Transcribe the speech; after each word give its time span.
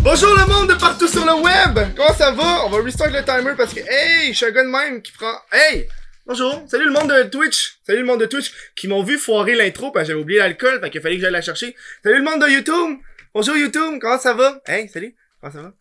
Bonjour 0.00 0.34
le 0.36 0.46
monde 0.46 0.68
de 0.68 0.74
partout 0.74 1.08
sur 1.08 1.24
le 1.24 1.34
web! 1.34 1.94
Comment 1.96 2.14
ça 2.14 2.30
va? 2.30 2.64
On 2.64 2.70
va 2.70 2.82
restart 2.82 3.10
le 3.10 3.24
timer 3.24 3.54
parce 3.56 3.74
que, 3.74 3.80
hey, 3.80 4.32
je 4.32 4.44
suis 4.44 4.52
même 4.52 5.02
qui 5.02 5.10
prend, 5.10 5.34
hey! 5.52 5.88
Bonjour! 6.24 6.62
Salut 6.68 6.84
le 6.84 6.92
monde 6.92 7.08
de 7.08 7.24
Twitch! 7.24 7.78
Salut 7.84 8.00
le 8.00 8.06
monde 8.06 8.20
de 8.20 8.26
Twitch 8.26 8.52
qui 8.76 8.86
m'ont 8.86 9.02
vu 9.02 9.18
foirer 9.18 9.56
l'intro 9.56 9.90
parce 9.90 10.04
que 10.04 10.12
j'avais 10.12 10.20
oublié 10.20 10.38
l'alcool, 10.38 10.80
fait 10.80 10.90
qu'il 10.90 11.00
fallait 11.00 11.16
que 11.16 11.22
j'aille 11.22 11.32
la 11.32 11.42
chercher. 11.42 11.74
Salut 12.04 12.18
le 12.18 12.24
monde 12.24 12.40
de 12.40 12.48
YouTube! 12.48 12.98
Bonjour 13.34 13.56
YouTube! 13.56 13.98
Comment 14.00 14.18
ça 14.18 14.34
va? 14.34 14.60
Hey, 14.66 14.88
salut! 14.88 15.16
Comment 15.40 15.52
ça 15.52 15.62
va? 15.62 15.72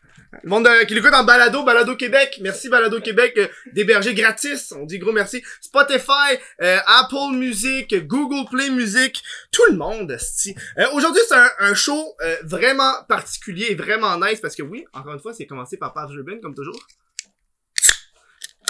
Le 0.44 0.50
monde 0.50 0.68
euh, 0.68 0.84
qui 0.86 0.94
l'écoute 0.96 1.14
en 1.14 1.24
balado, 1.24 1.64
Balado 1.64 1.96
Québec. 1.96 2.40
Merci 2.42 2.70
Balado 2.70 3.00
Québec 3.00 3.34
euh, 3.38 3.48
d'héberger 3.74 4.14
gratis. 4.14 4.72
On 4.72 4.86
dit 4.86 5.00
gros 5.00 5.12
merci. 5.12 5.44
Spotify, 5.62 6.38
euh, 6.62 6.78
Apple 6.86 7.34
Music, 7.34 7.96
Google 8.08 8.50
Play 8.50 8.70
Music, 8.70 9.24
tout 9.52 9.64
le 9.70 9.78
monde. 9.78 10.12
Euh, 10.12 10.86
Aujourd'hui 10.94 11.22
c'est 11.28 11.36
un, 11.36 11.50
un 11.60 11.74
show 11.74 12.16
euh, 12.22 12.36
vraiment 12.44 13.04
particulier 13.08 13.68
et 13.70 13.76
vraiment 13.76 14.18
nice 14.20 14.40
parce 14.42 14.56
que 14.56 14.64
oui, 14.64 14.86
encore 14.94 15.14
une 15.14 15.20
fois, 15.20 15.34
c'est 15.34 15.46
commencé 15.46 15.78
par 15.78 15.94
Paz 15.94 16.10
Ruben 16.10 16.40
comme 16.42 16.56
toujours. 16.56 16.80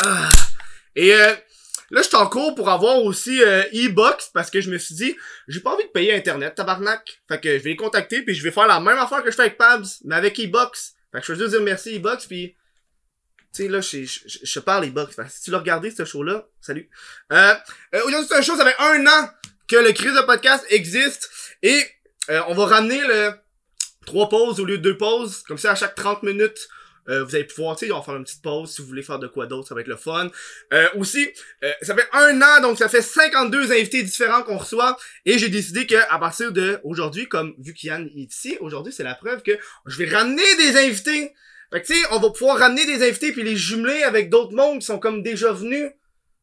Ah. 0.04 0.30
Et 0.96 1.13
euh, 1.13 1.34
là, 1.90 2.02
je 2.02 2.08
suis 2.08 2.16
en 2.16 2.27
cours 2.27 2.54
pour 2.55 2.70
avoir 2.70 2.98
aussi 3.04 3.41
e-box 3.41 4.30
parce 4.34 4.52
que 4.52 4.62
je 4.62 4.70
me 4.70 4.77
suis 4.77 4.96
dit, 4.96 5.16
j'ai 5.48 5.62
pas 5.62 5.74
envie 5.74 5.86
de 5.86 5.90
payer 5.90 6.13
Internet, 6.13 6.55
tabarnak. 6.55 7.22
Fait 7.27 7.40
que 7.40 7.58
je 7.58 7.63
vais 7.63 7.72
les 7.72 7.76
contacter 7.76 8.22
puis 8.22 8.36
je 8.36 8.44
vais 8.44 8.52
faire 8.52 8.68
la 8.68 8.80
même 8.80 8.98
affaire 8.98 9.24
que 9.24 9.32
je 9.32 9.36
fais 9.36 9.44
avec 9.44 9.58
Pabs, 9.58 9.86
mais 10.04 10.16
avec 10.16 10.40
e-box. 10.40 10.95
Fait 11.16 11.22
que 11.22 11.28
je 11.28 11.34
veux 11.34 11.40
juste 11.40 11.52
dire 11.52 11.62
merci 11.62 11.96
e-box 11.96 12.26
puis 12.26 12.55
tu 13.54 13.64
sais 13.64 13.70
là, 13.70 13.80
je, 13.80 14.04
je, 14.04 14.40
je, 14.44 14.60
parle 14.60 14.86
e-box. 14.86 15.16
Si 15.30 15.44
tu 15.44 15.52
l'as 15.52 15.60
regardé 15.60 15.90
ce 15.90 16.04
show-là, 16.04 16.46
salut. 16.60 16.90
Euh, 17.32 17.54
euh, 17.94 18.02
Aujourd'hui, 18.05 18.28
c'est 18.28 18.36
un 18.36 18.41
show, 18.41 18.58
ça 18.58 18.66
fait 18.66 18.76
un 18.80 19.08
an 19.08 19.30
que 19.70 19.78
le 19.78 19.94
crise 19.94 20.14
de 20.14 20.22
podcast 20.26 20.66
existe 20.70 21.30
et 21.64 21.82
euh, 22.30 22.41
on 22.49 22.54
va 22.54 22.66
ramener 22.66 22.99
le 22.99 23.32
trois 24.05 24.27
pauses 24.27 24.60
au 24.60 24.66
lieu 24.66 24.77
de 24.77 24.84
deux 24.84 24.98
pauses. 24.98 25.43
Comme 25.48 25.58
ça, 25.58 25.71
à 25.71 25.76
chaque 25.76 25.96
30 25.96 26.24
minutes, 26.24 26.68
euh, 27.10 27.24
vous 27.24 27.36
allez 27.36 27.46
pouvoir, 27.46 27.76
tu 27.76 27.86
sais, 27.86 27.92
on 27.92 27.98
va 27.98 28.04
faire 28.04 28.16
une 28.16 28.24
petite 28.24 28.42
pause 28.42 28.72
si 28.72 28.82
vous 28.82 28.88
voulez 28.88 29.04
faire 29.04 29.20
de 29.20 29.28
quoi 29.28 29.46
d'autre, 29.46 29.68
ça 29.68 29.76
va 29.76 29.82
être 29.82 29.88
le 29.88 29.96
fun. 29.96 30.30
Euh, 30.74 30.88
aussi, 30.96 31.28
euh, 31.64 31.72
ça 31.82 31.96
fait 31.96 32.08
un 32.14 32.42
an, 32.42 32.62
donc 32.62 32.78
ça 32.78 32.90
fait 32.90 33.02
52 33.02 33.72
invités 33.72 34.04
différents 34.04 34.44
qu'on 34.44 34.58
reçoit, 34.58 34.98
et 35.26 35.38
j'ai 35.38 35.50
décidé 35.50 35.86
que 35.86 35.96
à 36.10 36.20
partir 36.20 36.52
de 36.52 36.80
aujourd'hui, 36.84 37.28
comme 37.28 37.56
vu 37.60 37.74
qu'Yann 37.74 38.10
est 38.16 38.34
ici, 38.34 38.58
aujourd'hui 38.60 38.94
c'est 38.94 39.04
la 39.04 39.16
preuve 39.16 39.42
que 39.42 39.58
je 39.86 39.98
vais 39.98 40.10
ramener 40.10 40.56
des 40.58 40.78
invités. 40.78 41.34
Fait 41.72 41.82
que 41.82 41.88
tu 41.88 41.94
sais, 41.94 42.08
on 42.12 42.20
va 42.20 42.30
pouvoir 42.30 42.58
ramener 42.58 42.86
des 42.86 43.08
invités 43.08 43.32
puis 43.32 43.44
les 43.44 43.56
jumeler 43.56 44.04
avec 44.04 44.30
d'autres 44.30 44.54
mondes 44.54 44.80
qui 44.80 44.86
sont 44.86 45.00
comme 45.00 45.24
déjà 45.24 45.52
venus. 45.52 45.90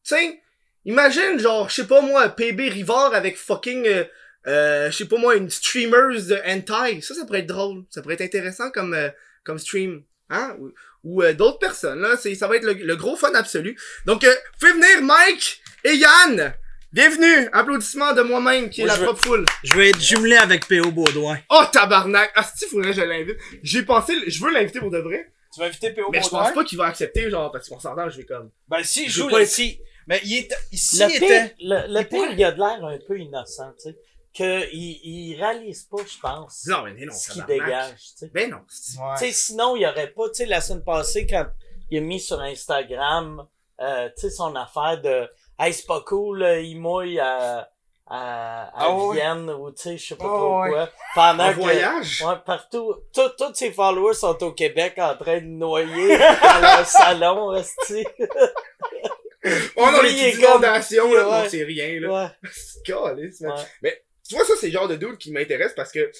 Tu 0.03 0.15
sais, 0.15 0.41
imagine 0.85 1.39
genre, 1.39 1.69
je 1.69 1.75
sais 1.75 1.87
pas 1.87 2.01
moi, 2.01 2.29
PB 2.29 2.69
Rivard 2.69 3.13
avec 3.13 3.37
fucking 3.37 3.87
euh, 3.87 4.03
euh, 4.47 4.91
je 4.91 4.97
sais 4.97 5.05
pas 5.05 5.17
moi, 5.17 5.35
une 5.35 5.49
streameuse 5.49 6.27
de 6.27 6.37
hentai. 6.45 7.01
Ça, 7.01 7.13
ça 7.13 7.25
pourrait 7.25 7.39
être 7.39 7.47
drôle. 7.47 7.83
Ça 7.89 8.01
pourrait 8.01 8.15
être 8.15 8.21
intéressant 8.21 8.71
comme, 8.71 8.93
euh, 8.93 9.09
comme 9.43 9.59
stream. 9.59 10.03
Hein? 10.29 10.55
Ou, 10.59 10.71
ou, 11.03 11.21
euh, 11.23 11.33
d'autres 11.33 11.59
personnes, 11.59 11.99
là. 12.01 12.15
C'est, 12.17 12.33
ça 12.35 12.47
va 12.47 12.55
être 12.55 12.63
le, 12.63 12.73
le 12.73 12.95
gros 12.95 13.15
fun 13.15 13.33
absolu. 13.33 13.77
Donc, 14.05 14.23
euh, 14.23 14.33
fais 14.59 14.71
venir 14.71 15.01
Mike 15.01 15.61
et 15.83 15.95
Yann. 15.95 16.53
Bienvenue. 16.91 17.49
Applaudissements 17.51 18.13
de 18.13 18.21
moi-même, 18.21 18.69
qui 18.69 18.81
est 18.81 18.85
Moi, 18.85 18.93
la 18.93 18.95
je 18.95 18.99
veux- 19.01 19.05
propre 19.07 19.21
foule. 19.23 19.45
Je 19.63 19.73
vais 19.75 19.89
être 19.89 19.99
jumelé 19.99 20.35
avec 20.37 20.67
P.O. 20.67 20.91
Baudouin. 20.91 21.37
Oh, 21.49 21.63
tabarnak. 21.71 22.31
Ah, 22.35 22.43
si, 22.55 22.65
faudrait 22.67 22.91
que 22.91 22.97
je 22.97 23.01
l'invite. 23.01 23.37
J'ai 23.63 23.83
pensé, 23.83 24.13
je 24.27 24.43
veux 24.43 24.51
l'inviter 24.51 24.79
pour 24.79 24.91
de 24.91 24.99
vrai. 24.99 25.31
Tu 25.53 25.59
vas 25.59 25.65
inviter 25.67 25.91
P.O. 25.91 26.09
Mais 26.11 26.19
je 26.19 26.25
Baudouin? 26.25 26.43
pense 26.45 26.53
pas 26.53 26.63
qu'il 26.63 26.77
va 26.77 26.85
accepter, 26.85 27.29
genre, 27.29 27.51
parce 27.51 27.67
qu'on 27.67 27.79
s'entend, 27.79 28.09
je 28.09 28.17
vais 28.17 28.25
comme. 28.25 28.49
Ben, 28.69 28.83
si, 28.83 29.05
Je 29.09 29.21
joue 29.21 29.29
pas 29.29 29.41
être- 29.41 29.49
si. 29.49 29.79
Mais 30.07 30.19
il 30.25 30.33
est, 30.37 30.49
ici, 30.71 30.99
Le 30.99 31.05
il 31.13 31.19
pire, 31.19 31.23
était. 31.23 31.55
le, 31.61 31.93
le 31.93 31.99
il 32.01 32.07
pire, 32.07 32.09
pourrait- 32.09 32.33
il 32.37 32.43
a 32.43 32.51
de 32.51 32.57
l'air 32.57 32.85
un 32.85 32.97
peu 33.07 33.17
innocent, 33.17 33.71
tu 33.81 33.89
sais. 33.89 33.95
Que 34.35 34.67
il, 34.73 34.99
il 35.03 35.35
réalise 35.35 35.83
pas, 35.83 35.97
je 36.11 36.17
pense, 36.19 36.65
Non, 36.67 36.81
mais 36.83 37.05
non, 37.05 37.13
ce 37.13 37.31
qu'il 37.31 37.45
dégage, 37.45 37.99
tu 37.99 38.17
sais. 38.17 38.31
Ben 38.33 38.49
non. 38.49 38.61
c'est- 38.67 38.97
Ouais. 38.99 39.13
Tu 39.19 39.25
sais, 39.25 39.31
sinon, 39.31 39.75
il 39.75 39.85
aurait 39.85 40.07
pas, 40.11 40.27
tu 40.29 40.35
sais, 40.37 40.45
la 40.47 40.59
semaine 40.59 40.83
passée, 40.83 41.27
quand 41.27 41.45
il 41.91 41.99
a 41.99 42.01
mis 42.01 42.19
sur 42.19 42.39
Instagram, 42.41 43.45
euh, 43.79 44.09
tu 44.15 44.21
sais, 44.21 44.29
son 44.31 44.55
affaire 44.55 44.99
de, 45.01 45.29
hey, 45.59 45.71
c'est 45.71 45.85
pas 45.85 46.01
cool, 46.01 46.41
il 46.63 46.79
mouille 46.79 47.19
à, 47.19 47.69
à, 48.07 48.63
à 48.65 48.71
Ah. 48.87 48.97
Vienne, 49.13 49.49
ou 49.51 49.69
tu 49.71 49.81
sais, 49.83 49.97
je 49.97 50.07
sais 50.07 50.15
pas 50.15 50.25
Ah 50.25 50.27
trop 50.29 50.63
quoi. 50.67 50.89
Pendant 51.13 51.43
En 51.49 51.53
que, 51.53 51.59
voyage? 51.59 52.23
Ouais, 52.27 52.35
partout. 52.43 52.95
Tout- 53.13 53.29
Tous 53.37 53.53
ses 53.53 53.71
followers 53.71 54.15
sont 54.15 54.41
au 54.43 54.51
Québec 54.51 54.95
en 54.97 55.15
train 55.15 55.41
de 55.41 55.45
noyer 55.45 56.17
dans 56.17 56.59
leur 56.61 56.85
salon, 56.87 57.49
hostie. 57.49 58.05
Oh 59.75 59.89
non, 59.91 60.01
les 60.01 60.37
inondations, 60.39 61.13
là. 61.13 61.29
ouais. 61.29 61.43
Non, 61.43 61.49
c'est 61.49 61.63
rien, 61.63 61.99
là. 61.99 62.31
Ouais, 62.43 62.49
C'est. 63.31 63.45
Mais 63.81 64.03
tu 64.33 64.37
vois, 64.37 64.45
ça, 64.45 64.53
c'est 64.59 64.67
le 64.67 64.73
genre 64.73 64.87
de 64.87 64.95
dude 64.95 65.17
qui 65.17 65.31
m'intéresse 65.31 65.73
parce 65.75 65.91
que 65.91 66.11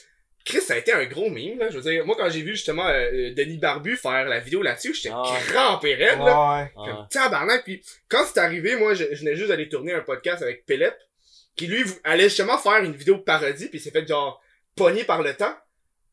Chris, 0.46 0.60
ça 0.62 0.74
a 0.74 0.78
été 0.78 0.92
un 0.92 1.06
gros 1.06 1.30
meme, 1.30 1.58
là. 1.58 1.70
Je 1.70 1.78
veux 1.80 1.90
dire, 1.90 2.06
moi, 2.06 2.16
quand 2.18 2.30
j'ai 2.30 2.42
vu 2.42 2.52
justement 2.52 2.86
euh, 2.88 3.10
euh, 3.14 3.34
Denis 3.34 3.58
Barbu 3.58 3.96
faire 3.96 4.26
la 4.26 4.40
vidéo 4.40 4.62
là-dessus, 4.62 4.94
j'étais 4.94 5.14
Ah. 5.16 5.24
crampé 5.48 5.96
raide, 5.96 6.20
là. 6.20 6.58
Ouais. 6.76 6.82
Ouais. 6.82 6.92
Comme 6.92 7.08
tabarnak. 7.10 7.64
Puis 7.64 7.82
quand 8.10 8.26
c'est 8.26 8.40
arrivé, 8.40 8.76
moi, 8.76 8.94
je, 8.94 9.06
je 9.12 9.20
venais 9.22 9.36
juste 9.36 9.48
d'aller 9.50 9.70
tourner 9.70 9.94
un 9.94 10.02
podcast 10.02 10.42
avec 10.42 10.66
Pelep, 10.66 10.96
qui 11.56 11.68
lui 11.68 11.84
allait 12.04 12.26
justement 12.26 12.58
faire 12.58 12.84
une 12.84 12.94
vidéo 12.94 13.20
parodie, 13.20 13.70
puis 13.70 13.78
il 13.78 13.82
s'est 13.82 13.92
fait 13.92 14.06
genre 14.08 14.42
pogné 14.76 15.04
par 15.06 15.22
le 15.22 15.34
temps. 15.34 15.56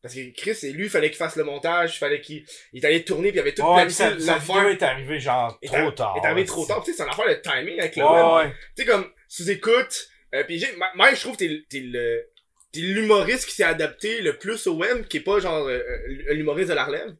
Parce 0.01 0.15
que 0.15 0.33
Chris, 0.35 0.57
et 0.63 0.71
lui, 0.71 0.85
il 0.85 0.89
fallait 0.89 1.09
qu'il 1.09 1.17
fasse 1.17 1.35
le 1.35 1.43
montage, 1.43 1.95
il 1.95 1.97
fallait 1.99 2.21
qu'il 2.21 2.43
il 2.73 2.83
est 2.83 2.87
allé 2.87 3.03
tourner, 3.03 3.29
puis 3.29 3.37
il 3.37 3.41
avait 3.41 3.53
tout 3.53 3.61
Ouais, 3.63 3.85
planifié 3.85 4.19
sa 4.19 4.37
vidéo 4.39 4.69
est 4.69 4.81
arrivée 4.81 5.19
genre 5.19 5.59
trop 5.63 5.91
tard. 5.91 6.15
est 6.17 6.25
arrivé 6.25 6.45
trop 6.45 6.65
tard. 6.65 6.81
Tu 6.83 6.91
sais, 6.91 6.97
c'est 6.97 7.03
une 7.03 7.09
affaire 7.09 7.27
de 7.27 7.33
timing 7.35 7.79
avec 7.79 7.95
le 7.97 8.03
Ouais, 8.03 8.09
web. 8.09 8.45
ouais. 8.47 8.55
Tu 8.75 8.83
sais, 8.83 8.85
comme, 8.85 9.05
sous-écoute, 9.27 10.07
euh, 10.33 10.43
ma- 10.77 10.91
Mike, 10.95 11.15
je 11.15 11.21
trouve 11.21 11.35
que 11.37 11.45
t'es, 11.69 11.79
le, 11.79 12.27
t'es 12.71 12.79
l'humoriste 12.81 13.45
qui 13.47 13.55
s'est 13.55 13.63
adapté 13.63 14.21
le 14.21 14.37
plus 14.37 14.65
au 14.67 14.75
web, 14.75 15.05
qui 15.07 15.17
est 15.17 15.21
pas 15.21 15.39
genre, 15.39 15.67
euh, 15.67 15.79
euh, 15.79 16.33
l'humoriste 16.33 16.69
de 16.69 16.75
la 16.75 16.85
relève. 16.85 17.15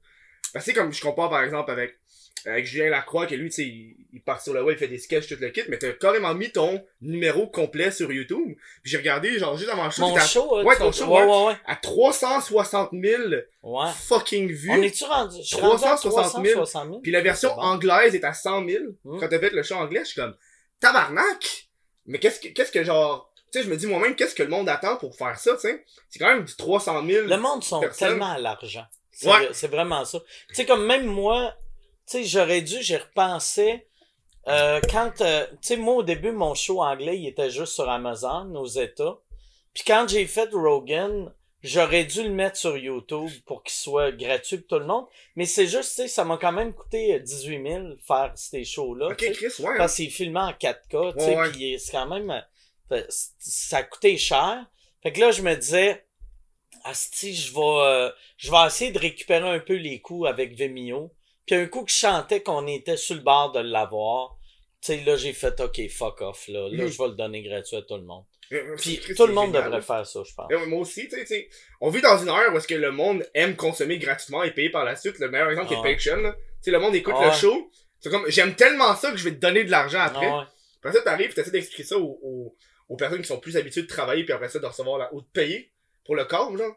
Parce 0.54 0.66
que 0.66 0.72
comme, 0.72 0.92
je 0.94 1.02
compare 1.02 1.30
par 1.30 1.44
exemple 1.44 1.72
avec, 1.72 1.98
avec 2.46 2.66
Julien 2.66 2.90
Lacroix, 2.90 3.28
que 3.28 3.36
lui, 3.36 3.50
tu 3.50 3.56
sais, 3.56 3.64
il, 3.64 3.96
il 4.14 4.22
part 4.22 4.42
sur 4.42 4.54
le 4.54 4.64
web, 4.64 4.76
il 4.76 4.80
fait 4.80 4.88
des 4.88 4.98
sketchs, 4.98 5.28
tout 5.28 5.38
le 5.40 5.50
kit, 5.50 5.62
mais 5.70 5.78
t'as 5.78 5.92
carrément 5.94 6.34
mis 6.34 6.52
ton 6.52 6.84
numéro 7.02 7.48
complet 7.48 7.92
sur 7.92 8.12
YouTube. 8.12 8.56
Puis 8.82 8.92
j'ai 8.92 8.98
regardé, 8.98 9.38
genre, 9.38 9.56
juste 9.58 9.70
avant 9.70 9.86
le 9.86 9.92
show, 9.92 10.02
Mon 10.02 10.16
à- 10.16 10.22
hein, 10.22 10.64
ouais, 10.66 10.78
ton 10.78 10.92
show, 10.92 11.06
ouais, 11.06 11.22
ouais. 11.24 11.28
ouais, 11.28 11.46
ouais. 11.48 11.56
à 11.66 11.76
360 11.76 12.90
000 12.92 13.22
Ouais. 13.64 13.90
fucking 14.08 14.52
vues. 14.52 14.72
On 14.72 14.82
est-tu 14.82 15.04
rendu? 15.06 15.38
Je 15.42 15.44
suis 15.48 15.56
rendu 15.58 15.84
à 15.86 15.96
360 15.96 16.44
000. 16.46 16.56
360 16.56 16.88
000. 16.90 17.00
Puis 17.02 17.12
la 17.12 17.22
version 17.22 17.50
bon. 17.56 17.62
anglaise 17.62 18.16
est 18.16 18.24
à 18.24 18.34
100 18.34 18.68
000. 18.68 18.84
Mm. 19.06 19.20
Quand 19.20 19.28
t'as 19.30 19.40
fait 19.40 19.52
le 19.52 19.64
show 19.64 19.76
anglais, 19.76 20.02
je 20.04 20.10
suis 20.10 20.20
comme, 20.20 20.36
tabarnak! 20.80 21.68
Mais 22.06 22.20
qu'est-ce 22.20 22.40
que, 22.40 22.48
qu'est-ce 22.50 22.72
que 22.72 22.84
genre, 22.84 23.32
tu 23.52 23.60
sais, 23.60 23.66
je 23.66 23.70
me 23.70 23.78
dis 23.78 23.88
moi-même, 23.88 24.16
qu'est-ce 24.16 24.36
que 24.36 24.44
le 24.44 24.50
monde 24.50 24.70
attend 24.70 24.98
pour 24.98 25.16
faire 25.16 25.38
ça, 25.40 25.54
tu 25.56 25.62
sais? 25.62 25.86
C'est 26.10 26.20
quand 26.20 26.28
même 26.34 26.46
du 26.46 26.56
300 26.56 27.06
000. 27.06 27.28
Le 27.28 27.38
monde 27.38 27.64
sont 27.64 27.82
tellement 27.98 28.32
à 28.32 28.38
l'argent. 28.40 28.86
C'est 29.12 29.30
Ouais. 29.30 29.50
c'est 29.54 29.68
vraiment 29.68 30.04
ça. 30.06 30.20
Tu 30.50 30.56
sais, 30.56 30.66
comme 30.66 30.86
même 30.86 31.06
moi, 31.06 31.54
tu 32.10 32.18
sais, 32.18 32.24
j'aurais 32.24 32.62
dû, 32.62 32.82
j'ai 32.82 32.98
repensé, 32.98 33.88
euh, 34.48 34.80
quand, 34.90 35.22
euh, 35.22 35.46
tu 35.52 35.58
sais, 35.62 35.78
moi, 35.78 35.96
au 35.96 36.04
début, 36.04 36.32
mon 36.32 36.56
show 36.56 36.82
anglais, 36.82 37.18
il 37.20 37.28
était 37.28 37.50
juste 37.52 37.74
sur 37.74 37.90
Amazon, 37.90 38.54
aux 38.56 38.68
États. 38.68 39.18
Puis 39.74 39.84
quand 39.86 40.08
j'ai 40.10 40.26
fait 40.26 40.50
Rogan, 40.52 41.32
j'aurais 41.64 42.06
dû 42.06 42.24
le 42.24 42.30
mettre 42.30 42.58
sur 42.58 42.78
YouTube 42.78 43.30
pour 43.46 43.64
qu'il 43.64 43.74
soit 43.74 44.12
gratuit 44.12 44.58
pour 44.58 44.68
tout 44.68 44.80
le 44.80 44.86
monde. 44.86 45.06
Mais 45.36 45.46
c'est 45.46 45.68
juste, 45.68 45.90
tu 45.96 46.02
sais, 46.04 46.08
ça 46.08 46.24
m'a 46.26 46.38
quand 46.38 46.52
même 46.52 46.74
coûté 46.74 47.16
euh, 47.16 47.20
18 47.20 47.64
000 47.70 47.88
faire 48.06 48.32
ces 48.36 48.64
shows-là. 48.64 49.08
Ok. 49.10 49.32
Chris, 49.34 49.48
ouais. 49.60 49.78
Parce 49.78 49.96
qu'il 49.96 50.08
est 50.08 50.10
filmé 50.10 50.40
en 50.40 50.52
4K, 50.52 51.14
tu 51.14 51.20
sais, 51.24 51.38
Ouais, 51.38 51.78
c'est 51.80 51.92
quand 51.92 52.08
même, 52.08 52.44
euh, 52.92 53.02
ça 53.40 53.78
a 53.78 53.84
coûté 53.84 54.18
cher. 54.18 54.66
Fait 55.04 55.12
que 55.12 55.20
là, 55.20 55.32
je 55.32 55.42
me 55.42 55.56
disais, 55.56 56.06
Asti, 56.84 57.36
je 57.36 57.54
vais, 57.54 57.60
euh, 57.60 58.10
je 58.38 58.50
vais 58.52 58.66
essayer 58.66 58.92
de 58.92 59.00
récupérer 59.00 59.48
un 59.50 59.60
peu 59.60 59.76
les 59.76 60.00
coups 60.02 60.28
avec 60.28 60.54
Vimeo. 60.54 61.12
Puis 61.46 61.56
un 61.56 61.68
coup 61.68 61.84
que 61.84 61.92
je 61.92 61.96
chantais 61.98 62.42
qu'on 62.42 62.66
était 62.68 62.98
sur 62.98 63.16
le 63.16 63.22
bord 63.22 63.52
de 63.52 63.60
l'avoir, 63.60 64.38
tu 64.82 64.88
sais, 64.94 65.04
là, 65.04 65.16
j'ai 65.16 65.34
fait, 65.34 65.60
OK, 65.60 65.80
fuck 65.90 66.22
off, 66.22 66.48
là. 66.48 66.70
Là, 66.70 66.84
Mhm. 66.86 66.88
je 66.92 66.98
vais 66.98 67.08
le 67.10 67.16
donner 67.16 67.42
gratuit 67.44 67.76
à 67.76 67.82
tout 67.84 67.96
le 67.96 68.04
monde. 68.04 68.24
Puis 68.78 69.00
tout 69.16 69.26
le 69.28 69.34
monde 69.34 69.48
génial. 69.54 69.66
devrait 69.66 69.82
faire 69.82 70.06
ça, 70.06 70.22
je 70.28 70.34
pense. 70.34 70.48
Ouais, 70.52 70.66
moi 70.66 70.80
aussi, 70.82 71.04
tu 71.08 71.12
sais, 71.16 71.22
tu 71.22 71.28
sais, 71.28 71.50
on 71.80 71.90
vit 71.90 72.02
dans 72.02 72.18
une 72.18 72.28
ère 72.28 72.54
où 72.54 72.58
est-ce 72.58 72.68
que 72.68 72.76
le 72.76 72.92
monde 72.92 73.26
aime 73.34 73.56
consommer 73.56 73.98
gratuitement 73.98 74.44
et 74.44 74.52
payer 74.52 74.70
par 74.70 74.84
la 74.84 74.96
suite. 74.96 75.20
Le 75.20 75.30
meilleur 75.30 75.50
exemple, 75.50 75.70
Ah 75.72 75.76
c'est 75.76 75.82
ouais. 75.82 75.96
Patreon. 75.96 76.32
Tu 76.34 76.38
sais, 76.62 76.72
le 76.72 76.80
monde 76.80 76.96
écoute 76.96 77.14
Ah 77.18 77.24
le 77.26 77.30
ouais. 77.30 77.36
show. 77.36 77.72
C'est 78.00 78.10
comme, 78.10 78.26
j'aime 78.30 78.56
tellement 78.56 78.96
ça 78.96 79.12
que 79.12 79.18
je 79.18 79.24
vais 79.24 79.32
te 79.36 79.40
donner 79.40 79.64
de 79.64 79.72
l'argent 79.72 80.00
après. 80.02 80.28
Ah 80.28 80.40
ouais. 80.40 80.46
Après 80.84 80.94
ça, 80.94 81.02
t'arrives, 81.04 81.34
t'essaies 81.34 81.52
d'expliquer 81.52 81.84
ça 81.84 81.98
aux, 81.98 82.20
aux, 82.24 82.56
aux 82.90 82.96
personnes 82.98 83.22
qui 83.22 83.28
sont 83.28 83.40
plus 83.40 83.56
habituées 83.58 83.84
de 83.84 83.88
travailler, 83.88 84.24
puis 84.26 84.34
après 84.34 84.50
ça, 84.50 84.60
de 84.60 84.66
recevoir 84.66 84.98
la, 84.98 85.14
ou 85.14 85.22
de 85.22 85.28
payer 85.28 85.72
pour 86.04 86.16
le 86.16 86.26
corps, 86.26 86.56
genre. 86.58 86.76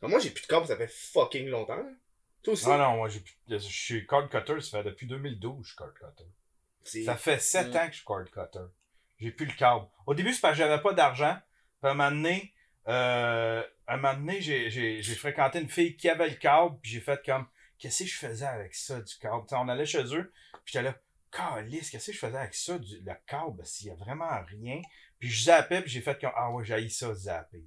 Moi, 0.00 0.18
j'ai 0.18 0.30
plus 0.30 0.42
de 0.42 0.46
corps, 0.48 0.66
ça 0.66 0.76
fait 0.76 0.90
fucking 0.90 1.46
longtemps. 1.48 1.76
là. 1.76 1.88
Toi 2.42 2.54
aussi. 2.54 2.64
Ah 2.66 2.76
non, 2.78 2.96
moi, 2.96 3.08
j'ai 3.08 3.20
plus- 3.20 3.36
je 3.48 3.58
suis 3.58 4.04
cord 4.06 4.28
cutter, 4.28 4.60
ça 4.60 4.78
fait 4.82 4.88
depuis 4.90 5.06
2012 5.06 5.58
que 5.58 5.62
je 5.62 5.68
suis 5.68 5.76
cord 5.76 5.92
cutter. 5.94 7.04
Ça 7.04 7.14
fait 7.16 7.38
7 7.38 7.68
Mm. 7.72 7.76
ans 7.76 7.86
que 7.86 7.92
je 7.92 7.96
suis 7.98 8.04
cord 8.04 8.24
cutter. 8.24 8.64
J'ai 9.22 9.30
plus 9.30 9.46
le 9.46 9.52
câble. 9.52 9.86
Au 10.06 10.14
début, 10.14 10.32
c'est 10.32 10.40
parce 10.40 10.54
que 10.54 10.58
j'avais 10.58 10.82
pas 10.82 10.92
d'argent. 10.92 11.36
Puis 11.80 11.88
à 11.88 11.92
un 11.92 11.94
moment 11.94 12.10
donné, 12.10 12.52
euh, 12.88 13.62
à 13.86 13.94
un 13.94 13.96
moment 13.96 14.14
donné, 14.14 14.40
j'ai, 14.40 14.68
j'ai, 14.70 15.00
j'ai 15.00 15.14
fréquenté 15.14 15.60
une 15.60 15.68
fille 15.68 15.96
qui 15.96 16.08
avait 16.08 16.28
le 16.28 16.34
câble, 16.34 16.76
puis 16.82 16.90
j'ai 16.90 17.00
fait 17.00 17.20
comme, 17.24 17.46
qu'est-ce 17.78 18.02
que 18.02 18.08
je 18.08 18.16
faisais 18.16 18.46
avec 18.46 18.74
ça, 18.74 19.00
du 19.00 19.14
câble? 19.18 19.46
T'sais, 19.46 19.56
on 19.56 19.68
allait 19.68 19.86
chez 19.86 20.04
eux, 20.14 20.32
puis 20.64 20.72
j'étais 20.72 20.82
là, 20.82 20.94
Calice, 21.30 21.90
qu'est-ce 21.90 22.08
que 22.08 22.12
je 22.12 22.18
faisais 22.18 22.36
avec 22.36 22.54
ça, 22.54 22.78
du, 22.78 23.00
le 23.00 23.12
câble, 23.26 23.64
s'il 23.64 23.88
y 23.88 23.90
a 23.90 23.94
vraiment 23.94 24.28
rien. 24.48 24.80
Puis 25.18 25.30
je 25.30 25.44
zappais, 25.44 25.80
puis 25.82 25.90
j'ai 25.90 26.00
fait 26.00 26.20
comme, 26.20 26.32
ah 26.34 26.50
ouais, 26.50 26.64
j'ai 26.64 26.88
ça, 26.88 27.14
zapper. 27.14 27.62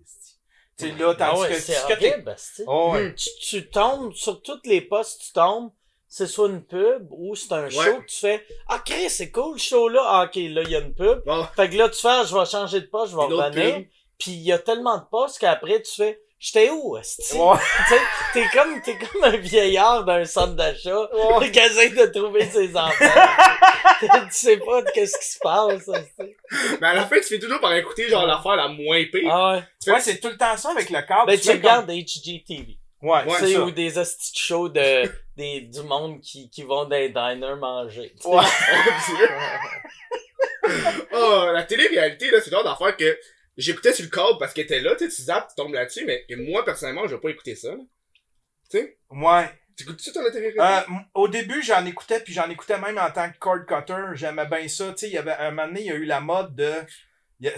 Tu 0.77 0.89
sais, 0.89 0.91
là, 0.91 1.15
Ah 1.19 1.39
ouais, 1.39 1.47
que, 1.49 1.93
horrible. 1.93 2.35
Oh, 2.67 2.91
ouais. 2.93 3.15
tu, 3.15 3.29
tu 3.41 3.69
tombes 3.69 4.13
sur 4.13 4.41
toutes 4.41 4.67
les 4.67 4.81
postes, 4.81 5.21
tu 5.21 5.31
tombes, 5.31 5.71
c'est 6.07 6.27
soit 6.27 6.47
une 6.49 6.63
pub 6.63 7.07
ou 7.11 7.35
c'est 7.35 7.51
un 7.51 7.69
show 7.69 7.79
que 8.01 8.05
tu 8.07 8.15
fais 8.17 8.45
Ah 8.67 8.79
Chris, 8.85 9.09
c'est 9.09 9.31
cool 9.31 9.53
le 9.53 9.59
show 9.59 9.87
là, 9.89 10.01
ah, 10.05 10.23
ok, 10.25 10.35
là 10.35 10.61
il 10.63 10.69
y 10.69 10.75
a 10.75 10.79
une 10.79 10.93
pub. 10.93 11.23
Bon, 11.25 11.45
Fait 11.55 11.69
que 11.69 11.75
là 11.75 11.89
tu 11.89 11.99
fais 11.99 12.07
Ah, 12.09 12.23
je 12.27 12.35
vais 12.37 12.45
changer 12.45 12.81
de 12.81 12.85
poste, 12.87 13.11
je 13.11 13.17
vais 13.17 13.23
revenir. 13.23 13.85
Puis 14.17 14.31
il 14.31 14.41
y 14.43 14.51
a 14.51 14.59
tellement 14.59 14.97
de 14.97 15.03
postes 15.11 15.39
qu'après 15.39 15.81
tu 15.81 15.91
fais 15.93 16.21
J'étais 16.37 16.69
où? 16.69 16.93
Ouais. 16.95 17.01
Tu 17.87 17.95
t'es 18.33 18.45
comme, 18.53 18.81
t'es 18.81 18.97
comme 18.97 19.23
un 19.23 19.37
vieillard 19.37 20.03
d'un 20.03 20.25
centre 20.25 20.53
d'achat 20.53 21.09
Ouais. 21.39 21.49
qui 21.49 21.59
essaie 21.59 21.89
de 21.89 22.05
trouver 22.07 22.45
ses 22.49 22.75
enfants. 22.75 22.91
tu 23.99 24.07
sais 24.31 24.57
pas 24.57 24.81
de 24.81 24.89
qu'est-ce 24.91 25.17
qui 25.17 25.25
se 25.33 25.39
passe, 25.39 25.87
mais 26.81 26.87
à 26.87 26.93
la 26.93 27.05
fin, 27.05 27.15
tu 27.17 27.23
fais 27.23 27.39
toujours 27.39 27.59
par 27.61 27.73
écouter 27.73 28.09
genre 28.09 28.25
l'affaire 28.27 28.57
la 28.57 28.67
moins 28.67 29.03
pire. 29.11 29.29
Ah 29.31 29.53
ouais. 29.87 29.93
Ouais, 29.93 29.99
c'est 30.01 30.19
tout 30.19 30.27
le 30.27 30.37
temps 30.37 30.57
ça 30.57 30.71
avec 30.71 30.89
le 30.89 31.01
câble. 31.01 31.27
Ben 31.27 31.39
tu 31.39 31.45
fais 31.47 31.53
regardes 31.53 31.89
HGTV. 31.89 32.77
Ouais, 33.05 33.23
Ouais, 33.23 33.37
Tu 33.37 33.45
sais, 33.45 33.51
c'est 33.53 33.57
ou 33.59 33.71
des 33.71 33.97
hosties 33.97 34.33
de 34.33 34.37
shows 34.37 34.69
de, 34.69 35.09
des, 35.37 35.61
du 35.61 35.81
monde 35.83 36.19
qui, 36.21 36.49
qui 36.49 36.63
vont 36.63 36.85
dans 36.85 36.95
les 36.95 37.09
diners 37.09 37.55
manger. 37.55 38.11
tu 38.15 38.23
sais. 38.23 38.29
Ouais. 38.29 38.43
Oh, 41.13 41.49
la 41.53 41.63
télé-réalité, 41.63 42.31
là, 42.31 42.41
c'est 42.41 42.49
genre 42.49 42.63
d'affaire 42.63 42.97
que 42.97 43.17
j'écoutais 43.55 43.93
sur 43.93 44.03
le 44.03 44.09
câble 44.09 44.39
parce 44.39 44.51
qu'elle 44.51 44.65
était 44.65 44.79
là, 44.79 44.95
tu 44.95 45.09
sais, 45.09 45.15
tu 45.15 45.21
zappes, 45.21 45.49
tu 45.49 45.55
tombes 45.55 45.73
là-dessus, 45.73 46.05
mais 46.05 46.25
que 46.27 46.33
moi, 46.35 46.65
personnellement, 46.65 47.07
je 47.07 47.13
vais 47.15 47.21
pas 47.21 47.29
écouter 47.29 47.55
ça, 47.55 47.69
là. 47.69 47.77
Tu 48.71 48.79
sais? 48.79 48.97
Ouais. 49.11 49.47
Tu 49.77 49.83
écoutes 49.83 50.01
ça, 50.01 50.11
ton 50.11 50.23
la 50.23 50.31
télé-réalité? 50.31 50.91
Euh, 50.91 50.95
au 51.13 51.27
début, 51.27 51.61
j'en 51.61 51.85
écoutais, 51.85 52.19
puis 52.19 52.33
j'en 52.33 52.49
écoutais 52.49 52.79
même 52.79 52.97
en 52.97 53.11
tant 53.11 53.29
que 53.29 53.37
cord 53.37 53.63
cutter. 53.67 54.01
J'aimais 54.13 54.47
bien 54.47 54.67
ça. 54.67 54.89
Tu 54.93 54.97
sais, 54.97 55.07
il 55.07 55.13
y 55.13 55.17
avait 55.19 55.33
un 55.33 55.51
moment 55.51 55.67
donné, 55.67 55.81
il 55.81 55.87
y 55.87 55.91
a 55.91 55.95
eu 55.95 56.05
la 56.05 56.21
mode 56.21 56.55
de. 56.55 56.71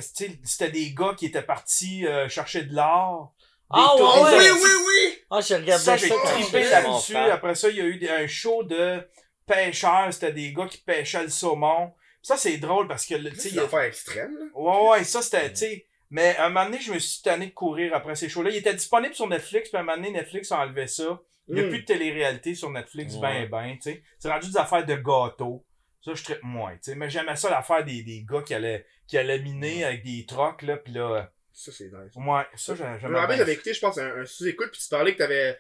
c'était 0.02 0.70
des 0.70 0.94
gars 0.94 1.16
qui 1.18 1.28
étaient 1.28 1.42
partis 1.44 2.06
euh, 2.06 2.28
chercher 2.28 2.64
de 2.64 2.76
l'or. 2.76 3.34
Ah 3.70 3.94
oh, 3.98 4.24
ouais, 4.24 4.32
oui, 4.38 4.44
ouais. 4.46 4.52
oui, 4.52 4.70
oui! 4.88 5.20
Ah, 5.30 5.42
j'ai 5.42 5.56
regardé 5.58 5.84
Ça, 5.84 5.98
ça, 5.98 6.08
j'ai 6.08 6.14
trippé 6.14 6.64
là-dessus. 6.70 7.16
Après 7.18 7.56
ça, 7.56 7.70
il 7.70 7.76
y 7.76 7.82
a 7.82 7.86
eu 7.86 8.08
un 8.10 8.28
show 8.28 8.64
de 8.64 9.02
pêcheurs. 9.46 10.14
C'était 10.14 10.32
des 10.32 10.54
gars 10.54 10.68
qui 10.68 10.78
pêchaient 10.80 11.24
le 11.24 11.30
saumon. 11.30 11.94
Ça, 12.22 12.38
c'est 12.38 12.58
drôle 12.58 12.88
parce 12.88 13.06
que, 13.06 13.16
le- 13.16 13.30
tu 13.32 13.36
sais, 13.36 13.42
C'est 13.44 13.50
il 13.50 13.54
une 13.54 13.58
y 13.58 13.60
a- 13.62 13.64
affaire 13.66 13.82
extrême, 13.82 14.38
là. 14.38 14.46
Ouais, 14.56 14.90
ouais, 14.90 15.04
ça 15.04 15.22
c'était, 15.22 15.50
tu 15.50 15.56
sais. 15.58 15.86
Mais 16.10 16.36
à 16.38 16.46
un 16.46 16.50
moment 16.50 16.66
donné, 16.66 16.80
je 16.80 16.92
me 16.94 17.00
suis 17.00 17.22
tanné 17.22 17.48
de 17.48 17.52
courir 17.54 17.94
après 17.94 18.16
ces 18.16 18.30
shows-là. 18.30 18.50
Il 18.50 18.56
était 18.58 18.74
disponible 18.74 19.14
sur 19.14 19.28
Netflix, 19.28 19.70
puis 19.70 19.78
à 19.78 19.82
un 19.82 19.84
moment 19.84 19.98
donné, 19.98 20.12
Netflix 20.12 20.52
a 20.52 20.60
enlevé 20.60 20.88
ça. 20.88 21.20
Il 21.50 21.56
n'y 21.56 21.62
a 21.62 21.64
Mm. 21.64 21.70
plus 21.70 21.80
de 21.82 21.86
télé-réalité 21.86 22.56
sur 22.56 22.70
Netflix, 22.70 23.16
Ouais. 23.16 23.48
ben, 23.48 23.50
ben, 23.50 23.74
tu 23.76 23.92
sais. 23.92 24.04
C'est 24.20 24.30
rendu 24.32 24.50
des 24.50 24.58
affaires 24.58 24.86
de 24.86 24.96
gâteaux. 24.96 25.66
Ça, 26.04 26.14
je 26.14 26.24
traite 26.24 26.44
moins, 26.44 26.72
tu 26.74 26.80
sais. 26.92 26.96
Mais 26.96 27.10
j'aimais 27.10 27.36
ça, 27.36 27.50
l'affaire 27.50 27.84
des, 27.84 28.04
des 28.04 28.26
gars 28.30 28.42
qui 28.42 28.54
allaient, 28.54 28.86
qui 29.08 29.18
allaient 29.18 29.40
miner 29.40 29.84
avec 29.86 30.04
des 30.04 30.26
trucks, 30.26 30.62
là, 30.62 30.78
puis 30.78 30.94
là, 30.94 31.30
Ça, 31.60 31.72
c'est 31.72 31.86
nice. 31.86 32.14
ouais, 32.16 32.44
ça, 32.56 32.76
j'ai- 32.76 32.84
Je 33.02 33.08
me 33.08 33.18
rappelle, 33.18 33.38
j'avais 33.38 33.52
ça. 33.52 33.54
écouté, 33.54 33.74
je 33.74 33.80
pense, 33.80 33.98
un, 33.98 34.22
un 34.22 34.26
sous-écoute, 34.26 34.70
puis 34.72 34.80
tu 34.80 34.90
parlais 34.90 35.14
que 35.14 35.18
t'avais. 35.18 35.60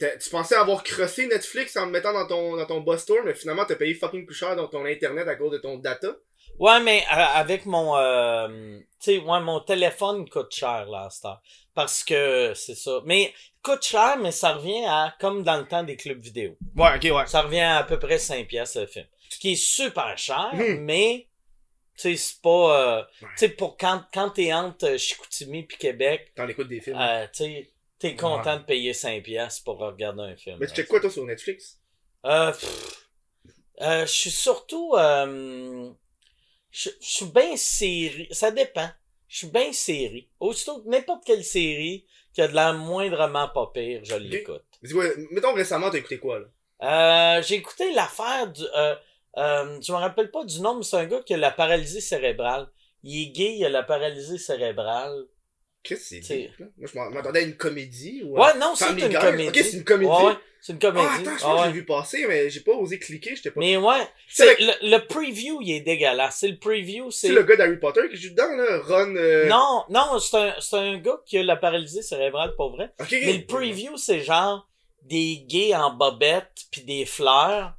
Tu 0.00 0.30
pensais 0.30 0.54
avoir 0.56 0.82
crossé 0.82 1.26
Netflix 1.28 1.76
en 1.76 1.86
le 1.86 1.92
mettant 1.92 2.12
dans 2.12 2.26
ton, 2.26 2.56
dans 2.56 2.66
ton 2.66 2.80
bus 2.80 3.00
store, 3.00 3.18
mais 3.24 3.34
finalement, 3.34 3.64
t'as 3.64 3.74
payé 3.76 3.94
fucking 3.94 4.26
plus 4.26 4.34
cher 4.34 4.54
dans 4.56 4.66
ton 4.68 4.84
internet 4.84 5.26
à 5.28 5.36
cause 5.36 5.52
de 5.52 5.58
ton 5.58 5.76
data. 5.76 6.08
Ouais, 6.58 6.80
mais 6.80 7.02
euh, 7.12 7.14
avec 7.16 7.66
mon, 7.66 7.96
euh, 7.96 8.78
tu 8.78 8.84
sais, 8.98 9.18
ouais, 9.18 9.40
mon 9.40 9.60
téléphone 9.60 10.28
coûte 10.28 10.52
cher, 10.52 10.86
là, 10.86 11.04
à 11.06 11.10
cette 11.10 11.24
heure. 11.24 11.40
Parce 11.74 12.02
que, 12.02 12.52
c'est 12.54 12.74
ça. 12.74 13.00
Mais, 13.06 13.32
coûte 13.62 13.84
cher, 13.84 14.16
mais 14.18 14.32
ça 14.32 14.54
revient 14.54 14.84
à, 14.86 15.14
comme 15.20 15.44
dans 15.44 15.56
le 15.58 15.66
temps 15.66 15.84
des 15.84 15.96
clubs 15.96 16.20
vidéo. 16.20 16.56
Ouais, 16.76 16.96
ok, 16.96 17.16
ouais. 17.16 17.26
Ça 17.26 17.42
revient 17.42 17.60
à, 17.60 17.78
à 17.78 17.84
peu 17.84 17.98
près 17.98 18.18
5 18.18 18.46
piastres 18.48 18.80
le 18.80 18.86
film. 18.86 19.06
Ce 19.30 19.38
qui 19.38 19.52
est 19.52 19.56
super 19.56 20.16
cher, 20.18 20.50
Mhm. 20.54 20.80
mais, 20.84 21.27
tu 22.00 22.02
sais, 22.02 22.16
c'est 22.16 22.40
pas, 22.40 22.98
euh, 22.98 23.02
Ouais. 23.22 23.28
tu 23.32 23.38
sais, 23.38 23.48
pour 23.50 23.76
quand, 23.76 24.02
quand 24.14 24.30
t'es 24.30 24.52
entre 24.52 24.86
euh, 24.86 24.98
Chicoutimi 24.98 25.64
puis 25.64 25.76
Québec, 25.78 26.32
T'en 26.36 26.46
écoutes 26.48 26.68
des 26.68 26.80
films. 26.80 26.96
euh, 26.98 27.26
tu 27.32 27.44
sais, 27.44 27.70
t'es 27.98 28.14
content 28.16 28.56
de 28.58 28.62
payer 28.64 28.94
5 28.94 29.22
piastres 29.22 29.64
pour 29.64 29.78
regarder 29.78 30.22
un 30.22 30.36
film. 30.36 30.58
mais 30.60 30.66
tu 30.66 30.70
là. 30.70 30.76
checkes 30.76 30.88
quoi, 30.88 31.00
toi, 31.00 31.10
sur 31.10 31.24
Netflix? 31.24 31.78
Euh, 32.24 32.52
euh, 33.80 34.06
je 34.06 34.12
suis 34.12 34.30
surtout, 34.30 34.94
euh, 34.96 35.90
je 36.70 36.90
suis 37.00 37.26
bien 37.26 37.56
série, 37.56 38.28
ça 38.30 38.50
dépend. 38.50 38.88
Je 39.28 39.38
suis 39.38 39.46
bien 39.48 39.72
série. 39.72 40.28
Aussitôt 40.40 40.82
que 40.82 40.88
n'importe 40.88 41.24
quelle 41.24 41.44
série 41.44 42.06
qui 42.32 42.40
a 42.40 42.48
de 42.48 42.54
l'air 42.54 42.74
moindrement 42.74 43.48
pas 43.48 43.70
pire, 43.74 44.00
je 44.04 44.14
l'écoute. 44.16 44.64
Dis-moi, 44.82 45.04
mettons 45.32 45.52
récemment, 45.54 45.90
t'as 45.90 45.98
écouté 45.98 46.18
quoi, 46.18 46.38
là? 46.40 46.46
Euh, 46.80 47.42
j'ai 47.42 47.56
écouté 47.56 47.92
l'affaire 47.92 48.46
du, 48.52 48.62
euh, 48.76 48.94
euh, 49.36 49.80
je 49.80 49.92
me 49.92 49.98
rappelle 49.98 50.30
pas 50.30 50.44
du 50.44 50.60
nom, 50.60 50.76
mais 50.76 50.82
c'est 50.84 50.96
un 50.96 51.04
gars 51.06 51.20
qui 51.24 51.34
a 51.34 51.36
la 51.36 51.50
paralysie 51.50 52.00
cérébrale. 52.00 52.68
Il 53.04 53.22
est 53.22 53.26
gay, 53.30 53.54
il 53.58 53.64
a 53.64 53.68
la 53.68 53.82
paralysie 53.82 54.38
cérébrale. 54.38 55.24
Qu'est-ce 55.84 56.16
que 56.16 56.22
c'est? 56.24 56.50
Moi, 56.58 56.88
je 56.92 57.14
m'attendais 57.14 57.40
à 57.40 57.42
une 57.42 57.56
comédie 57.56 58.22
ou. 58.24 58.36
Ouais, 58.38 58.56
non, 58.58 58.74
c'est 58.74 58.90
une 58.90 59.14
comédie. 59.18 59.48
Ok, 59.48 59.54
c'est 59.56 59.76
une 59.76 59.84
comédie. 59.84 60.10
Ouais, 60.10 60.24
ouais, 60.24 60.34
c'est 60.60 60.72
une 60.72 60.78
comédie. 60.80 61.06
Ah, 61.08 61.14
attends, 61.20 61.24
je 61.24 61.30
Ouais, 61.30 61.38
pense 61.38 61.42
que 61.42 61.60
ouais. 61.60 61.66
j'ai 61.66 61.72
vu 61.72 61.84
passer, 61.84 62.26
mais 62.26 62.50
j'ai 62.50 62.60
pas 62.60 62.72
osé 62.72 62.98
cliquer, 62.98 63.36
j'étais 63.36 63.52
pas. 63.52 63.60
Mais 63.60 63.76
ouais, 63.76 64.08
C'est 64.28 64.58
le, 64.58 64.90
le 64.90 64.98
preview, 65.06 65.60
il 65.62 65.70
est 65.76 65.80
dégueulasse. 65.80 66.38
C'est 66.40 66.48
le 66.48 66.58
preview, 66.58 67.10
C'est 67.12 67.28
c'est... 67.28 67.32
le 67.32 67.44
gars 67.44 67.54
d'Harry 67.56 67.76
Potter 67.78 68.00
qui 68.10 68.16
joue 68.16 68.30
dedans, 68.30 68.54
là? 68.56 68.80
Ron. 68.82 69.14
euh, 69.16 69.46
Non, 69.46 69.84
non, 69.88 70.18
c'est 70.18 70.36
un, 70.36 70.54
c'est 70.58 70.76
un 70.76 70.98
gars 70.98 71.20
qui 71.24 71.38
a 71.38 71.44
la 71.44 71.56
paralysie 71.56 72.02
cérébrale, 72.02 72.54
pour 72.56 72.72
vrai. 72.72 72.90
Mais 73.12 73.34
le 73.34 73.46
preview, 73.46 73.96
c'est 73.96 74.20
genre 74.20 74.68
des 75.04 75.44
gays 75.46 75.74
en 75.76 75.94
bobette 75.94 76.50
puis 76.72 76.82
des 76.82 77.06
fleurs. 77.06 77.74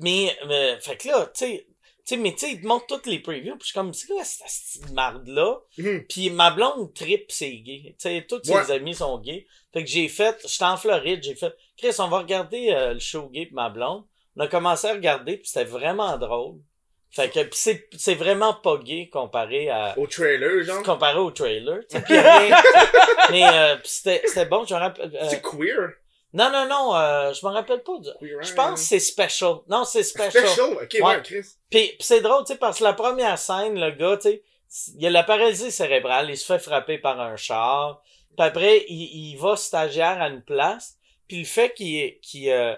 Mais, 0.00 0.36
euh, 0.48 0.78
fait 0.80 0.96
que 0.96 1.08
là, 1.08 1.26
tu 1.34 1.44
sais, 1.46 1.66
tu 2.06 2.14
sais, 2.14 2.16
mais 2.16 2.32
tu 2.32 2.38
sais, 2.46 2.52
il 2.52 2.60
te 2.62 2.66
montre 2.66 2.86
toutes 2.86 3.06
les 3.06 3.18
previews, 3.20 3.52
puis 3.56 3.60
je 3.60 3.66
suis 3.66 3.74
comme, 3.74 3.92
c'est 3.94 4.06
quoi 4.08 4.22
cette 4.24 4.90
marde-là? 4.92 5.58
Mhm. 5.78 6.04
Puis 6.08 6.30
ma 6.30 6.50
blonde 6.50 6.92
trip, 6.94 7.26
c'est 7.28 7.52
gay. 7.58 7.82
Tu 7.90 7.94
sais, 7.98 8.26
tous 8.28 8.40
ses 8.44 8.72
amis 8.72 8.94
sont 8.94 9.18
gays. 9.18 9.46
Fait 9.72 9.84
que 9.84 9.88
j'ai 9.90 10.08
fait, 10.08 10.36
j'étais 10.48 10.64
en 10.64 10.76
Floride, 10.76 11.22
j'ai 11.22 11.34
fait, 11.36 11.54
Chris, 11.76 11.94
on 11.98 12.08
va 12.08 12.18
regarder 12.18 12.70
euh, 12.70 12.94
le 12.94 12.98
show 13.00 13.28
gay 13.28 13.46
pis 13.46 13.54
ma 13.54 13.68
blonde. 13.70 14.04
On 14.36 14.40
a 14.40 14.48
commencé 14.48 14.86
à 14.88 14.92
regarder, 14.92 15.36
puis 15.36 15.46
c'était 15.48 15.64
vraiment 15.66 16.16
drôle. 16.16 16.56
Fait 17.12 17.28
que, 17.28 17.40
pis 17.42 17.58
c'est, 17.58 17.88
c'est 17.96 18.14
vraiment 18.14 18.54
pas 18.54 18.76
gay 18.78 19.08
comparé 19.12 19.68
à, 19.68 19.98
Au 19.98 20.06
trailer, 20.06 20.62
genre? 20.64 20.82
comparé 20.84 21.18
au 21.18 21.30
trailer. 21.32 21.80
tu 21.90 21.96
sais, 21.98 22.02
pis 22.06 22.12
mais 23.32 23.44
euh, 23.52 23.76
pis 23.76 23.90
c'était, 23.90 24.22
c'était 24.26 24.46
bon, 24.46 24.64
je 24.64 24.74
me 24.74 24.78
rappelle. 24.80 25.14
euh, 25.14 25.26
C'est 25.28 25.42
queer. 25.42 25.90
Non, 26.32 26.50
non, 26.50 26.66
non, 26.68 26.94
euh, 26.96 27.32
je 27.32 27.44
me 27.44 27.50
rappelle 27.52 27.82
pas. 27.82 27.98
du- 27.98 28.08
Je 28.42 28.54
pense 28.54 28.80
que 28.80 28.86
c'est 28.86 29.00
special. 29.00 29.56
Non, 29.68 29.84
c'est 29.84 30.02
special. 30.04 30.46
Special. 30.46 30.72
Ok, 30.74 30.88
ouais, 30.94 31.02
Ouais. 31.02 31.22
Chris. 31.22 31.44
Puis, 31.70 31.92
c'est 32.00 32.20
drôle, 32.20 32.44
tu 32.44 32.52
sais, 32.52 32.58
parce 32.58 32.78
que 32.78 32.84
la 32.84 32.92
première 32.92 33.38
scène, 33.38 33.78
le 33.78 33.90
gars, 33.90 34.16
tu 34.16 34.28
sais, 34.30 34.42
il 34.98 35.04
a 35.06 35.10
la 35.10 35.22
paralysie 35.24 35.72
cérébrale, 35.72 36.30
il 36.30 36.36
se 36.38 36.44
fait 36.46 36.58
frapper 36.60 36.98
par 36.98 37.20
un 37.20 37.36
char. 37.36 38.00
Puis 38.36 38.46
après, 38.46 38.84
il, 38.88 39.30
il 39.32 39.36
va 39.38 39.56
stagiaire 39.56 40.22
à 40.22 40.28
une 40.28 40.42
place. 40.42 40.96
Puis 41.26 41.38
le 41.40 41.44
fait 41.44 41.74
qu'il 41.74 42.18
qu'il 42.20 42.50
euh, 42.50 42.74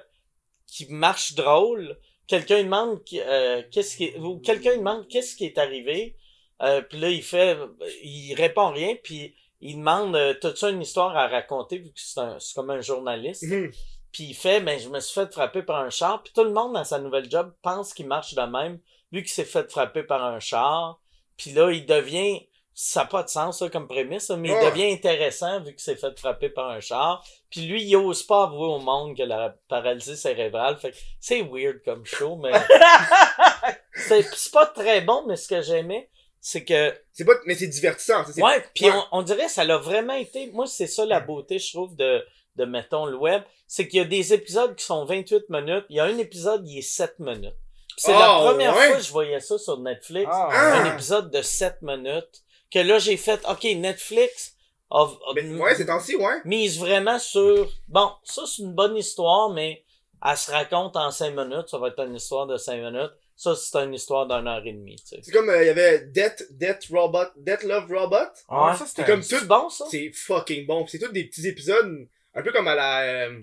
qu'il 0.67 0.89
marche 0.91 1.35
drôle, 1.35 1.99
quelqu'un 2.27 2.57
lui 2.57 2.65
demande 2.65 3.01
euh, 3.15 3.63
qu'est-ce 3.71 3.97
qui 3.99 4.15
ou 4.19 4.39
quelqu'un 4.39 4.77
demande 4.79 5.07
qu'est-ce 5.09 5.37
qui 5.37 5.45
est 5.45 5.59
arrivé. 5.59 6.17
Euh, 6.63 6.81
puis 6.81 6.99
là, 6.99 7.09
il 7.11 7.23
fait, 7.23 7.59
il 8.03 8.35
répond 8.35 8.71
rien. 8.71 8.97
Puis 9.03 9.35
il 9.63 9.77
demande, 9.77 10.17
euh, 10.17 10.35
t'as-tu 10.35 10.67
une 10.67 10.83
histoire 10.83 11.17
à 11.17 11.29
raconter 11.29 11.79
vu 11.79 11.93
que 11.93 12.01
c'est 12.01 12.55
comme 12.55 12.71
un 12.71 12.81
journaliste? 12.81 13.45
Mhm. 13.45 13.71
Puis 14.11 14.25
il 14.25 14.35
fait, 14.35 14.61
ben, 14.61 14.79
je 14.79 14.89
me 14.89 15.01
suis 15.01 15.15
fait 15.15 15.33
frapper 15.33 15.63
par 15.63 15.81
un 15.81 15.89
char. 15.89 16.23
Puis 16.23 16.33
tout 16.35 16.45
le 16.45 16.53
monde 16.53 16.75
dans 16.75 16.85
sa 16.85 16.99
nouvelle 16.99 17.31
job 17.31 17.55
pense 17.63 17.95
qu'il 17.95 18.07
marche 18.07 18.35
de 18.35 18.43
même, 18.43 18.79
vu 19.13 19.23
qu'il 19.23 19.31
s'est 19.31 19.45
fait 19.45 19.71
frapper 19.71 20.03
par 20.03 20.25
un 20.25 20.41
char. 20.41 21.01
Puis 21.37 21.53
là, 21.53 21.71
il 21.71 21.87
devient, 21.87 22.47
ça 22.75 23.01
n'a 23.01 23.07
pas 23.07 23.23
de 23.23 23.29
sens, 23.29 23.61
ça, 23.61 23.71
comme 23.71 23.87
prémisse, 23.87 24.31
mais 24.31 24.49
il 24.49 24.71
devient 24.71 24.93
intéressant 24.93 25.61
vu 25.61 25.71
qu'il 25.71 25.81
s'est 25.81 25.97
fait 25.97 26.19
frapper 26.19 26.49
par 26.51 26.69
un 26.69 26.81
char. 26.81 27.25
Puis 27.49 27.63
lui, 27.63 27.85
il 27.85 27.97
ose 27.97 28.25
pas 28.25 28.45
avouer 28.45 28.67
au 28.67 28.81
monde 28.81 29.19
a 29.21 29.27
la 29.27 29.57
paralysie 29.69 30.17
cérébrale. 30.17 30.77
Fait 30.77 30.91
que 30.91 30.97
c'est 31.21 31.41
weird 31.43 31.83
comme 31.85 32.05
show, 32.05 32.37
mais 32.37 32.53
c'est 33.95 34.23
c'est 34.23 34.53
pas 34.53 34.67
très 34.67 35.03
bon, 35.03 35.25
mais 35.27 35.37
ce 35.37 35.47
que 35.47 35.63
j'aimais, 35.63 36.11
c'est 36.45 36.65
que 36.65 36.93
C'est 37.13 37.25
pas, 37.25 37.33
mais 37.47 37.55
c'est 37.55 37.69
divertissant. 37.69 38.25
c'est- 38.27 38.43
Ouais, 38.43 38.63
puis 38.75 38.87
ouais. 38.87 38.93
on, 39.13 39.21
on 39.21 39.23
dirait 39.23 39.49
ça 39.49 39.65
l'a 39.65 39.79
vraiment 39.79 40.13
été. 40.15 40.51
Moi, 40.53 40.67
c'est 40.67 40.87
ça 40.89 41.07
la 41.07 41.21
beauté, 41.21 41.59
je 41.59 41.73
trouve, 41.73 41.95
de, 41.97 42.23
de 42.57 42.65
mettons 42.67 43.07
le 43.07 43.17
web. 43.17 43.43
C'est 43.69 43.87
qu'il 43.89 43.99
y 43.99 44.03
a 44.03 44.05
des 44.05 44.35
épisodes 44.35 44.75
qui 44.75 44.85
sont 44.85 45.05
28 45.07 45.49
minutes. 45.49 45.85
Il 45.89 45.97
y 45.97 46.01
a 46.01 46.05
un 46.05 46.19
épisode, 46.19 46.69
il 46.69 46.79
est 46.79 46.83
7 46.83 47.19
minutes. 47.21 47.55
C'est 47.97 48.13
la 48.13 48.39
Oh, 48.41 48.49
première 48.49 48.77
ouais. 48.77 48.89
fois 48.89 48.97
que 48.97 49.03
je 49.03 49.13
voyais 49.13 49.41
ça 49.41 49.57
sur 49.57 49.79
Netflix. 49.79 50.29
Ah, 50.31 50.49
Ah. 50.51 50.75
Un 50.83 50.93
épisode 50.95 51.31
de 51.31 51.41
7 51.43 51.81
minutes. 51.83 52.43
Que 52.71 52.81
là, 52.81 52.99
j'ai 52.99 53.17
fait, 53.17 53.41
OK, 53.49 53.63
Netflix 53.65 54.55
a, 54.91 55.03
a 55.05 55.09
Mais, 55.35 55.43
ouais, 55.61 55.75
c'est 55.75 56.17
ouais. 56.17 56.41
mise 56.45 56.79
vraiment 56.79 57.19
sur. 57.19 57.71
Bon, 57.89 58.11
ça, 58.25 58.43
c'est 58.47 58.63
une 58.63 58.73
bonne 58.75 58.97
histoire, 58.97 59.51
mais 59.51 59.85
elle 60.27 60.37
se 60.37 60.51
raconte 60.51 60.97
en 60.97 61.11
5 61.11 61.35
minutes. 61.37 61.69
Ça 61.69 61.79
va 61.79 61.89
être 61.89 62.01
une 62.01 62.17
histoire 62.17 62.47
de 62.47 62.57
5 62.57 62.77
minutes. 62.83 63.13
Ça, 63.37 63.55
c'est 63.57 63.77
une 63.79 63.95
histoire 63.95 64.27
d'une 64.27 64.47
heure 64.47 64.65
et 64.65 64.73
demie. 64.73 64.97
Tu 64.97 65.07
sais. 65.07 65.21
C'est 65.23 65.33
comme, 65.33 65.49
euh, 65.49 65.63
il 65.63 65.67
y 65.67 65.71
avait 65.71 66.07
Death, 66.07 66.47
Death 66.51 66.87
Robot, 66.93 67.25
Death 67.37 67.63
Love 67.65 67.91
Robot. 67.93 68.17
Ah, 68.49 68.67
Ouais. 68.67 68.73
ça, 68.77 68.79
C'est 68.85 68.87
c'était 68.97 69.05
comme 69.11 69.23
tout, 69.23 69.47
bon, 69.47 69.69
ça? 69.69 69.85
c'est 69.91 70.11
fucking 70.13 70.67
bon. 70.67 70.87
C'est 70.87 70.99
tous 70.99 71.11
des 71.13 71.25
petits 71.25 71.49
épisodes, 71.49 72.07
un 72.35 72.43
peu 72.43 72.53
comme 72.53 72.69
à 72.69 72.75
la, 72.75 73.03
euh, 73.03 73.41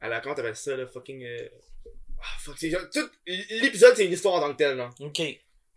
à 0.00 0.08
la, 0.08 0.20
comment 0.20 0.34
t'appelles 0.34 0.54
ça, 0.56 0.76
là, 0.76 0.86
fucking, 0.86 1.24
euh, 1.24 1.48
Ah, 2.22 2.36
fuck, 2.38 2.54
c'est 2.58 2.70
genre- 2.70 2.82
tout, 2.92 3.08
l'épisode, 3.26 3.94
c'est 3.96 4.04
une 4.06 4.12
histoire 4.12 4.34
en 4.34 4.40
tant 4.40 4.52
que 4.52 4.56
telle, 4.58 4.76
genre. 4.76 4.94
OK. 5.00 5.16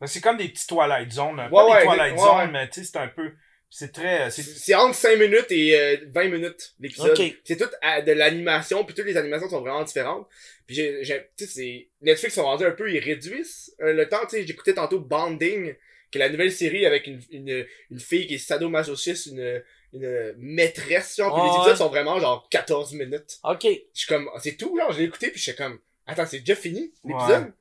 Que 0.01 0.07
C'est 0.07 0.19
comme 0.19 0.35
des 0.37 0.49
petits 0.49 0.67
Twilight 0.67 1.11
Zone. 1.11 1.39
Ouais, 1.39 1.49
pas 1.49 1.65
ouais, 1.69 1.79
des 1.79 1.85
Twilight 1.87 2.13
ouais, 2.13 2.19
Zone, 2.19 2.35
ouais. 2.37 2.47
mais 2.47 2.69
tu 2.69 2.81
sais, 2.83 2.91
c'est 2.91 2.97
un 2.97 3.07
peu. 3.07 3.31
C'est 3.75 3.91
très. 3.91 4.29
C'est 4.29 4.43
c'est- 4.43 4.75
entre 4.75 4.93
5 4.93 5.17
minutes 5.17 5.47
et 5.51 5.75
euh, 5.75 5.97
20 6.13 6.29
minutes, 6.29 6.75
l'épisode. 6.79 7.19
Ok. 7.19 7.35
C'est 7.43 7.57
tout 7.57 7.69
à- 7.81 8.03
de 8.03 8.11
l'animation, 8.11 8.85
puis 8.85 8.93
toutes 8.93 9.07
les 9.07 9.17
animations 9.17 9.49
sont 9.49 9.61
vraiment 9.61 9.83
différentes. 9.83 10.27
Puis 10.67 10.75
j'ai, 10.75 11.03
j'ai- 11.03 11.27
tu 11.35 11.45
sais, 11.45 11.51
c'est, 11.51 11.87
Netflix 12.01 12.35
sont 12.35 12.43
rendus 12.43 12.65
un 12.65 12.71
peu, 12.71 12.91
ils 12.93 12.99
réduisent 12.99 13.75
euh, 13.81 13.93
le 13.93 14.07
temps, 14.07 14.21
tu 14.29 14.37
sais, 14.37 14.45
j'écoutais 14.45 14.75
tantôt 14.75 14.99
Banding, 14.99 15.73
qui 16.11 16.17
est 16.17 16.19
la 16.19 16.29
nouvelle 16.29 16.51
série 16.51 16.85
avec 16.85 17.07
une, 17.07 17.19
une, 17.31 17.65
une 17.89 17.99
fille 17.99 18.27
qui 18.27 18.35
est 18.35 18.37
sadomasochiste, 18.37 19.25
une, 19.25 19.63
une 19.93 20.33
maîtresse, 20.37 21.15
genre, 21.17 21.33
puis 21.33 21.43
les 21.43 21.55
épisodes 21.55 21.71
ouais. 21.71 21.75
sont 21.77 21.89
vraiment 21.89 22.19
genre 22.19 22.47
14 22.51 22.93
minutes. 22.93 23.39
OK. 23.43 23.63
Je 23.63 23.79
suis 23.99 24.07
comme, 24.07 24.29
ah, 24.35 24.39
c'est 24.39 24.55
tout, 24.55 24.77
genre, 24.77 24.91
je 24.91 24.99
l'ai 24.99 25.05
écouté, 25.05 25.31
puis 25.31 25.41
j'étais 25.41 25.57
comme, 25.63 25.79
attends, 26.05 26.27
c'est 26.27 26.41
déjà 26.41 26.55
fini, 26.55 26.93
l'épisode? 27.03 27.51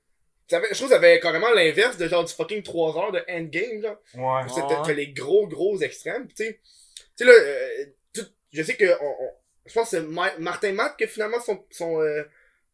Avait- 0.58 0.68
je 0.70 0.74
trouve 0.74 0.88
que 0.88 0.94
ça 0.94 0.98
avait 0.98 1.20
carrément 1.20 1.50
l'inverse 1.52 1.96
de 1.96 2.08
genre 2.08 2.24
du 2.24 2.32
fucking 2.32 2.62
3 2.62 2.96
heures 2.98 3.12
de 3.12 3.22
Endgame, 3.28 3.82
genre. 3.82 3.96
Ouais. 4.14 4.46
Que 4.46 4.86
Ouais. 4.88 4.94
les 4.94 5.08
gros, 5.08 5.46
gros 5.46 5.78
extrêmes. 5.80 6.26
Tu 6.28 6.44
sais, 6.44 6.60
tu 6.94 7.02
sais 7.16 7.24
là, 7.24 7.32
euh, 7.32 7.84
tout- 8.14 8.26
je 8.52 8.62
sais 8.62 8.74
que 8.76 8.84
on, 9.00 9.06
on- 9.06 9.32
je 9.66 9.72
pense 9.74 9.90
que 9.90 9.96
c'est 9.98 10.02
Ma- 10.02 10.36
Martin 10.38 10.72
Matt 10.72 10.96
que 10.98 11.06
finalement 11.06 11.40
son, 11.40 11.64
son, 11.70 12.00
euh, 12.00 12.22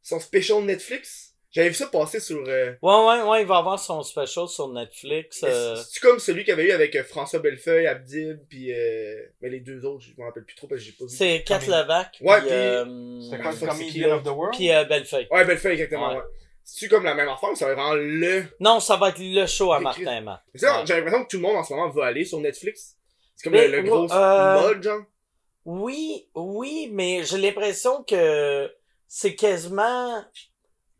son 0.03 0.21
special 0.21 0.63
Netflix. 0.63 1.27
J'avais 1.51 1.71
vu 1.71 1.75
ça 1.77 1.87
passer 1.87 2.21
sur. 2.21 2.45
Euh, 2.47 2.75
Ouais, 2.83 2.95
ouais, 3.07 3.23
ouais, 3.23 3.41
il 3.41 3.47
va 3.47 3.57
avoir 3.57 3.79
son 3.81 4.03
special 4.03 4.47
sur 4.49 4.69
Netflix. 4.69 5.43
euh, 5.45 5.77
C'est 5.77 5.99
comme 6.01 6.19
celui 6.19 6.45
qu'il 6.45 6.51
y 6.51 6.53
avait 6.53 6.67
eu 6.69 6.73
avec 6.73 6.95
euh, 6.95 7.03
François 7.03 7.39
Bellefeuille, 7.41 7.87
Abdib, 7.87 8.39
puis 8.51 8.71
euh, 8.73 9.17
mais 9.41 9.49
les 9.49 9.61
deux 9.61 9.83
autres, 9.87 10.05
je 10.05 10.11
m'en 10.21 10.27
rappelle 10.27 10.45
plus 10.45 10.57
trop 10.57 10.67
parce 10.67 10.81
que 10.83 10.87
j'ai 10.87 10.93
pas 10.93 11.07
vu. 11.07 11.11
C'est 11.17 11.43
Kat 11.47 11.61
Levac. 11.61 12.19
Ouais, 12.21 12.39
puis, 12.41 12.49
puis- 12.49 12.55
euh, 12.55 13.21
C'était 13.23 13.43
Ah, 13.43 13.53
quoi, 13.55 13.69
Comedian 13.69 14.09
là? 14.09 14.17
of 14.17 14.23
the 14.25 14.27
World? 14.27 14.57
Puis 14.57 14.71
euh, 14.71 14.85
Bellefeuille. 14.85 15.27
Ouais, 15.31 15.45
Bellefeuille, 15.47 15.73
exactement, 15.73 16.11
Ouais. 16.11 16.17
ouais. 16.17 16.23
C'est-tu 16.71 16.91
comme 16.91 17.05
la 17.05 17.15
même 17.15 17.29
affaire 17.31 17.51
ou 17.51 17.55
ça 17.55 17.67
va 17.67 17.75
vraiment 17.75 17.95
le. 17.95 18.45
Non, 18.61 18.79
ça 18.79 18.97
va 18.97 19.09
être 19.09 19.19
le 19.21 19.47
show 19.47 19.73
à. 19.73 19.81
Martin 19.81 20.21
Matt. 20.21 20.43
C'est 20.55 20.67
ça, 20.67 20.79
Ouais. 20.81 20.87
j'ai 20.87 20.95
l'impression 20.97 21.25
que 21.25 21.29
tout 21.29 21.37
le 21.39 21.43
monde 21.43 21.57
en 21.57 21.65
ce 21.65 21.73
moment 21.73 21.89
veut 21.89 22.03
aller 22.03 22.27
sur 22.27 22.39
Netflix. 22.41 22.95
C'est 23.37 23.45
comme 23.45 23.55
Mais, 23.55 23.69
le, 23.69 23.81
le 23.81 23.89
gros 23.89 24.13
euh, 24.13 24.61
mode, 24.61 24.83
genre. 24.83 25.01
Oui, 25.65 26.29
oui, 26.35 26.89
mais 26.93 27.25
j'ai 27.25 27.39
l'impression 27.39 28.03
que 28.03 28.71
c'est 29.07 29.35
quasiment 29.35 30.23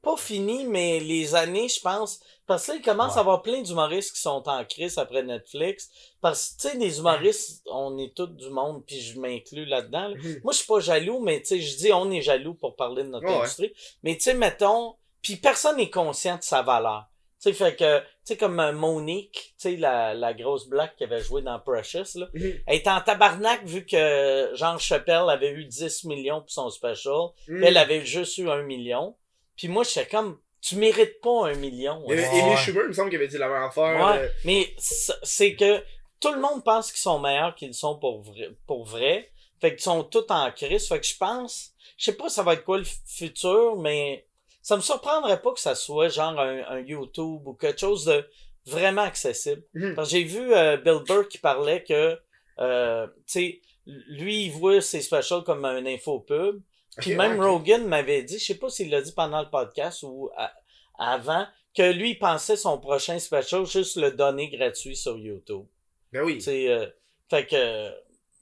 pas 0.01 0.17
fini, 0.17 0.65
mais 0.65 1.01
les 1.01 1.35
années, 1.35 1.69
je 1.69 1.81
pense. 1.81 2.21
Parce 2.47 2.67
que 2.67 2.73
là, 2.73 2.79
il 2.79 2.83
commence 2.83 3.13
Ouais. 3.13 3.19
à 3.19 3.21
avoir 3.21 3.43
plein 3.43 3.61
d'humoristes 3.61 4.15
qui 4.15 4.23
sont 4.23 4.43
en 4.49 4.65
crise 4.65 4.97
après 4.97 5.23
Netflix. 5.23 5.91
Parce 6.23 6.53
que, 6.57 6.63
tu 6.63 6.69
sais, 6.71 6.77
les 6.79 6.99
humoristes, 6.99 7.63
on 7.67 7.99
est 7.99 8.15
tous 8.17 8.27
du 8.29 8.49
monde, 8.49 8.85
puis 8.87 9.01
je 9.01 9.21
m'inclus 9.21 9.67
là-dedans. 9.67 10.09
là. 10.09 10.15
Mhm. 10.17 10.41
Moi, 10.45 10.53
je 10.55 10.59
suis 10.59 10.67
pas 10.67 10.81
jaloux, 10.81 11.21
mais 11.21 11.41
tu 11.41 11.49
sais, 11.49 11.61
je 11.61 11.77
dis 11.77 11.93
on 11.93 12.11
est 12.11 12.23
jaloux 12.23 12.55
pour 12.55 12.75
parler 12.75 13.03
de 13.03 13.09
notre 13.09 13.27
ouais. 13.27 13.35
industrie. 13.37 13.75
Mais 14.03 14.15
tu 14.17 14.23
sais, 14.23 14.35
mettons, 14.35 14.95
puis 15.29 15.37
personne 15.37 15.77
n'est 15.77 15.91
conscient 15.91 16.39
de 16.39 16.43
sa 16.43 16.63
valeur. 16.63 17.05
Tu 17.43 17.51
sais, 17.51 17.53
fait 17.53 17.77
que, 17.77 17.99
tu 17.99 18.05
sais, 18.25 18.37
comme 18.39 18.59
euh, 18.59 18.73
Monique, 18.73 19.33
tu 19.33 19.53
sais, 19.59 19.77
la, 19.77 20.15
la 20.15 20.33
grosse 20.33 20.67
black 20.69 20.97
qui 20.97 21.05
avait 21.05 21.21
joué 21.21 21.43
dans 21.43 21.61
Precious, 21.61 22.19
là. 22.19 22.29
Mhm. 22.33 22.61
Elle 22.67 22.77
était 22.77 22.89
en 22.89 23.03
tabarnak 23.03 23.63
vu 23.65 23.85
que 23.85 24.51
Jean 24.55 24.79
Chappelle 24.79 25.29
avait 25.29 25.51
eu 25.51 25.67
10 25.67 26.05
millions 26.05 26.41
pour 26.41 26.51
son 26.51 26.71
special. 26.71 27.29
Mhm. 27.47 27.59
puis 27.59 27.67
Elle 27.67 27.77
avait 27.77 28.07
juste 28.07 28.39
eu 28.39 28.49
un 28.49 28.63
million. 28.63 29.15
Puis 29.55 29.69
moi, 29.69 29.85
j'étais 29.85 30.07
comme, 30.07 30.39
tu 30.63 30.77
mérites 30.77 31.21
pas 31.21 31.49
un 31.49 31.55
million. 31.57 32.03
Il 32.07 32.11
y 32.11 32.19
avait 32.19 32.29
ouais. 32.29 32.41
Amy 32.41 32.51
Ouais. 32.51 32.57
Schumer, 32.57 32.81
il 32.85 32.89
me 32.89 32.93
semble 32.95 33.11
qu'il 33.11 33.19
avait 33.19 33.29
dit 33.29 33.39
la 33.39 33.49
même 33.49 33.63
affaire. 33.65 34.05
Ouais, 34.05 34.19
euh, 34.19 34.29
mais 34.47 34.75
c'est 34.79 35.55
que 35.55 35.85
tout 36.21 36.33
le 36.33 36.41
monde 36.41 36.65
pense 36.65 36.91
qu'ils 36.91 37.01
sont 37.01 37.19
meilleurs 37.21 37.55
qu'ils 37.55 37.75
sont 37.75 37.99
pour 37.99 38.23
vrai, 38.23 38.49
pour 38.67 38.87
vrai. 38.87 39.31
Fait 39.61 39.73
qu'ils 39.73 39.83
sont 39.83 40.05
tous 40.05 40.25
en 40.31 40.51
crise. 40.53 40.89
Fait 40.89 40.99
que 40.99 41.07
je 41.07 41.17
pense, 41.19 41.73
je 41.99 42.07
sais 42.07 42.17
pas 42.17 42.31
ça 42.31 42.43
va 42.43 42.55
être 42.55 42.65
quoi 42.65 42.79
le 42.79 42.87
futur, 43.07 43.77
mais 43.77 44.25
ça 44.69 44.77
me 44.77 44.83
surprendrait 44.83 45.41
pas 45.41 45.55
que 45.55 45.61
ça 45.61 45.75
soit 45.75 46.11
genre 46.11 46.39
un, 46.39 46.63
un 46.69 46.81
YouTube 46.81 47.47
ou 47.47 47.55
quelque 47.55 47.81
chose 47.81 48.05
de 48.05 48.29
vraiment 48.67 49.01
accessible. 49.01 49.63
Mhm. 49.73 49.95
Parce 49.95 50.11
que 50.11 50.19
j'ai 50.19 50.25
vu 50.25 50.53
euh, 50.55 50.77
Bill 50.77 51.01
Burr 51.09 51.27
qui 51.27 51.39
parlait 51.39 51.83
que, 51.85 52.19
euh, 52.59 53.07
tu 53.07 53.23
sais, 53.27 53.61
lui, 53.87 54.45
il 54.45 54.51
voit 54.51 54.83
ses 54.83 55.01
specials 55.01 55.43
comme 55.43 55.65
un 55.65 55.87
infopub. 55.87 56.61
Puis 56.99 57.13
ok, 57.13 57.17
même. 57.17 57.41
Rogan 57.41 57.87
m'avait 57.87 58.23
dit, 58.23 58.39
je 58.39 58.45
sais 58.45 58.57
pas 58.57 58.69
s'il 58.69 58.91
l'a 58.91 59.01
dit 59.01 59.13
pendant 59.13 59.41
le 59.41 59.49
podcast 59.49 60.03
ou 60.03 60.29
à- 60.37 60.53
avant, 60.99 61.47
que 61.75 61.91
lui, 61.91 62.11
il 62.11 62.19
pensait 62.19 62.57
son 62.57 62.79
prochain 62.79 63.19
special 63.19 63.65
juste 63.65 63.97
le 63.97 64.11
donner 64.11 64.51
gratuit 64.51 64.97
sur 64.97 65.17
YouTube. 65.17 65.65
Ben 66.13 66.25
oui. 66.25 66.35
Tu 66.35 66.41
sais, 66.43 66.69
euh, 66.69 66.87
fait 67.31 67.47
que, 67.47 67.91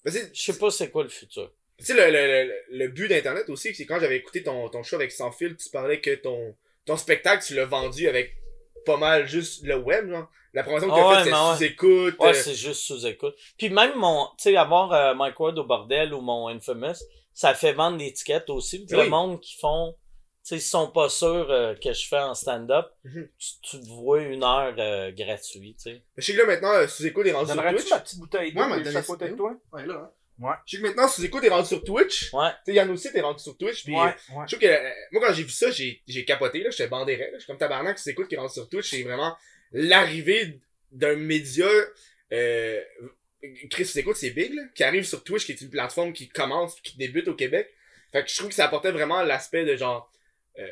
je 0.05 0.43
sais 0.43 0.59
pas 0.59 0.73
c'est 0.73 0.91
quoi 0.91 1.05
le 1.05 1.09
futur. 1.09 1.53
Tu 1.79 1.85
sais, 1.85 1.95
le, 1.95 2.11
le, 2.11 2.45
le, 2.71 2.79
le 2.79 2.89
but 2.89 3.09
d'Internet 3.09 3.49
aussi, 3.51 3.75
c'est 3.75 3.85
quand 3.87 4.01
j'avais 4.01 4.17
écouté 4.17 4.43
ton, 4.43 4.69
ton 4.69 4.83
show 4.83 4.97
avec 4.97 5.13
Sans 5.13 5.31
Fil, 5.31 5.57
tu 5.57 5.69
parlais 5.71 6.01
que 6.01 6.15
ton, 6.15 6.55
ton 6.87 6.97
spectacle, 6.97 7.45
tu 7.47 7.55
l'as 7.55 7.67
vendu 7.67 8.09
avec 8.09 8.35
pas 8.87 8.97
mal 8.97 9.27
juste 9.29 9.65
le 9.65 9.77
web, 9.77 10.09
genre. 10.11 10.29
La 10.55 10.63
promotion 10.63 10.89
que 10.89 10.95
Ah 10.95 10.97
t'as 10.97 11.09
ouais, 11.09 11.17
faite, 11.17 11.27
mais 11.27 11.33
ouais. 11.33 11.39
c'est 11.53 11.57
sous-écoute. 11.59 12.17
Ouais, 12.19 12.29
euh, 12.31 12.33
c'est 12.33 12.55
juste 12.55 12.81
sous-écoute. 12.81 13.37
Puis 13.59 13.69
même 13.69 13.95
mon, 13.97 14.27
tu 14.39 14.45
sais, 14.45 14.57
avoir 14.57 14.91
euh, 14.95 15.15
Mike 15.15 15.39
Ward 15.39 15.59
au 15.59 15.65
bordel 15.65 16.15
ou 16.15 16.23
mon 16.23 16.49
Infamous, 16.49 16.95
ça 17.35 17.53
fait 17.53 17.75
vendre 17.75 17.99
des 17.99 18.11
tickets 18.15 18.49
aussi. 18.49 18.87
Oui. 18.91 18.97
le 18.97 19.11
monde 19.11 19.39
qui 19.43 19.55
font, 19.59 19.93
tu 19.93 19.99
sais, 20.45 20.57
ils 20.57 20.61
sont 20.63 20.91
pas 20.91 21.11
sûrs 21.11 21.51
euh, 21.51 21.75
que 21.75 21.93
je 21.93 22.09
fais 22.09 22.21
en 22.21 22.35
stand-up, 22.35 22.87
Mhm. 23.05 23.29
tu, 23.39 23.49
tu 23.61 23.81
te 23.81 23.87
vois 23.87 24.23
une 24.23 24.43
heure 24.45 24.75
euh, 24.79 25.11
gratuit, 25.13 25.75
tu 25.75 25.91
sais. 25.91 26.03
Je 26.17 26.25
sais 26.25 26.33
que 26.33 26.39
là, 26.39 26.47
maintenant, 26.47 26.73
euh, 26.73 26.87
sous-écoute 26.87 27.27
est 27.27 27.33
rendu 27.33 27.53
sur 27.53 27.61
Twitch. 27.63 27.91
ma 27.91 27.99
petite 28.01 28.19
bouteille 28.21 28.53
d'eau 28.55 28.61
Ouais, 28.63 29.03
côté 29.07 29.29
de 29.29 29.35
toi? 29.37 29.55
Ouais, 29.75 29.85
là, 29.85 29.95
hein. 29.95 30.11
Ouais. 30.39 30.53
Je 30.67 30.77
sais 30.77 30.83
que 30.83 30.87
maintenant, 30.87 31.09
sous-écoute 31.09 31.45
est 31.45 31.49
rendu 31.49 31.67
sur 31.67 31.83
Twitch. 31.83 32.33
Ouais. 32.33 32.51
Tu 32.65 32.73
sais, 32.73 32.75
Yann 32.75 32.91
aussi, 32.91 33.11
t'es 33.13 33.21
rendu 33.21 33.43
sur 33.43 33.57
Twitch. 33.57 33.85
Puis, 33.85 33.95
Ouais, 33.95 34.01
euh, 34.01 34.35
ouais. 34.35 34.45
Je 34.47 34.57
trouve 34.57 34.59
que, 34.59 34.67
euh, 34.67 34.91
moi, 35.13 35.27
quand 35.27 35.33
j'ai 35.33 35.43
vu 35.45 35.51
ça, 35.51 35.71
j'ai, 35.71 36.03
j'ai 36.07 36.25
capoté, 36.25 36.61
là. 36.63 36.71
J'étais 36.71 36.89
bandé. 36.89 37.19
Je 37.35 37.39
suis 37.39 37.47
comme 37.47 37.59
tabarnak, 37.59 37.99
sous-écoute 37.99 38.29
qui 38.29 38.35
est 38.35 38.39
rendu 38.39 38.53
sur 38.53 38.69
Twitch. 38.69 38.91
C'est 38.91 39.03
vraiment 39.03 39.37
l'arrivée 39.73 40.61
d'un 40.93 41.17
média, 41.17 41.67
euh, 42.33 42.81
Chris 43.71 43.87
sous-écoute, 43.87 44.17
c'est 44.17 44.31
big, 44.31 44.55
là. 44.55 44.63
Qui 44.75 44.85
arrive 44.85 45.05
sur 45.05 45.25
Twitch, 45.25 45.47
qui 45.47 45.53
est 45.53 45.61
une 45.61 45.71
plateforme 45.71 46.13
qui 46.13 46.29
commence, 46.29 46.81
qui 46.81 46.97
débute 46.99 47.29
au 47.29 47.35
Québec. 47.35 47.73
Fait 48.13 48.23
que 48.23 48.31
je 48.31 48.37
trouve 48.37 48.49
que 48.49 48.55
ça 48.55 48.67
apportait 48.67 48.93
vraiment 48.93 49.23
l'aspect 49.23 49.65
de 49.65 49.77
genre, 49.77 50.11
euh, 50.59 50.67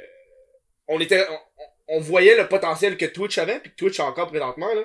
on 0.89 1.01
était, 1.01 1.27
on, 1.29 1.97
on 1.97 2.01
voyait 2.01 2.37
le 2.37 2.49
potentiel 2.49 2.97
que 2.97 3.07
Twitch 3.07 3.39
avait, 3.39 3.61
puis 3.61 3.71
que 3.71 3.77
Twitch 3.77 4.01
a 4.01 4.05
encore 4.05 4.29
présentement, 4.29 4.73
là. 4.75 4.85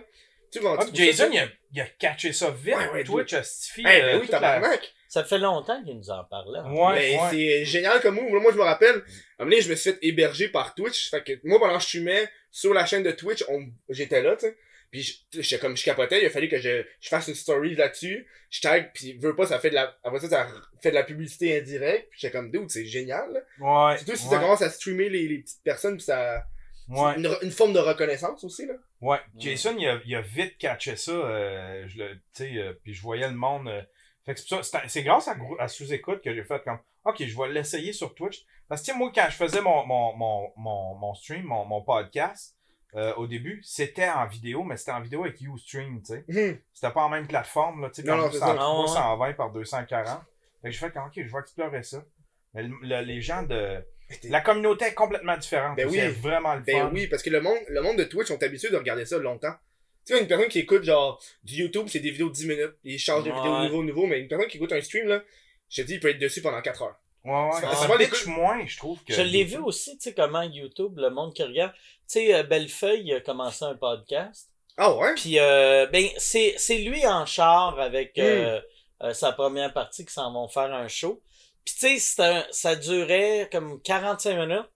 Tu 0.51 0.59
comment 0.59 0.75
Ah? 0.79 0.85
Jason, 0.93 1.29
il 1.31 1.39
a, 1.39 1.47
il 1.73 1.81
a 1.81 1.85
catché 1.85 2.33
ça 2.33 2.49
vite. 2.51 2.75
Ouais, 2.75 2.89
ouais, 2.91 3.03
Twitch 3.03 3.33
a 3.33 3.43
stifié. 3.43 3.83
Ben 3.83 4.15
oui, 4.19 4.27
la- 4.27 4.39
tabarnak. 4.39 4.93
Ça 5.07 5.23
fait 5.23 5.39
longtemps 5.39 5.83
qu'il 5.83 5.97
nous 5.97 6.09
en 6.11 6.23
parlait. 6.25 6.59
hein. 6.59 6.71
Ouais, 6.71 6.93
Mais 6.95 7.15
ouais. 7.15 7.27
c'est 7.31 7.65
génial 7.65 7.99
comme 8.01 8.15
move. 8.15 8.31
Moi, 8.41 8.51
je 8.51 8.57
me 8.57 8.63
rappelle, 8.63 8.89
à 8.89 8.93
un 8.93 9.45
moment 9.45 9.49
donné, 9.51 9.61
je 9.61 9.69
me 9.69 9.75
suis 9.75 9.91
fait 9.91 9.97
héberger 10.03 10.49
par 10.49 10.75
Twitch. 10.75 11.09
Fait 11.09 11.23
que 11.23 11.33
moi, 11.43 11.59
pendant 11.59 11.75
que 11.77 11.81
je 11.83 11.87
streamais 11.87 12.29
sur 12.51 12.73
la 12.73 12.85
chaîne 12.85 13.01
de 13.03 13.11
Twitch, 13.11 13.43
on- 13.49 13.67
j'étais 13.89 14.21
là, 14.21 14.35
tu 14.35 14.45
sais. 14.47 14.57
Puis 14.91 15.23
je- 15.33 15.57
comme 15.57 15.77
je 15.77 15.83
capotais, 15.83 16.19
il 16.21 16.25
a 16.25 16.29
fallu 16.31 16.47
que 16.47 16.57
je, 16.59 16.83
je 16.99 17.09
fasse 17.09 17.27
une 17.27 17.35
story 17.35 17.75
là-dessus. 17.75 18.27
Je 18.49 18.61
tag, 18.61 18.91
puis 18.93 19.13
veux 19.19 19.35
pas, 19.35 19.45
ça 19.45 19.59
fait 19.59 19.69
de 19.69 19.75
la. 19.75 19.95
Après 20.03 20.19
ça, 20.19 20.29
ça 20.29 20.47
fait 20.81 20.89
de 20.89 20.95
la 20.95 21.03
publicité 21.03 21.59
indirecte. 21.59 22.09
Puis 22.09 22.19
j'étais 22.21 22.31
comme 22.31 22.49
dude, 22.51 22.69
c'est 22.69 22.85
génial. 22.85 23.31
Là. 23.33 23.39
Ouais. 23.91 23.97
Surtout 23.97 24.15
si 24.15 24.25
ouais, 24.25 24.29
ça 24.35 24.39
commence 24.39 24.61
à 24.63 24.69
streamer 24.71 25.09
les, 25.09 25.27
les 25.27 25.37
petites 25.39 25.63
personnes, 25.63 25.97
puis 25.97 26.05
ça. 26.05 26.43
Ouais. 26.89 27.15
Une, 27.43 27.51
forme 27.51 27.73
de 27.73 27.79
reconnaissance 27.79 28.43
aussi, 28.43 28.65
là. 28.65 28.73
Ouais, 29.01 29.19
Jason, 29.37 29.75
il 29.77 29.87
a, 29.87 29.99
il 30.05 30.15
a 30.15 30.21
vite 30.21 30.57
catché 30.57 30.95
ça. 30.95 31.11
Euh, 31.11 31.85
je 31.87 31.97
le, 31.99 32.15
tu 32.15 32.21
sais, 32.33 32.57
euh, 32.57 32.73
puis 32.83 32.93
je 32.93 33.01
voyais 33.01 33.27
le 33.27 33.35
monde. 33.35 33.67
euh, 33.67 33.81
fait 34.25 34.33
que 34.33 34.39
c'est 34.41 34.49
pour 34.55 34.63
ça- 34.65 34.81
c'est 34.83 34.89
c'est 34.89 35.03
grâce 35.03 35.27
à, 35.59 35.67
sous-écoute 35.67 36.21
que 36.21 36.33
j'ai 36.33 36.43
fait 36.43 36.61
comme, 36.63 36.79
ok, 37.05 37.23
je 37.25 37.37
vais 37.37 37.49
l'essayer 37.49 37.93
sur 37.93 38.13
Twitch. 38.15 38.43
Parce 38.67 38.81
que 38.85 38.91
moi, 38.95 39.11
quand 39.15 39.25
je 39.29 39.35
faisais 39.35 39.61
mon, 39.61 39.85
mon, 39.85 40.15
mon, 40.15 40.51
mon, 40.57 40.95
mon 40.95 41.13
stream, 41.15 41.43
mon, 41.45 41.65
mon 41.65 41.81
podcast, 41.81 42.55
euh, 42.95 43.13
au 43.15 43.27
début, 43.27 43.61
c'était 43.63 44.09
en 44.09 44.25
vidéo, 44.27 44.63
mais 44.63 44.75
c'était 44.77 44.91
en 44.91 45.01
vidéo 45.01 45.23
avec 45.23 45.39
Ustream, 45.41 46.01
tu 46.01 46.13
sais. 46.13 46.25
Hum. 46.29 46.57
C'était 46.73 46.93
pas 46.93 47.01
en 47.03 47.09
même 47.09 47.27
plateforme, 47.27 47.81
là, 47.81 47.89
tu 47.89 48.01
sais, 48.01 48.07
ça. 48.39 48.45
320 48.83 49.33
par 49.33 49.51
240. 49.51 50.21
Fait 50.61 50.67
que 50.67 50.71
j'ai 50.71 50.79
fait 50.79 50.91
comme, 50.91 51.05
ok, 51.05 51.13
je 51.15 51.21
vais 51.31 51.39
explorer 51.39 51.83
ça. 51.83 52.03
Mais 52.53 52.63
le- 52.63 52.75
le- 52.81 53.01
les 53.01 53.21
gens 53.21 53.43
de... 53.43 53.83
La 54.29 54.41
communauté 54.41 54.85
est 54.85 54.93
complètement 54.93 55.37
différente. 55.37 55.77
Ben 55.77 55.87
oui. 55.87 55.97
C'est 55.97 56.09
vraiment 56.09 56.55
le 56.55 56.61
Ben 56.61 56.77
fun. 56.87 56.91
oui, 56.93 57.07
parce 57.07 57.21
que 57.23 57.29
le 57.29 57.41
monde, 57.41 57.57
le 57.67 57.81
monde 57.81 57.97
de 57.97 58.03
Twitch 58.05 58.27
sont 58.27 58.41
habitués 58.41 58.69
de 58.71 58.77
regarder 58.77 59.05
ça 59.05 59.17
longtemps. 59.17 59.53
Tu 60.05 60.13
sais, 60.15 60.21
une 60.21 60.27
personne 60.27 60.47
qui 60.47 60.59
écoute 60.59 60.83
genre 60.83 61.21
du 61.43 61.55
YouTube, 61.55 61.85
c'est 61.87 61.99
des 61.99 62.09
vidéos 62.11 62.29
de 62.29 62.33
10 62.33 62.47
minutes. 62.47 62.73
Ils 62.83 62.97
changent 62.97 63.23
de 63.23 63.29
Ouais. 63.29 63.35
vidéo 63.37 63.63
nouveau, 63.63 63.83
nouveau, 63.83 64.05
mais 64.07 64.19
une 64.19 64.27
personne 64.27 64.47
qui 64.47 64.57
écoute 64.57 64.71
un 64.73 64.81
stream, 64.81 65.07
là, 65.07 65.21
je 65.69 65.81
te 65.81 65.85
dis, 65.87 65.93
il 65.95 65.99
peut 65.99 66.09
être 66.09 66.17
dessus 66.19 66.41
pendant 66.41 66.61
4 66.61 66.81
heures. 66.81 66.95
Ouais, 67.25 67.31
ouais. 67.31 67.75
Ça 67.75 67.97
bitch 67.97 68.09
coups- 68.09 68.25
moins, 68.27 68.65
je 68.65 68.77
trouve. 68.77 69.03
que 69.03 69.13
Je 69.13 69.21
l'ai 69.21 69.43
vu 69.43 69.57
aussi, 69.57 69.97
tu 69.97 70.03
sais, 70.09 70.13
comment 70.15 70.41
YouTube, 70.41 70.97
le 70.97 71.09
monde 71.11 71.33
qui 71.33 71.43
regarde. 71.43 71.73
Tu 71.73 71.79
sais, 72.07 72.33
euh, 72.33 72.43
Bellefeuille 72.43 73.13
a 73.13 73.19
commencé 73.21 73.63
un 73.65 73.75
podcast. 73.75 74.49
Ah 74.77 74.95
ouais? 74.95 75.13
Puis, 75.15 75.37
euh, 75.37 75.85
ben, 75.91 76.05
c'est, 76.17 76.55
c'est 76.57 76.77
lui 76.79 77.05
en 77.05 77.25
char 77.25 77.77
avec 77.79 78.17
euh, 78.17 78.59
euh, 79.03 79.13
sa 79.13 79.33
première 79.33 79.73
partie 79.73 80.05
qui 80.05 80.13
s'en 80.13 80.31
vont 80.33 80.47
faire 80.47 80.73
un 80.73 80.87
show. 80.87 81.21
Puis, 81.69 81.79
tu 81.79 81.87
sais, 81.95 81.99
c'était 81.99 82.23
un- 82.23 82.45
ça 82.51 82.75
durait 82.75 83.47
comme 83.51 83.81
45 83.81 84.35
minutes. 84.39 84.69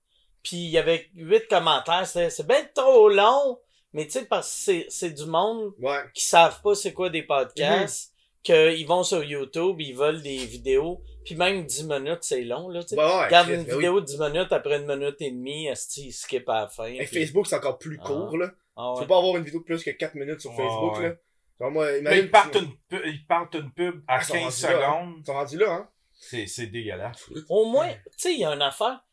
Puis, 0.44 0.58
il 0.58 0.70
y 0.70 0.78
avait 0.78 1.10
8 1.16 1.48
commentaires. 1.50 2.06
C'était, 2.06 2.30
c'est 2.30 2.46
bien 2.48 2.64
trop 2.76 3.10
long. 3.10 3.60
Mais, 3.94 4.06
tu 4.06 4.12
sais, 4.12 4.26
parce 4.26 4.50
que 4.50 4.62
c'est, 4.64 4.86
c'est 4.90 5.12
du 5.12 5.26
monde 5.26 5.74
Ouais. 5.80 6.02
qui 6.14 6.26
savent 6.26 6.62
pas 6.62 6.76
c'est 6.76 6.94
quoi 6.94 7.10
des 7.10 7.24
podcasts. 7.24 8.12
qu'ils 8.44 8.86
vont 8.86 9.04
sur 9.04 9.24
YouTube, 9.24 9.80
ils 9.80 9.96
veulent 9.96 10.22
des 10.22 10.36
vidéos, 10.36 11.02
puis 11.24 11.34
même 11.36 11.66
10 11.66 11.86
minutes, 11.88 12.24
c'est 12.24 12.42
long, 12.42 12.68
là, 12.68 12.82
tu 12.84 12.90
sais. 12.90 12.96
Bah 12.98 13.20
ouais, 13.20 13.26
Regarde 13.28 13.48
une 13.48 13.62
oui. 13.62 13.72
vidéo 13.72 14.02
de 14.02 14.06
10 14.06 14.20
minutes, 14.20 14.52
après 14.52 14.80
une 14.82 14.86
minute 14.86 15.16
et 15.22 15.32
demie, 15.32 15.68
esti, 15.68 16.08
il 16.08 16.12
skip 16.12 16.50
à 16.50 16.64
la 16.64 16.68
fin. 16.68 16.88
Et 16.88 16.98
puis- 17.06 17.22
Facebook, 17.22 17.48
c'est 17.48 17.56
encore 17.56 17.78
plus 17.78 17.98
Ah. 18.04 18.06
court, 18.06 18.38
là. 18.38 18.52
Ah 18.76 18.92
Tu 18.98 19.04
peux 19.04 19.08
pas 19.08 19.18
avoir 19.20 19.38
une 19.38 19.46
vidéo 19.46 19.62
de 19.62 19.64
plus 19.64 19.82
que 19.82 19.92
4 19.92 20.16
minutes 20.16 20.42
sur 20.42 20.52
Ouais, 20.52 20.58
Facebook, 20.58 20.98
ouais. 20.98 21.04
là. 21.10 21.16
Genre, 21.62 21.72
moi, 21.72 21.86
Mais 21.94 22.00
imagine. 22.00 22.24
ils 22.26 22.32
partent 22.32 22.56
une, 22.56 22.72
pu- 22.90 23.10
ils 23.10 23.26
partent 23.26 23.56
une 23.56 23.72
pub 23.72 24.04
à 24.10 24.16
Ah, 24.16 24.20
ils 24.22 24.26
sont 24.26 24.34
15 24.34 24.44
rendus 24.44 24.62
là, 24.62 24.90
hein. 24.90 24.92
secondes. 25.00 25.16
Ils 25.20 25.26
sont 25.26 25.34
rendus 25.34 25.58
là, 25.58 25.72
hein. 25.72 25.90
C'est, 26.30 26.48
c'est 26.48 26.68
dégueulasse. 26.68 27.30
Au 27.50 27.66
moins, 27.66 27.90
tu 27.94 28.00
sais, 28.18 28.34
il 28.34 28.40
y 28.40 28.46
a 28.46 28.52
une 28.52 28.62
affaire 28.62 29.04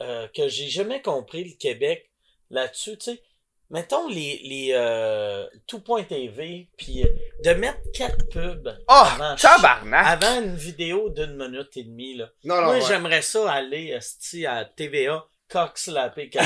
euh, 0.00 0.26
que 0.28 0.48
j'ai 0.48 0.68
jamais 0.68 1.02
compris 1.02 1.44
le 1.44 1.56
Québec 1.56 2.10
là-dessus, 2.50 2.96
tu 2.98 3.12
sais. 3.12 3.22
Mettons 3.68 4.08
les, 4.08 4.38
les 4.44 4.68
euh, 4.74 5.44
tout.tv, 5.66 6.68
puis 6.78 7.02
euh, 7.04 7.08
de 7.42 7.50
mettre 7.54 7.80
quatre 7.92 8.28
pubs 8.28 8.68
avant, 8.86 9.34
Oh, 9.34 9.36
tabarnak! 9.40 10.06
avant 10.06 10.40
une 10.42 10.54
vidéo 10.54 11.10
d'une 11.10 11.36
minute 11.36 11.76
et 11.76 11.82
demie, 11.82 12.14
là. 12.14 12.30
Non, 12.44 12.56
non, 12.56 12.62
Moi, 12.66 12.74
ouais. 12.76 12.84
j'aimerais 12.86 13.22
ça 13.22 13.50
aller, 13.50 13.98
à 14.46 14.64
TVA, 14.64 15.26
quelqu'un. 16.14 16.44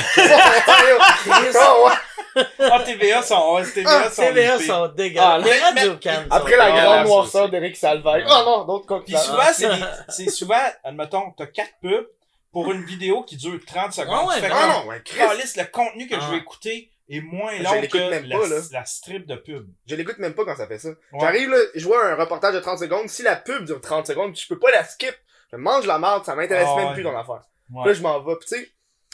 Oh, 1.55 1.87
ouais. 1.87 2.43
Ah, 2.59 2.79
TVA 2.85 3.21
sont, 3.21 3.55
ouais, 3.55 3.63
TVA 3.71 4.09
sont 4.09 4.21
TVA 4.21 4.57
les 4.57 4.65
sont 4.65 4.83
Ah, 4.83 4.87
dégueulasses. 4.95 5.43
mais- 5.43 5.53
Les 5.53 5.59
radio 5.59 5.97
can 6.01 6.23
Après 6.29 6.55
la 6.57 6.65
Ah, 6.65 6.71
grande 6.71 7.07
noirceur 7.07 7.49
Salvaire. 7.75 8.13
Ouais. 8.15 8.23
Oh 8.29 8.43
non, 8.45 8.65
d'autres 8.65 8.85
coques 8.85 9.05
Puis 9.05 9.17
souvent, 9.17 9.43
c'est 9.53 9.69
c'est 10.09 10.29
souvent, 10.29 10.55
admettons, 10.83 11.31
t'as 11.37 11.47
quatre 11.47 11.73
pubs 11.81 12.07
pour 12.51 12.71
une 12.71 12.83
vidéo 12.85 13.23
qui 13.23 13.35
dure 13.37 13.59
30 13.65 13.93
secondes. 13.93 14.19
Ah 14.21 14.27
ouais, 14.27 14.35
Tu 14.35 14.41
fais 14.41 14.49
ben 14.49 14.55
Ah 14.57 14.61
comme, 14.75 14.83
non, 14.83 14.89
ouais, 14.89 15.01
le 15.57 15.63
contenu 15.71 16.07
que 16.07 16.15
je 16.15 16.21
Ah. 16.25 16.31
vais 16.31 16.37
écouter 16.37 16.91
est 17.09 17.21
moins 17.21 17.51
Je 17.57 17.63
long 17.63 17.73
l'écoute 17.81 17.99
que 17.99 18.09
même 18.09 18.25
la, 18.25 18.37
pas, 18.37 18.47
là. 18.47 18.55
la 18.71 18.85
strip 18.85 19.25
de 19.25 19.35
pub. 19.35 19.67
Je 19.87 19.95
l'écoute 19.95 20.17
même 20.19 20.33
pas 20.33 20.45
quand 20.45 20.55
ça 20.55 20.67
fait 20.67 20.79
ça. 20.79 20.89
Ouais. 20.89 20.95
J'arrive 21.19 21.49
là, 21.49 21.57
je 21.75 21.85
vois 21.85 22.05
un 22.05 22.15
reportage 22.15 22.53
de 22.53 22.59
30 22.59 22.79
secondes. 22.79 23.09
Si 23.09 23.23
la 23.23 23.35
pub 23.35 23.65
dure 23.65 23.81
30 23.81 24.07
secondes, 24.07 24.35
je 24.37 24.47
peux 24.47 24.59
pas 24.59 24.71
la 24.71 24.83
skip, 24.85 25.13
je 25.51 25.57
mange 25.57 25.85
la 25.85 25.97
marde, 25.97 26.23
ça 26.23 26.35
m'intéresse 26.35 26.67
Ah 26.71 26.75
même 26.77 26.87
ouais. 26.89 26.93
plus 26.93 27.03
dans 27.03 27.11
l'affaire. 27.11 27.41
Ouais. 27.73 27.87
Là, 27.87 27.93
je 27.93 28.01
m'en 28.01 28.19
vais. 28.21 28.35
Puis 28.37 28.47
tu 28.49 28.55
sais, 28.63 28.69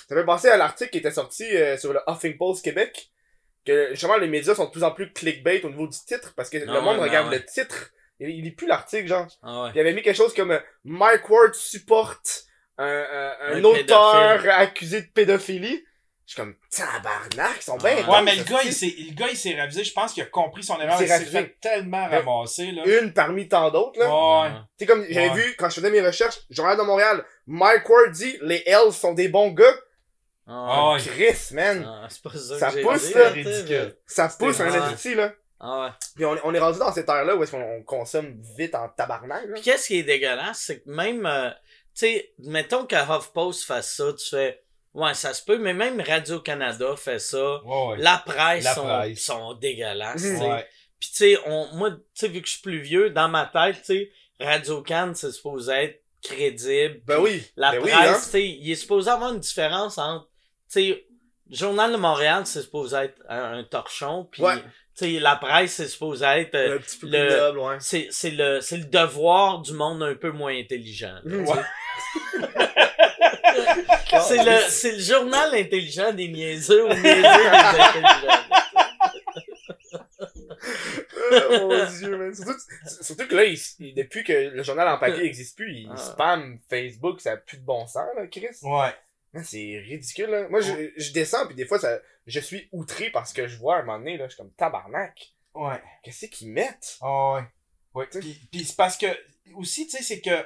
ça 0.10 0.16
fait 0.16 0.25
penser 0.25 0.50
à 0.50 0.58
l'article 0.58 0.92
qui 0.92 0.98
était 1.00 1.12
sorti 1.12 1.44
euh, 1.56 1.77
sur 1.77 1.94
le 1.94 2.00
Huffington 2.08 2.54
Québec, 2.63 3.10
que 3.66 3.89
justement 3.92 4.18
les 4.18 4.27
médias 4.27 4.56
sont 4.56 4.66
de 4.66 4.72
plus 4.72 4.84
en 4.84 4.92
plus 4.92 5.12
clickbait 5.12 5.62
au 5.63 5.70
niveau 5.70 5.88
du 5.88 5.98
titre, 6.06 6.34
parce 6.36 6.50
que 6.50 6.58
Ah 6.68 6.74
le 6.74 6.82
monde 6.82 7.00
regarde 7.00 7.27
ben 7.30 7.34
ouais. 7.38 7.39
le 7.39 7.46
titre. 7.46 7.92
Il, 8.20 8.30
il 8.30 8.42
lit 8.44 8.51
plus 8.51 8.68
l'article, 8.68 9.08
genre. 9.08 9.27
Ah 9.44 9.63
ouais. 9.63 9.70
Il 9.75 9.80
avait 9.80 9.94
mis 9.94 10.01
quelque 10.01 10.16
chose 10.18 10.34
comme 10.34 10.51
euh, 10.51 10.60
Mike 10.86 11.30
Ward 11.30 11.54
supporte 11.54 12.46
un, 12.80 12.86
un, 12.86 13.36
un 13.42 13.54
Un 13.58 13.63
auteur 13.63 14.34
pédophile. 14.34 14.50
accusé 14.51 15.01
de 15.01 15.08
pédophilie. 15.08 15.84
Je 16.25 16.34
suis 16.34 16.42
comme, 16.42 16.56
tabarnak, 16.72 17.58
ils 17.58 17.62
sont 17.63 17.77
bien 17.77 17.96
Ah. 18.06 18.12
Ouais, 18.12 18.22
mais 18.24 18.36
le 18.36 18.44
gars, 18.44 18.60
il 18.66 18.74
s'est, 18.74 18.94
le 18.98 19.13
gars, 19.16 19.27
il 19.30 19.38
s'est 19.38 19.56
ravisé. 19.58 19.84
Je 19.84 19.94
pense 19.94 20.13
qu'il 20.13 20.24
a 20.24 20.25
compris 20.25 20.62
son 20.63 20.77
erreur. 20.80 21.01
Il 21.01 21.08
s'est 21.08 21.25
fait 21.25 21.56
tellement 21.62 22.06
ramasser, 22.08 22.72
là. 22.72 22.84
Une 23.01 23.13
parmi 23.13 23.48
tant 23.48 23.70
d'autres, 23.72 23.98
là. 24.00 24.08
Ouais. 24.44 24.50
Tu 24.51 24.60
sais, 24.80 24.86
comme 24.88 25.06
j'avais 25.10 25.30
Ouais. 25.30 25.36
vu, 25.36 25.56
quand 25.58 25.70
je 25.70 25.75
faisais 25.75 25.89
mes 25.92 26.01
recherches, 26.06 26.39
Journal 26.50 26.75
de 26.77 26.82
Montréal, 26.82 27.24
Mike 27.46 27.88
Ward 27.88 28.12
dit, 28.12 28.38
les 28.42 28.62
Hells 28.66 28.92
sont 28.92 29.13
des 29.13 29.30
bons 29.30 29.51
gars. 29.51 29.74
Ah 30.48 30.92
ouais. 30.92 30.96
ouais. 30.96 31.01
Chris, 31.01 31.54
man. 31.54 31.86
Ah, 31.86 32.08
c'est 32.10 32.22
pas 32.24 32.32
ça, 32.32 32.60
Ça 32.60 32.72
que 32.72 32.82
pousse, 32.82 33.08
dit, 33.08 33.13
là. 33.13 33.32
tu 33.32 33.44
sais, 33.44 33.50
Ridicule. 33.50 33.98
Ça 34.06 34.30
pousse 34.30 34.60
un 34.62 34.70
là. 34.70 35.34
Ah 35.60 35.86
ouais. 35.86 35.89
Puis 36.16 36.25
on, 36.25 36.38
on 36.44 36.54
est 36.54 36.60
rendu 36.60 36.80
dans 36.80 36.92
cette 36.94 37.10
ère-là 37.10 37.36
où 37.36 37.44
est-ce 37.44 37.51
qu'on 37.51 37.62
on 37.62 37.84
consomme 37.84 38.39
vite 38.58 38.75
en 38.75 38.89
tabarnak, 38.89 39.46
là. 39.48 39.54
Puis 39.56 39.63
qu'est-ce 39.63 39.88
qui 39.88 39.98
est 40.00 40.04
dégueulasse, 40.04 40.60
c'est 40.60 40.82
que 40.82 40.89
même, 40.89 41.25
euh, 41.25 41.50
tu 41.50 42.06
sais, 42.06 42.34
mettons 42.39 42.86
que 42.86 42.96
HuffPost 42.96 43.63
fasse 43.66 43.96
ça, 43.96 44.13
tu 44.13 44.30
fais, 44.30 44.62
ouais, 44.94 45.16
ça 45.16 45.34
se 45.34 45.44
peut, 45.44 45.58
mais 45.58 45.74
même 45.74 46.00
Radio-Canada 46.00 46.96
fait 46.96 47.18
ça. 47.20 47.63
Ouais, 47.63 47.88
ouais. 47.88 47.98
La 47.98 48.22
presse, 48.24 48.63
La 48.63 48.75
sont, 48.75 48.84
presse. 48.84 49.20
sont 49.20 49.54
dégueulasses, 49.56 50.22
sais. 50.22 50.38
Ouais. 50.38 50.68
Puis 51.00 51.10
tu 51.10 51.16
sais, 51.16 51.38
on, 51.48 51.68
moi, 51.74 51.92
tu 51.92 51.98
sais, 52.13 52.27
vu 52.27 52.42
que 52.42 52.48
je 52.48 52.54
suis 52.54 52.62
plus 52.62 52.80
vieux, 52.80 53.10
dans 53.10 53.27
ma 53.27 53.48
tête, 53.48 53.77
tu 53.77 53.86
sais, 53.86 54.12
Radio-Can, 54.39 55.13
c'est 55.16 55.32
supposé 55.32 55.74
être 55.74 56.04
crédible. 56.24 57.01
Ben 57.06 57.20
oui. 57.20 57.44
La 57.56 57.72
ben 57.72 57.82
presse, 57.82 57.96
oui, 57.96 58.00
hein. 58.00 58.13
tu 58.16 58.30
sais, 58.30 58.46
il 58.48 58.72
est 58.72 58.75
supposé 58.75 59.10
avoir 59.10 59.34
une 59.34 59.39
différence 59.39 59.98
entre, 59.98 60.27
sais, 60.67 61.03
Journal 61.50 61.91
de 61.91 61.97
Montréal, 61.97 62.45
c'est 62.45 62.62
supposé 62.62 62.95
être 62.97 63.21
un, 63.29 63.59
un 63.59 63.63
torchon, 63.63 64.27
puis, 64.31 64.43
Ouais. 64.43 64.57
tu 64.57 64.62
sais, 64.95 65.19
la 65.19 65.36
presse, 65.38 65.74
c'est 65.75 65.88
supposé 65.88 66.25
être, 66.25 66.55
euh, 66.55 66.75
Un 66.75 66.79
petit 66.79 66.97
peu 66.97 67.07
le- 67.07 67.38
noble, 67.38 67.59
ouais. 67.59 67.77
c'est, 67.79 68.07
c'est 68.12 68.31
le, 68.31 68.59
c'est 68.62 68.77
le 68.77 68.86
devoir 68.86 69.59
du 69.62 69.71
monde 69.74 70.03
un 70.03 70.15
peu 70.15 70.31
moins 70.31 70.53
intelligent. 70.57 71.15
là, 71.24 71.46
sais. 71.46 71.53
C'est 74.27 74.44
le, 74.44 74.57
c'est 74.70 74.92
le 74.94 75.00
journal 75.00 75.53
intelligent 75.53 76.11
des 76.13 76.27
niaiseux 76.29 76.85
ou 76.85 76.89
niaiseux 76.89 77.03
des 77.03 77.25
intelligents. 77.27 78.44
oh 81.51 81.68
mon 81.68 81.85
dieu, 82.00 82.18
man. 82.18 82.33
Surtout, 82.33 82.53
surtout 83.01 83.27
que 83.27 83.35
là, 83.35 83.44
il- 83.46 83.59
il- 83.79 83.94
depuis 83.96 84.24
que 84.24 84.33
le 84.33 84.63
journal 84.63 84.87
en 84.87 84.98
papier 84.98 85.24
n'existe 85.24 85.55
plus, 85.57 85.72
il 85.74 85.89
Ah. 85.92 85.98
spam 85.98 86.59
Facebook, 86.70 87.22
ça 87.22 87.33
a 87.33 87.37
plus 87.37 87.57
de 87.57 87.63
bon 87.65 87.85
sens, 87.87 88.07
là, 88.15 88.27
Chris. 88.27 88.48
Ouais. 88.63 88.94
Man, 89.37 89.45
C'est 89.45 89.79
ridicule, 89.79 90.29
là. 90.29 90.47
Moi, 90.50 90.61
je, 90.61 90.91
je 90.97 91.11
descends, 91.11 91.45
puis 91.47 91.55
des 91.55 91.65
fois, 91.65 91.79
ça, 91.79 92.00
je 92.25 92.39
suis 92.39 92.67
outré 92.71 93.09
parce 93.09 93.33
que 93.33 93.47
je 93.47 93.57
vois 93.57 93.77
à 93.77 93.79
un 93.79 93.83
moment 93.83 94.00
donné, 94.00 94.17
là, 94.17 94.25
je 94.27 94.33
suis 94.33 94.37
comme 94.37 94.51
tabarnak. 94.53 95.33
Ouais. 95.53 95.81
Qu'est-ce 96.03 96.25
qu'ils 96.27 96.50
mettent? 96.51 96.97
Ah 97.01 97.33
ouais. 97.33 97.41
Ouais. 97.93 98.07
Puis, 98.19 98.39
puis 98.51 98.65
c'est 98.65 98.75
parce 98.75 98.97
que, 98.97 99.07
aussi, 99.55 99.87
tu 99.87 99.97
sais, 99.97 100.03
c'est 100.03 100.21
que, 100.21 100.45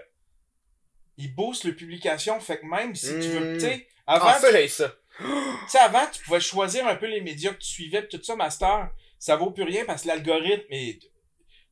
ils 1.18 1.34
boostent 1.34 1.66
le 1.66 1.76
publication, 1.76 2.40
fait 2.40 2.60
que 2.60 2.66
même 2.66 2.96
si 2.96 3.08
tu 3.08 3.28
veux, 3.28 3.54
Mm. 3.56 3.58
tu 3.58 3.60
sais, 3.66 3.88
avant, 4.08 4.26
Ah, 4.28 4.40
ça, 4.40 4.52
tu 4.62 4.68
ça. 4.70 4.96
tu 5.20 5.26
sais, 5.68 5.78
avant, 5.80 6.06
tu 6.12 6.24
pouvais 6.24 6.40
choisir 6.40 6.88
un 6.88 6.96
peu 6.96 7.08
les 7.08 7.22
médias 7.22 7.54
que 7.54 7.60
tu 7.60 7.68
suivais, 7.68 8.02
pis 8.04 8.18
tout 8.18 8.24
ça, 8.24 8.36
Master, 8.36 8.90
ça 9.20 9.36
vaut 9.36 9.52
plus 9.52 9.64
rien 9.64 9.86
parce 9.86 10.04
que 10.04 10.08
l'algorithme 10.08 10.72
est, 10.72 11.00
tu 11.02 11.10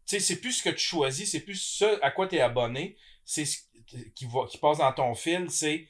sais, 0.05 0.19
c'est 0.19 0.35
plus 0.37 0.53
ce 0.53 0.63
que 0.63 0.69
tu 0.69 0.85
choisis, 0.85 1.31
c'est 1.31 1.39
plus 1.39 1.55
ce 1.61 1.99
à 2.03 2.11
quoi 2.11 2.27
t'es 2.27 2.41
abonné, 2.41 2.97
c'est 3.25 3.45
ce 3.45 3.57
qui 4.15 4.25
va, 4.25 4.45
qui 4.47 4.57
passe 4.57 4.79
dans 4.79 4.91
ton 4.93 5.15
fil, 5.15 5.49
c'est 5.49 5.87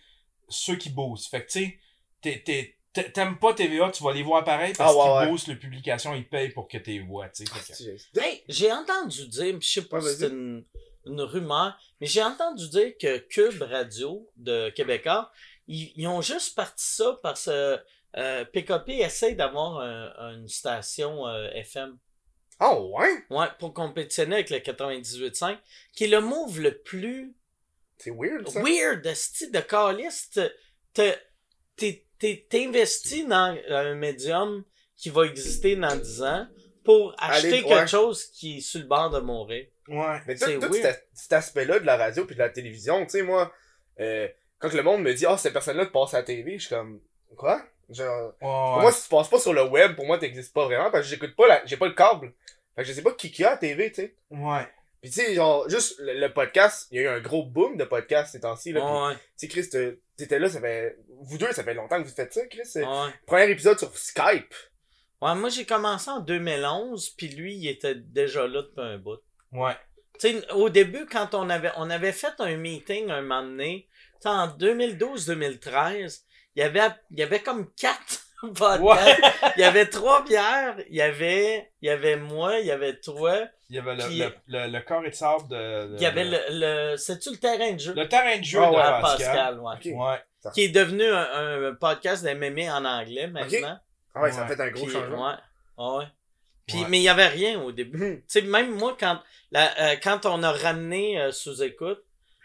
ceux 0.50 0.76
qui 0.76 0.90
boostent. 0.90 1.30
Fait 1.30 1.46
que, 1.46 1.52
tu 1.52 1.60
sais, 1.66 1.80
t'es- 2.22 2.40
t'es- 2.44 2.76
t'a- 2.94 3.04
t'aimes 3.10 3.38
pas 3.40 3.54
TVA, 3.54 3.92
tu 3.92 4.04
vas 4.04 4.14
les 4.14 4.24
voir 4.24 4.44
pareil 4.44 4.74
parce 4.78 4.94
Ah, 4.94 4.98
ouais, 4.98 5.04
qu'ils 5.04 5.20
ouais. 5.26 5.28
boostent 5.32 5.48
le 5.48 5.60
publication, 5.60 6.14
ils 6.16 6.28
payent 6.28 6.50
pour 6.52 6.68
que 6.68 6.78
tu 6.78 6.92
les 6.92 7.00
vois, 7.00 7.30
tu 7.30 7.46
sais. 7.46 7.52
Ah, 7.56 7.60
j'ai 7.80 7.98
ça. 7.98 8.22
Hey, 8.22 8.44
j'ai 8.48 8.72
entendu 8.72 9.28
dire, 9.28 9.56
je 9.62 9.68
sais 9.68 9.82
pas 9.84 10.02
si 10.02 10.16
c'est 10.18 10.28
une, 10.28 10.66
une 11.06 11.22
rumeur, 11.22 11.78
mais 12.02 12.08
j'ai 12.08 12.24
entendu 12.24 12.68
dire 12.70 12.94
que 13.00 13.18
Cube 13.20 13.62
Radio 13.62 14.30
de 14.36 14.70
Québécois, 14.72 15.32
ils, 15.68 15.94
ils 15.96 16.08
ont 16.08 16.22
juste 16.22 16.56
parti 16.56 16.84
ça 16.86 17.20
parce 17.24 17.46
que 17.46 17.80
euh, 18.18 18.44
PKP 18.46 18.90
essaye 19.02 19.36
d'avoir 19.36 19.80
un- 19.82 20.34
une 20.36 20.48
station 20.48 21.28
euh, 21.28 21.48
FM. 21.54 21.98
Oh, 22.62 22.92
ouais? 22.98 23.24
Ouais, 23.30 23.48
pour 23.60 23.74
compétitionner 23.74 24.36
avec 24.36 24.50
le 24.50 24.58
98.5, 24.60 25.58
qui 25.94 26.06
est 26.06 26.08
le 26.08 26.20
move 26.20 26.60
le 26.60 26.78
plus 26.78 27.34
C'est 28.00 28.12
weird, 28.12 28.48
ça. 28.48 28.62
weird, 28.62 29.02
de 29.04 29.14
style 29.14 29.52
de 29.52 29.60
calice. 29.60 30.30
Te- 30.32 30.52
te- 30.94 31.16
T'es 31.76 32.06
t'es- 32.18 32.46
t'es 32.50 32.66
investi 32.66 33.26
dans 33.26 33.58
un 33.70 33.96
médium 33.96 34.64
qui 34.98 35.10
va 35.10 35.24
exister 35.26 35.76
dans 35.78 35.96
10 35.96 36.22
ans 36.24 36.46
pour 36.84 37.16
acheter 37.18 37.48
Allez, 37.48 37.64
quelque 37.64 37.74
ouais. 37.82 37.88
chose 37.88 38.26
qui 38.32 38.58
est 38.58 38.62
sur 38.62 38.82
le 38.82 38.86
bord 38.88 39.10
de 39.10 39.20
mourir. 39.20 39.66
Ouais. 39.88 40.20
Mais 40.28 40.36
tout, 40.36 40.46
C'est 40.46 40.56
tout 40.60 40.72
weird. 40.72 40.82
cet, 40.82 41.08
cet 41.14 41.34
aspect-là 41.34 41.80
de 41.80 41.86
la 41.86 41.96
radio 41.96 42.26
puis 42.26 42.36
de 42.36 42.40
la 42.40 42.50
télévision, 42.50 43.04
tu 43.06 43.12
sais, 43.12 43.22
moi, 43.22 43.54
euh, 44.02 44.28
quand 44.58 44.74
le 44.74 44.84
monde 44.84 45.02
me 45.04 45.14
dit, 45.14 45.26
ah, 45.26 45.38
cette 45.38 45.54
personne-là 45.54 45.86
te 45.86 45.92
passe 45.92 46.14
à 46.14 46.18
la 46.18 46.24
télé, 46.24 46.60
je 46.60 46.66
suis 46.68 46.76
comme, 46.76 47.00
quoi? 47.38 47.62
Genre, 47.90 48.34
Pour 48.40 48.50
Ouais. 48.76 48.82
moi, 48.82 48.92
si 48.92 49.04
tu 49.04 49.10
passes 49.10 49.30
pas 49.30 49.40
sur 49.40 49.54
le 49.54 49.64
web, 49.64 49.96
pour 49.96 50.06
moi, 50.06 50.18
t'existes 50.18 50.54
pas 50.54 50.66
vraiment, 50.66 50.92
parce 50.92 51.06
que 51.06 51.10
j'écoute 51.10 51.36
pas 51.38 51.48
la, 51.48 51.66
j'ai 51.66 51.78
pas 51.78 51.88
le 51.88 51.94
câble. 51.94 52.34
Fait 52.76 52.82
que 52.84 52.88
je 52.90 52.94
sais 52.94 53.02
pas 53.02 53.14
qui 53.14 53.32
qui 53.32 53.44
a 53.46 53.50
à 53.50 53.52
la 53.52 53.58
TV, 53.58 53.90
tu 53.90 54.02
sais. 54.02 54.16
Ouais. 54.32 54.68
Pis 55.02 55.10
tu 55.12 55.22
sais, 55.22 55.34
genre, 55.36 55.70
juste 55.70 55.98
le, 56.00 56.20
le 56.20 56.34
podcast, 56.34 56.88
il 56.92 56.98
y 56.98 57.00
a 57.00 57.04
eu 57.04 57.08
un 57.08 57.22
gros 57.22 57.46
boom 57.46 57.78
de 57.78 57.86
podcasts 57.86 58.34
ces 58.34 58.42
temps-ci, 58.42 58.74
là. 58.74 59.08
Ouais, 59.10 59.14
tu 59.16 59.22
sais, 59.38 59.48
Chris, 59.48 59.70
t'étais 60.18 60.40
là, 60.40 60.50
ça 60.50 60.60
fait, 60.60 60.98
vous 61.22 61.38
deux, 61.38 61.52
ça 61.54 61.64
fait 61.64 61.74
longtemps 61.74 62.02
que 62.04 62.08
vous 62.08 62.14
faites 62.14 62.34
ça, 62.34 62.46
Chris. 62.48 62.66
c'est- 62.66 62.84
ouais. 62.86 63.10
Premier 63.26 63.50
épisode 63.50 63.80
sur 63.80 63.96
Skype. 63.98 64.54
Ouais, 65.22 65.36
moi 65.36 65.50
j'ai 65.50 65.66
commencé 65.66 66.10
en 66.10 66.20
2011, 66.22 67.10
puis 67.12 67.28
lui 67.30 67.56
il 67.56 67.68
était 67.68 67.96
déjà 67.96 68.48
là 68.48 68.62
depuis 68.62 68.82
un 68.82 68.98
bout. 68.98 69.20
Ouais. 69.52 69.76
Tu 70.20 70.30
sais, 70.40 70.52
au 70.52 70.70
début, 70.70 71.06
quand 71.06 71.34
on 71.34 71.50
avait, 71.50 71.72
on 71.78 71.90
avait 71.90 72.12
fait 72.14 72.34
un 72.40 72.56
meeting 72.58 73.10
un 73.10 73.22
moment 73.22 73.44
donné, 73.44 73.88
tu 74.16 74.24
sais, 74.24 74.30
en 74.30 74.48
2012-2013, 74.48 76.24
il 76.56 76.60
y 76.60 76.64
avait, 76.64 76.90
il 77.12 77.20
y 77.20 77.24
avait 77.24 77.40
comme 77.42 77.72
quatre 77.74 78.26
Ouais. 78.80 79.18
Il 79.58 79.62
y 79.62 79.64
avait 79.64 79.86
trois 79.88 80.24
bières, 80.24 80.76
il 80.90 80.96
y 80.96 81.02
avait, 81.02 81.72
il 81.82 81.88
y 81.88 81.90
avait 81.90 82.16
moi, 82.16 82.60
il 82.60 82.68
y 82.68 82.72
avait 82.72 82.98
toi, 83.00 83.38
Il 83.70 83.76
y 83.76 83.80
avait 83.80 83.96
le, 83.96 84.04
Puis- 84.08 84.20
le, 84.20 84.32
le, 84.48 84.68
le 84.72 84.80
corps 84.82 85.04
et 85.06 85.10
de 85.10 85.16
sable 85.16 85.48
de, 85.50 85.88
de- 85.92 85.96
il 85.98 86.02
y 86.02 86.06
avait 86.06 86.24
le, 86.26 86.38
le 86.52 86.98
c'est-tu 86.98 87.32
le 87.32 87.38
terrain 87.38 87.74
de 87.74 87.80
jeu? 87.80 87.94
le 87.96 88.08
terrain 88.08 88.38
de 88.38 88.44
jeu 88.44 88.60
Ah 88.62 88.70
de 88.70 88.76
ouais, 88.76 89.02
Pascal. 89.02 89.26
Pascal, 89.28 89.60
ouais. 89.60 89.74
Ok. 89.94 90.08
Ouais. 90.10 90.52
Qui 90.54 90.64
est 90.64 90.70
devenu 90.70 91.04
un, 91.06 91.68
un 91.70 91.74
podcast 91.76 92.24
d'MMA 92.24 92.74
en 92.74 92.86
anglais 92.86 93.28
maintenant. 93.28 93.78
Ah 94.16 94.22
ouais, 94.22 94.32
ça 94.32 94.44
a 94.44 94.48
fait 94.48 94.60
un 94.62 94.70
gros 94.70 94.86
Puis, 94.86 94.94
changement. 94.94 95.28
ouais. 95.28 95.36
Ah 95.78 95.98
ouais. 95.98 96.06
Puis, 96.66 96.80
Ouais. 96.82 96.86
mais 96.90 97.00
il 97.00 97.04
y 97.04 97.10
avait 97.10 97.28
rien 97.28 97.60
au 97.62 97.72
début. 97.74 97.98
Mhm. 97.98 98.18
Tu 98.20 98.24
sais, 98.28 98.42
même 98.44 98.72
moi, 98.76 98.96
quand, 99.00 99.20
la, 99.52 99.70
euh, 99.82 99.96
quand 100.02 100.26
on 100.26 100.42
a 100.44 100.52
ramené 100.52 101.20
euh, 101.20 101.32
sous 101.32 101.62
écoute 101.64 102.00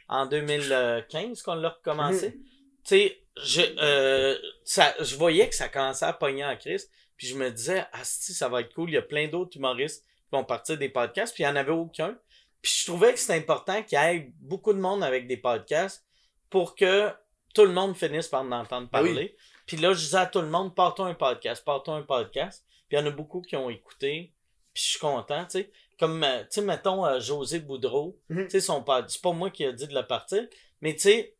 en 0.08 0.26
2015, 0.26 1.42
qu'on 1.42 1.54
l'a 1.54 1.68
recommencé, 1.70 2.28
Mhm. 2.30 2.32
tu 2.34 2.40
sais, 2.84 3.18
je, 3.42 3.62
euh, 3.78 4.36
ça, 4.64 4.94
je 5.00 5.16
voyais 5.16 5.48
que 5.48 5.54
ça 5.54 5.68
commençait 5.68 6.04
à 6.04 6.12
pogner 6.12 6.44
en 6.44 6.56
crise. 6.56 6.90
Puis 7.16 7.28
je 7.28 7.36
me 7.36 7.50
disais, 7.50 7.84
ah 7.92 8.00
si, 8.02 8.34
ça 8.34 8.48
va 8.48 8.60
être 8.60 8.74
cool, 8.74 8.90
il 8.90 8.94
y 8.94 8.98
a 8.98 9.02
plein 9.02 9.28
d'autres 9.28 9.56
humoristes 9.56 10.04
qui 10.04 10.30
vont 10.32 10.44
partir 10.44 10.76
des 10.78 10.88
podcasts, 10.88 11.34
puis 11.34 11.44
il 11.44 11.46
n'y 11.46 11.52
en 11.52 11.56
avait 11.56 11.70
aucun. 11.72 12.18
Puis 12.60 12.72
je 12.80 12.86
trouvais 12.86 13.12
que 13.12 13.18
c'était 13.20 13.34
important 13.34 13.82
qu'il 13.82 13.98
y 13.98 14.02
ait 14.02 14.32
beaucoup 14.40 14.72
de 14.72 14.78
monde 14.80 15.04
avec 15.04 15.26
des 15.28 15.36
podcasts 15.36 16.04
pour 16.50 16.74
que 16.74 17.10
tout 17.54 17.64
le 17.64 17.72
monde 17.72 17.96
finisse 17.96 18.26
par 18.28 18.42
en 18.42 18.50
entendre 18.52 18.86
oui. 18.86 18.90
parler. 18.90 19.36
Puis 19.66 19.76
là, 19.76 19.92
je 19.92 20.00
disais 20.00 20.16
à 20.18 20.26
tout 20.26 20.40
le 20.40 20.48
monde, 20.48 20.74
partons 20.74 21.04
un 21.04 21.14
podcast, 21.14 21.64
partons 21.64 21.94
un 21.94 22.02
podcast. 22.02 22.64
Puis 22.88 22.96
il 22.96 23.00
y 23.00 23.02
en 23.02 23.06
a 23.06 23.10
beaucoup 23.10 23.42
qui 23.42 23.54
ont 23.56 23.70
écouté. 23.70 24.32
Puis 24.72 24.82
je 24.82 24.88
suis 24.90 24.98
content, 24.98 25.44
tu 25.44 25.60
sais. 25.60 25.70
Comme, 26.00 26.24
euh, 26.24 26.40
tu 26.42 26.46
sais, 26.50 26.62
mettons 26.62 27.06
euh, 27.06 27.20
José 27.20 27.60
Boudreau, 27.60 28.18
Mhm. 28.28 28.44
tu 28.44 28.50
sais, 28.50 28.60
son 28.60 28.82
pod... 28.82 29.08
c'est 29.08 29.22
pas 29.22 29.30
moi 29.32 29.50
qui 29.50 29.64
a 29.64 29.72
dit 29.72 29.86
de 29.86 29.94
le 29.94 30.04
partir, 30.04 30.44
mais 30.80 30.94
tu 30.94 31.00
sais, 31.02 31.36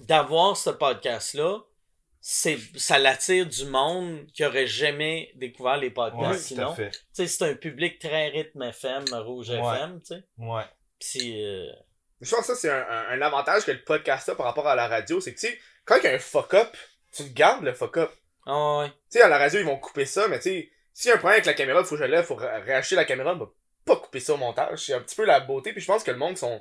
d'avoir 0.00 0.56
ce 0.56 0.70
podcast-là, 0.70 1.58
c'est 2.20 2.58
ça 2.76 2.98
l'attire 2.98 3.46
du 3.46 3.64
monde 3.66 4.26
qui 4.34 4.44
aurait 4.44 4.66
jamais 4.66 5.30
découvert 5.36 5.76
les 5.76 5.90
podcasts 5.90 6.30
Ouais, 6.30 6.36
sinon. 6.38 6.76
c'est 7.12 7.42
un 7.42 7.54
public 7.54 7.98
très 7.98 8.28
rythme 8.28 8.62
FM, 8.62 9.04
rouge 9.14 9.50
Ouais. 9.50 9.56
FM, 9.58 10.00
tu 10.00 10.06
sais. 10.06 10.24
Ouais. 10.38 10.64
Puis, 10.98 11.44
euh, 11.44 11.66
Je 12.20 12.30
pense 12.34 12.40
que 12.40 12.46
ça, 12.46 12.56
c'est 12.56 12.70
un, 12.70 12.84
un- 12.88 13.08
un 13.10 13.22
avantage 13.22 13.64
que 13.64 13.70
le 13.70 13.82
podcast 13.84 14.28
a 14.28 14.34
par 14.34 14.46
rapport 14.46 14.66
à 14.66 14.74
la 14.74 14.88
radio. 14.88 15.20
C'est 15.20 15.32
que, 15.34 15.38
tu 15.38 15.46
sais, 15.46 15.58
quand 15.84 15.96
il 15.98 16.04
y 16.04 16.06
a 16.08 16.12
un 16.14 16.18
fuck-up, 16.18 16.76
tu 17.12 17.22
le 17.22 17.28
gardes, 17.30 17.62
le 17.64 17.72
fuck-up. 17.72 18.10
ah 18.46 18.78
ouais. 18.80 18.88
Tu 18.88 18.94
sais, 19.18 19.22
à 19.22 19.28
la 19.28 19.38
radio, 19.38 19.60
ils 19.60 19.64
vont 19.66 19.78
couper 19.78 20.04
ça, 20.04 20.26
mais 20.28 20.38
tu 20.40 20.50
sais, 20.50 20.70
s'il 20.92 21.08
y 21.10 21.12
a 21.12 21.14
un 21.14 21.18
problème 21.18 21.34
avec 21.36 21.46
la 21.46 21.54
caméra, 21.54 21.78
il 21.80 21.86
faut 21.86 21.94
que 21.96 22.02
je 22.02 22.06
lève, 22.10 22.24
faut 22.24 22.34
réacheter 22.34 22.96
la 22.96 23.04
caméra, 23.04 23.32
on 23.34 23.38
va 23.38 23.46
pas 23.84 23.96
couper 23.96 24.18
ça 24.18 24.34
au 24.34 24.36
montage. 24.36 24.80
C'est 24.80 24.94
un 24.94 25.00
petit 25.00 25.14
peu 25.14 25.24
la 25.24 25.38
beauté, 25.38 25.72
puis 25.72 25.80
je 25.80 25.86
pense 25.86 26.02
que 26.02 26.10
le 26.10 26.16
monde 26.18 26.36
sont. 26.36 26.60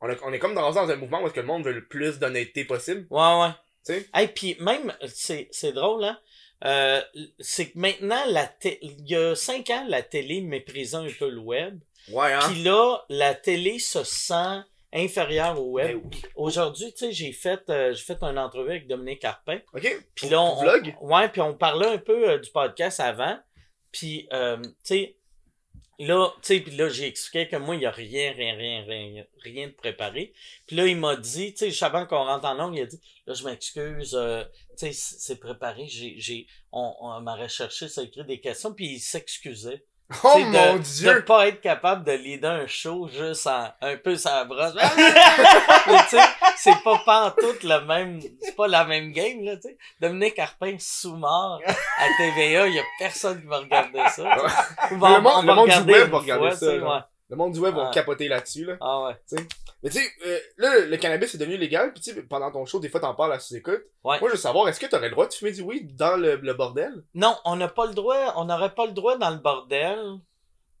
On, 0.00 0.08
a- 0.08 0.16
on 0.24 0.32
est 0.32 0.38
comme 0.38 0.54
dans, 0.54 0.70
dans 0.70 0.90
un 0.90 0.96
mouvement 0.96 1.22
où 1.22 1.26
est-ce 1.26 1.34
que 1.34 1.40
le 1.40 1.46
monde 1.46 1.64
veut 1.64 1.72
le 1.72 1.86
plus 1.86 2.18
d'honnêteté 2.18 2.64
possible. 2.64 3.06
Ouais, 3.10 3.40
ouais. 3.40 3.50
Tu 3.86 3.92
sais? 3.94 4.08
Hey, 4.14 4.28
puis 4.28 4.56
même, 4.60 4.94
c'est, 5.06 5.48
c'est 5.50 5.72
drôle, 5.72 6.04
hein? 6.04 6.18
Euh, 6.64 7.00
c'est 7.38 7.70
que 7.70 7.78
maintenant, 7.78 8.20
la 8.28 8.46
té- 8.46 8.78
il 8.82 9.08
y 9.08 9.14
a 9.14 9.34
cinq 9.36 9.70
ans, 9.70 9.84
la 9.88 10.02
télé 10.02 10.40
méprisait 10.40 10.96
un 10.96 11.06
peu 11.18 11.28
le 11.30 11.38
web. 11.38 11.78
Ouais, 12.10 12.32
hein? 12.32 12.40
Puis 12.50 12.62
là, 12.64 12.96
la 13.08 13.34
télé 13.34 13.78
se 13.78 14.02
sent 14.02 14.60
inférieure 14.92 15.60
au 15.60 15.70
web. 15.72 15.98
Ben 16.00 16.10
oui. 16.12 16.22
Aujourd'hui, 16.34 16.92
tu 16.92 16.98
sais, 17.06 17.12
j'ai 17.12 17.30
fait, 17.32 17.60
euh, 17.70 17.92
j'ai 17.92 18.02
fait 18.02 18.20
une 18.22 18.38
entrevue 18.38 18.70
avec 18.70 18.88
Dominique 18.88 19.20
Carpin. 19.20 19.60
Ok? 19.74 20.04
Puis 20.14 20.28
là, 20.30 20.40
on, 20.40 20.60
Vlog? 20.62 20.94
on- 21.00 21.14
ouais, 21.14 21.28
puis 21.28 21.40
on 21.42 21.54
parlait 21.54 21.86
un 21.88 21.98
peu 21.98 22.30
euh, 22.30 22.38
du 22.38 22.50
podcast 22.50 22.98
avant. 23.00 23.38
Puis, 23.92 24.28
euh, 24.32 24.56
tu 24.62 24.70
sais, 24.82 25.16
là, 25.98 26.30
tu 26.36 26.54
sais, 26.54 26.60
puis 26.60 26.76
là, 26.76 26.88
j'ai 26.88 27.06
expliqué 27.06 27.48
que 27.48 27.56
moi, 27.56 27.74
il 27.74 27.78
n'y 27.78 27.86
a 27.86 27.90
rien, 27.90 28.32
rien, 28.32 28.54
rien, 28.56 28.84
rien, 28.84 29.24
rien 29.42 29.66
de 29.68 29.72
préparé. 29.72 30.32
Puis 30.66 30.76
là, 30.76 30.86
il 30.86 30.96
m'a 30.96 31.16
dit, 31.16 31.54
tu 31.54 31.70
sais, 31.72 31.84
avant 31.84 32.06
qu'on 32.06 32.24
rentre 32.24 32.44
en 32.46 32.54
langue, 32.54 32.76
il 32.76 32.82
a 32.82 32.86
dit, 32.86 33.00
là, 33.26 33.34
je 33.34 33.44
m'excuse, 33.44 34.14
euh, 34.14 34.44
tu 34.78 34.92
sais, 34.92 34.92
c'est 34.92 35.40
préparé, 35.40 35.86
j'ai, 35.88 36.14
j'ai, 36.18 36.46
on, 36.72 36.94
on 37.00 37.20
m'a 37.20 37.34
recherché, 37.34 37.88
ça 37.88 38.02
a 38.02 38.04
écrit 38.04 38.24
des 38.24 38.40
questions, 38.40 38.72
puis 38.72 38.94
il 38.94 39.00
s'excusait. 39.00 39.84
Oh 40.24 40.32
sais, 40.34 40.44
mon 40.44 40.76
de, 40.76 40.78
dieu! 40.78 41.14
De 41.14 41.20
pas 41.20 41.48
être 41.48 41.60
capable 41.60 42.02
de 42.04 42.12
leader 42.12 42.50
un 42.62 42.66
show 42.66 43.08
juste 43.08 43.46
en, 43.46 43.68
un 43.82 43.96
peu 43.98 44.16
sans 44.16 44.46
brosse. 44.46 44.74
Mais 45.86 45.98
tu 46.08 46.16
sais, 46.16 46.22
c'est 46.56 46.82
pas 46.82 46.98
pantoute 47.04 47.62
le 47.62 47.84
même, 47.84 48.20
c'est 48.40 48.56
pas 48.56 48.68
la 48.68 48.84
même 48.84 49.12
game, 49.12 49.44
là, 49.44 49.56
tu 49.56 49.62
sais. 49.68 49.76
Dominique 50.00 50.38
Arpin 50.38 50.76
sous-mort 50.78 51.60
à 51.66 52.06
TVA, 52.16 52.66
il 52.68 52.74
y 52.74 52.78
a 52.78 52.82
personne 52.98 53.40
qui 53.42 53.46
va 53.46 53.58
regarder 53.58 54.00
ça. 54.14 54.22
le 54.90 54.96
monde- 54.96 55.22
on 55.36 55.42
le 55.42 55.54
monde 55.54 55.68
du 55.68 55.92
web 55.92 56.10
va 56.10 56.18
regarder 56.18 56.50
ça. 56.56 56.66
Le 57.30 57.36
monde 57.36 57.52
du 57.52 57.60
web 57.60 57.74
va 57.74 57.90
capoter 57.92 58.28
là-dessus, 58.28 58.64
là. 58.64 58.74
Ah 58.80 59.02
ouais. 59.02 59.14
Mais 59.82 59.90
tu 59.90 59.98
sais, 59.98 60.10
euh, 60.26 60.38
là, 60.56 60.80
le 60.86 60.96
cannabis 60.96 61.34
est 61.34 61.38
devenu 61.38 61.56
légal, 61.56 61.92
puis 61.92 62.02
tu 62.02 62.12
sais, 62.12 62.22
pendant 62.22 62.50
ton 62.50 62.66
show, 62.66 62.80
des 62.80 62.88
fois, 62.88 63.00
t'en 63.00 63.14
parles 63.14 63.32
à 63.32 63.38
sous-écoute. 63.38 63.82
Ouais. 64.04 64.18
Moi, 64.18 64.28
je 64.28 64.34
veux 64.34 64.36
savoir, 64.40 64.68
est-ce 64.68 64.80
que 64.80 64.86
t'aurais 64.86 65.06
le 65.08 65.12
droit 65.12 65.28
de 65.28 65.32
fumer 65.32 65.52
du 65.52 65.62
weed 65.62 65.94
dans 65.94 66.16
le, 66.16 66.36
le 66.36 66.54
bordel? 66.54 67.04
Non, 67.14 67.36
on 67.44 67.54
n'a 67.56 67.68
pas 67.68 67.86
le 67.86 67.94
droit, 67.94 68.34
on 68.36 68.44
n'aurait 68.46 68.74
pas 68.74 68.86
le 68.86 68.92
droit 68.92 69.16
dans 69.16 69.30
le 69.30 69.36
bordel. 69.38 69.98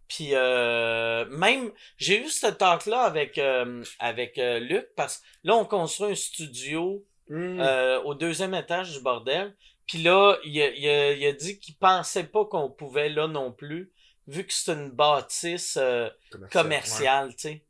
Puis 0.08 0.30
euh, 0.32 1.26
même, 1.26 1.70
j'ai 1.98 2.22
eu 2.24 2.28
ce 2.28 2.46
talk-là 2.46 3.02
avec, 3.02 3.36
euh, 3.38 3.84
avec 3.98 4.38
euh, 4.38 4.58
Luc, 4.58 4.86
parce 4.96 5.18
que 5.18 5.22
là, 5.44 5.54
on 5.54 5.64
construit 5.64 6.12
un 6.12 6.14
studio 6.14 7.04
Hmm. 7.30 7.60
euh, 7.60 8.00
au 8.04 8.14
deuxième 8.14 8.54
étage 8.54 8.90
du 8.94 9.00
bordel. 9.02 9.54
Puis 9.86 9.98
là, 10.02 10.38
il 10.44 10.62
a, 10.62 10.68
il 10.70 10.88
a, 10.88 11.12
il 11.12 11.26
a 11.26 11.32
dit 11.32 11.58
qu'il 11.58 11.76
pensait 11.76 12.24
pas 12.24 12.46
qu'on 12.46 12.70
pouvait 12.70 13.10
là 13.10 13.28
non 13.28 13.52
plus, 13.52 13.92
vu 14.26 14.44
que 14.46 14.52
c'est 14.54 14.72
une 14.72 14.90
bâtisse 14.92 15.76
euh, 15.78 16.08
Ouais. 16.32 16.48
commerciale, 16.50 17.34
tu 17.36 17.42
sais. 17.48 17.64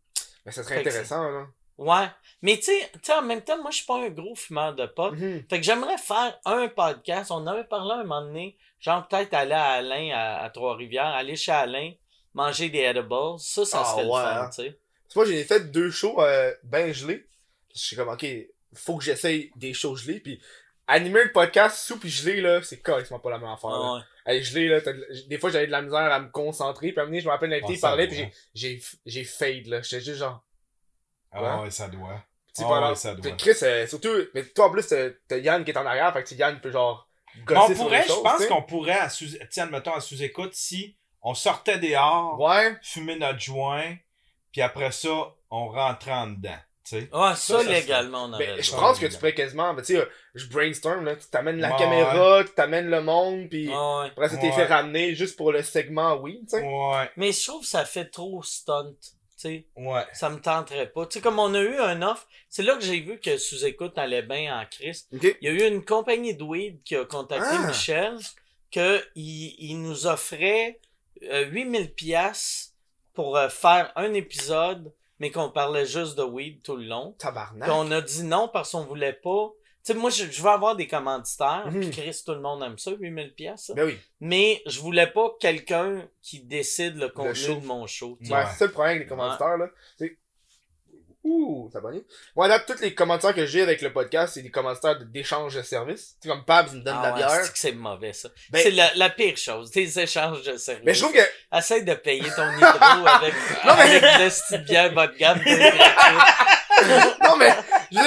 Mais 0.49 0.53
ça 0.53 0.63
serait 0.65 0.77
Fait 0.83 0.89
intéressant, 0.89 1.31
là. 1.31 1.47
Ouais. 1.77 2.07
Mais 2.41 2.57
tu 2.59 2.73
sais, 3.03 3.13
en 3.13 3.21
même 3.23 3.43
temps, 3.43 3.61
moi, 3.61 3.71
je 3.71 3.77
suis 3.77 3.87
pas 3.87 3.99
un 4.03 4.09
gros 4.09 4.35
fumeur 4.35 4.75
de 4.75 4.87
pot. 4.87 5.13
Mhm. 5.13 5.45
Fait 5.51 5.59
que 5.59 5.63
j'aimerais 5.63 5.99
faire 5.99 6.39
un 6.47 6.69
podcast. 6.69 7.31
On 7.31 7.47
avait 7.47 7.65
parlé 7.65 7.93
un 7.93 8.05
moment 8.05 8.23
donné, 8.23 8.57
genre 8.81 9.07
peut-être 9.07 9.35
aller 9.35 9.53
à 9.53 9.73
Alain, 9.73 10.11
à, 10.15 10.39
à 10.43 10.51
Trois-Rivières, 10.51 11.05
aller 11.07 11.37
chez 11.37 11.53
Alain, 11.53 11.93
manger 12.33 12.71
des 12.71 12.79
edibles. 12.79 13.39
Ça, 13.39 13.67
ça 13.67 13.83
Ah, 13.83 13.91
serait 13.91 14.07
ouais, 14.07 14.21
le 14.23 14.27
fun, 14.27 14.43
hein. 14.45 14.51
tu 14.51 14.63
sais. 14.63 14.79
Moi, 15.15 15.25
j'ai 15.27 15.45
fait 15.45 15.71
deux 15.71 15.91
shows 15.91 16.21
euh, 16.21 16.53
ben 16.65 16.93
gelés. 16.95 17.27
Je 17.75 17.81
suis 17.81 17.97
comme, 17.97 18.09
ok, 18.09 18.27
faut 18.75 18.97
que 18.97 19.05
j'essaye 19.05 19.51
des 19.57 19.75
shows 19.75 19.97
gelés. 19.97 20.21
Puis 20.21 20.41
animer 20.87 21.25
le 21.25 21.33
podcast 21.33 21.77
sous 21.79 21.99
puis 21.99 22.09
gelé, 22.11 22.41
là, 22.41 22.63
c'est 22.63 22.83
carrément 22.83 23.19
pas 23.21 23.31
la 23.31 23.39
même 23.39 23.51
affaire. 23.51 23.71
Ah 23.71 23.95
ouais. 23.95 24.01
Hey, 24.29 24.45
gelé, 24.45 24.69
là, 24.69 24.81
des 25.27 25.38
fois, 25.38 25.51
j'avais 25.51 25.67
de 25.67 25.73
la 25.73 25.83
misère 25.83 26.01
à 26.12 26.21
me 26.21 26.29
concentrer. 26.29 26.93
Puis 26.93 27.01
à 27.01 27.03
un 27.03 27.05
moment 27.07 27.12
donné, 27.12 27.21
je 27.23 27.27
me 27.27 27.31
rappelle 27.31 27.51
l'invité, 27.51 27.73
Ah, 27.73 27.77
il 27.77 27.81
parlait, 27.81 28.09
puis 28.09 28.25
j'ai, 28.55 28.81
j'ai, 29.07 29.25
fade, 29.25 29.67
là. 29.67 29.81
J'étais 29.83 30.05
juste 30.05 30.19
genre, 30.19 30.45
Ah 31.33 31.62
ouais, 31.62 31.71
ça 31.71 31.88
doit. 31.88 32.23
tu 32.55 32.62
Ah 32.64 32.91
ouais, 32.91 32.95
ça 32.95 33.14
doit. 33.14 33.33
Chris, 33.33 33.57
euh, 33.62 33.87
surtout, 33.87 34.14
mais 34.35 34.45
toi, 34.45 34.67
en 34.67 34.71
plus, 34.71 34.87
t'as 34.87 35.37
Yann 35.38 35.64
qui 35.64 35.71
est 35.71 35.77
en 35.79 35.87
arrière, 35.87 36.12
fait 36.12 36.25
que 36.25 36.35
Yann 36.35 36.61
peut 36.61 36.71
genre 36.71 37.09
on 37.51 37.75
pourrait, 37.75 38.05
je 38.07 38.23
pense 38.23 38.47
qu'on 38.47 38.62
pourrait, 38.62 38.99
à 38.99 39.09
sous, 39.09 39.27
tiens, 39.51 39.64
admettons, 39.64 39.95
à 39.95 40.01
sous-écoute, 40.01 40.55
si 40.55 40.97
on 41.23 41.35
sortait 41.35 41.79
dehors, 41.79 42.38
Ouais. 42.41 42.77
fumer 42.83 43.17
notre 43.17 43.38
joint, 43.41 43.97
puis 44.53 44.61
après 44.61 44.93
ça, 44.93 45.35
on 45.51 45.69
rentrait 45.69 46.12
en 46.12 46.29
dedans, 46.29 46.59
Ouais, 46.96 47.35
ça, 47.37 47.62
légalement, 47.62 48.24
on 48.24 48.33
aurait 48.33 48.57
le 48.57 48.62
je 48.62 48.70
pense 48.70 48.98
que 48.98 49.07
tu 49.07 49.14
pourrais 49.16 49.35
quasiment, 49.35 49.74
ben, 49.74 49.83
tu 49.83 49.96
sais, 49.96 50.09
je 50.35 50.46
brainstorm, 50.46 51.05
là, 51.05 51.16
tu 51.16 51.27
t'amènes 51.29 51.59
la 51.61 51.72
Ouais, 51.72 51.79
caméra, 51.79 52.44
tu 52.44 52.51
t'amènes 52.55 52.88
le 52.90 53.03
monde, 53.03 53.48
puis 53.48 53.70
Ah 53.72 54.01
ouais. 54.03 54.07
après 54.09 54.29
ça, 54.29 54.37
t'es 54.37 54.46
Ouais. 54.48 54.53
fait 54.53 54.66
ramener 54.66 55.14
juste 55.14 55.37
pour 55.37 55.53
le 55.53 55.62
segment 55.62 56.16
oui, 56.16 56.40
tu 56.44 56.57
sais. 56.59 56.62
Ouais, 56.62 57.11
Mais 57.16 57.33
je 57.33 57.46
trouve 57.46 57.61
que 57.62 57.66
ça 57.68 57.85
fait 57.85 58.07
trop 58.07 58.42
stunt. 58.42 58.94
Tu 59.01 59.11
sais, 59.37 59.66
ouais. 59.77 60.05
ça 60.14 60.31
me 60.31 60.40
tenterait 60.40 60.88
pas. 60.90 61.07
Tu 61.07 61.14
sais, 61.14 61.20
comme 61.20 61.38
on 61.38 61.55
a 61.55 61.61
eu 61.61 61.77
un 61.79 62.03
offre, 62.03 62.27
c'est 62.48 62.64
là 62.64 62.74
que 62.74 62.81
j'ai 62.83 62.98
vu 63.01 63.20
que 63.20 63.37
sous-écoute 63.38 63.96
allait 63.96 64.22
bien 64.22 64.59
en 64.61 64.64
Christ. 64.66 65.09
Ok. 65.14 65.37
Il 65.40 65.48
y 65.48 65.48
a 65.48 65.53
eu 65.53 65.68
une 65.68 65.85
compagnie 65.85 66.35
de 66.35 66.42
weed 66.42 66.83
qui 66.83 66.96
a 66.96 67.05
contacté 67.05 67.46
Ah. 67.53 67.68
Michel, 67.68 68.16
que 68.72 69.01
il, 69.14 69.55
il 69.59 69.81
nous 69.81 70.09
offrait 70.09 70.81
euh, 71.31 71.44
8000 71.46 71.92
pièces 71.94 72.74
pour 73.14 73.37
euh, 73.37 73.48
faire 73.48 73.92
un 73.94 74.12
épisode, 74.14 74.92
mais 75.18 75.31
qu'on 75.31 75.50
parlait 75.50 75.87
juste 75.87 76.16
de 76.16 76.22
weed 76.22 76.62
tout 76.62 76.76
le 76.76 76.85
long. 76.85 77.14
Tabarnak. 77.18 77.68
Puis 77.68 77.70
on 77.74 77.90
a 77.90 78.00
dit 78.00 78.22
non 78.22 78.48
parce 78.52 78.72
qu'on 78.72 78.85
voulait 78.85 79.12
pas. 79.12 79.50
Tu 79.85 79.92
sais, 79.92 79.98
moi, 79.98 80.11
je, 80.11 80.24
je 80.26 80.42
veux 80.42 80.50
avoir 80.50 80.76
des 80.76 80.87
commanditaires. 80.87 81.70
Mhm. 81.70 81.81
Puis 81.81 81.90
Chris, 81.90 82.22
tout 82.26 82.33
le 82.33 82.40
monde 82.40 82.62
aime 82.62 82.76
ça, 82.78 82.90
8000 82.90 83.35
pièces. 83.35 83.72
Ben 83.74 83.87
oui. 83.87 83.98
Mais 84.20 84.61
je 84.66 84.81
voulais 84.81 85.07
pas 85.07 85.31
quelqu'un 85.40 86.07
qui 86.20 86.40
décide 86.40 86.96
le 86.96 87.09
contenu 87.09 87.61
de 87.61 87.64
mon 87.66 87.87
show. 87.87 88.18
tu 88.20 88.26
sais. 88.26 88.35
Ouais, 88.35 88.44
c'est 88.50 88.59
ça 88.59 88.66
le 88.66 88.72
problème 88.72 88.96
avec 88.96 89.04
les 89.04 89.09
commanditaires, 89.09 89.57
là. 89.57 89.68
Ouh, 91.24 91.68
ça 91.72 91.81
va 91.81 91.90
bien. 91.90 92.00
Ouais, 92.37 92.48
là, 92.48 92.61
tous 92.61 92.81
les 92.81 92.94
commanditaires 92.94 93.35
que 93.35 93.44
j'ai 93.44 93.61
avec 93.62 93.83
le 93.83 93.92
podcast, 93.92 94.35
c'est 94.35 94.42
des 94.42 94.50
commanditaires 94.50 94.98
de- 94.98 95.04
d'échange 95.04 95.54
de 95.57 95.62
services. 95.62 96.16
Tu 96.22 96.28
sais, 96.28 96.35
comme 96.35 96.44
Pabs, 96.44 96.72
me 96.72 96.81
donne 96.81 96.94
Ah 96.96 96.98
de 96.98 97.07
la 97.07 97.12
ouais, 97.12 97.16
bière. 97.18 97.44
c'est 97.44 97.52
que 97.52 97.59
c'est 97.59 97.72
mauvais, 97.72 98.12
ça. 98.12 98.28
Ben- 98.50 98.62
C'est 98.62 98.70
la, 98.70 98.90
la 98.94 99.11
pire 99.11 99.37
chose, 99.37 99.70
des 99.72 99.98
échanges 99.98 100.42
de 100.44 100.57
services. 100.57 100.85
Mais 100.87 100.94
je 100.94 101.00
trouve 101.02 101.12
que, 101.14 101.57
Essaye 101.57 101.85
de 101.85 101.94
payer 101.94 102.31
ton 102.35 102.48
hydro 102.52 103.07
avec, 103.07 103.35
Non, 103.66 103.74
mais- 103.76 103.96
avec 103.96 104.02
de 104.52 104.57
bière 104.64 104.94
bas 104.94 105.09
de 105.09 105.16
gamme. 105.16 105.38
de- 105.38 105.44
non, 107.24 107.37
mais, 107.37 107.50
je 107.92 107.98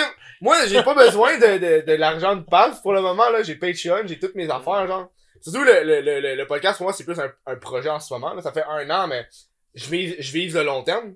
moi, 0.41 0.65
j'ai 0.65 0.81
pas 0.81 0.95
besoin 0.95 1.37
de, 1.37 1.57
de, 1.57 1.81
de 1.85 1.93
l'argent 1.93 2.35
de 2.35 2.41
Pabs 2.41 2.81
pour 2.81 2.93
le 2.93 3.01
moment, 3.01 3.29
là. 3.29 3.43
J'ai 3.43 3.55
Patreon, 3.55 4.03
j'ai 4.07 4.17
toutes 4.17 4.33
mes 4.35 4.49
affaires, 4.49 4.87
genre. 4.87 5.07
Surtout, 5.41 5.63
le, 5.63 5.83
le, 5.83 6.01
le, 6.01 6.19
le- 6.19 6.35
le 6.35 6.47
podcast, 6.47 6.77
pour 6.77 6.85
moi, 6.85 6.93
c'est 6.93 7.03
plus 7.03 7.19
un, 7.19 7.31
un 7.45 7.55
projet 7.57 7.89
en 7.89 7.99
ce 7.99 8.11
moment, 8.13 8.33
là. 8.33 8.41
Ça 8.41 8.51
fait 8.51 8.63
un 8.67 8.89
an, 8.89 9.07
mais 9.07 9.27
je 9.75 9.87
vise, 9.89 10.15
je 10.17 10.31
vise 10.31 10.55
le 10.55 10.63
long 10.63 10.83
terme. 10.83 11.13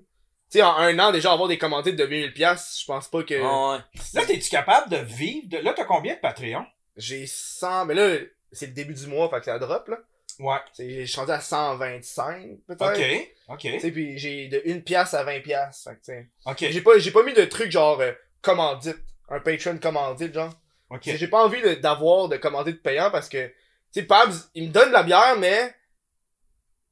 Tu 0.56 0.62
sais, 0.62 0.66
en 0.66 0.74
un 0.76 0.98
an, 1.00 1.12
déjà, 1.12 1.32
avoir 1.32 1.48
des 1.48 1.58
commentaires 1.58 1.94
de 1.94 2.02
8000 2.06 2.32
pièces, 2.32 2.78
je 2.80 2.86
pense 2.86 3.08
pas 3.08 3.22
que... 3.22 3.34
Ah 3.42 3.72
ouais. 3.76 4.00
Là, 4.14 4.24
t'es-tu 4.26 4.48
capable 4.48 4.88
de 4.90 4.96
vivre 4.96 5.48
de... 5.48 5.58
Là, 5.58 5.74
t'as 5.76 5.84
combien 5.84 6.14
de 6.14 6.18
Patreon? 6.20 6.64
J'ai 6.96 7.26
100, 7.26 7.84
mais 7.84 7.92
là, 7.94 8.16
c'est 8.52 8.68
le 8.68 8.72
début 8.72 8.94
du 8.94 9.06
mois, 9.06 9.28
fait 9.28 9.38
que 9.40 9.44
ça 9.44 9.58
drop, 9.58 9.86
là. 9.88 9.98
Ouais. 10.38 10.56
Je 10.78 11.04
suis 11.04 11.20
rendu 11.20 11.32
à 11.32 11.40
125, 11.42 12.58
peut-être. 12.66 12.82
Ok, 12.82 13.28
ok, 13.48 13.58
Tu 13.60 13.80
sais, 13.80 13.90
puis 13.90 14.16
j'ai 14.18 14.48
de 14.48 14.62
1 14.66 14.80
pièce 14.80 15.12
à 15.12 15.24
20 15.24 15.40
pièces. 15.40 15.82
Fait 15.84 15.90
que, 15.90 15.96
tu 15.96 16.04
sais. 16.04 16.28
ok, 16.46 16.56
J'ai 16.72 16.80
pas, 16.80 16.98
j'ai 16.98 17.10
pas 17.10 17.22
mis 17.22 17.34
de 17.34 17.44
truc 17.44 17.70
genre 17.70 18.00
euh, 18.00 18.12
commandite. 18.40 18.96
Un 19.28 19.40
Patreon 19.40 19.76
commandite, 19.76 20.32
genre. 20.32 20.54
ok. 20.88 21.02
J'ai 21.04 21.28
pas 21.28 21.44
envie 21.44 21.60
de- 21.60 21.74
d'avoir 21.74 22.28
de 22.28 22.38
commandite 22.38 22.82
payant 22.82 23.10
parce 23.10 23.28
que, 23.28 23.46
tu 23.46 23.54
sais, 23.92 24.02
Pabs, 24.04 24.32
il 24.54 24.68
me 24.68 24.72
donne 24.72 24.88
de 24.88 24.94
la 24.94 25.02
bière, 25.02 25.36
mais 25.38 25.74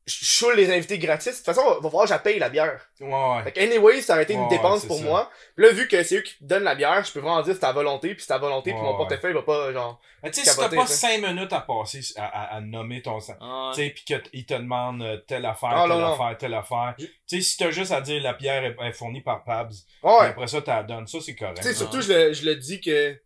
je 0.06 0.24
choule 0.24 0.54
les 0.56 0.70
invités 0.70 0.98
gratis. 0.98 1.32
De 1.32 1.36
toute 1.36 1.46
façon, 1.46 1.62
va 1.66 1.74
va 1.76 1.82
falloir 1.82 2.02
que 2.02 2.08
je 2.08 2.12
la 2.14 2.18
paye 2.18 2.38
la 2.38 2.48
bière. 2.50 2.80
Ouais, 3.00 3.06
ouais. 3.08 3.42
Fait 3.44 3.52
que 3.52 3.60
anyway, 3.60 4.02
ça 4.02 4.12
aurait 4.14 4.24
été 4.24 4.34
une 4.34 4.42
Ouais, 4.42 4.48
dépense 4.48 4.84
pour 4.84 4.98
ça. 4.98 5.04
moi. 5.04 5.30
Puis 5.56 5.64
là, 5.64 5.72
vu 5.72 5.88
que 5.88 6.02
c'est 6.02 6.16
eux 6.16 6.20
qui 6.20 6.34
donnent 6.42 6.64
la 6.64 6.74
bière, 6.74 7.02
je 7.04 7.10
peux 7.12 7.20
vraiment 7.20 7.40
dire 7.42 7.54
c'est 7.54 7.64
à 7.64 7.72
volonté, 7.72 8.14
puis 8.14 8.22
c'est 8.26 8.32
à 8.34 8.38
volonté, 8.38 8.72
puis 8.72 8.80
mon 8.82 8.90
ouais. 8.90 8.96
portefeuille 8.98 9.32
va 9.32 9.42
pas, 9.42 9.72
genre... 9.72 10.00
Mais 10.22 10.30
tu 10.30 10.42
sais, 10.42 10.50
si 10.50 10.56
t'as 10.58 10.68
pas 10.68 10.86
ça. 10.86 11.08
5 11.08 11.20
minutes 11.26 11.52
à 11.52 11.60
passer 11.60 12.00
à, 12.16 12.24
à, 12.26 12.56
à 12.56 12.60
nommer 12.60 13.00
ton... 13.02 13.18
Tu 13.18 13.32
Ah, 13.40 13.72
sais, 13.74 13.90
pis 13.90 14.04
qu'ils 14.04 14.46
te 14.46 14.54
demandent 14.54 15.02
euh, 15.02 15.16
telle 15.26 15.46
affaire, 15.46 15.70
Ah, 15.74 15.80
telle 15.82 15.88
non, 15.96 15.98
non. 16.00 16.12
affaire, 16.14 16.38
telle 16.38 16.54
affaire. 16.54 16.94
Tu 16.98 17.08
sais, 17.26 17.40
si 17.40 17.56
t'as 17.56 17.70
juste 17.70 17.92
à 17.92 18.00
dire 18.00 18.22
la 18.22 18.34
pierre 18.34 18.64
est, 18.64 18.76
est 18.86 18.92
fournie 18.92 19.20
par 19.22 19.42
Pabs, 19.44 19.70
puis 19.70 20.10
après 20.10 20.46
ça, 20.48 20.60
t'as 20.62 20.76
la 20.76 20.82
donnes. 20.82 21.06
Ça, 21.06 21.18
c'est 21.20 21.34
correct. 21.34 21.56
Tu 21.58 21.62
sais, 21.64 21.74
surtout, 21.74 22.00
je 22.02 22.12
le, 22.12 22.32
je 22.34 22.44
le 22.44 22.56
dis 22.56 22.80
que... 22.80 23.18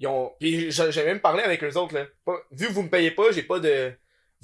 Ils 0.00 0.08
ont... 0.08 0.32
Puis 0.40 0.72
j'ai 0.72 0.90
j'ai 0.90 1.04
même 1.04 1.20
parlé 1.20 1.44
avec 1.44 1.62
eux 1.62 1.76
autres, 1.76 1.94
là. 1.94 2.04
Pas- 2.24 2.40
Vu 2.50 2.66
que 2.66 2.72
vous 2.72 2.82
me 2.82 2.88
payez 2.90 3.12
pas, 3.12 3.30
j'ai 3.30 3.44
pas 3.44 3.60
de... 3.60 3.92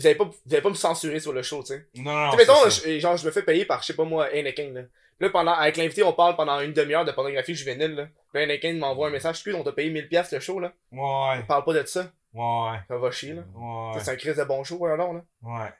Vous 0.00 0.06
allez 0.06 0.14
pas, 0.16 0.24
vous 0.24 0.34
allez 0.50 0.62
pas 0.62 0.68
me 0.70 0.74
censurer 0.74 1.20
sur 1.20 1.32
le 1.32 1.42
show, 1.42 1.60
tu 1.62 1.68
sais. 1.74 1.86
Non, 1.94 2.12
non, 2.30 2.36
mettons, 2.36 2.68
je- 2.68 2.98
genre, 2.98 3.16
je 3.16 3.26
me 3.26 3.30
fais 3.30 3.42
payer 3.42 3.64
par, 3.66 3.82
je 3.82 3.86
sais 3.88 3.94
pas 3.94 4.04
moi, 4.04 4.26
Anakin, 4.34 4.72
là. 4.72 4.82
Là, 5.20 5.28
pendant, 5.30 5.52
avec 5.52 5.76
l'invité, 5.76 6.02
on 6.02 6.14
parle 6.14 6.34
pendant 6.36 6.58
une 6.60 6.72
demi-heure 6.72 7.04
de 7.04 7.12
pornographie 7.12 7.54
juvénile, 7.54 7.94
là. 7.94 8.08
Là, 8.34 8.40
Anakin 8.42 8.72
m'envoie 8.74 9.08
un 9.08 9.10
message, 9.10 9.36
excuse, 9.36 9.54
on 9.54 9.62
t'a 9.62 9.72
payé 9.72 9.90
1000$ 9.90 10.08
piastres 10.08 10.34
le 10.34 10.40
show, 10.40 10.58
là. 10.58 10.72
Ouais, 10.92 10.98
On 11.42 11.46
parle 11.46 11.64
pas 11.64 11.74
de 11.74 11.84
ça. 11.86 12.10
ouais, 12.32 12.78
Ça 12.88 12.96
va 12.96 13.10
chier, 13.10 13.34
là. 13.34 13.42
ouais, 13.54 14.00
C'est 14.02 14.10
un 14.10 14.16
crise 14.16 14.36
de 14.36 14.44
bon 14.44 14.64
show, 14.64 14.76
ouais, 14.78 14.96
non, 14.96 15.12
là. 15.12 15.24
ouais. 15.42 15.72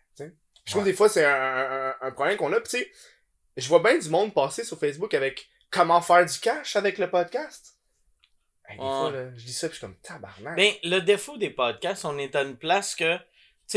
Je 0.66 0.72
trouve 0.72 0.84
que 0.84 0.88
des 0.90 0.94
fois, 0.94 1.08
c'est 1.08 1.24
un, 1.24 1.32
un, 1.32 1.94
un 2.02 2.10
problème 2.12 2.36
qu'on 2.36 2.52
a. 2.52 2.60
Pis 2.60 2.68
tu 2.68 2.78
sais, 2.78 2.92
je 3.56 3.66
vois 3.68 3.80
bien 3.82 3.98
du 3.98 4.08
monde 4.10 4.32
passer 4.34 4.62
sur 4.62 4.78
Facebook 4.78 5.14
avec 5.14 5.48
comment 5.70 6.00
faire 6.02 6.24
du 6.26 6.38
cash 6.38 6.76
avec 6.76 6.98
le 6.98 7.10
podcast. 7.10 7.76
Hey, 8.68 8.76
des 8.76 8.82
Ouais. 8.84 8.88
fois, 8.88 9.10
là, 9.10 9.30
je 9.36 9.44
dis 9.46 9.52
ça 9.54 9.68
pis 9.68 9.72
je 9.74 9.78
suis 9.78 9.86
comme 9.86 9.96
tabarnak. 9.96 10.54
Ben, 10.56 10.72
le 10.84 11.00
défaut 11.00 11.36
des 11.38 11.50
podcasts, 11.50 12.04
on 12.04 12.18
est 12.18 12.36
à 12.36 12.42
une 12.42 12.56
place 12.56 12.94
que, 12.94 13.16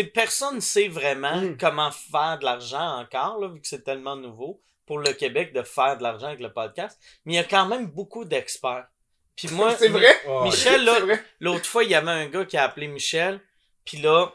sais, 0.01 0.03
personne 0.05 0.55
ne 0.55 0.59
sait 0.59 0.87
vraiment 0.87 1.41
Mm. 1.41 1.57
comment 1.57 1.91
faire 1.91 2.37
de 2.39 2.45
l'argent 2.45 2.99
encore, 2.99 3.39
là, 3.39 3.47
vu 3.47 3.61
que 3.61 3.67
c'est 3.67 3.83
tellement 3.83 4.15
nouveau 4.15 4.61
pour 4.85 4.99
le 4.99 5.13
Québec 5.13 5.53
de 5.53 5.61
faire 5.63 5.97
de 5.97 6.03
l'argent 6.03 6.27
avec 6.27 6.39
le 6.41 6.51
podcast. 6.51 6.99
Mais 7.25 7.33
il 7.33 7.35
y 7.35 7.39
a 7.39 7.43
quand 7.43 7.65
même 7.65 7.87
beaucoup 7.87 8.25
d'experts. 8.25 8.87
Puis 9.35 9.47
moi, 9.49 9.75
c'est 9.77 9.87
vrai? 9.89 10.15
Ouais. 10.27 10.43
Michel, 10.43 10.83
là? 10.85 10.99
L'autre 11.39 11.65
fois, 11.65 11.83
il 11.83 11.89
y 11.91 11.95
avait 11.95 12.11
un 12.11 12.27
gars 12.27 12.45
qui 12.45 12.57
a 12.57 12.63
appelé 12.65 12.87
Michel, 12.87 13.39
puis 13.85 13.97
là, 13.97 14.31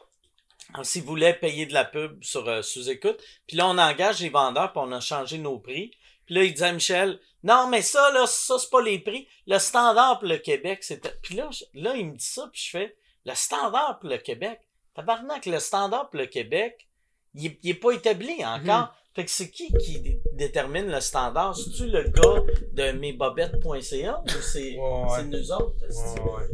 s'il 0.82 1.02
voulait 1.02 1.34
payer 1.34 1.66
de 1.66 1.72
la 1.74 1.84
pub 1.84 2.22
sur 2.22 2.46
euh, 2.48 2.62
sous-écoute, 2.62 3.22
puis 3.46 3.56
là, 3.56 3.66
on 3.68 3.78
engage 3.78 4.20
les 4.20 4.28
vendeurs, 4.28 4.72
puis 4.72 4.82
on 4.84 4.92
a 4.92 5.00
changé 5.00 5.38
nos 5.38 5.58
prix. 5.58 5.90
Puis 6.26 6.34
là, 6.34 6.44
il 6.44 6.52
disait 6.52 6.66
à 6.66 6.72
Michel, 6.72 7.18
non, 7.42 7.68
mais 7.68 7.80
ça, 7.80 8.10
là, 8.12 8.26
ça, 8.26 8.58
c'est 8.58 8.68
pas 8.68 8.82
les 8.82 8.98
prix. 8.98 9.26
Le 9.46 9.58
standard 9.58 10.18
pour 10.18 10.28
le 10.28 10.36
Québec, 10.36 10.82
c'était... 10.84 11.14
Puis 11.22 11.36
là, 11.36 11.48
je- 11.50 11.64
là, 11.80 11.94
il 11.96 12.06
me 12.06 12.16
dit 12.16 12.24
ça, 12.24 12.48
puis 12.52 12.60
je 12.62 12.70
fais, 12.70 12.96
le 13.24 13.34
standard 13.34 13.98
pour 13.98 14.10
le 14.10 14.18
Québec, 14.18 14.60
tabarnak, 15.02 15.46
le 15.46 15.58
standard 15.60 16.10
pour 16.10 16.18
le 16.20 16.26
Québec, 16.26 16.88
il 17.34 17.46
est, 17.46 17.58
il 17.62 17.70
est 17.70 17.74
pas 17.74 17.92
établi 17.92 18.44
encore. 18.44 18.94
Fait 19.14 19.24
que 19.24 19.30
c'est 19.30 19.50
qui 19.50 19.72
qui 19.78 20.00
dé- 20.00 20.20
détermine 20.34 20.86
le 20.90 21.00
standard? 21.00 21.56
C'est-tu 21.56 21.86
le 21.86 22.02
gars 22.04 22.42
de 22.72 22.92
mesbobettes.ca 22.92 24.22
ou 24.24 24.28
c'est 24.42 24.76
Ouais, 24.78 25.24
nous 25.24 25.52
autres? 25.52 25.74
ouais. 25.82 26.48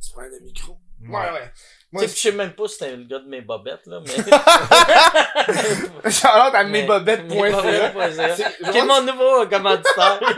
Tu 0.00 0.12
prends 0.12 0.22
le 0.22 0.40
micro. 0.40 0.76
Ouais. 1.08 1.18
Ouais, 1.18 1.32
ouais. 1.32 1.50
Tu 1.54 1.98
Moi, 1.98 2.02
sais, 2.02 2.08
je 2.08 2.20
sais 2.20 2.32
même 2.32 2.52
pas 2.52 2.68
si 2.68 2.74
c'était 2.78 2.96
le 2.96 3.04
gars 3.04 3.18
de 3.18 3.28
mes 3.28 3.42
bobettes, 3.42 3.86
là, 3.86 4.00
mais. 4.00 4.10
Charlotte 6.10 6.54
à 6.54 6.64
mesbobettes.ca. 6.64 8.36
C'est- 8.36 8.70
Qui 8.70 8.78
est 8.78 8.84
mon 8.84 9.02
nouveau 9.02 9.46
commanditaire. 9.46 10.20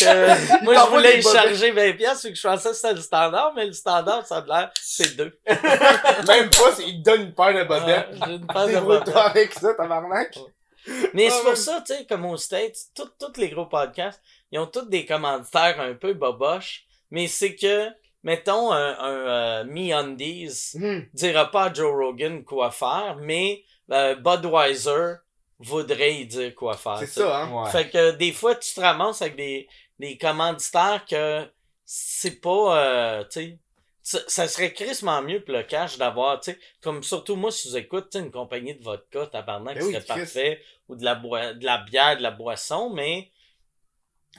Que 0.00 0.64
moi, 0.64 0.74
je 0.74 0.90
voulais 0.90 1.18
y 1.18 1.22
bobettes. 1.22 1.40
charger 1.42 1.70
20 1.72 1.92
pièces, 1.92 2.22
que 2.22 2.34
je 2.34 2.40
pensais 2.42 2.70
que 2.70 2.74
c'était 2.74 2.94
le 2.94 3.00
standard, 3.02 3.52
mais 3.54 3.66
le 3.66 3.72
standard, 3.74 4.26
ça 4.26 4.38
a 4.38 4.44
l'air, 4.46 4.70
c'est 4.80 5.14
deux. 5.14 5.38
Même 5.46 6.48
pas, 6.48 6.70
il 6.86 7.02
te 7.02 7.10
donne 7.10 7.20
une 7.22 7.34
paire 7.34 7.52
de 7.54 7.64
bobettes. 7.64 8.08
Ouais, 8.12 8.18
J'ai 8.26 8.32
une 8.36 8.46
paire 8.46 8.66
de 8.68 8.80
bobettes. 8.80 9.14
avec 9.14 9.52
ça, 9.52 9.74
tabarnak. 9.74 10.38
Mais 11.12 11.26
Ah, 11.28 11.30
c'est 11.34 11.40
pour 11.40 11.50
ouais. 11.50 11.56
ça, 11.56 11.82
tu 11.86 11.94
sais, 11.94 12.06
comme 12.06 12.24
aux 12.24 12.38
States, 12.38 12.76
tous 12.94 13.10
les 13.36 13.50
gros 13.50 13.66
podcasts, 13.66 14.22
ils 14.50 14.58
ont 14.58 14.66
tous 14.66 14.86
des 14.88 15.04
commanditaires 15.04 15.78
un 15.80 15.92
peu 15.92 16.14
boboches, 16.14 16.84
mais 17.10 17.26
c'est 17.28 17.54
que, 17.54 17.88
mettons, 18.22 18.72
un, 18.72 18.98
un 18.98 19.10
euh, 19.28 19.64
MeUndies 19.64 20.72
Hum. 20.76 21.06
dira 21.14 21.50
pas 21.50 21.64
à 21.64 21.72
Joe 21.72 21.92
Rogan 21.92 22.44
quoi 22.44 22.70
faire, 22.70 23.16
mais 23.20 23.64
euh, 23.90 24.14
Budweiser 24.14 25.16
voudrait 25.58 26.14
y 26.14 26.26
dire 26.26 26.54
quoi 26.54 26.76
faire. 26.76 26.98
C'est 26.98 27.06
ça, 27.06 27.42
hein? 27.42 27.52
Ouais. 27.52 27.70
Fait 27.70 27.90
que 27.90 28.12
des 28.12 28.32
fois, 28.32 28.54
tu 28.54 28.72
te 28.74 28.80
ramasses 28.80 29.20
avec 29.22 29.36
des, 29.36 29.68
des 29.98 30.16
commanditaires 30.16 31.04
que 31.08 31.46
c'est 31.84 32.40
pas, 32.40 32.78
euh, 32.78 33.24
tu 33.24 33.58
sais, 34.02 34.22
ça, 34.28 34.48
serait 34.48 34.72
crissement 34.72 35.22
mieux 35.22 35.42
pour 35.44 35.54
le 35.54 35.62
cash 35.62 35.98
d'avoir, 35.98 36.40
tu 36.40 36.52
sais, 36.52 36.58
comme 36.82 37.02
surtout 37.02 37.36
moi, 37.36 37.50
si 37.50 37.68
vous 37.68 37.76
écoute, 37.76 38.08
tu 38.10 38.18
sais, 38.18 38.24
une 38.24 38.30
compagnie 38.30 38.74
de 38.74 38.82
vodka, 38.82 39.26
tabarnak, 39.26 39.76
Ben 39.76 39.84
oui, 39.84 39.92
serait 39.92 40.04
Chris. 40.04 40.20
parfait, 40.20 40.62
ou 40.88 40.96
de 40.96 41.04
la, 41.04 41.14
de 41.14 41.64
la 41.64 41.78
bière, 41.78 42.16
de 42.16 42.22
la 42.22 42.30
boisson, 42.30 42.90
mais 42.90 43.30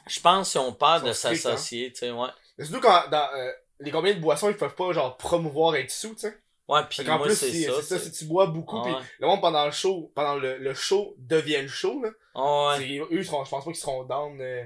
je 0.08 0.20
pense 0.20 0.52
qu'ils 0.52 0.62
ont 0.62 0.74
peur 0.74 1.02
de 1.04 1.10
hein. 1.10 1.13
s'associer, 1.13 1.91
tu 1.91 2.00
sais, 2.00 2.12
ouais. 2.12 2.30
Surtout 2.60 2.82
quand, 2.82 3.10
dans, 3.10 3.30
euh, 3.36 3.52
les 3.82 3.91
compagnies 3.91 4.15
de 4.15 4.22
boissons, 4.22 4.50
ils 4.50 4.56
peuvent 4.58 4.76
pas, 4.76 4.91
genre, 4.94 5.17
promouvoir 5.17 5.76
être 5.76 5.91
sous, 5.91 6.13
tu 6.13 6.22
sais? 6.22 6.38
Ouais, 6.67 6.82
puis 6.89 7.04
moi, 7.06 7.20
plus, 7.24 7.36
c'est 7.36 7.52
si, 7.52 7.63
ça. 7.65 8.00
si 8.00 8.12
tu 8.13 8.26
bois 8.26 8.46
beaucoup, 8.46 8.78
Ah 8.80 8.84
pis 8.88 8.94
ouais. 8.94 9.02
le 9.20 9.28
monde 9.28 9.41
pendant 9.41 9.65
le 9.65 9.72
show, 9.72 10.10
pendant 10.15 10.36
le, 10.36 10.58
le 10.58 10.74
show 10.74 11.15
devienne 11.17 11.67
chaud, 11.67 12.02
là. 12.02 12.10
Ah 12.34 12.78
ouais. 12.78 12.98
Eux, 13.00 13.08
ils 13.20 13.26
seront, 13.26 13.44
je 13.44 13.50
pense 13.50 13.65
pas 13.65 13.72
qu'ils 13.72 13.80
seront 13.82 14.04
down 14.06 14.39
euh, 14.39 14.63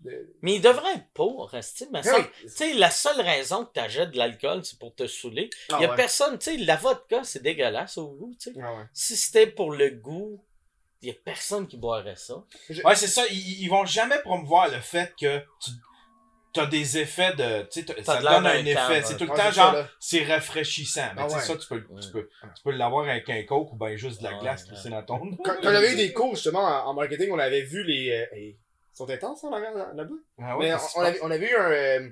de... 0.00 0.34
Mais 0.42 0.56
ils 0.56 0.60
devraient 0.60 0.92
être 0.96 1.08
pour, 1.14 1.48
rester, 1.48 1.86
mais 1.90 2.00
Ah 2.00 2.02
ça, 2.02 2.16
tu 2.42 2.48
sais, 2.50 2.74
la 2.74 2.90
seule 2.90 3.20
raison 3.22 3.64
que 3.64 3.72
t'achètes 3.72 4.10
de 4.10 4.18
l'alcool, 4.18 4.62
c'est 4.62 4.78
pour 4.78 4.94
te 4.94 5.06
saouler. 5.06 5.48
Ah 5.70 5.76
Il 5.78 5.82
y 5.82 5.86
a 5.86 5.90
ouais. 5.90 5.96
personne, 5.96 6.38
tu 6.38 6.50
sais, 6.50 6.56
la 6.58 6.76
vodka, 6.76 7.24
c'est 7.24 7.42
dégueulasse 7.42 7.96
au 7.96 8.08
goût, 8.08 8.34
tu 8.38 8.52
sais. 8.52 8.60
Ah 8.62 8.74
ouais. 8.74 8.84
Si 8.92 9.16
c'était 9.16 9.46
pour 9.46 9.72
le 9.72 9.88
goût, 9.88 10.44
il 11.00 11.08
y 11.08 11.10
a 11.12 11.14
personne 11.24 11.66
qui 11.66 11.78
boirait 11.78 12.16
ça. 12.16 12.44
Ouais, 12.84 12.94
c'est 12.96 13.06
ça. 13.06 13.22
Ils, 13.30 13.62
ils 13.62 13.68
vont 13.68 13.86
jamais 13.86 14.18
promouvoir 14.18 14.68
le 14.68 14.80
fait 14.80 15.14
que 15.18 15.38
tu 15.64 15.70
as 16.60 16.66
des 16.66 16.98
effets 16.98 17.34
de. 17.34 17.62
Tu 17.62 17.80
sais, 17.80 17.84
t'as- 17.84 18.02
ça 18.02 18.16
de 18.16 18.26
te 18.26 18.30
donne 18.30 18.46
un 18.46 18.64
effet. 18.64 19.02
C'est 19.02 19.16
tout 19.16 19.24
le 19.24 19.30
temps 19.30 19.36
c'est 19.36 19.42
ça, 19.42 19.72
genre, 19.72 19.84
c'est 20.00 20.24
rafraîchissant. 20.24 21.08
Mais 21.16 21.22
Ah 21.24 21.28
ça, 21.28 21.56
tu 21.56 21.66
peux, 21.68 21.80
tu 22.00 22.10
peux, 22.10 22.28
tu 22.56 22.62
peux 22.64 22.70
l'avoir 22.72 23.08
avec 23.08 23.28
un 23.30 23.42
coke 23.44 23.72
ou 23.72 23.76
ben 23.76 23.96
juste 23.96 24.20
de 24.20 24.24
la 24.24 24.34
glace 24.34 24.64
ouais. 24.64 24.70
poussée 24.70 24.90
dans 24.90 25.02
ton. 25.02 25.18
Quand, 25.44 25.54
quand 25.62 25.70
j'avais 25.72 25.92
eu 25.92 25.96
des 25.96 26.12
cours, 26.12 26.34
justement, 26.34 26.60
en, 26.64 26.94
marketing, 26.94 27.30
on 27.32 27.38
avait 27.38 27.62
vu 27.62 27.82
les... 27.84 28.10
euh, 28.10 28.36
ils 28.38 28.56
sont 28.92 29.08
intenses, 29.08 29.44
hein, 29.44 29.50
là- 29.50 29.92
là-bas? 29.94 30.14
Ah 30.40 30.56
Mais 30.58 30.70
qui 30.70 30.76
on, 30.96 31.00
avait, 31.00 31.18
on 31.22 31.30
avait 31.30 31.50
eu 31.50 31.56
un, 31.56 31.70
euh, 31.70 32.08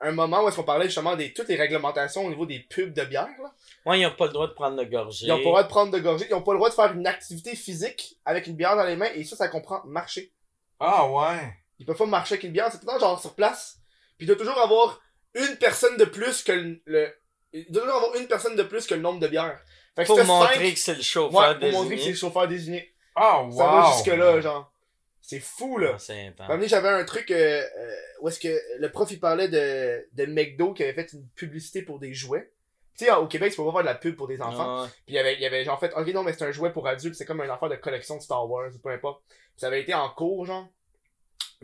un 0.00 0.12
moment 0.12 0.42
où 0.44 0.48
est-ce 0.48 0.56
qu'on 0.56 0.62
parlait 0.62 0.86
justement 0.86 1.16
des 1.16 1.32
toutes 1.32 1.48
les 1.48 1.56
réglementations 1.56 2.24
au 2.24 2.28
niveau 2.30 2.46
des 2.46 2.60
pubs 2.60 2.92
de 2.92 3.04
bière, 3.04 3.28
là. 3.42 3.52
Ouais, 3.84 4.00
ils 4.00 4.06
ont 4.06 4.14
pas 4.14 4.26
le 4.26 4.32
droit 4.32 4.46
de 4.46 4.52
prendre 4.52 4.76
le 4.76 4.84
gorgée. 4.88 5.26
Ils 5.26 5.32
ont 5.32 5.36
pas 5.36 5.42
le 5.42 5.48
droit 5.50 5.62
de 5.62 5.68
prendre 5.68 5.92
de 5.92 5.98
gorgée, 5.98 6.26
ils 6.30 6.34
ont 6.34 6.42
pas 6.42 6.52
le 6.52 6.58
droit 6.58 6.70
de 6.70 6.74
faire 6.74 6.92
une 6.92 7.06
activité 7.06 7.54
physique 7.56 8.16
avec 8.24 8.46
une 8.46 8.56
bière 8.56 8.76
dans 8.76 8.84
les 8.84 8.96
mains, 8.96 9.10
et 9.14 9.24
ça, 9.24 9.36
ça 9.36 9.48
comprend 9.48 9.82
marcher. 9.84 10.32
Ah 10.80 11.06
ouais. 11.08 11.54
Ils 11.78 11.86
peuvent 11.86 11.96
pas 11.96 12.06
marcher 12.06 12.34
avec 12.34 12.44
une 12.44 12.52
bière, 12.52 12.68
c'est 12.70 12.78
tout 12.78 12.86
le 12.86 12.92
temps 12.92 12.98
genre 12.98 13.20
sur 13.20 13.34
place. 13.34 13.78
Puis 14.16 14.26
il 14.26 14.26
doit 14.26 14.36
toujours 14.36 14.58
avoir 14.58 15.00
une 15.34 15.56
personne 15.56 15.96
de 15.96 16.04
plus 16.04 16.42
que 16.42 16.52
le... 16.52 16.80
le- 16.86 17.12
il 17.52 17.70
doit 17.70 17.82
toujours 17.82 17.96
avoir 17.98 18.16
une 18.16 18.26
personne 18.26 18.56
de 18.56 18.62
plus 18.64 18.86
que 18.86 18.94
le 18.94 19.00
nombre 19.00 19.20
de 19.20 19.28
bières. 19.28 19.60
Fait 19.96 20.02
que 20.02 20.08
Pour 20.08 20.24
montrer 20.24 20.54
cinq- 20.54 20.72
que 20.74 20.78
c'est 20.78 20.94
le 20.96 21.02
chauffeur 21.02 21.40
Ouais, 21.40 21.50
pour 21.52 21.60
désigné. 21.60 21.78
montrer 21.82 21.96
que 21.96 22.02
c'est 22.02 22.08
le 22.10 22.16
chauffeur 22.16 22.48
désigné. 22.48 22.94
Ah 23.14 23.42
wow. 23.44 23.52
Ça 23.56 23.66
va 23.66 23.92
jusque 23.92 24.06
là, 24.16 24.40
genre. 24.40 24.72
C'est 25.20 25.40
fou, 25.40 25.78
là. 25.78 25.92
Ah, 25.94 25.98
c'est 25.98 26.26
intense. 26.26 26.50
Un 26.50 26.66
j'avais 26.66 26.88
un 26.88 27.04
truc 27.04 27.30
euh, 27.30 27.62
euh, 27.62 27.94
où 28.20 28.28
est-ce 28.28 28.38
que 28.40 28.60
le 28.78 28.90
prof 28.90 29.10
il 29.10 29.18
parlait 29.20 29.48
de, 29.48 30.06
de 30.12 30.26
McDo 30.26 30.74
qui 30.74 30.82
avait 30.82 30.92
fait 30.94 31.12
une 31.12 31.26
publicité 31.30 31.82
pour 31.82 31.98
des 31.98 32.12
jouets. 32.12 32.52
Tu 32.98 33.06
sais, 33.06 33.12
au 33.12 33.26
Québec, 33.26 33.50
tu 33.52 33.56
peux 33.56 33.64
pas 33.64 33.72
faire 33.72 33.80
de 33.80 33.86
la 33.86 33.94
pub 33.94 34.16
pour 34.16 34.28
des 34.28 34.40
enfants. 34.42 34.78
Ah 34.78 34.82
ouais. 34.82 34.88
Puis 34.88 35.02
il 35.08 35.14
y 35.14 35.18
avait, 35.18 35.34
il 35.34 35.40
y 35.40 35.46
avait 35.46 35.64
genre 35.64 35.80
fait, 35.80 35.92
ok 35.94 36.06
non, 36.08 36.22
mais 36.24 36.32
c'est 36.32 36.44
un 36.44 36.52
jouet 36.52 36.70
pour 36.72 36.86
adultes, 36.86 37.14
c'est 37.14 37.24
comme 37.24 37.40
une 37.40 37.50
affaire 37.50 37.68
de 37.68 37.76
collection 37.76 38.16
de 38.16 38.22
Star 38.22 38.48
Wars, 38.48 38.70
ou 38.74 38.78
peu 38.78 38.90
importe. 38.90 39.22
Puis 39.28 39.38
ça 39.56 39.68
avait 39.68 39.80
été 39.80 39.94
en 39.94 40.10
cours, 40.10 40.44
genre. 40.46 40.68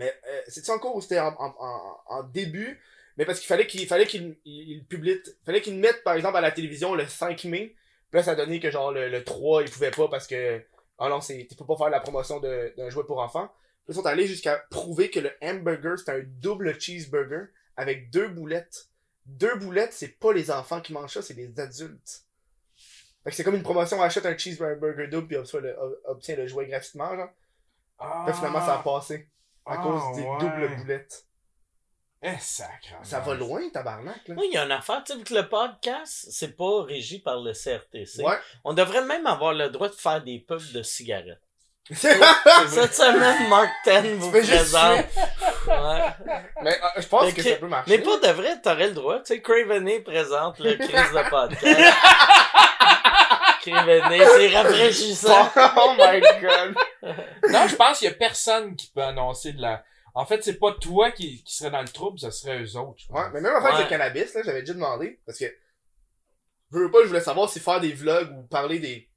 Mais 0.00 0.14
euh, 0.28 0.40
c'était 0.48 0.70
en 0.70 0.78
cours 0.78 0.96
ou 0.96 1.02
c'était 1.02 1.20
en, 1.20 1.34
en, 1.38 1.54
en, 1.58 2.00
en 2.06 2.22
début? 2.22 2.80
Mais 3.18 3.26
parce 3.26 3.38
qu'il 3.38 3.48
fallait 3.48 3.66
qu'il 3.66 3.86
fallait 3.86 4.06
qu'il 4.06 4.38
il, 4.46 4.82
publie, 4.86 5.20
fallait 5.44 5.60
qu'il 5.60 5.76
mette 5.76 6.02
par 6.04 6.14
exemple 6.14 6.38
à 6.38 6.40
la 6.40 6.50
télévision 6.50 6.94
le 6.94 7.06
5 7.06 7.44
mai. 7.44 7.76
Puis 8.10 8.18
là, 8.18 8.22
ça 8.22 8.34
donnait 8.34 8.60
que 8.60 8.70
genre 8.70 8.92
le, 8.92 9.10
le 9.10 9.22
3, 9.22 9.62
il 9.62 9.70
pouvait 9.70 9.90
pas 9.90 10.08
parce 10.08 10.26
que. 10.26 10.64
Ah 10.98 11.10
non, 11.10 11.20
c'est. 11.20 11.46
Tu 11.46 11.54
peux 11.54 11.66
pas 11.66 11.76
faire 11.76 11.90
la 11.90 12.00
promotion 12.00 12.40
d'un 12.40 12.88
jouet 12.88 13.04
pour 13.04 13.18
enfants. 13.18 13.52
Ils 13.88 13.94
sont 13.94 14.06
allés 14.06 14.26
jusqu'à 14.26 14.56
prouver 14.70 15.10
que 15.10 15.20
le 15.20 15.32
hamburger, 15.42 15.98
c'est 15.98 16.10
un 16.12 16.22
double 16.24 16.80
cheeseburger 16.80 17.48
avec 17.76 18.08
deux 18.08 18.28
boulettes. 18.28 18.88
Deux 19.26 19.54
boulettes, 19.56 19.92
c'est 19.92 20.18
pas 20.18 20.32
les 20.32 20.50
enfants 20.50 20.80
qui 20.80 20.94
mangent 20.94 21.12
ça, 21.12 21.20
c'est 21.22 21.34
les 21.34 21.60
adultes. 21.60 22.24
Fait 23.22 23.30
que 23.30 23.36
c'est 23.36 23.44
comme 23.44 23.54
une 23.54 23.62
promotion, 23.62 24.00
achète 24.00 24.24
un 24.24 24.38
cheeseburger 24.38 25.08
double 25.08 25.26
puis 25.26 25.36
obtient 25.36 25.60
le, 25.60 25.76
obtient 26.06 26.36
le 26.36 26.46
jouet 26.46 26.68
gratuitement, 26.68 27.14
genre. 27.14 27.28
Ah. 27.98 28.22
Fait 28.24 28.32
que 28.32 28.38
finalement, 28.38 28.64
ça 28.64 28.78
a 28.78 28.82
passé. 28.82 29.28
À 29.66 29.74
Ah, 29.74 29.76
cause 29.78 30.16
des 30.16 30.22
ouais. 30.22 30.38
doubles 30.38 30.76
boulettes. 30.76 31.24
Eh, 32.22 32.36
sacre. 32.38 32.94
Ça 33.02 33.20
va 33.20 33.34
loin, 33.34 33.62
tabarnak, 33.72 34.28
là. 34.28 34.34
Oui, 34.36 34.48
il 34.50 34.54
y 34.54 34.58
a 34.58 34.64
une 34.64 34.72
affaire, 34.72 35.02
tu 35.04 35.12
sais, 35.12 35.18
vu 35.18 35.24
que 35.24 35.32
le 35.34 35.48
podcast, 35.48 36.26
c'est 36.30 36.54
pas 36.56 36.82
régi 36.84 37.18
par 37.20 37.40
le 37.40 37.52
CRTC. 37.54 38.22
Ouais. 38.22 38.36
On 38.64 38.74
devrait 38.74 39.04
même 39.04 39.26
avoir 39.26 39.54
le 39.54 39.70
droit 39.70 39.88
de 39.88 39.94
faire 39.94 40.22
des 40.22 40.38
pubs 40.38 40.72
de 40.72 40.82
cigarettes. 40.82 41.40
Cette 41.90 42.94
semaine, 42.94 43.48
Mark 43.48 43.70
Ten 43.84 44.16
vous 44.16 44.30
présente. 44.30 45.06
Ouais. 45.66 46.04
Mais 46.62 46.74
euh, 46.78 47.00
je 47.00 47.06
pense 47.08 47.24
Mais 47.24 47.32
que 47.32 47.36
que- 47.42 47.48
ça 47.48 47.56
peut 47.56 47.66
marcher. 47.68 47.90
Mais 47.90 48.02
pas 48.04 48.18
de 48.18 48.32
vrai, 48.32 48.60
t'aurais 48.60 48.88
le 48.88 48.92
droit. 48.94 49.18
Tu 49.20 49.26
sais, 49.34 49.40
Craveney 49.40 50.00
présente 50.00 50.58
le 50.58 50.74
crise 50.76 50.90
de 50.90 51.30
podcast. 51.30 51.96
C'est 53.64 54.48
rafraîchissant. 54.56 55.50
oh 55.56 55.94
my 55.98 56.20
god. 56.40 56.74
Non, 57.50 57.66
je 57.66 57.76
pense 57.76 57.98
qu'il 57.98 58.08
y 58.08 58.10
a 58.10 58.14
personne 58.14 58.76
qui 58.76 58.88
peut 58.88 59.02
annoncer 59.02 59.52
de 59.52 59.60
la... 59.62 59.84
En 60.14 60.26
fait, 60.26 60.42
c'est 60.42 60.58
pas 60.58 60.72
toi 60.72 61.10
qui, 61.12 61.42
qui 61.44 61.54
serait 61.56 61.70
dans 61.70 61.82
le 61.82 61.88
trouble, 61.88 62.18
ce 62.18 62.30
serait 62.30 62.60
eux 62.62 62.76
autres. 62.76 62.98
je. 62.98 63.12
Ouais, 63.12 63.22
mais 63.32 63.40
même 63.40 63.54
avec 63.54 63.72
Ouais. 63.74 63.82
le 63.84 63.88
cannabis, 63.88 64.34
là, 64.34 64.42
j'avais 64.44 64.60
déjà 64.60 64.74
demandé, 64.74 65.20
parce 65.24 65.38
que, 65.38 65.44
je 66.72 66.78
veux 66.78 66.90
pas, 66.90 66.98
je 67.02 67.08
voulais 67.08 67.20
savoir 67.20 67.48
si 67.48 67.60
faire 67.60 67.80
des 67.80 67.92
vlogs 67.92 68.30
ou 68.36 68.42
parler 68.42 68.78
des, 68.80 69.08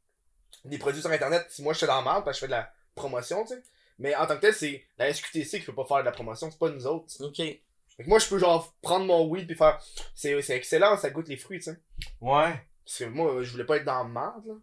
des 0.65 0.77
produits 0.77 1.01
sur 1.01 1.10
internet, 1.12 1.45
si 1.49 1.63
moi 1.63 1.73
j'étais 1.73 1.88
dans 1.88 1.97
le 1.97 2.03
marde, 2.06 2.23
parce 2.23 2.38
que 2.39 2.45
je 2.45 2.45
fais 2.45 2.56
de 2.56 2.58
la 2.60 2.71
promotion, 2.95 3.43
tu 3.43 3.56
sais. 3.56 3.63
Mais 3.99 4.15
en 4.15 4.25
tant 4.27 4.36
que 4.36 4.41
tel, 4.41 4.53
c'est 4.53 4.86
la 4.97 5.12
SQTC 5.13 5.60
qui 5.60 5.65
peut 5.65 5.73
pas 5.75 5.86
faire 5.86 5.97
de 5.99 6.06
la 6.06 6.12
promotion, 6.12 6.49
c'est 6.51 6.60
pas 6.60 6.69
nous 6.69 6.86
autres. 6.88 7.06
Ok. 7.21 7.38
Fait 7.38 8.03
que 8.03 8.10
moi, 8.10 8.17
je 8.19 8.27
peux 8.27 8.38
genre 8.39 8.73
prendre 8.82 9.06
mon 9.06 9.25
weed 9.27 9.45
puis 9.47 9.56
faire, 9.56 9.79
c'est, 10.15 10.39
c'est 10.41 10.56
excellent, 10.56 10.97
ça 10.97 11.10
goûte 11.12 11.27
les 11.27 11.38
fruits, 11.38 11.60
tu 11.60 11.65
sais. 11.71 11.77
Ouais. 12.21 12.53
Parce 12.86 12.98
que 13.00 13.04
moi, 13.06 13.41
je 13.43 13.52
voulais 13.52 13.65
pas 13.65 13.78
être 13.78 13.86
dans 13.86 14.04
le 14.04 14.10
marde, 14.10 14.46
là. 14.48 14.54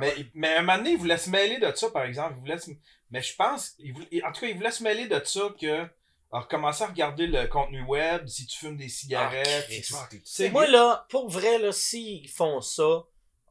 Mais, 0.00 0.14
mais 0.34 0.56
un 0.56 0.62
moment 0.62 0.78
donné, 0.78 0.90
il 0.92 0.98
voulait 0.98 1.18
se 1.18 1.30
mêler 1.30 1.58
de 1.58 1.70
ça, 1.74 1.90
par 1.90 2.02
exemple. 2.02 2.34
Il 2.36 2.40
voulait 2.40 2.58
se- 2.58 2.70
Mais 3.10 3.22
je 3.22 3.34
pense, 3.36 3.74
il 3.78 3.92
voulait- 3.92 4.24
en 4.24 4.32
tout 4.32 4.40
cas, 4.40 4.46
il 4.48 4.56
voulait 4.56 4.70
se 4.72 4.82
mêler 4.82 5.06
de 5.06 5.20
ça 5.24 5.40
que, 5.60 5.86
alors, 6.32 6.48
commencer 6.48 6.82
à 6.82 6.88
regarder 6.88 7.26
le 7.28 7.46
contenu 7.46 7.82
web, 7.84 8.26
si 8.26 8.46
tu 8.46 8.58
fumes 8.58 8.76
des 8.76 8.88
cigarettes, 8.88 9.66
tu- 9.68 9.92
tu 10.10 10.20
sais, 10.24 10.50
Moi, 10.50 10.66
là, 10.66 11.06
pour 11.10 11.28
vrai, 11.30 11.58
là, 11.58 11.70
s'ils 11.72 12.28
font 12.28 12.60
ça, 12.60 13.04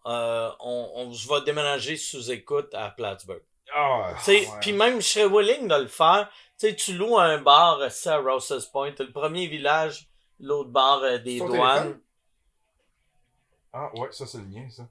euh, 0.06 0.50
on, 0.60 0.92
on, 0.96 1.12
je 1.14 1.28
vais 1.28 1.42
déménager 1.46 1.96
sous 1.98 2.30
écoute 2.32 2.74
à 2.74 2.90
Plattsburgh. 2.92 3.42
Ah, 3.74 4.14
Tu 4.18 4.24
sais, 4.24 4.40
ouais. 4.48 4.58
Puis 4.62 4.74
même, 4.74 5.02
je 5.02 5.08
serais 5.08 5.28
willing 5.28 5.68
de 5.68 5.76
le 5.76 5.88
faire. 5.88 6.30
Tu 6.60 6.68
sais, 6.70 6.76
tu 6.76 6.94
loues 6.94 7.18
un 7.18 7.38
bar, 7.40 7.80
euh, 7.80 7.90
ça, 7.90 8.16
à 8.16 8.18
Rouse's 8.20 8.66
Point, 8.66 8.94
le 9.00 9.12
premier 9.12 9.48
village, 9.48 10.08
l'autre 10.40 10.70
bar 10.70 11.04
euh, 11.04 11.18
des 11.20 11.40
douanes. 11.40 11.52
téléphone? 11.84 12.02
Ah, 13.80 13.92
ouais, 14.00 14.08
ça, 14.12 14.26
c'est 14.26 14.40
le 14.40 14.46
mien, 14.46 14.68
ça. 14.70 14.88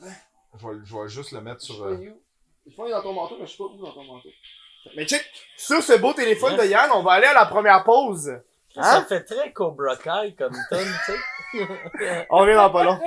Je 0.00 0.66
vais, 0.66 0.74
je 0.84 0.96
vais 0.96 1.08
juste 1.08 1.32
le 1.32 1.40
mettre 1.42 1.60
sur. 1.60 1.82
euh. 1.84 1.96
Je 2.66 2.74
pense 2.74 2.86
qu'il 2.86 2.86
est 2.86 2.90
dans 2.96 3.02
ton 3.02 3.12
manteau, 3.12 3.36
mais 3.38 3.46
je 3.46 3.50
sais 3.52 3.58
pas 3.58 3.64
où 3.64 3.76
dans 3.82 3.92
ton 3.92 4.04
manteau. 4.04 4.28
Mais 4.96 5.04
check, 5.04 5.24
sur 5.56 5.82
ce 5.82 5.98
beau 5.98 6.12
téléphone 6.14 6.54
Ouais. 6.54 6.64
de 6.66 6.70
Yann, 6.70 6.90
on 6.94 7.02
va 7.02 7.12
aller 7.12 7.26
à 7.26 7.34
la 7.34 7.46
première 7.46 7.84
pause. 7.84 8.40
Ça 8.74 8.98
Hein? 8.98 9.04
fait 9.08 9.24
très 9.24 9.52
Cobra 9.52 9.96
Kai 9.96 10.34
comme 10.38 10.52
tune, 10.70 10.78
tu 11.06 11.12
sais. 11.12 12.26
On 12.30 12.38
revient 12.38 12.54
dans 12.54 12.70
pas 12.70 12.84
long. 12.84 13.00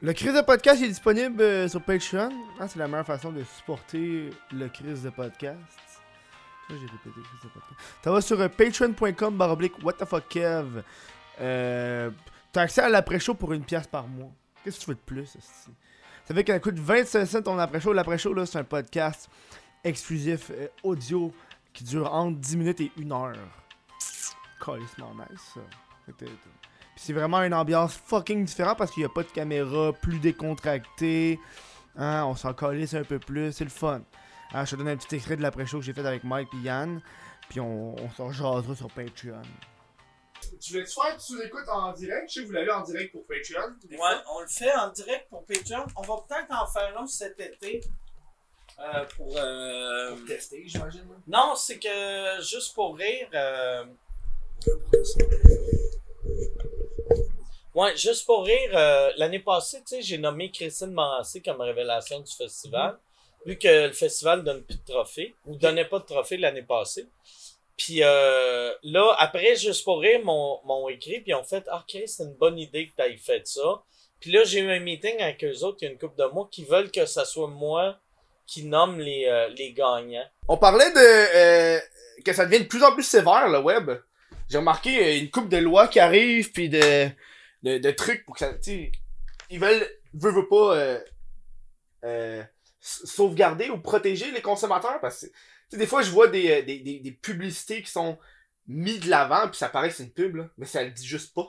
Le 0.00 0.12
Crise 0.12 0.34
de 0.34 0.40
podcast 0.40 0.82
est 0.82 0.88
disponible 0.88 1.40
euh, 1.42 1.68
sur 1.68 1.82
Patreon. 1.82 2.30
Ah, 2.58 2.66
c'est 2.68 2.78
la 2.78 2.88
meilleure 2.88 3.06
façon 3.06 3.32
de 3.32 3.42
supporter 3.44 4.30
le 4.52 4.68
Crise 4.68 5.02
de 5.02 5.10
podcast. 5.10 5.58
Ça, 6.68 6.74
j'ai 6.74 6.74
répété 6.86 7.10
Crise 7.10 7.42
de 7.44 7.48
podcast. 7.48 7.80
Ça 8.02 8.10
va 8.10 8.20
sur 8.20 8.40
euh, 8.40 8.48
patreon.com 8.48 9.36
baroblique 9.36 9.74
what 9.84 9.94
the 9.94 10.04
fuck 10.04 10.26
Kev. 10.28 10.82
Euh, 11.40 12.10
T'as 12.56 12.62
accès 12.62 12.80
à 12.80 12.88
l'après-show 12.88 13.34
pour 13.34 13.52
une 13.52 13.64
pièce 13.64 13.86
par 13.86 14.08
mois. 14.08 14.30
Qu'est-ce 14.64 14.78
que 14.78 14.84
tu 14.84 14.90
veux 14.92 14.94
de 14.94 15.00
plus, 15.00 15.24
esti? 15.36 15.70
Ça 16.24 16.34
fait 16.34 16.42
qu'elle 16.42 16.58
coûte 16.62 16.78
25 16.78 17.26
cents 17.26 17.42
ton 17.42 17.58
après-show. 17.58 17.92
L'après-show, 17.92 18.32
là, 18.32 18.46
c'est 18.46 18.56
un 18.56 18.64
podcast 18.64 19.28
exclusif 19.84 20.50
euh, 20.50 20.68
audio 20.82 21.34
qui 21.74 21.84
dure 21.84 22.10
entre 22.10 22.38
10 22.38 22.56
minutes 22.56 22.80
et 22.80 22.90
1 22.98 23.10
heure. 23.10 23.36
Calissement 24.64 25.12
nice, 25.16 25.52
ça. 25.52 25.60
C'est 26.96 27.12
vraiment 27.12 27.42
une 27.42 27.52
ambiance 27.52 27.94
fucking 27.94 28.46
différente 28.46 28.78
parce 28.78 28.90
qu'il 28.90 29.02
n'y 29.02 29.06
a 29.10 29.12
pas 29.12 29.22
de 29.22 29.28
caméra, 29.28 29.92
plus 29.92 30.18
décontracté. 30.18 31.38
Hein, 31.94 32.24
on 32.24 32.36
s'en 32.36 32.54
calisse 32.54 32.94
un 32.94 33.04
peu 33.04 33.18
plus, 33.18 33.52
c'est 33.52 33.64
le 33.64 33.70
fun. 33.70 34.00
Je 34.54 34.70
te 34.70 34.76
donne 34.76 34.88
un 34.88 34.96
petit 34.96 35.16
extrait 35.16 35.36
de 35.36 35.42
l'après-show 35.42 35.80
que 35.80 35.84
j'ai 35.84 35.92
fait 35.92 36.06
avec 36.06 36.24
Mike 36.24 36.48
et 36.54 36.64
Yann. 36.64 37.02
Puis 37.50 37.60
on, 37.60 37.94
on 38.02 38.10
s'en 38.12 38.32
jasera 38.32 38.74
sur 38.74 38.88
Patreon. 38.88 39.42
Tu 40.60 40.72
voulais-tu 40.72 40.92
faire 40.94 41.20
sous 41.20 41.40
écoute 41.42 41.68
en 41.68 41.92
direct? 41.92 42.28
Je 42.28 42.34
sais 42.34 42.40
que 42.42 42.46
vous 42.46 42.52
l'avez 42.52 42.70
en 42.70 42.82
direct 42.82 43.12
pour 43.12 43.24
Patreon. 43.26 43.74
Ouais, 43.90 44.16
on 44.34 44.40
le 44.40 44.46
fait 44.48 44.72
en 44.74 44.88
direct 44.90 45.28
pour 45.28 45.44
Patreon. 45.44 45.84
On 45.96 46.02
va 46.02 46.16
peut-être 46.28 46.50
en 46.50 46.66
faire 46.66 46.98
un 46.98 47.06
cet 47.06 47.38
été. 47.40 47.80
euh, 48.78 49.04
pour. 49.16 49.36
euh, 49.36 50.16
Pour 50.16 50.26
tester, 50.26 50.62
j'imagine. 50.66 51.00
là. 51.08 51.16
Non, 51.26 51.56
c'est 51.56 51.78
que 51.78 52.40
juste 52.42 52.74
pour 52.74 52.96
rire. 52.96 53.28
euh, 53.34 53.84
Ouais, 57.74 57.94
juste 57.96 58.24
pour 58.24 58.44
rire, 58.46 58.70
euh, 58.72 59.12
l'année 59.18 59.38
passée, 59.40 59.80
tu 59.80 59.96
sais, 59.96 60.02
j'ai 60.02 60.16
nommé 60.16 60.50
Christine 60.50 60.92
Morancy 60.92 61.42
comme 61.42 61.60
révélation 61.60 62.20
du 62.20 62.32
festival, 62.32 62.98
vu 63.44 63.58
que 63.58 63.88
le 63.88 63.92
festival 63.92 64.42
donne 64.42 64.62
plus 64.62 64.76
de 64.78 64.84
trophées, 64.84 65.34
ou 65.44 65.56
donnait 65.56 65.84
pas 65.84 65.98
de 65.98 66.04
trophées 66.06 66.38
l'année 66.38 66.62
passée. 66.62 67.06
Puis 67.76 68.02
euh, 68.02 68.72
là, 68.82 69.14
après, 69.18 69.56
juste 69.56 69.84
pour 69.84 70.00
rire, 70.00 70.24
m'ont 70.24 70.60
m'ont 70.64 70.88
écrit, 70.88 71.20
puis 71.20 71.32
ils 71.32 71.44
fait 71.44 71.64
«Ah, 71.70 71.84
ok, 71.86 72.02
c'est 72.06 72.22
une 72.22 72.34
bonne 72.34 72.58
idée 72.58 72.88
que 72.88 73.02
tu 73.02 73.18
fait 73.18 73.46
ça.» 73.46 73.82
Puis 74.20 74.32
là, 74.32 74.44
j'ai 74.44 74.60
eu 74.60 74.70
un 74.70 74.80
meeting 74.80 75.20
avec 75.20 75.44
eux 75.44 75.62
autres, 75.62 75.78
il 75.82 75.84
y 75.84 75.88
a 75.88 75.90
une 75.92 75.98
couple 75.98 76.18
de 76.18 76.26
mois, 76.26 76.48
qui 76.50 76.64
veulent 76.64 76.90
que 76.90 77.04
ça 77.04 77.24
soit 77.24 77.48
moi 77.48 77.98
qui 78.46 78.64
nomme 78.64 78.98
les, 78.98 79.26
euh, 79.26 79.48
les 79.48 79.72
gagnants. 79.72 80.24
On 80.48 80.56
parlait 80.56 80.90
de 80.92 81.76
euh, 81.76 81.80
que 82.24 82.32
ça 82.32 82.46
devient 82.46 82.60
de 82.60 82.68
plus 82.68 82.82
en 82.82 82.92
plus 82.92 83.02
sévère 83.02 83.48
le 83.48 83.58
web. 83.58 83.90
J'ai 84.48 84.58
remarqué 84.58 85.04
euh, 85.04 85.18
une 85.18 85.30
coupe 85.30 85.48
de 85.48 85.56
lois 85.56 85.88
qui 85.88 86.00
arrivent 86.00 86.52
puis 86.52 86.68
de, 86.68 87.10
de 87.62 87.78
de 87.78 87.90
trucs 87.90 88.24
pour 88.24 88.34
que 88.34 88.40
ça 88.40 88.52
ils 89.50 89.60
veulent 89.60 89.86
veut 90.14 90.32
veut 90.32 90.48
pas 90.48 90.76
euh, 90.76 91.00
euh, 92.04 92.42
sauvegarder 92.80 93.68
ou 93.70 93.78
protéger 93.78 94.30
les 94.30 94.42
consommateurs 94.42 95.00
parce 95.00 95.22
que 95.22 95.26
sais, 95.70 95.76
des 95.78 95.86
fois 95.86 96.02
je 96.02 96.10
vois 96.10 96.28
des, 96.28 96.50
euh, 96.50 96.62
des, 96.62 96.80
des, 96.80 97.00
des 97.00 97.12
publicités 97.12 97.82
qui 97.82 97.90
sont 97.90 98.18
mis 98.66 98.98
de 98.98 99.08
l'avant 99.08 99.48
puis 99.48 99.56
ça 99.56 99.68
paraît 99.68 99.88
que 99.90 99.94
c'est 99.94 100.04
une 100.04 100.12
pub 100.12 100.36
là, 100.36 100.48
mais 100.58 100.66
ça 100.66 100.82
le 100.82 100.90
dit 100.90 101.06
juste 101.06 101.34
pas. 101.34 101.46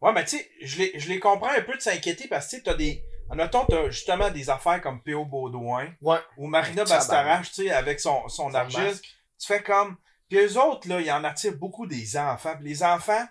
Ouais, 0.00 0.12
mais 0.12 0.24
tu 0.24 0.36
sais, 0.38 0.50
je 0.62 0.78
les, 0.78 0.98
je 0.98 1.08
les 1.08 1.18
comprends 1.18 1.50
un 1.50 1.60
peu 1.62 1.74
de 1.74 1.80
s'inquiéter 1.82 2.28
parce 2.28 2.48
que 2.50 2.56
tu 2.56 2.62
t'as 2.62 2.74
des. 2.74 3.02
Admettons, 3.30 3.64
t'as 3.66 3.90
justement 3.90 4.30
des 4.30 4.48
affaires 4.48 4.80
comme 4.80 5.02
P.O. 5.02 5.24
Baudouin 5.24 5.92
Ouais. 6.00 6.18
ou 6.36 6.46
Marina 6.46 6.86
Ça, 6.86 6.96
Bastarache, 6.96 7.50
tu 7.50 7.64
sais, 7.64 7.70
avec 7.70 8.00
son, 8.00 8.26
son 8.28 8.54
argile. 8.54 8.94
Tu 9.38 9.46
fais 9.46 9.62
comme. 9.62 9.96
Puis 10.28 10.38
eux 10.38 10.56
autres, 10.58 10.88
là, 10.88 11.00
ils 11.00 11.10
en 11.10 11.24
attirent 11.24 11.56
beaucoup 11.56 11.86
des 11.86 12.16
enfants. 12.16 12.54
Puis 12.56 12.68
les 12.68 12.82
enfants, 12.82 13.26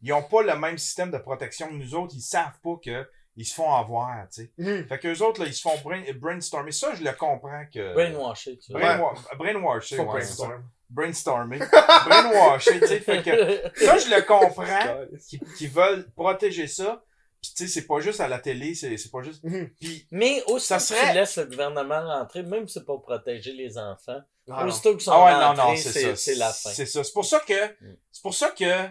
ils 0.00 0.12
ont 0.12 0.22
pas 0.22 0.42
le 0.42 0.56
même 0.56 0.78
système 0.78 1.10
de 1.10 1.18
protection 1.18 1.68
que 1.68 1.74
nous 1.74 1.94
autres. 1.94 2.14
Ils 2.16 2.20
savent 2.22 2.58
pas 2.62 2.76
que 2.82 3.08
ils 3.36 3.46
se 3.46 3.54
font 3.54 3.72
avoir, 3.74 4.28
tu 4.28 4.42
sais. 4.42 4.50
Mhm. 4.58 4.86
Fait 4.88 4.98
qu'eux 4.98 5.18
autres, 5.22 5.40
là, 5.40 5.46
ils 5.46 5.54
se 5.54 5.62
font 5.62 5.76
brain, 5.84 6.02
brainstormer. 6.16 6.72
Ça, 6.72 6.94
je 6.94 7.02
le 7.02 7.12
comprends 7.12 7.64
que. 7.72 7.94
Brainwashed, 7.94 8.58
tu 8.60 8.72
vois. 8.72 8.80
Brainwa 8.80 9.14
brainwasher, 9.38 9.98
ouais, 10.00 10.20
c'est 10.22 10.26
ça. 10.34 10.44
brainstorm. 10.46 10.64
Brainstormer. 10.90 11.58
Brainwasher, 12.06 12.80
tu 12.80 12.86
sais. 12.86 13.00
Fait 13.00 13.22
que. 13.22 13.30
Ça, 13.84 13.98
je 13.98 14.14
le 14.14 14.22
comprends 14.22 15.06
qui, 15.28 15.40
qui 15.56 15.66
veulent 15.66 16.10
protéger 16.12 16.66
ça. 16.66 17.02
Puis 17.40 17.52
tu 17.56 17.66
sais, 17.66 17.72
c'est 17.80 17.86
pas 17.88 17.98
juste 18.00 18.20
à 18.20 18.28
la 18.28 18.38
télé, 18.38 18.74
c'est 18.74 18.96
c'est 18.96 19.10
pas 19.10 19.22
juste. 19.22 19.42
Mhm. 19.42 19.70
Puis 19.80 20.06
Mais 20.12 20.42
aussi, 20.46 20.66
Ça 20.66 20.78
serait- 20.78 21.08
tu 21.08 21.14
laisses 21.14 21.38
le 21.38 21.46
gouvernement 21.46 22.00
rentrer, 22.06 22.42
même 22.44 22.68
si 22.68 22.74
c'est 22.74 22.84
pour 22.84 23.02
protéger 23.02 23.52
les 23.52 23.78
enfants. 23.78 24.20
Ah. 24.50 24.64
Aussitôt 24.66 24.92
qu'ils 24.92 25.00
sont 25.00 25.12
ah 25.12 25.24
ouais, 25.24 25.32
non, 25.32 25.38
rentrés, 25.48 25.70
non, 25.70 25.76
c'est 25.76 26.02
ça. 26.02 26.16
c'est 26.16 26.34
la 26.36 26.52
fin. 26.52 26.70
C'est 26.70 26.86
ça. 26.86 27.02
C'est 27.02 27.12
pour 27.12 27.24
ça 27.24 27.40
que 27.40 27.66
Mm. 27.84 27.96
c'est 28.12 28.22
pour 28.22 28.34
ça 28.34 28.50
que 28.50 28.88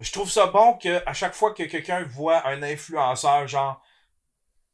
je 0.00 0.10
trouve 0.12 0.30
ça 0.30 0.46
bon 0.46 0.74
que 0.74 1.02
à 1.06 1.12
chaque 1.12 1.34
fois 1.34 1.52
que 1.54 1.62
quelqu'un 1.64 2.04
voit 2.04 2.46
un 2.48 2.62
influenceur 2.62 3.46
genre 3.46 3.82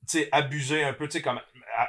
tu 0.08 0.18
sais 0.18 0.28
abuser 0.32 0.84
un 0.84 0.92
peu, 0.92 1.06
tu 1.08 1.18
sais 1.18 1.22
comme 1.22 1.40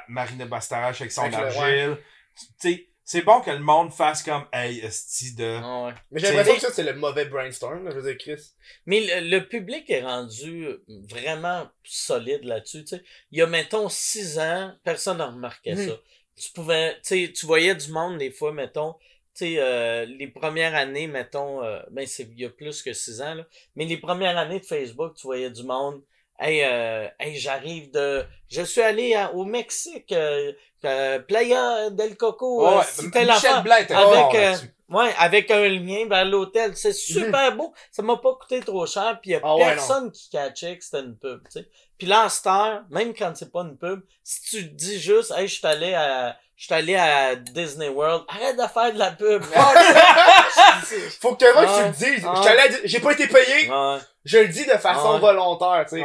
Marina 0.08 0.44
Bastarache 0.46 1.00
avec 1.00 1.12
son 1.12 1.22
Avec 1.22 1.98
tu 2.36 2.44
sais 2.58 2.84
c'est 3.04 3.22
bon 3.22 3.40
que 3.40 3.50
le 3.50 3.60
monde 3.60 3.90
fasse 3.90 4.22
comme 4.22 4.44
hey 4.52 4.80
esti 4.80 5.34
de 5.34 5.58
Ah 5.62 5.86
ouais. 5.86 5.94
Mais 6.10 6.20
j'ai 6.20 6.26
l'impression 6.28 6.54
que 6.56 6.60
ça 6.60 6.72
c'est 6.72 6.82
le 6.82 6.92
mauvais 6.94 7.24
brainstorm, 7.24 7.88
je 7.90 7.94
veux 7.96 8.02
dire 8.02 8.18
Chris. 8.18 8.52
Mais 8.84 9.00
le, 9.00 9.30
le 9.30 9.48
public 9.48 9.88
est 9.88 10.02
rendu 10.02 10.68
vraiment 11.08 11.70
solide 11.84 12.44
là-dessus. 12.44 12.84
tu 12.84 12.96
sais. 12.98 13.04
Il 13.30 13.38
y 13.38 13.42
a, 13.42 13.46
mettons, 13.46 13.88
six 13.88 14.38
ans, 14.38 14.74
personne 14.84 15.16
n'a 15.18 15.26
remarqué 15.28 15.74
Mhm. 15.74 15.88
ça. 15.88 15.94
Tu 16.36 16.52
pouvais, 16.52 16.96
tu 16.96 17.26
sais, 17.26 17.32
tu 17.32 17.46
voyais 17.46 17.74
du 17.74 17.90
monde 17.90 18.18
des 18.18 18.30
fois, 18.30 18.52
mettons, 18.52 18.94
sais, 19.38 19.54
euh, 19.58 20.04
les 20.06 20.28
premières 20.28 20.74
années, 20.74 21.06
mettons, 21.06 21.62
euh, 21.62 21.80
ben 21.90 22.06
c'est 22.06 22.24
il 22.24 22.40
y 22.40 22.44
a 22.44 22.50
plus 22.50 22.82
que 22.82 22.92
six 22.92 23.20
ans, 23.20 23.34
là, 23.34 23.44
mais 23.76 23.84
les 23.84 23.96
premières 23.96 24.36
années 24.36 24.60
de 24.60 24.64
Facebook, 24.66 25.14
tu 25.16 25.26
voyais 25.26 25.50
du 25.50 25.62
monde. 25.64 26.02
Hey, 26.38 26.62
euh, 26.62 27.08
hey 27.18 27.36
j'arrive 27.36 27.90
de. 27.90 28.24
Je 28.48 28.62
suis 28.62 28.80
allé 28.80 29.14
à- 29.14 29.32
au 29.34 29.44
Mexique, 29.44 30.12
euh, 30.12 30.52
euh, 30.84 31.18
Playa 31.18 31.90
del 31.90 32.16
Coco, 32.16 32.64
euh, 32.66 32.78
Ouais, 32.78 32.84
si 32.84 33.10
telle 33.10 33.26
Michel 33.26 33.50
affaire. 33.50 33.62
Blanc 33.64 33.76
était 33.76 33.94
avec, 33.94 34.34
euh. 34.34 34.56
Ouais, 34.88 35.12
avec 35.18 35.50
un 35.50 35.68
lien 35.68 36.06
vers 36.08 36.24
l'hôtel. 36.24 36.74
C'est 36.74 36.94
super 36.94 37.54
beau. 37.54 37.74
Ça 37.90 38.02
m'a 38.02 38.16
pas 38.16 38.34
coûté 38.36 38.60
trop 38.60 38.86
cher. 38.86 39.18
Puis 39.20 39.32
y 39.32 39.34
a 39.34 39.40
Ah 39.42 39.54
ouais, 39.56 39.64
personne 39.64 40.10
qui 40.10 40.30
catchait 40.30 40.78
que 40.78 40.84
c'était 40.84 41.00
une 41.00 41.16
pub, 41.16 41.42
tu 41.44 41.60
sais. 41.60 41.68
Puis 41.98 42.06
là, 42.06 42.28
même 42.90 43.12
quand 43.12 43.32
c'est 43.36 43.52
pas 43.52 43.62
une 43.62 43.76
pub, 43.76 44.00
si 44.22 44.40
tu 44.42 44.62
dis 44.70 44.98
juste, 44.98 45.32
hey, 45.36 45.46
je 45.46 45.54
suis 45.56 45.66
allé 45.66 45.92
à, 45.92 46.38
je 46.58 46.64
suis 46.64 46.74
allé 46.74 46.96
à 46.96 47.36
Disney 47.36 47.88
World, 47.88 48.24
arrête 48.28 48.56
de 48.56 48.66
faire 48.66 48.92
de 48.92 48.98
la 48.98 49.12
pub. 49.12 49.42
Faut 51.20 51.34
que 51.34 51.44
quelqu'un 51.44 51.60
Ouais. 51.62 51.92
tu 51.92 52.06
le 52.06 52.12
dises. 52.14 52.22
Dire- 52.22 52.80
J'ai 52.84 53.00
pas 53.00 53.12
été 53.12 53.26
payé. 53.28 53.70
ouais. 53.70 53.98
Je 54.24 54.38
le 54.38 54.48
dis 54.48 54.64
de 54.66 54.72
façon 54.72 55.14
Ouais. 55.14 55.20
volontaire, 55.20 55.86
tu 55.88 56.02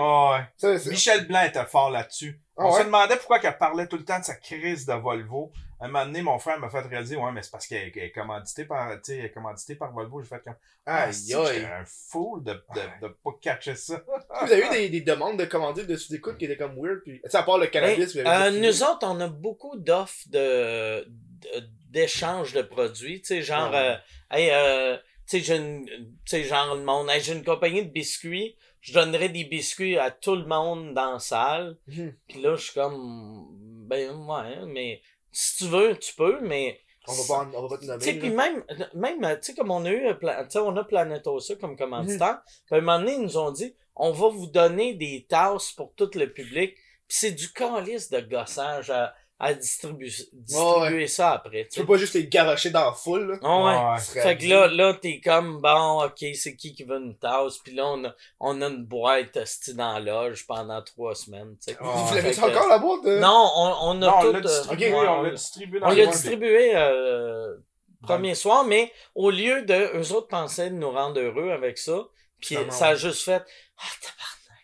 sais. 0.77 0.89
Michel 0.89 1.27
Blanc 1.27 1.41
était 1.43 1.65
fort 1.65 1.89
là-dessus. 1.89 2.39
Ah 2.57 2.65
On 2.65 2.71
ouais? 2.73 2.79
se 2.81 2.85
demandait 2.85 3.15
pourquoi 3.17 3.39
qu'elle 3.39 3.57
parlait 3.57 3.87
tout 3.87 3.97
le 3.97 4.05
temps 4.05 4.19
de 4.19 4.23
sa 4.25 4.35
crise 4.35 4.85
de 4.85 4.93
Volvo 4.93 5.51
un 5.85 5.87
moment 5.89 6.05
donné, 6.05 6.21
mon 6.21 6.39
frère 6.39 6.59
m'a 6.59 6.69
fait 6.69 6.81
réaliser, 6.81 7.15
ouais, 7.15 7.31
mais 7.31 7.41
c'est 7.41 7.51
parce 7.51 7.67
qu'elle 7.67 7.91
elle 7.95 8.03
est 8.03 8.11
commanditée 8.11 8.65
par, 8.65 8.91
tu 8.95 8.99
sais, 9.03 9.17
elle 9.17 9.25
est 9.25 9.31
commanditée 9.31 9.75
par 9.75 9.91
Volvo. 9.91 10.21
J'ai 10.21 10.27
fait 10.27 10.41
comme, 10.43 10.55
ah, 10.85 11.03
aïe. 11.05 11.33
un 11.65 11.83
fool 11.85 12.43
de, 12.43 12.53
de, 12.53 13.07
de 13.07 13.07
pas 13.07 13.31
catcher 13.41 13.75
ça. 13.75 14.01
Vous 14.45 14.51
avez 14.51 14.65
eu 14.65 14.69
des, 14.69 14.89
des 14.89 15.01
demandes 15.01 15.37
de 15.37 15.45
commander 15.45 15.85
de 15.85 15.95
sous-écoute 15.95 16.37
qui 16.37 16.45
étaient 16.45 16.57
comme 16.57 16.75
weird, 16.75 17.01
puis, 17.03 17.21
tu 17.23 17.29
sais, 17.29 17.37
à 17.37 17.43
part 17.43 17.57
le 17.57 17.67
cannabis, 17.67 18.13
Ben, 18.15 18.23
vous 18.23 18.29
avez 18.29 18.57
euh, 18.57 18.61
nous 18.61 18.83
autres, 18.83 18.99
on 19.07 19.19
a 19.19 19.27
beaucoup 19.27 19.77
d'offres 19.77 20.27
de, 20.29 21.03
de- 21.05 21.69
d'échanges 21.89 22.53
de 22.53 22.61
produits. 22.61 23.21
Tu 23.21 23.27
sais, 23.27 23.41
genre, 23.41 23.71
ouais. 23.71 23.77
euh, 23.77 23.95
hey, 24.31 24.49
euh, 24.51 24.97
tu 25.27 25.37
sais, 25.37 25.39
j'ai 25.41 25.55
une, 25.57 25.85
tu 25.85 26.05
sais, 26.25 26.43
genre, 26.43 26.75
le 26.75 26.83
monde, 26.83 27.09
hey, 27.09 27.21
j'ai 27.21 27.33
une 27.33 27.43
compagnie 27.43 27.85
de 27.85 27.91
biscuits, 27.91 28.55
je 28.81 28.93
donnerais 28.93 29.29
des 29.29 29.45
biscuits 29.45 29.97
à 29.97 30.11
tout 30.11 30.35
le 30.35 30.45
monde 30.45 30.93
dans 30.93 31.13
la 31.13 31.19
salle. 31.19 31.77
Mhm. 31.87 32.15
Puis 32.27 32.41
là, 32.41 32.55
je 32.55 32.63
suis 32.63 32.73
comme, 32.73 33.47
ben, 33.87 34.09
ouais, 34.11 34.65
mais 34.67 35.01
si 35.33 35.57
tu 35.57 35.65
veux, 35.65 35.97
tu 35.97 36.13
peux, 36.15 36.39
mais. 36.41 36.79
On 37.05 37.13
va 37.13 37.23
pas, 37.27 37.57
on 37.57 37.61
va 37.63 37.67
pas 37.67 37.77
te 37.77 37.81
Tu 37.81 37.87
sais, 37.87 38.13
nommer. 38.13 38.19
puis 38.19 38.29
même, 38.29 38.63
même, 38.93 39.39
tu 39.39 39.47
sais, 39.47 39.53
comme 39.53 39.71
on 39.71 39.83
a 39.83 39.89
eu, 39.89 40.07
euh, 40.07 40.13
tu 40.13 40.27
sais, 40.49 40.59
on 40.59 40.77
a 40.77 40.85
Planetosa 40.85 41.55
comme 41.55 41.75
commanditaire, 41.75 42.41
puis 42.65 42.75
à 42.75 42.77
un 42.77 42.81
moment 42.81 42.99
donné, 42.99 43.15
ils 43.15 43.21
nous 43.21 43.37
ont 43.37 43.51
dit, 43.51 43.75
on 43.95 44.11
va 44.11 44.29
vous 44.29 44.47
donner 44.47 44.93
des 44.93 45.25
tasses 45.27 45.73
pour 45.73 45.93
tout 45.95 46.09
le 46.15 46.31
public, 46.31 46.75
puis 46.75 47.17
c'est 47.17 47.31
du 47.31 47.51
calice 47.51 48.09
de 48.09 48.21
gossage 48.21 48.89
à, 48.89 49.13
à 49.45 49.53
distribu- 49.53 50.29
distribuer 50.31 51.07
ça 51.07 51.31
après, 51.33 51.67
tu 51.71 51.81
peux 51.81 51.85
pas 51.85 51.97
juste 51.97 52.13
les 52.13 52.27
garocher 52.27 52.69
dans 52.69 52.85
la 52.85 52.93
foule, 52.93 53.31
là. 53.31 53.37
Ah 53.43 53.93
ouais. 53.95 53.99
Fait 54.21 54.37
que 54.37 54.45
là, 54.47 54.67
là, 54.67 54.93
t'es 54.93 55.19
comme, 55.19 55.59
bon, 55.59 56.03
ok, 56.05 56.25
c'est 56.33 56.55
qui 56.55 56.73
qui 56.73 56.83
veut 56.83 56.97
une 56.97 57.17
tasse, 57.17 57.57
puis 57.57 57.73
là, 57.75 57.85
on 57.87 58.05
a, 58.05 58.13
on 58.39 58.61
a 58.61 58.67
une 58.67 58.85
boîte, 58.85 59.35
esti, 59.35 59.73
dans 59.73 59.93
la 59.93 59.99
loge 59.99 60.47
pendant 60.47 60.81
trois 60.81 61.13
semaines, 61.15 61.57
tu 61.57 61.73
sais. 61.73 61.77
Ah, 61.81 61.83
Vous 61.83 62.15
l'avez 62.15 62.31
que- 62.31 62.39
encore 62.41 62.67
la 62.69 62.77
boîte? 62.77 63.05
euh? 63.05 63.19
Non, 63.19 63.51
on, 63.55 63.75
on 63.81 64.01
a 64.01 64.05
Non, 64.05 64.13
on 64.17 64.21
tout... 64.21 64.31
l'a 64.31 64.39
euh, 64.49 64.77
ouais, 64.77 65.07
on 65.07 65.21
l'a 65.23 65.31
distribué 65.31 65.79
dans 65.79 65.87
on 65.87 65.89
le 65.91 65.95
l'a 65.97 66.05
distribué 66.05 66.71
euh, 66.75 67.57
premier 68.01 68.35
soir, 68.35 68.63
mais 68.65 68.91
au 69.15 69.29
lieu 69.29 69.63
de 69.63 69.97
eux 69.97 70.11
autres 70.13 70.27
pensaient 70.29 70.69
de 70.69 70.75
nous 70.75 70.91
rendre 70.91 71.19
heureux 71.19 71.51
avec 71.51 71.77
ça, 71.77 71.99
puis 72.39 72.57
ça 72.69 72.87
a 72.87 72.91
ouais. 72.93 72.97
juste 72.97 73.23
fait 73.23 73.43
ah 73.77 73.83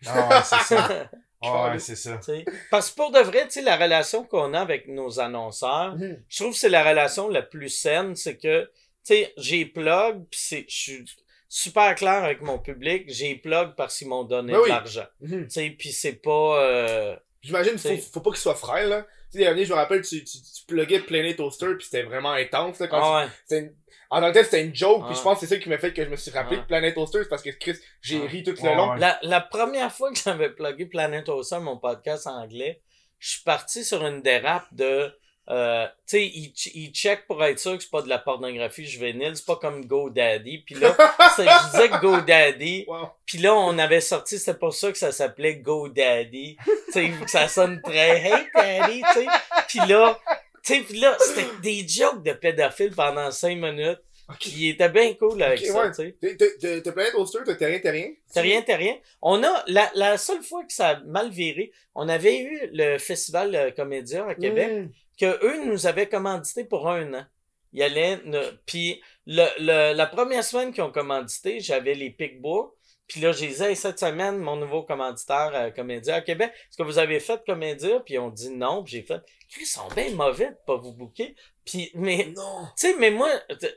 Ah, 0.07 0.30
ouais, 0.30 0.41
c'est 0.43 0.75
ça. 0.75 0.88
Ah, 1.41 1.71
ouais, 1.71 1.79
c'est 1.79 1.95
ça. 1.95 2.17
Tu 2.17 2.23
sais. 2.25 2.45
Parce 2.71 2.91
que 2.91 2.95
pour 2.95 3.11
de 3.11 3.19
vrai, 3.19 3.47
la 3.63 3.77
relation 3.77 4.23
qu'on 4.23 4.53
a 4.53 4.59
avec 4.59 4.87
nos 4.87 5.19
annonceurs, 5.19 5.95
Mhm. 5.95 6.21
je 6.27 6.37
trouve 6.37 6.51
que 6.53 6.59
c'est 6.59 6.69
la 6.69 6.83
relation 6.87 7.29
la 7.29 7.41
plus 7.41 7.69
saine, 7.69 8.15
c'est 8.15 8.37
que 8.37 8.63
tu 8.63 8.69
sais, 9.15 9.33
j'ai 9.37 9.65
plug, 9.65 10.25
puis 10.29 10.65
je 10.67 10.75
suis 10.75 11.05
super 11.47 11.95
clair 11.95 12.23
avec 12.23 12.41
mon 12.41 12.59
public, 12.59 13.05
j'ai 13.07 13.35
plug 13.35 13.73
parce 13.75 13.97
qu'ils 13.97 14.07
m'ont 14.09 14.23
donné 14.25 14.51
Ben 14.53 14.61
de 14.63 14.67
l'argent. 14.67 15.05
Mhm. 15.21 15.43
Tu 15.45 15.49
sais, 15.49 15.69
puis 15.71 15.91
c'est 15.91 16.21
pas 16.21 16.61
euh, 16.63 17.15
J'imagine 17.41 17.73
faut, 17.77 17.87
C'est- 17.89 18.11
faut 18.13 18.19
pas 18.21 18.31
qu'il 18.31 18.39
soit 18.39 18.55
frêle, 18.55 18.89
là. 18.89 19.01
Tu 19.31 19.37
sais, 19.37 19.43
dernier, 19.45 19.63
je 19.65 19.71
me 19.71 19.75
rappelle, 19.77 20.01
tu, 20.01 20.23
tu, 20.23 20.37
tu 20.41 20.65
pluguais 20.67 20.99
Planet 20.99 21.37
Toaster, 21.37 21.75
puis 21.75 21.85
c'était 21.85 22.03
vraiment 22.03 22.31
intense, 22.31 22.79
là. 22.79 22.87
Quand 22.87 23.01
ah 23.01 23.23
ouais. 23.25 23.31
c'était 23.45 23.61
une- 23.65 23.75
En 24.11 24.21
tant 24.21 24.29
que 24.29 24.33
tel, 24.33 24.45
c'était 24.45 24.65
une 24.65 24.75
joke, 24.75 25.01
puis 25.05 25.11
Ah. 25.11 25.17
je 25.17 25.21
pense 25.21 25.39
que 25.39 25.45
c'est 25.45 25.55
ça 25.55 25.61
qui 25.61 25.69
m'a 25.69 25.77
fait 25.77 25.93
que 25.93 26.03
je 26.03 26.09
me 26.09 26.15
suis 26.15 26.31
rappelé 26.31 26.57
Ah. 26.57 26.61
de 26.63 26.67
Planet 26.67 26.95
Toaster, 26.95 27.19
c'est 27.21 27.29
parce 27.29 27.43
que 27.43 27.51
Chris, 27.51 27.75
j'ai 28.01 28.19
Ah. 28.23 28.27
ri 28.27 28.41
tout 28.43 28.55
le 28.59 28.75
long. 28.75 28.93
ouais. 28.93 28.99
La, 28.99 29.19
la 29.21 29.39
première 29.39 29.91
fois 29.93 30.11
que 30.11 30.17
j'avais 30.17 30.49
plugué 30.49 30.87
Planet 30.87 31.29
Ocean, 31.29 31.61
mon 31.61 31.77
podcast 31.77 32.25
anglais, 32.25 32.81
je 33.19 33.29
suis 33.33 33.43
parti 33.43 33.85
sur 33.85 34.03
une 34.05 34.21
dérape 34.23 34.65
de... 34.71 35.13
Euh, 35.51 35.87
tu 35.87 36.17
sais, 36.17 36.25
il, 36.27 36.53
il 36.75 36.91
check 36.91 37.25
pour 37.25 37.43
être 37.43 37.57
sûr 37.57 37.75
que 37.75 37.81
c'est 37.83 37.89
pas 37.89 38.03
de 38.03 38.09
la 38.09 38.19
pornographie 38.19 38.85
juvénile, 38.85 39.35
c'est 39.35 39.45
pas 39.47 39.55
comme 39.55 39.83
GoDaddy. 39.85 40.59
Puis 40.59 40.75
là, 40.75 40.95
je 41.37 41.71
disais 41.71 41.89
GoDaddy, 42.01 42.85
Wow. 42.87 43.09
puis 43.25 43.39
là, 43.39 43.55
on 43.55 43.77
avait 43.79 44.01
sorti, 44.01 44.37
c'était 44.37 44.57
pour 44.59 44.73
ça 44.75 44.91
que 44.91 44.97
ça 44.97 45.11
s'appelait 45.11 45.55
GoDaddy. 45.55 46.57
Tu 46.87 46.91
sais, 46.91 47.09
que 47.23 47.29
ça 47.29 47.47
sonne 47.47 47.81
très 47.81 48.21
Hey 48.21 48.47
Daddy, 48.53 49.01
tu 49.13 49.19
sais. 49.21 49.25
Puis 49.67 49.79
là, 49.87 50.19
tu 50.63 50.75
sais, 50.75 50.81
puis 50.81 50.99
là, 50.99 51.17
c'était 51.19 51.47
des 51.63 51.87
jokes 51.87 52.23
de 52.23 52.33
pédophiles 52.33 52.93
pendant 52.95 53.31
cinq 53.31 53.57
minutes. 53.57 53.99
Puis 54.39 54.51
il 54.57 54.69
était 54.69 54.89
bien 54.89 55.15
cool 55.15 55.41
avec 55.41 55.65
ça, 55.65 55.73
ouais. 55.87 55.89
tu 55.89 56.15
sais. 56.21 56.81
T'es 56.83 56.91
Planet 56.91 57.13
Toaster, 57.13 57.39
t'as 57.47 57.65
rien, 57.65 57.79
t'as 57.81 57.89
rien? 57.91 58.09
T'as 58.31 58.41
rien, 58.41 58.61
t'as 58.61 58.75
rien. 58.75 58.95
On 59.23 59.41
a, 59.43 59.63
la, 59.65 59.89
la 59.95 60.19
seule 60.19 60.43
fois 60.43 60.63
que 60.65 60.71
ça 60.73 60.89
a 60.89 60.99
mal 60.99 61.31
viré, 61.31 61.71
on 61.95 62.07
avait 62.07 62.37
eu 62.41 62.69
le 62.71 62.99
festival 62.99 63.55
euh, 63.55 63.71
Comédia 63.71 64.27
à 64.27 64.35
Québec, 64.35 64.69
Mhm. 64.71 64.91
Que 65.20 65.45
eux 65.45 65.65
nous 65.65 65.86
avaient 65.88 66.07
commandité 66.09 66.63
pour 66.63 66.89
un 66.89 67.13
an. 67.13 67.26
Ils 67.74 67.84
allaient, 67.84 68.20
puis 68.65 69.01
le, 69.28 69.45
le, 69.59 69.93
la 69.93 70.07
première 70.07 70.43
semaine 70.43 70.74
qu'ils 70.74 70.84
ont 70.84 70.91
commandité, 70.91 71.59
j'avais 71.59 71.93
les 71.93 72.09
Picbois. 72.09 72.74
Puis 73.07 73.22
là, 73.22 73.32
j'ai 73.32 73.47
dit, 73.47 73.61
Hey, 73.63 73.76
cette 73.76 73.99
semaine, 73.99 74.38
mon 74.38 74.55
nouveau 74.55 74.84
commanditaire 74.84 75.51
à 75.55 75.72
Comédia 75.72 76.15
à 76.15 76.22
Québec, 76.22 76.51
est-ce 76.55 76.78
que 76.78 76.84
vous 76.84 76.99
avez 76.99 77.20
fait 77.20 77.43
Comédia? 77.45 77.99
Puis 78.01 78.15
ils 78.15 78.20
ont 78.20 78.30
dit 78.30 78.49
non. 78.51 78.84
Puis 78.84 78.93
j'ai 78.97 79.01
fait, 79.03 79.22
ils 79.59 79.65
sont 79.65 79.88
bien 79.95 80.11
mauvais 80.11 80.49
de 80.51 80.57
pas 80.65 80.78
vous 80.78 80.93
booker. 80.93 81.36
Puis, 81.65 81.91
mais 81.95 82.32
Non. 82.36 82.65
tu 82.78 82.88
sais, 82.88 82.95
mais 82.97 83.09
moi, 83.11 83.30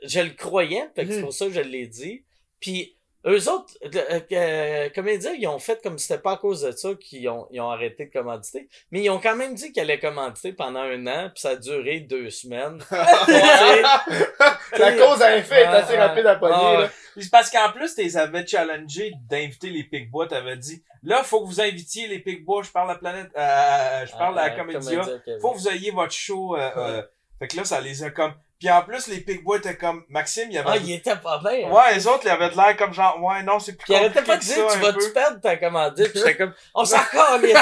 je 0.03 0.19
le 0.21 0.31
croyais, 0.31 0.87
fait 0.95 1.05
que 1.05 1.11
c'est 1.11 1.17
Mhm. 1.17 1.23
pour 1.23 1.33
ça 1.33 1.45
que 1.47 1.53
je 1.53 1.61
l'ai 1.61 1.87
dit. 1.87 2.23
Puis 2.59 2.95
eux 3.25 3.49
autres, 3.49 3.73
euh, 3.85 4.19
euh, 4.31 4.89
comédiens, 4.89 5.33
ils 5.33 5.47
ont 5.47 5.59
fait 5.59 5.81
comme 5.81 5.97
si 5.97 6.07
c'était 6.07 6.21
pas 6.21 6.33
à 6.33 6.37
cause 6.37 6.61
de 6.61 6.71
ça 6.71 6.89
qu'ils 6.99 7.27
ont, 7.29 7.47
ils 7.51 7.61
ont 7.61 7.69
arrêté 7.69 8.05
de 8.05 8.11
commanditer. 8.11 8.67
Mais 8.91 9.01
ils 9.01 9.09
ont 9.09 9.19
quand 9.19 9.35
même 9.35 9.55
dit 9.55 9.71
qu'ils 9.71 9.81
allaient 9.81 9.99
commanditer 9.99 10.51
pendant 10.51 10.81
un 10.81 11.07
an, 11.07 11.29
puis 11.33 11.41
ça 11.41 11.51
a 11.51 11.55
duré 11.55 12.01
deux 12.01 12.29
semaines. 12.29 12.83
La 12.91 14.91
cause 14.93 15.21
à 15.21 15.37
effet 15.37 15.61
est 15.61 15.65
assez 15.65 15.97
rapide 15.97 16.25
à 16.25 16.35
pogner, 16.35 16.55
Ah, 16.55 16.89
c'est 17.17 17.31
parce 17.31 17.49
qu'en 17.49 17.71
plus, 17.71 17.95
t'es 17.95 18.17
avais 18.17 18.45
challengé 18.45 19.13
d'inviter 19.29 19.69
les 19.69 19.83
Picbois. 19.83 20.27
T'avais 20.27 20.57
dit, 20.57 20.83
là, 21.03 21.23
faut 21.23 21.41
que 21.41 21.47
vous 21.47 21.61
invitiez 21.61 22.07
les 22.07 22.19
Picbois. 22.19 22.63
Je 22.63 22.71
parle 22.71 22.89
à 22.89 22.93
la 22.93 22.99
planète, 22.99 23.31
euh, 23.37 24.05
je 24.05 24.11
parle 24.13 24.39
à 24.39 24.49
la 24.49 24.55
Comédia. 24.55 25.01
Québec. 25.01 25.41
Faut 25.41 25.51
que 25.51 25.59
vous 25.59 25.69
ayez 25.69 25.91
votre 25.91 26.13
show. 26.13 26.55
Euh, 26.55 26.69
euh. 26.77 27.01
Fait 27.39 27.47
que 27.47 27.57
là, 27.57 27.65
ça 27.65 27.81
les 27.81 28.03
a 28.03 28.09
comme. 28.09 28.33
Puis 28.63 28.71
en 28.71 28.81
plus, 28.81 29.07
les 29.07 29.19
Picbois 29.19 29.57
étaient 29.57 29.75
comme. 29.75 30.05
Maxime, 30.07 30.47
il 30.49 30.57
avait. 30.57 30.69
Ah, 30.71 30.77
il 30.77 30.89
était 30.93 31.17
pas 31.17 31.37
bien. 31.39 31.67
hein. 31.67 31.71
Ouais, 31.71 31.95
les 31.95 32.07
autres, 32.07 32.21
ils 32.23 32.29
avaient 32.29 32.49
de 32.49 32.55
l'air 32.55 32.77
comme 32.77 32.93
genre, 32.93 33.21
ouais, 33.21 33.43
non, 33.43 33.59
c'est 33.59 33.73
plus 33.73 33.83
Puis 33.83 33.93
il 33.93 33.97
arrêtait 33.97 34.21
compliqué 34.23 34.27
pas 34.31 34.37
de 34.37 34.43
dire, 34.43 34.67
tu 34.67 34.77
un 34.77 34.79
vas-tu 34.81 34.97
peu. 35.07 35.13
perdre 35.13 35.41
ta 35.41 35.57
commandite? 35.57 36.09
Puis 36.11 36.19
j'étais 36.19 36.37
comme, 36.37 36.53
on 36.73 36.85
s'en 36.85 36.97
calisse. 37.11 37.57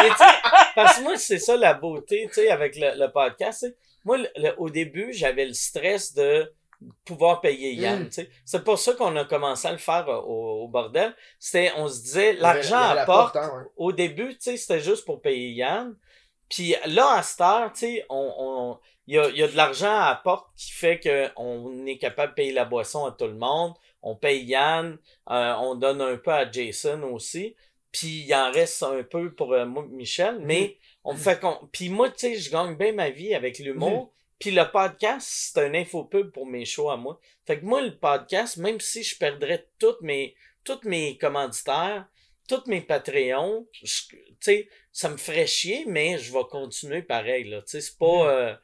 Mais 0.00 0.08
tu 0.08 0.16
sais, 0.16 0.24
parce 0.74 0.96
que 0.98 1.02
moi, 1.02 1.16
c'est 1.18 1.38
ça 1.38 1.56
la 1.58 1.74
beauté, 1.74 2.24
tu 2.28 2.34
sais, 2.34 2.48
avec 2.50 2.76
le, 2.76 2.98
le 2.98 3.12
podcast. 3.12 3.60
tu 3.60 3.68
sais. 3.68 3.76
Moi, 4.06 4.16
le- 4.18 4.28
le- 4.36 4.54
au 4.58 4.70
début, 4.70 5.12
j'avais 5.12 5.44
le 5.44 5.52
stress 5.52 6.14
de 6.14 6.50
pouvoir 7.04 7.40
payer 7.40 7.72
Yann, 7.74 8.04
Mm. 8.04 8.06
tu 8.08 8.12
sais. 8.12 8.30
C'est 8.44 8.62
pour 8.64 8.78
ça 8.78 8.92
qu'on 8.94 9.14
a 9.16 9.24
commencé 9.24 9.68
à 9.68 9.72
le 9.72 9.78
faire 9.78 10.08
euh, 10.08 10.16
au, 10.16 10.64
au 10.64 10.68
bordel. 10.68 11.14
C'était, 11.38 11.72
on 11.76 11.88
se 11.88 12.00
disait, 12.02 12.34
y 12.34 12.38
l'argent 12.38 12.92
y 12.92 12.94
la 12.94 13.02
apporte. 13.02 13.34
porte, 13.34 13.36
hein, 13.44 13.50
ouais. 13.56 13.64
Au 13.76 13.92
début, 13.92 14.30
tu 14.34 14.40
sais, 14.40 14.56
c'était 14.56 14.80
juste 14.80 15.04
pour 15.04 15.20
payer 15.22 15.50
Yann. 15.52 15.94
Puis 16.48 16.74
là, 16.86 17.14
à 17.14 17.22
cette 17.22 17.40
heure, 17.40 17.72
tu 17.72 17.80
sais, 17.80 18.06
on, 18.08 18.32
on, 18.38 18.78
il 19.06 19.16
y 19.16 19.18
a, 19.18 19.28
y 19.30 19.42
a 19.42 19.48
de 19.48 19.56
l'argent 19.56 19.94
à 19.94 20.20
porte 20.22 20.48
qui 20.56 20.72
fait 20.72 21.00
qu'on 21.00 21.86
est 21.86 21.98
capable 21.98 22.32
de 22.32 22.34
payer 22.34 22.52
la 22.52 22.64
boisson 22.64 23.04
à 23.04 23.12
tout 23.12 23.26
le 23.26 23.34
monde. 23.34 23.74
On 24.02 24.14
paye 24.14 24.44
Yann, 24.44 24.98
euh, 25.30 25.54
on 25.60 25.74
donne 25.74 26.00
un 26.00 26.16
peu 26.16 26.32
à 26.32 26.50
Jason 26.50 27.02
aussi. 27.12 27.54
Puis 27.92 28.24
il 28.26 28.34
en 28.34 28.50
reste 28.50 28.82
un 28.82 29.02
peu 29.02 29.32
pour 29.32 29.52
euh, 29.52 29.66
moi, 29.66 29.86
Michel, 29.88 30.38
mais 30.40 30.78
on 31.04 31.12
me 31.12 31.18
fait 31.18 31.40
con... 31.40 31.68
Puis 31.72 31.88
moi, 31.88 32.10
tu 32.10 32.18
sais, 32.18 32.34
je 32.36 32.50
gagne 32.50 32.76
bien 32.76 32.92
ma 32.92 33.10
vie 33.10 33.34
avec 33.34 33.58
l'humour. 33.58 34.12
Puis 34.38 34.50
le 34.50 34.64
podcast, 34.70 35.26
c'est 35.30 35.64
un 35.64 35.74
infopub 35.74 36.30
pour 36.30 36.46
mes 36.46 36.64
shows 36.64 36.90
à 36.90 36.96
moi. 36.96 37.20
Fait 37.46 37.60
que 37.60 37.64
moi, 37.64 37.82
le 37.82 37.96
podcast, 37.96 38.56
même 38.56 38.80
si 38.80 39.02
je 39.02 39.16
perdrais 39.16 39.68
toutes 39.78 40.00
mes, 40.00 40.34
toutes 40.64 40.84
mes 40.84 41.16
commanditaires, 41.18 42.06
toutes 42.48 42.66
mes 42.66 42.80
Patreons, 42.80 43.66
tu 43.82 44.18
sais, 44.40 44.68
ça 44.92 45.08
me 45.08 45.16
ferait 45.16 45.46
chier, 45.46 45.84
mais 45.86 46.18
je 46.18 46.32
vais 46.32 46.44
continuer 46.50 47.02
pareil, 47.02 47.44
là. 47.44 47.62
Tu 47.62 47.70
sais, 47.72 47.80
c'est 47.80 47.98
pas... 47.98 48.28
euh, 48.30 48.54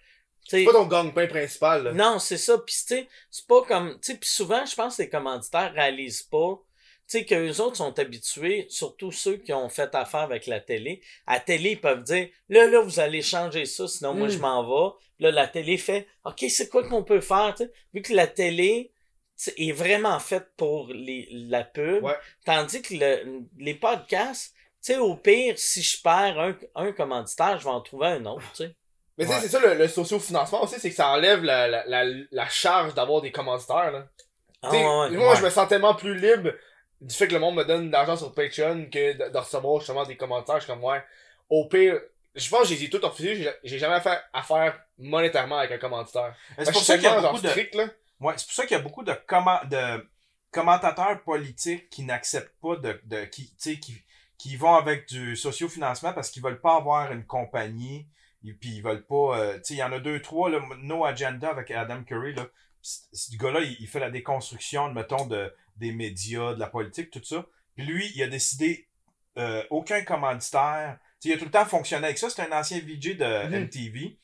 sais, 0.46 0.58
C'est 0.58 0.64
pas 0.64 0.72
ton 0.72 0.86
gang-pain 0.86 1.26
principal, 1.26 1.84
là. 1.84 1.92
non, 1.92 2.18
c'est 2.18 2.36
ça. 2.38 2.58
Puis, 2.58 2.74
tu 2.86 2.94
sais, 2.94 3.08
c'est 3.30 3.46
pas 3.46 3.62
comme. 3.62 3.94
Tu 4.00 4.12
sais, 4.12 4.18
puis 4.18 4.28
souvent, 4.28 4.64
je 4.66 4.74
pense 4.74 4.96
que 4.96 5.02
les 5.02 5.08
commanditaires 5.08 5.72
réalisent 5.72 6.22
pas. 6.22 6.60
Tu 7.08 7.18
sais, 7.18 7.24
qu'eux 7.24 7.56
autres 7.60 7.76
sont 7.76 7.98
habitués, 7.98 8.66
surtout 8.68 9.10
ceux 9.10 9.36
qui 9.38 9.52
ont 9.52 9.68
fait 9.68 9.92
affaire 9.96 10.20
avec 10.20 10.46
la 10.46 10.60
télé. 10.60 11.02
À 11.26 11.34
la 11.34 11.40
télé, 11.40 11.70
ils 11.72 11.80
peuvent 11.80 12.04
dire, 12.04 12.28
là, 12.48 12.66
là, 12.68 12.80
vous 12.82 13.00
allez 13.00 13.22
changer 13.22 13.64
ça, 13.66 13.88
sinon 13.88 14.14
moi, 14.14 14.28
Mm. 14.28 14.30
je 14.30 14.38
m'en 14.38 14.62
vais. 14.62 14.94
Là, 15.18 15.30
la 15.32 15.48
télé 15.48 15.76
fait, 15.76 16.06
OK, 16.24 16.44
c'est 16.48 16.68
quoi 16.68 16.86
qu'on 16.88 17.02
peut 17.02 17.20
faire, 17.20 17.54
tu 17.56 17.64
sais? 17.64 17.72
Vu 17.92 18.00
que 18.02 18.12
la 18.14 18.26
télé 18.28 18.92
est 19.56 19.72
vraiment 19.72 20.18
faite 20.20 20.48
pour 20.56 20.88
les, 20.88 21.28
la 21.30 21.64
pub. 21.64 22.04
Ouais. 22.04 22.16
Tandis 22.44 22.82
que 22.82 22.94
le- 22.94 23.40
les 23.58 23.74
podcasts, 23.74 24.52
tu 24.82 24.92
sais, 24.92 24.98
au 24.98 25.14
pire, 25.16 25.58
si 25.58 25.82
je 25.82 26.00
perds 26.02 26.38
un, 26.38 26.54
un 26.74 26.92
commanditaire, 26.92 27.58
je 27.58 27.64
vais 27.64 27.70
en 27.70 27.80
trouver 27.80 28.08
un 28.08 28.24
autre, 28.26 28.42
tu 28.52 28.64
sais. 28.64 28.74
Mais 29.18 29.24
tu 29.26 29.30
sais, 29.30 29.36
Ouais. 29.36 29.42
c'est 29.42 29.48
ça 29.48 29.60
le, 29.60 29.74
le 29.74 29.88
socio-financement 29.88 30.62
aussi, 30.64 30.80
c'est 30.80 30.88
que 30.90 30.96
ça 30.96 31.08
enlève 31.08 31.42
la, 31.44 31.68
la, 31.68 31.84
la, 31.86 32.04
la 32.30 32.48
charge 32.48 32.94
d'avoir 32.94 33.20
des 33.20 33.30
commanditaires, 33.32 33.90
là. 33.92 34.06
Ah, 34.62 34.70
ouais, 34.70 34.78
ouais. 34.78 35.10
moi, 35.10 35.30
ouais. 35.30 35.36
je 35.36 35.42
me 35.44 35.50
sens 35.50 35.68
tellement 35.68 35.94
plus 35.94 36.14
libre 36.18 36.52
du 37.00 37.14
fait 37.14 37.26
que 37.28 37.32
le 37.32 37.38
monde 37.40 37.56
me 37.56 37.64
donne 37.64 37.86
de 37.88 37.92
l'argent 37.92 38.16
sur 38.16 38.32
Patreon 38.34 38.86
que 38.92 39.12
de, 39.14 39.30
de 39.32 39.38
recevoir 39.38 39.78
justement 39.80 40.04
des 40.04 40.16
commentaires. 40.16 40.56
Je 40.56 40.64
suis 40.64 40.72
comme, 40.72 40.84
ouais, 40.84 41.02
au 41.48 41.66
pire, 41.66 41.98
je 42.34 42.48
pense 42.50 42.68
que 42.68 42.74
j'ai 42.74 42.90
tout 42.90 43.00
refusé. 43.02 43.48
J'ai- 43.64 43.78
jamais 43.78 43.94
affaire, 43.94 44.22
affaire 44.34 44.78
monétairement 44.98 45.56
avec 45.58 45.72
un 45.72 45.78
commanditaire. 45.78 46.34
C'est 46.58 46.66
que 46.66 46.72
pour 46.72 46.80
je 46.82 46.86
ça 46.86 46.94
qu'il 46.96 47.04
y 47.04 47.06
a 47.06 47.20
beaucoup 47.22 47.40
de. 47.40 47.48
strict, 47.48 47.74
là. 47.74 47.86
Ouais, 48.20 48.34
c'est 48.36 48.46
pour 48.46 48.54
ça 48.54 48.66
qu'il 48.66 48.76
y 48.76 48.80
a 48.80 48.82
beaucoup 48.82 49.02
de, 49.02 49.14
comment, 49.26 49.58
de 49.70 50.08
commentateurs 50.50 51.22
politiques 51.22 51.88
qui 51.90 52.02
n'acceptent 52.04 52.58
pas 52.60 52.76
de, 52.76 53.00
de 53.04 53.24
qui, 53.24 53.54
qui, 53.56 54.02
qui 54.38 54.56
vont 54.56 54.74
avec 54.74 55.08
du 55.08 55.36
sociofinancement 55.36 56.12
parce 56.12 56.30
qu'ils 56.30 56.42
veulent 56.42 56.60
pas 56.60 56.76
avoir 56.76 57.12
une 57.12 57.24
compagnie 57.24 58.06
ils, 58.42 58.56
puis 58.56 58.70
ils 58.76 58.82
veulent 58.82 59.06
pas. 59.06 59.38
euh, 59.38 59.54
tu 59.56 59.60
sais, 59.64 59.74
il 59.74 59.78
y 59.78 59.82
en 59.82 59.92
a 59.92 60.00
deux, 60.00 60.20
trois, 60.22 60.48
là, 60.50 60.60
No 60.78 61.04
Agenda 61.04 61.50
avec 61.50 61.70
Adam 61.70 62.02
Curry, 62.04 62.34
là. 62.34 62.46
Ce 62.82 63.36
gars-là, 63.36 63.60
il, 63.60 63.76
il 63.80 63.86
fait 63.86 64.00
la 64.00 64.10
déconstruction, 64.10 64.90
mettons, 64.92 65.26
de, 65.26 65.54
des 65.76 65.92
médias, 65.92 66.54
de 66.54 66.58
la 66.60 66.66
politique, 66.68 67.10
tout 67.10 67.22
ça. 67.22 67.44
Puis 67.76 67.84
lui, 67.84 68.10
il 68.14 68.22
a 68.22 68.28
décidé 68.28 68.88
euh, 69.36 69.62
aucun 69.68 70.02
commanditaire. 70.04 70.98
Il 71.22 71.32
a 71.34 71.36
tout 71.36 71.44
le 71.44 71.50
temps 71.50 71.66
fonctionné 71.66 72.06
avec 72.06 72.16
ça. 72.16 72.30
C'est 72.30 72.40
un 72.42 72.58
ancien 72.58 72.78
VJ 72.78 73.18
de 73.18 73.46
Mhm. 73.48 73.64
MTV. 73.64 74.18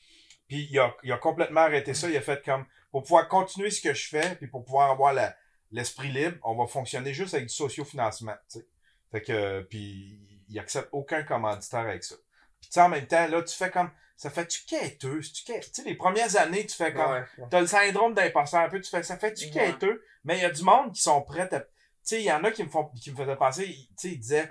Puis 0.47 0.67
il 0.71 0.79
a, 0.79 0.95
il 1.03 1.11
a 1.11 1.17
complètement 1.17 1.61
arrêté 1.61 1.93
ça. 1.93 2.09
Il 2.09 2.17
a 2.17 2.21
fait 2.21 2.43
comme 2.43 2.65
pour 2.97 3.03
pouvoir 3.03 3.27
continuer 3.27 3.69
ce 3.69 3.79
que 3.79 3.93
je 3.93 4.07
fais, 4.09 4.35
puis 4.37 4.47
pour 4.47 4.65
pouvoir 4.65 4.89
avoir 4.89 5.13
la- 5.13 5.35
l'esprit 5.69 6.07
libre, 6.07 6.35
on 6.43 6.55
va 6.55 6.65
fonctionner 6.65 7.13
juste 7.13 7.35
avec 7.35 7.45
du 7.47 7.53
sociofinancement. 7.53 8.33
tu 8.49 8.57
sais. 8.59 8.67
Fait 9.11 9.21
que 9.21 9.61
puis 9.69 10.43
il 10.49 10.57
accepte 10.57 10.89
aucun 10.93 11.21
commanditaire 11.21 11.81
avec 11.81 12.03
ça. 12.03 12.15
Puis 12.59 12.69
tu 12.69 12.73
sais, 12.73 12.81
en 12.81 12.89
même 12.89 13.05
temps, 13.05 13.27
là, 13.27 13.43
tu 13.43 13.55
fais 13.55 13.69
comme 13.69 13.91
ça 14.15 14.31
fait-tu 14.31 14.65
quêteux? 14.65 15.19
Tu 15.21 15.43
sais, 15.45 15.83
les 15.85 15.93
premières 15.93 16.35
années, 16.37 16.65
tu 16.65 16.75
fais 16.75 16.91
comme 16.91 17.11
Ouais, 17.11 17.23
ouais. 17.37 17.47
T'as 17.51 17.61
le 17.61 17.67
syndrome 17.67 18.15
d'imposteur 18.15 18.61
un 18.61 18.69
peu, 18.69 18.81
tu 18.81 18.89
fais 18.89 19.03
ça 19.03 19.15
fait 19.17 19.31
du 19.33 19.45
Ouais. 19.45 19.51
quêteux, 19.51 20.03
mais 20.23 20.37
il 20.37 20.41
y 20.41 20.45
a 20.45 20.49
du 20.49 20.63
monde 20.63 20.91
qui 20.91 21.01
sont 21.01 21.21
prêts 21.21 21.53
à. 21.53 21.59
Tu 21.59 21.67
sais, 22.01 22.19
il 22.21 22.25
y 22.25 22.31
en 22.31 22.43
a 22.45 22.49
qui 22.49 22.63
me 22.63 22.69
font 22.69 22.85
qui 22.99 23.11
me 23.11 23.15
faisaient 23.15 23.35
penser, 23.35 23.65
ils- 23.67 23.87
tu 23.89 23.93
sais, 23.97 24.09
ils 24.09 24.19
disaient 24.19 24.49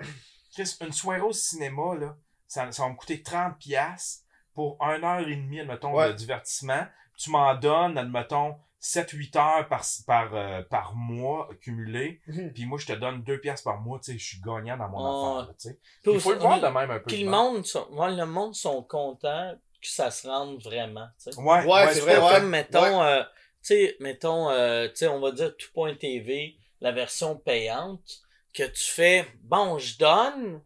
Chris, 0.53 0.73
une 0.79 0.93
soirée 0.93 1.19
au 1.19 1.33
cinéma, 1.33 1.95
là, 1.95 2.15
ça, 2.47 2.71
ça 2.71 2.83
va 2.83 2.89
me 2.91 2.95
coûter 2.95 3.21
30$ 3.21 3.57
piastres 3.57 4.23
pour 4.53 4.77
une 4.81 5.03
heure 5.03 5.19
et 5.27 5.35
demie, 5.35 5.59
admettons, 5.59 5.93
Ouais. 5.93 6.07
de 6.07 6.13
divertissement. 6.13 6.85
Tu 7.17 7.29
m'en 7.31 7.55
donnes, 7.55 7.97
admettons, 7.97 8.55
7-8 8.79 9.35
heures 9.35 9.67
par, 9.67 9.83
par, 10.05 10.33
euh, 10.35 10.61
par 10.61 10.95
mois 10.95 11.49
cumulé, 11.61 12.21
Mhm. 12.27 12.53
puis 12.53 12.65
moi 12.65 12.77
je 12.77 12.85
te 12.85 12.93
donne 12.93 13.23
2 13.23 13.39
piastres 13.39 13.63
par 13.63 13.79
mois, 13.81 13.99
tu 13.99 14.11
sais, 14.13 14.17
je 14.19 14.25
suis 14.25 14.39
gagnant 14.39 14.77
dans 14.77 14.87
mon 14.89 15.03
Ah. 15.03 15.39
affaire, 15.41 15.55
tu 15.57 15.69
sais. 15.69 15.79
Puis 16.03 16.13
Il 16.13 16.19
faut 16.21 16.33
le 16.33 16.39
voir 16.39 16.59
de 16.61 16.67
même 16.67 16.91
un 16.91 16.99
peu. 16.99 17.05
Puis 17.07 17.23
le 17.23 17.29
monde, 17.29 17.65
sont, 17.65 17.87
ouais, 17.91 18.15
le 18.15 18.25
monde 18.25 18.53
sont 18.53 18.83
contents 18.83 19.55
que 19.81 19.87
ça 19.87 20.11
se 20.11 20.27
rende 20.27 20.61
vraiment, 20.61 21.07
tu 21.23 21.31
sais. 21.31 21.39
Ouais, 21.39 21.65
Ouais, 21.65 21.87
c'est 21.93 22.01
c'est 22.01 22.15
vrai, 22.15 22.39
comme, 22.39 22.49
mettons, 22.49 23.01
euh, 23.03 23.23
tu 23.23 23.29
sais, 23.61 23.97
mettons, 23.99 24.49
euh, 24.51 24.87
tu 24.89 24.95
sais, 24.97 25.07
on 25.07 25.19
va 25.19 25.31
dire 25.31 25.55
tout.tv, 25.57 26.55
la 26.81 26.91
version 26.91 27.35
payante, 27.35 28.21
que 28.53 28.63
tu 28.63 28.83
fais, 28.83 29.25
bon, 29.41 29.79
je 29.79 29.97
donne, 29.97 30.61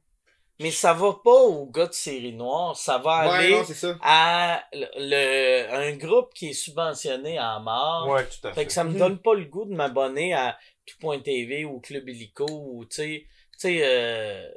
mais 0.62 0.72
ça 0.72 0.94
va 0.94 1.14
pas 1.24 1.32
au 1.44 1.66
gars 1.66 1.88
de 1.88 1.94
série 1.94 2.34
noire, 2.34 2.78
ça 2.78 2.98
va 2.98 3.22
Ouais, 3.30 3.36
aller 3.38 3.52
non, 3.52 3.64
c'est 3.66 3.74
ça. 3.74 3.98
à 4.02 4.64
le, 4.74 4.86
le- 4.98 5.74
un 5.74 5.96
groupe 5.98 6.34
qui 6.34 6.50
est 6.50 6.54
subventionné 6.54 7.38
à 7.38 7.60
mort. 7.60 8.08
Ouais, 8.10 8.24
tout 8.26 8.48
à 8.48 8.54
Fait 8.54 8.62
fait. 8.62 8.66
que 8.68 8.72
ça 8.74 8.84
me 8.84 8.98
donne 8.98 9.20
pas 9.20 9.34
le 9.34 9.46
goût 9.46 9.66
de 9.66 9.74
m'abonner 9.74 10.34
à 10.34 10.58
tout.tv 10.86 11.66
ou 11.66 11.80
Club 11.80 12.08
Illico 12.10 12.46
ou 12.50 12.86
tu 12.86 12.96
sais, 12.96 13.26
tu 13.54 13.60
sais, 13.60 13.80
euh, 13.84 14.50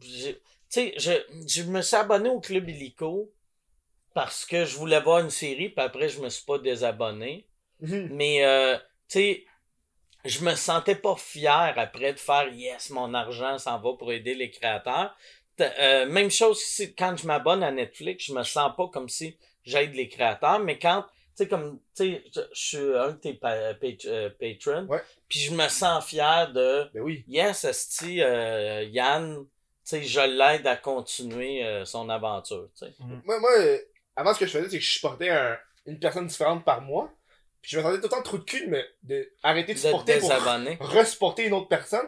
j'ai- 0.00 0.34
tu 0.34 0.40
sais, 0.68 0.94
je, 0.96 1.12
je 1.46 1.62
me 1.64 1.82
suis 1.82 1.96
abonné 1.96 2.28
au 2.30 2.40
Club 2.40 2.68
Illico 2.68 3.30
parce 4.14 4.44
que 4.44 4.64
je 4.64 4.76
voulais 4.76 5.00
voir 5.00 5.20
une 5.20 5.30
série, 5.30 5.68
puis 5.70 5.84
après 5.84 6.08
je 6.08 6.20
me 6.20 6.28
suis 6.28 6.44
pas 6.44 6.58
désabonné. 6.58 7.46
Mais 7.80 8.44
euh, 8.44 8.76
tu 9.08 9.18
sais, 9.18 9.44
je 10.24 10.44
me 10.44 10.54
sentais 10.54 10.94
pas 10.94 11.16
fier 11.16 11.74
après 11.76 12.12
de 12.12 12.18
faire 12.18 12.48
yes, 12.52 12.90
mon 12.90 13.12
argent 13.14 13.58
s'en 13.58 13.78
va 13.80 13.92
pour 13.98 14.12
aider 14.12 14.34
les 14.34 14.50
créateurs. 14.50 15.14
Euh, 15.60 16.06
même 16.06 16.30
chose 16.30 16.58
si, 16.60 16.94
quand 16.94 17.16
je 17.16 17.26
m'abonne 17.26 17.62
à 17.62 17.70
Netflix, 17.70 18.24
je 18.24 18.32
me 18.32 18.42
sens 18.42 18.72
pas 18.76 18.88
comme 18.88 19.08
si 19.08 19.36
j'aide 19.64 19.94
les 19.94 20.08
créateurs, 20.08 20.58
mais 20.58 20.78
quand 20.78 21.02
tu 21.02 21.44
sais 21.44 21.48
comme 21.48 21.78
tu 21.94 22.04
sais 22.04 22.24
je, 22.34 22.40
je 22.52 22.60
suis 22.60 22.96
un 22.96 23.08
de 23.12 23.16
tes 23.18 23.34
pa- 23.34 23.74
pa- 23.74 23.86
euh, 24.06 24.30
patrons, 24.38 24.86
Ouais. 24.88 25.02
puis 25.28 25.38
je 25.40 25.52
me 25.54 25.68
sens 25.68 26.04
fier 26.06 26.52
de 26.52 26.90
Ben 26.94 27.00
oui. 27.02 27.24
yes, 27.28 27.64
esti 27.64 28.22
euh, 28.22 28.82
Yann, 28.84 29.36
tu 29.44 29.48
sais 29.84 30.02
je 30.02 30.20
l'aide 30.20 30.66
à 30.66 30.76
continuer 30.76 31.64
euh, 31.64 31.84
son 31.84 32.08
aventure, 32.08 32.68
tu 32.76 32.86
sais. 32.86 32.94
Moi, 33.24 33.38
moi 33.40 33.50
euh, 33.58 33.78
avant, 34.16 34.34
ce 34.34 34.40
que 34.40 34.46
je 34.46 34.50
faisais, 34.52 34.68
c'est 34.70 34.78
que 34.78 34.84
je 34.84 34.92
supportais 34.92 35.30
un- 35.30 35.58
une 35.86 35.98
personne 35.98 36.26
différente 36.26 36.64
par 36.64 36.80
mois. 36.80 37.10
Puis 37.62 37.70
je 37.72 37.78
me 37.78 37.82
sentais 37.82 37.96
tout 37.98 38.02
le 38.04 38.08
temps 38.08 38.22
trop 38.22 38.38
de 38.38 38.42
cul 38.44 38.66
de, 38.66 38.70
me, 38.70 38.82
de 39.04 39.30
arrêter 39.42 39.72
de 39.74 39.78
De 39.78 39.82
supporter 39.84 40.18
pour 40.18 40.30
resupporter 40.90 41.44
une 41.46 41.52
autre 41.54 41.68
personne. 41.68 42.06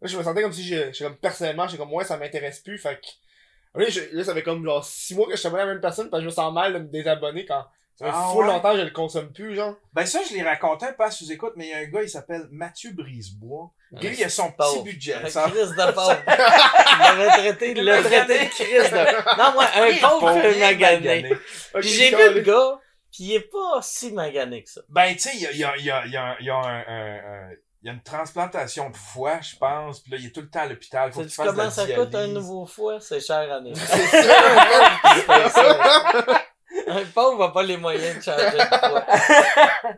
Là, 0.00 0.08
je 0.08 0.16
me 0.16 0.22
sentais 0.22 0.42
comme 0.42 0.52
si 0.52 0.64
je, 0.64 0.92
je 0.92 1.04
comme 1.04 1.16
personnellement, 1.16 1.66
j'étais 1.66 1.78
comme, 1.82 1.92
ouais, 1.92 2.04
ça 2.04 2.16
m'intéresse 2.16 2.60
plus. 2.60 2.78
Fait 2.78 3.00
que. 3.00 3.80
Là, 3.80 3.88
je- 3.88 4.00
là, 4.16 4.22
ça 4.22 4.34
fait 4.34 4.42
comme 4.44 4.64
genre 4.64 4.84
6 4.84 5.14
mois 5.16 5.26
que 5.26 5.32
je 5.32 5.36
suis 5.38 5.48
abonné 5.48 5.62
à 5.62 5.66
la 5.66 5.72
même 5.72 5.80
personne, 5.80 6.08
parce 6.10 6.20
que 6.20 6.24
je 6.24 6.30
me 6.30 6.34
sens 6.34 6.52
mal 6.54 6.72
de 6.74 6.78
me 6.78 6.84
désabonner 6.86 7.44
quand. 7.44 7.64
Ça 7.96 8.06
fait 8.06 8.12
Ah 8.14 8.32
ouais? 8.34 8.46
longtemps 8.46 8.72
que 8.72 8.78
je 8.80 8.84
le 8.84 8.90
consomme 8.90 9.32
plus, 9.32 9.54
genre. 9.54 9.74
Ben 9.92 10.04
ça, 10.04 10.20
je 10.28 10.34
l'ai 10.34 10.42
raconté 10.42 10.86
un 10.86 10.92
peu 10.92 11.04
à 11.04 11.10
sous-écoute, 11.12 11.52
mais 11.56 11.66
il 11.66 11.70
y 11.70 11.74
a 11.74 11.78
un 11.78 11.84
gars, 11.84 12.02
il 12.02 12.08
s'appelle 12.08 12.46
Mathieu 12.50 12.90
Brisebois. 12.92 13.70
Lui, 13.92 14.14
il 14.16 14.24
a 14.24 14.28
son 14.28 14.48
petit 14.48 14.56
Pauvre. 14.58 14.82
budget. 14.82 15.14
Un 15.14 15.28
ça- 15.28 15.48
crise 15.48 15.70
de 15.70 15.92
pauvre. 15.92 16.16
Il 16.26 17.18
l'avait 17.18 17.28
traité, 17.30 17.70
il 17.72 17.82
l'a 17.84 18.02
traité 18.02 18.38
de. 18.48 19.38
Non, 19.38 19.52
moi, 19.54 19.64
un 19.76 20.08
pauvre 20.08 20.26
magané. 20.34 20.58
magané. 20.60 21.32
Ok, 21.74 21.80
Puis 21.80 21.88
j'ai 21.88 22.10
vu 22.10 22.34
le 22.34 22.40
gars, 22.40 22.80
puis 23.14 23.24
il 23.24 23.34
est 23.34 23.48
pas 23.48 23.80
si 23.80 24.10
magané 24.10 24.64
que 24.64 24.70
ça. 24.70 24.80
Ben, 24.88 25.12
tu 25.14 25.20
sais, 25.20 25.30
il 25.34 25.42
y 25.42 25.46
a, 25.46 25.52
il 25.52 25.58
y 25.58 25.64
a, 25.64 25.76
il 25.76 25.84
y 25.84 25.90
a, 25.90 26.04
il 26.06 26.12
y 26.12 26.16
a, 26.16 26.36
y 26.40 26.50
a 26.50 26.56
un, 26.56 26.80
un- 26.80 27.48
un- 27.48 27.50
il 27.82 27.86
y 27.86 27.90
a 27.90 27.92
une 27.92 28.02
transplantation 28.02 28.90
de 28.90 28.96
foie, 28.96 29.40
je 29.42 29.54
pense. 29.56 30.00
Puis 30.00 30.10
là, 30.10 30.16
il 30.18 30.26
est 30.26 30.30
tout 30.30 30.40
le 30.40 30.48
temps 30.50 30.62
à 30.62 30.66
l'hôpital. 30.66 31.12
Faut 31.12 31.20
Tu 31.20 31.26
qu'il 31.28 31.34
fasse 31.36 31.46
comment 31.46 31.70
ça 31.70 31.86
coûte 31.86 32.14
un 32.14 32.26
nouveau 32.28 32.64
foie? 32.66 32.98
C'est 32.98 33.20
cher 33.20 33.52
à 33.52 33.62
fait. 33.62 33.74
Un 36.86 37.04
pauvre 37.14 37.46
n'a 37.46 37.52
pas 37.52 37.62
les 37.62 37.76
moyens 37.76 38.16
de 38.18 38.22
changer 38.22 38.58
de 38.58 38.88
foie. 38.88 39.06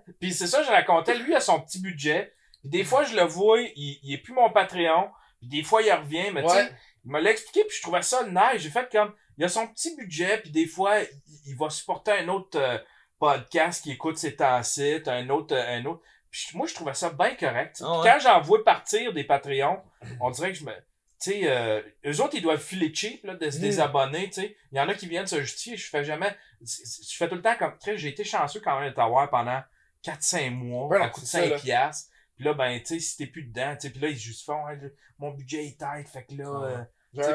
Puis 0.21 0.33
c'est 0.35 0.47
ça, 0.47 0.62
je 0.62 0.69
racontais, 0.69 1.14
lui, 1.17 1.35
a 1.35 1.41
son 1.41 1.61
petit 1.61 1.81
budget. 1.81 2.35
Puis 2.61 2.69
des 2.71 2.85
fois, 2.85 3.05
je 3.05 3.14
le 3.17 3.23
vois, 3.23 3.61
il, 3.61 3.99
il 4.03 4.12
est 4.14 4.19
plus 4.19 4.35
mon 4.35 4.51
Patreon. 4.51 5.09
Puis 5.41 5.49
des 5.49 5.62
fois, 5.62 5.83
il 5.83 5.93
revient, 5.93 6.31
mais 6.33 6.43
tu 6.43 6.51
sais, 6.51 6.71
il 7.05 7.12
me 7.12 7.21
l'a 7.21 7.31
expliqué, 7.31 7.64
puis 7.67 7.77
je 7.77 7.83
trouvais 7.83 8.03
ça 8.03 8.25
nice. 8.27 8.62
J'ai 8.62 8.71
fait 8.71 8.89
comme, 8.91 9.12
il 9.39 9.45
a 9.45 9.49
son 9.49 9.67
petit 9.69 9.95
budget, 9.97 10.39
puis 10.39 10.51
des 10.51 10.67
fois, 10.67 11.01
il, 11.01 11.09
il 11.47 11.57
va 11.57 11.71
supporter 11.71 12.12
un 12.12 12.29
autre 12.29 12.59
euh, 12.59 12.79
podcast 13.19 13.83
qui 13.83 13.93
écoute 13.93 14.19
ses 14.19 14.37
temps-ci, 14.37 15.01
un 15.07 15.29
autre, 15.31 15.55
euh, 15.55 15.77
un 15.79 15.85
autre. 15.87 16.03
Puis 16.31 16.49
moi, 16.55 16.67
je 16.67 16.75
trouvais 16.75 16.95
ça 16.95 17.11
bien 17.11 17.35
correct. 17.37 17.81
Ah 17.85 18.01
ouais. 18.01 18.09
quand 18.11 18.19
j'en 18.21 18.41
vois 18.41 18.62
partir 18.64 19.12
des 19.12 19.25
Patreons, 19.25 19.81
on 20.21 20.31
dirait 20.31 20.53
que 20.53 20.59
je 20.59 20.64
me... 20.64 20.73
Tu 21.19 21.31
sais, 21.31 21.41
euh, 21.51 21.81
eux 22.05 22.21
autres, 22.21 22.35
ils 22.35 22.43
doivent 22.43 22.61
filer 22.62 22.93
cheap, 22.95 23.25
là, 23.25 23.35
de 23.35 23.49
se 23.49 23.57
Mm. 23.57 23.61
désabonner, 23.62 24.27
tu 24.27 24.43
sais. 24.43 24.57
Il 24.71 24.77
y 24.77 24.81
en 24.81 24.89
a 24.89 24.95
qui 24.95 25.07
viennent 25.09 25.27
se 25.27 25.41
justifier, 25.41 25.77
je 25.79 25.89
fais 25.89 26.05
jamais... 26.05 26.37
Je 26.61 27.17
fais 27.17 27.27
tout 27.29 27.37
le 27.37 27.43
temps 27.43 27.57
comme... 27.57 27.73
J'ai 27.97 28.09
été 28.09 28.23
chanceux 28.23 28.61
quand 28.61 28.79
même 28.81 28.91
de 28.91 28.95
t'avoir 28.95 29.31
pendant 29.31 29.62
4-5 30.05 30.51
mois, 30.51 30.87
Ouais, 30.89 30.99
ça 30.99 31.05
non, 31.07 31.11
coûte 31.11 31.25
c'est 31.25 31.39
ça, 31.39 31.43
5 31.45 31.51
là. 31.51 31.57
piastres. 31.59 32.11
Puis 32.37 32.45
là, 32.45 32.53
ben, 32.53 32.79
tu 32.81 32.87
sais, 32.87 32.99
si 33.01 33.17
t'es 33.17 33.27
plus 33.27 33.45
dedans, 33.45 33.75
tu 33.75 33.87
sais, 33.87 33.91
puis 33.91 34.01
là, 34.03 34.09
ils 34.09 34.19
juste 34.19 34.45
font, 34.45 34.62
je- 34.75 34.89
mon 35.19 35.31
budget 35.31 35.64
est 35.67 35.79
tight, 35.79 36.07
fait 36.07 36.25
que 36.27 36.35
là... 36.35 36.51
Ouais. 36.51 36.67
euh, 36.73 36.85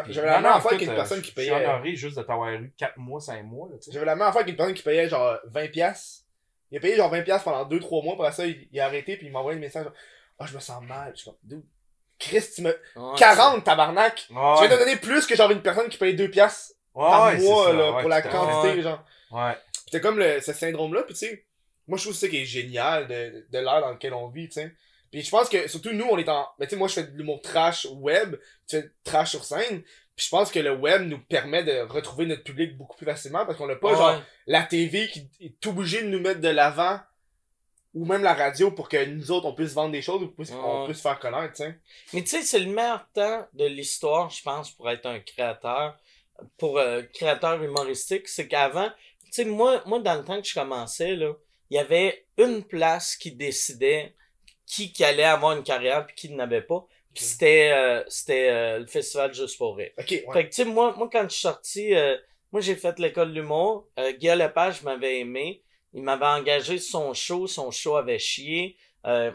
J'avais 0.09 0.27
la 0.27 0.41
même 0.41 0.51
affaire 0.51 0.77
qu'une 0.77 0.89
euh, 0.89 0.95
personne 0.95 1.21
qui 1.21 1.29
Je 1.31 1.35
payait. 1.35 1.47
suis 1.55 1.63
honoré 1.65 1.95
juste 1.95 2.17
de 2.17 2.23
t'avoir 2.23 2.49
eu 2.53 2.71
4 2.77 2.97
mois, 2.97 3.19
5 3.21 3.43
mois. 3.43 3.69
J'avais 3.91 4.05
la 4.05 4.15
même 4.15 4.27
affaire 4.27 4.45
qu'une 4.45 4.55
personne 4.55 4.75
qui 4.75 4.83
payait 4.83 5.07
genre 5.09 5.37
20 5.45 5.67
piastres. 5.71 6.23
Il 6.71 6.77
a 6.77 6.81
payé 6.81 6.95
genre 6.95 7.09
20 7.09 7.21
piastres 7.23 7.43
pendant 7.45 7.65
2-3 7.67 8.03
mois, 8.03 8.13
après 8.13 8.31
ça, 8.31 8.45
il, 8.45 8.67
il 8.71 8.79
a 8.79 8.85
arrêté, 8.85 9.17
puis 9.17 9.27
il 9.27 9.31
m'a 9.31 9.39
envoyé 9.39 9.57
un 9.57 9.61
message. 9.61 9.85
Ah, 10.39 10.45
je 10.45 10.53
me 10.55 10.59
sens 10.59 10.83
mal. 10.83 11.11
Je 11.13 11.21
suis 11.21 11.25
comme, 11.25 11.37
dude, 11.43 11.63
Chris, 12.17 12.43
tu 12.55 12.61
me. 12.61 12.69
Ouais, 12.69 13.17
40, 13.17 13.63
tabarnak! 13.63 14.15
Tu 14.27 14.33
viens 14.33 14.69
de 14.69 14.77
donner 14.77 14.95
plus 14.95 15.25
que 15.25 15.35
genre 15.35 15.51
une 15.51 15.61
personne 15.61 15.89
qui 15.89 15.97
paye 15.97 16.15
2 16.15 16.29
piastres 16.29 16.75
ouais, 16.95 17.03
par 17.09 17.25
ouais, 17.25 17.39
c'est 17.39 17.45
mois, 17.45 17.73
là, 17.73 17.99
pour 17.99 18.09
la 18.09 18.21
quantité, 18.21 18.75
Ouais. 18.75 18.81
genre. 18.81 19.03
Ouais. 19.31 19.53
Puis 19.73 19.91
t'as 19.91 19.99
comme 19.99 20.19
le, 20.19 20.39
ce 20.39 20.53
syndrome-là, 20.53 21.03
puis 21.03 21.13
tu 21.13 21.25
sais, 21.25 21.45
moi 21.87 21.97
je 21.97 22.03
trouve 22.03 22.15
ça 22.15 22.27
qui 22.29 22.41
est 22.41 22.45
génial 22.45 23.07
de, 23.07 23.45
de 23.49 23.57
l'ère 23.59 23.81
dans 23.81 23.89
laquelle 23.91 24.13
on 24.13 24.27
vit, 24.27 24.47
tu 24.47 24.53
sais. 24.53 24.71
Puis 25.11 25.21
je 25.23 25.29
pense 25.29 25.49
que, 25.49 25.67
surtout 25.67 25.91
nous, 25.93 26.05
on 26.09 26.17
est 26.17 26.29
en, 26.29 26.47
mais 26.57 26.65
tu 26.67 26.71
sais, 26.71 26.75
moi 26.77 26.87
je 26.87 26.93
fais 26.93 27.03
de 27.03 27.11
l'humour 27.17 27.41
trash 27.41 27.85
web, 27.91 28.35
tu 28.67 28.77
fais 28.79 28.89
trash 29.03 29.31
sur 29.31 29.43
scène, 29.43 29.81
puis 30.15 30.25
je 30.25 30.29
pense 30.29 30.51
que 30.51 30.59
le 30.59 30.73
web 30.73 31.01
nous 31.07 31.19
permet 31.19 31.63
de 31.63 31.79
retrouver 31.81 32.25
notre 32.25 32.43
public 32.43 32.77
beaucoup 32.77 32.95
plus 32.97 33.05
facilement, 33.05 33.45
parce 33.45 33.57
qu'on 33.57 33.67
n'a 33.67 33.75
pas 33.75 33.89
Ouais. 33.91 33.95
genre 33.97 34.21
la 34.47 34.63
TV 34.63 35.07
qui 35.09 35.27
est 35.41 35.67
obligée 35.67 36.01
de 36.01 36.07
nous 36.07 36.19
mettre 36.21 36.39
de 36.41 36.47
l'avant, 36.49 36.99
ou 37.93 38.05
même 38.05 38.23
la 38.23 38.33
radio 38.33 38.71
pour 38.71 38.87
que 38.87 39.03
nous 39.03 39.31
autres 39.31 39.47
on 39.47 39.53
puisse 39.53 39.73
vendre 39.73 39.91
des 39.91 40.01
choses, 40.01 40.23
ou 40.23 40.27
puisse- 40.29 40.51
on 40.53 40.85
puisse 40.85 40.97
se 40.97 41.01
faire 41.01 41.19
connaître, 41.19 41.53
tu 41.55 41.63
sais. 41.63 41.77
Mais 42.13 42.21
tu 42.21 42.27
sais, 42.29 42.41
c'est 42.43 42.59
le 42.59 42.71
meilleur 42.71 43.05
temps 43.13 43.45
de 43.53 43.65
l'histoire, 43.65 44.29
je 44.29 44.41
pense, 44.41 44.71
pour 44.71 44.89
être 44.89 45.05
un 45.07 45.19
créateur, 45.19 45.97
pour 46.57 46.77
euh, 46.79 47.01
créateur 47.13 47.61
humoristique. 47.61 48.29
C'est 48.29 48.47
qu'avant, 48.47 48.89
tu 49.25 49.31
sais, 49.31 49.45
moi, 49.45 49.83
moi, 49.85 49.99
dans 49.99 50.15
le 50.15 50.23
temps 50.23 50.41
que 50.41 50.47
je 50.47 50.53
commençais, 50.53 51.15
là, 51.17 51.33
il 51.69 51.75
y 51.75 51.79
avait 51.79 52.25
une 52.37 52.63
place 52.63 53.17
qui 53.17 53.33
décidait 53.33 54.15
qui, 54.71 54.93
qui 54.93 55.03
allait 55.03 55.23
avoir 55.23 55.51
une 55.57 55.63
carrière 55.63 56.05
puis 56.05 56.15
qui 56.15 56.29
n'avait 56.29 56.61
pas. 56.61 56.85
Puis 57.13 57.25
c'était 57.25 57.71
euh, 57.73 58.03
c'était 58.07 58.47
euh, 58.49 58.79
le 58.79 58.85
festival 58.85 59.33
Juste 59.33 59.57
pour 59.57 59.75
rire. 59.75 59.91
Ok, 59.99 60.09
ouais. 60.09 60.25
Fait 60.31 60.43
que, 60.45 60.49
tu 60.49 60.55
sais, 60.55 60.65
moi, 60.65 60.95
moi, 60.97 61.09
quand 61.11 61.23
je 61.23 61.33
suis 61.33 61.41
sorti, 61.41 61.93
euh, 61.93 62.15
moi, 62.53 62.61
j'ai 62.61 62.77
fait 62.77 62.97
l'école 62.97 63.33
de 63.33 63.41
l'humour. 63.41 63.89
Euh, 63.99 64.13
Guy 64.13 64.29
Lepage 64.29 64.81
m'avait 64.83 65.19
aimé. 65.19 65.61
Il 65.93 66.03
m'avait 66.03 66.25
engagé 66.25 66.77
son 66.77 67.13
show. 67.13 67.47
Son 67.47 67.69
show 67.69 67.97
avait 67.97 68.17
chié. 68.17 68.77
Euh, 69.05 69.31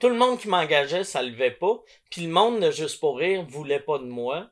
tout 0.00 0.10
le 0.10 0.16
monde 0.16 0.38
qui 0.38 0.48
m'engageait, 0.48 1.04
ça 1.04 1.22
levait 1.22 1.50
pas. 1.50 1.82
Puis 2.10 2.22
le 2.26 2.28
monde 2.28 2.60
de 2.60 2.70
Juste 2.70 3.00
pour 3.00 3.16
rire 3.16 3.42
voulait 3.48 3.80
pas 3.80 3.98
de 3.98 4.04
moi. 4.04 4.50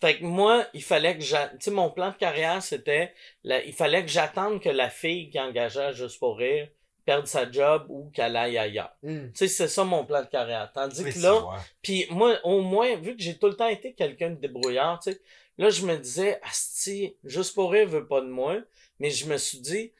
Fait 0.00 0.18
que 0.18 0.24
moi, 0.24 0.66
il 0.72 0.84
fallait 0.84 1.16
que 1.16 1.24
j'a... 1.24 1.48
Tu 1.48 1.56
sais, 1.60 1.70
mon 1.72 1.90
plan 1.90 2.10
de 2.10 2.16
carrière, 2.16 2.62
c'était... 2.62 3.12
la- 3.42 3.64
Il 3.64 3.72
fallait 3.72 4.02
que 4.04 4.10
j'attende 4.10 4.60
que 4.60 4.68
la 4.68 4.88
fille 4.90 5.30
qui 5.30 5.40
engageait 5.40 5.86
à 5.86 5.92
Juste 5.92 6.20
pour 6.20 6.36
rire 6.38 6.68
perdre 7.06 7.28
sa 7.28 7.50
job 7.50 7.86
ou 7.88 8.10
qu'elle 8.10 8.36
aille 8.36 8.58
ailleurs. 8.58 8.94
Hmm. 9.02 9.28
Tu 9.28 9.36
sais, 9.36 9.48
c'est 9.48 9.68
ça 9.68 9.84
mon 9.84 10.04
plan 10.04 10.22
de 10.22 10.26
carrière. 10.26 10.70
Tandis 10.74 11.04
que 11.04 11.18
là, 11.20 11.40
puis 11.80 12.06
moi, 12.10 12.38
au 12.44 12.60
moins, 12.60 12.96
vu 12.96 13.16
que 13.16 13.22
j'ai 13.22 13.38
tout 13.38 13.46
le 13.46 13.54
temps 13.54 13.68
été 13.68 13.94
quelqu'un 13.94 14.30
de 14.30 14.34
débrouillard, 14.34 14.98
tu 14.98 15.12
sais, 15.12 15.20
là, 15.56 15.70
je 15.70 15.86
me 15.86 15.96
disais, 15.96 16.40
Asti, 16.42 17.16
juste 17.24 17.54
pour 17.54 17.70
rire 17.70 17.88
veut 17.88 18.06
pas 18.06 18.20
de 18.20 18.26
moi, 18.26 18.58
mais 18.98 19.10
je 19.10 19.26
me 19.26 19.38
suis 19.38 19.60
dit, 19.60 19.92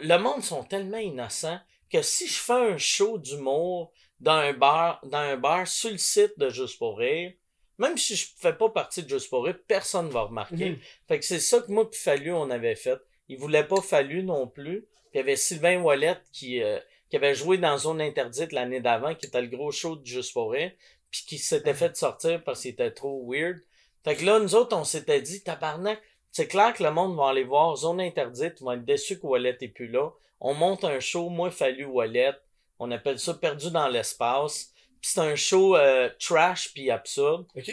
le 0.00 0.16
monde 0.16 0.42
sont 0.42 0.64
tellement 0.64 0.98
innocents 0.98 1.60
que 1.90 2.00
si 2.00 2.26
je 2.26 2.40
fais 2.40 2.72
un 2.72 2.78
show 2.78 3.18
d'humour 3.18 3.92
dans 4.18 4.32
un 4.32 4.54
bar, 4.54 5.00
dans 5.04 5.18
un 5.18 5.36
bar 5.36 5.68
sur 5.68 5.90
le 5.90 5.98
site 5.98 6.32
de 6.38 6.48
Juste 6.48 6.78
pour 6.78 6.98
rire, 6.98 7.32
même 7.76 7.98
si 7.98 8.16
je 8.16 8.26
fais 8.38 8.54
pas 8.54 8.70
partie 8.70 9.02
de 9.02 9.08
Juste 9.08 9.28
pour 9.28 9.44
rire, 9.44 9.58
personne 9.68 10.08
va 10.08 10.22
remarquer. 10.22 10.70
Mhm. 10.70 10.78
Fait 11.08 11.18
que 11.18 11.26
c'est 11.26 11.40
ça 11.40 11.60
que 11.60 11.70
moi 11.70 11.90
puis 11.90 12.00
Fallu, 12.00 12.32
on 12.32 12.48
avait 12.50 12.74
fait. 12.74 12.98
Il 13.28 13.38
voulait 13.38 13.64
pas 13.64 13.82
Fallu 13.82 14.22
non 14.22 14.48
plus. 14.48 14.86
Puis 15.14 15.20
il 15.20 15.26
y 15.26 15.28
avait 15.28 15.36
Sylvain 15.36 15.80
Wallet 15.80 16.16
qui, 16.32 16.60
euh, 16.60 16.80
qui 17.08 17.14
avait 17.14 17.36
joué 17.36 17.56
dans 17.56 17.78
Zone 17.78 18.00
Interdite 18.00 18.50
l'année 18.50 18.80
d'avant, 18.80 19.14
qui 19.14 19.26
était 19.26 19.40
le 19.40 19.46
gros 19.46 19.70
show 19.70 19.94
de 19.94 20.04
Juste 20.04 20.32
pour 20.32 20.50
rire, 20.50 20.72
puis 21.08 21.22
qui 21.24 21.38
s'était 21.38 21.72
fait 21.72 21.96
sortir 21.96 22.42
parce 22.42 22.62
qu'il 22.62 22.72
était 22.72 22.90
trop 22.90 23.24
weird. 23.24 23.60
Fait 24.02 24.16
que 24.16 24.24
là, 24.24 24.40
nous 24.40 24.56
autres, 24.56 24.76
on 24.76 24.82
s'était 24.82 25.22
dit, 25.22 25.44
tabarnak, 25.44 26.02
c'est 26.32 26.48
clair 26.48 26.74
que 26.74 26.82
le 26.82 26.90
monde 26.90 27.16
va 27.16 27.28
aller 27.28 27.44
voir 27.44 27.76
Zone 27.76 28.00
Interdite, 28.00 28.54
ils 28.58 28.64
vont 28.64 28.72
être 28.72 28.84
déçus 28.84 29.20
que 29.20 29.26
Wallet 29.28 29.56
est 29.60 29.68
plus 29.68 29.86
là. 29.86 30.10
On 30.40 30.52
monte 30.52 30.82
un 30.82 30.98
show, 30.98 31.28
moi, 31.28 31.52
Fallu 31.52 31.84
Wallet. 31.84 32.34
On 32.80 32.90
appelle 32.90 33.20
ça 33.20 33.34
Perdu 33.34 33.70
dans 33.70 33.86
l'espace. 33.86 34.72
Puis 35.00 35.12
c'est 35.12 35.20
un 35.20 35.36
show 35.36 35.76
euh, 35.76 36.10
trash 36.18 36.74
puis 36.74 36.90
absurde. 36.90 37.46
Ok. 37.54 37.70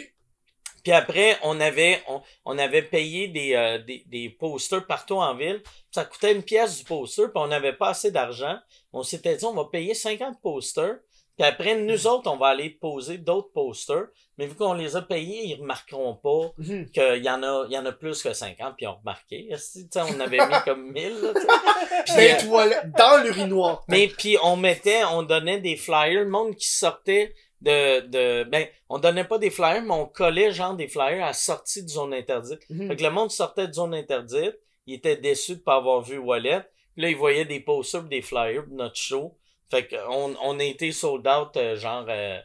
Puis 0.82 0.92
après, 0.92 1.36
on 1.42 1.60
avait, 1.60 2.00
on, 2.08 2.20
on 2.44 2.58
avait 2.58 2.82
payé 2.82 3.28
des, 3.28 3.54
euh, 3.54 3.78
des, 3.78 4.04
des 4.06 4.28
posters 4.30 4.86
partout 4.86 5.16
en 5.16 5.34
ville. 5.34 5.62
Ça 5.90 6.04
coûtait 6.04 6.32
une 6.32 6.42
pièce 6.42 6.78
du 6.78 6.84
poster, 6.84 7.24
puis 7.24 7.32
on 7.36 7.46
n'avait 7.48 7.72
pas 7.74 7.88
assez 7.90 8.10
d'argent. 8.10 8.56
On 8.92 9.02
s'était 9.02 9.36
dit, 9.36 9.44
on 9.44 9.54
va 9.54 9.64
payer 9.70 9.94
50 9.94 10.40
posters. 10.42 10.96
Puis 11.38 11.46
après, 11.48 11.76
nous 11.76 12.06
autres, 12.06 12.30
on 12.30 12.36
va 12.36 12.48
aller 12.48 12.68
poser 12.68 13.16
d'autres 13.16 13.50
posters. 13.54 14.04
Mais 14.36 14.46
vu 14.46 14.54
qu'on 14.54 14.74
les 14.74 14.96
a 14.96 15.02
payés, 15.02 15.46
ils 15.46 15.54
remarqueront 15.60 16.14
pas 16.16 16.52
Mhm. 16.58 16.90
qu'il 16.90 17.24
y 17.24 17.30
en 17.30 17.42
a, 17.42 17.64
il 17.68 17.72
y 17.72 17.78
en 17.78 17.86
a 17.86 17.92
plus 17.92 18.22
que 18.22 18.32
50, 18.34 18.76
puis 18.76 18.84
ils 18.84 18.88
ont 18.88 18.96
remarqué. 18.96 19.48
On 19.96 20.20
avait 20.20 20.46
mis 20.46 20.54
comme 20.66 20.92
1000, 20.92 21.20
là, 21.22 21.32
tu 22.06 22.12
sais. 22.12 22.36
Puis, 22.38 22.48
euh, 22.52 22.70
dans 22.98 23.22
l'urinoir. 23.22 23.82
mais 23.88 24.08
puis 24.08 24.36
on 24.42 24.56
mettait, 24.56 25.04
on 25.04 25.22
donnait 25.22 25.60
des 25.60 25.76
flyers, 25.76 26.24
le 26.24 26.28
monde 26.28 26.54
qui 26.54 26.68
sortait 26.68 27.34
de, 27.62 28.00
de, 28.00 28.44
ben, 28.44 28.66
on 28.88 28.98
donnait 28.98 29.24
pas 29.24 29.38
des 29.38 29.50
flyers, 29.50 29.82
mais 29.82 29.94
on 29.94 30.06
collait 30.06 30.52
genre 30.52 30.74
des 30.74 30.88
flyers 30.88 31.22
à 31.22 31.28
la 31.28 31.32
sortie 31.32 31.82
de 31.82 31.88
zone 31.88 32.12
interdite. 32.12 32.60
Mhm. 32.68 32.88
Fait 32.88 32.96
que 32.96 33.02
le 33.02 33.10
monde 33.10 33.30
sortait 33.30 33.68
de 33.68 33.72
zone 33.72 33.94
interdite, 33.94 34.58
il 34.86 34.94
était 34.94 35.16
déçu 35.16 35.56
de 35.56 35.60
pas 35.60 35.76
avoir 35.76 36.02
vu 36.02 36.18
Wallet. 36.18 36.62
Puis 36.94 37.02
là, 37.02 37.08
il 37.08 37.16
voyait 37.16 37.44
des 37.44 37.60
posters 37.60 38.02
des 38.02 38.20
flyers 38.20 38.66
de 38.66 38.74
notre 38.74 38.96
show. 38.96 39.38
Fait 39.70 39.86
que 39.86 39.96
on, 40.10 40.34
on 40.42 40.58
a 40.58 40.64
été 40.64 40.92
sold 40.92 41.26
out, 41.26 41.56
euh, 41.56 41.76
genre, 41.76 42.04
euh, 42.08 42.38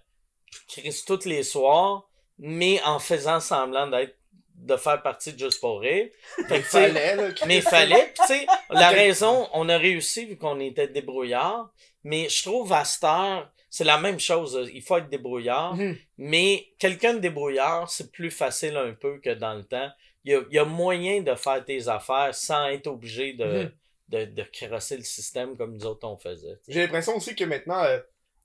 tous 1.05 1.26
les 1.26 1.43
soirs, 1.43 2.07
mais 2.38 2.80
en 2.86 2.99
faisant 2.99 3.39
semblant 3.39 3.88
d'être, 3.88 4.15
de 4.55 4.78
faire 4.78 5.01
partie 5.01 5.34
de 5.34 5.39
Juste 5.39 5.59
pour 5.59 5.82
rire. 5.82 6.09
Fait 6.47 6.59
que, 6.61 6.65
Fallait, 6.65 7.15
là. 7.15 7.30
mais 7.45 7.61
fallait, 7.61 8.13
tu 8.15 8.26
sais, 8.26 8.45
la 8.70 8.89
raison, 8.89 9.47
on 9.53 9.68
a 9.70 9.78
réussi 9.78 10.26
vu 10.26 10.38
qu'on 10.38 10.59
était 10.59 10.88
débrouillard, 10.88 11.70
mais 12.03 12.30
je 12.30 12.43
trouve 12.43 12.72
à 12.72 12.86
cette 12.86 13.03
heure, 13.03 13.51
c'est 13.70 13.84
la 13.84 13.97
même 13.99 14.20
chose, 14.20 14.70
il 14.74 14.82
faut 14.82 14.97
être 14.97 15.09
débrouillard, 15.09 15.76
Mhm. 15.76 15.97
mais 16.18 16.68
quelqu'un 16.80 17.13
de 17.15 17.20
débrouillard, 17.20 17.89
c'est 17.89 18.11
plus 18.11 18.32
facile 18.32 18.78
un 18.78 18.93
peu 18.93 19.20
que 19.20 19.32
dans 19.32 19.53
le 19.55 19.63
temps. 19.63 19.89
Il 20.24 20.32
y 20.32 20.36
a, 20.36 20.41
il 20.49 20.55
y 20.55 20.59
a 20.59 20.65
moyen 20.65 21.22
de 21.22 21.34
faire 21.36 21.63
tes 21.63 21.88
affaires 21.88 22.34
sans 22.36 22.68
être 22.68 22.88
obligé 22.88 23.34
de, 23.34 23.72
de, 24.09 24.26
de 24.26 24.43
crosser 24.43 24.97
le 24.97 25.03
système 25.03 25.55
comme 25.57 25.74
nous 25.76 25.86
autres 25.86 26.07
on 26.07 26.18
faisait. 26.18 26.57
J'ai 26.68 26.82
l'impression 26.82 27.15
aussi 27.15 27.36
que 27.36 27.43
maintenant, 27.45 27.82
euh, 27.84 27.99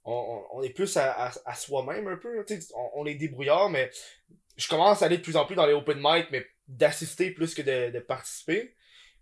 on, 0.05 0.63
est 0.63 0.71
plus 0.71 0.97
à, 0.97 1.11
à, 1.13 1.33
à 1.45 1.55
soi-même 1.55 2.07
un 2.09 2.17
peu. 2.17 2.45
tu 2.47 2.61
sais, 2.61 2.73
On, 2.75 3.03
on 3.03 3.07
est 3.07 3.15
débrouillard, 3.15 3.71
mais 3.71 3.91
je 4.57 4.69
commence 4.69 5.03
à 5.03 5.07
aller 5.07 5.19
de 5.19 5.23
plus 5.23 5.37
en 5.37 5.45
plus 5.47 5.55
dans 5.57 5.67
les 5.67 5.73
open 5.73 5.99
mic, 6.01 6.27
mais 6.31 6.45
d'assister 6.69 7.31
plus 7.31 7.55
que 7.55 7.63
de, 7.63 7.91
de 7.93 7.99
participer. 8.01 8.75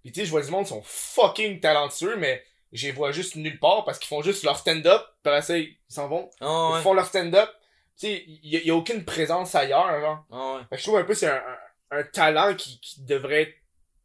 Puis 0.02 0.12
tu 0.12 0.20
sais, 0.20 0.26
je 0.26 0.30
vois 0.30 0.42
du 0.42 0.50
monde 0.50 0.64
qui 0.64 0.70
sont 0.70 0.82
fucking 0.84 1.60
talentueux, 1.60 2.16
mais 2.16 2.42
je 2.72 2.86
les 2.86 2.92
vois 2.92 3.10
juste 3.12 3.36
nulle 3.36 3.58
part 3.58 3.84
parce 3.84 3.98
qu'ils 3.98 4.08
font 4.08 4.22
juste 4.22 4.44
leur 4.44 4.56
stand-up, 4.56 5.02
puis 5.22 5.32
ça, 5.42 5.58
ils 5.58 5.76
s'en 5.88 6.08
vont. 6.08 6.30
Ah 6.40 6.74
Ils 6.76 6.82
font 6.82 6.94
leur 6.94 7.06
stand-up. 7.06 7.50
Tu 7.98 8.06
sais, 8.06 8.24
il 8.26 8.64
y, 8.64 8.70
a- 8.70 8.74
aucune 8.74 9.04
présence 9.04 9.54
ailleurs, 9.54 10.00
genre. 10.00 10.24
ah 10.30 10.54
ouais. 10.56 10.60
Fait 10.70 10.76
que 10.76 10.78
je 10.78 10.82
trouve 10.86 10.96
un 10.98 11.02
peu 11.04 11.12
que 11.12 11.18
c'est 11.18 11.28
un, 11.28 11.42
un, 11.90 11.98
un 11.98 12.02
talent 12.04 12.54
qui, 12.54 12.80
qui 12.80 13.02
devrait 13.02 13.54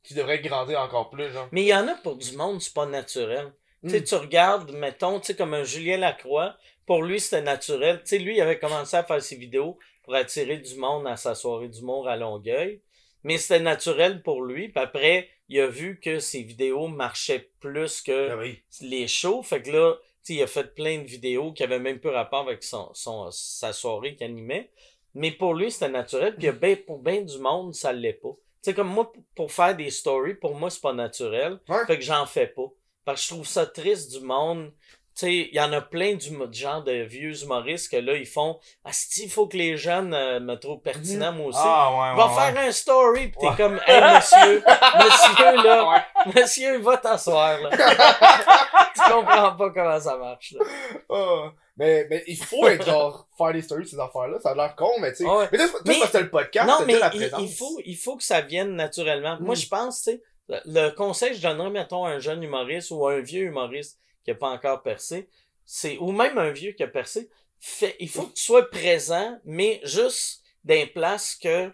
qui 0.04 0.14
devrait 0.14 0.40
grandir 0.40 0.80
encore 0.82 1.10
plus, 1.10 1.32
genre. 1.32 1.48
Mais 1.52 1.64
il 1.64 1.68
y 1.68 1.74
en 1.74 1.88
a 1.88 1.96
pour 1.96 2.16
du 2.16 2.36
monde, 2.38 2.62
c'est 2.62 2.74
pas 2.74 2.86
naturel. 2.86 3.52
Tu 3.84 3.90
sais, 3.90 4.00
Mm. 4.02 4.04
tu 4.04 4.16
regardes, 4.16 4.72
mettons, 4.72 5.20
tu 5.20 5.28
sais, 5.28 5.36
comme 5.36 5.54
un 5.56 5.64
Julien 5.64 5.98
Lacroix, 5.98 6.56
pour 6.86 7.02
lui, 7.04 7.20
c'était 7.20 7.42
naturel. 7.42 8.00
Tu 8.02 8.08
sais, 8.10 8.18
lui, 8.20 8.36
il 8.38 8.42
avait 8.42 8.60
commencé 8.60 8.96
à 8.98 9.04
faire 9.04 9.22
ses 9.22 9.36
vidéos 9.36 9.80
pour 10.04 10.14
attirer 10.16 10.58
du 10.58 10.76
monde 10.76 11.08
à 11.08 11.18
sa 11.18 11.34
soirée 11.34 11.70
d'humour 11.70 12.08
à 12.08 12.18
Longueuil. 12.18 12.82
Mais 13.26 13.38
c'était 13.40 13.60
naturel 13.60 14.22
pour 14.22 14.44
lui. 14.44 14.70
Puis 14.70 14.82
après, 14.84 15.30
il 15.50 15.60
a 15.60 15.68
vu 15.68 16.00
que 16.00 16.20
ses 16.20 16.44
vidéos 16.44 16.88
marchaient 16.88 17.50
plus 17.60 18.02
que 18.02 18.30
Ah 18.30 18.38
oui. 18.38 18.62
les 18.82 19.08
shows. 19.08 19.42
Fait 19.44 19.62
que 19.62 19.72
là, 19.72 19.96
il 20.30 20.42
a 20.44 20.48
fait 20.48 20.76
plein 20.76 21.00
de 21.00 21.08
vidéos 21.08 21.52
qui 21.52 21.64
avaient 21.64 21.80
même 21.80 22.00
peu 22.00 22.10
rapport 22.10 22.42
avec 22.48 22.64
son, 22.64 22.92
son, 22.94 23.30
sa 23.32 23.74
soirée 23.74 24.16
qu'il 24.16 24.26
animait. 24.28 24.70
Mais 25.16 25.32
pour 25.32 25.54
lui, 25.56 25.72
c'était 25.72 25.90
naturel. 25.90 26.36
Puis 26.36 26.50
ben- 26.62 26.78
pour 26.86 27.00
bien 27.00 27.22
du 27.22 27.38
monde, 27.40 27.74
ça 27.74 27.92
l'est 27.92 28.14
pas. 28.14 28.30
Tu 28.64 28.72
sais, 28.72 28.74
comme 28.76 28.90
moi, 28.90 29.12
pour- 29.12 29.24
pour 29.36 29.52
faire 29.52 29.76
des 29.76 29.90
stories, 29.90 30.36
pour 30.36 30.54
moi, 30.56 30.70
c'est 30.70 30.82
pas 30.82 30.94
naturel. 30.94 31.60
Ouais. 31.68 31.86
Fait 31.88 31.98
que 31.98 32.04
j'en 32.04 32.26
fais 32.28 32.48
pas. 32.48 32.68
Parce 33.06 33.22
que 33.22 33.28
je 33.30 33.34
trouve 33.34 33.48
ça 33.48 33.66
triste 33.66 34.12
du 34.18 34.26
monde. 34.26 34.72
Tu 35.18 35.26
sais, 35.28 35.34
il 35.34 35.56
y 35.56 35.62
en 35.62 35.72
a 35.72 35.80
plein 35.80 36.16
du 36.16 36.30
genre 36.52 36.84
de 36.84 36.92
vieux 37.04 37.42
humoristes 37.42 37.90
que 37.90 37.96
là, 37.96 38.16
ils 38.18 38.26
font 38.26 38.60
Ah, 38.84 38.90
il 39.18 39.30
faut 39.30 39.48
que 39.48 39.56
les 39.56 39.78
jeunes 39.78 40.14
euh, 40.14 40.42
me 40.42 40.56
trouvent 40.56 40.82
pertinent, 40.82 41.32
moi 41.32 41.48
aussi. 41.48 41.60
Ah, 41.62 41.90
ouais, 41.92 42.18
Va 42.18 42.28
ouais, 42.28 42.34
ouais. 42.36 42.52
faire 42.54 42.68
un 42.68 42.72
story, 42.74 43.28
pis 43.30 43.38
t'es 43.40 43.56
comme, 43.56 43.80
hey, 43.88 44.02
monsieur, 44.02 44.64
monsieur, 45.00 45.64
là, 45.64 46.06
monsieur, 46.36 46.78
va 46.80 46.98
t'asseoir, 46.98 47.62
là. 47.62 47.70
tu 48.96 49.02
comprends 49.12 49.56
pas 49.56 49.70
comment 49.70 50.00
ça 50.00 50.18
marche, 50.18 50.54
là. 50.54 50.66
Ah, 51.10 51.52
mais, 51.78 52.08
mais 52.10 52.24
il 52.28 52.38
faut 52.38 52.68
être 52.68 52.86
genre 52.86 53.28
faire 53.38 53.54
des 53.54 53.62
stories 53.62 53.88
ces 53.88 54.00
affaires-là, 54.00 54.40
ça 54.42 54.52
a 54.52 54.56
l'air 54.56 54.76
con, 54.76 54.92
mais 55.00 55.12
tu 55.12 55.24
sais. 55.24 55.26
Ah 55.30 55.38
ouais. 55.38 55.50
Mais 55.52 55.58
parce 55.60 56.08
que 56.08 56.12
t'as 56.12 56.20
le 56.22 56.30
podcast, 56.30 56.68
non, 56.68 56.86
mais 56.86 57.00
la 57.00 57.10
il, 57.14 57.18
présence. 57.20 57.42
il 57.42 57.50
faut, 57.56 57.80
il 57.86 57.96
faut 57.98 58.18
que 58.18 58.24
ça 58.24 58.42
vienne 58.42 58.76
naturellement. 58.76 59.38
Moi, 59.40 59.56
Mm. 59.56 59.58
je 59.60 59.68
pense, 59.70 60.02
tu 60.02 60.12
sais, 60.12 60.22
le, 60.50 60.58
le 60.66 60.90
conseil 60.92 61.30
que 61.32 61.36
je 61.38 61.42
donnerais, 61.42 61.70
mettons, 61.70 62.06
à 62.06 62.12
un 62.12 62.20
jeune 62.20 62.44
humoriste 62.44 62.92
ou 62.92 63.06
à 63.08 63.14
un 63.14 63.20
vieux 63.22 63.44
humoriste 63.44 63.98
qui 64.26 64.32
a 64.32 64.36
pas 64.36 64.50
encore 64.50 64.84
percé, 64.84 65.30
c'est, 65.66 65.98
ou 66.00 66.12
même 66.12 66.38
un 66.38 66.52
vieux 66.52 66.74
qui 66.74 66.84
a 66.84 66.88
percé, 66.88 67.30
fait, 67.60 67.96
il 68.00 68.10
faut 68.10 68.24
que 68.24 68.34
tu 68.34 68.44
sois 68.44 68.70
présent, 68.70 69.40
mais 69.46 69.80
juste 69.84 70.44
d'un 70.64 70.86
place 70.88 71.36
que 71.36 71.72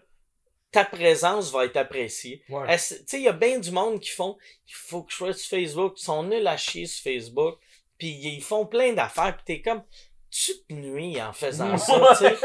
ta 0.70 0.84
présence 0.84 1.50
va 1.50 1.66
être 1.66 1.76
appréciée. 1.76 2.42
Ouais. 2.48 2.76
Tu 2.78 2.82
sais, 2.82 3.04
il 3.14 3.22
y 3.22 3.28
a 3.28 3.32
bien 3.32 3.58
du 3.58 3.70
monde 3.70 4.00
qui 4.00 4.10
font, 4.10 4.38
il 4.66 4.74
faut 4.74 5.02
que 5.02 5.12
je 5.12 5.16
sois 5.16 5.32
sur 5.34 5.58
Facebook, 5.58 5.94
ils 5.98 6.04
sont 6.04 6.22
nuls 6.22 6.46
à 6.46 6.56
chier 6.56 6.86
sur 6.86 7.02
Facebook, 7.02 7.58
puis 7.98 8.08
ils 8.08 8.42
font 8.42 8.66
plein 8.66 8.92
d'affaires, 8.92 9.36
puis 9.36 9.44
t'es 9.44 9.62
comme, 9.62 9.82
tu 10.30 10.52
te 10.66 10.72
nuis 10.72 11.20
en 11.20 11.32
faisant 11.32 11.76
ça, 11.76 12.16
tu 12.18 12.24
sais. 12.24 12.36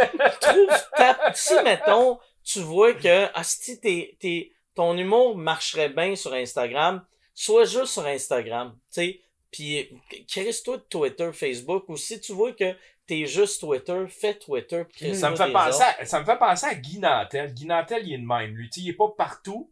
Trouve 0.42 0.84
ta, 0.98 1.34
si 1.34 1.54
mettons, 1.64 2.20
tu 2.44 2.60
vois 2.60 2.94
que, 2.94 3.28
asti, 3.34 3.80
t'es, 3.80 4.18
t'es, 4.20 4.52
ton 4.76 4.98
humour 4.98 5.38
marcherait 5.38 5.90
bien 5.90 6.16
sur 6.16 6.34
Instagram, 6.34 7.06
sois 7.34 7.64
juste 7.64 7.94
sur 7.94 8.06
Instagram, 8.06 8.78
tu 8.92 9.02
sais. 9.02 9.22
Puis, 9.52 9.90
crisse-toi 10.28 10.78
de 10.78 10.84
Twitter, 10.84 11.30
Facebook, 11.34 11.86
ou 11.88 11.98
si 11.98 12.20
tu 12.20 12.34
vois 12.34 12.52
que 12.54 12.76
t'es 13.06 13.26
juste 13.26 13.62
Twitter, 13.62 14.06
fais 14.10 14.34
Twitter, 14.34 14.84
puis 14.92 15.16
Ça 15.16 15.30
me 15.32 15.36
fait 15.36 15.52
penser 15.52 15.84
à, 15.84 16.06
ça 16.06 16.20
me 16.20 16.26
fait 16.26 16.38
penser 16.38 16.66
à 16.66 16.76
Guy 16.76 17.00
Nantel. 17.00 17.54
Guy 17.54 17.66
Nantel, 17.66 18.06
il 18.06 18.14
est 18.14 18.18
de 18.18 18.26
même, 18.26 18.52
lui. 18.56 18.70
Il 18.76 18.90
est 18.90 18.94
pas 18.94 19.10
partout. 19.18 19.72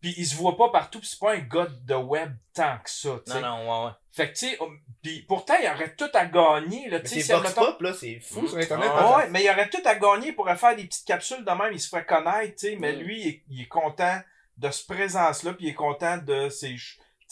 Puis 0.00 0.14
il 0.16 0.24
se 0.24 0.34
voit 0.34 0.56
pas 0.56 0.70
partout, 0.70 0.98
pis 0.98 1.08
c'est 1.08 1.18
pas 1.18 1.34
un 1.34 1.40
gars 1.40 1.66
de 1.84 1.94
web 1.94 2.32
tant 2.54 2.78
que 2.82 2.88
ça. 2.88 3.20
Non, 3.26 3.40
non, 3.42 3.82
ouais, 3.82 3.86
ouais. 3.86 3.92
Fait 4.12 4.32
que, 4.32 4.38
tu 4.38 4.48
sais, 4.48 4.62
um, 4.62 4.80
pis 5.02 5.20
pourtant, 5.28 5.52
il 5.62 5.68
aurait 5.68 5.94
tout 5.94 6.08
à 6.14 6.24
gagner, 6.24 6.88
là, 6.88 7.00
tu 7.00 7.08
c'est 7.08 7.20
sais. 7.20 7.34
Pop, 7.54 7.82
là, 7.82 7.92
c'est 7.92 8.18
fou 8.18 8.48
sur 8.48 8.56
Internet. 8.56 8.88
Ah 8.90 9.18
Ouais, 9.18 9.28
mais 9.28 9.44
il 9.44 9.50
aurait 9.50 9.68
tout 9.68 9.82
à 9.84 9.94
gagner, 9.96 10.28
il 10.28 10.34
pourrait 10.34 10.56
faire 10.56 10.74
des 10.74 10.84
petites 10.84 11.06
capsules 11.06 11.44
de 11.44 11.50
même, 11.50 11.72
il 11.74 11.78
se 11.80 11.88
ferait 11.88 12.06
connaître, 12.06 12.54
tu 12.56 12.68
sais, 12.68 12.76
mais 12.76 12.94
Mm. 12.94 12.98
lui, 13.00 13.20
il 13.20 13.28
est, 13.28 13.42
il 13.50 13.60
est 13.62 13.68
content 13.68 14.20
de 14.56 14.70
ce 14.70 14.86
présence-là, 14.86 15.52
puis 15.52 15.66
il 15.66 15.70
est 15.70 15.74
content 15.74 16.16
de 16.16 16.48
ses, 16.48 16.76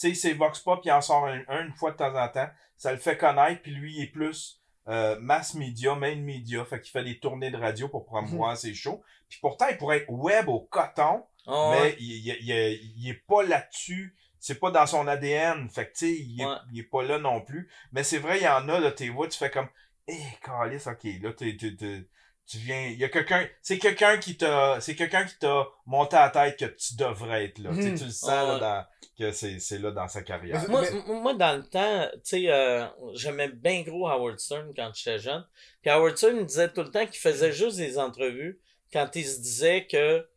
sais, 0.07 0.13
ses 0.13 0.33
Vox 0.33 0.59
Pop, 0.59 0.81
il 0.85 0.91
en 0.91 1.01
sort 1.01 1.25
un, 1.27 1.41
un 1.47 1.65
une 1.65 1.73
fois 1.73 1.91
de 1.91 1.97
temps 1.97 2.15
en 2.15 2.27
temps, 2.29 2.49
ça 2.77 2.91
le 2.91 2.97
fait 2.97 3.17
connaître, 3.17 3.61
puis 3.61 3.71
lui, 3.71 3.95
il 3.97 4.03
est 4.03 4.07
plus 4.07 4.61
euh, 4.87 5.19
mass 5.19 5.53
media, 5.55 5.95
main 5.95 6.15
media, 6.15 6.63
fait 6.65 6.79
qu'il 6.81 6.91
fait 6.91 7.03
des 7.03 7.19
tournées 7.19 7.51
de 7.51 7.57
radio 7.57 7.87
pour 7.89 8.05
promouvoir 8.05 8.57
ses 8.57 8.73
shows, 8.73 9.03
puis 9.27 9.37
pourtant, 9.41 9.67
il 9.69 9.77
pourrait 9.77 9.97
être 9.97 10.09
web 10.09 10.47
au 10.49 10.61
coton, 10.61 11.23
Ah, 11.47 11.69
mais 11.73 11.81
ouais. 11.81 11.95
il, 11.99 12.27
il, 12.27 12.37
il, 12.41 12.93
il 12.97 13.09
est 13.09 13.25
pas 13.27 13.43
là-dessus. 13.43 14.15
C'est 14.41 14.57
pas 14.59 14.71
dans 14.71 14.85
son 14.87 15.05
ADN. 15.05 15.69
Fait 15.69 15.87
que, 15.87 15.91
tu 15.91 16.05
sais, 16.05 16.13
il, 16.13 16.39
est- 16.41 16.45
Ouais. 16.45 16.55
il 16.71 16.79
est 16.79 16.83
pas 16.83 17.03
là 17.03 17.19
non 17.19 17.41
plus. 17.41 17.69
Mais 17.91 18.03
c'est 18.03 18.19
vrai, 18.19 18.37
il 18.39 18.43
y 18.43 18.47
en 18.47 18.69
a, 18.69 18.79
là, 18.79 18.89
t'es 18.93 19.09
vois, 19.09 19.27
tu 19.27 19.37
fais 19.37 19.49
comme, 19.51 19.67
eh, 20.07 20.15
calice, 20.41 20.87
ok, 20.87 21.03
là, 21.21 21.33
t'es, 21.33 21.57
t'es, 21.57 21.75
t'es- 21.75 22.07
tu 22.49 22.57
viens, 22.57 22.87
il 22.87 22.97
y 22.97 23.03
a 23.03 23.09
quelqu'un, 23.09 23.47
c'est 23.61 23.77
quelqu'un 23.77 24.17
qui 24.17 24.35
t'a, 24.35 24.81
c'est 24.81 24.95
quelqu'un 24.95 25.23
qui 25.23 25.37
t'a 25.37 25.67
monté 25.85 26.15
à 26.15 26.25
la 26.25 26.29
tête 26.31 26.57
que 26.57 26.65
tu 26.65 26.95
devrais 26.95 27.45
être 27.45 27.59
là. 27.59 27.69
Tu 27.75 27.83
sais. 27.83 27.93
Tu 27.95 28.05
le 28.05 28.09
sens, 28.11 28.29
là, 28.29 28.59
dans, 28.59 28.85
que 29.19 29.31
c'est, 29.31 29.59
c'est 29.59 29.77
là 29.77 29.91
dans 29.91 30.07
sa 30.07 30.23
carrière. 30.23 30.67
Moi, 30.69 30.83
moi, 31.07 31.33
dans 31.35 31.55
le 31.57 31.63
temps, 31.63 32.07
tu 32.15 32.19
sais, 32.23 32.43
euh, 32.47 32.85
j'aimais 33.13 33.49
bien 33.49 33.83
gros 33.83 34.07
Howard 34.07 34.39
Stern 34.39 34.73
quand 34.75 34.91
j'étais 34.95 35.19
jeune. 35.19 35.45
Puis 35.81 35.91
Howard 35.91 36.17
Stern 36.17 36.37
me 36.37 36.43
disait 36.45 36.69
tout 36.69 36.81
le 36.81 36.89
temps 36.89 37.05
qu'il 37.05 37.19
faisait 37.19 37.51
juste 37.51 37.77
des 37.77 37.99
entrevues 37.99 38.59
quand 38.91 39.07
il 39.15 39.25
se 39.27 39.39
disait 39.41 39.85
que 39.85 40.27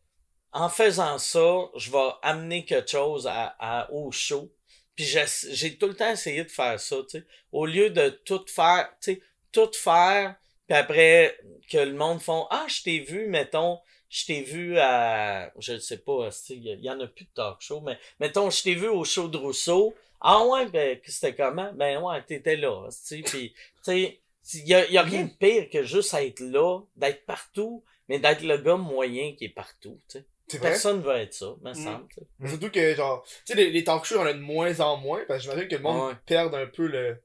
en 0.51 0.69
faisant 0.69 1.17
ça, 1.17 1.55
je 1.75 1.89
vais 1.91 2.09
amener 2.21 2.63
quelque 2.63 2.91
chose 2.91 3.25
à, 3.25 3.55
à- 3.57 3.91
au 3.91 4.11
show. 4.11 4.53
Puis 4.95 5.05
j'ai 5.05 5.25
j'ai 5.49 5.77
tout 5.79 5.87
le 5.87 5.95
temps 5.95 6.11
essayé 6.11 6.43
de 6.43 6.51
faire 6.51 6.79
ça, 6.79 6.97
tu 7.09 7.17
sais. 7.17 7.25
Au 7.51 7.65
lieu 7.65 7.89
de 7.89 8.09
tout 8.09 8.45
faire, 8.47 8.87
tu 9.01 9.13
sais, 9.15 9.21
tout 9.51 9.71
faire, 9.73 10.35
puis 10.73 10.79
après 10.79 11.37
que 11.69 11.77
le 11.77 11.93
monde 11.93 12.19
font 12.21 12.47
Ah, 12.49 12.65
je 12.67 12.81
t'ai 12.83 12.99
vu, 12.99 13.27
mettons, 13.27 13.79
je 14.09 14.25
t'ai 14.25 14.41
vu 14.41 14.77
à. 14.79 15.51
Je 15.59 15.73
ne 15.73 15.77
sais 15.79 15.97
pas, 15.99 16.29
tu 16.31 16.37
sais, 16.37 16.55
il 16.55 16.63
y, 16.65 16.85
y 16.85 16.89
en 16.89 16.99
a 16.99 17.07
plus 17.07 17.25
de 17.25 17.29
talk 17.35 17.61
show, 17.61 17.81
mais 17.81 17.97
mettons, 18.19 18.49
je 18.49 18.63
t'ai 18.63 18.73
vu 18.75 18.87
au 18.87 19.03
show 19.03 19.27
de 19.27 19.37
Rousseau. 19.37 19.93
Ah 20.21 20.45
ouais, 20.45 20.65
ben, 20.67 20.99
que 20.99 21.11
c'était 21.11 21.35
comment? 21.35 21.71
Ben 21.73 22.01
ouais, 22.01 22.23
t'étais 22.23 22.55
là, 22.55 22.87
tu 22.89 22.97
sais, 22.97 23.21
puis, 23.23 23.49
tu 23.53 23.57
sais, 23.83 24.19
il 24.55 24.67
y 24.67 24.73
a, 24.73 24.89
y 24.89 24.97
a 24.97 25.01
rien 25.03 25.23
de 25.25 25.31
pire 25.33 25.69
que 25.69 25.83
juste 25.83 26.13
être 26.13 26.39
là, 26.39 26.79
d'être 26.95 27.25
partout, 27.25 27.83
mais 28.09 28.19
d'être 28.19 28.41
le 28.41 28.57
gars 28.57 28.75
moyen 28.77 29.33
qui 29.35 29.45
est 29.45 29.49
partout, 29.49 29.99
tu 30.09 30.19
sais. 30.19 30.59
Personne 30.59 31.01
veut 31.01 31.15
être 31.17 31.33
ça, 31.33 31.53
me 31.61 31.71
Mm. 31.71 31.73
semble, 31.75 32.07
Surtout 32.47 32.69
que, 32.69 32.95
genre, 32.95 33.23
tu 33.25 33.31
sais, 33.45 33.55
les, 33.55 33.69
les 33.71 33.83
talk 33.83 34.05
shows, 34.05 34.19
on 34.19 34.25
a 34.25 34.33
de 34.33 34.39
moins 34.39 34.79
en 34.79 34.97
moins, 34.97 35.23
parce 35.27 35.39
que 35.39 35.49
j'imagine 35.51 35.67
que 35.69 35.75
le 35.75 35.81
monde 35.81 36.09
Ouais. 36.09 36.15
perd 36.25 36.53
un 36.55 36.67
peu 36.67 36.87
le. 36.87 37.17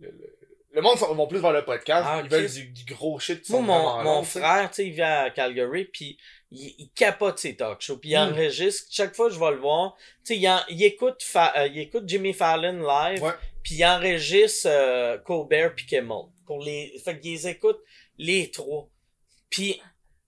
Le, 0.00 0.10
le, 0.10 0.38
le 0.72 0.80
monde 0.82 0.96
vont 0.98 1.26
plus 1.26 1.38
vers 1.40 1.52
le 1.52 1.64
podcast. 1.64 2.06
Ah, 2.08 2.20
Ils 2.24 2.30
veulent 2.30 2.50
du, 2.50 2.64
du 2.68 2.84
gros 2.94 3.18
shit. 3.18 3.48
Moi, 3.50 3.58
sont 3.60 3.62
mon, 3.62 4.02
mon 4.02 4.22
tu 4.22 4.38
frère, 4.38 4.68
tu 4.70 4.76
sais, 4.76 4.86
il 4.86 4.92
vit 4.92 5.02
à 5.02 5.30
Calgary, 5.30 5.84
puis 5.84 6.18
il, 6.50 6.74
il 6.78 6.90
capote 6.94 7.38
ses 7.38 7.56
talk 7.56 7.80
shows, 7.80 7.98
puis 7.98 8.10
il 8.10 8.16
Mm. 8.18 8.32
enregistre. 8.32 8.88
Chaque 8.90 9.14
fois 9.14 9.28
que 9.28 9.34
je 9.34 9.40
vais 9.40 9.50
le 9.50 9.58
voir, 9.58 9.94
tu 10.24 10.34
sais, 10.34 10.36
il, 10.38 10.64
il 10.70 10.82
écoute, 10.84 11.22
euh, 11.36 11.66
il 11.66 11.78
écoute 11.80 12.04
Jimmy 12.06 12.32
Fallon 12.32 12.80
live, 12.86 13.22
Ouais. 13.22 13.32
puis 13.62 13.74
il 13.76 13.84
enregistre 13.84 14.68
euh, 14.70 15.18
Colbert 15.18 15.74
puis 15.74 15.86
Kimmel. 15.86 16.26
Pour 16.46 16.62
les, 16.62 16.92
fait 17.04 17.18
qu'ils 17.20 17.32
les 17.32 17.48
écoutent 17.48 17.82
les 18.18 18.50
trois. 18.50 18.88
Puis 19.50 19.80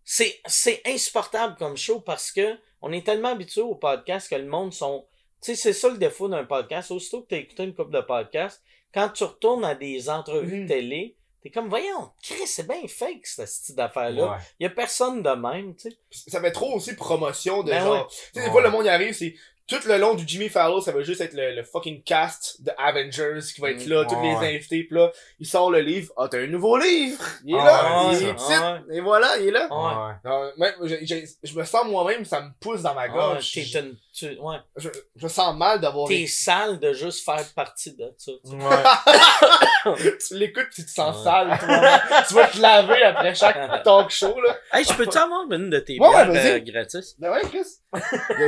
c'est, 0.05 0.40
c'est 0.47 0.82
insupportable 0.86 1.57
comme 1.57 1.76
show 1.76 2.01
parce 2.01 2.30
que 2.30 2.59
on 2.82 2.92
est 2.92 3.05
tellement 3.05 3.30
habitué 3.30 3.62
au 3.62 3.74
podcast 3.76 4.28
que 4.28 4.34
le 4.34 4.45
monde 4.47 4.72
sont... 4.74 5.07
Tu 5.42 5.55
sais, 5.55 5.57
c'est 5.57 5.72
ça 5.72 5.88
le 5.88 5.97
défaut 5.99 6.28
d'un 6.28 6.45
podcast. 6.45 6.90
Aussitôt 6.90 7.22
que 7.22 7.28
t'as 7.28 7.36
écouté 7.38 7.64
une 7.64 7.74
couple 7.74 7.92
de 7.95 8.01
podcasts, 8.03 8.62
quand 8.95 9.09
tu 9.11 9.24
retournes 9.24 9.64
à 9.64 9.74
des 9.74 10.09
entrevues 10.09 10.61
Mhm. 10.62 10.68
télé, 10.68 11.16
t'es 11.42 11.51
comme, 11.51 11.68
voyons, 11.68 12.11
Chris, 12.22 12.47
c'est 12.47 12.66
bien 12.66 12.80
fake, 12.88 13.26
cette 13.26 13.49
style 13.49 13.74
d'affaire-là. 13.74 14.24
Ouais. 14.32 14.36
Il 14.61 14.62
y 14.62 14.66
a 14.66 14.70
personne 14.70 15.22
de 15.22 15.30
même, 15.30 15.74
tu 15.76 15.90
sais. 15.90 15.97
Ça 16.30 16.40
fait 16.40 16.53
trop 16.53 16.74
aussi 16.76 16.95
promotion 16.95 17.62
de 17.62 17.70
Ben 17.70 17.82
genre. 17.84 18.07
Tu 18.09 18.14
sais, 18.16 18.30
des 18.34 18.40
Ouais. 18.47 18.51
fois, 18.53 18.62
le 18.62 18.70
monde 18.70 18.86
y 18.86 18.88
arrive, 18.88 19.12
c'est. 19.14 19.34
Tout 19.66 19.78
le 19.86 19.97
long 19.97 20.12
du 20.12 20.24
Jimmy 20.28 20.51
Fallon, 20.51 20.82
ça 20.82 20.92
va 20.92 21.01
juste 21.03 21.22
être 21.22 21.32
le, 21.32 21.55
le 21.55 21.62
fucking 21.64 22.03
cast 22.03 22.61
de 22.62 22.70
Avengers 22.76 23.38
qui 23.55 23.62
va 23.62 23.70
être 23.70 23.86
Mm, 23.86 23.90
là, 23.92 24.05
tous 24.05 24.14
ouais. 24.16 24.28
les 24.38 24.57
invités, 24.57 24.84
pis 24.84 24.92
là, 24.92 25.11
il 25.40 25.47
sort 25.47 25.70
le 25.70 25.80
livre. 25.80 26.12
Ah, 26.18 26.28
t'as 26.30 26.40
un 26.40 26.47
nouveau 26.49 26.76
livre! 26.76 27.24
Il 27.47 27.55
est 27.55 27.59
Ah, 27.59 27.64
là! 27.64 28.09
ouais, 28.11 28.18
il 28.20 28.28
est 28.28 28.34
petit! 28.34 28.95
Et 28.95 29.01
voilà, 29.01 29.38
il 29.38 29.49
est 29.49 29.51
là! 29.53 29.66
Ouais. 29.70 30.07
Ouais. 30.07 30.14
Non, 30.22 30.53
même, 30.59 30.74
je, 30.82 30.97
je- 31.07 31.26
je 31.49 31.59
me 31.59 31.64
sens 31.64 31.86
moi-même, 31.86 32.26
ça 32.26 32.42
me 32.42 32.51
pousse 32.61 32.82
dans 32.82 32.92
ma 32.92 33.05
Ah, 33.05 33.09
gorge. 33.09 33.53
t'es 33.53 33.62
je, 33.62 33.78
une- 33.78 33.97
tu- 34.14 34.38
ouais. 34.38 34.56
je, 34.76 34.88
je 35.16 35.28
sens 35.28 35.56
mal 35.56 35.80
d'avoir. 35.80 36.08
T'es 36.08 36.26
sale 36.26 36.78
de 36.78 36.92
juste 36.92 37.24
faire 37.24 37.42
partie 37.56 37.96
de 37.96 38.12
ça. 38.16 38.32
tu. 38.44 38.54
Ouais. 38.54 40.12
tu 40.28 40.34
l'écoutes 40.36 40.68
pis 40.70 40.82
tu 40.82 40.86
te 40.86 40.90
sens 40.90 41.16
Ouais. 41.18 41.24
sale, 41.24 41.58
toi. 41.58 42.22
tu 42.28 42.34
vas 42.34 42.46
te 42.46 42.58
laver 42.60 43.02
après 43.02 43.34
chaque 43.34 43.58
talk 43.84 44.10
show, 44.10 44.40
là. 44.40 44.56
Hey, 44.72 44.84
je 44.84 44.92
peux-tu 44.94 45.18
avoir 45.18 45.50
une 45.50 45.70
de 45.70 45.78
tes 45.80 45.98
Ouais, 45.98 46.06
ouais, 46.08 46.26
bières 46.26 46.32
vas-y. 46.32 46.50
euh, 46.52 46.60
gratis? 46.60 47.14
Ben 47.18 47.30
ouais, 47.32 47.40
Chris. 47.42 47.66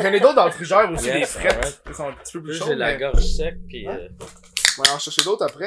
J'en 0.02 0.12
ai 0.12 0.20
d'autres 0.20 0.34
dans 0.36 0.46
le 0.46 0.52
frigère 0.52 0.90
aussi, 0.92 1.06
Yes, 1.06 1.34
des 1.34 1.40
frettes. 1.40 1.82
Ils 1.88 1.94
sont 1.94 2.08
un 2.08 2.12
petit 2.12 2.32
peu 2.34 2.42
plus 2.42 2.52
Là, 2.52 2.58
chauds. 2.58 2.66
j'ai 2.68 2.74
la 2.76 2.94
gorge 2.96 3.22
sec, 3.24 3.54
puis... 3.68 3.88
Ouais. 3.88 3.94
euh, 3.94 4.08
On 4.78 4.82
va 4.82 4.94
en 4.94 4.98
chercher 4.98 5.22
d'autres 5.24 5.44
après. 5.44 5.66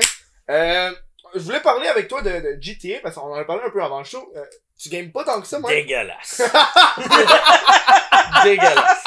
Euh, 0.50 0.92
je 1.36 1.40
voulais 1.42 1.60
parler 1.60 1.88
avec 1.88 2.08
toi 2.08 2.22
de, 2.22 2.30
de 2.30 2.58
GTA, 2.62 3.00
parce 3.04 3.16
qu'on 3.16 3.22
en 3.32 3.36
a 3.36 3.44
parlé 3.46 3.62
un 3.66 3.70
peu 3.70 3.84
avant 3.84 4.00
le 4.00 4.06
show. 4.06 4.32
Euh, 4.36 4.44
tu 4.82 4.90
games 4.90 5.12
pas 5.12 5.24
tant 5.26 5.42
que 5.42 5.48
ça, 5.48 5.60
moi? 5.60 5.70
Dégueulasse. 5.70 6.42
Dégueulasse. 8.44 9.04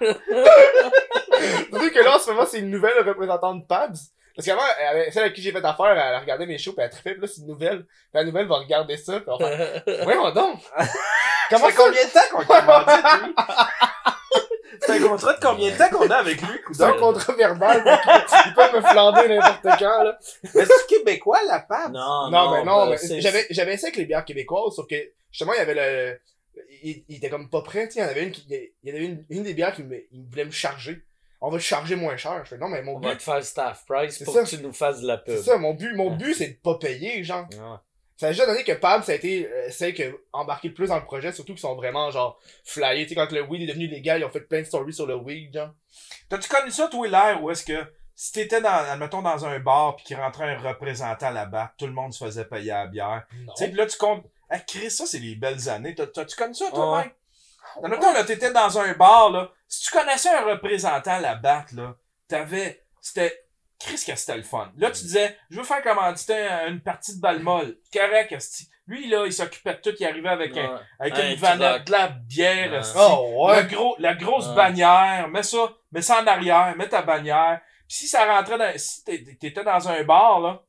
Surtout 1.70 1.90
que 1.90 2.04
là, 2.04 2.16
en 2.16 2.18
ce 2.18 2.30
moment, 2.30 2.46
c'est 2.46 2.58
une 2.58 2.70
nouvelle 2.70 2.98
représentante 3.06 3.62
de 3.62 3.66
Pabs. 3.66 3.96
Parce 4.36 4.46
qu'avant, 4.46 4.62
elle 4.78 4.86
avait- 4.86 5.10
celle 5.10 5.22
avec 5.24 5.34
qui 5.34 5.42
j'ai 5.42 5.50
fait 5.50 5.64
affaire, 5.64 5.86
elle 5.98 6.20
regardait 6.20 6.46
mes 6.46 6.58
shows, 6.58 6.72
puis 6.72 6.84
elle 6.84 6.90
trippait, 6.90 7.12
puis 7.12 7.22
là, 7.22 7.26
c'est 7.26 7.40
une 7.40 7.48
nouvelle. 7.48 7.84
Puis 7.84 7.90
la 8.14 8.24
nouvelle 8.24 8.46
va 8.46 8.56
regarder 8.58 8.96
ça, 8.96 9.14
puis 9.18 9.24
on 9.28 9.36
va 9.36 9.48
faire, 9.56 9.82
voyons 10.04 10.30
donc! 10.30 10.60
Comment 11.50 11.64
ça? 11.64 11.70
fait 11.70 11.74
combien 11.76 12.04
de 12.04 12.12
temps 12.12 12.20
qu'on 12.30 12.42
lui? 13.26 13.34
C'est 14.80 14.92
un 14.92 15.08
contrat 15.08 15.32
de 15.34 15.40
combien 15.40 15.72
de 15.72 15.76
temps 15.76 15.88
qu'on 15.90 16.08
a 16.08 16.16
avec 16.16 16.40
lui, 16.40 16.58
C'est 16.72 16.84
un 16.84 16.92
contrat 16.92 17.32
verbal, 17.32 17.82
donc 17.82 17.98
il 18.46 18.54
peut 18.54 18.76
me 18.76 18.80
flander 18.80 19.28
n'importe 19.28 19.78
quand, 19.78 20.02
là. 20.04 20.16
Mais 20.54 20.64
c'est 20.64 20.86
québécois, 20.86 21.40
la 21.48 21.58
pâte? 21.60 21.90
Non, 21.90 22.30
Non, 22.30 22.52
mais 22.52 22.64
non, 22.64 22.84
ben, 22.84 22.90
mais 22.90 22.96
c'est- 22.96 23.20
j'avais, 23.20 23.46
j'avais 23.50 23.74
essayé 23.74 23.88
avec 23.88 23.96
les 23.96 24.04
bières 24.04 24.24
québécoises, 24.24 24.76
sauf 24.76 24.86
que, 24.86 24.94
justement, 25.32 25.52
il 25.54 25.58
y 25.58 25.60
avait 25.60 25.74
le, 25.74 26.20
il, 26.82 27.04
il 27.08 27.16
était 27.16 27.28
comme 27.30 27.48
pas 27.50 27.62
prêt, 27.62 27.86
tu 27.88 27.94
sais, 27.94 28.00
il 28.00 28.02
y 28.02 28.06
en 28.06 28.08
avait 28.08 28.24
une 28.24 28.30
qui, 28.32 28.46
il 28.48 28.70
y 28.82 28.90
avait 28.90 29.04
une, 29.04 29.24
une 29.30 29.42
des 29.42 29.54
bières 29.54 29.74
qui 29.74 29.82
me, 29.82 29.96
il 30.12 30.24
voulait 30.28 30.44
me 30.44 30.50
charger. 30.50 31.02
On 31.40 31.50
va 31.50 31.58
te 31.58 31.62
charger 31.62 31.94
moins 31.94 32.16
cher. 32.16 32.40
Je 32.44 32.48
fais, 32.50 32.58
non, 32.58 32.66
mais 32.68 32.82
mon 32.82 32.96
On 32.96 33.00
va 33.00 33.10
but, 33.12 33.18
te 33.18 33.22
faire 33.22 33.36
le 33.36 33.42
staff 33.42 33.84
price 33.86 34.16
C'est 34.18 34.24
pour 34.24 34.34
ça. 34.34 34.42
que 34.42 34.48
tu 34.48 34.58
nous 34.58 34.72
fasses 34.72 35.00
de 35.00 35.06
la 35.06 35.18
pub. 35.18 35.36
c'est 35.36 35.42
ça, 35.44 35.56
mon 35.56 35.72
but, 35.74 35.94
mon 35.94 36.16
but, 36.16 36.34
c'est 36.34 36.48
de 36.48 36.56
pas 36.56 36.76
payer, 36.78 37.22
genre. 37.22 37.46
Ouais. 37.52 37.76
Ça 38.16 38.26
a 38.26 38.30
déjà 38.30 38.46
donné 38.46 38.64
que 38.64 38.72
Pab, 38.72 39.04
ça 39.04 39.12
a 39.12 39.14
été 39.14 39.46
euh, 39.46 39.70
celle 39.70 39.94
qui 39.94 40.02
a 40.02 40.10
embarqué 40.32 40.66
le 40.66 40.74
plus 40.74 40.88
dans 40.88 40.96
le 40.96 41.04
projet, 41.04 41.30
surtout 41.30 41.52
qu'ils 41.52 41.60
sont 41.60 41.76
vraiment, 41.76 42.10
genre, 42.10 42.40
flyés. 42.64 43.04
Tu 43.04 43.10
sais, 43.10 43.14
quand 43.14 43.30
le 43.30 43.42
weed 43.42 43.62
est 43.62 43.66
devenu 43.66 43.86
légal, 43.86 44.20
ils 44.20 44.24
ont 44.24 44.30
fait 44.30 44.40
plein 44.40 44.58
de 44.58 44.64
stories 44.66 44.92
sur 44.92 45.06
le 45.06 45.14
weed, 45.14 45.54
genre. 45.54 45.70
T'as-tu 46.28 46.48
connu 46.48 46.72
ça, 46.72 46.88
toi, 46.88 47.06
l'air, 47.06 47.40
où 47.44 47.50
est-ce 47.52 47.62
que 47.64 47.78
si 48.16 48.32
t'étais 48.32 48.60
dans, 48.60 48.68
admettons, 48.90 49.22
dans 49.22 49.46
un 49.46 49.60
bar 49.60 49.94
pis 49.94 50.02
qu'il 50.02 50.16
rentrait 50.16 50.52
un 50.52 50.58
représentant 50.58 51.30
là-bas, 51.30 51.72
tout 51.78 51.86
le 51.86 51.92
monde 51.92 52.12
se 52.12 52.24
faisait 52.24 52.44
payer 52.46 52.72
à 52.72 52.84
la 52.84 52.86
bière? 52.88 53.26
Tu 53.30 53.36
sais, 53.54 53.70
pis 53.70 53.76
là, 53.76 53.86
tu 53.86 53.96
comptes. 53.96 54.24
Ah, 54.50 54.58
Chris, 54.60 54.90
ça, 54.90 55.04
c'est 55.06 55.18
les 55.18 55.34
belles 55.34 55.68
années. 55.68 55.94
T'as- 55.94 56.06
T'as-tu 56.06 56.36
connu 56.36 56.54
ça, 56.54 56.70
toi, 56.70 56.92
Ouais. 56.98 57.04
mec? 57.04 57.14
Admettons, 57.82 58.12
là, 58.12 58.24
t'étais 58.24 58.50
dans 58.52 58.78
un 58.78 58.92
bar, 58.94 59.30
là. 59.30 59.50
Si 59.68 59.84
tu 59.84 59.90
connaissais 59.90 60.30
un 60.30 60.44
représentant 60.46 61.18
là-bas, 61.18 61.66
là, 61.74 61.94
t'avais. 62.28 62.82
C'était. 63.00 63.44
Chris, 63.78 64.02
que 64.04 64.16
c'était 64.16 64.36
le 64.36 64.42
fun. 64.42 64.72
Là, 64.76 64.90
tu 64.90 65.02
disais, 65.02 65.38
je 65.50 65.58
veux 65.58 65.62
faire 65.64 65.82
commanditer 65.82 66.34
un- 66.34 66.66
une 66.68 66.80
partie 66.80 67.14
de 67.14 67.20
balle 67.20 67.38
molle. 67.40 67.76
Correct. 67.92 68.34
Lui, 68.88 69.08
là, 69.08 69.24
il 69.26 69.32
s'occupait 69.32 69.74
de 69.74 69.80
tout. 69.80 69.94
Il 70.00 70.04
arrivait 70.06 70.30
avec, 70.30 70.56
un, 70.56 70.80
avec 70.98 71.14
Un 71.14 71.28
une 71.30 71.36
vanette 71.36 71.84
de 71.86 71.92
la 71.92 72.08
bière, 72.08 72.72
Ouais. 72.72 72.80
Oh, 72.96 73.48
Le 73.50 73.54
ouais. 73.54 73.66
gros, 73.66 73.94
la 74.00 74.14
grosse 74.14 74.48
Ouais. 74.48 74.54
bannière, 74.56 75.28
mets 75.28 75.44
ça, 75.44 75.58
mets 75.92 76.02
ça 76.02 76.22
en 76.22 76.26
arrière, 76.26 76.74
mets 76.76 76.88
ta 76.88 77.02
bannière. 77.02 77.60
Puis 77.86 77.98
si 77.98 78.08
ça 78.08 78.24
rentrait 78.26 78.58
dans, 78.58 78.76
si 78.76 79.04
t'é- 79.04 79.36
t'étais 79.38 79.62
dans 79.62 79.88
un 79.88 80.02
bar, 80.02 80.40
là, 80.40 80.60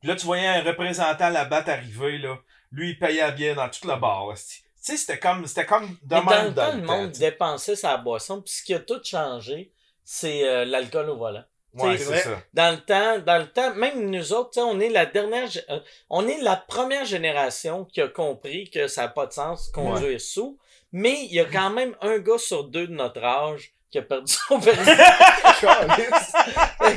puis 0.00 0.08
là, 0.08 0.16
tu 0.16 0.26
voyais 0.26 0.48
un 0.48 0.62
représentant 0.64 1.30
là-bas 1.30 1.62
arriver, 1.66 2.18
là, 2.18 2.36
lui, 2.72 2.90
il 2.90 2.98
payait 2.98 3.30
bien 3.32 3.54
dans 3.54 3.68
tout 3.68 3.86
le 3.86 3.96
bar. 3.96 4.26
Tu 4.34 4.42
sais, 4.80 4.96
c'était 4.96 5.18
comme, 5.18 5.46
c'était 5.46 5.66
comme 5.66 5.96
de 6.02 6.16
Mais 6.16 6.22
dans 6.22 6.30
même 6.30 6.46
le 6.48 6.54
temps, 6.54 6.72
le 6.74 6.82
monde 6.82 7.10
dépensait 7.12 7.76
sa 7.76 7.96
boisson, 7.98 8.40
puis 8.40 8.52
ce 8.52 8.62
qui 8.64 8.74
a 8.74 8.80
tout 8.80 9.00
changé, 9.04 9.70
c'est 10.04 10.48
euh, 10.48 10.64
l'alcool 10.64 11.10
au 11.10 11.16
volant. 11.16 11.44
Ouais, 11.74 11.96
c'est 11.96 12.18
ça. 12.18 12.42
Dans 12.52 12.72
le 12.72 12.80
temps, 12.80 13.18
dans 13.20 13.38
le 13.38 13.46
temps, 13.46 13.74
même 13.74 14.10
nous 14.10 14.32
autres, 14.34 14.60
on 14.60 14.78
est 14.80 14.90
la 14.90 15.06
dernière, 15.06 15.48
euh, 15.70 15.80
on 16.10 16.26
est 16.28 16.38
la 16.42 16.56
première 16.56 17.06
génération 17.06 17.84
qui 17.86 18.02
a 18.02 18.08
compris 18.08 18.68
que 18.68 18.88
ça 18.88 19.02
n'a 19.02 19.08
pas 19.08 19.24
de 19.26 19.32
sens 19.32 19.70
conduire 19.70 20.20
sous, 20.20 20.58
mais 20.90 21.22
il 21.24 21.32
y 21.32 21.40
a 21.40 21.46
quand 21.46 21.70
même 21.70 21.96
un 22.02 22.18
gars 22.18 22.36
sur 22.36 22.64
deux 22.64 22.88
de 22.88 22.92
notre 22.92 23.24
âge 23.24 23.72
qui 23.90 23.96
a 23.98 24.02
perdu 24.02 24.30
son 24.32 24.60
permis. 24.60 24.84
Fait 24.84 24.94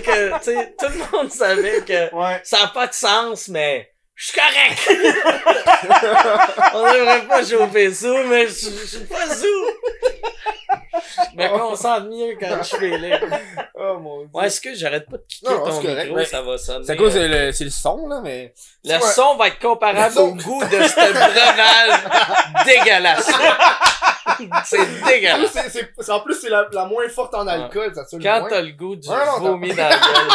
que, 0.02 0.38
tu 0.40 0.44
sais, 0.44 0.76
tout 0.78 0.88
le 0.90 1.12
monde 1.18 1.32
savait 1.32 1.82
que 1.82 2.14
Ouais. 2.14 2.42
ça 2.44 2.64
n'a 2.64 2.68
pas 2.68 2.88
de 2.88 2.94
sens, 2.94 3.48
mais 3.48 3.94
je 4.16 4.28
suis 4.28 4.40
correct. 4.40 4.80
on 6.74 6.82
devrait 6.94 7.22
pas 7.28 7.44
chauffer 7.46 7.94
sous, 7.94 8.18
mais 8.28 8.48
je 8.48 8.54
suis 8.54 9.00
pas 9.06 9.28
sous. 9.28 9.46
Je 11.34 11.38
me 11.38 11.48
concentre 11.58 12.08
mieux 12.08 12.36
quand 12.40 12.64
je 12.64 12.76
fais 12.78 12.98
là. 12.98 13.20
Oh, 13.76 13.98
mon 14.00 14.20
dieu. 14.22 14.30
Ouais, 14.34 14.48
est-ce 14.48 14.62
que 14.62 14.74
j'arrête 14.74 15.06
pas 15.10 15.18
de 15.18 15.24
kicker 15.28 15.52
Non, 15.52 15.58
ton 15.66 15.82
correct, 15.82 16.04
micro, 16.04 16.16
mais 16.16 16.26
ça 16.26 16.42
va 16.42 16.58
sonner. 16.58 16.86
C'est 16.86 16.94
à 16.94 16.96
cause 16.96 17.14
de 17.14 17.20
le, 17.26 17.52
c'est 17.52 17.66
le 17.66 17.70
son, 17.70 18.08
là, 18.08 18.22
mais. 18.24 18.54
Le 18.86 18.94
Ouais. 18.94 19.00
son 19.02 19.36
va 19.36 19.48
être 19.50 19.60
comparable 19.60 20.16
Le 20.16 20.22
au 20.22 20.32
goût 20.36 20.64
de 20.64 20.70
ce 20.84 21.12
breuvage 21.14 22.66
dégueulasse. 22.66 23.30
C'est 24.66 25.04
dégueulasse. 25.06 25.52
C'est, 25.54 25.70
c'est, 25.70 25.94
c'est- 25.98 26.12
en 26.12 26.20
plus, 26.20 26.36
c'est 26.36 26.50
la, 26.50 26.68
la 26.72 26.86
moins 26.86 27.08
forte 27.08 27.34
en 27.36 27.48
alcool, 27.48 27.94
ça 27.96 28.04
tue 28.06 28.18
le 28.18 28.24
Quand 28.24 28.42
moins. 28.42 28.50
t'as 28.50 28.62
le 28.62 28.72
goût 28.72 28.96
du 28.98 29.08
vomi 29.40 29.74
dans 29.74 29.84
la 29.88 29.90
gueule. 29.98 30.28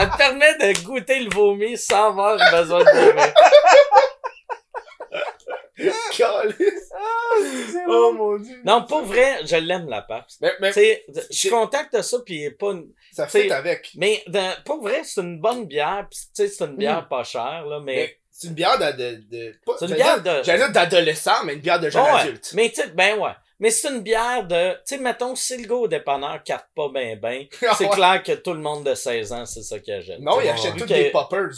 Ça 0.00 0.06
te 0.06 0.16
permet 0.16 0.54
de 0.58 0.84
goûter 0.84 1.20
le 1.20 1.30
vomi 1.30 1.76
sans 1.76 2.08
avoir 2.08 2.36
besoin 2.52 2.80
de 2.84 2.90
vomir. 2.90 3.34
Calisse. 6.16 6.90
Oh 7.88 8.12
mon 8.12 8.36
dieu. 8.38 8.60
Non, 8.64 8.84
pour 8.84 9.02
vrai, 9.02 9.46
je 9.46 9.56
l'aime 9.56 9.88
la 9.88 10.02
Pabst. 10.02 10.38
Mais, 10.40 10.52
mais 10.60 10.72
je 10.72 11.22
suis 11.36 11.50
content 11.50 11.84
que 11.84 11.90
t'as 11.92 12.02
ça, 12.02 12.18
pis 12.26 12.34
il 12.34 12.44
est 12.46 12.50
pas 12.50 12.72
une... 12.72 12.88
ça 13.12 13.26
fait 13.28 13.50
avec. 13.52 13.90
Mais 13.96 14.22
dans- 14.26 14.54
pour 14.64 14.82
vrai, 14.82 15.02
c'est 15.04 15.20
une 15.20 15.40
bonne 15.40 15.66
bière, 15.66 16.06
tu 16.10 16.18
sais, 16.32 16.48
c'est 16.48 16.64
une 16.64 16.76
bière 16.76 17.06
pas 17.08 17.22
chère, 17.22 17.64
là, 17.66 17.78
mais... 17.80 17.94
Mais 17.94 18.18
C'est 18.30 18.48
une 18.48 18.54
bière 18.54 18.76
de, 18.78 18.90
de, 18.92 19.16
de 19.30 19.54
C'est 19.78 19.86
une 19.86 19.94
bière 19.94 20.20
de- 20.22 20.42
J'allais 20.42 20.58
dire 20.58 20.72
d'adolescent, 20.72 21.44
mais 21.44 21.54
une 21.54 21.60
bière 21.60 21.78
de 21.80 21.90
jeune 21.90 22.02
adulte. 22.04 22.50
Mais 22.54 22.68
tu 22.70 22.76
sais, 22.82 22.88
ben 22.88 23.18
ouais. 23.18 23.30
Mais 23.60 23.70
c'est 23.70 23.88
une 23.88 24.00
bière 24.02 24.46
de, 24.46 24.72
tu 24.74 24.80
sais, 24.84 24.98
mettons, 24.98 25.34
si 25.34 25.56
le 25.56 25.66
gars 25.66 25.74
au 25.74 25.88
dépanneur 25.88 26.42
carte 26.44 26.66
pas 26.76 26.88
ben 26.88 27.18
ben, 27.18 27.46
Ah 27.68 27.74
c'est 27.76 27.86
ouais. 27.86 27.90
clair 27.94 28.22
que 28.22 28.32
tout 28.32 28.52
le 28.52 28.60
monde 28.60 28.84
de 28.84 28.94
16 28.94 29.32
ans, 29.32 29.46
c'est 29.46 29.62
ça 29.62 29.78
qu'il 29.80 29.94
achète. 29.94 30.20
Non, 30.20 30.40
ils 30.40 30.48
achètent 30.48 30.76
tous 30.76 30.86
que- 30.86 30.94
des 30.94 31.10
poppers. 31.10 31.50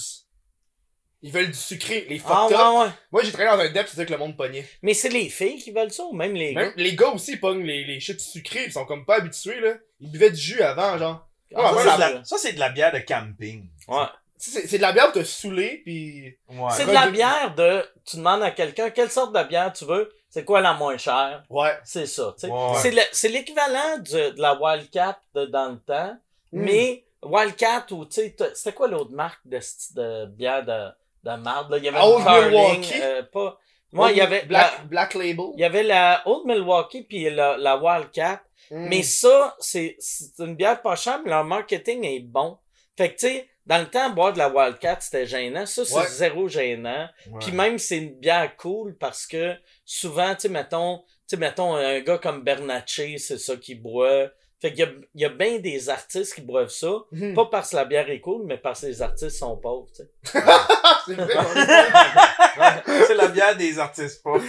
Ils 1.22 1.32
veulent 1.32 1.48
du 1.48 1.52
sucré, 1.58 2.06
les 2.08 2.18
Ah 2.24 2.46
fucked 2.48 2.56
up. 2.58 2.66
ouais, 2.66 2.78
ouais. 2.84 2.90
Moi, 3.12 3.22
j'ai 3.22 3.32
travaillé 3.32 3.54
dans 3.58 3.64
un 3.64 3.72
dep, 3.74 3.86
c'est 3.86 3.96
ça 3.96 4.06
que 4.06 4.12
le 4.12 4.16
monde 4.18 4.38
pognait. 4.38 4.66
Mais 4.80 4.94
c'est 4.94 5.10
les 5.10 5.28
filles 5.28 5.58
qui 5.62 5.70
veulent 5.70 5.90
ça 5.92 6.04
ou 6.04 6.14
même 6.14 6.32
les 6.34 6.54
Même 6.54 6.72
les 6.76 6.96
gars 6.96 7.10
aussi, 7.10 7.32
ils 7.32 7.40
pognent 7.40 7.62
les, 7.62 7.84
les 7.84 8.00
shit 8.00 8.18
sucrés, 8.18 8.64
ils 8.64 8.72
sont 8.72 8.86
comme 8.86 9.04
pas 9.04 9.16
habitués, 9.16 9.60
là. 9.60 9.74
Ils 10.00 10.10
buvaient 10.10 10.30
du 10.30 10.40
jus 10.40 10.62
avant, 10.62 10.96
genre. 10.96 11.28
Ouais, 11.52 11.60
Ah, 11.62 11.74
ouais, 11.74 11.82
ça, 11.84 11.90
c'est 11.90 11.96
de- 11.96 12.14
la- 12.14 12.24
ça, 12.24 12.36
c'est 12.38 12.52
de 12.54 12.60
la 12.60 12.70
bière 12.70 12.92
de 12.92 13.00
camping. 13.00 13.68
Ouais. 13.88 14.04
C'est 14.38 14.66
c'est 14.66 14.78
de 14.78 14.82
la 14.82 14.92
bière 14.92 15.12
pour 15.12 15.20
te 15.20 15.26
saouler, 15.26 15.82
pis... 15.84 16.34
Ouais. 16.48 16.70
C'est 16.74 16.86
de 16.86 16.92
la 16.92 17.10
bière 17.10 17.54
de, 17.54 17.84
tu 18.06 18.16
demandes 18.16 18.42
à 18.42 18.50
quelqu'un 18.52 18.88
quelle 18.88 19.10
sorte 19.10 19.34
de 19.36 19.42
bière 19.46 19.70
tu 19.74 19.84
veux, 19.84 20.10
c'est 20.30 20.44
quoi 20.44 20.60
la 20.62 20.72
moins 20.72 20.96
chère? 20.96 21.42
Ouais. 21.50 21.76
C'est 21.84 22.06
ça, 22.06 22.32
tu 22.38 22.46
sais. 22.46 22.52
Ouais. 22.52 22.72
C'est 22.76 22.90
le- 22.92 23.02
C'est 23.12 23.28
l'équivalent 23.28 23.98
de, 23.98 24.30
de 24.30 24.40
la 24.40 24.54
Wildcat 24.58 25.18
de 25.34 25.44
dans 25.46 25.70
le 25.72 25.78
temps, 25.80 26.16
Mm. 26.52 26.60
mais 26.64 27.04
Wildcat 27.22 27.86
ou, 27.92 28.06
tu 28.06 28.12
sais, 28.22 28.34
c'était 28.54 28.72
quoi 28.72 28.88
l'autre 28.88 29.12
marque 29.12 29.40
de, 29.44 29.58
de 29.94 30.26
bière 30.26 30.64
de, 30.64 30.88
de 31.30 31.36
marde, 31.36 31.70
là? 31.70 31.76
Il 31.78 31.84
y 31.84 31.88
avait 31.88 32.00
Old 32.00 32.24
Carling, 32.24 32.50
Milwaukee? 32.50 33.00
euh, 33.02 33.22
pas... 33.24 33.58
Ouais, 33.92 34.12
il 34.12 34.18
y 34.18 34.20
avait 34.20 34.42
Black, 34.46 34.72
la, 34.78 34.84
Black 34.84 35.14
Label. 35.14 35.46
il 35.54 35.60
y 35.60 35.64
avait 35.64 35.82
la 35.82 36.22
Old 36.26 36.46
Milwaukee 36.46 37.02
puis 37.02 37.28
la, 37.28 37.56
la 37.56 37.76
Wildcat. 37.76 38.40
Mm. 38.70 38.86
Mais 38.88 39.02
ça, 39.02 39.56
c'est 39.58 39.96
c'est 39.98 40.38
une 40.42 40.54
bière 40.54 40.80
pas 40.80 40.94
chère, 40.96 41.20
mais 41.24 41.30
leur 41.30 41.44
marketing 41.44 42.04
est 42.04 42.20
bon. 42.20 42.56
Fait 42.96 43.12
que, 43.14 43.18
tu 43.20 43.26
sais, 43.26 43.48
dans 43.70 43.78
le 43.78 43.86
temps, 43.86 44.10
boire 44.10 44.32
de 44.32 44.38
la 44.38 44.48
Wildcat, 44.48 44.96
c'était 45.00 45.26
gênant. 45.26 45.64
Ça, 45.64 45.84
c'est 45.84 45.94
Ouais. 45.94 46.06
zéro 46.08 46.48
gênant. 46.48 47.08
Ouais. 47.30 47.38
Puis 47.40 47.52
même, 47.52 47.78
c'est 47.78 47.98
une 47.98 48.18
bière 48.18 48.56
cool 48.56 48.96
parce 48.98 49.26
que 49.28 49.54
souvent, 49.84 50.34
tu 50.34 50.40
sais, 50.42 50.48
mettons, 50.48 50.98
tu 50.98 51.04
sais, 51.28 51.36
mettons, 51.36 51.76
un 51.76 52.00
gars 52.00 52.18
comme 52.18 52.42
Bernatchez, 52.42 53.18
c'est 53.18 53.38
ça 53.38 53.56
qu'il 53.56 53.80
boit. 53.80 54.28
Fait 54.60 54.70
qu'il 54.72 54.80
y 54.80 54.82
a, 54.82 54.88
il 55.14 55.20
y 55.22 55.24
a 55.24 55.28
bien 55.30 55.58
des 55.58 55.88
artistes 55.88 56.34
qui 56.34 56.40
boivent 56.42 56.68
ça. 56.68 56.90
Mhm. 57.12 57.34
Pas 57.34 57.46
parce 57.46 57.70
que 57.70 57.76
la 57.76 57.84
bière 57.86 58.10
est 58.10 58.20
cool, 58.20 58.42
mais 58.44 58.58
parce 58.58 58.80
que 58.82 58.86
les 58.86 59.00
artistes 59.00 59.38
sont 59.38 59.56
pauvres, 59.56 59.88
tu 59.96 60.02
sais. 60.02 60.10
c'est 61.06 61.14
vrai. 61.14 61.34
on 61.38 62.92
est- 62.92 63.06
c'est 63.06 63.14
la 63.14 63.28
bière 63.28 63.56
des 63.56 63.78
artistes 63.78 64.22
pauvres. 64.22 64.44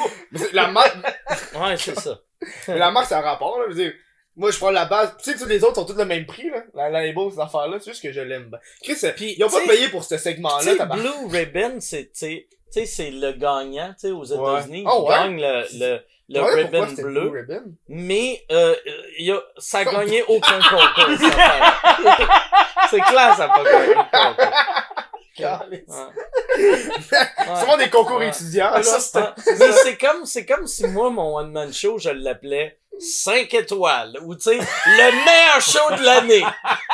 La 0.54 0.68
marque, 0.68 0.98
Ouais, 1.56 1.78
c'est 1.78 1.98
ça. 1.98 2.20
mais 2.68 2.78
la 2.80 2.92
marque, 2.92 3.08
c'est 3.08 3.16
un 3.16 3.22
rapport, 3.22 3.60
là. 3.60 3.66
Je 3.70 3.74
veux 3.76 3.84
dire, 3.84 3.94
moi, 4.38 4.50
je 4.52 4.58
prends 4.58 4.72
la 4.72 4.86
base. 4.86 5.14
Tu 5.18 5.24
sais 5.26 5.34
que 5.36 5.40
tous 5.44 5.50
les 5.50 5.64
autres 5.64 5.76
sont 5.76 5.86
tous 5.86 5.98
le 5.98 6.06
même 6.06 6.26
prix, 6.26 6.50
là. 6.50 6.64
La, 6.74 6.90
la 6.90 7.06
label, 7.06 7.32
ces 7.32 7.40
affaires-là. 7.40 7.78
C'est 7.80 7.92
juste 7.92 8.02
que 8.04 8.12
je 8.12 8.22
l'aime. 8.22 8.50
Chris, 8.84 8.98
euh, 9.04 9.12
Puis, 9.16 9.36
ils 9.38 9.44
ont 9.44 9.50
pas 9.50 9.60
payé 9.68 9.90
pour 9.90 10.04
ce 10.04 10.18
segment-là, 10.18 10.76
tabarnak. 10.76 11.06
Blue 11.06 11.28
Ribbon, 11.38 11.78
c'est, 11.80 12.12
tu 12.18 12.46
sais, 12.70 12.86
c'est 12.86 13.12
le 13.12 13.34
gagnant, 13.34 13.90
tu 14.00 14.08
sais, 14.08 14.12
aux 14.12 14.26
Ouais. 14.34 14.60
États-unis. 14.60 14.84
Oh, 14.88 15.04
il 15.06 15.10
ouais? 15.10 15.16
gagne 15.18 15.42
le, 15.42 15.66
le, 15.80 16.00
le 16.30 16.42
Ouais, 16.42 16.54
ribbon 16.64 16.86
bleu. 16.86 17.04
Blue 17.04 17.40
Ribbon? 17.40 17.64
Mais, 17.90 18.46
euh, 18.52 18.74
y 19.20 19.32
a, 19.32 19.42
ça 19.58 19.80
a 19.80 19.84
gagné 19.86 20.24
aucun 20.30 20.60
concours. 20.60 21.10
C'est 22.90 23.02
clair, 23.02 23.36
ça 23.36 23.46
a 23.46 23.50
pas 23.50 23.64
gagné 23.64 23.88
de 23.90 23.94
concours. 23.94 24.54
Calice. 25.36 25.82
Ouais. 26.58 26.86
C'est 27.38 27.46
vraiment 27.66 27.78
des 27.78 27.90
concours 27.90 28.18
Ouais. 28.18 28.28
étudiants, 28.28 28.70
Ah, 28.74 28.78
là. 28.78 28.84
ça, 28.84 29.20
Ouais. 29.38 29.56
Mais 29.60 29.72
c'est 29.72 29.98
comme, 29.98 30.26
c'est 30.26 30.46
comme 30.46 30.68
si 30.68 30.86
moi, 30.88 31.10
mon 31.10 31.38
one-man 31.38 31.74
show, 31.74 31.98
je 31.98 32.10
l'appelais 32.10 32.78
5 33.02 33.54
étoiles, 33.54 34.18
ou 34.24 34.36
tu 34.36 34.44
sais, 34.44 34.58
le 34.58 35.26
meilleur 35.26 35.62
show 35.62 35.96
de 35.98 36.04
l'année. 36.06 36.44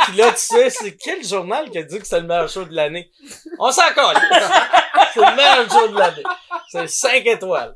Puis 0.05 0.15
là, 0.17 0.31
tu 0.31 0.37
sais, 0.39 0.69
c'est 0.69 0.95
quel 0.95 1.23
journal 1.23 1.69
qui 1.69 1.77
a 1.77 1.83
dit 1.83 1.99
que 1.99 2.03
c'était 2.05 2.21
le 2.21 2.27
meilleur 2.27 2.49
show 2.49 2.63
de 2.63 2.73
l'année? 2.73 3.11
On 3.59 3.71
s'en 3.71 3.91
colle. 3.93 4.15
C'est 5.13 5.19
le 5.19 5.35
meilleur 5.35 5.69
show 5.69 5.87
de 5.89 5.97
l'année. 5.97 6.23
C'est 6.69 6.87
5 6.87 7.25
étoiles. 7.25 7.73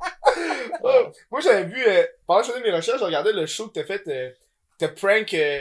Oh, 0.84 1.04
moi, 1.30 1.42
j'avais 1.42 1.66
vu, 1.66 1.84
euh, 1.86 2.04
pendant 2.26 2.42
que 2.42 2.48
je 2.48 2.52
faisais 2.54 2.64
mes 2.64 2.72
recherches, 2.76 3.00
je 3.00 3.06
regardais 3.06 3.34
le 3.34 3.46
show 3.46 3.68
que 3.68 3.74
t'as 3.80 3.86
fait, 3.86 4.02
euh, 4.08 4.30
t'as 4.80 4.88
prank 4.90 5.34
euh, 5.34 5.60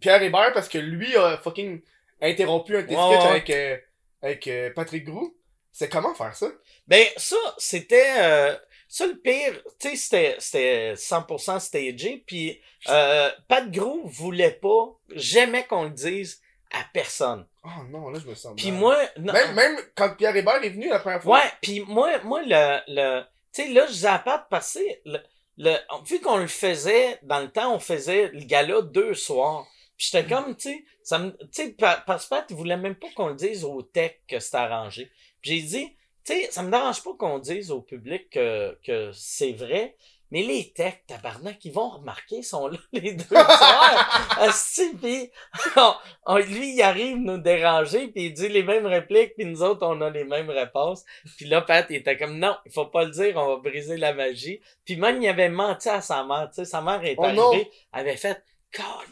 Pierre 0.00 0.22
Hébert 0.22 0.52
parce 0.52 0.68
que 0.68 0.78
lui 0.78 1.16
a 1.16 1.38
fucking 1.38 1.80
interrompu 2.20 2.76
un 2.76 2.82
de 2.82 2.86
tes 2.88 2.96
Ouais, 2.96 3.02
sketchs 3.06 3.22
ouais. 3.22 3.30
avec, 3.30 3.50
euh, 3.50 3.76
avec 4.22 4.46
euh, 4.48 4.70
Patrick 4.74 5.04
Groux. 5.04 5.34
C'est 5.72 5.88
comment 5.88 6.14
faire 6.14 6.34
ça? 6.34 6.46
Ben, 6.88 7.04
ça, 7.16 7.36
c'était, 7.58 8.10
euh, 8.18 8.54
ça 8.88 9.06
le 9.06 9.18
pire, 9.18 9.62
tu 9.78 9.90
sais, 9.90 9.96
c'était, 9.96 10.36
c'était 10.38 10.92
100% 10.94 11.60
stagé, 11.60 12.24
puis 12.26 12.60
euh, 12.88 13.30
Pat 13.48 13.70
Gros 13.70 14.02
voulait 14.06 14.52
pas, 14.52 14.88
jamais 15.10 15.64
qu'on 15.64 15.84
le 15.84 15.90
dise 15.90 16.40
à 16.70 16.84
personne. 16.92 17.46
Oh 17.64 17.82
non, 17.90 18.10
là, 18.10 18.18
je 18.22 18.28
me 18.28 18.34
sens 18.34 18.54
Puis 18.56 18.70
moi, 18.72 18.96
non, 19.18 19.32
Même, 19.32 19.54
même 19.54 19.78
quand 19.94 20.14
Pierre 20.16 20.36
Hébert 20.36 20.62
est 20.62 20.70
venu 20.70 20.88
la 20.88 20.98
première 20.98 21.22
fois. 21.22 21.38
Ouais, 21.38 21.50
puis 21.60 21.80
moi, 21.80 22.18
moi 22.24 22.42
le, 22.42 22.80
le 22.88 23.22
tu 23.52 23.62
sais, 23.62 23.68
là, 23.70 23.86
je 23.86 24.02
Pat, 24.24 24.46
parce 24.50 24.74
que 24.74 24.80
le, 25.04 25.18
le, 25.56 25.76
vu 26.04 26.20
qu'on 26.20 26.36
le 26.36 26.46
faisait, 26.46 27.18
dans 27.22 27.40
le 27.40 27.50
temps, 27.50 27.74
on 27.74 27.78
faisait 27.78 28.28
le 28.28 28.44
gala 28.44 28.82
deux 28.82 29.14
soirs. 29.14 29.66
Puis 29.96 30.10
j'étais 30.12 30.28
comme, 30.32 30.54
tu 30.56 30.70
sais, 30.70 30.84
ça 31.02 31.18
me, 31.18 31.30
tu 31.30 31.48
sais, 31.52 31.70
pa- 31.72 32.04
parce 32.06 32.24
que 32.24 32.30
Pat, 32.30 32.46
il 32.50 32.56
voulait 32.56 32.76
même 32.76 32.94
pas 32.94 33.08
qu'on 33.16 33.28
le 33.28 33.34
dise 33.34 33.64
au 33.64 33.82
tech 33.82 34.12
que 34.28 34.38
c'était 34.38 34.58
arrangé. 34.58 35.10
Puis 35.40 35.60
j'ai 35.60 35.62
dit, 35.62 35.96
tu 36.34 36.42
sais, 36.42 36.50
ça 36.50 36.62
me 36.62 36.70
dérange 36.70 37.02
pas 37.02 37.14
qu'on 37.18 37.38
dise 37.38 37.70
au 37.70 37.80
public 37.80 38.28
que, 38.30 38.76
que 38.84 39.10
c'est 39.12 39.52
vrai, 39.52 39.96
mais 40.30 40.42
les 40.42 40.72
techs, 40.72 41.04
tabarnak, 41.06 41.64
ils 41.64 41.72
vont 41.72 41.88
remarquer, 41.88 42.36
ils 42.36 42.44
sont 42.44 42.68
là 42.68 42.76
les 42.92 43.12
deux 43.14 43.24
soirs. 43.24 44.34
Puis 45.00 45.30
on- 45.76 45.94
on- 46.26 46.36
lui, 46.36 46.74
il 46.74 46.82
arrive 46.82 47.16
nous 47.16 47.38
déranger, 47.38 48.08
puis 48.08 48.26
il 48.26 48.32
dit 48.34 48.48
les 48.48 48.62
mêmes 48.62 48.86
répliques, 48.86 49.34
puis 49.36 49.46
nous 49.46 49.62
autres, 49.62 49.86
on 49.86 50.00
a 50.02 50.10
les 50.10 50.24
mêmes 50.24 50.50
réponses. 50.50 51.04
Puis 51.36 51.46
là, 51.46 51.62
Pat, 51.62 51.86
il 51.90 51.96
était 51.96 52.16
comme, 52.18 52.38
non, 52.38 52.56
il 52.66 52.72
faut 52.72 52.86
pas 52.86 53.04
le 53.04 53.10
dire, 53.10 53.36
on 53.36 53.48
va 53.48 53.56
briser 53.56 53.96
la 53.96 54.12
magie. 54.12 54.60
Puis 54.84 54.96
même, 54.96 55.22
il 55.22 55.28
avait 55.28 55.48
menti 55.48 55.88
à 55.88 56.00
sa 56.02 56.24
mère, 56.24 56.48
tu 56.50 56.56
sais, 56.56 56.64
sa 56.66 56.82
mère 56.82 57.02
est 57.04 57.14
Oh 57.18 57.26
non. 57.32 57.48
arrivée, 57.48 57.70
elle 57.94 58.00
avait 58.00 58.16
fait, 58.16 58.42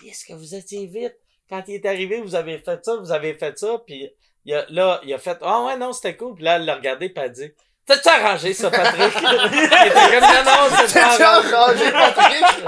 est-ce 0.06 0.24
que 0.26 0.34
vous 0.34 0.54
étiez 0.54 0.86
vite? 0.86 1.16
Quand 1.48 1.62
il 1.68 1.74
est 1.76 1.86
arrivé, 1.86 2.20
vous 2.20 2.34
avez 2.34 2.58
fait 2.58 2.84
ça, 2.84 2.96
vous 2.96 3.10
avez 3.12 3.34
fait 3.34 3.56
ça, 3.58 3.80
puis 3.86 4.10
il 4.46 4.54
a, 4.54 4.64
là, 4.70 5.00
il 5.02 5.12
a 5.12 5.18
fait, 5.18 5.38
ah 5.42 5.64
ouais, 5.64 5.76
non, 5.76 5.92
c'était 5.92 6.16
cool. 6.16 6.36
Puis 6.36 6.44
là, 6.44 6.56
elle 6.56 6.64
l'a 6.64 6.76
regardé, 6.76 7.08
puis 7.08 7.22
elle 7.22 7.30
a 7.30 7.32
dit, 7.32 7.52
t'as-tu 7.84 8.08
arrangé 8.08 8.54
ça, 8.54 8.70
Patrick? 8.70 9.12
il 9.52 9.64
était 9.64 10.20
comme, 10.20 10.44
non, 10.44 10.70
non, 10.70 10.86
c'est 10.86 11.00
pas 11.00 11.36
arrangé. 11.36 11.90
Patrick! 11.90 12.64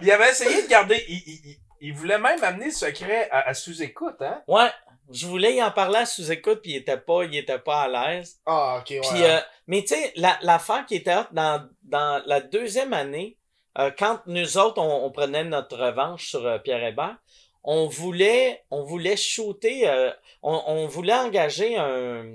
Il 0.00 0.10
avait 0.10 0.30
essayé 0.30 0.62
de 0.62 0.68
garder. 0.68 1.04
Il, 1.08 1.16
il, 1.26 1.40
il, 1.44 1.56
il 1.80 1.94
voulait 1.94 2.18
même 2.18 2.42
amener 2.42 2.66
le 2.66 2.70
secret 2.72 3.28
à, 3.30 3.48
à 3.48 3.54
sous-écoute, 3.54 4.16
hein? 4.20 4.42
Ouais, 4.48 4.70
je 5.12 5.26
voulais 5.26 5.56
y 5.56 5.62
en 5.62 5.70
parler 5.70 5.98
à 5.98 6.06
sous-écoute, 6.06 6.60
puis 6.62 6.72
il 6.72 6.76
était 6.76 6.96
pas, 6.96 7.24
il 7.24 7.36
était 7.36 7.58
pas 7.58 7.82
à 7.82 7.88
l'aise. 7.88 8.40
Ah, 8.46 8.78
ok, 8.80 8.90
ouais. 8.90 9.00
Puis, 9.10 9.24
euh, 9.24 9.38
mais 9.66 9.82
tu 9.82 9.88
sais, 9.88 10.12
la, 10.16 10.38
l'affaire 10.42 10.86
qui 10.86 10.96
était 10.96 11.14
hot 11.14 11.26
dans, 11.32 11.68
dans 11.82 12.22
la 12.26 12.40
deuxième 12.40 12.94
année, 12.94 13.36
euh, 13.78 13.90
quand 13.96 14.20
nous 14.26 14.56
autres, 14.58 14.80
on, 14.80 15.04
on 15.04 15.10
prenait 15.10 15.44
notre 15.44 15.76
revanche 15.76 16.28
sur 16.28 16.46
euh, 16.46 16.58
Pierre 16.58 16.82
Hébert, 16.82 17.16
on 17.64 17.86
voulait, 17.86 18.62
on 18.70 18.82
voulait 18.84 19.16
shooter, 19.16 19.88
euh, 19.88 20.10
on, 20.42 20.62
on 20.66 20.86
voulait 20.86 21.14
engager 21.14 21.76
un, 21.76 22.34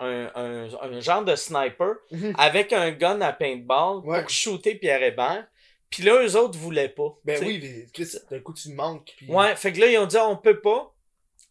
un, 0.00 0.30
un, 0.34 0.68
un 0.80 1.00
genre 1.00 1.24
de 1.24 1.34
sniper 1.36 1.94
Mhm. 2.10 2.34
avec 2.38 2.72
un 2.72 2.90
gun 2.92 3.20
à 3.20 3.32
paintball 3.32 3.98
Ouais. 4.04 4.20
pour 4.22 4.30
shooter 4.30 4.74
Pierre 4.76 5.02
Hébert. 5.02 5.46
Puis 5.90 6.02
là, 6.02 6.22
eux 6.22 6.36
autres 6.36 6.58
voulaient 6.58 6.90
pas. 6.90 7.16
Ben 7.24 7.42
oui, 7.44 7.58
mais 7.62 7.86
Chris, 7.94 8.14
d'un 8.30 8.40
coup, 8.40 8.52
tu 8.52 8.68
manques. 8.70 9.14
Puis... 9.16 9.26
Ouais, 9.30 9.56
fait 9.56 9.72
que 9.72 9.80
là, 9.80 9.86
ils 9.86 9.96
ont 9.98 10.06
dit, 10.06 10.18
on 10.18 10.36
peut 10.36 10.60
pas. 10.60 10.94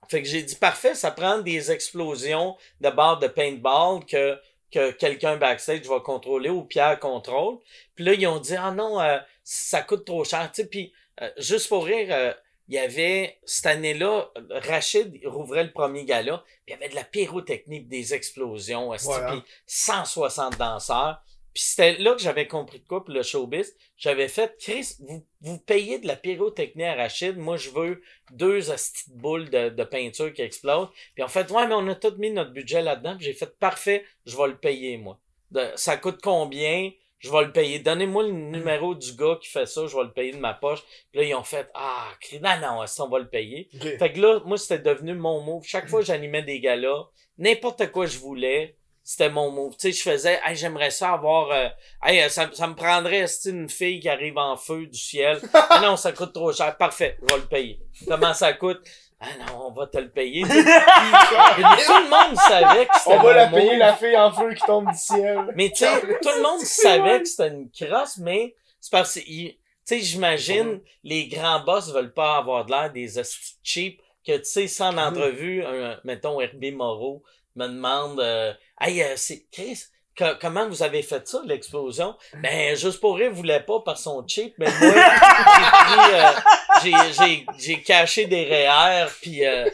Fait 0.10 0.22
que 0.22 0.28
j'ai 0.30 0.44
dit, 0.44 0.56
parfait, 0.56 0.94
ça 0.96 1.10
prend 1.12 1.40
des 1.40 1.72
explosions 1.72 2.56
de 2.80 2.90
barres 2.92 3.18
de 3.20 3.28
paintball 3.28 4.06
que, 4.06 4.40
que 4.72 4.92
quelqu'un 4.92 5.38
backstage 5.38 5.82
va 5.88 6.00
contrôler 6.00 6.50
ou 6.50 6.64
Pierre 6.64 7.00
contrôle. 7.00 7.58
Puis 7.96 8.06
là, 8.06 8.14
ils 8.14 8.28
ont 8.28 8.40
dit, 8.40 8.56
ah 8.56 8.72
non, 8.72 9.02
euh, 9.02 9.18
ça 9.44 9.82
coûte 9.82 10.06
trop 10.06 10.24
cher. 10.24 10.50
Tu 10.54 10.62
sais, 10.62 10.68
puis 10.70 10.94
euh, 11.22 11.30
juste 11.38 11.68
pour 11.68 11.84
rire, 11.86 12.08
euh, 12.12 12.32
il 12.68 12.76
y 12.76 12.78
avait, 12.80 13.38
cette 13.46 13.66
année-là, 13.68 14.32
Rachid 14.50 15.20
rouvrait 15.26 15.64
le 15.64 15.72
premier 15.72 16.06
gala, 16.06 16.44
puis 16.46 16.56
il 16.68 16.72
y 16.72 16.74
avait 16.74 16.90
de 16.90 16.96
la 16.96 17.04
pyrotechnie, 17.04 17.80
puis 17.82 17.88
des 17.90 18.14
explosions, 18.14 18.90
Ouais, 18.90 18.98
hein. 19.16 19.42
puis 19.44 19.52
160 19.68 20.58
danseurs. 20.58 21.22
Puis 21.54 21.64
c'était 21.64 21.98
là 21.98 22.14
que 22.14 22.22
j'avais 22.22 22.48
compris 22.48 22.80
de 22.80 22.86
quoi 22.88 23.04
pour 23.04 23.12
le 23.14 23.24
showbiz. 23.24 23.76
J'avais 23.98 24.28
fait, 24.28 24.56
Chris, 24.60 24.94
vous, 25.00 25.26
vous 25.42 25.58
payez 25.58 25.98
de 25.98 26.06
la 26.06 26.16
pyrotechnie 26.16 26.84
à 26.84 26.94
Rachid. 26.94 27.36
Moi, 27.36 27.58
je 27.58 27.72
veux 27.72 28.04
deux 28.32 28.60
de 28.62 28.76
boules 29.16 29.50
de, 29.50 29.70
de 29.70 29.84
peinture 29.84 30.32
qui 30.34 30.44
explosent. 30.44 30.90
Puis 31.16 31.24
en 31.24 31.28
fait, 31.28 31.50
ouais, 31.50 31.66
mais 31.68 31.74
on 31.74 31.88
a 31.88 31.96
tout 31.96 32.14
mis 32.20 32.30
notre 32.30 32.52
budget 32.52 32.84
là-dedans. 32.84 33.16
Puis 33.18 33.26
j'ai 33.26 33.34
fait, 33.34 33.58
parfait, 33.58 34.06
je 34.28 34.38
vais 34.38 34.48
le 34.50 34.58
payer, 34.58 34.98
moi. 34.98 35.18
De- 35.50 35.72
ça 35.76 35.98
coûte 35.98 36.20
combien? 36.22 36.92
Je 37.20 37.32
vais 37.32 37.44
le 37.46 37.52
payer. 37.52 37.80
Donnez-moi 37.80 38.24
le 38.24 38.32
numéro 38.32 38.94
du 38.94 39.14
gars 39.14 39.38
qui 39.42 39.50
fait 39.50 39.66
ça, 39.66 39.88
je 39.88 39.96
vais 39.96 40.04
le 40.04 40.12
payer 40.12 40.34
de 40.34 40.38
ma 40.38 40.54
poche. 40.54 40.84
Puis 41.12 41.22
là, 41.22 41.28
ils 41.28 41.34
ont 41.36 41.44
fait, 41.44 41.68
ah, 41.74 42.08
cri- 42.22 42.40
non, 42.40 42.58
non, 42.62 42.86
qu'on 42.98 43.10
va 43.10 43.20
le 43.20 43.28
payer? 43.28 43.70
Fait 43.98 44.12
que 44.14 44.20
là, 44.22 44.40
moi, 44.46 44.58
c'était 44.58 44.80
devenu 44.80 45.14
mon 45.16 45.42
move. 45.42 45.64
Chaque 45.66 45.90
fois 45.90 46.02
que 46.02 46.06
j'animais 46.06 46.44
des 46.44 46.60
galas, 46.60 47.06
n'importe 47.40 47.92
quoi 47.92 48.06
je 48.06 48.20
voulais, 48.20 48.76
c'était 49.04 49.30
mon 49.30 49.50
move. 49.52 49.74
Tu 49.78 49.92
sais, 49.92 49.92
je 49.94 50.02
faisais, 50.04 50.40
hey, 50.46 50.56
j'aimerais 50.56 50.92
ça 50.92 51.14
avoir, 51.14 51.50
euh, 51.52 51.70
hey, 52.04 52.22
euh, 52.22 52.30
ça, 52.30 52.50
ça 52.54 52.68
me 52.68 52.76
prendrait, 52.76 53.26
c'est 53.28 53.50
une 53.50 53.70
fille 53.70 54.00
qui 54.00 54.10
arrive 54.10 54.38
en 54.38 54.56
feu 54.58 54.86
du 54.86 55.00
ciel? 55.00 55.40
Ah 55.54 55.80
non, 55.82 55.96
ça 55.98 56.12
coûte 56.12 56.34
trop 56.34 56.52
cher. 56.54 56.76
Parfait, 56.78 57.18
je 57.22 57.34
vais 57.34 57.42
le 57.42 57.48
payer. 57.48 57.80
Comment 58.08 58.34
ça 58.34 58.54
coûte? 58.54 58.82
Ah 59.20 59.26
non, 59.40 59.68
on 59.68 59.72
va 59.72 59.88
te 59.88 59.98
le 59.98 60.10
payer. 60.10 60.44
Tout 60.44 60.50
le 60.50 62.10
monde 62.10 62.38
savait 62.38 62.86
que 62.86 62.92
c'était 63.00 63.16
On 63.16 63.22
va 63.24 63.34
la 63.34 63.48
payer, 63.48 63.78
la 63.78 63.96
fille 63.96 64.18
en 64.18 64.32
feu 64.32 64.54
qui 64.54 64.64
tombe 64.64 64.90
du 64.92 64.98
ciel. 64.98 65.52
Mais 65.56 65.70
tu 65.70 65.78
sais, 65.78 66.00
tout 66.22 66.30
le 66.36 66.42
monde 66.44 66.62
savait 66.62 67.20
que 67.22 67.28
c'était 67.28 67.48
une 67.50 67.70
crosse, 67.72 68.18
mais 68.18 68.56
c'est 68.80 68.92
parce 68.92 69.16
que, 69.16 69.20
tu 69.22 69.56
sais, 69.84 70.00
j'imagine, 70.00 70.82
les 71.04 71.28
grands 71.28 71.62
boss 71.62 71.92
veulent 71.92 72.14
pas 72.14 72.38
avoir 72.38 72.66
de 72.66 72.72
l'air 72.72 72.92
des 72.92 73.18
hosties 73.18 73.56
cheap, 73.64 74.02
que 74.26 74.38
tu 74.38 74.46
sais, 74.46 74.68
sans 74.68 74.92
Mhm. 74.92 75.00
entrevue, 75.00 75.64
un, 75.66 76.00
mettons, 76.04 76.40
Herbie 76.42 76.72
Moreau 76.72 77.24
me 77.56 77.68
demande, 77.68 78.20
euh, 78.20 78.54
hey, 78.80 79.02
euh, 79.02 79.14
c'est, 79.16 79.46
Chris, 79.52 79.84
co- 80.18 80.36
comment 80.42 80.68
vous 80.68 80.84
avez 80.84 81.02
fait 81.02 81.28
ça, 81.28 81.42
l'explosion? 81.46 82.16
Ben, 82.42 82.76
juste 82.76 83.00
pour 83.00 83.16
rire, 83.18 83.32
voulait 83.32 83.60
pas 83.62 83.80
par 83.82 83.98
son 83.98 84.26
cheap, 84.28 84.56
mais 84.58 84.68
moi, 84.80 84.94
j'ai 86.84 86.94
euh, 86.94 87.44
j'ai, 87.58 87.82
caché 87.82 88.26
des 88.26 88.46
REER, 88.46 89.08
puis, 89.22 89.46
euh, 89.46 89.66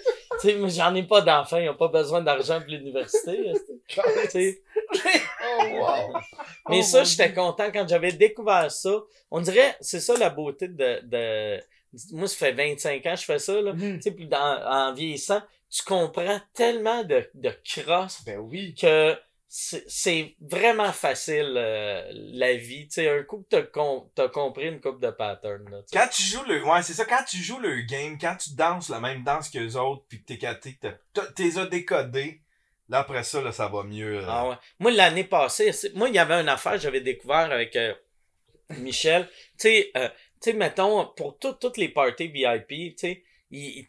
tu 0.41 0.50
sais, 0.50 0.54
mais 0.56 0.70
j'en 0.70 0.94
ai 0.96 1.04
pas 1.04 1.22
d'enfants, 1.22 1.58
ils 1.58 1.70
ont 1.70 1.76
pas 1.76 1.88
besoin 1.89 2.22
d'argent 2.22 2.60
pour 2.62 2.70
l'université, 2.70 3.52
tu 3.88 4.30
sais. 4.30 4.62
Oh, 5.46 5.64
wow. 5.74 6.14
Mais 6.70 6.80
Oh, 6.80 6.84
ça, 6.84 7.04
j'étais 7.04 7.34
content 7.34 7.72
quand 7.72 7.88
j'avais 7.88 8.12
découvert 8.14 8.72
ça. 8.72 8.91
On 9.32 9.41
dirait, 9.41 9.76
c'est 9.82 10.00
ça 10.00 10.16
la 10.18 10.30
beauté 10.30 10.68
de, 10.68 11.00
de, 11.04 11.60
moi, 12.12 12.28
ça 12.28 12.36
fait 12.38 12.52
25 12.54 13.06
ans 13.06 13.14
que 13.14 13.20
je 13.20 13.26
fais 13.26 13.39
ça, 13.39 13.60
là. 13.62 13.74
Mhm. 13.74 13.96
Tu 13.98 14.02
sais, 14.04 14.12
puis 14.12 14.28
dans- 14.28 14.62
en 14.66 14.94
vieillissant, 14.94 15.41
tu 15.70 15.84
comprends 15.84 16.39
tellement 16.54 17.04
de, 17.04 17.28
de 17.34 17.52
cross 17.68 18.20
Ben 18.26 18.38
oui. 18.39 18.76
que 18.80 19.16
c'est 19.56 20.36
vraiment 20.41 20.91
facile, 20.91 21.54
euh, 21.58 22.10
la 22.12 22.56
vie. 22.56 22.88
Tu 22.88 22.95
sais, 22.95 23.10
un 23.10 23.22
coup 23.24 23.45
que 23.49 23.49
t'as 23.49 23.62
com- 23.62 24.10
compris 24.34 24.68
une 24.68 24.82
coupe 24.82 24.99
de 24.99 25.12
patterns, 25.12 25.70
là. 25.70 25.82
Quand 25.93 26.08
tu 26.12 26.24
joues 26.24 26.43
le, 26.47 26.64
ouais, 26.66 26.82
c'est 26.82 26.93
ça, 26.93 27.06
quand 27.06 27.24
tu 27.28 27.38
joues 27.38 27.60
le 27.60 27.82
game, 27.82 28.18
quand 28.20 28.36
tu 28.36 28.56
danses 28.56 28.89
la 28.89 28.99
même 28.99 29.24
danse 29.24 29.49
que 29.51 29.60
les 29.60 29.76
autres, 29.76 30.06
pis 30.10 30.22
que 30.22 30.26
t'es 30.26 30.38
caté, 30.39 30.80
t'es 31.36 31.58
as 31.60 31.66
décodé, 31.68 32.41
là, 32.89 32.99
après 32.99 33.24
ça, 33.24 33.41
là, 33.43 33.51
ça 33.51 33.68
va 33.68 33.84
mieux. 33.84 34.22
euh. 34.22 34.28
Ah 34.28 34.49
ouais. 34.49 34.56
Moi, 34.80 34.89
l'année 34.91 35.24
passée, 35.24 35.70
moi, 35.93 36.10
il 36.10 36.16
y 36.16 36.20
avait 36.20 36.41
une 36.41 36.49
affaire 36.49 36.72
que 36.74 36.80
j'avais 36.80 37.01
découvert 37.01 37.51
avec 37.51 37.76
euh, 37.76 37.93
Michel. 38.80 39.28
Tu 39.28 39.70
sais, 39.70 39.91
euh, 39.97 40.10
tu 40.41 40.49
sais, 40.49 40.54
mettons, 40.54 41.06
pour 41.16 41.38
tout- 41.38 41.54
toutes 41.54 41.78
les 41.78 41.89
parties 41.89 42.28
VIP, 42.28 42.95
tu 42.95 42.97
sais, 42.97 43.24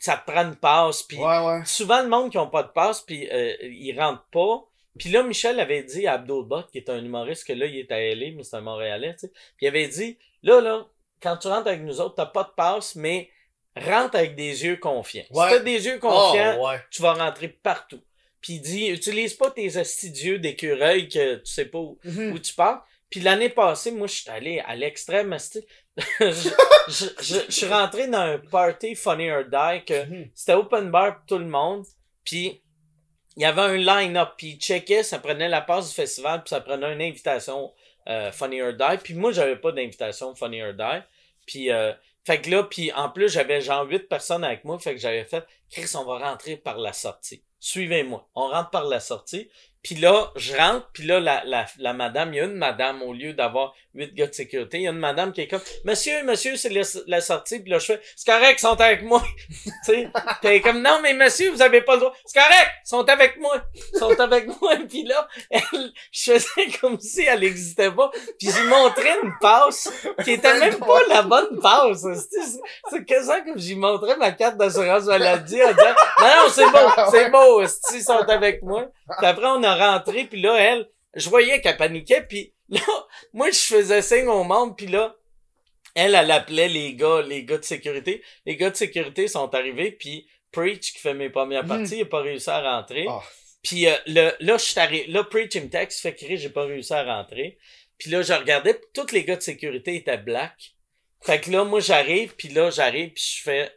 ça 0.00 0.18
te 0.18 0.30
prend 0.30 0.42
une 0.44 0.56
passe, 0.56 1.02
puis 1.04 1.16
Ouais, 1.16 1.38
ouais. 1.38 1.62
souvent, 1.64 2.02
le 2.02 2.08
monde 2.10 2.30
qui 2.30 2.36
ont 2.36 2.50
pas 2.50 2.64
de 2.64 2.68
passe, 2.68 3.00
puis 3.00 3.26
ils 3.62 3.98
rentrent 3.98 4.26
pas. 4.30 4.62
Puis 4.98 5.10
là, 5.10 5.22
Michel 5.22 5.58
avait 5.60 5.82
dit 5.82 6.06
à 6.06 6.14
Abdul 6.14 6.44
qui 6.70 6.78
est 6.78 6.88
un 6.88 7.02
humoriste, 7.04 7.46
que 7.46 7.52
là, 7.52 7.66
il 7.66 7.76
est 7.78 7.90
à 7.92 8.00
LA, 8.00 8.32
mais 8.36 8.42
c'est 8.44 8.56
un 8.56 8.60
Montréalais, 8.60 9.14
tu 9.14 9.20
sais. 9.20 9.28
Puis 9.56 9.66
il 9.66 9.68
avait 9.68 9.88
dit, 9.88 10.18
là, 10.42 10.60
là, 10.60 10.86
quand 11.20 11.36
tu 11.36 11.48
rentres 11.48 11.68
avec 11.68 11.82
nous 11.82 12.00
autres, 12.00 12.14
t'as 12.16 12.26
pas 12.26 12.44
de 12.44 12.52
passe, 12.56 12.94
mais 12.96 13.30
rentre 13.76 14.16
avec 14.16 14.36
des 14.36 14.64
yeux 14.64 14.76
confiants. 14.76 15.24
Ouais. 15.30 15.48
Si 15.48 15.54
t'as 15.56 15.58
des 15.60 15.86
yeux 15.86 15.98
confiants, 15.98 16.56
Oh, 16.60 16.68
ouais. 16.68 16.80
tu 16.90 17.02
vas 17.02 17.14
rentrer 17.14 17.48
partout. 17.48 18.00
Puis 18.40 18.54
il 18.54 18.60
dit, 18.60 18.88
utilise 18.88 19.34
pas 19.34 19.50
tes 19.50 19.76
astidieux 19.78 20.38
d'écureuil 20.38 21.08
que 21.08 21.36
tu 21.36 21.46
sais 21.52 21.64
pas 21.64 21.78
où, 21.78 21.98
Mhm. 22.04 22.32
où 22.32 22.38
tu 22.38 22.54
pars. 22.54 22.86
Puis 23.10 23.20
l'année 23.20 23.48
passée, 23.48 23.90
moi, 23.90 24.06
je 24.06 24.14
suis 24.20 24.30
allé 24.30 24.60
à 24.60 24.76
l'extrême, 24.76 25.36
je, 25.96 26.20
je, 26.88 27.04
je, 27.20 27.34
je 27.46 27.50
suis 27.50 27.66
rentré 27.66 28.06
dans 28.08 28.18
un 28.18 28.38
party 28.38 28.94
Funny 28.94 29.30
or 29.30 29.44
Die 29.44 29.84
que 29.86 30.04
Mhm. 30.06 30.30
c'était 30.34 30.52
open 30.54 30.90
bar 30.90 31.16
pour 31.16 31.26
tout 31.26 31.38
le 31.38 31.46
monde. 31.48 31.84
Puis 32.24 32.62
il 33.36 33.42
y 33.42 33.46
avait 33.46 33.60
un 33.60 33.76
line-up. 33.76 34.34
Puis 34.36 34.48
il 34.48 34.58
checkait, 34.58 35.02
ça 35.02 35.18
prenait 35.18 35.48
la 35.48 35.60
passe 35.60 35.88
du 35.88 35.94
festival, 35.94 36.42
puis 36.42 36.50
ça 36.50 36.60
prenait 36.60 36.92
une 36.92 37.02
invitation 37.02 37.72
euh, 38.08 38.30
Funny 38.32 38.62
or 38.62 38.72
Die. 38.74 38.98
Puis 39.02 39.14
moi, 39.14 39.32
j'avais 39.32 39.56
pas 39.56 39.72
d'invitation 39.72 40.34
Funny 40.34 40.62
or 40.62 40.74
Die. 40.74 41.02
Puis, 41.46 41.70
euh, 41.70 41.92
fait 42.24 42.40
que 42.40 42.50
là, 42.50 42.62
puis 42.64 42.92
en 42.92 43.10
plus, 43.10 43.28
j'avais 43.28 43.60
genre 43.60 43.86
huit 43.86 44.08
personnes 44.08 44.44
avec 44.44 44.64
moi. 44.64 44.78
Fait 44.78 44.94
que 44.94 45.00
j'avais 45.00 45.24
fait, 45.24 45.44
Chris, 45.70 45.90
on 45.94 46.04
va 46.04 46.18
rentrer 46.30 46.56
par 46.56 46.78
la 46.78 46.92
sortie. 46.92 47.42
Suivez-moi. 47.60 48.28
On 48.34 48.48
rentre 48.48 48.70
par 48.70 48.84
la 48.84 49.00
sortie. 49.00 49.50
Puis 49.84 49.96
là, 49.96 50.32
je 50.34 50.56
rentre, 50.56 50.88
puis 50.94 51.04
là, 51.04 51.20
la, 51.20 51.42
la, 51.44 51.66
la 51.78 51.92
madame, 51.92 52.32
il 52.32 52.36
y 52.38 52.40
a 52.40 52.44
une 52.44 52.54
madame, 52.54 53.02
au 53.02 53.12
lieu 53.12 53.34
d'avoir 53.34 53.74
huit 53.94 54.14
gars 54.14 54.26
de 54.26 54.32
sécurité, 54.32 54.78
il 54.78 54.82
y 54.84 54.88
a 54.88 54.90
une 54.90 54.98
madame 54.98 55.32
qui 55.32 55.42
est 55.42 55.46
comme, 55.46 55.60
monsieur, 55.84 56.24
monsieur, 56.24 56.56
c'est 56.56 56.72
la, 57.06 57.20
sortie, 57.20 57.60
puis 57.60 57.70
là, 57.70 57.78
je 57.78 57.86
fais, 57.86 58.00
c'est 58.16 58.30
correct, 58.30 58.56
ils 58.58 58.60
sont 58.60 58.80
avec 58.80 59.02
moi. 59.02 59.22
tu 59.64 59.70
sais, 59.84 60.08
est 60.42 60.60
comme, 60.62 60.80
non, 60.80 61.00
mais 61.02 61.12
monsieur, 61.12 61.50
vous 61.50 61.60
avez 61.60 61.82
pas 61.82 61.94
le 61.94 62.00
droit. 62.00 62.14
C'est 62.24 62.40
correct, 62.40 62.70
ils 62.84 62.88
sont 62.88 63.08
avec 63.08 63.38
moi. 63.38 63.62
Ils 63.92 63.98
sont 63.98 64.18
avec 64.20 64.46
moi. 64.60 64.74
Puis 64.88 65.04
là, 65.04 65.28
elle, 65.50 65.92
je 66.10 66.32
faisais 66.32 66.78
comme 66.80 66.98
si 66.98 67.22
elle 67.22 67.44
existait 67.44 67.90
pas. 67.90 68.10
Puis 68.38 68.48
j'ai 68.50 68.64
montré 68.64 69.08
une 69.22 69.32
passe 69.40 69.90
qui 70.24 70.32
était 70.32 70.58
même 70.58 70.78
pas 70.78 71.00
la 71.08 71.22
bonne 71.22 71.60
passe. 71.60 72.06
C'est- 72.90 73.04
quasiment 73.04 73.44
comme 73.44 73.58
j'y 73.58 73.76
montrais 73.76 74.16
ma 74.16 74.32
carte 74.32 74.56
d'assurance 74.56 75.04
maladie 75.04 75.62
en 75.62 75.72
disant, 75.72 75.94
non, 76.20 76.26
non, 76.26 76.48
c'est 76.48 77.30
beau, 77.30 77.60
c'est 77.60 77.64
esti, 77.64 77.96
ils 77.96 78.02
sont 78.02 78.28
avec 78.28 78.62
moi. 78.62 78.86
Puis 79.18 79.26
après, 79.26 79.46
on 79.46 79.62
a 79.62 79.92
rentré, 79.92 80.24
puis 80.24 80.40
là, 80.40 80.56
elle, 80.58 80.88
je 81.14 81.28
voyais 81.28 81.60
qu'elle 81.60 81.76
paniquait, 81.76 82.22
puis 82.22 82.52
là, 82.68 82.80
moi, 83.32 83.50
je 83.50 83.58
faisais 83.58 84.02
signe 84.02 84.28
au 84.28 84.44
monde, 84.44 84.76
puis 84.76 84.86
là, 84.86 85.14
elle, 85.94 86.14
elle 86.14 86.30
appelait 86.30 86.68
les 86.68 86.94
gars, 86.94 87.22
les 87.22 87.44
gars 87.44 87.58
de 87.58 87.64
sécurité. 87.64 88.22
Les 88.46 88.56
gars 88.56 88.70
de 88.70 88.76
sécurité 88.76 89.28
sont 89.28 89.54
arrivés, 89.54 89.92
puis 89.92 90.26
Preach, 90.50 90.92
qui 90.92 90.98
fait 90.98 91.14
mes 91.14 91.30
premières 91.30 91.62
Mhm. 91.64 91.68
parties, 91.68 91.96
il 91.98 92.02
a 92.02 92.06
pas 92.06 92.20
réussi 92.22 92.50
à 92.50 92.60
rentrer. 92.60 93.06
Ah. 93.08 93.20
Puis 93.62 93.86
euh, 93.86 93.96
le, 94.06 94.32
là, 94.40 94.56
je 94.58 94.64
suis 94.64 94.78
arrivé, 94.80 95.06
là, 95.08 95.24
Preach, 95.24 95.54
il 95.54 95.64
me 95.64 95.68
texte, 95.70 96.00
fait 96.00 96.14
crier, 96.14 96.36
j'ai 96.36 96.50
pas 96.50 96.64
réussi 96.64 96.92
à 96.92 97.02
rentrer. 97.04 97.58
Puis 97.98 98.10
là, 98.10 98.22
je 98.22 98.32
regardais, 98.32 98.74
puis 98.74 98.86
tous 98.92 99.12
les 99.12 99.24
gars 99.24 99.36
de 99.36 99.42
sécurité 99.42 99.94
étaient 99.94 100.18
black. 100.18 100.74
Fait 101.22 101.40
que 101.40 101.50
là, 101.50 101.64
moi, 101.64 101.80
j'arrive, 101.80 102.34
puis 102.36 102.48
là, 102.48 102.70
j'arrive, 102.70 103.10
puis 103.12 103.24
je 103.38 103.42
fais... 103.42 103.72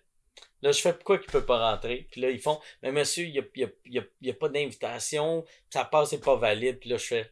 Là, 0.62 0.72
je 0.72 0.82
fais 0.82 0.94
pourquoi 0.94 1.20
qu'il 1.20 1.32
peut 1.32 1.46
pas 1.46 1.72
rentrer? 1.72 2.08
Puis 2.12 2.22
là, 2.22 2.30
ils 2.30 2.40
font, 2.40 2.60
mais 2.82 2.92
monsieur, 2.92 3.26
il 3.26 3.36
y 3.36 3.40
a, 3.40 3.44
il 3.56 3.62
y 3.62 3.66
a, 3.66 3.70
il 3.86 3.94
y 3.94 4.00
a, 4.00 4.04
y 4.22 4.30
a 4.30 4.34
pas 4.34 4.50
d'invitation, 4.50 5.46
sa 5.70 5.86
passe 5.86 6.14
est 6.14 6.24
pas 6.24 6.36
valide. 6.36 6.80
Puis 6.80 6.90
là, 6.90 6.98
je 6.98 7.06
fais, 7.06 7.32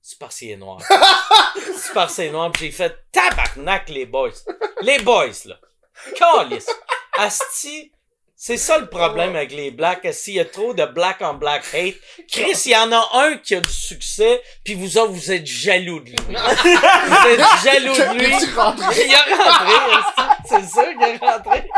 c'est 0.00 0.18
parce 0.18 0.38
qu'il 0.38 0.50
est 0.50 0.56
noir. 0.56 0.80
c'est 1.76 1.92
parce 1.92 2.14
qu'il 2.14 2.24
est 2.24 2.30
noir. 2.30 2.50
Puis 2.52 2.66
j'ai 2.66 2.72
fait, 2.72 2.96
tabarnak, 3.12 3.88
les 3.90 4.06
boys. 4.06 4.30
Les 4.82 4.98
boys, 5.00 5.28
là. 5.44 5.60
Calice. 6.16 6.70
Asti, 7.12 7.92
c'est 8.42 8.56
ça 8.56 8.78
le 8.78 8.86
problème 8.86 9.36
avec 9.36 9.52
les 9.52 9.70
blacks. 9.70 10.08
S'il 10.14 10.32
y 10.32 10.40
a 10.40 10.46
trop 10.46 10.72
de 10.72 10.86
black 10.86 11.18
on 11.20 11.34
black 11.34 11.62
hate, 11.74 11.96
Chris, 12.26 12.62
il 12.64 12.72
y 12.72 12.76
en 12.76 12.90
a 12.90 13.08
un 13.12 13.36
qui 13.36 13.54
a 13.54 13.60
du 13.60 13.70
succès, 13.70 14.40
puis 14.64 14.72
vous 14.72 14.96
autres, 14.96 15.12
vous 15.12 15.30
êtes 15.30 15.46
jaloux 15.46 16.00
de 16.00 16.06
lui. 16.06 16.16
vous 16.26 17.28
êtes 17.28 17.46
jaloux 17.62 17.92
de 17.92 18.18
lui. 18.18 18.32
Il 18.32 18.56
a 18.56 18.64
rentré, 18.64 18.94
c'est 20.48 20.66
sûr 20.66 20.88
qu'il 20.98 21.02
est 21.02 21.18
rentré? 21.18 21.68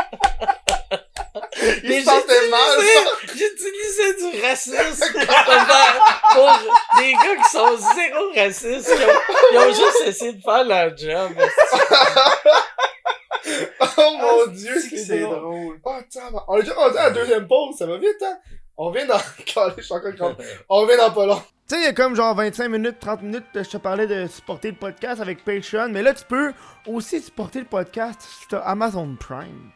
Il 1.83 1.89
Mais 1.89 2.01
sentait 2.01 2.47
mal. 2.47 2.79
J'utilisais 3.27 4.31
du 4.31 4.41
racisme 4.41 5.27
pour, 6.31 6.49
des 6.97 7.11
gars 7.11 7.43
qui 7.43 7.49
sont 7.51 7.77
zéro 7.93 8.31
racistes, 8.37 8.95
qui 8.95 9.03
ont, 9.03 9.49
qui 9.49 9.57
ont 9.57 9.67
juste 9.67 10.03
essayé 10.05 10.31
de 10.31 10.41
faire 10.41 10.63
leur 10.63 10.97
job. 10.97 11.33
Oh 13.97 14.17
mon 14.19 14.51
dieu, 14.51 14.79
c'est 14.79 15.19
drôle. 15.19 15.39
drôle. 15.39 15.79
Oh, 15.83 15.97
tabarnak. 16.11 16.43
On 16.47 16.57
est 16.57 16.61
déjà 16.61 16.73
rendu 16.73 16.97
à 16.97 17.03
la 17.03 17.11
deuxième 17.11 17.47
pause, 17.47 17.75
ça 17.77 17.85
va 17.85 17.97
vite, 17.97 18.21
hein? 18.23 18.37
On 18.77 18.89
vient 18.91 19.05
dans. 19.05 19.17
Je 19.77 19.81
suis 19.81 19.93
encore. 19.93 20.35
On 20.69 20.85
vient 20.85 20.97
dans 20.97 21.11
pas 21.11 21.25
long. 21.25 21.41
Tu 21.67 21.75
sais, 21.75 21.81
il 21.81 21.85
y 21.85 21.87
a 21.87 21.93
comme 21.93 22.15
genre 22.15 22.35
25 22.35 22.67
minutes, 22.67 22.99
30 22.99 23.21
minutes, 23.21 23.45
je 23.53 23.61
te 23.61 23.77
parlais 23.77 24.05
de 24.05 24.27
supporter 24.27 24.71
le 24.71 24.77
podcast 24.77 25.21
avec 25.21 25.45
Patreon, 25.45 25.89
mais 25.89 26.01
là, 26.01 26.13
tu 26.13 26.25
peux 26.25 26.51
aussi 26.87 27.21
supporter 27.21 27.59
le 27.59 27.65
podcast 27.65 28.19
si 28.21 28.47
t'as 28.49 28.59
Amazon 28.59 29.15
Prime. 29.17 29.71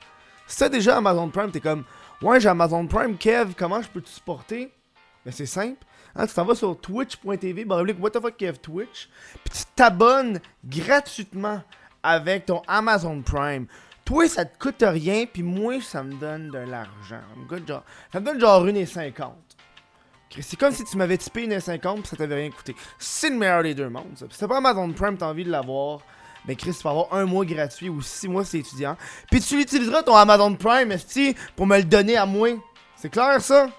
Si 0.47 0.57
t'as 0.57 0.67
déjà 0.67 0.97
Amazon 0.97 1.29
Prime, 1.29 1.49
t'es 1.51 1.61
comme, 1.61 1.85
ouais, 2.21 2.41
j'ai 2.41 2.49
Amazon 2.49 2.85
Prime, 2.87 3.17
Kev, 3.17 3.53
comment 3.57 3.81
je 3.81 3.87
peux 3.87 4.01
te 4.01 4.09
supporter? 4.09 4.69
Ben, 5.25 5.31
c'est 5.31 5.45
simple. 5.45 5.85
Hein, 6.13 6.27
tu 6.27 6.33
t'en 6.33 6.43
vas 6.43 6.55
sur 6.55 6.77
twitch.tv, 6.77 7.65
what 7.65 8.09
the 8.09 8.21
fuck, 8.21 8.35
Kev 8.35 8.57
Twitch, 8.57 9.07
puis 9.45 9.53
tu 9.57 9.63
t'abonnes 9.75 10.41
gratuitement 10.65 11.61
avec 12.07 12.45
ton 12.45 12.61
Amazon 12.67 13.21
Prime. 13.21 13.67
Toi, 14.05 14.29
ça 14.29 14.45
te 14.45 14.57
coûte 14.57 14.83
rien, 14.87 15.25
puis 15.25 15.43
moi, 15.43 15.81
ça 15.81 16.01
me 16.01 16.13
donne 16.13 16.49
de 16.49 16.59
l'argent. 16.59 17.21
Ça 18.13 18.19
me 18.19 18.25
donne 18.25 18.39
genre 18.39 18.65
1,50. 18.65 19.31
Chris, 20.29 20.43
C'est 20.43 20.57
comme 20.57 20.73
si 20.73 20.83
tu 20.85 20.97
m'avais 20.97 21.17
typé 21.17 21.47
1,50 21.47 21.95
puis 21.95 22.07
ça 22.07 22.15
t'avait 22.15 22.35
rien 22.35 22.49
coûté. 22.49 22.75
C'est 22.97 23.29
le 23.29 23.35
meilleur 23.35 23.63
des 23.63 23.73
deux 23.73 23.89
mondes, 23.89 24.15
si 24.15 24.39
t'as 24.39 24.47
pas 24.47 24.57
Amazon 24.57 24.91
Prime, 24.91 25.17
t'as 25.17 25.27
envie 25.27 25.45
de 25.45 25.51
l'avoir, 25.51 25.99
ben 26.45 26.55
Chris, 26.55 26.73
tu 26.73 26.83
vas 26.83 26.91
avoir 26.91 27.13
un 27.13 27.25
mois 27.25 27.45
gratuit 27.45 27.89
ou 27.89 28.01
six 28.01 28.27
mois 28.27 28.43
t'es 28.45 28.59
étudiant. 28.59 28.95
Puis 29.29 29.41
tu 29.41 29.57
l'utiliseras 29.57 30.03
ton 30.03 30.15
Amazon 30.15 30.55
Prime, 30.55 30.91
esti, 30.91 31.35
pour 31.55 31.67
me 31.67 31.77
le 31.77 31.83
donner 31.83 32.17
à 32.17 32.25
moi. 32.25 32.49
C'est 32.95 33.09
clair, 33.09 33.41
ça? 33.41 33.69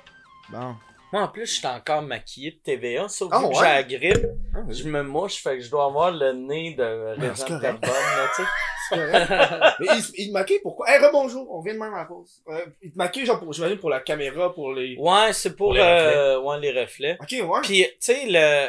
Bon. 0.51 0.77
Moi, 1.13 1.23
en 1.23 1.29
plus, 1.29 1.47
je 1.47 1.53
suis 1.59 1.67
encore 1.67 2.03
maquillé 2.03 2.51
de 2.53 2.57
TVA, 2.59 3.09
sauf 3.09 3.31
Ah, 3.33 3.41
que 3.41 3.47
ouais? 3.47 3.55
j'ai 3.55 3.63
la 3.63 3.83
grippe. 3.83 4.27
Je 4.69 4.89
me 4.89 5.03
mouche, 5.03 5.37
fait 5.43 5.57
que 5.57 5.63
je 5.63 5.71
dois 5.71 5.87
avoir 5.87 6.11
le 6.11 6.33
nez 6.33 6.75
de 6.75 7.15
Ben, 7.19 7.31
Régent 7.31 7.35
c'est. 7.47 7.61
Carbone, 7.61 7.81
là, 7.83 8.29
tu 8.37 8.43
sais. 8.43 8.49
C'est. 8.91 8.97
Mais 9.81 9.87
il, 9.99 10.05
il 10.19 10.29
te 10.29 10.33
maquille 10.33 10.61
pourquoi? 10.63 10.91
Hey, 10.91 10.99
rebonjour, 11.05 11.51
on 11.51 11.61
vient 11.63 11.75
de 11.75 11.79
même 11.79 11.95
à 11.95 11.99
la 11.99 12.05
pause. 12.05 12.43
Euh, 12.49 12.67
il 12.83 12.93
te 12.93 12.99
maquille 12.99 13.25
genre 13.25 13.39
pour, 13.39 13.53
j'imagine 13.53 13.79
pour 13.79 13.91
la 13.91 14.01
caméra, 14.01 14.53
pour 14.55 14.73
les... 14.75 14.97
Ouais, 14.99 15.33
c'est 15.33 15.57
pour, 15.57 15.69
Pour 15.69 15.75
les 15.75 15.81
euh, 15.83 16.41
ouais, 16.41 16.61
les 16.61 16.79
reflets. 16.79 17.17
Ok, 17.21 17.31
ouais. 17.33 17.61
Puis, 17.63 17.85
tu 17.85 17.91
sais, 18.01 18.25
le, 18.27 18.69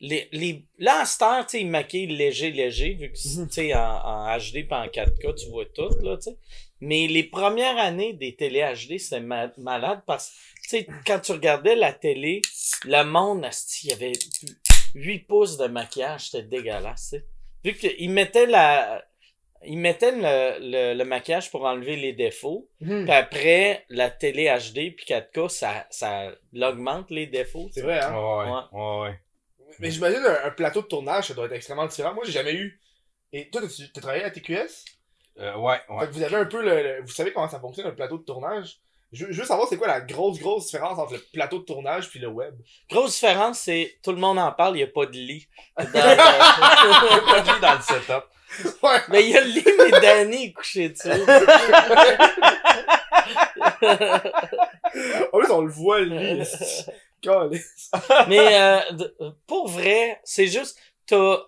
les, 0.00 0.28
les, 0.32 0.64
là, 0.78 1.00
à 1.00 1.04
cette 1.06 1.22
heure, 1.22 1.44
tu 1.46 1.52
sais, 1.58 1.60
il 1.62 1.68
maquille 1.70 2.06
léger, 2.06 2.52
léger, 2.52 2.94
vu 2.94 3.10
que, 3.12 3.18
Mhm. 3.40 3.48
tu 3.48 3.52
sais, 3.54 3.74
en, 3.74 3.80
en 3.80 4.36
HD 4.38 4.66
pis 4.68 4.68
en 4.74 4.86
4K, 4.86 5.34
tu 5.34 5.50
vois 5.50 5.64
tout, 5.74 5.88
là, 6.02 6.16
tu 6.16 6.30
sais. 6.30 6.36
Mais 6.80 7.08
les 7.08 7.24
premières 7.24 7.76
années 7.78 8.12
des 8.12 8.36
télé 8.36 8.60
HD, 8.60 8.98
ma- 9.20 9.50
malade 9.58 10.02
parce 10.06 10.32
sais, 10.68 10.86
quand 11.06 11.20
tu 11.20 11.32
regardais 11.32 11.74
la 11.76 11.92
télé, 11.92 12.42
le 12.84 13.02
monde, 13.04 13.48
il 13.82 13.90
y 13.90 13.92
avait 13.92 14.12
8 14.94 15.20
pouces 15.20 15.56
de 15.56 15.66
maquillage, 15.66 16.30
c'était 16.30 16.42
dégueulasse, 16.46 17.10
tu 17.10 17.18
sais. 17.18 17.24
Vu 17.64 17.74
qu'ils 17.74 18.10
mettaient 18.10 18.46
la, 18.46 19.04
ils 19.64 19.78
mettaient 19.78 20.12
le, 20.12 20.58
le, 20.60 20.94
le 20.96 21.04
maquillage 21.04 21.50
pour 21.50 21.64
enlever 21.64 21.96
les 21.96 22.12
défauts, 22.12 22.68
Mhm. 22.80 23.04
puis 23.04 23.12
après, 23.12 23.84
la 23.88 24.10
télé 24.10 24.44
HD 24.48 24.94
puis 24.96 25.04
4K, 25.06 25.48
ça, 25.48 25.86
ça 25.90 26.32
l'augmente 26.52 27.10
les 27.10 27.26
défauts. 27.26 27.68
C'est 27.72 27.82
vrai, 27.82 28.00
hein? 28.00 28.14
Ouais, 28.14 28.50
Ouais. 28.50 28.60
ouais, 28.72 29.00
ouais. 29.10 29.20
Mais 29.80 29.90
j'imagine 29.90 30.24
un, 30.24 30.46
un 30.46 30.50
plateau 30.50 30.82
de 30.82 30.86
tournage, 30.86 31.28
ça 31.28 31.34
doit 31.34 31.46
être 31.46 31.52
extrêmement 31.52 31.86
différent. 31.86 32.14
Moi, 32.14 32.24
j'ai 32.24 32.32
jamais 32.32 32.54
eu. 32.54 32.80
Et 33.32 33.50
toi, 33.50 33.60
t'as- 33.60 33.84
t'as 33.92 34.00
travaillé 34.00 34.24
à 34.24 34.30
TQS? 34.30 34.84
Euh, 35.38 35.56
ouais, 35.56 35.78
ouais. 35.88 36.00
Fait 36.00 36.06
que 36.06 36.12
vous 36.12 36.22
avez 36.22 36.36
un 36.36 36.46
peu 36.46 36.62
le, 36.62 36.82
le- 36.82 37.00
Vous 37.02 37.12
savez 37.12 37.32
comment 37.32 37.48
ça 37.48 37.60
fonctionne, 37.60 37.86
un 37.86 37.92
plateau 37.92 38.18
de 38.18 38.24
tournage? 38.24 38.80
Je, 39.12 39.24
veux 39.26 39.44
savoir 39.44 39.66
c'est 39.68 39.76
quoi 39.78 39.86
la 39.86 40.00
grosse, 40.02 40.38
grosse 40.38 40.66
différence 40.66 40.98
entre 40.98 41.14
le 41.14 41.24
plateau 41.32 41.60
de 41.60 41.64
tournage 41.64 42.10
puis 42.10 42.18
le 42.18 42.28
web. 42.28 42.54
Grosse 42.90 43.14
différence, 43.14 43.60
c'est 43.60 43.98
tout 44.02 44.10
le 44.12 44.18
monde 44.18 44.38
en 44.38 44.52
parle, 44.52 44.74
il 44.74 44.78
n'y 44.78 44.82
a 44.82 44.86
pas 44.86 45.06
de 45.06 45.12
lit. 45.12 45.46
Dans 45.78 45.84
le- 45.84 47.30
Pas 47.32 47.40
de 47.40 47.52
lit 47.54 47.60
dans 47.60 47.74
le 47.74 47.80
setup. 47.80 48.24
Ouais. 48.82 48.98
mais 49.08 49.24
il 49.24 49.30
y 49.30 49.36
a 49.36 49.40
le 49.40 49.46
lit, 49.48 49.64
mais 49.78 50.00
Danny 50.00 50.44
est 50.46 50.52
couché 50.52 50.88
dessus. 50.90 51.10
En 55.32 55.38
plus, 55.38 55.50
on 55.52 55.60
le 55.62 55.70
voit, 55.70 56.00
lui. 56.00 56.42
Mais 58.28 58.60
euh, 58.60 58.80
pour 59.46 59.68
vrai, 59.68 60.20
c'est 60.22 60.46
juste, 60.46 60.78
t'as, 61.06 61.38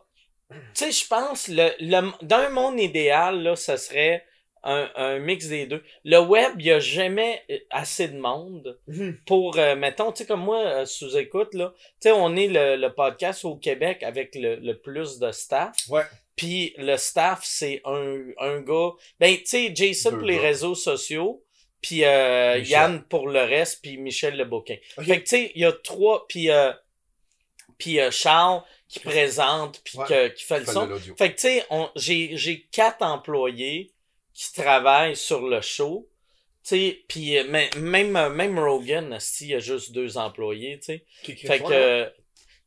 tu 0.51 0.57
sais, 0.75 0.91
je 0.93 1.07
pense, 1.07 1.47
le, 1.49 1.71
le, 1.79 2.11
dans 2.23 2.39
un 2.39 2.49
monde 2.51 2.81
idéal, 2.81 3.43
là, 3.43 3.55
ça 3.55 3.77
serait 3.77 4.25
un, 4.63 4.91
un 4.97 5.19
mix 5.19 5.49
des 5.49 5.67
deux. 5.67 5.83
Le 6.05 6.19
web, 6.19 6.53
il 6.59 6.67
y 6.67 6.71
a 6.73 6.81
jamais 6.81 7.43
euh, 7.51 7.59
assez 7.71 8.09
de 8.09 8.19
monde 8.19 8.79
Mhm. 8.87 9.19
pour, 9.27 9.59
euh, 9.59 9.75
mettons, 9.77 10.13
tu 10.13 10.19
sais, 10.19 10.27
comme 10.27 10.43
moi, 10.45 10.59
euh, 10.65 10.85
sous 10.87 11.17
écoute, 11.17 11.55
là, 11.55 11.73
tu 11.77 12.09
sais, 12.09 12.13
on 12.13 12.37
est 12.37 12.49
le, 12.49 12.77
le 12.77 12.93
podcast 12.93 13.45
au 13.45 13.57
Québec 13.57 14.03
avec 14.03 14.35
le, 14.35 14.57
le 14.57 14.79
plus 14.79 15.19
de 15.19 15.33
staff. 15.33 15.75
Ouais. 15.89 16.03
Puis 16.37 16.75
le 16.79 16.97
staff, 16.97 17.41
c'est 17.43 17.81
un, 17.85 18.19
un 18.39 18.61
gars, 18.61 18.91
ben, 19.19 19.37
tu 19.37 19.47
sais, 19.47 19.73
Jason 19.75 20.11
Deux 20.11 20.19
pour 20.19 20.27
les 20.27 20.37
gars. 20.37 20.43
réseaux 20.43 20.75
sociaux, 20.75 21.43
puis 21.83 22.05
euh. 22.05 22.59
Yann 22.59 23.03
pour 23.05 23.29
le 23.29 23.41
reste, 23.41 23.81
puis 23.83 23.97
Michel 23.99 24.37
Lebouquin. 24.37 24.77
Ok. 24.99 25.05
Fait 25.05 25.17
que, 25.19 25.21
tu 25.23 25.27
sais, 25.29 25.53
il 25.55 25.63
y 25.63 25.65
a 25.65 25.73
trois, 25.73 26.27
puis 26.29 26.51
euh, 26.51 26.73
euh, 27.89 28.11
Charles 28.11 28.63
qui 28.89 29.01
présente, 29.01 29.81
puis 29.85 29.99
Ouais. 29.99 30.33
qui 30.37 30.45
fait 30.45 30.61
le 30.61 30.67
son. 30.67 30.89
Fait 31.17 31.33
que, 31.35 31.41
tu 31.41 31.61
sais, 31.97 32.37
j'ai 32.37 32.67
quatre 32.73 33.03
employés 33.03 33.93
qui 34.41 34.55
travaillent 34.55 35.17
sur 35.17 35.47
le 35.47 35.61
show. 35.61 36.09
Tu 36.65 36.99
puis 37.09 37.37
euh, 37.37 37.45
mais- 37.49 37.69
même, 37.77 38.17
euh, 38.17 38.31
même 38.31 38.59
Rogan, 38.59 39.19
il 39.41 39.47
y 39.47 39.55
a 39.55 39.59
juste 39.59 39.93
deux 39.93 40.17
employés, 40.17 40.79
tu 40.79 40.87
sais. 40.87 41.05
Fait 41.47 41.59
que, 41.59 42.11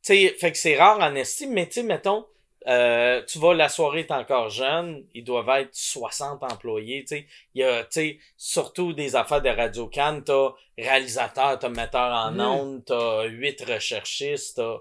tu 0.04 0.28
fait 0.38 0.52
que 0.52 0.58
c'est 0.58 0.76
rare 0.76 1.00
en 1.00 1.14
estime, 1.16 1.52
mais 1.52 1.66
tu 1.66 1.74
sais, 1.74 1.82
mettons, 1.82 2.26
euh, 2.68 3.22
tu 3.24 3.40
vas, 3.40 3.54
la 3.54 3.68
soirée 3.68 4.00
est 4.00 4.12
encore 4.12 4.50
jeune, 4.50 5.04
ils 5.14 5.24
doivent 5.24 5.48
être 5.48 5.74
60 5.74 6.44
employés, 6.44 7.00
tu 7.02 7.16
sais. 7.16 7.26
Il 7.54 7.62
y 7.62 7.64
a, 7.64 7.82
tu 7.82 7.88
sais, 7.90 8.18
surtout 8.36 8.92
des 8.92 9.16
affaires 9.16 9.42
de 9.42 9.48
Radio 9.48 9.88
Can, 9.92 10.22
t'as 10.24 10.50
réalisateur, 10.78 11.58
t'as 11.58 11.68
metteur 11.70 12.12
en 12.12 12.38
ondes, 12.38 12.84
t'as 12.84 13.24
huit 13.24 13.60
recherchistes, 13.64 14.56
t'as... 14.56 14.76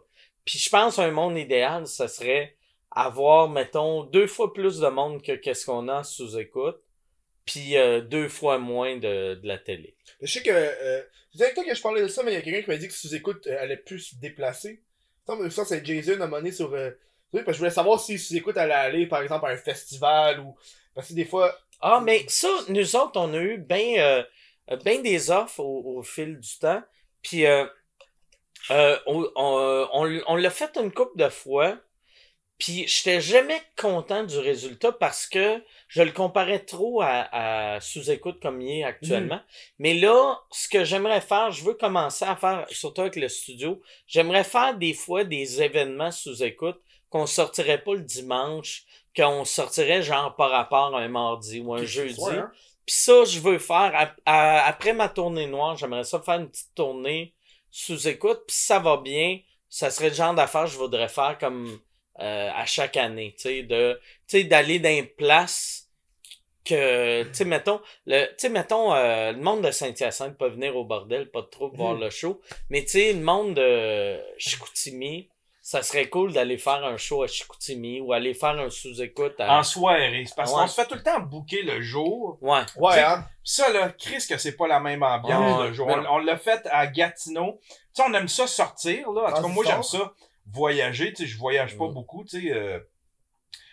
Puis 0.45 0.59
je 0.59 0.69
pense 0.69 0.99
un 0.99 1.11
monde 1.11 1.37
idéal, 1.39 1.87
ce 1.87 2.07
serait 2.07 2.55
avoir, 2.95 3.49
mettons, 3.49 4.03
deux 4.03 4.27
fois 4.27 4.53
plus 4.53 4.79
de 4.79 4.87
monde 4.87 5.21
que 5.21 5.33
qu'est-ce 5.33 5.65
qu'on 5.65 5.87
a 5.87 6.03
sous 6.03 6.37
écoute, 6.37 6.79
puis 7.45 7.77
euh, 7.77 8.01
deux 8.01 8.29
fois 8.29 8.57
moins 8.57 8.97
de, 8.97 9.35
de 9.35 9.47
la 9.47 9.57
télé. 9.57 9.95
Je 10.21 10.31
sais 10.31 10.41
que. 10.41 10.51
Euh, 10.51 11.01
je 11.31 11.37
disais 11.37 11.45
avec 11.45 11.55
toi 11.55 11.63
que 11.63 11.73
je 11.73 11.81
parlais 11.81 12.01
de 12.01 12.07
ça, 12.07 12.21
mais 12.21 12.31
il 12.31 12.35
y 12.35 12.37
a 12.37 12.41
quelqu'un 12.41 12.61
qui 12.61 12.69
m'a 12.69 12.77
dit 12.77 12.87
que 12.87 12.93
sous-écoute 12.93 13.47
euh, 13.47 13.59
allait 13.59 13.77
plus 13.77 13.99
se 13.99 14.15
déplacer. 14.15 14.83
Mais 15.27 15.49
ça, 15.49 15.65
c'est 15.65 15.83
Jason 15.85 16.13
à 16.13 16.15
un 16.15 16.27
moment 16.27 16.37
donné 16.37 16.51
sur. 16.51 16.71
Euh, 16.73 16.91
parce 17.31 17.45
que 17.45 17.53
je 17.53 17.57
voulais 17.57 17.71
savoir 17.71 17.99
si 17.99 18.19
sous-écoute 18.19 18.55
allait 18.57 18.73
aller, 18.73 19.07
par 19.07 19.21
exemple, 19.23 19.45
à 19.47 19.49
un 19.49 19.57
festival 19.57 20.39
ou. 20.41 20.55
Parce 20.93 21.07
que 21.07 21.13
des 21.13 21.25
fois. 21.25 21.57
Ah, 21.81 22.01
mais 22.05 22.23
ça, 22.27 22.47
nous 22.69 22.95
autres, 22.95 23.19
on 23.19 23.33
a 23.33 23.39
eu 23.39 23.57
bien 23.57 23.97
euh, 24.69 24.77
ben 24.85 25.01
des 25.01 25.31
offres 25.31 25.59
au, 25.59 25.97
au 25.97 26.03
fil 26.03 26.39
du 26.39 26.59
temps. 26.59 26.83
Puis 27.23 27.47
euh, 27.47 27.65
euh, 28.69 28.97
on, 29.07 29.27
on, 29.35 29.87
on, 29.91 30.21
on 30.27 30.35
l'a 30.35 30.49
fait 30.51 30.77
une 30.77 30.91
couple 30.93 31.17
de 31.17 31.29
fois. 31.29 31.77
Puis 32.63 32.87
j'étais 32.87 33.19
jamais 33.19 33.61
content 33.77 34.23
du 34.23 34.37
résultat 34.39 34.93
parce 34.93 35.27
que 35.27 35.61
je 35.89 36.01
le 36.01 36.11
comparais 36.11 36.59
trop 36.63 37.01
à, 37.01 37.27
à 37.75 37.81
sous-écoute 37.81 38.39
comme 38.41 38.61
il 38.61 38.79
est 38.79 38.83
actuellement. 38.85 39.41
Mais 39.79 39.93
là, 39.93 40.39
ce 40.49 40.69
que 40.69 40.85
j'aimerais 40.85 41.19
faire, 41.19 41.51
je 41.51 41.61
veux 41.65 41.73
commencer 41.73 42.23
à 42.23 42.37
faire, 42.37 42.65
surtout 42.69 43.01
avec 43.01 43.17
le 43.17 43.27
studio, 43.27 43.81
j'aimerais 44.07 44.45
faire 44.45 44.77
des 44.77 44.93
fois 44.93 45.25
des 45.25 45.61
événements 45.61 46.11
sous-écoute 46.11 46.79
qu'on 47.09 47.25
sortirait 47.25 47.83
pas 47.83 47.95
le 47.95 48.01
dimanche, 48.01 48.83
qu'on 49.13 49.43
sortirait 49.43 50.01
genre 50.01 50.33
par 50.37 50.49
rapport 50.51 50.95
à 50.95 51.01
un 51.01 51.09
mardi 51.09 51.59
ou 51.59 51.73
un 51.73 51.83
jeudi. 51.83 52.15
Hein? 52.39 52.49
Puis 52.85 52.95
ça, 52.95 53.25
je 53.25 53.39
veux 53.41 53.59
faire, 53.59 54.15
à- 54.25 54.65
après 54.67 54.93
ma 54.93 55.09
tournée 55.09 55.47
noire, 55.47 55.75
j'aimerais 55.75 56.05
ça 56.05 56.21
faire 56.21 56.35
une 56.39 56.49
petite 56.49 56.73
tournée 56.75 57.33
sous 57.71 58.07
écoute. 58.07 58.43
Puis 58.47 58.55
ça 58.55 58.79
va 58.79 58.95
bien, 58.97 59.39
ça 59.67 59.89
serait 59.91 60.09
le 60.09 60.15
genre 60.15 60.33
d'affaires 60.33 60.63
que 60.63 60.69
je 60.71 60.77
voudrais 60.77 61.09
faire 61.09 61.37
comme 61.37 61.77
euh, 62.19 62.49
à 62.55 62.65
chaque 62.65 62.97
année, 62.97 63.33
tu 63.37 63.43
sais, 63.43 63.63
de, 63.63 63.99
tu 64.27 64.37
sais, 64.39 64.43
d'aller 64.43 64.79
dans 64.79 64.89
une 64.95 65.07
place 65.07 65.87
que, 66.65 67.23
tu 67.23 67.29
sais, 67.33 67.45
mettons, 67.45 67.81
le, 68.05 68.25
tu 68.27 68.33
sais, 68.37 68.49
mettons, 68.49 68.93
euh, 68.93 69.31
le 69.33 69.39
monde 69.39 69.61
de 69.63 69.71
Saint-Hyacinthe 69.71 70.37
peut 70.37 70.47
venir 70.49 70.75
au 70.77 70.85
bordel, 70.85 71.29
pas 71.29 71.41
de 71.41 71.47
trouble, 71.47 71.75
voir 71.75 71.95
Mhm. 71.95 72.01
le 72.01 72.09
show. 72.09 72.39
Mais 72.69 72.81
tu 72.83 72.89
sais, 72.89 73.13
le 73.13 73.19
monde 73.21 73.55
de 73.55 74.17
Chicoutimi, 74.37 75.29
ça 75.61 75.81
serait 75.81 76.07
cool 76.09 76.31
d'aller 76.33 76.57
faire 76.57 76.83
un 76.85 76.97
show 76.97 77.23
à 77.23 77.27
Chicoutimi 77.27 77.99
ou 78.01 78.13
aller 78.13 78.33
faire 78.33 78.57
un 78.59 78.69
sous-écoute 78.69 79.35
à... 79.39 79.57
En 79.59 79.63
soirée. 79.63 80.23
C'est 80.27 80.35
parce 80.35 80.51
Ouais. 80.53 80.59
qu'on 80.61 80.67
se 80.67 80.75
fait 80.81 80.87
tout 80.87 80.95
le 80.95 81.03
temps 81.03 81.19
booker 81.21 81.61
le 81.63 81.81
jour. 81.81 82.37
Ouais. 82.41 82.59
Ouais, 82.77 82.99
hein? 82.99 83.25
Ça, 83.45 83.69
là, 83.71 83.89
Chris, 83.97 84.25
que 84.29 84.37
c'est 84.37 84.55
pas 84.57 84.67
la 84.67 84.79
même 84.81 85.03
ambiance 85.03 85.59
Ouais, 85.61 85.67
le 85.67 85.73
jour. 85.73 85.87
On, 85.89 86.05
on 86.15 86.17
l'a 86.19 86.37
fait 86.37 86.65
à 86.69 86.87
Gatineau. 86.87 87.59
Tu 87.69 87.75
sais, 87.93 88.03
on 88.07 88.13
aime 88.13 88.27
ça 88.27 88.45
sortir, 88.47 89.09
là. 89.11 89.21
En 89.21 89.25
tout 89.25 89.31
Ah, 89.35 89.41
cas, 89.41 89.41
c'est 89.47 89.53
moi, 89.53 89.63
j'aime 89.65 89.83
ça 89.83 90.13
voyager. 90.51 91.13
Tu 91.13 91.23
sais, 91.23 91.27
je 91.27 91.37
voyage 91.37 91.77
pas 91.77 91.87
beaucoup, 91.87 92.23
tu 92.23 92.41
sais. 92.41 92.51
euh. 92.51 92.79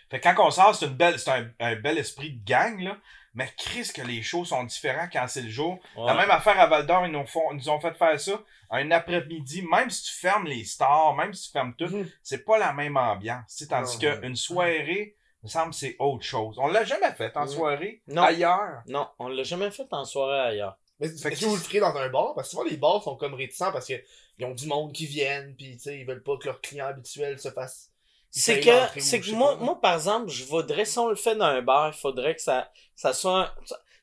Fait 0.09 0.19
que 0.19 0.27
quand 0.29 0.45
on 0.45 0.51
sort, 0.51 0.75
c'est 0.75 0.87
une 0.87 0.93
belle, 0.95 1.17
c'est 1.19 1.31
un, 1.31 1.49
un 1.59 1.75
bel 1.77 1.97
esprit 1.97 2.33
de 2.33 2.43
gang, 2.45 2.79
là. 2.81 2.97
Mais 3.33 3.49
Chris, 3.57 3.89
que 3.95 4.01
les 4.01 4.21
shows 4.21 4.43
sont 4.43 4.65
différents 4.65 5.07
quand 5.11 5.25
c'est 5.29 5.41
le 5.43 5.49
jour. 5.49 5.79
La 5.95 6.13
même 6.13 6.29
affaire 6.31 6.59
à 6.59 6.67
Val 6.67 6.85
d'Or, 6.85 7.05
ils 7.05 7.11
nous, 7.13 7.25
font, 7.25 7.53
nous 7.53 7.69
ont 7.69 7.79
fait 7.79 7.93
faire 7.93 8.19
ça 8.19 8.33
un 8.69 8.91
après-midi. 8.91 9.61
Même 9.71 9.89
si 9.89 10.03
tu 10.03 10.13
fermes 10.19 10.47
les 10.47 10.65
stars, 10.65 11.15
même 11.15 11.33
si 11.33 11.45
tu 11.45 11.51
fermes 11.53 11.73
tout, 11.75 11.85
Mhm. 11.87 12.09
c'est 12.21 12.43
pas 12.43 12.57
la 12.57 12.73
même 12.73 12.97
ambiance. 12.97 13.55
tu 13.55 13.63
sais, 13.63 13.67
Tandis 13.69 13.97
qu'une 13.99 14.35
soirée, 14.35 15.15
il 15.43 15.45
me 15.45 15.49
semble 15.49 15.69
que 15.71 15.77
c'est 15.77 15.95
autre 15.99 16.25
chose. 16.25 16.57
On 16.59 16.67
l'a 16.67 16.83
jamais 16.83 17.11
fait 17.13 17.35
en 17.37 17.43
Mhm. 17.43 17.47
soirée. 17.47 18.01
Non. 18.07 18.23
Ailleurs. 18.23 18.81
Non, 18.87 19.07
on 19.17 19.29
l'a 19.29 19.43
jamais 19.43 19.71
fait 19.71 19.87
en 19.91 20.03
soirée 20.03 20.49
ailleurs. 20.49 20.77
Mais 21.01 21.09
Fait 21.09 21.31
que 21.31 21.45
vous 21.45 21.55
le 21.55 21.61
ferez 21.61 21.79
dans 21.79 21.95
un 21.95 22.09
bar? 22.09 22.33
Parce 22.35 22.47
que 22.47 22.51
souvent, 22.51 22.63
les 22.63 22.77
bars 22.77 23.03
sont 23.03 23.15
comme 23.17 23.33
réticents 23.33 23.71
parce 23.71 23.87
qu'ils 23.87 24.45
ont 24.45 24.53
du 24.53 24.67
monde 24.67 24.93
qui 24.93 25.07
viennent, 25.07 25.55
pis 25.55 25.73
tu 25.75 25.79
sais, 25.83 25.99
ils 25.99 26.05
veulent 26.05 26.23
pas 26.23 26.37
que 26.37 26.45
leurs 26.45 26.61
clients 26.61 26.85
habituels 26.87 27.39
se 27.39 27.49
fassent. 27.49 27.89
C'est 28.29 28.61
que, 28.61 29.01
c'est 29.01 29.19
que 29.19 29.35
moi, 29.35 29.81
par 29.81 29.95
exemple, 29.95 30.29
je 30.29 30.45
voudrais, 30.45 30.85
si 30.85 30.97
on 30.99 31.09
le 31.09 31.15
fait 31.15 31.35
dans 31.35 31.45
un 31.45 31.61
bar, 31.61 31.89
il 31.93 31.99
faudrait 31.99 32.35
que 32.35 32.41
ça, 32.41 32.71
ça 32.95 33.11
soit, 33.11 33.39
un- 33.47 33.51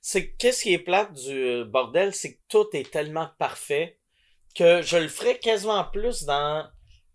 c'est, 0.02 0.32
qu'est-ce 0.32 0.62
qui 0.64 0.74
est 0.74 0.78
plate 0.78 1.14
du 1.14 1.64
bordel, 1.64 2.14
c'est 2.14 2.34
que 2.34 2.40
tout 2.48 2.66
est 2.74 2.90
tellement 2.90 3.30
parfait 3.38 3.96
que 4.54 4.82
je 4.82 4.96
le 4.98 5.08
ferais 5.08 5.38
quasiment 5.38 5.84
plus 5.84 6.24
dans, 6.24 6.66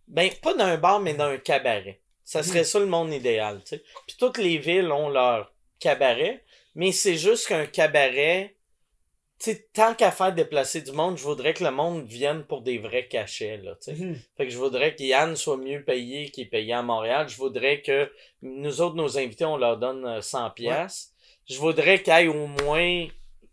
ben, 0.07 0.31
pas 0.41 0.53
dans 0.55 0.65
un 0.65 0.77
bar, 0.77 0.99
mais 1.01 1.13
dans 1.13 1.25
un 1.25 1.37
cabaret. 1.37 2.01
Ça 2.23 2.39
Mhm. 2.39 2.45
serait 2.45 2.63
ça 2.63 2.79
le 2.79 2.85
monde 2.87 3.13
idéal, 3.13 3.59
tu 3.63 3.75
sais. 3.75 3.83
Puis 4.07 4.15
toutes 4.17 4.37
les 4.37 4.57
villes 4.57 4.91
ont 4.91 5.09
leur 5.09 5.53
cabaret, 5.79 6.43
mais 6.73 6.91
c'est 6.91 7.17
juste 7.17 7.47
qu'un 7.47 7.65
cabaret, 7.67 8.55
sais, 9.51 9.67
tant 9.73 9.93
qu'à 9.95 10.11
faire 10.11 10.33
déplacer 10.33 10.81
du 10.81 10.91
monde, 10.91 11.17
je 11.17 11.23
voudrais 11.23 11.53
que 11.53 11.63
le 11.63 11.71
monde 11.71 12.03
vienne 12.05 12.43
pour 12.43 12.61
des 12.61 12.77
vrais 12.77 13.07
cachets, 13.07 13.57
là, 13.57 13.75
tu 13.75 13.95
sais. 13.95 14.03
Mhm. 14.03 14.15
Fait 14.37 14.45
que 14.45 14.51
je 14.51 14.57
voudrais 14.57 14.95
qu'Yann 14.95 15.35
soit 15.35 15.57
mieux 15.57 15.83
payé 15.83 16.29
qu'il 16.29 16.43
est 16.43 16.49
payé 16.49 16.73
à 16.73 16.81
Montréal. 16.81 17.27
Je 17.29 17.37
voudrais 17.37 17.81
que 17.81 18.11
nous 18.41 18.81
autres, 18.81 18.95
nos 18.95 19.17
invités, 19.17 19.45
on 19.45 19.57
leur 19.57 19.77
donne 19.77 20.05
euh, 20.05 20.21
100 20.21 20.51
pièces. 20.51 21.13
Je 21.49 21.57
voudrais 21.57 22.01
qu'il 22.01 22.13
y 22.13 22.17
ait 22.17 22.27
au 22.27 22.47
moins, 22.47 23.07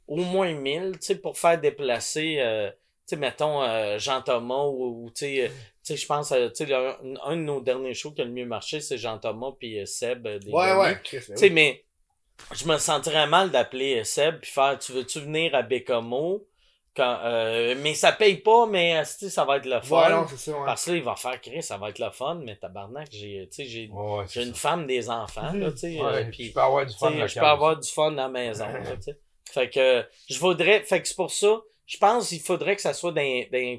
au 0.06 0.16
moins 0.16 0.52
1000, 0.52 0.92
tu 0.92 0.98
sais, 1.06 1.14
pour 1.16 1.38
faire 1.38 1.60
déplacer, 1.60 2.36
euh, 2.40 2.70
tu 2.70 2.76
sais, 3.06 3.16
mettons, 3.16 3.62
euh, 3.62 3.98
Jean-Thomas 3.98 4.64
ou, 4.66 5.04
ou, 5.06 5.10
tu 5.10 5.26
sais, 5.26 5.48
euh, 5.48 5.96
je 5.96 6.06
pense, 6.06 6.30
euh, 6.32 6.48
tu 6.50 6.66
sais, 6.66 6.72
un, 6.72 6.94
un 7.24 7.36
de 7.36 7.42
nos 7.42 7.60
derniers 7.60 7.94
shows 7.94 8.12
qui 8.12 8.22
a 8.22 8.24
le 8.24 8.30
mieux 8.30 8.46
marché, 8.46 8.80
c'est 8.80 8.96
Jean-Thomas 8.98 9.52
puis 9.58 9.80
euh, 9.80 9.86
Seb. 9.86 10.26
euh, 10.26 10.38
des 10.38 10.50
Ouais, 10.52 10.72
ouais, 10.74 10.98
Chris, 11.02 11.20
sais, 11.22 11.34
oui. 11.40 11.50
mais 11.50 11.84
je 12.54 12.64
me 12.66 12.78
sentirais 12.78 13.26
mal 13.26 13.50
d'appeler 13.50 14.04
Seb 14.04 14.40
puis 14.40 14.50
faire 14.50 14.78
Tu 14.78 14.92
veux-tu 14.92 15.20
venir 15.20 15.54
à 15.54 15.62
Bécamo? 15.62 16.46
Quand, 16.96 17.20
euh, 17.22 17.76
mais 17.78 17.94
ça 17.94 18.10
paye 18.10 18.38
pas, 18.38 18.66
mais 18.66 19.04
ça 19.04 19.44
va 19.44 19.58
être 19.58 19.66
le 19.66 19.80
fun. 19.80 20.02
Ouais, 20.02 20.10
non, 20.10 20.26
c'est 20.28 20.36
ça, 20.36 20.58
ouais. 20.58 20.66
Parce 20.66 20.84
que 20.84 20.90
là, 20.90 20.96
il 20.96 21.02
va 21.04 21.14
faire 21.14 21.40
créer, 21.40 21.62
ça 21.62 21.76
va 21.76 21.90
être 21.90 22.00
le 22.00 22.10
fun, 22.10 22.40
mais 22.44 22.56
tabarnak, 22.56 23.06
j'ai, 23.12 23.48
tu 23.48 23.62
sais, 23.62 23.64
j'ai, 23.64 23.88
Ouais, 23.92 24.24
une 24.34 24.52
ça. 24.54 24.60
femme, 24.60 24.86
des 24.88 25.08
enfants, 25.08 25.52
là, 25.52 25.70
tu 25.70 25.78
sais, 25.78 26.00
Ouais, 26.00 26.24
euh, 26.26 26.30
tu 26.32 26.50
peux 26.50 26.60
avoir 26.60 26.84
du 26.84 26.92
fun 26.92 27.12
je 27.28 27.38
peux 27.38 27.46
avoir 27.46 27.78
du 27.78 27.88
fun 27.88 28.12
à 28.14 28.16
la 28.22 28.28
maison, 28.28 28.66
là, 28.66 28.80
tu 28.96 29.02
sais. 29.02 29.18
Fait 29.52 29.70
que 29.70 30.04
je 30.28 30.38
voudrais, 30.40 30.82
fait 30.82 31.00
que 31.00 31.06
c'est 31.06 31.14
pour 31.16 31.30
ça, 31.30 31.60
je 31.86 31.96
pense 31.96 32.28
qu'il 32.28 32.40
faudrait 32.40 32.74
que 32.74 32.82
ça 32.82 32.92
soit 32.92 33.12
dans, 33.12 33.44
dans 33.52 33.78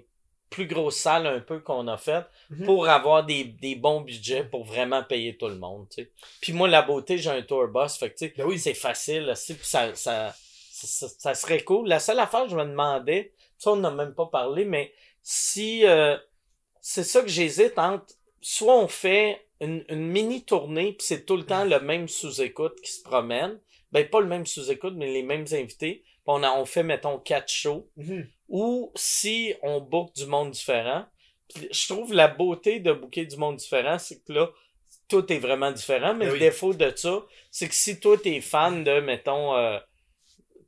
plus 0.51 0.67
grosses 0.67 0.97
salles 0.97 1.25
un 1.25 1.39
peu 1.39 1.59
qu'on 1.59 1.87
a 1.87 1.97
fait 1.97 2.23
Mhm. 2.51 2.65
pour 2.65 2.87
avoir 2.87 3.25
des, 3.25 3.45
des 3.45 3.75
bons 3.75 4.01
budgets 4.01 4.43
pour 4.43 4.63
vraiment 4.65 5.01
payer 5.01 5.35
tout 5.37 5.47
le 5.47 5.55
monde, 5.55 5.87
tu 5.89 6.03
sais. 6.03 6.11
Puis 6.41 6.53
moi, 6.53 6.67
la 6.67 6.81
beauté, 6.83 7.17
j'ai 7.17 7.29
un 7.31 7.41
tour 7.41 7.67
bus, 7.67 7.95
fait 7.97 8.11
que 8.11 8.17
tu 8.17 8.27
sais, 8.27 8.33
Ben 8.37 8.45
oui. 8.45 8.59
c'est 8.59 8.73
facile, 8.75 9.31
c'est- 9.35 9.55
puis 9.55 9.65
ça, 9.65 9.95
ça, 9.95 10.35
ça, 10.71 11.07
ça 11.07 11.33
serait 11.33 11.63
cool. 11.63 11.87
La 11.87 11.99
seule 11.99 12.19
affaire, 12.19 12.47
je 12.49 12.55
me 12.55 12.65
demandais, 12.65 13.33
ça 13.57 13.71
on 13.71 13.77
n'a 13.77 13.89
même 13.91 14.13
pas 14.13 14.25
parlé, 14.27 14.65
mais 14.65 14.93
si 15.23 15.85
euh, 15.87 16.17
c'est 16.81 17.03
ça 17.05 17.21
que 17.21 17.27
j'hésite 17.29 17.77
entre 17.79 18.13
soit 18.41 18.75
on 18.77 18.87
fait 18.87 19.47
une, 19.61 19.85
une 19.89 20.05
mini 20.07 20.43
tournée 20.43 20.93
puis 20.93 21.05
c'est 21.07 21.25
tout 21.25 21.37
le 21.37 21.45
temps 21.45 21.63
le 21.63 21.79
même 21.79 22.07
sous-écoute 22.07 22.81
qui 22.81 22.91
se 22.91 23.03
promène, 23.03 23.59
ben 23.91 24.07
pas 24.09 24.19
le 24.19 24.25
même 24.27 24.45
sous-écoute 24.47 24.95
mais 24.97 25.11
les 25.13 25.21
mêmes 25.23 25.45
invités, 25.51 26.03
on 26.25 26.43
a, 26.43 26.51
on 26.51 26.65
fait 26.65 26.83
mettons 26.83 27.17
quatre 27.19 27.51
shows 27.51 27.89
Mhm. 27.97 28.27
ou 28.49 28.91
si 28.95 29.53
on 29.63 29.79
book 29.81 30.13
du 30.15 30.25
monde 30.25 30.51
différent. 30.51 31.05
Puis 31.53 31.67
je 31.71 31.93
trouve 31.93 32.13
la 32.13 32.27
beauté 32.27 32.79
de 32.79 32.93
booker 32.93 33.25
du 33.25 33.35
monde 33.37 33.57
différent, 33.57 33.97
c'est 33.99 34.23
que 34.23 34.33
là 34.33 34.49
tout 35.07 35.31
est 35.33 35.39
vraiment 35.39 35.71
différent, 35.71 36.13
mais 36.13 36.25
Ben 36.27 36.33
le 36.33 36.39
défaut 36.39 36.73
de 36.73 36.91
ça, 36.95 37.21
c'est 37.49 37.67
que 37.67 37.75
si 37.75 37.99
toi 37.99 38.17
t'es 38.17 38.39
fan 38.39 38.83
de 38.85 38.99
mettons 39.01 39.55
euh, 39.57 39.77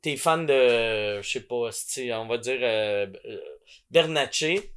t'es 0.02 0.16
fan 0.16 0.44
de 0.44 1.22
je 1.22 1.28
sais 1.28 1.40
pas, 1.40 1.68
si 1.72 2.10
on 2.12 2.26
va 2.26 2.36
dire 2.38 2.58
euh, 2.60 3.06
Bernatchez, 3.90 4.70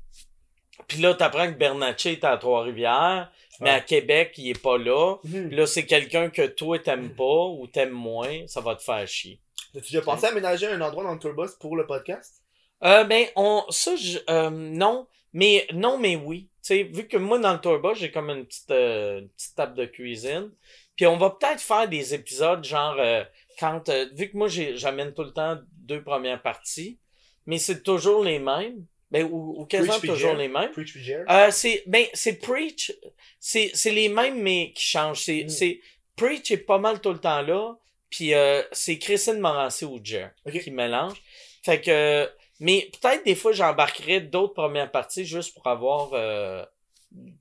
puis 0.88 1.00
là 1.00 1.14
t'apprends 1.16 1.48
que 1.52 1.58
Bernatchez 1.58 2.14
est 2.14 2.24
à 2.24 2.38
Trois-Rivières, 2.38 3.32
mais 3.60 3.72
Ouais. 3.72 3.76
à 3.76 3.82
Québec, 3.82 4.34
il 4.38 4.50
est 4.52 4.62
pas 4.62 4.78
là. 4.78 5.16
Mhm. 5.24 5.48
Puis 5.48 5.58
là, 5.58 5.66
c'est 5.66 5.86
quelqu'un 5.88 6.30
que 6.30 6.46
toi 6.46 6.78
t'aimes 6.80 7.16
pas 7.16 7.46
ou 7.48 7.66
t'aimes 7.68 7.90
moins, 7.90 8.46
ça 8.48 8.62
va 8.62 8.76
te 8.76 8.84
faire 8.84 9.08
chier. 9.08 9.40
As-tu 9.76 9.94
déjà 9.94 10.02
pensé 10.02 10.26
à 10.26 10.30
aménager 10.30 10.68
un 10.68 10.82
endroit 10.82 11.04
dans 11.04 11.14
le 11.14 11.20
tourbus 11.20 11.56
pour 11.60 11.76
le 11.76 11.86
podcast? 11.86 12.42
Euh, 12.84 13.04
ben, 13.04 13.26
on, 13.36 13.64
ça, 13.70 13.96
je, 13.96 14.20
euh, 14.30 14.50
non, 14.50 15.08
mais, 15.34 15.68
non, 15.74 15.98
mais 15.98 16.16
oui. 16.16 16.50
Tu 16.64 16.74
sais, 16.76 16.84
vu 16.84 17.08
que 17.08 17.18
moi, 17.18 17.40
dans 17.40 17.54
le 17.54 17.60
tourbus, 17.60 17.96
j'ai 18.00 18.12
comme 18.12 18.30
une 18.30 18.46
petite, 18.46 18.72
euh, 18.72 19.20
une 19.20 19.30
petite 19.30 19.56
table 19.56 19.76
de 19.76 19.86
cuisine. 19.86 20.52
Puis 20.96 21.06
on 21.06 21.18
va 21.18 21.32
peut-être 21.32 21.62
faire 21.62 21.88
des 21.88 22.14
épisodes, 22.14 22.64
genre, 22.64 22.96
euh, 23.00 23.24
quand, 23.60 23.90
euh, 23.90 24.06
vu 24.14 24.30
que 24.30 24.38
moi, 24.38 24.48
j'amène 24.48 25.14
tout 25.14 25.24
le 25.24 25.32
temps 25.32 25.58
deux 25.72 26.04
premières 26.04 26.42
parties, 26.42 27.00
mais 27.46 27.58
c'est 27.58 27.84
toujours 27.84 28.24
les 28.24 28.40
mêmes. 28.40 28.86
Ben, 29.10 29.24
ou, 29.32 29.62
ou 29.62 29.66
quasiment 29.66 30.00
toujours 30.00 30.34
les 30.34 30.50
mêmes. 30.50 30.70
Preach? 30.72 30.98
Euh, 31.30 31.50
c'est 31.50 31.82
ben 31.88 32.06
c'est 32.14 32.34
Preach, 32.42 32.92
c'est 33.40 33.72
c'est 33.74 33.92
les 33.92 34.10
mêmes 34.10 34.42
mais 34.42 34.74
qui 34.76 34.84
changent. 34.84 35.22
C'est 35.24 35.46
Mm. 35.46 35.50
c'est 35.50 35.80
Preach 36.18 36.52
est 36.52 36.58
pas 36.58 36.78
mal 36.78 37.00
tout 37.00 37.14
le 37.14 37.20
temps 37.20 37.42
là, 37.42 37.78
puis 38.10 38.34
euh, 38.34 38.62
c'est 38.72 38.98
Christine 38.98 39.40
Morancy 39.40 39.86
ou 39.86 40.00
Jer 40.04 40.32
qui 40.64 40.72
mélange. 40.72 41.22
Fait 41.64 41.82
que 41.82 42.30
mais 42.60 42.90
peut-être 43.02 43.24
des 43.26 43.36
fois 43.36 43.52
j'embarquerais 43.52 44.22
d'autres 44.22 44.54
premières 44.54 44.92
parties 44.92 45.26
juste 45.26 45.54
pour 45.54 45.68
avoir 45.68 46.10
euh, 46.14 46.64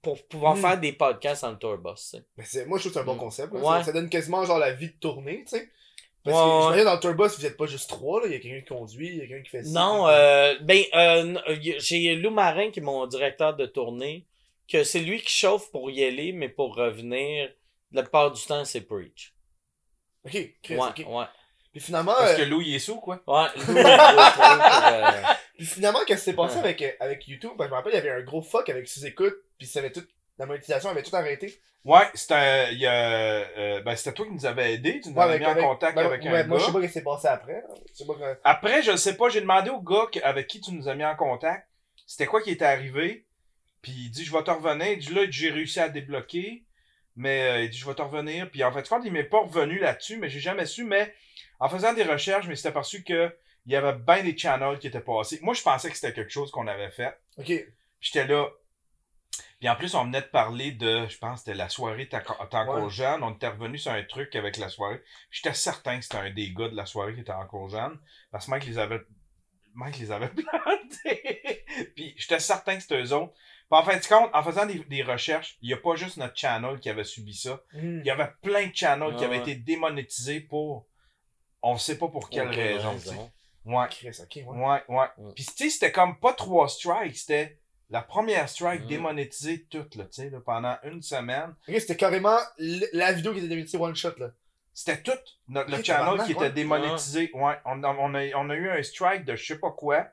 pour 0.02 0.22
pouvoir 0.28 0.56
Mm. 0.56 0.60
faire 0.60 0.78
des 0.80 0.92
podcasts 0.92 1.44
en 1.44 1.54
tour 1.56 1.76
boss. 1.78 2.10
tu 2.12 2.18
sais. 2.18 2.24
Mais 2.36 2.44
c'est, 2.46 2.66
moi, 2.66 2.78
je 2.78 2.82
trouve 2.82 2.92
que 2.92 2.98
c'est 2.98 3.02
un 3.02 3.06
bon 3.06 3.14
Mm. 3.16 3.18
concept. 3.18 3.52
là. 3.54 3.60
Ouais. 3.60 3.78
Ça, 3.78 3.84
ça 3.84 3.92
donne 3.92 4.08
quasiment 4.08 4.44
genre 4.44 4.58
la 4.58 4.72
vie 4.72 4.88
de 4.88 4.94
tournée, 5.00 5.44
tu 5.48 5.56
sais. 5.56 5.68
Parce 6.24 6.36
Ouais, 6.36 6.72
que 6.74 6.78
ouais. 6.78 6.84
dans 6.84 6.94
le 6.94 7.00
tourbus, 7.00 7.36
vous 7.38 7.46
êtes 7.46 7.56
pas 7.56 7.66
juste 7.66 7.88
trois, 7.88 8.20
là. 8.20 8.26
Il 8.26 8.32
y 8.32 8.36
a 8.36 8.38
quelqu'un 8.40 8.60
qui 8.60 8.66
conduit, 8.66 9.08
il 9.08 9.16
y 9.18 9.20
a 9.22 9.26
quelqu'un 9.26 9.42
qui 9.42 9.50
fait 9.50 9.62
ça. 9.64 9.70
Non, 9.80 10.08
euh, 10.08 10.54
ben 10.60 10.82
euh, 10.94 11.36
euh, 11.48 11.56
j'ai 11.78 12.14
Lou 12.16 12.30
Marin 12.30 12.70
qui 12.70 12.80
est 12.80 12.82
mon 12.82 13.06
directeur 13.06 13.54
de 13.56 13.64
tournée, 13.66 14.24
que 14.68 14.82
c'est 14.82 15.00
lui 15.00 15.20
qui 15.20 15.32
chauffe 15.32 15.70
pour 15.70 15.90
y 15.90 16.02
aller, 16.04 16.32
mais 16.32 16.48
pour 16.48 16.74
revenir, 16.76 17.50
la 17.92 18.02
plupart 18.02 18.32
du 18.32 18.42
temps 18.42 18.64
c'est 18.64 18.80
Preach. 18.80 19.34
Ok, 20.26 20.32
Chris, 20.62 20.76
Ouais, 20.76 20.88
ok. 20.88 21.04
ouais. 21.08 21.24
Puis 21.72 21.80
finalement, 21.80 22.14
Parce 22.16 22.32
euh, 22.32 22.36
que 22.38 22.42
Lou, 22.42 22.60
il 22.62 22.74
est 22.74 22.78
sous, 22.78 22.96
quoi. 23.00 23.20
Ouais, 23.26 23.46
Lou, 23.68 23.76
euh, 23.78 25.10
puis 25.56 25.66
finalement, 25.66 26.00
qu'est-ce 26.06 26.20
qui 26.24 26.30
s'est 26.30 26.36
passé 26.36 26.58
avec, 26.58 26.80
euh, 26.82 26.90
avec 27.00 27.26
YouTube? 27.28 27.52
Ben, 27.58 27.66
je 27.66 27.70
me 27.70 27.74
rappelle, 27.74 27.92
il 27.92 27.96
y 27.96 27.98
avait 27.98 28.10
un 28.10 28.22
gros 28.22 28.42
fuck 28.42 28.68
avec 28.68 28.88
sous-écoute, 28.88 29.34
puis 29.58 29.66
ça 29.66 29.80
avait 29.80 29.92
tout, 29.92 30.02
la 30.38 30.46
monétisation 30.46 30.90
avait 30.90 31.02
tout 31.02 31.14
arrêté. 31.14 31.60
Ouais, 31.84 32.08
c'était, 32.14 32.72
il 32.72 32.78
y 32.80 32.86
a, 32.86 32.92
euh, 32.94 33.80
ben, 33.82 33.94
c'était 33.94 34.12
toi 34.12 34.26
qui 34.26 34.32
nous 34.32 34.46
avais 34.46 34.74
aidé. 34.74 35.00
Tu 35.02 35.10
nous 35.10 35.14
Ouais, 35.14 35.22
avais 35.22 35.34
avec- 35.34 35.42
mis 35.42 35.46
en 35.46 35.50
avec- 35.52 35.64
contact 35.64 35.94
ben, 35.96 36.06
avec 36.06 36.22
ouais, 36.22 36.28
un 36.40 36.44
Moi, 36.44 36.58
je 36.58 36.62
gars. 36.62 36.66
sais 36.66 36.72
pas 36.72 36.80
ce 36.82 36.86
qui 36.86 36.92
s'est 36.92 37.02
passé 37.04 37.28
après. 37.28 37.52
là. 37.52 37.74
Je 37.92 37.94
sais 37.94 38.06
pas 38.06 38.14
que- 38.14 38.40
Après, 38.42 38.82
je 38.82 38.90
ne 38.90 38.96
sais 38.96 39.16
pas, 39.16 39.28
j'ai 39.28 39.40
demandé 39.40 39.70
au 39.70 39.80
gars 39.80 40.06
que- 40.12 40.18
avec 40.24 40.48
qui 40.48 40.60
tu 40.60 40.72
nous 40.72 40.88
as 40.88 40.94
mis 40.96 41.04
en 41.04 41.14
contact, 41.14 41.68
c'était 42.06 42.26
quoi 42.26 42.42
qui 42.42 42.50
était 42.50 42.64
arrivé. 42.64 43.24
Puis 43.82 43.92
il 43.92 44.10
dit, 44.10 44.24
je 44.24 44.32
vais 44.32 44.42
te 44.42 44.50
revenir. 44.50 44.88
Il 44.92 44.98
dit, 44.98 45.14
là, 45.14 45.26
j'ai 45.30 45.50
réussi 45.50 45.78
à 45.78 45.88
débloquer. 45.88 46.64
Mais 47.16 47.42
euh, 47.48 47.62
il 47.64 47.70
dit, 47.70 47.78
je 47.78 47.86
vais 47.86 47.94
te 47.94 48.02
revenir. 48.02 48.50
Puis 48.50 48.62
en 48.62 48.72
fait, 48.72 48.88
compte, 48.88 49.02
il 49.04 49.12
m'est 49.12 49.24
pas 49.24 49.40
revenu 49.40 49.78
là-dessus, 49.78 50.18
mais 50.18 50.28
j'ai 50.28 50.40
jamais 50.40 50.66
su. 50.66 50.84
Mais 50.84 51.14
en 51.60 51.68
faisant 51.68 51.92
des 51.94 52.04
recherches, 52.04 52.44
je 52.44 52.50
me 52.50 52.54
suis 52.54 52.68
aperçu 52.68 53.02
que 53.02 53.34
il 53.64 53.72
y 53.72 53.76
avait 53.76 53.94
bien 53.94 54.22
des 54.22 54.36
channels 54.36 54.78
qui 54.78 54.86
étaient 54.86 55.00
passés. 55.00 55.40
Moi, 55.42 55.54
je 55.54 55.62
pensais 55.62 55.90
que 55.90 55.96
c'était 55.96 56.12
quelque 56.12 56.30
chose 56.30 56.50
qu'on 56.52 56.66
avait 56.68 56.90
fait. 56.90 57.18
Ok. 57.38 57.52
J'étais 58.00 58.26
là. 58.26 58.48
Puis 59.58 59.68
en 59.68 59.74
plus, 59.74 59.94
on 59.94 60.04
venait 60.04 60.20
de 60.20 60.26
parler 60.26 60.70
de, 60.72 61.06
je 61.08 61.18
pense, 61.18 61.40
c'était 61.40 61.54
la 61.54 61.68
soirée 61.68 62.08
t'es 62.08 62.16
encore 62.52 62.84
Ouais. 62.84 62.90
jeune. 62.90 63.22
On 63.22 63.32
était 63.32 63.48
revenu 63.48 63.78
sur 63.78 63.90
un 63.90 64.02
truc 64.04 64.36
avec 64.36 64.56
la 64.58 64.68
soirée. 64.68 65.02
J'étais 65.30 65.54
certain 65.54 65.96
que 65.98 66.04
c'était 66.04 66.18
un 66.18 66.30
des 66.30 66.52
gars 66.52 66.68
de 66.68 66.76
la 66.76 66.86
soirée 66.86 67.14
qui 67.14 67.20
était 67.22 67.32
encore 67.32 67.68
jeune. 67.68 67.98
Parce 68.30 68.46
que 68.46 68.50
Mike 68.52 68.66
les 68.66 68.78
avait, 68.78 69.00
Mike 69.74 69.98
les 69.98 70.12
avait 70.12 70.28
plantés. 70.28 71.64
Puis 71.96 72.14
j'étais 72.18 72.38
certain 72.38 72.76
que 72.76 72.82
c'était 72.82 73.02
eux 73.02 73.12
autres. 73.14 73.34
Puis 73.70 73.78
en 73.80 73.82
fin 73.82 73.96
de 73.96 74.06
compte, 74.06 74.30
en 74.32 74.42
faisant 74.42 74.64
des, 74.66 74.78
des 74.84 75.02
recherches, 75.02 75.56
il 75.60 75.68
n'y 75.68 75.74
a 75.74 75.76
pas 75.78 75.96
juste 75.96 76.16
notre 76.18 76.36
channel 76.36 76.78
qui 76.78 76.88
avait 76.88 77.04
subi 77.04 77.34
ça. 77.34 77.60
Hmm. 77.72 77.98
Il 78.00 78.06
y 78.06 78.10
avait 78.10 78.30
plein 78.42 78.66
de 78.68 78.74
channels 78.74 79.16
qui 79.16 79.24
Ah 79.24 79.26
avaient 79.26 79.36
ouais. 79.38 79.42
été 79.50 79.54
démonétisés 79.56 80.40
pour, 80.40 80.86
on 81.62 81.76
sait 81.76 81.98
pas 81.98 82.08
pour 82.08 82.30
quelle 82.30 82.48
raison. 82.48 82.90
raison. 82.92 83.30
Ouais. 83.64 83.86
Chris, 83.90 84.16
ok, 84.22 84.36
ouais. 84.36 84.44
Ouais, 84.64 84.82
ouais. 84.88 85.06
Mm. 85.18 85.32
Puis, 85.34 85.44
tu 85.44 85.52
sais, 85.64 85.70
c'était 85.70 85.90
comme 85.90 86.20
pas 86.20 86.32
trois 86.34 86.68
strikes, 86.68 87.16
c'était 87.16 87.58
la 87.90 88.00
première 88.02 88.48
strike 88.48 88.82
Mm. 88.84 88.86
démonétisée 88.86 89.64
toute, 89.64 89.96
là, 89.96 90.04
tu 90.04 90.12
sais, 90.22 90.30
là, 90.30 90.38
pendant 90.44 90.76
une 90.84 91.02
semaine. 91.02 91.52
C'était 91.66 91.96
carrément 91.96 92.38
la 92.92 93.12
vidéo 93.12 93.32
qui 93.32 93.38
était 93.38 93.48
démonétisée 93.48 93.78
one 93.78 93.96
shot, 93.96 94.14
là. 94.18 94.30
C'était 94.72 95.02
tout 95.02 95.18
notre, 95.48 95.70
le 95.76 95.82
channel 95.82 96.24
qui 96.26 96.32
était 96.32 96.50
démonétisé. 96.50 97.30
Ouais, 97.34 97.54
on, 97.64 97.82
a- 97.82 97.96
on, 97.98 98.14
a, 98.14 98.26
on 98.36 98.50
a 98.50 98.54
eu 98.54 98.68
un 98.70 98.82
strike 98.84 99.24
de 99.24 99.34
je 99.34 99.44
sais 99.44 99.58
pas 99.58 99.70
quoi. 99.72 100.06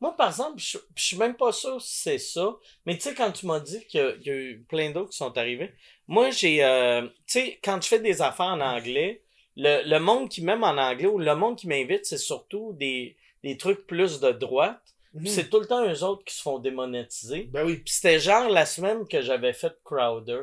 Moi, 0.00 0.14
par 0.16 0.28
exemple, 0.28 0.58
je, 0.58 0.78
je 0.94 1.04
suis 1.04 1.16
même 1.16 1.34
pas 1.36 1.52
sûr 1.52 1.80
si 1.80 1.98
c'est 2.02 2.18
ça. 2.18 2.56
Mais 2.86 2.94
tu 2.96 3.02
sais, 3.02 3.14
quand 3.14 3.32
tu 3.32 3.46
m'as 3.46 3.60
dit 3.60 3.84
qu'il 3.86 4.00
y, 4.00 4.02
a- 4.02 4.12
qu'il 4.12 4.26
y 4.26 4.30
a 4.30 4.34
eu 4.34 4.64
plein 4.68 4.90
d'autres 4.90 5.10
qui 5.10 5.16
sont 5.18 5.36
arrivés, 5.38 5.72
moi, 6.06 6.30
j'ai... 6.30 6.64
euh, 6.64 7.02
tu 7.02 7.10
sais, 7.40 7.58
quand 7.62 7.80
je 7.82 7.88
fais 7.88 8.00
des 8.00 8.22
affaires 8.22 8.46
en 8.46 8.60
anglais, 8.60 9.22
le, 9.56 9.82
le 9.88 9.98
monde 9.98 10.28
qui 10.28 10.42
m'aime 10.42 10.64
en 10.64 10.76
anglais 10.76 11.06
ou 11.06 11.18
le 11.18 11.34
monde 11.36 11.56
qui 11.56 11.68
m'invite, 11.68 12.04
c'est 12.06 12.18
surtout 12.18 12.72
des, 12.74 13.16
des 13.42 13.56
trucs 13.56 13.86
plus 13.86 14.20
de 14.20 14.30
droite. 14.32 14.80
Mhm. 15.14 15.26
c'est 15.28 15.48
tout 15.48 15.60
le 15.60 15.66
temps 15.66 15.86
eux 15.88 16.02
autres 16.02 16.24
qui 16.24 16.34
se 16.34 16.42
font 16.42 16.58
démonétiser. 16.58 17.44
Ben 17.52 17.64
oui. 17.64 17.76
Puis 17.76 17.94
c'était 17.94 18.18
genre 18.18 18.48
la 18.48 18.66
semaine 18.66 19.06
que 19.06 19.22
j'avais 19.22 19.52
fait 19.52 19.72
Crowder. 19.84 20.42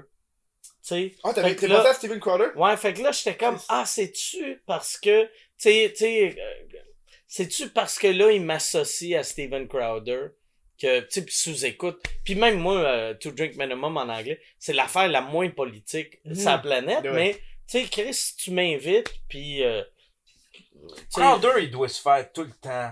Tu 0.64 0.70
sais? 0.82 1.16
Ah, 1.24 1.34
t'avais 1.34 1.56
t'es 1.56 1.68
là- 1.68 1.86
à 1.88 1.94
Steven 1.94 2.20
Crowder? 2.22 2.52
Ouais, 2.56 2.78
fait 2.78 2.94
que 2.94 3.02
là, 3.02 3.12
j'étais 3.12 3.36
comme, 3.36 3.60
ah, 3.68 3.84
c'est-tu 3.86 4.62
parce 4.66 4.98
que, 4.98 5.24
tu 5.26 5.30
sais, 5.58 5.90
tu 5.91 5.95
sais, 5.98 6.36
euh, 6.40 6.78
c'est-tu 7.32 7.70
parce 7.70 7.98
que 7.98 8.08
là, 8.08 8.30
il 8.32 8.41
m'associe 8.44 9.18
à 9.18 9.24
Steven 9.24 9.66
Crowder 9.70 10.32
que, 10.78 10.99
tu 10.99 11.06
sais, 11.12 11.26
puis 11.26 11.34
sous-écoute? 11.34 12.03
Puis 12.26 12.36
même 12.36 12.60
moi, 12.60 12.76
euh, 12.80 13.14
To 13.14 13.32
Drink 13.32 13.56
Minimum 13.56 13.95
en 13.95 14.02
anglais, 14.10 14.41
c'est 14.60 14.74
l'affaire 14.74 15.08
la 15.08 15.22
moins 15.22 15.49
politique 15.49 16.20
Mhm. 16.26 16.36
sur 16.36 16.49
la 16.49 16.58
planète, 16.58 17.03
Ouais. 17.06 17.12
mais, 17.14 17.34
tu 17.70 17.80
sais, 17.80 17.84
Chris, 17.86 18.34
tu 18.38 18.52
m'invites, 18.52 19.14
puis, 19.30 19.64
euh, 19.64 19.82
Crowder, 21.14 21.53
il 21.64 21.72
doit 21.72 21.88
se 21.88 22.02
faire 22.02 22.30
tout 22.34 22.44
le 22.44 22.52
temps. 22.62 22.91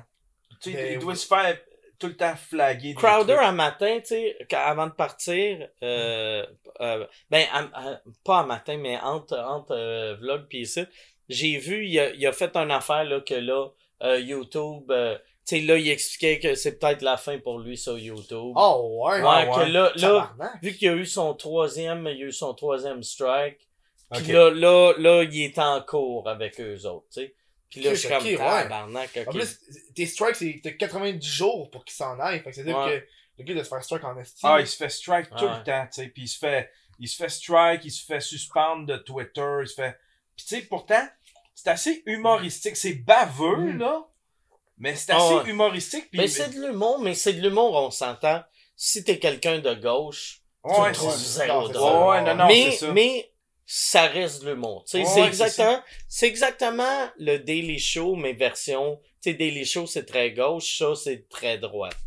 Tu 0.61 0.71
sais, 0.71 0.77
Ben 0.77 0.93
il 0.93 0.99
doit 0.99 1.11
oui. 1.13 1.17
se 1.19 1.27
faire 1.27 1.57
tout 1.97 2.07
le 2.07 2.15
temps 2.15 2.35
flaguer. 2.37 2.93
Crowder 2.93 3.33
un 3.33 3.51
matin, 3.51 3.99
tu 3.99 4.07
sais, 4.07 4.37
avant 4.53 4.87
de 4.87 4.93
partir, 4.93 5.67
euh, 5.83 6.45
euh, 6.79 7.05
ben, 7.29 7.45
à- 7.51 7.69
à- 7.73 8.01
pas 8.23 8.37
un 8.39 8.45
matin, 8.45 8.77
mais 8.77 8.97
entre, 8.99 9.37
entre 9.37 9.71
euh, 9.75 10.15
vlog 10.15 10.47
pis 10.47 10.59
ici, 10.59 10.85
j'ai 11.27 11.57
vu, 11.57 11.85
il 11.87 11.99
a, 11.99 12.11
il 12.11 12.25
a 12.25 12.31
fait 12.31 12.55
une 12.55 12.71
affaire, 12.71 13.03
là, 13.03 13.19
que 13.19 13.33
là, 13.33 13.67
euh, 14.03 14.19
YouTube, 14.19 14.89
euh, 14.91 15.17
tu 15.47 15.57
sais, 15.57 15.61
là, 15.61 15.77
il 15.77 15.89
expliquait 15.89 16.39
que 16.39 16.55
c'est 16.55 16.77
peut-être 16.79 17.01
la 17.01 17.17
fin 17.17 17.39
pour 17.39 17.59
lui 17.59 17.77
sur 17.77 17.97
YouTube. 17.97 18.53
Oh, 18.55 19.05
ouais. 19.05 19.21
ouais, 19.21 19.27
ouais, 19.27 19.45
que 19.53 19.59
ouais. 19.59 19.69
là, 19.69 19.91
là, 19.95 20.35
vu 20.61 20.73
qu'il 20.75 20.89
a 20.89 20.93
eu 20.93 21.05
son 21.05 21.33
troisième, 21.33 22.07
il 22.07 22.23
a 22.23 22.25
eu 22.27 22.31
son 22.31 22.53
troisième 22.53 23.03
strike, 23.03 23.57
puis 24.11 24.31
là, 24.31 24.49
là, 24.51 24.93
là, 24.97 25.23
il 25.23 25.41
est 25.41 25.57
en 25.59 25.81
cours 25.81 26.27
avec 26.27 26.59
eux 26.59 26.85
autres, 26.85 27.07
tu 27.13 27.21
sais. 27.21 27.35
Puis 27.69 27.81
là, 27.81 27.91
Ok, 27.91 27.95
je 27.95 27.99
suis 27.99 28.09
comme, 28.09 28.17
ok, 28.17 28.23
ouais. 28.25 28.37
tabarnak. 28.37 29.19
En 29.27 29.31
plus, 29.31 29.59
tes 29.95 30.07
strikes, 30.07 30.35
c'est 30.35 30.59
t'as 30.63 30.71
90 30.71 31.21
jours 31.27 31.69
pour 31.69 31.85
qu'ils 31.85 31.95
s'en 31.95 32.19
aillent. 32.19 32.39
Fait 32.39 32.49
que 32.49 32.55
c'est-à-dire 32.55 32.79
Ouais. 32.79 33.01
que 33.01 33.05
le 33.37 33.43
gars 33.45 33.53
de 33.53 33.63
se 33.63 33.69
faire 33.69 33.83
strike 33.83 34.03
en 34.03 34.17
estime. 34.17 34.49
Ah, 34.51 34.59
il 34.59 34.65
se 34.65 34.75
fait 34.75 34.89
strike 34.89 35.29
tout 35.37 35.45
le 35.45 35.63
temps, 35.63 35.85
tu 35.93 36.01
sais. 36.01 36.07
Puis 36.07 36.23
il 36.23 36.27
se 36.27 36.39
fait, 36.39 36.71
il 36.97 37.07
se 37.07 37.15
fait 37.15 37.29
strike, 37.29 37.85
il 37.85 37.91
se 37.91 38.03
fait 38.03 38.19
suspendre 38.21 38.87
de 38.87 38.97
Twitter, 38.97 39.57
il 39.61 39.67
se 39.67 39.75
fait. 39.75 39.95
Puis 40.35 40.45
tu 40.47 40.55
sais, 40.55 40.61
pourtant, 40.63 41.07
c'est 41.63 41.69
assez 41.69 42.03
humoristique. 42.05 42.75
C'est 42.75 42.93
baveux, 42.93 43.57
Mm. 43.73 43.77
là. 43.79 44.05
Mais 44.77 44.95
c'est 44.95 45.11
Ah 45.11 45.17
assez 45.17 45.49
humoristique. 45.49 46.07
Mais 46.13 46.27
c'est 46.27 46.49
de 46.55 46.65
l'humour, 46.67 46.99
mais 46.99 47.13
c'est 47.13 47.33
de 47.33 47.41
l'humour, 47.41 47.75
on 47.75 47.91
s'entend. 47.91 48.41
Si 48.75 49.03
t'es 49.03 49.19
quelqu'un 49.19 49.59
de 49.59 49.73
gauche, 49.73 50.39
ouais, 50.63 50.91
tu 50.91 50.99
trouves 50.99 51.11
c'est- 51.17 51.45
zéro 51.45 51.67
drôle. 51.67 51.91
ça. 51.91 52.07
Ouais, 52.07 52.21
non, 52.23 52.35
non, 52.35 52.47
mais, 52.47 52.71
c'est 52.71 52.77
ça. 52.85 52.91
mais 52.93 53.31
ça 53.65 54.03
reste 54.07 54.43
de 54.43 54.51
l'humour. 54.51 54.85
Tu 54.85 54.91
sais, 54.91 54.97
Ouais, 54.99 55.05
c'est 55.05 55.21
ouais, 55.21 55.27
exactement, 55.27 55.81
c'est 56.07 56.27
exactement 56.27 57.09
le 57.17 57.37
Daily 57.39 57.77
Show, 57.77 58.15
mais 58.15 58.31
version, 58.33 58.99
tu 59.21 59.31
sais, 59.31 59.33
Daily 59.33 59.65
Show, 59.65 59.85
c'est 59.85 60.05
très 60.05 60.31
gauche, 60.31 60.77
ça, 60.77 60.95
c'est 60.95 61.27
très 61.27 61.57
droite. 61.57 61.97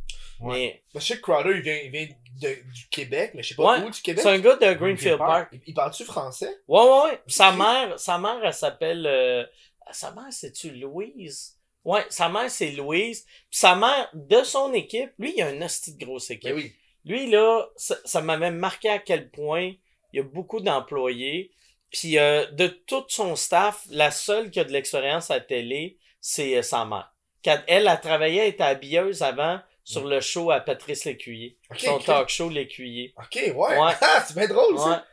Ouais. 0.41 0.55
Mais, 0.55 0.83
Ben, 0.95 1.01
je 1.01 1.07
sais 1.07 1.17
que 1.17 1.21
Crowder, 1.21 1.53
il 1.57 1.63
vient, 1.63 1.79
il 1.85 1.91
vient 1.91 2.09
de- 2.43 2.73
du 2.73 2.89
Québec, 2.91 3.33
mais 3.35 3.43
je 3.43 3.49
sais 3.51 3.55
pas 3.55 3.79
Ouais, 3.79 3.85
où 3.85 3.91
du 3.91 4.01
Québec. 4.03 4.23
c'est 4.23 4.31
un 4.31 4.39
gars 4.39 4.57
de 4.57 4.73
Greenfield 4.75 5.19
Park. 5.19 5.49
Il, 5.53 5.61
il 5.69 5.75
parle-tu 5.75 6.05
français? 6.05 6.55
Ouais, 6.69 6.81
ouais, 6.83 7.03
ouais. 7.05 7.21
Sa 7.27 7.53
mère, 7.53 7.99
sa 7.99 8.19
mère, 8.19 8.41
elle 8.45 8.53
s'appelle, 8.55 9.07
euh, 9.07 9.45
sa 9.91 10.13
mère, 10.13 10.27
c'est-tu 10.31 10.71
Louise? 10.73 11.59
Ouais, 11.85 12.05
sa 12.11 12.29
mère, 12.29 12.51
c'est 12.51 12.71
Louise. 12.73 13.25
Puis 13.51 13.59
sa 13.59 13.75
mère, 13.75 14.09
de 14.15 14.43
son 14.45 14.73
équipe, 14.73 15.11
lui, 15.19 15.35
il 15.37 15.43
a 15.43 15.51
une 15.51 15.63
hostie 15.65 15.95
de 15.97 16.05
grosse 16.05 16.31
équipe. 16.31 16.51
Ben 16.51 16.57
oui. 16.57 16.73
Lui, 17.05 17.29
là, 17.31 17.67
ça, 17.77 17.97
ça 18.05 18.21
m'avait 18.21 18.53
marqué 18.53 18.89
à 18.89 18.99
quel 19.01 19.31
point 19.31 19.73
il 20.13 20.17
y 20.17 20.21
a 20.21 20.23
beaucoup 20.23 20.61
d'employés. 20.61 21.51
Puis 21.91 22.19
euh, 22.19 22.47
de 22.53 22.69
tout 22.69 23.05
son 23.09 23.35
staff, 23.37 23.85
la 23.91 24.11
seule 24.11 24.51
qui 24.51 24.61
a 24.61 24.65
de 24.65 24.73
l'expérience 24.73 25.31
à 25.31 25.35
la 25.35 25.41
télé, 25.41 25.99
c'est 26.21 26.57
euh, 26.59 26.63
sa 26.63 26.85
mère. 26.85 27.13
Quand 27.45 27.59
elle 27.67 27.89
a 27.89 27.97
travaillé, 27.97 28.41
elle 28.43 28.49
était 28.51 28.63
habilleuse 28.63 29.23
avant 29.23 29.61
sur 29.85 30.07
le 30.07 30.21
show 30.21 30.51
à 30.51 30.61
Patrice 30.61 31.05
Lécuyer. 31.05 31.57
Ok, 31.71 31.81
son 31.81 31.99
talk 31.99 32.29
show 32.29 32.49
Lécuyer. 32.49 33.15
Ok, 33.17 33.35
ouais. 33.35 33.55
Ouais. 33.55 33.93
Ah, 34.01 34.25
c'est 34.27 34.37
bien 34.37 34.49
drôle, 34.49 34.79
ça. 34.79 35.05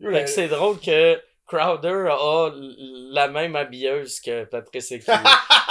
Fait 0.00 0.24
que 0.24 0.30
c'est 0.30 0.48
drôle 0.48 0.78
que 0.80 1.20
Crowder 1.46 2.08
a 2.10 2.50
la 3.10 3.28
même 3.28 3.56
habilleuse 3.56 4.20
que 4.20 4.44
Patrice 4.44 4.90
Lécuyer. 4.90 5.18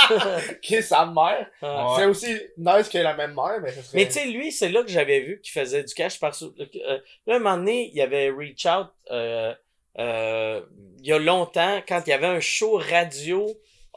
Ok, 0.07 0.83
sa 0.83 1.07
mère. 1.07 1.47
Ouais. 1.63 1.95
C'est 1.97 2.05
aussi 2.05 2.39
nice 2.57 2.89
qu'il 2.89 2.99
ait 2.99 3.03
la 3.03 3.15
même 3.15 3.33
mère, 3.33 3.59
mais 3.59 3.71
ça 3.71 3.81
serait... 3.81 3.97
Mais 3.97 4.05
tu 4.05 4.11
sais, 4.11 4.25
lui, 4.25 4.51
c'est 4.51 4.69
là 4.69 4.83
que 4.83 4.89
j'avais 4.89 5.21
vu 5.21 5.41
qu'il 5.41 5.51
faisait 5.51 5.83
du 5.83 5.95
cash 5.95 6.19
parce 6.19 6.41
que 6.41 6.45
euh, 6.77 6.99
là, 7.25 7.37
un 7.37 7.39
moment 7.39 7.57
donné, 7.57 7.89
il 7.89 7.95
y 7.95 8.01
avait 8.01 8.29
Reach 8.29 8.67
Out 8.67 8.89
euh, 9.09 9.55
euh, 9.97 10.61
il 10.99 11.07
y 11.07 11.13
a 11.13 11.19
longtemps, 11.19 11.81
quand 11.87 12.01
il 12.05 12.09
y 12.09 12.13
avait 12.13 12.27
un 12.27 12.39
show 12.39 12.77
radio 12.77 13.47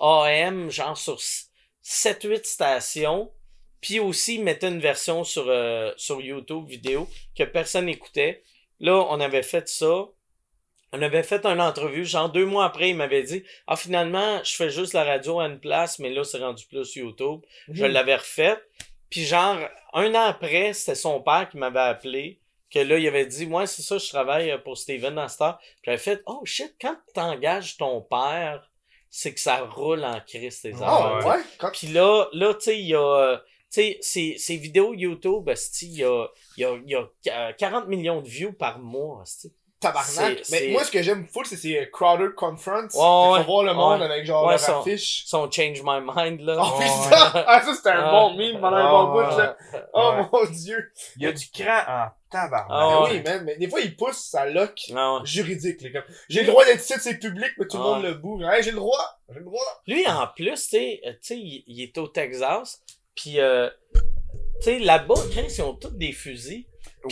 AM, 0.01 0.71
genre 0.71 0.97
sur 0.97 1.19
7-8 1.85 2.45
stations, 2.45 3.31
puis 3.81 4.01
aussi 4.01 4.37
il 4.37 4.45
mettait 4.45 4.69
une 4.69 4.81
version 4.81 5.25
sur, 5.25 5.45
euh, 5.49 5.93
sur 5.97 6.21
YouTube 6.21 6.67
vidéo 6.67 7.09
que 7.37 7.45
personne 7.45 7.87
n'écoutait. 7.87 8.43
Là, 8.81 9.05
on 9.11 9.21
avait 9.21 9.43
fait 9.43 9.69
ça. 9.69 10.07
On 10.93 11.03
avait 11.03 11.23
fait 11.23 11.45
une 11.45 11.61
entrevue, 11.61 12.07
genre 12.07 12.31
deux 12.31 12.47
mois 12.47 12.65
après, 12.65 12.89
il 12.91 12.97
m'avait 12.97 13.23
dit 13.23 13.45
Ah 13.67 13.77
finalement, 13.77 14.43
je 14.43 14.55
fais 14.57 14.71
juste 14.71 14.95
la 14.95 15.05
radio 15.05 15.39
à 15.41 15.47
une 15.47 15.61
place, 15.61 15.99
mais 15.99 16.09
là 16.11 16.25
c'est 16.25 16.39
rendu 16.39 16.65
plus 16.67 16.95
YouTube. 16.97 17.41
Je 17.71 17.85
Mhm. 17.85 17.93
l'avais 17.93 18.17
refait. 18.17 18.57
Puis 19.11 19.25
genre, 19.25 19.59
un 19.93 20.15
an 20.15 20.23
après, 20.29 20.73
c'était 20.73 20.95
son 20.95 21.21
père 21.21 21.49
qui 21.51 21.57
m'avait 21.59 21.79
appelé. 21.81 22.41
Que 22.71 22.81
là, 22.81 22.99
il 22.99 23.09
avait 23.09 23.25
dit, 23.25 23.47
moi, 23.47 23.67
c'est 23.67 23.81
ça, 23.81 23.97
je 23.97 24.07
travaille 24.11 24.55
pour 24.63 24.77
Steven 24.77 25.15
dans 25.15 25.29
Star. 25.29 25.59
Puis 25.59 25.69
j'avais 25.87 25.97
fait, 25.97 26.23
oh 26.27 26.43
shit, 26.45 26.75
quand 26.79 26.97
t'engages 27.15 27.79
ton 27.79 28.03
père, 28.03 28.71
c'est 29.09 29.33
que 29.33 29.41
ça 29.41 29.61
roule 29.65 30.05
en 30.05 30.21
Christ, 30.21 30.63
tes 30.65 30.75
affaires. 30.75 31.27
ouais. 31.27 31.43
Quand... 31.59 31.71
Puis 31.73 31.87
là, 31.87 32.27
là, 32.35 32.53
tu 32.53 32.61
sais, 32.61 32.79
il 32.79 32.87
y 32.89 32.95
a, 32.95 33.01
euh, 33.01 33.39
tu 33.71 33.81
sais, 33.83 33.99
ces, 34.01 34.37
ces 34.39 34.57
vidéos 34.57 34.95
YouTube, 34.95 35.51
il 35.83 35.89
y 35.99 36.05
a, 36.05 36.27
il 36.57 36.61
y 36.63 36.65
a, 36.65 36.77
y 36.87 36.95
a 36.95 37.49
euh, 37.49 37.53
40 37.59 37.89
millions 37.89 38.21
de 38.23 38.29
views 38.29 38.53
par 38.53 38.79
mois, 38.79 39.23
esti. 39.23 39.53
Tabarnak. 39.81 40.11
C'est- 40.43 40.51
Mais 40.51 40.59
c'est- 40.59 40.69
moi, 40.73 40.83
ce 40.83 40.91
que 40.91 41.01
j'aime 41.05 41.25
full, 41.29 41.47
c'est 41.47 41.57
ces 41.57 41.89
Crowder 41.93 42.31
Confronts. 42.37 42.83
Ouais, 42.83 42.89
Faut 42.91 43.33
ouais. 43.35 43.45
voir 43.45 43.63
le 43.63 43.75
monde 43.75 44.01
Ouais. 44.01 44.07
avec 44.07 44.27
genre 44.27 44.43
Ouais, 44.45 44.55
leur 44.55 44.59
ça- 44.61 44.81
affiche. 44.81 45.23
Son 45.27 45.49
Change 45.49 45.83
My 45.85 46.01
Mind, 46.03 46.41
là. 46.41 46.57
Oh, 46.61 46.79
putain! 46.81 47.45
Ah, 47.47 47.63
ça, 47.65 47.75
c'était 47.77 47.91
un 47.91 48.03
Ah. 48.07 48.11
bon 48.11 48.35
meme 48.37 48.61
pendant 48.61 48.77
un 48.77 48.87
Ah, 48.87 48.91
bon 48.91 49.13
bout, 49.13 49.39
là. 49.39 49.57
Oh, 49.95 50.15
mon 50.33 50.51
dieu. 50.51 50.91
Il 51.17 51.23
y 51.23 51.27
a 51.27 51.33
du 51.33 51.49
cran 51.51 51.79
en 51.87 52.07
tabarnak. 52.29 52.67
Ah, 52.71 53.03
ouais. 53.05 53.11
oui, 53.13 53.23
man. 53.25 53.45
Mais 53.45 53.57
des 53.57 53.69
fois, 53.69 53.81
il 53.81 53.95
pousse 53.95 54.17
sa 54.17 54.47
lock 54.47 54.81
Non. 54.91 55.25
juridique, 55.25 55.81
là. 55.83 55.91
Comme, 56.03 56.15
j'ai 56.29 56.41
le 56.41 56.47
droit 56.49 56.65
d'être 56.65 56.81
ici, 56.83 56.95
c'est 56.99 57.17
public, 57.21 57.53
mais 57.59 57.67
tout 57.69 57.77
le 57.77 57.83
Ah. 57.85 57.87
monde 57.87 58.03
le 58.03 58.15
boue. 58.15 58.43
Hey, 58.43 58.65
j'ai 58.65 58.73
le 58.73 58.79
droit. 58.79 59.21
J'ai 59.29 59.39
le 59.39 59.45
droit. 59.45 59.63
Lui, 59.87 60.05
en 60.09 60.27
plus, 60.35 60.55
tu 60.55 60.57
sais, 60.71 61.01
euh, 61.07 61.13
tu 61.13 61.19
sais, 61.23 61.37
il, 61.39 61.63
il 61.69 61.81
est 61.83 61.97
au 61.99 62.09
Texas, 62.09 62.81
puis 63.21 63.41
euh, 63.41 63.69
tu 63.95 64.01
sais, 64.63 64.79
là-bas, 64.79 65.15
ils 65.37 65.63
ont 65.63 65.75
tous 65.75 65.91
des 65.91 66.13
fusils. 66.13 66.65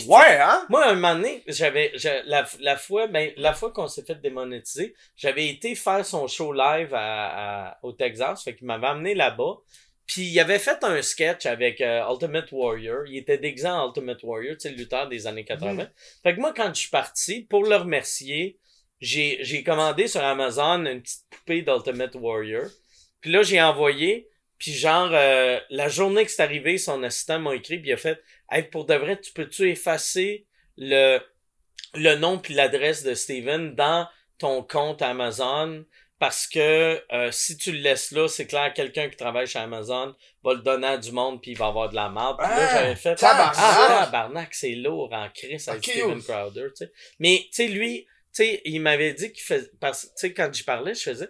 Ouais, 0.05 0.37
hein? 0.39 0.65
Moi, 0.69 0.85
un 0.87 0.95
moment 0.95 1.15
donné, 1.15 1.43
j'avais, 1.47 1.91
la, 2.25 2.45
la 2.59 2.75
fois, 2.77 3.07
ben, 3.07 3.31
la 3.37 3.53
fois 3.53 3.71
qu'on 3.71 3.87
s'est 3.87 4.03
fait 4.03 4.19
démonétiser, 4.21 4.95
j'avais 5.15 5.47
été 5.47 5.75
faire 5.75 6.05
son 6.05 6.27
show 6.27 6.53
live 6.53 6.93
à, 6.93 7.69
à- 7.69 7.77
au 7.83 7.91
Texas, 7.93 8.43
fait 8.43 8.55
qu'il 8.55 8.67
m'avait 8.67 8.87
amené 8.87 9.15
là-bas. 9.15 9.57
Puis 10.05 10.21
il 10.23 10.39
avait 10.39 10.59
fait 10.59 10.81
un 10.83 11.01
sketch 11.01 11.45
avec 11.45 11.81
euh, 11.81 12.01
Ultimate 12.09 12.49
Warrior. 12.51 13.05
Il 13.07 13.17
était 13.17 13.37
déguisé 13.37 13.67
en 13.67 13.87
Ultimate 13.87 14.23
Warrior, 14.23 14.53
tu 14.55 14.61
sais, 14.61 14.69
le 14.69 14.77
lutteur 14.77 15.09
des 15.09 15.27
années 15.27 15.43
80. 15.45 15.73
Mhm. 15.73 15.89
Fait 16.23 16.35
que 16.35 16.39
moi, 16.39 16.53
quand 16.55 16.69
je 16.73 16.79
suis 16.79 16.89
parti, 16.89 17.41
pour 17.41 17.63
le 17.65 17.75
remercier, 17.75 18.57
j'ai, 19.01 19.39
j'ai 19.41 19.63
commandé 19.63 20.07
sur 20.07 20.23
Amazon 20.23 20.85
une 20.85 21.01
petite 21.01 21.25
poupée 21.29 21.61
d'Ultimate 21.61 22.15
Warrior. 22.15 22.67
Puis 23.21 23.31
là, 23.31 23.41
j'ai 23.43 23.61
envoyé. 23.61 24.29
Puis 24.59 24.73
genre, 24.73 25.09
euh, 25.13 25.59
la 25.69 25.87
journée 25.87 26.25
que 26.25 26.31
c'est 26.31 26.41
arrivé, 26.41 26.77
son 26.77 27.03
assistant 27.03 27.39
m'a 27.39 27.55
écrit, 27.55 27.79
puis 27.79 27.89
il 27.89 27.93
a 27.93 27.97
fait 27.97 28.21
«Hey, 28.51 28.63
pour 28.63 28.85
de 28.85 28.95
vrai, 28.95 29.19
tu 29.19 29.31
peux-tu 29.31 29.69
effacer 29.69 30.45
le, 30.77 31.19
le 31.93 32.15
nom 32.15 32.39
puis 32.39 32.53
l'adresse 32.53 33.03
de 33.03 33.13
Steven 33.13 33.75
dans 33.75 34.07
ton 34.39 34.63
compte 34.63 35.01
Amazon? 35.01 35.85
Parce 36.19 36.47
que 36.47 37.03
euh, 37.13 37.29
si 37.31 37.57
tu 37.57 37.71
le 37.71 37.77
laisses 37.77 38.09
là, 38.09 38.27
c'est 38.27 38.47
clair, 38.47 38.73
quelqu'un 38.73 39.07
qui 39.07 39.15
travaille 39.15 39.45
chez 39.45 39.59
Amazon 39.59 40.15
va 40.43 40.53
le 40.55 40.61
donner 40.61 40.87
à 40.87 40.97
du 40.97 41.11
monde 41.11 41.39
puis 41.39 41.51
il 41.51 41.57
va 41.57 41.67
avoir 41.67 41.89
de 41.89 41.95
la 41.95 42.09
merde. 42.09 42.37
Puis 42.39 42.47
là, 42.47 42.55
Ah, 42.57 42.73
j'avais 42.73 42.95
fait 42.95 43.13
tabarnak! 43.13 43.55
Ah, 43.55 44.05
tabarnak, 44.05 44.55
c'est 44.55 44.71
lourd 44.71 45.13
en 45.13 45.29
crise 45.29 45.69
avec 45.69 45.83
Ok, 45.87 45.91
Steven 45.93 46.17
ouf. 46.17 46.25
Crowder, 46.25 46.69
tu 46.75 46.85
sais. 46.85 46.91
Mais, 47.19 47.41
tu 47.43 47.47
sais, 47.51 47.67
lui, 47.67 48.07
tu 48.33 48.43
sais, 48.43 48.61
il 48.65 48.79
m'avait 48.81 49.13
dit 49.13 49.31
qu'il 49.31 49.43
faisait, 49.43 49.69
parce, 49.79 50.05
tu 50.07 50.11
sais, 50.15 50.33
quand 50.33 50.51
j'y 50.51 50.63
parlais, 50.63 50.95
je 50.95 51.01
faisais, 51.03 51.29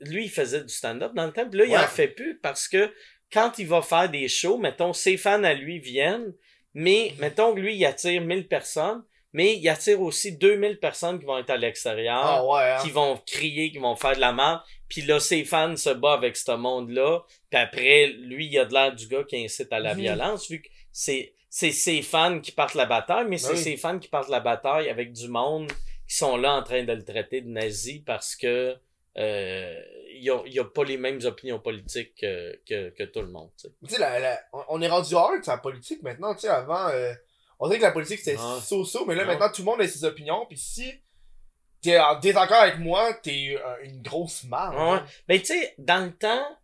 lui, 0.00 0.24
il 0.24 0.30
faisait 0.30 0.62
du 0.62 0.68
stand-up 0.72 1.12
dans 1.14 1.26
le 1.26 1.32
temps, 1.32 1.48
puis 1.48 1.58
là, 1.60 1.64
il 1.66 1.76
en 1.76 1.86
fait 1.88 2.08
plus 2.08 2.38
parce 2.38 2.68
que 2.68 2.92
quand 3.32 3.58
il 3.58 3.66
va 3.66 3.82
faire 3.82 4.08
des 4.08 4.28
shows, 4.28 4.58
mettons, 4.58 4.92
ses 4.92 5.16
fans 5.16 5.42
à 5.44 5.54
lui 5.54 5.78
viennent, 5.78 6.32
mais, 6.74 7.12
mettons 7.18 7.54
que 7.54 7.60
lui, 7.60 7.74
il 7.76 7.84
attire 7.86 8.20
1000 8.22 8.46
personnes, 8.48 9.02
mais 9.32 9.56
il 9.56 9.68
attire 9.68 10.00
aussi 10.00 10.36
2000 10.36 10.78
personnes 10.78 11.18
qui 11.18 11.24
vont 11.26 11.38
être 11.38 11.50
à 11.50 11.56
l'extérieur, 11.56 12.22
Ah, 12.22 12.44
ouais, 12.46 12.72
hein? 12.72 12.78
qui 12.82 12.90
vont 12.90 13.16
crier, 13.26 13.70
qui 13.70 13.78
vont 13.78 13.96
faire 13.96 14.14
de 14.14 14.20
la 14.20 14.32
merde, 14.32 14.60
puis 14.88 15.02
là, 15.02 15.18
ses 15.20 15.44
fans 15.44 15.76
se 15.76 15.90
battent 15.90 16.18
avec 16.18 16.36
ce 16.36 16.52
monde-là, 16.52 17.20
puis 17.50 17.60
après, 17.60 18.06
lui, 18.06 18.46
il 18.46 18.58
a 18.58 18.64
de 18.64 18.72
l'air 18.72 18.94
du 18.94 19.06
gars 19.08 19.24
qui 19.24 19.42
incite 19.44 19.72
à 19.72 19.80
la 19.80 19.94
Mhm. 19.94 20.00
violence, 20.00 20.48
vu 20.50 20.62
que 20.62 20.68
c'est, 20.92 21.34
c'est 21.50 21.72
ses 21.72 22.02
fans 22.02 22.40
qui 22.40 22.52
partent 22.52 22.74
la 22.74 22.86
bataille, 22.86 23.26
mais 23.28 23.38
c'est 23.38 23.52
oui. 23.52 23.58
ses 23.58 23.76
fans 23.76 23.98
qui 23.98 24.08
partent 24.08 24.28
la 24.28 24.40
bataille 24.40 24.88
avec 24.88 25.12
du 25.12 25.28
monde 25.28 25.70
qui 26.08 26.14
sont 26.16 26.36
là 26.36 26.54
en 26.54 26.62
train 26.62 26.84
de 26.84 26.92
le 26.92 27.02
traiter 27.04 27.40
de 27.40 27.48
nazi 27.48 28.00
parce 28.06 28.36
que 28.36 28.76
euh, 29.18 29.80
il 30.18 30.30
a, 30.30 30.42
il 30.46 30.58
a 30.58 30.64
pas 30.64 30.84
les 30.84 30.96
mêmes 30.96 31.20
opinions 31.24 31.58
politiques 31.58 32.14
que, 32.20 32.56
que, 32.66 32.90
que 32.90 33.02
tout 33.04 33.20
le 33.20 33.28
monde. 33.28 33.50
la, 33.98 34.18
la- 34.18 34.40
on- 34.68 34.80
est 34.80 34.88
rendu 34.88 35.14
hard 35.14 35.42
sur 35.42 35.52
la 35.52 35.58
politique 35.58 36.02
maintenant. 36.02 36.34
Tu 36.34 36.42
sais, 36.42 36.48
avant, 36.48 36.88
euh, 36.88 37.12
on 37.58 37.66
dirait 37.68 37.78
que 37.78 37.84
la 37.84 37.92
politique 37.92 38.20
c'était 38.20 38.36
Ouais. 38.38 38.60
so-so, 38.62 39.04
mais 39.06 39.14
là 39.14 39.22
Ouais. 39.22 39.28
maintenant 39.28 39.50
tout 39.50 39.62
le 39.62 39.66
monde 39.66 39.80
a 39.80 39.88
ses 39.88 40.04
opinions. 40.04 40.46
Puis 40.46 40.58
si 40.58 40.92
t'es 41.82 41.98
en 41.98 42.18
désaccord 42.18 42.56
avec 42.62 42.78
moi, 42.78 43.12
t'es 43.22 43.56
euh, 43.58 43.76
une 43.84 44.00
grosse. 44.02 44.44
Ouais, 44.44 44.92
ouais. 44.92 45.00
Ben, 45.28 45.38
tu 45.38 45.46
sais, 45.46 45.74
dans 45.78 46.04
le 46.04 46.12
temps, 46.12 46.58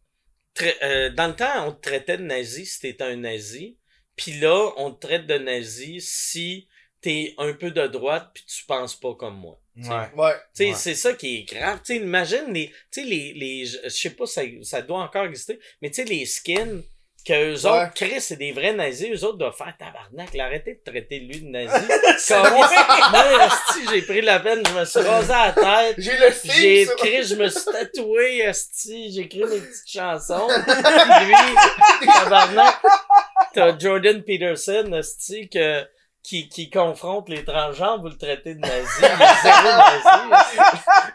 euh, 0.83 1.11
dans 1.11 1.29
le 1.29 1.37
temps, 1.37 1.69
on 1.69 1.73
te 1.73 1.81
traitait 1.81 2.19
de 2.19 2.25
nazi 2.25 2.67
si 2.67 2.81
t'étais 2.81 3.05
un 3.05 3.17
nazi. 3.17 3.79
Puis 4.17 4.33
là, 4.41 4.73
on 4.77 4.91
te 4.93 5.07
traite 5.07 5.27
de 5.27 5.39
nazi 5.39 6.01
si 6.01 6.69
t'es 7.03 7.35
un 7.39 7.53
peu 7.53 7.71
de 7.71 7.87
droite 7.89 8.31
puis 8.33 8.45
tu 8.47 8.65
penses 8.65 8.95
pas 8.95 9.15
comme 9.15 9.37
moi. 9.37 9.59
Ouais. 9.77 10.11
Ouais. 10.17 10.33
Tu 10.55 10.65
sais, 10.65 10.69
Ouais. 10.71 10.75
c'est 10.75 10.95
ça 10.95 11.13
qui 11.15 11.39
est 11.39 11.55
grave. 11.55 11.81
Tu 11.85 11.95
sais, 11.95 11.97
imagine 11.97 12.53
les, 12.53 12.69
tu 12.91 13.03
sais, 13.03 13.03
les, 13.03 13.33
les, 13.35 13.65
je 13.67 13.89
sais 13.89 14.11
pas, 14.11 14.27
ça, 14.27 14.43
ça 14.63 14.83
doit 14.83 15.01
encore 15.01 15.25
exister, 15.27 15.59
mais 15.81 15.89
tu 15.91 15.97
sais, 15.97 16.05
les 16.05 16.25
skins, 16.27 16.83
que 17.25 17.33
eux 17.33 17.65
Ouais. 17.67 17.71
autres, 17.71 17.95
Chris, 17.95 18.21
c'est 18.21 18.37
des 18.37 18.51
vrais 18.51 18.73
nazis, 18.73 19.09
eux 19.09 19.25
autres 19.25 19.39
doivent 19.39 19.57
faire 19.57 19.75
tabarnak, 19.79 20.35
là, 20.35 20.47
arrêtez 20.47 20.75
de 20.85 20.91
traiter 20.91 21.21
lui 21.21 21.41
de 21.41 21.47
nazi. 21.47 21.87
Comme, 22.29 22.51
moi. 22.53 23.47
esti, 23.47 23.81
j'ai 23.93 24.03
pris 24.03 24.21
la 24.23 24.41
peine, 24.41 24.63
je 24.67 24.73
me 24.73 24.85
suis 24.85 25.01
rasé 25.01 25.33
à 25.33 25.47
la 25.47 25.53
tête. 25.53 25.95
J'ai 25.99 26.19
le 26.19 26.33
J'ai 26.45 26.83
écrit, 26.83 27.23
je 27.23 27.35
me 27.37 27.49
suis 27.49 27.65
tatoué, 27.65 28.39
esti, 28.41 29.13
j'ai 29.13 29.21
écrit 29.23 29.45
mes 29.45 29.61
petites 29.61 29.89
chansons. 29.91 30.49
Lui, 30.67 32.07
tabarnak, 32.07 32.75
t'as 33.55 33.79
Jordan 33.79 34.23
Peterson, 34.25 34.93
esti, 34.93 35.49
que, 35.49 35.85
qui, 36.23 36.49
qui 36.49 36.71
confronte 36.71 37.29
les 37.29 37.45
transgenres, 37.45 38.01
vous 38.01 38.09
le 38.09 38.17
traitez 38.17 38.55
de 38.55 38.61
nazi. 38.61 39.01
Zéro 39.43 39.77
nazi. 39.77 40.59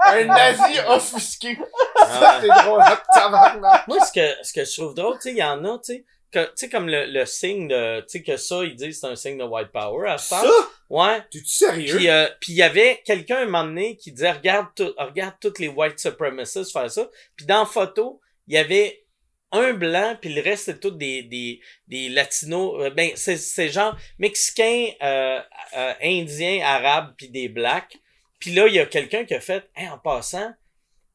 Un 0.06 0.26
nazi 0.26 0.80
offusqué. 0.88 1.58
Ça, 2.00 2.40
c'est 2.42 2.48
drôle. 2.48 2.84
tabarnak. 3.14 3.88
Moi, 3.88 4.00
ce 4.06 4.12
que, 4.12 4.44
ce 4.44 4.54
que 4.54 4.66
je 4.66 4.74
trouve 4.74 4.94
drôle, 4.94 5.16
tu 5.16 5.22
sais, 5.22 5.32
il 5.32 5.38
y 5.38 5.44
en 5.44 5.64
a, 5.64 5.78
tu 5.80 5.94
sais, 5.94 6.06
que, 6.30 6.44
tu 6.44 6.52
sais, 6.56 6.70
comme 6.70 6.90
le, 6.90 7.06
le 7.06 7.26
signe 7.26 7.70
de, 7.70 8.02
tu 8.02 8.06
sais, 8.10 8.24
que 8.24 8.36
ça, 8.36 8.64
ils 8.64 8.76
disent 8.76 9.00
c'est 9.00 9.08
un 9.08 9.16
signe 9.16 9.38
de 9.38 9.46
white 9.46 9.72
power 9.72 10.10
à 10.10 10.18
ce 10.18 10.28
Ça? 10.28 10.44
Ouais. 10.90 11.22
T'es-tu 11.32 11.48
sérieux? 11.48 11.96
Puis, 11.96 12.10
euh, 12.10 12.28
puis 12.42 12.52
il 12.52 12.58
y 12.58 12.64
avait 12.64 13.02
quelqu'un 13.06 13.38
un 13.38 13.46
moment 13.46 13.64
donné 13.64 13.96
qui 13.96 14.12
disait 14.12 14.32
regarde 14.32 14.68
tout, 14.76 14.94
regarde 14.98 15.36
toutes 15.40 15.60
les 15.60 15.70
white 15.70 16.00
supremacists 16.00 16.72
faire 16.74 16.92
ça. 16.92 17.08
Puis 17.36 17.46
dans 17.46 17.60
la 17.60 17.66
photo, 17.66 18.20
il 18.48 18.56
y 18.56 18.58
avait 18.58 19.06
un 19.52 19.74
blanc 19.74 20.18
puis 20.20 20.34
le 20.34 20.42
reste 20.42 20.66
c'était 20.66 20.80
tout 20.80 20.92
des 20.92 21.24
des 21.24 21.62
des 21.88 22.10
latinos 22.10 22.82
euh, 22.82 22.90
ben 22.90 23.12
c'est 23.16 23.38
c'est 23.38 23.70
genre 23.70 23.98
mexicains 24.20 24.88
euh, 25.02 25.40
euh, 25.78 25.94
indiens 26.02 26.62
arabes 26.64 27.14
puis 27.18 27.30
des 27.30 27.48
blacks 27.48 27.98
Puis 28.40 28.52
là, 28.54 28.68
il 28.68 28.76
y 28.76 28.80
a 28.80 28.86
quelqu'un 28.86 29.26
qui 29.26 29.34
a 29.34 29.42
fait, 29.42 29.70
hey, 29.76 29.90
en 29.90 29.98
passant, 29.98 30.54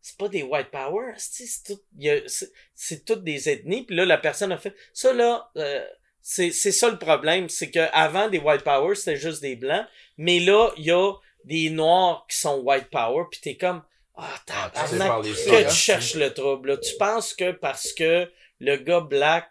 c'est 0.00 0.16
pas 0.16 0.28
des 0.28 0.42
white 0.42 0.70
power, 0.70 1.12
c'est 1.16 1.46
c'est 1.46 1.78
c'est 2.26 2.52
c'est 2.74 3.04
toutes 3.04 3.22
des 3.22 3.48
ethnies. 3.48 3.84
Puis 3.84 3.94
là, 3.94 4.04
la 4.04 4.18
personne 4.18 4.50
a 4.52 4.59
fait, 4.59 4.74
ça 4.92 5.12
là, 5.12 5.50
euh, 5.56 5.84
c'est 6.20 6.50
c'est 6.50 6.72
ça 6.72 6.90
le 6.90 6.98
problème, 6.98 7.48
c'est 7.48 7.70
que 7.70 7.88
avant 7.92 8.28
des 8.28 8.38
white 8.38 8.64
power, 8.64 8.94
c'était 8.94 9.16
juste 9.16 9.42
des 9.42 9.56
blancs, 9.56 9.86
mais 10.16 10.40
là, 10.40 10.72
il 10.76 10.86
y 10.86 10.90
a 10.90 11.12
des 11.44 11.70
noirs 11.70 12.26
qui 12.28 12.36
sont 12.36 12.60
white 12.60 12.90
power, 12.90 13.24
puis 13.30 13.40
t'es 13.40 13.56
comme, 13.56 13.82
ah, 14.23 14.70
Ah, 14.74 14.85
tu 14.86 14.90
sais 14.93 14.99
parler 14.99 15.31
que 15.31 15.36
ça, 15.36 15.57
hein? 15.57 15.65
tu 15.69 15.74
cherches 15.74 16.15
le 16.15 16.32
trouble. 16.32 16.70
là. 16.70 16.77
Tu 16.78 16.94
penses 16.99 17.35
que 17.35 17.51
parce 17.53 17.93
que 17.93 18.31
le 18.61 18.77
gars 18.77 19.01
black, 19.01 19.49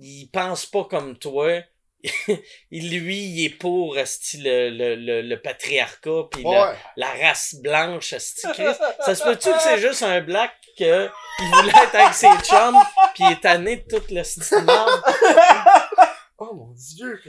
il 0.00 0.28
pense 0.32 0.66
pas 0.66 0.84
comme 0.84 1.18
toi, 1.18 1.60
il, 2.70 3.00
lui, 3.00 3.18
il 3.18 3.44
est 3.46 3.50
pour 3.50 3.94
le, 3.94 4.70
le, 4.70 4.94
le, 4.94 5.22
le 5.22 5.42
patriarcat 5.42 6.28
puis 6.30 6.44
la, 6.44 6.70
Ouais. 6.70 6.76
la 6.96 7.08
race 7.10 7.56
blanche. 7.60 8.10
Ça 8.16 9.14
se 9.14 9.22
peut-tu 9.24 9.50
que 9.52 9.60
c'est 9.60 9.78
juste 9.80 10.02
un 10.04 10.20
black 10.20 10.52
que 10.78 11.08
il 11.40 11.50
voulait 11.54 11.72
être 11.82 11.94
avec 11.96 12.14
ses 12.14 12.28
chums 12.44 12.78
puis 13.14 13.24
il 13.24 13.32
est 13.32 13.40
tanné 13.40 13.76
de 13.78 13.96
toute 13.96 14.10
le 14.12 14.22
Oh 16.38 16.54
mon 16.54 16.72
dieu. 16.72 17.20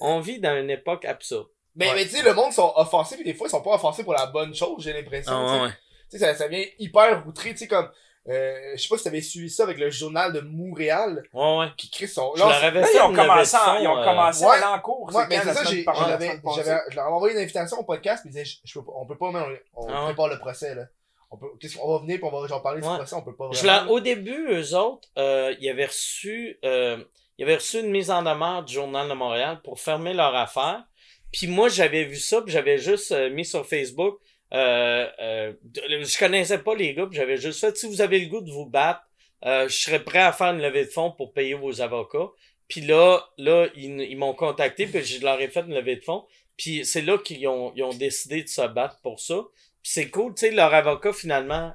On 0.00 0.20
vit 0.20 0.40
dans 0.40 0.56
une 0.58 0.70
époque 0.70 1.06
absurde. 1.06 1.48
Mais, 1.74 1.88
Ouais. 1.88 1.94
mais 1.94 2.04
tu 2.04 2.16
sais, 2.16 2.22
le 2.22 2.34
monde 2.34 2.52
sont 2.52 2.72
offensifs 2.76 3.20
et 3.20 3.24
des 3.24 3.34
fois, 3.34 3.46
ils 3.46 3.50
sont 3.50 3.62
pas 3.62 3.70
offensifs 3.74 4.04
pour 4.04 4.12
la 4.12 4.26
bonne 4.26 4.54
chose, 4.54 4.82
j'ai 4.82 4.92
l'impression. 4.92 5.68
sais. 5.68 5.74
Tu 6.10 6.18
sais, 6.18 6.24
ça, 6.24 6.34
ça 6.34 6.48
vient 6.48 6.64
hyper 6.78 7.24
outré, 7.26 7.50
tu 7.52 7.58
sais, 7.58 7.66
comme, 7.68 7.88
euh, 8.28 8.72
je 8.76 8.82
sais 8.82 8.88
pas 8.88 8.98
si 8.98 9.04
t'avais 9.04 9.20
suivi 9.20 9.48
ça 9.50 9.62
avec 9.62 9.78
le 9.78 9.90
journal 9.90 10.32
de 10.32 10.40
Montréal, 10.40 11.22
Ouais, 11.32 11.58
ouais. 11.58 11.66
qui 11.76 11.90
crie 11.90 12.08
son... 12.08 12.32
Je 12.34 12.40
Là, 12.40 12.48
avais 12.62 12.80
Là, 12.80 12.88
ils 12.94 13.00
ont 13.00 13.14
commencé, 13.14 13.56
à- 13.56 13.78
ils 13.80 13.88
ont 13.88 13.98
euh, 13.98 14.04
commencé 14.04 14.44
ouais. 14.44 14.50
à 14.50 14.54
aller 14.54 14.64
en 14.64 14.80
cours. 14.80 15.10
Ouais, 15.14 15.24
mais 15.28 15.38
c'est 15.38 15.44
la 15.46 15.54
ça, 15.54 15.64
j'ai, 15.64 15.84
la 15.84 15.94
j'avais, 15.94 16.40
j'avais, 16.56 16.78
je 16.90 16.96
leur 16.96 17.06
ai 17.06 17.10
envoyé 17.12 17.34
une 17.36 17.40
invitation 17.42 17.78
au 17.78 17.84
podcast, 17.84 18.22
puis 18.22 18.30
ils 18.30 18.32
disaient, 18.32 18.44
je, 18.44 18.56
je 18.64 18.78
peux 18.78 18.84
pas, 18.84 18.92
on 18.96 19.06
peut 19.06 19.16
pas, 19.16 19.30
mais 19.32 19.40
on, 19.74 19.82
on 19.84 19.88
Ah 19.88 20.00
ouais. 20.00 20.04
prépare 20.08 20.28
le 20.28 20.38
procès, 20.38 20.74
là. 20.74 20.82
On 21.30 21.36
peut, 21.36 21.46
qu'est-ce 21.60 21.76
qu'on 21.76 21.92
va 21.92 21.98
venir, 22.00 22.16
puis 22.18 22.24
on 22.30 22.40
va, 22.40 22.46
genre, 22.48 22.62
parler 22.62 22.82
Ouais. 22.82 22.90
du 22.90 22.96
procès, 22.96 23.14
on 23.14 23.22
peut 23.22 23.36
pas 23.36 23.48
Je 23.52 23.64
l'ai- 23.66 23.90
au 23.90 24.00
début, 24.00 24.46
eux 24.50 24.74
autres, 24.76 25.08
euh, 25.18 25.54
ils 25.60 25.68
avaient 25.68 25.86
reçu, 25.86 26.58
euh, 26.64 27.02
ils 27.38 27.44
avaient 27.44 27.56
reçu 27.56 27.80
une 27.80 27.90
mise 27.90 28.10
en 28.10 28.22
demeure 28.22 28.62
du 28.64 28.72
Journal 28.74 29.08
de 29.08 29.14
Montréal 29.14 29.60
pour 29.62 29.78
fermer 29.78 30.14
leur 30.14 30.34
affaire. 30.34 30.84
Puis 31.32 31.46
moi, 31.46 31.68
j'avais 31.68 32.04
vu 32.04 32.16
ça, 32.16 32.40
puis 32.40 32.50
j'avais 32.52 32.78
juste 32.78 33.12
euh, 33.12 33.28
mis 33.30 33.44
sur 33.44 33.66
Facebook. 33.66 34.18
Euh, 34.54 35.06
euh, 35.20 35.52
je 35.74 36.18
connaissais 36.18 36.58
pas 36.58 36.74
les 36.74 36.94
gars, 36.94 37.06
puis 37.06 37.16
j'avais 37.16 37.36
juste 37.36 37.60
fait, 37.60 37.76
si 37.76 37.86
vous 37.86 38.00
avez 38.00 38.18
le 38.20 38.26
goût 38.28 38.40
de 38.40 38.50
vous 38.50 38.66
battre, 38.66 39.02
euh, 39.44 39.68
je 39.68 39.76
serais 39.76 40.02
prêt 40.02 40.20
à 40.20 40.32
faire 40.32 40.48
une 40.48 40.62
levée 40.62 40.84
de 40.84 40.90
fonds 40.90 41.10
pour 41.12 41.32
payer 41.32 41.54
vos 41.54 41.80
avocats. 41.80 42.30
Puis 42.66 42.80
là, 42.82 43.20
là, 43.38 43.68
ils, 43.76 44.00
ils 44.00 44.16
m'ont 44.16 44.34
contacté, 44.34 44.86
puis 44.86 45.04
je 45.04 45.22
leur 45.22 45.40
ai 45.40 45.48
fait 45.48 45.60
une 45.60 45.74
levée 45.74 45.96
de 45.96 46.04
fonds. 46.04 46.24
Puis 46.56 46.84
c'est 46.84 47.02
là 47.02 47.18
qu'ils 47.18 47.46
ont, 47.46 47.72
ils 47.76 47.82
ont 47.84 47.94
décidé 47.94 48.42
de 48.42 48.48
se 48.48 48.66
battre 48.66 48.98
pour 49.02 49.20
ça. 49.20 49.44
Puis 49.82 49.92
c'est 49.92 50.10
cool, 50.10 50.34
tu 50.34 50.46
sais, 50.46 50.50
leur 50.50 50.74
avocat, 50.74 51.12
finalement, 51.12 51.72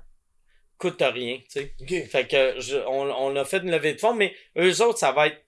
coûte 0.78 1.02
rien, 1.02 1.38
tu 1.38 1.62
sais. 1.62 1.74
Ok. 1.80 2.10
Fait 2.10 2.28
que 2.28 2.60
je, 2.60 2.78
on, 2.88 3.10
on 3.10 3.36
a 3.38 3.46
fait 3.46 3.58
une 3.58 3.72
levée 3.72 3.94
de 3.94 4.00
fonds, 4.00 4.14
mais 4.14 4.36
eux 4.58 4.82
autres, 4.82 5.00
ça 5.00 5.12
va 5.14 5.28
être 5.28 5.42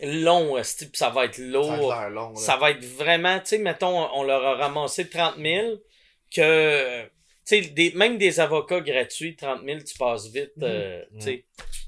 long, 0.00 0.62
ça 0.92 1.10
va 1.10 1.24
être 1.26 1.34
Ça 1.34 1.42
a 1.42 1.46
lourd. 1.46 1.88
l'air 1.92 2.10
long. 2.10 2.34
Ça 2.36 2.56
va 2.56 2.70
être 2.70 2.84
vraiment, 2.84 3.38
tu 3.40 3.46
sais, 3.46 3.58
mettons, 3.58 4.08
on 4.14 4.22
leur 4.22 4.44
a 4.44 4.54
ramassé 4.54 5.08
30 5.08 5.36
000, 5.38 5.74
que, 6.32 7.02
tu 7.04 7.08
sais, 7.44 7.60
des, 7.60 7.92
même 7.92 8.18
des 8.18 8.40
avocats 8.40 8.80
gratuits, 8.80 9.36
30 9.36 9.62
000, 9.64 9.80
tu 9.80 9.96
passes 9.98 10.28
vite, 10.28 10.52
euh, 10.62 11.02
tu 11.14 11.20
sais, 11.20 11.44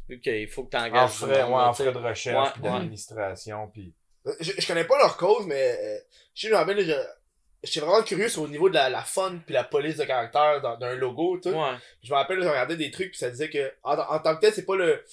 vu 0.09 0.21
qu'il 0.21 0.49
faut 0.49 0.65
que 0.65 0.71
tu 0.71 0.77
En 0.77 0.87
engages 0.87 1.11
frais, 1.11 1.43
ouais, 1.45 1.53
en 1.53 1.73
frais 1.73 1.93
de 1.93 1.99
recherche, 1.99 2.53
puis 2.55 2.63
d'administration, 2.63 3.69
puis... 3.73 3.93
Je, 4.41 4.53
je 4.57 4.67
connais 4.67 4.85
pas 4.85 4.97
leur 4.99 5.17
cause, 5.19 5.47
mais 5.47 5.77
euh, 5.79 5.99
je 6.35 6.49
je 6.49 6.53
me 6.53 6.57
rappelle, 6.57 6.81
je, 6.81 6.95
j'étais 7.63 7.81
vraiment 7.85 8.03
curieux 8.03 8.29
sur 8.29 8.43
au 8.43 8.49
niveau 8.49 8.69
de 8.69 8.75
la, 8.75 8.89
la 8.89 9.03
fun 9.03 9.39
puis 9.45 9.55
la 9.55 9.65
police 9.65 9.97
de 9.97 10.05
caractère 10.05 10.61
d'un 10.79 10.95
logo, 10.95 11.39
tu 11.43 11.51
sais. 11.51 11.57
Ouais. 11.57 11.77
Je 12.03 12.11
me 12.11 12.17
rappelle, 12.17 12.43
je 12.43 12.49
regardais 12.49 12.77
des 12.77 12.91
trucs 12.91 13.11
puis 13.11 13.19
ça 13.19 13.31
disait 13.31 13.51
que 13.51 13.73
en, 13.83 13.99
en 13.99 14.19
tant 14.21 14.35
que 14.37 14.41
tel, 14.41 14.53
c'est 14.53 14.65
pas 14.65 14.77
le, 14.77 15.05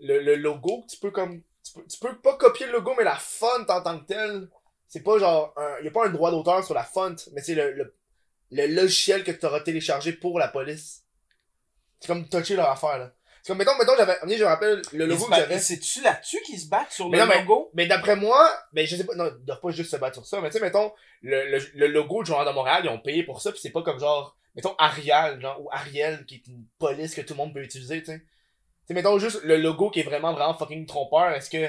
le, 0.00 0.20
le 0.20 0.36
logo 0.36 0.82
que 0.82 0.92
tu 0.92 0.98
peux 0.98 1.10
comme. 1.10 1.42
Tu 1.64 1.72
peux, 1.74 1.86
tu 1.86 1.98
peux 1.98 2.16
pas 2.18 2.36
copier 2.36 2.66
le 2.66 2.72
logo, 2.72 2.94
mais 2.96 3.04
la 3.04 3.16
font 3.16 3.46
en 3.68 3.82
tant 3.82 3.98
que 3.98 4.06
tel, 4.06 4.48
c'est 4.86 5.02
pas 5.02 5.18
genre. 5.18 5.54
Il 5.80 5.84
y 5.84 5.88
a 5.88 5.90
pas 5.90 6.06
un 6.06 6.10
droit 6.10 6.30
d'auteur 6.30 6.64
sur 6.64 6.74
la 6.74 6.84
font, 6.84 7.14
mais 7.32 7.42
c'est 7.42 7.54
le, 7.54 7.72
le, 7.72 7.94
le 8.50 8.66
logiciel 8.66 9.24
que 9.24 9.30
tu 9.32 9.44
auras 9.46 9.60
téléchargé 9.60 10.12
pour 10.12 10.38
la 10.38 10.48
police. 10.48 11.04
C'est 12.00 12.06
comme 12.08 12.28
toucher 12.28 12.56
leur 12.56 12.70
affaire, 12.70 12.98
là. 12.98 13.12
C'est 13.42 13.48
comme, 13.52 13.58
mettons, 13.58 13.76
mettons, 13.78 13.96
j'avais. 13.96 14.18
Je 14.36 14.42
me 14.42 14.48
rappelle 14.48 14.82
le 14.92 15.06
logo 15.06 15.24
que 15.26 15.34
j'avais. 15.34 15.58
C'est-tu 15.58 16.02
là-dessus 16.02 16.40
qu'ils 16.44 16.58
se 16.60 16.68
battent 16.68 16.92
sur 16.92 17.08
Mais 17.08 17.18
le 17.18 17.24
non, 17.24 17.28
mais- 17.28 17.38
logo? 17.40 17.70
Mais 17.74 17.86
d'après 17.86 18.16
moi, 18.16 18.50
ben 18.72 18.86
je 18.86 18.96
sais 18.96 19.04
pas, 19.04 19.14
non, 19.14 19.30
ils 19.38 19.44
doivent 19.44 19.60
pas 19.60 19.70
juste 19.70 19.90
se 19.90 19.96
battre 19.96 20.14
sur 20.16 20.26
ça, 20.26 20.40
mais 20.40 20.48
tu 20.50 20.58
sais, 20.58 20.60
mettons, 20.60 20.92
le, 21.22 21.50
le, 21.50 21.58
le 21.74 21.86
logo 21.88 22.22
du 22.22 22.28
Journal 22.28 22.46
de 22.46 22.52
Montréal, 22.52 22.82
ils 22.84 22.90
ont 22.90 22.98
payé 23.00 23.22
pour 23.22 23.40
ça, 23.40 23.52
pis 23.52 23.60
c'est 23.60 23.70
pas 23.70 23.82
comme 23.82 23.98
genre, 23.98 24.36
mettons 24.54 24.74
Arial, 24.78 25.40
genre, 25.40 25.60
ou 25.62 25.68
Ariel, 25.72 26.24
qui 26.26 26.36
est 26.36 26.46
une 26.48 26.64
police 26.78 27.14
que 27.14 27.20
tout 27.22 27.32
le 27.34 27.38
monde 27.38 27.54
peut 27.54 27.62
utiliser, 27.62 28.00
tu 28.00 28.06
sais. 28.06 28.18
Tu 28.20 28.26
sais, 28.88 28.94
mettons 28.94 29.18
juste 29.18 29.42
le 29.44 29.56
logo 29.56 29.90
qui 29.90 30.00
est 30.00 30.04
vraiment, 30.04 30.32
vraiment 30.32 30.54
fucking 30.54 30.86
trompeur, 30.86 31.30
est-ce 31.32 31.48
que, 31.50 31.68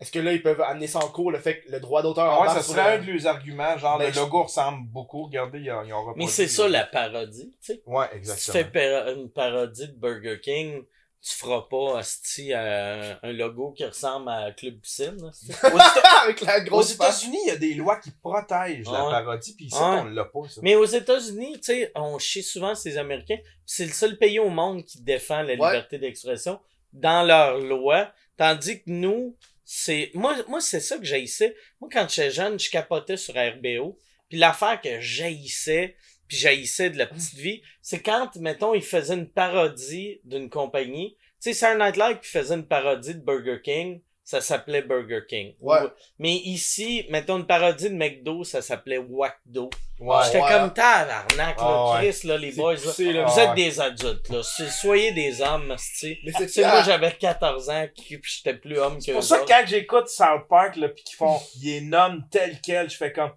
est-ce 0.00 0.12
que 0.12 0.18
là, 0.20 0.32
ils 0.32 0.42
peuvent 0.42 0.60
amener 0.60 0.86
ça 0.86 0.98
en 1.00 1.08
cours, 1.08 1.30
le 1.32 1.38
fait 1.38 1.60
que 1.60 1.70
le 1.72 1.80
droit 1.80 2.02
d'auteur 2.02 2.24
Ah 2.30 2.42
ouais, 2.42 2.48
ça 2.48 2.62
serait 2.62 2.80
un 2.94 2.98
le- 2.98 3.06
de 3.06 3.12
leurs 3.12 3.26
arguments, 3.26 3.76
genre 3.78 3.98
Ben, 3.98 4.06
le 4.08 4.12
je- 4.12 4.20
logo 4.20 4.42
ressemble 4.44 4.86
beaucoup, 4.88 5.24
regardez, 5.24 5.60
ils 5.60 5.72
ont, 5.72 5.82
ils 5.84 5.92
ont 5.92 6.12
Mais 6.16 6.26
c'est 6.28 6.48
ça 6.48 6.68
la 6.68 6.84
parodie, 6.86 7.54
tu 7.60 7.72
sais. 7.74 7.82
Ouais, 7.86 8.04
Si 8.06 8.10
tu 8.12 8.18
exactement. 8.18 8.70
fais 8.72 9.12
une 9.14 9.30
parodie 9.30 9.88
de 9.88 9.94
Burger 9.98 10.38
King, 10.40 10.82
tu 11.20 11.34
feras 11.34 11.62
pas, 11.68 11.98
asti, 11.98 12.52
euh, 12.54 13.12
un 13.24 13.32
logo 13.32 13.72
qui 13.72 13.84
ressemble 13.84 14.28
à 14.30 14.52
Club 14.52 14.78
Piscine. 14.80 15.16
Aux 15.64 15.78
avec 16.24 16.40
la 16.42 16.58
Aux 16.58 16.64
grosse 16.64 16.92
face. 16.94 17.18
États-unis, 17.24 17.40
il 17.46 17.48
y 17.48 17.50
a 17.50 17.56
des 17.56 17.74
lois 17.74 17.96
qui 17.98 18.12
protègent 18.12 18.84
la 18.88 18.98
parodie, 19.10 19.54
puis 19.56 19.64
ici, 19.66 19.74
Ouais. 19.76 19.82
on 20.00 20.04
l'a 20.04 20.24
pas, 20.26 20.48
ça. 20.48 20.60
Mais 20.62 20.76
aux 20.76 20.84
États-Unis, 20.84 21.54
tu 21.54 21.62
sais, 21.64 21.90
on 21.96 22.20
chie 22.20 22.44
souvent 22.44 22.76
ces 22.76 22.98
Américains. 22.98 23.38
C'est 23.66 23.84
le 23.84 23.90
seul 23.92 24.16
pays 24.16 24.38
au 24.38 24.48
monde 24.48 24.84
qui 24.84 25.02
défend 25.02 25.42
la 25.42 25.48
Ouais. 25.48 25.54
liberté 25.54 25.98
d'expression 25.98 26.60
dans 26.92 27.26
leurs 27.26 27.58
lois. 27.58 28.12
Tandis 28.36 28.78
que 28.78 28.84
nous, 28.86 29.36
c'est. 29.70 30.10
Moi, 30.14 30.34
moi 30.48 30.62
c'est 30.62 30.80
ça 30.80 30.96
que 30.96 31.04
j'haïssais. 31.04 31.54
Moi, 31.78 31.90
quand 31.92 32.08
j'étais 32.08 32.30
jeune, 32.30 32.58
je 32.58 32.70
capotais 32.70 33.18
sur 33.18 33.34
RBO. 33.34 33.98
Puis 34.30 34.38
l'affaire 34.38 34.80
que 34.80 34.98
j'haïssais, 34.98 35.94
puis 36.26 36.38
j'haïssais 36.38 36.88
de 36.88 36.96
la 36.96 37.06
petite 37.06 37.34
vie, 37.34 37.60
c'est 37.82 38.00
quand, 38.00 38.34
mettons, 38.36 38.72
ils 38.72 38.82
faisaient 38.82 39.12
une 39.12 39.28
parodie 39.28 40.22
d'une 40.24 40.48
compagnie. 40.48 41.18
Tu 41.42 41.52
sais, 41.52 41.52
Saturday 41.52 41.84
Night 41.84 41.96
Live 41.98 42.20
qui 42.20 42.30
faisait 42.30 42.54
une 42.54 42.66
parodie 42.66 43.14
de 43.14 43.20
Burger 43.20 43.60
King, 43.62 44.00
ça 44.28 44.42
s'appelait 44.42 44.82
Burger 44.82 45.22
King. 45.26 45.54
Ouais. 45.58 45.80
Ou- 45.84 45.88
mais 46.18 46.34
ici, 46.34 47.06
mettons 47.08 47.38
une 47.38 47.46
parodie 47.46 47.88
de 47.88 47.94
McDo, 47.94 48.44
ça 48.44 48.60
s'appelait 48.60 48.98
Wackdo. 48.98 49.70
Ouais. 50.00 50.16
J'étais 50.26 50.42
ouais. 50.42 50.48
comme 50.50 50.74
tabarnak, 50.74 51.56
là, 51.56 51.56
Ah 51.58 51.92
ouais. 52.02 52.10
Chris, 52.10 52.26
là, 52.26 52.36
les 52.36 52.52
boys, 52.52 52.74
là. 52.74 52.80
poussé, 52.80 53.10
là. 53.14 53.24
Vous 53.24 53.32
Ah 53.34 53.42
êtes 53.44 53.48
ouais. 53.48 53.54
des 53.54 53.80
adultes, 53.80 54.28
là. 54.28 54.42
Soyez 54.42 55.12
des 55.12 55.40
hommes, 55.40 55.74
Tu 55.98 56.18
c'est 56.36 56.46
sais, 56.48 56.62
ça. 56.62 56.68
moi, 56.68 56.82
j'avais 56.82 57.12
14 57.12 57.70
ans, 57.70 57.86
puis 57.96 58.20
j'étais 58.22 58.52
plus 58.52 58.78
homme 58.78 58.98
que 58.98 59.02
C'est 59.04 59.12
pour 59.14 59.22
ça 59.24 59.38
que 59.38 59.46
quand 59.48 59.64
j'écoute 59.66 60.08
South 60.08 60.46
Park, 60.46 60.76
là, 60.76 60.90
pis 60.90 61.04
qu'ils 61.04 61.16
font, 61.16 61.40
ils 61.62 61.64
les 61.64 61.80
nomment 61.80 62.22
tel 62.30 62.58
quel, 62.62 62.90
je 62.90 62.98
fais 62.98 63.12
comme, 63.14 63.30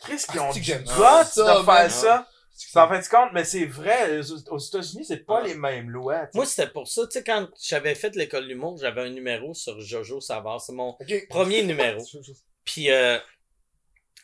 Chris, 0.00 0.22
qui 0.32 0.38
ont 0.38 0.50
c'est 0.50 0.60
que 0.60 0.78
du 0.78 0.86
ça, 0.86 1.24
de 1.58 1.62
faire 1.62 1.64
man. 1.66 1.90
ça. 1.90 2.26
Ça 2.60 2.86
en 2.86 2.88
fait 2.88 3.02
du 3.02 3.08
compte, 3.08 3.30
mais 3.32 3.44
c'est 3.44 3.66
vrai, 3.66 4.18
aux 4.50 4.58
États-Unis, 4.58 5.04
c'est 5.04 5.24
pas 5.24 5.42
Ouais. 5.42 5.48
les 5.48 5.54
mêmes 5.54 5.90
lois. 5.90 6.28
Moi, 6.34 6.44
c'était 6.44 6.68
pour 6.70 6.88
ça. 6.88 7.06
Tu 7.06 7.12
sais, 7.12 7.24
quand 7.24 7.48
j'avais 7.62 7.94
fait 7.94 8.16
l'école 8.16 8.44
de 8.44 8.48
l'humour, 8.48 8.76
j'avais 8.80 9.02
un 9.02 9.10
numéro 9.10 9.54
sur 9.54 9.80
Jojo 9.80 10.20
Savard. 10.20 10.60
C'est 10.60 10.72
mon 10.72 10.96
premier 11.30 11.62
numéro. 11.62 12.04
Puis 12.64 12.90
euh, 12.90 13.18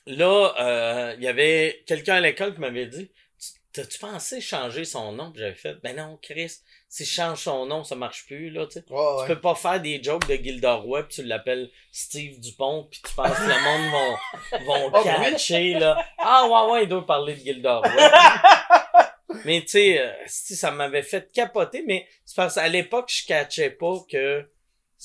là, 0.07 0.55
euh, 0.61 1.15
il 1.17 1.23
y 1.23 1.29
avait 1.29 1.83
quelqu'un 1.87 2.17
à 2.17 2.21
l'école 2.21 2.55
qui 2.55 2.61
m'avait 2.61 2.87
dit 2.87 3.11
T'as-tu 3.75 3.99
pensé 3.99 4.41
changer 4.41 4.85
son 4.85 5.11
nom? 5.11 5.33
Puis 5.33 5.41
j'avais 5.41 5.57
fait? 5.57 5.75
Ben 5.83 5.97
non, 5.97 6.17
Chris, 6.23 6.59
si 6.89 7.05
je 7.05 7.11
change 7.11 7.41
son 7.41 7.67
nom, 7.67 7.83
ça 7.83 7.97
marche 7.97 8.25
plus, 8.25 8.49
là, 8.51 8.67
tu 8.67 8.75
sais. 8.75 8.85
Ouais. 8.89 9.23
Tu 9.23 9.35
peux 9.35 9.41
pas 9.41 9.57
faire 9.57 9.81
des 9.81 10.01
jokes 10.01 10.29
de 10.29 10.37
Gilderoy 10.37 11.03
pis 11.09 11.17
tu 11.17 11.25
l'appelles 11.25 11.71
Steve 11.91 12.39
Dupont 12.39 12.85
pis 12.89 13.03
tu 13.03 13.13
penses 13.15 13.37
que 13.37 13.43
le 13.43 13.63
monde 13.65 13.91
vont, 13.91 14.65
vont 14.65 14.91
Oh, 14.95 15.03
ben 15.05 15.33
catcher, 15.33 15.75
là. 15.75 16.07
Ah 16.19 16.47
ouais, 16.47 16.73
ouais, 16.73 16.83
il 16.85 16.89
doit 16.89 17.05
parler 17.05 17.35
de 17.35 17.41
Gilderoy. 17.41 17.91
mais 19.45 19.63
tu 19.63 19.69
sais, 19.71 20.01
euh, 20.01 20.13
ça 20.29 20.71
m'avait 20.71 21.03
fait 21.03 21.33
capoter, 21.33 21.83
mais 21.85 22.07
c'est 22.25 22.37
parce 22.37 22.55
qu'à 22.55 22.69
l'époque, 22.69 23.11
je 23.13 23.27
catchais 23.27 23.71
pas 23.71 23.97
que 24.09 24.49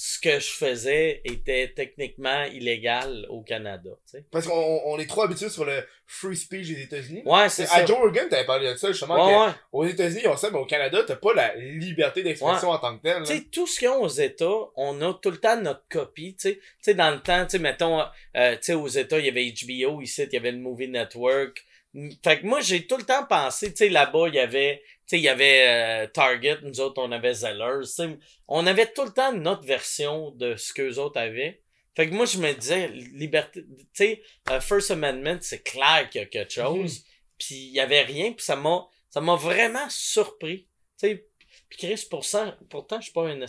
ce 0.02 0.18
que 0.18 0.40
je 0.40 0.52
faisais 0.52 1.20
était 1.26 1.74
techniquement 1.76 2.46
illégal 2.46 3.26
au 3.28 3.42
Canada, 3.42 3.90
tu 4.06 4.12
sais. 4.12 4.24
Parce 4.32 4.48
qu'on 4.48 4.82
on 4.86 4.98
est 4.98 5.08
trop 5.08 5.24
habitués 5.24 5.50
sur 5.50 5.66
le 5.66 5.84
free 6.08 6.38
speech 6.38 6.70
des 6.70 6.84
États-Unis. 6.84 7.22
Ouais, 7.26 7.50
c'est 7.50 7.66
ça. 7.66 7.76
À 7.76 7.86
Joe 7.86 7.98
Rogan, 7.98 8.30
t'avais 8.30 8.46
parlé 8.46 8.72
de 8.72 8.78
ça, 8.78 8.94
justement, 8.94 9.16
que 9.16 9.22
Ouais, 9.30 9.48
ouais. 9.48 9.54
aux 9.74 9.86
États-Unis, 9.86 10.26
ont 10.28 10.38
ça, 10.38 10.52
mais 10.52 10.58
au 10.58 10.66
Canada, 10.66 11.04
t'as 11.06 11.18
pas 11.18 11.34
la 11.34 11.54
liberté 11.56 12.24
d'expression 12.24 12.70
en 12.70 12.78
tant 12.78 12.98
que 12.98 13.04
telle. 13.04 13.24
Tu 13.24 13.34
sais, 13.34 13.42
tout 13.52 13.68
ce 13.68 13.78
qu'ils 13.78 13.90
ont 13.90 14.02
aux 14.02 14.08
États, 14.08 14.70
on 14.78 15.02
a 15.02 15.14
tout 15.22 15.32
le 15.32 15.38
temps 15.38 15.60
notre 15.62 15.84
copie, 15.90 16.34
tu 16.36 16.48
sais. 16.48 16.56
Tu 16.56 16.64
sais, 16.80 16.94
dans 16.94 17.12
le 17.12 17.20
temps, 17.20 17.44
tu 17.44 17.58
sais, 17.58 17.60
mettons, 17.60 18.00
euh, 18.38 18.54
tu 18.54 18.58
sais, 18.62 18.74
aux 18.76 18.88
États, 18.88 19.20
il 19.20 19.26
y 19.26 19.30
avait 19.30 19.52
HBO, 19.52 20.00
ici, 20.00 20.24
il 20.24 20.34
y 20.34 20.38
avait 20.38 20.54
le 20.54 20.60
Movie 20.60 20.88
Network. 20.88 21.66
Mm, 21.94 22.10
Fait 22.24 22.40
que 22.42 22.46
moi, 22.46 22.62
j'ai 22.62 22.86
tout 22.88 22.98
le 22.98 23.04
temps 23.04 23.26
pensé, 23.26 23.72
tu 23.72 23.78
sais, 23.78 23.90
là-bas, 23.90 24.28
il 24.28 24.36
y 24.36 24.40
avait, 24.40 24.82
tu 24.86 24.92
sais, 25.08 25.18
il 25.18 25.24
y 25.24 25.30
avait 25.30 25.66
euh, 25.68 26.08
Target, 26.08 26.58
nous 26.64 26.80
autres, 26.82 27.02
on 27.02 27.12
avait 27.12 27.34
Zellers, 27.34 27.82
tu 27.86 27.88
sais. 27.92 28.18
On 28.48 28.66
avait 28.68 28.92
tout 28.92 29.04
le 29.06 29.12
temps 29.12 29.34
notre 29.34 29.64
version 29.64 30.32
de 30.32 30.56
ce 30.56 30.74
qu'eux 30.74 30.98
autres 30.98 31.20
avaient. 31.20 31.62
Fait 31.96 32.08
que 32.10 32.14
moi, 32.14 32.26
je 32.26 32.38
me 32.38 32.54
disais, 32.54 32.88
liberté, 32.90 33.64
tu 33.64 33.86
sais, 33.94 34.22
euh, 34.52 34.62
First 34.62 34.92
Amendment, 34.92 35.40
c'est 35.42 35.64
clair 35.64 36.08
qu'il 36.10 36.22
y 36.22 36.24
a 36.24 36.28
quelque 36.28 36.52
chose. 36.54 37.04
puis 37.38 37.56
il 37.56 37.72
y 37.74 37.80
avait 37.80 38.02
rien, 38.04 38.34
puis 38.34 38.44
ça 38.46 38.56
m'a 38.56 38.88
ça 39.10 39.22
m'a 39.22 39.36
vraiment 39.36 39.90
surpris. 39.90 40.68
Tu 41.00 41.08
sais, 41.08 41.26
puis 41.70 41.80
Chris, 41.80 42.06
pour 42.10 42.24
ça, 42.26 42.58
pourtant, 42.70 43.00
je 43.00 43.06
suis 43.06 43.14
pas 43.14 43.28
un 43.28 43.40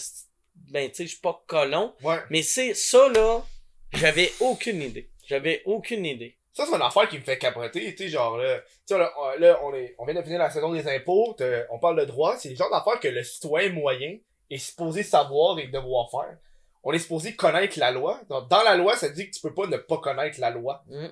ben 0.71 0.89
tu 0.89 0.97
sais, 0.97 1.05
je 1.05 1.11
suis 1.11 1.21
pas 1.21 1.43
colon, 1.47 1.95
Ouais. 2.03 2.19
mais 2.31 2.43
c'est 2.43 2.75
ça 2.75 3.09
là, 3.09 3.45
j'avais 3.93 4.33
aucune 4.41 4.81
idée. 4.83 5.11
J'avais 5.27 5.63
aucune 5.65 6.05
idée. 6.07 6.37
Ça, 6.53 6.67
c'est 6.67 6.75
une 6.75 6.83
affaire 6.83 7.09
qui 7.09 7.17
me 7.19 7.23
fait 7.23 7.39
capoter, 7.39 7.95
tu 7.95 8.05
sais, 8.05 8.09
genre, 8.09 8.37
là, 8.37 8.59
tu 8.59 8.65
sais, 8.87 8.99
là, 8.99 9.13
on- 9.17 9.39
là, 9.39 9.61
on, 9.63 9.73
est, 9.75 9.95
on 9.99 10.05
vient 10.05 10.15
de 10.15 10.23
finir 10.23 10.39
la 10.41 10.51
saison 10.51 10.73
des 10.73 10.89
impôts, 10.89 11.37
on 11.71 11.79
parle 11.79 12.01
de 12.01 12.05
droit, 12.05 12.37
c'est 12.37 12.51
le 12.51 12.57
genre 12.57 12.71
d'affaires 12.71 12.99
que 13.01 13.09
le 13.09 13.23
citoyen 13.23 13.71
moyen 13.73 14.17
est 14.51 14.59
supposé 14.59 15.03
savoir 15.05 15.59
et 15.61 15.69
devoir 15.69 16.11
faire. 16.11 16.37
On 16.83 16.93
est 16.93 16.99
supposé 16.99 17.37
connaître 17.37 17.79
la 17.79 17.93
loi. 17.93 18.21
Donc, 18.29 18.49
dans 18.49 18.63
la 18.63 18.75
loi, 18.77 18.97
ça 18.97 19.09
dit 19.11 19.31
que 19.31 19.35
tu 19.37 19.41
peux 19.41 19.55
pas 19.55 19.67
ne 19.67 19.77
pas 19.77 19.99
connaître 19.99 20.41
la 20.41 20.51
loi. 20.51 20.83
Mm. 20.89 21.07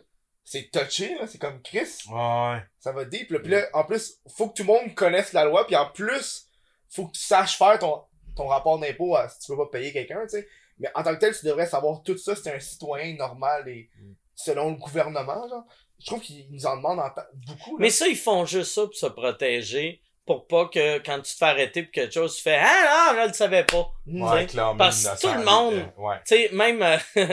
C'est 0.45 0.71
touché, 0.73 1.15
là, 1.15 1.27
c'est 1.27 1.39
comme 1.39 1.61
Chris, 1.63 1.87
Ouais. 2.11 2.59
ça 2.81 2.91
va 2.93 3.05
deep, 3.05 3.31
là. 3.31 3.39
Puis 3.39 3.51
là, 3.53 3.67
en 3.75 3.85
plus, 3.85 4.19
faut 4.35 4.49
que 4.49 4.55
tout 4.55 4.63
le 4.63 4.73
monde 4.73 4.95
connaisse 4.95 5.35
la 5.35 5.45
loi, 5.45 5.67
puis 5.67 5.77
en 5.77 5.89
plus, 5.91 6.49
faut 6.91 7.07
que 7.07 7.13
tu 7.13 7.21
saches 7.21 7.59
faire 7.59 7.79
ton, 7.79 8.03
ton 8.35 8.47
rapport 8.47 8.79
d'impôt 8.79 9.15
à- 9.15 9.29
si 9.29 9.41
tu 9.41 9.53
veux 9.53 9.59
pas 9.59 9.67
payer 9.71 9.93
quelqu'un, 9.93 10.23
tu 10.23 10.31
sais. 10.39 10.49
Mais 10.79 10.89
en 10.95 11.03
tant 11.03 11.15
que 11.15 11.21
tel, 11.21 11.37
tu 11.37 11.45
devrais 11.45 11.67
savoir 11.67 12.03
tout 12.03 12.17
ça, 12.17 12.35
c'est 12.35 12.51
un 12.53 12.59
citoyen 12.61 13.15
normal 13.17 13.69
et 13.69 13.91
selon 14.39 14.71
le 14.71 14.77
gouvernement, 14.77 15.49
genre. 15.49 15.65
Je 16.01 16.07
trouve 16.07 16.21
qu'ils 16.21 16.47
nous 16.51 16.65
en 16.65 16.77
demandent 16.77 17.01
en 17.01 17.11
beaucoup. 17.47 17.73
là. 17.77 17.83
Mais 17.83 17.91
ça, 17.91 18.07
ils 18.07 18.17
font 18.17 18.45
juste 18.47 18.73
ça 18.73 18.83
pour 18.83 18.95
se 18.95 19.07
protéger, 19.07 20.01
pour 20.25 20.47
pas 20.47 20.67
que 20.69 20.99
quand 20.99 21.17
tu 21.23 21.33
te 21.33 21.39
fais 21.39 21.45
arrêter 21.47 21.83
pour 21.83 21.91
quelque 21.93 22.15
chose, 22.15 22.37
tu 22.37 22.43
fais 22.43 22.57
Ah 22.61 23.13
non, 23.17 23.23
je 23.23 23.29
le 23.29 23.35
savais 23.35 23.65
pas. 23.65 23.91
Ouais, 24.07 24.47
parce 24.79 25.05
que 25.05 25.21
tout 25.21 25.27
le 25.39 25.45
monde- 25.45 25.93
Ouais. 25.97 26.17
Tu 26.25 26.37
sais, 26.37 26.51
même, 26.53 26.83
euh, 26.83 26.97
tu 27.17 27.25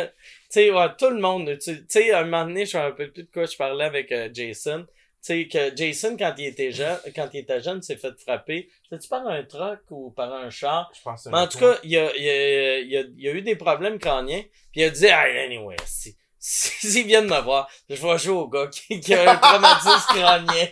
sais, 0.50 0.72
ouais, 0.72 0.88
tout 0.98 1.10
le 1.12 1.20
monde, 1.22 1.58
tu 1.60 1.86
sais, 1.88 2.12
à 2.12 2.20
un 2.22 2.24
moment 2.24 2.46
donné, 2.46 2.66
je 2.66 2.76
me 2.78 2.84
rappelle 2.84 3.12
plus 3.14 3.24
de 3.24 3.30
quoi 3.32 3.46
je 3.46 3.56
parlais 3.56 3.86
avec 3.86 4.12
euh, 4.12 4.30
Jason. 4.34 4.86
Tu 4.88 4.94
sais, 5.22 5.48
que 5.48 5.76
Jason, 5.76 6.16
quand 6.18 6.34
il 6.40 6.46
était 6.48 6.72
jeune, 6.72 6.98
quand 7.16 7.30
il 7.34 7.40
était 7.42 7.62
jeune, 7.62 7.82
s'est 7.84 7.98
fait 7.98 8.20
frapper. 8.20 8.70
C'est-tu 8.90 9.08
par 9.08 9.28
un 9.28 9.44
truck 9.44 9.82
ou 9.92 10.10
par 10.12 10.34
un 10.34 10.50
char? 10.50 10.92
Je 10.96 11.02
pense 11.04 11.20
que 11.20 11.24
c'est 11.26 11.30
Mais 11.32 11.38
en 11.40 11.48
tout 11.48 11.58
cas, 11.60 11.78
il 11.84 11.98
a, 11.98 12.16
il, 12.16 12.30
a, 12.30 12.80
il, 12.80 12.98
a, 12.98 13.04
il 13.18 13.28
a 13.28 13.32
eu 13.32 13.42
des 13.44 13.56
problèmes 13.56 13.98
crâniens. 14.00 14.42
Puis 14.72 14.82
il 14.82 14.84
a 14.86 14.90
dit, 14.92 15.08
ah, 15.08 15.22
anyway, 15.44 15.76
si, 15.86 16.16
s'ils 16.48 17.08
viennent 17.08 17.26
me 17.28 17.42
voir, 17.42 17.68
je 17.90 17.96
vais 17.96 18.18
jouer 18.20 18.36
au 18.36 18.48
gars 18.48 18.68
qui, 18.68 19.00
qui 19.00 19.14
a 19.16 19.32
un 19.32 19.36
traumatisme 19.38 20.14
crânien. 20.14 20.68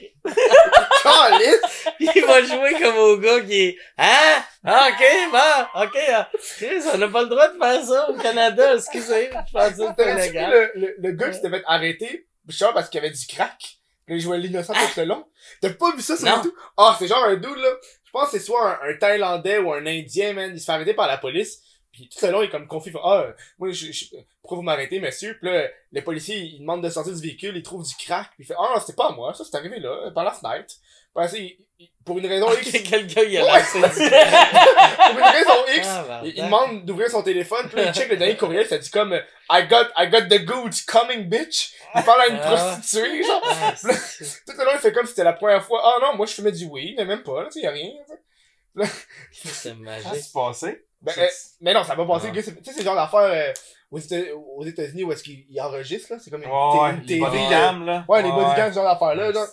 Il 1.99 2.25
va 2.25 2.43
jouer 2.43 2.73
comme 2.79 2.97
au 2.97 3.17
gars 3.17 3.41
qui 3.41 3.59
est, 3.59 3.77
hein? 3.97 4.43
Ah, 4.63 4.89
ok, 4.91 5.03
bon, 5.31 5.81
ok, 5.83 5.97
ah, 6.11 6.29
Chris, 6.57 6.83
on 6.93 6.97
n'a 6.97 7.07
pas 7.07 7.23
le 7.23 7.27
droit 7.27 7.47
de 7.47 7.57
faire 7.57 7.83
ça 7.83 8.09
au 8.09 8.13
Canada, 8.13 8.75
excusez, 8.75 9.31
je 9.31 9.51
pensais 9.51 9.93
que 9.97 10.19
illégal. 10.19 10.51
le, 10.51 10.71
le, 10.79 10.95
le 10.99 11.11
gars 11.13 11.29
qui 11.29 11.35
s'était 11.35 11.49
fait 11.49 11.63
arrêter, 11.65 12.27
genre 12.47 12.73
parce 12.73 12.89
qu'il 12.89 12.99
avait 12.99 13.09
du 13.09 13.25
crack, 13.25 13.79
puis 14.05 14.15
il 14.15 14.21
jouait 14.21 14.37
l'innocent 14.37 14.73
tout 14.73 14.99
le 14.99 15.05
long? 15.05 15.25
T'as 15.61 15.71
pas 15.71 15.91
vu 15.95 16.01
ça 16.01 16.15
sur. 16.15 16.27
YouTube? 16.27 16.53
Ah, 16.77 16.95
c'est 16.99 17.07
genre 17.07 17.23
un 17.23 17.35
dude, 17.35 17.57
là. 17.57 17.69
Je 18.05 18.11
pense 18.11 18.29
que 18.29 18.37
c'est 18.37 18.45
soit 18.45 18.79
un, 18.83 18.89
un 18.89 18.97
Thaïlandais 18.97 19.57
ou 19.57 19.73
un 19.73 19.85
Indien, 19.85 20.33
man. 20.33 20.51
Il 20.53 20.59
se 20.59 20.65
fait 20.65 20.71
arrêter 20.71 20.93
par 20.93 21.07
la 21.07 21.17
police. 21.17 21.59
Puis 21.93 22.09
tout 22.09 22.25
le 22.25 22.31
long, 22.31 22.41
il 22.41 22.45
est 22.45 22.49
comme 22.49 22.67
confus. 22.67 22.89
il 22.89 22.93
fait, 22.93 22.99
Ah, 23.03 23.19
euh, 23.27 23.31
moi, 23.59 23.71
je, 23.71 23.91
je- 23.91 24.05
pourquoi 24.41 24.57
vous 24.57 24.63
m'arrêtez, 24.63 24.99
monsieur? 24.99 25.37
Puis 25.39 25.47
là, 25.49 25.67
les 25.91 26.01
policiers, 26.01 26.37
ils 26.39 26.59
demandent 26.59 26.83
de 26.83 26.89
sortir 26.89 27.13
du 27.13 27.21
véhicule, 27.21 27.55
ils 27.55 27.61
trouvent 27.63 27.85
du 27.87 27.93
crack. 27.95 28.29
Puis 28.35 28.43
il 28.43 28.45
fait, 28.47 28.55
ah, 28.57 28.79
c'était 28.79 28.93
pas 28.95 29.09
à 29.09 29.11
moi, 29.11 29.33
ça, 29.35 29.43
c'est 29.43 29.55
arrivé 29.55 29.79
là, 29.79 30.09
par 30.11 30.23
la 30.23 30.31
fenêtre. 30.31 30.73
Puis 31.15 31.23
après, 31.23 31.39
il- 31.39 31.57
il- 31.79 31.91
pour 32.03 32.17
une 32.17 32.25
raison 32.25 32.51
X, 32.51 32.67
Ok, 32.75 32.83
quelqu'un, 32.83 33.21
il 33.21 33.37
a 33.37 33.41
lancé 33.59 33.79
pour 33.79 35.17
une 35.19 35.23
raison 35.23 35.65
X, 35.75 35.87
Ah, 35.87 36.21
il, 36.25 36.33
demande 36.35 36.83
d'ouvrir 36.85 37.09
son 37.11 37.21
téléphone, 37.21 37.67
puis 37.67 37.77
là, 37.77 37.89
il 37.89 37.93
check 37.93 38.09
le 38.09 38.17
dernier 38.17 38.35
courriel, 38.35 38.65
ça 38.67 38.77
dit 38.79 38.89
comme, 38.89 39.13
I 39.51 39.67
got, 39.69 39.85
I 39.95 40.09
got 40.09 40.21
the 40.29 40.43
goods 40.43 40.81
coming, 40.87 41.29
bitch. 41.29 41.73
Il 41.95 42.03
parle 42.03 42.21
à 42.21 42.27
une 42.29 42.39
Ah. 42.41 42.55
prostituée, 42.79 43.23
genre. 43.23 43.41
Ah, 43.45 43.73
Tout 43.77 44.53
le 44.57 44.65
long, 44.65 44.71
il 44.73 44.79
fait 44.79 44.91
comme 44.93 45.05
si 45.05 45.11
c'était 45.11 45.23
la 45.23 45.33
première 45.33 45.63
fois. 45.63 45.81
Ah 45.85 45.99
non, 46.01 46.15
moi, 46.17 46.25
je 46.25 46.33
fumais 46.33 46.51
du 46.51 46.65
weed, 46.65 46.95
mais 46.97 47.05
même 47.05 47.21
pas, 47.21 47.43
là, 47.43 47.49
tu 47.51 47.59
sais, 47.59 47.61
y 47.61 47.67
a 47.67 47.71
rien. 47.71 47.91
tu 48.07 48.13
sais. 48.15 48.91
C'est 49.31 49.69
Qu'est-ce 49.69 49.69
magique. 49.75 50.11
qui 50.13 50.19
s'est 50.19 50.31
passé? 50.33 50.85
Ben, 51.03 51.13
euh, 51.17 51.27
mais 51.61 51.73
non, 51.73 51.83
ça 51.83 51.95
va 51.95 52.05
passer, 52.05 52.27
Ah. 52.29 52.33
tu 52.35 52.41
sais, 52.41 52.55
c'est 52.63 52.77
le 52.79 52.83
genre 52.83 52.95
d'affaire, 52.95 53.19
euh, 53.19 53.53
aux 53.91 53.99
Éta- 53.99 54.31
aux 54.33 54.65
États-Unis 54.65 55.03
où 55.03 55.11
est-ce 55.11 55.23
qu'ils 55.23 55.45
ils 55.49 55.61
enregistrent, 55.61 56.13
là. 56.13 56.19
C'est 56.19 56.31
comme 56.31 56.43
une, 56.43 56.49
ouais, 56.49 56.89
une 56.91 56.99
les 57.01 57.05
TV. 57.05 57.19
bodycams, 57.19 57.81
euh, 57.83 57.85
là. 57.85 58.05
Ouais, 58.07 58.23
les 58.23 58.31
bodycams, 58.31 58.69
ce 58.71 58.75
genre 58.75 58.85
d'affaire, 58.85 59.15
là, 59.15 59.45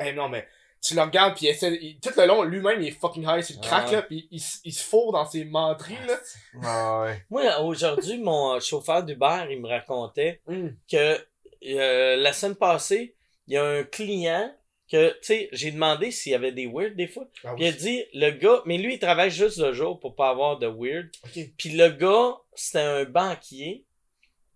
Eh 0.00 0.12
non, 0.12 0.28
mais 0.28 0.46
tu 0.82 0.94
le 0.94 1.02
regardes, 1.02 1.34
puis 1.36 1.46
essaie, 1.46 1.78
il- 1.80 2.00
tout 2.00 2.10
le 2.16 2.26
long, 2.26 2.42
lui-même, 2.42 2.80
il 2.82 2.88
est 2.88 2.90
fucking 2.90 3.24
high 3.28 3.42
sur 3.42 3.56
le 3.56 3.66
crack, 3.66 3.84
Ah. 3.88 3.92
là, 3.92 4.02
puis 4.02 4.26
il, 4.30 4.42
il 4.64 4.72
se 4.72 4.82
fourre 4.84 5.12
dans 5.12 5.24
ses 5.26 5.44
menteries, 5.44 5.96
là. 6.06 7.02
Ouais, 7.04 7.08
ouais. 7.10 7.24
Moi, 7.30 7.60
aujourd'hui, 7.60 8.18
mon 8.18 8.58
chauffeur 8.60 9.02
d'Uber, 9.02 9.44
il 9.50 9.60
me 9.60 9.68
racontait 9.68 10.40
Mm. 10.46 10.68
que 10.90 11.18
euh, 11.66 12.16
la 12.16 12.32
semaine 12.34 12.56
passée, 12.56 13.14
il 13.46 13.54
y 13.54 13.56
a 13.56 13.64
un 13.64 13.84
client 13.84 14.52
que, 14.90 15.10
tu 15.12 15.18
sais, 15.22 15.48
j'ai 15.52 15.70
demandé 15.70 16.10
s'il 16.10 16.32
y 16.32 16.34
avait 16.34 16.52
des 16.52 16.66
weird 16.66 16.94
des 16.96 17.08
fois. 17.08 17.24
Ah 17.44 17.54
Puis 17.54 17.64
il 17.64 17.68
a 17.68 17.72
dit, 17.72 18.04
le 18.12 18.30
gars, 18.30 18.62
mais 18.66 18.76
lui, 18.78 18.94
il 18.94 18.98
travaille 18.98 19.30
juste 19.30 19.58
le 19.58 19.72
jour 19.72 19.98
pour 19.98 20.14
pas 20.14 20.28
avoir 20.30 20.58
de 20.58 20.66
weird. 20.66 21.08
Puis 21.56 21.70
le 21.70 21.88
gars, 21.88 22.36
c'était 22.54 22.80
un 22.80 23.04
banquier. 23.04 23.84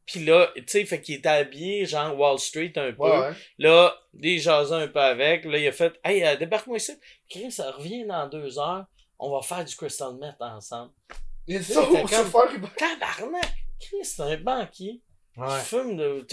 Puis 0.07 0.25
là, 0.25 0.51
tu 0.57 0.63
sais, 0.67 0.85
fait 0.87 1.01
qu'il 1.03 1.17
était 1.17 1.29
habillé 1.29 1.85
genre 1.85 2.19
Wall 2.19 2.39
Street 2.39 2.73
un 2.77 2.93
peu. 2.93 3.03
Ouais, 3.03 3.19
ouais. 3.19 3.33
Là, 3.59 3.95
des 4.15 4.39
jasons 4.39 4.77
un 4.77 4.89
peu 4.89 5.01
avec. 5.01 5.45
Là, 5.45 5.59
il 5.59 5.67
a 5.69 5.73
fait, 5.73 5.93
hey, 6.05 6.25
euh, 6.25 6.37
débarque-moi 6.37 6.79
ici. 6.79 6.93
Chris, 7.29 7.53
ça 7.53 7.71
revient 7.73 8.07
dans 8.07 8.27
deux 8.27 8.59
heures. 8.59 8.87
On 9.19 9.31
va 9.31 9.43
faire 9.43 9.65
du 9.65 9.75
crystal 9.77 10.15
meth 10.19 10.37
ensemble. 10.41 10.93
Il 11.47 11.59
dit 11.59 11.65
ça 11.65 11.83
t'es 11.83 12.01
comme- 12.03 12.09
chauffeur, 12.09 12.49
il 12.55 12.61
Tabarnak! 12.77 13.55
Chris, 13.81 14.05
c'est 14.05 14.23
un 14.23 14.37
banquier 14.39 15.01
Ouais. 15.37 15.47
qui 15.61 15.67
fume 15.67 16.25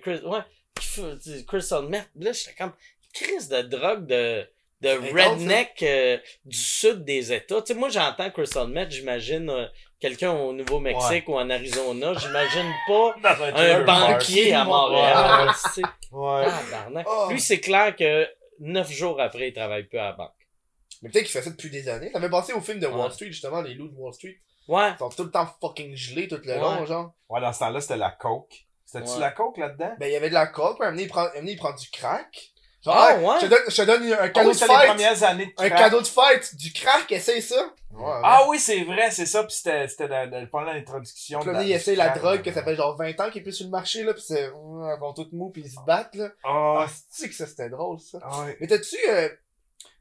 Chris- 0.00 0.24
ouais, 0.24 0.40
qui 0.80 0.86
fume 0.86 1.18
du 1.18 1.44
crystal 1.46 1.86
meth. 1.88 2.08
Là, 2.16 2.32
j'étais 2.32 2.54
comme, 2.54 2.72
Chris 3.12 3.48
de 3.50 3.62
drogue 3.62 4.06
de, 4.06 4.46
de 4.80 4.88
redneck 4.88 5.82
euh, 5.82 6.18
du 6.44 6.56
sud 6.56 7.04
des 7.04 7.32
États. 7.32 7.60
Tu 7.62 7.72
sais, 7.72 7.78
moi, 7.78 7.88
j'entends 7.88 8.30
crystal 8.30 8.68
meth, 8.68 8.90
j'imagine 8.90 9.48
euh, 9.50 9.66
quelqu'un 10.00 10.32
au 10.32 10.52
Nouveau-Mexique 10.52 11.28
ou 11.28 11.34
en 11.36 11.48
Arizona. 11.50 12.14
J'imagine 12.14 12.70
pas 12.88 13.14
un 13.54 13.84
banquier 13.84 14.54
à 14.54 14.64
Montréal. 14.64 15.48
tu 15.64 15.70
sais. 15.70 15.82
Ouais. 16.10 16.46
Oh. 17.06 17.28
Lui, 17.30 17.40
c'est 17.40 17.60
clair 17.60 17.94
que 17.96 18.28
neuf 18.60 18.90
jours 18.90 19.20
après, 19.20 19.48
il 19.48 19.52
travaille 19.54 19.84
plus 19.84 19.98
à 19.98 20.04
la 20.04 20.12
banque. 20.12 20.30
Mais 21.02 21.08
peut-être 21.10 21.24
qu'il 21.24 21.32
fait 21.32 21.42
ça 21.42 21.50
depuis 21.50 21.70
des 21.70 21.88
années. 21.88 22.10
Ça 22.12 22.20
fait 22.20 22.30
penser 22.30 22.52
au 22.52 22.60
film 22.60 22.78
de 22.78 22.86
Wall 22.86 23.06
Ouais. 23.08 23.10
Street, 23.12 23.26
justement, 23.26 23.60
les 23.62 23.74
loups 23.74 23.88
de 23.88 23.96
Wall 23.96 24.12
Street. 24.14 24.36
Ouais. 24.68 24.90
Ils 24.94 24.98
sont 24.98 25.08
tout 25.08 25.24
le 25.24 25.30
temps 25.30 25.48
fucking 25.60 25.96
gelés 25.96 26.28
tout 26.28 26.38
le 26.44 26.52
Ouais. 26.52 26.58
long, 26.60 26.84
genre. 26.86 27.12
Ouais, 27.28 27.40
dans 27.40 27.52
ce 27.52 27.58
temps-là, 27.60 27.80
c'était 27.80 27.96
la 27.96 28.10
coke. 28.10 28.66
C'était-tu 28.84 29.14
Ouais. 29.14 29.20
la 29.20 29.30
coke 29.32 29.56
là-dedans? 29.58 29.94
Ben, 29.98 30.06
il 30.06 30.12
y 30.12 30.16
avait 30.16 30.28
de 30.28 30.34
la 30.34 30.46
coke, 30.46 30.78
puis 30.78 31.02
il 31.02 31.08
prend, 31.08 31.26
il 31.42 31.56
prend 31.56 31.72
du 31.72 31.88
crack. 31.90 32.51
Genre, 32.84 32.94
Ah, 32.96 33.16
ouais? 33.16 33.36
Je 33.40 33.46
te 33.46 33.50
donne, 33.50 33.62
je 33.68 33.76
te 33.76 33.82
donne 33.82 34.12
un 34.12 34.16
Ah 34.20 34.28
cadeau 34.30 34.48
oui, 34.48 34.54
de 34.54 34.58
c'était 34.60 34.72
les 34.72 34.78
fête. 34.80 34.88
premières 34.88 35.22
années 35.22 35.46
de 35.46 35.62
Un 35.64 35.70
cadeau 35.70 36.00
de 36.00 36.06
fête, 36.06 36.56
du 36.56 36.72
crack, 36.72 37.12
essaye 37.12 37.40
ça. 37.42 37.72
Ouais, 37.92 38.20
Ah 38.24 38.44
oui, 38.48 38.58
c'est 38.58 38.82
vrai, 38.84 39.10
c'est 39.10 39.26
ça, 39.26 39.44
pis 39.44 39.54
c'était, 39.54 39.86
pendant 40.50 40.72
l'introduction. 40.72 41.40
Puis 41.40 41.52
là, 41.52 41.62
il 41.62 41.70
essaie 41.72 41.94
la 41.94 42.08
drogue, 42.08 42.42
que 42.42 42.52
ça 42.52 42.62
fait 42.64 42.74
genre 42.74 42.96
20 42.96 43.20
ans 43.20 43.30
qu'il 43.30 43.40
est 43.40 43.44
plus 43.44 43.52
sur 43.52 43.66
le 43.66 43.70
marché, 43.70 44.02
là, 44.02 44.14
pis 44.14 44.22
c'est, 44.26 44.46
ils 44.46 44.96
vont 45.00 45.12
tout 45.14 45.28
mou, 45.32 45.50
pis 45.50 45.60
ils 45.64 45.70
se 45.70 45.76
battent, 45.86 46.14
là. 46.16 46.30
Ah, 46.44 46.84
Ah, 46.84 46.86
c'est 47.10 47.28
que 47.28 47.34
ça, 47.34 47.46
c'était 47.46 47.68
drôle, 47.68 48.00
ça? 48.00 48.18
ouais. 48.44 48.56
Mais 48.60 48.66
t'as-tu, 48.66 48.96
euh, 49.08 49.28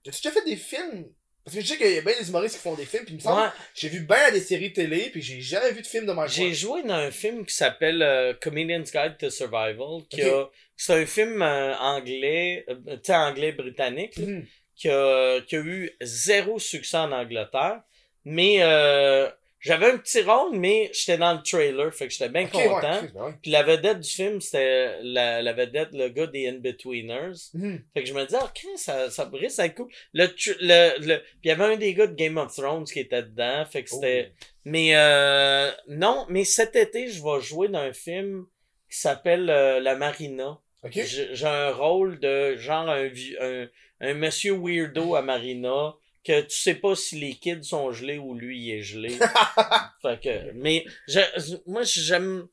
t'as-tu 0.04 0.22
déjà 0.24 0.32
fait 0.32 0.46
des 0.46 0.56
films? 0.56 1.06
Parce 1.44 1.56
que 1.58 1.62
je 1.64 1.68
sais 1.68 1.78
qu'il 1.78 1.92
y 1.92 1.98
a 1.98 2.02
bien 2.02 2.14
des 2.20 2.30
humoristes 2.30 2.56
qui 2.58 2.62
font 2.62 2.76
des 2.76 2.86
films, 2.86 3.04
pis 3.04 3.14
il 3.14 3.16
me 3.16 3.20
semble, 3.20 3.42
Ouais. 3.42 3.48
j'ai 3.74 3.90
vu 3.90 4.02
bien 4.02 4.32
des 4.32 4.42
séries 4.42 4.74
télé, 4.74 5.10
pis 5.10 5.22
j'ai 5.22 5.42
jamais 5.42 5.72
vu 5.72 5.82
de 5.82 5.88
film 5.88 6.06
de 6.06 6.14
Mike 6.14 6.30
J'ai 6.32 6.54
joué 6.54 6.84
dans 6.84 6.94
un 6.94 7.10
film 7.12 7.46
qui 7.46 7.56
s'appelle 7.56 8.02
euh, 8.04 8.34
Comedian's 8.40 8.92
Guide 8.92 9.18
to 9.20 9.30
Survival. 9.32 10.04
Qui 10.10 10.22
a, 10.22 10.46
c'est 10.84 10.94
un 10.94 11.06
film 11.06 11.42
euh, 11.42 11.76
anglais, 11.78 12.66
euh, 12.70 12.98
anglais-britannique, 13.14 14.18
Mhm. 14.18 14.46
qui, 14.76 14.90
a, 14.90 15.42
qui 15.42 15.56
a 15.56 15.60
eu 15.60 15.92
zéro 16.02 16.58
succès 16.60 16.98
en 16.98 17.12
Angleterre. 17.12 17.82
Mais 18.26 18.58
euh, 18.62 19.30
j'avais 19.60 19.92
un 19.92 19.98
petit 19.98 20.22
rôle, 20.24 20.58
mais 20.58 20.90
j'étais 20.94 21.18
dans 21.20 21.34
le 21.34 21.42
trailer, 21.44 21.94
fait 21.94 22.08
que 22.08 22.14
j'étais 22.14 22.30
bien 22.30 22.48
content. 22.48 23.02
Ouais. 23.16 23.34
Puis 23.42 23.52
la 23.52 23.62
vedette 23.64 24.00
du 24.00 24.10
film, 24.10 24.42
c'était 24.42 24.98
la, 25.04 25.42
la 25.44 25.54
vedette, 25.54 25.90
le 25.94 26.10
gars 26.10 26.26
des 26.28 26.48
In-Betweeners. 26.48 27.52
Mhm. 27.54 27.84
Fait 27.94 28.02
que 28.02 28.08
je 28.10 28.14
me 28.14 28.26
disais, 28.26 28.42
ok, 28.42 28.60
ça, 28.76 29.10
ça 29.12 29.26
pourrait 29.28 29.46
être 29.56 29.76
cool. 29.76 29.90
Le, 30.14 30.26
le, 30.62 31.06
le, 31.08 31.18
puis 31.20 31.28
il 31.44 31.48
y 31.50 31.52
avait 31.52 31.74
un 31.74 31.78
des 31.78 31.94
gars 31.94 32.08
de 32.08 32.16
Game 32.16 32.38
of 32.38 32.56
Thrones 32.56 32.86
qui 32.86 33.00
était 33.02 33.22
dedans, 33.24 33.66
fait 33.72 33.84
que 33.84 33.90
c'était... 33.92 34.32
Mais 34.66 34.96
euh, 34.96 35.70
non, 35.88 36.26
mais 36.30 36.44
cet 36.44 36.76
été, 36.76 37.08
je 37.08 37.22
vais 37.24 37.42
jouer 37.42 37.68
dans 37.68 37.80
un 37.80 37.94
film 37.94 38.46
qui 38.90 38.98
s'appelle 39.00 39.50
euh, 39.50 39.80
La 39.80 39.96
Marina. 39.96 40.60
Ok? 40.84 40.94
J'ai 40.94 41.46
un 41.46 41.72
rôle 41.72 42.20
de 42.20 42.56
genre 42.58 42.90
un, 42.90 43.08
vieux- 43.08 43.38
un, 43.42 43.70
un 44.02 44.14
monsieur 44.16 44.54
weirdo 44.54 45.16
à 45.16 45.22
Marina 45.22 45.94
que 46.24 46.42
tu 46.42 46.58
sais 46.58 46.76
pas 46.76 46.96
si 46.96 47.20
les 47.20 47.34
kids 47.36 47.64
sont 47.64 47.92
gelés 47.92 48.18
ou 48.18 48.34
lui 48.36 48.60
il 48.60 48.72
est 48.72 48.82
gelé. 48.82 49.18
fait 50.02 50.20
que, 50.22 50.52
mais 50.54 50.86
je, 51.08 51.20
moi 51.68 51.84
j'aime, 51.84 52.48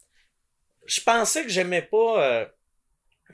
je 0.86 1.00
pensais 1.00 1.42
que 1.44 1.48
j'aimais 1.50 1.82
pas 1.82 2.22
euh, 2.42 2.46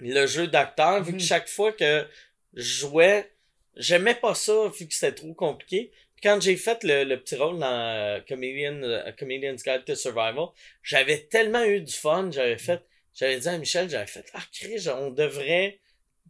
le 0.01 0.27
jeu 0.27 0.47
d'acteur 0.47 1.03
vu 1.03 1.13
que 1.13 1.17
Mhm. 1.19 1.21
chaque 1.23 1.49
fois 1.49 1.73
que 1.73 2.07
je 2.55 2.63
jouais, 2.81 3.31
j'aimais 3.77 4.15
pas 4.15 4.35
ça 4.35 4.69
vu 4.69 4.87
que 4.89 4.95
c'était 4.95 5.15
trop 5.15 5.35
compliqué. 5.35 5.93
Quand 6.23 6.41
j'ai 6.41 6.57
fait 6.57 6.83
le, 6.85 7.05
le 7.05 7.21
petit 7.21 7.37
rôle 7.37 7.59
dans 7.59 7.67
euh, 7.67 8.21
Comedian, 8.29 8.83
euh, 8.83 9.13
Comedian's 9.13 9.63
Guide 9.63 9.85
to 9.85 9.95
Survival, 9.95 10.49
j'avais 10.83 11.27
tellement 11.27 11.65
eu 11.65 11.81
du 11.81 11.93
fun, 11.93 12.31
j'avais 12.33 12.59
fait, 12.59 12.83
j'avais 13.15 13.39
dit 13.39 13.49
à 13.49 13.59
Michel, 13.59 13.89
j'avais 13.89 14.07
fait, 14.07 14.27
ah, 14.35 14.43
Chris, 14.53 14.87
on 14.89 15.11
devrait 15.11 15.81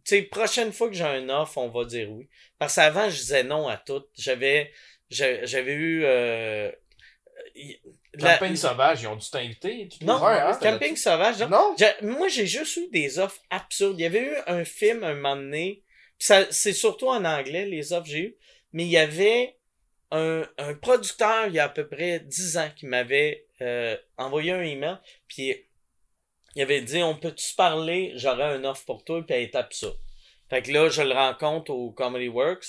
sais, 0.05 0.21
prochaine 0.21 0.71
fois 0.71 0.87
que 0.89 0.95
j'ai 0.95 1.03
un 1.03 1.27
offre, 1.29 1.57
on 1.57 1.69
va 1.69 1.83
dire 1.85 2.11
oui. 2.11 2.29
Parce 2.59 2.75
qu'avant, 2.75 3.09
je 3.09 3.17
disais 3.17 3.43
non 3.43 3.67
à 3.67 3.77
tout. 3.77 4.03
J'avais, 4.17 4.71
j'a- 5.09 5.43
j'avais 5.45 5.73
eu, 5.73 6.03
euh, 6.05 6.71
la- 8.13 8.33
Campagne 8.33 8.55
sauvage, 8.55 9.01
ils 9.01 9.07
ont 9.07 9.15
dû 9.15 9.29
t'inviter. 9.29 9.87
tu 9.87 9.99
te 9.99 10.05
non, 10.05 10.17
hein, 10.23 10.57
camping 10.61 10.95
sauvage, 10.95 11.39
non. 11.39 11.75
Moi, 12.01 12.27
j'ai 12.27 12.45
juste 12.47 12.77
eu 12.77 12.87
des 12.89 13.19
offres 13.19 13.41
absurdes. 13.49 13.99
Il 13.99 14.03
y 14.03 14.05
avait 14.05 14.21
eu 14.21 14.35
un 14.47 14.63
film 14.63 15.03
un 15.03 15.15
moment 15.15 15.35
donné. 15.35 15.83
c'est 16.19 16.73
surtout 16.73 17.07
en 17.09 17.25
anglais, 17.25 17.65
les 17.65 17.91
offres 17.91 18.05
que 18.05 18.11
j'ai 18.11 18.19
eues. 18.19 18.37
Mais 18.73 18.83
il 18.83 18.89
y 18.89 18.97
avait 18.97 19.57
un, 20.11 20.47
un 20.57 20.73
producteur, 20.75 21.47
il 21.47 21.53
y 21.55 21.59
a 21.59 21.65
à 21.65 21.69
peu 21.69 21.87
près 21.87 22.19
10 22.19 22.57
ans, 22.57 22.69
qui 22.75 22.85
m'avait 22.85 23.47
euh, 23.61 23.97
envoyé 24.17 24.51
un 24.51 24.61
email. 24.61 24.97
Puis 25.27 25.64
il 26.55 26.61
avait 26.61 26.81
dit, 26.81 27.03
on 27.03 27.15
peut-tu 27.15 27.43
se 27.43 27.55
parler? 27.55 28.13
J'aurais 28.15 28.55
une 28.55 28.65
offre 28.65 28.85
pour 28.85 29.03
toi. 29.03 29.23
Puis 29.25 29.35
elle 29.35 29.51
tape 29.51 29.73
ça. 29.73 29.87
Fait 30.49 30.61
que 30.61 30.71
là, 30.71 30.89
je 30.89 31.01
le 31.01 31.13
rencontre 31.13 31.71
au 31.71 31.91
Comedy 31.91 32.27
Works. 32.27 32.65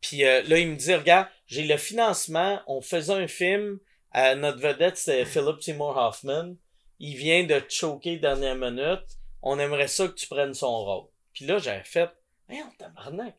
Puis 0.00 0.24
euh, 0.24 0.42
là, 0.42 0.58
il 0.58 0.68
me 0.68 0.76
dit, 0.76 0.94
regarde, 0.94 1.28
j'ai 1.46 1.64
le 1.64 1.76
financement. 1.76 2.60
On 2.66 2.80
faisait 2.80 3.12
un 3.14 3.28
film. 3.28 3.78
Euh, 4.16 4.34
notre 4.34 4.58
vedette, 4.60 4.96
c'est 4.96 5.24
Philip 5.24 5.60
Seymour 5.62 5.96
Hoffman 5.96 6.54
il 7.00 7.16
vient 7.16 7.44
de 7.44 7.58
te 7.58 7.72
choquer 7.72 8.16
dernière 8.16 8.54
minute, 8.54 9.04
on 9.42 9.58
aimerait 9.58 9.88
ça 9.88 10.06
que 10.08 10.14
tu 10.14 10.26
prennes 10.26 10.54
son 10.54 10.84
rôle. 10.84 11.08
Puis 11.32 11.44
là, 11.44 11.58
j'avais 11.58 11.84
fait, 11.84 12.08
Voyons, 12.48 12.70
tabarnak. 12.78 13.34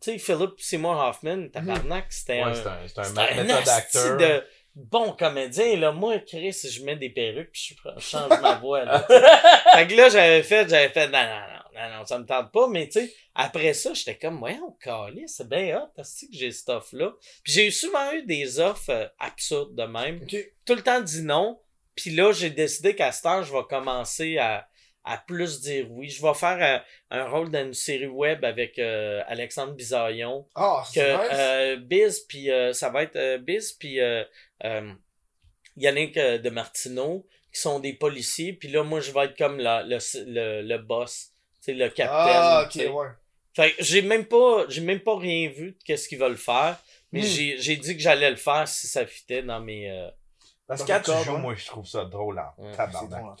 Tu 0.00 0.12
sais, 0.12 0.18
Philip 0.18 0.50
Seymour 0.58 0.96
Hoffman, 0.98 1.48
tabarnak, 1.48 2.12
c'était 2.12 2.42
Ouais, 2.42 2.50
un, 2.50 2.54
c'est 2.54 2.66
un, 2.66 3.02
un 3.02 3.06
c'était 3.06 3.20
un 3.20 3.48
asti 3.50 3.70
acteur. 3.70 4.16
de 4.18 4.44
bon 4.76 5.12
comédien. 5.12 5.76
Là. 5.76 5.90
Moi, 5.90 6.20
Chris, 6.20 6.52
je 6.52 6.84
mets 6.84 6.96
des 6.96 7.10
perruques 7.10 7.50
puis 7.50 7.74
je 7.74 8.00
change 8.00 8.40
ma 8.40 8.54
voix. 8.60 8.84
Là, 8.84 9.00
fait 9.72 9.86
que 9.88 9.94
là, 9.94 10.08
j'avais 10.08 10.42
fait, 10.42 10.68
j'avais 10.68 10.90
fait, 10.90 11.08
non, 11.08 11.18
non, 11.18 11.40
non, 11.74 11.98
non, 11.98 12.04
ça 12.04 12.18
me 12.18 12.26
tente 12.26 12.52
pas. 12.52 12.68
Mais 12.68 12.86
tu 12.86 13.00
sais, 13.00 13.14
après 13.34 13.72
ça, 13.74 13.94
j'étais 13.94 14.16
comme, 14.16 14.38
voyons, 14.38 14.76
calé, 14.80 15.24
c'est 15.26 15.48
bien 15.48 15.78
hot, 15.78 15.88
t'as 15.96 16.02
que 16.02 16.26
j'ai 16.30 16.52
cette 16.52 16.68
offre-là. 16.68 17.12
Puis 17.42 17.52
j'ai 17.54 17.70
souvent 17.70 18.12
eu 18.12 18.22
des 18.22 18.60
offres 18.60 18.90
euh, 18.90 19.06
absurdes 19.18 19.74
de 19.74 19.84
même 19.84 20.20
tout 20.26 20.74
le 20.74 20.82
temps 20.82 21.00
dit 21.00 21.22
non. 21.22 21.58
Puis 21.94 22.10
là, 22.10 22.30
j'ai 22.32 22.50
décidé 22.50 22.94
qu'à 22.94 23.10
cette 23.10 23.24
heure, 23.24 23.42
je 23.42 23.52
vais 23.52 23.64
commencer 23.68 24.36
à, 24.36 24.68
à 25.06 25.18
plus 25.18 25.60
dire 25.60 25.86
oui. 25.90 26.08
Je 26.10 26.20
vais 26.20 26.34
faire 26.34 26.58
euh, 26.60 27.16
un 27.16 27.26
rôle 27.28 27.50
dans 27.50 27.64
une 27.64 27.72
série 27.74 28.06
web 28.08 28.44
avec 28.44 28.78
euh, 28.78 29.22
Alexandre 29.26 29.72
Bisaillon. 29.72 30.46
Ah, 30.54 30.82
Que 30.86 30.92
c'est 31.00 31.16
nice. 31.16 31.28
euh, 31.32 31.76
Biz, 31.76 32.20
puis 32.28 32.50
euh, 32.50 32.72
ça 32.72 32.90
va 32.90 33.02
être 33.04 33.16
euh, 33.16 33.38
Biz, 33.38 33.72
puis 33.78 34.00
euh, 34.00 34.24
euh, 34.64 34.92
Yannick 35.76 36.16
euh, 36.16 36.38
de 36.38 36.50
Martineau, 36.50 37.26
qui 37.52 37.60
sont 37.60 37.78
des 37.80 37.92
policiers. 37.92 38.52
Puis 38.52 38.68
là, 38.68 38.82
moi, 38.82 39.00
je 39.00 39.12
vais 39.12 39.24
être 39.26 39.36
comme 39.38 39.58
la- 39.58 39.82
le, 39.82 39.98
le, 40.26 40.62
le 40.62 40.78
boss, 40.78 41.30
tu 41.60 41.66
sais, 41.66 41.72
le 41.74 41.88
capitaine. 41.88 42.10
Ah, 42.10 42.64
ok, 42.66 42.74
ouais. 42.74 43.08
Fait 43.54 43.72
que 43.72 43.82
j'ai 43.84 44.02
même 44.02 44.26
pas, 44.26 44.66
j'ai 44.68 44.82
même 44.82 45.00
pas 45.00 45.16
rien 45.18 45.48
vu 45.48 45.72
de 45.72 45.78
qu'est-ce 45.84 46.08
qu'ils 46.08 46.18
veulent 46.18 46.36
faire. 46.36 46.78
Mais 47.12 47.20
Hmm. 47.20 47.24
j'ai, 47.24 47.58
j'ai 47.58 47.76
dit 47.76 47.94
que 47.96 48.02
j'allais 48.02 48.28
le 48.30 48.36
faire 48.36 48.66
si 48.68 48.86
ça 48.88 49.06
fitait 49.06 49.42
dans 49.42 49.60
mes... 49.60 49.88
euh, 49.90 50.10
Parce 50.66 50.82
que 50.82 50.88
quand 50.88 51.00
tu 51.00 51.24
joues, 51.24 51.38
moi, 51.38 51.54
je 51.54 51.64
trouve 51.64 51.86
ça 51.86 52.04
drôle 52.04 52.38
en 52.38 52.52
Ouais, 52.62 52.70
C'est 52.72 52.76
tabarnak. 52.76 53.38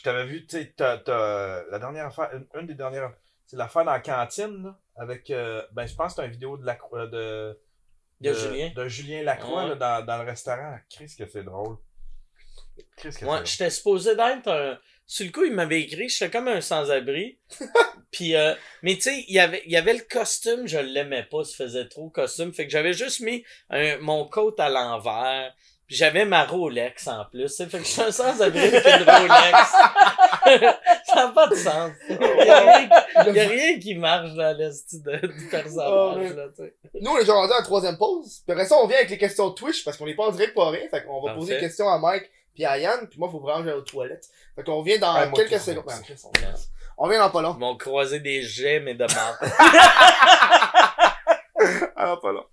Je 0.00 0.04
t'avais 0.04 0.24
vu, 0.24 0.46
tu 0.46 0.56
sais, 0.56 0.74
la 0.78 1.78
dernière 1.78 2.06
affaire, 2.06 2.30
une, 2.32 2.46
une 2.58 2.66
des 2.66 2.74
dernières, 2.74 3.12
c'est 3.46 3.58
l'affaire 3.58 3.84
dans 3.84 3.92
la 3.92 4.00
cantine, 4.00 4.62
là, 4.64 4.78
avec, 4.96 5.28
euh, 5.30 5.62
ben, 5.72 5.84
je 5.86 5.94
pense 5.94 6.14
que 6.14 6.22
c'est 6.22 6.26
une 6.26 6.32
vidéo 6.32 6.56
de 6.56 6.64
la 6.64 6.78
de, 7.06 7.60
De 8.22 8.32
Julien. 8.32 8.70
De 8.74 8.88
Julien 8.88 9.22
Lacroix, 9.22 9.64
Ouais. 9.64 9.68
là, 9.68 9.74
dans, 9.74 10.06
dans 10.06 10.22
le 10.22 10.24
restaurant. 10.30 10.74
Chris, 10.88 11.12
que 11.18 11.26
c'est 11.26 11.42
drôle. 11.42 11.76
Chris, 12.96 13.10
que 13.20 13.26
Ouais, 13.26 13.44
j'étais 13.44 13.68
supposé 13.68 14.16
d'être 14.16 14.48
un. 14.48 14.78
Sur 15.04 15.26
le 15.26 15.32
coup, 15.32 15.44
il 15.44 15.52
m'avait 15.52 15.82
écrit, 15.82 16.08
j'étais 16.08 16.30
comme 16.30 16.48
un 16.48 16.62
sans-abri. 16.62 17.38
Puis, 18.10 18.34
euh, 18.34 18.54
mais 18.82 18.94
tu 18.94 19.02
sais, 19.02 19.24
il 19.28 19.34
y 19.34 19.38
avait, 19.38 19.62
il 19.66 19.70
y 19.72 19.76
avait 19.76 19.92
le 19.92 20.04
costume, 20.10 20.66
je 20.66 20.78
l'aimais 20.78 21.24
pas, 21.24 21.44
ça 21.44 21.56
faisait 21.64 21.88
trop 21.88 22.08
costume. 22.08 22.54
Fait 22.54 22.64
que 22.64 22.72
j'avais 22.72 22.94
juste 22.94 23.20
mis 23.20 23.44
un, 23.68 23.98
mon 23.98 24.26
coat 24.26 24.54
à 24.56 24.70
l'envers. 24.70 25.54
J'avais 25.90 26.24
ma 26.24 26.44
Rolex 26.44 27.06
en 27.08 27.24
plus. 27.26 27.54
Fait 27.56 27.66
que 27.66 27.78
je 27.78 27.84
suis 27.84 28.00
un 28.02 28.12
sans-abri 28.12 28.60
avec 28.60 28.84
une 28.86 29.10
Rolex. 29.10 29.70
ça 31.06 31.26
n'a 31.26 31.32
pas 31.34 31.46
de 31.48 31.54
sens. 31.56 31.90
Il 32.08 32.16
y 32.46 32.50
a 32.50 32.60
rien, 32.60 32.88
il 33.26 33.34
y 33.34 33.40
a 33.40 33.48
rien 33.48 33.78
qui 33.80 33.94
marche 33.96 34.32
dans 34.34 34.56
l'esti 34.56 35.00
de- 35.02 35.26
du 35.26 35.48
personnage, 35.48 35.88
Oh, 35.90 36.14
là, 36.36 36.44
tu 36.56 36.62
sais. 36.64 36.74
Nous, 37.00 37.10
on 37.10 37.16
est 37.16 37.20
déjà 37.20 37.32
rendu 37.34 37.52
à 37.52 37.58
la 37.58 37.62
troisième 37.64 37.98
pause. 37.98 38.42
Puis 38.46 38.52
après 38.52 38.64
ça, 38.66 38.76
on 38.76 38.86
vient 38.86 38.98
avec 38.98 39.10
les 39.10 39.18
questions 39.18 39.48
de 39.50 39.54
Twitch 39.54 39.84
parce 39.84 39.96
qu'on 39.96 40.06
est 40.06 40.14
pas 40.14 40.24
en 40.26 40.30
direct 40.30 40.54
pour 40.54 40.66
rien. 40.68 40.88
Fait 40.90 41.04
qu'on 41.04 41.20
va 41.20 41.34
poser 41.34 41.54
des 41.54 41.60
questions 41.60 41.88
à 41.88 41.98
Mike 41.98 42.30
puis 42.54 42.64
à 42.64 42.78
Yann. 42.78 43.06
Puis 43.08 43.18
moi, 43.18 43.28
faut 43.30 43.40
vraiment 43.40 43.60
que 43.60 43.66
j'aille 43.68 43.78
aux 43.78 43.82
toilettes. 43.82 44.28
Fait 44.56 44.62
qu'on 44.62 44.82
vient 44.82 44.98
dans 44.98 45.14
Ouais, 45.14 45.26
moi, 45.28 45.38
quelques 45.44 45.60
secondes. 45.60 45.84
Ah, 45.88 45.94
on 46.24 46.30
vient- 46.38 46.54
On 47.02 47.08
vient 47.08 47.18
dans 47.20 47.30
pas 47.30 47.40
long. 47.42 47.54
Ils 47.56 47.60
m'ont 47.60 47.76
croisé 47.76 48.20
des 48.20 48.42
jets, 48.42 48.80
mais 48.80 48.94
de 48.94 49.06
marde. 49.06 49.38
Alors, 51.96 52.20
pas 52.20 52.32
long. 52.32 52.44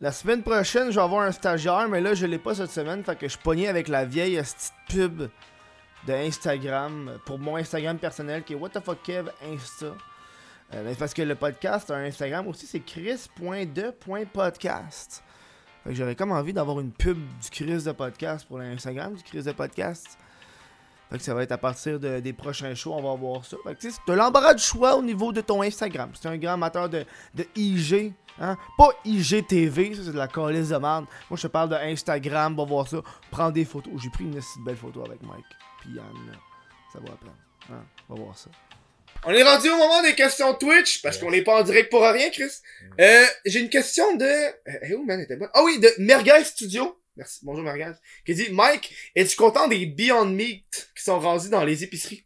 La 0.00 0.10
semaine 0.12 0.42
prochaine, 0.42 0.90
je 0.90 0.96
vais 0.96 1.02
avoir 1.02 1.22
un 1.22 1.32
stagiaire, 1.32 1.88
mais 1.88 2.00
là, 2.00 2.14
je 2.14 2.26
l'ai 2.26 2.38
pas 2.38 2.54
cette 2.54 2.70
semaine. 2.70 3.02
Fait 3.04 3.16
que 3.16 3.28
je 3.28 3.36
pogné 3.38 3.68
avec 3.68 3.88
la 3.88 4.04
vieille 4.04 4.36
petite 4.36 4.72
pub 4.88 5.28
de 6.06 6.12
Instagram 6.12 7.18
pour 7.24 7.38
mon 7.38 7.56
Instagram 7.56 7.98
personnel 7.98 8.42
qui 8.42 8.52
est 8.54 8.56
What 8.56 8.70
the 8.70 8.80
fuck 8.80 9.02
Kev 9.02 9.30
Insta. 9.42 9.94
Euh, 10.72 10.82
mais 10.84 10.94
parce 10.94 11.12
que 11.14 11.22
le 11.22 11.34
podcast 11.34 11.90
un 11.90 12.04
Instagram 12.04 12.46
aussi, 12.48 12.66
c'est 12.66 12.80
chris.de.podcast. 12.80 15.22
Fait 15.84 15.90
que 15.90 15.96
j'aurais 15.96 16.16
comme 16.16 16.32
envie 16.32 16.52
d'avoir 16.52 16.80
une 16.80 16.90
pub 16.90 17.18
du 17.18 17.50
Chris 17.50 17.84
de 17.84 17.92
podcast 17.92 18.46
pour 18.48 18.58
l'Instagram 18.58 19.14
du 19.14 19.22
Chris 19.22 19.42
de 19.42 19.52
podcast. 19.52 20.18
Fait 21.14 21.18
que 21.18 21.24
ça 21.24 21.32
va 21.32 21.44
être 21.44 21.52
à 21.52 21.58
partir 21.58 22.00
de- 22.00 22.18
des 22.18 22.32
prochains 22.32 22.74
shows, 22.74 22.92
on 22.92 23.00
va 23.00 23.14
voir 23.14 23.44
ça. 23.44 23.56
Fait 23.64 23.76
que 23.76 23.80
tu 23.82 23.88
t'as 24.04 24.16
l'embarras 24.16 24.52
du 24.52 24.62
choix 24.62 24.96
au 24.96 25.02
niveau 25.02 25.32
de 25.32 25.40
ton 25.42 25.62
Instagram. 25.62 26.10
C'est 26.20 26.26
un 26.26 26.36
grand 26.36 26.54
amateur 26.54 26.88
de, 26.88 27.04
de 27.36 27.46
IG, 27.54 28.12
hein. 28.40 28.56
Pas 28.76 28.88
IGTV, 29.04 29.94
ça 29.94 30.02
c'est 30.06 30.10
de 30.12 30.18
la 30.18 30.26
calice 30.26 30.70
de 30.70 30.76
merde. 30.76 31.04
Moi 31.30 31.36
je 31.36 31.42
te 31.42 31.46
parle 31.46 31.68
de 31.68 31.76
Instagram, 31.76 32.56
va 32.56 32.64
voir 32.64 32.88
ça. 32.88 32.96
Prends 33.30 33.52
des 33.52 33.64
photos. 33.64 33.92
J'ai 34.02 34.10
pris 34.10 34.24
une 34.24 34.34
petite 34.34 34.64
belle 34.66 34.76
photo 34.76 35.04
avec 35.06 35.22
Mike. 35.22 35.44
Puis 35.82 35.90
Yann, 35.90 36.04
là. 36.32 36.36
ça 36.92 36.98
va 36.98 37.12
apprendre. 37.12 37.36
Hein? 37.72 37.84
Va 38.08 38.16
voir 38.16 38.36
ça. 38.36 38.50
On 39.24 39.30
est 39.30 39.44
rendu 39.44 39.70
au 39.70 39.76
moment 39.76 40.02
des 40.02 40.16
questions 40.16 40.52
Twitch, 40.54 41.00
parce 41.00 41.16
qu'on 41.18 41.30
n'est 41.30 41.42
pas 41.42 41.60
en 41.60 41.62
direct 41.62 41.90
pour 41.90 42.02
rien, 42.02 42.28
Chris. 42.30 42.50
Euh, 43.00 43.24
j'ai 43.46 43.60
une 43.60 43.70
question 43.70 44.16
de... 44.16 44.24
Euh, 44.24 44.52
eh, 44.82 44.94
où, 44.96 45.04
man, 45.04 45.20
était 45.20 45.36
bonne? 45.36 45.48
Ah 45.54 45.62
oui, 45.64 45.78
de 45.78 45.88
Merguez 45.98 46.42
Studio. 46.44 46.98
Merci, 47.16 47.40
bonjour 47.44 47.62
Merguez. 47.62 47.92
Qui 48.26 48.34
dit, 48.34 48.48
Mike, 48.50 48.92
es-tu 49.14 49.36
content 49.36 49.68
des 49.68 49.86
Beyond 49.86 50.24
Meat 50.26 50.90
qui 50.96 51.04
sont 51.04 51.20
rendus 51.20 51.48
dans 51.48 51.64
les 51.64 51.84
épiceries? 51.84 52.24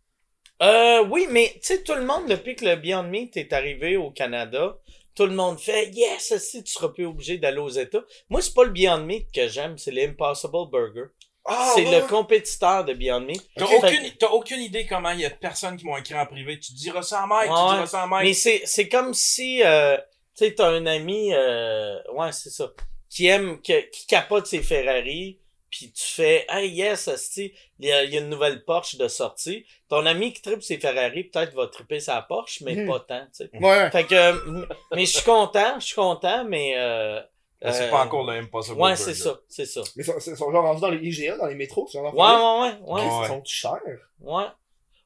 Euh, 0.62 1.04
oui, 1.04 1.26
mais 1.30 1.52
tu 1.56 1.60
sais, 1.62 1.82
tout 1.82 1.94
le 1.94 2.04
monde, 2.06 2.26
depuis 2.26 2.56
que 2.56 2.64
le 2.64 2.76
Beyond 2.76 3.02
Meat 3.02 3.36
est 3.36 3.52
arrivé 3.52 3.98
au 3.98 4.10
Canada, 4.10 4.78
tout 5.14 5.26
le 5.26 5.34
monde 5.34 5.60
fait 5.60 5.90
Yes, 5.92 6.38
si 6.38 6.64
tu 6.64 6.72
seras 6.72 6.88
plus 6.88 7.04
obligé 7.04 7.36
d'aller 7.36 7.58
aux 7.58 7.68
États. 7.68 8.02
Moi, 8.30 8.40
c'est 8.40 8.54
pas 8.54 8.64
le 8.64 8.70
Beyond 8.70 9.04
Meat 9.04 9.30
que 9.30 9.46
j'aime, 9.46 9.76
c'est 9.76 9.90
l'Impossible 9.90 10.70
Burger. 10.72 11.10
Ah, 11.44 11.72
c'est 11.74 11.86
ouais. 11.86 12.00
le 12.00 12.06
compétiteur 12.06 12.84
de 12.86 12.94
Beyond 12.94 13.20
Meat. 13.20 13.46
T'as 13.56 13.66
Fait 13.66 13.76
aucune, 13.76 14.10
t'as 14.18 14.28
aucune 14.28 14.60
idée 14.60 14.86
comment 14.86 15.10
il 15.10 15.20
y 15.20 15.26
a 15.26 15.30
personne 15.30 15.76
qui 15.76 15.84
m'ont 15.84 15.98
écrit 15.98 16.14
en 16.14 16.26
privé. 16.26 16.58
Tu 16.58 16.72
diras 16.72 17.02
ça 17.02 17.22
à 17.22 17.26
Mike, 17.26 17.50
Ouais, 17.50 17.56
tu 17.56 17.74
diras 17.74 17.86
ça 17.86 18.02
à 18.04 18.06
Mike. 18.06 18.26
Mais 18.26 18.32
c'est, 18.32 18.62
c'est 18.64 18.88
comme 18.88 19.12
si, 19.12 19.62
euh, 19.62 19.98
tu 20.36 20.46
sais, 20.46 20.54
t'as 20.54 20.70
un 20.70 20.86
ami, 20.86 21.34
euh, 21.34 21.98
ouais, 22.14 22.32
c'est 22.32 22.50
ça, 22.50 22.72
qui 23.10 23.26
aime, 23.26 23.60
que- 23.62 23.88
qui 23.90 24.06
capote 24.06 24.46
ses 24.46 24.62
Ferrari, 24.62 25.38
puis 25.70 25.92
tu 25.92 26.02
fais, 26.04 26.46
hey, 26.48 26.70
yes, 26.70 27.08
asti, 27.08 27.52
il 27.78 27.88
y 27.88 27.92
a, 27.92 28.02
il 28.04 28.12
y 28.12 28.16
a 28.16 28.20
une 28.20 28.28
nouvelle 28.30 28.64
Porsche 28.64 28.96
de 28.96 29.06
sortie. 29.08 29.66
Ton 29.88 30.06
ami 30.06 30.32
qui 30.32 30.40
tripe 30.42 30.62
ses 30.62 30.78
Ferrari, 30.78 31.24
peut-être 31.24 31.54
va 31.54 31.66
triper 31.66 32.00
sa 32.00 32.22
Porsche, 32.22 32.62
mais 32.64 32.74
Mhm. 32.74 32.86
pas 32.88 33.00
tant, 33.00 33.24
tu 33.26 33.44
sais. 33.44 33.50
Ouais. 33.60 33.90
Fait 33.90 34.04
que, 34.04 34.66
mais 34.94 35.04
je 35.04 35.12
suis 35.12 35.24
content, 35.24 35.78
je 35.78 35.84
suis 35.86 35.94
content, 35.94 36.44
mais, 36.44 36.72
euh, 36.76 37.20
c'est 37.60 37.88
euh, 37.88 37.90
pas 37.90 38.04
encore 38.06 38.24
le 38.24 38.38
Impossible 38.38 38.80
Ouais, 38.80 38.96
c'est 38.96 39.14
ça, 39.14 39.38
c'est 39.48 39.66
ça. 39.66 39.82
Mais 39.96 40.02
ils 40.02 40.06
sont, 40.06 40.14
ils 40.18 40.36
sont 40.36 40.50
genre 40.52 40.62
rendus 40.64 40.80
dans 40.80 40.90
les 40.90 41.06
IGA, 41.06 41.36
dans 41.36 41.46
les 41.46 41.54
métros, 41.54 41.86
ce 41.86 41.98
genre 41.98 42.14
Ouais, 42.14 42.24
ouais, 42.24 42.92
ouais, 42.94 43.02
ouais. 43.02 43.24
Ils 43.24 43.28
sont 43.28 43.42
chers. 43.44 43.80
Ouais. 44.20 44.44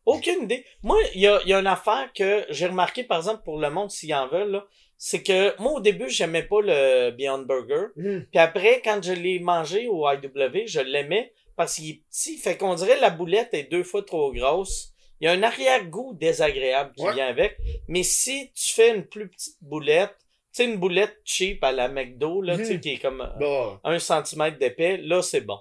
Aucune 0.05 0.43
idée. 0.45 0.65
Moi, 0.83 0.99
il 1.15 1.20
y 1.20 1.29
a, 1.29 1.41
il 1.45 1.49
y 1.49 1.55
a 1.55 1.61
une 1.61 1.66
affaire 1.69 2.11
que 2.12 2.45
j'ai 2.51 2.66
remarqué, 2.66 3.05
par 3.05 3.19
exemple, 3.19 3.43
pour 3.45 3.59
le 3.61 3.70
monde, 3.70 3.91
s'ils 3.91 4.12
en 4.15 4.27
veulent, 4.29 4.51
là, 4.51 4.66
c'est 5.05 5.24
que 5.24 5.61
moi, 5.61 5.73
au 5.73 5.81
début, 5.81 6.09
j'aimais 6.09 6.45
pas 6.45 6.61
le 6.62 7.11
Beyond 7.11 7.39
Burger. 7.43 7.87
Mhm. 7.97 8.27
Puis 8.31 8.39
après, 8.39 8.81
quand 8.85 9.03
je 9.03 9.12
l'ai 9.12 9.41
mangé 9.41 9.89
au 9.89 10.07
IW, 10.09 10.66
je 10.66 10.81
l'aimais 10.81 11.33
parce 11.57 11.74
qu'il 11.74 11.91
est 11.91 12.03
petit. 12.09 12.37
Fait 12.37 12.57
qu'on 12.57 12.77
dirait 12.77 13.01
la 13.01 13.11
boulette 13.11 13.53
est 13.53 13.65
deux 13.65 13.83
fois 13.83 14.05
trop 14.05 14.33
grosse. 14.33 14.93
Il 15.20 15.24
y 15.24 15.29
a 15.29 15.33
un 15.33 15.43
arrière-goût 15.43 16.15
désagréable 16.20 16.93
qui 16.97 17.03
Ouais. 17.03 17.15
vient 17.15 17.27
avec. 17.27 17.57
Mais 17.89 18.05
si 18.05 18.53
tu 18.55 18.74
fais 18.74 18.95
une 18.95 19.05
plus 19.05 19.29
petite 19.29 19.57
boulette, 19.61 20.15
tu 20.55 20.62
sais, 20.62 20.65
une 20.66 20.77
boulette 20.77 21.16
cheap 21.24 21.65
à 21.65 21.73
la 21.73 21.89
McDo, 21.89 22.41
là, 22.41 22.57
tu 22.57 22.65
sais, 22.65 22.74
Mhm. 22.74 22.81
qui 22.81 22.91
est 22.91 22.99
comme 22.99 23.23
euh, 23.41 23.70
un 23.83 23.99
centimètre 23.99 24.59
d'épais, 24.59 24.99
là, 24.99 25.20
c'est 25.20 25.41
bon. 25.41 25.59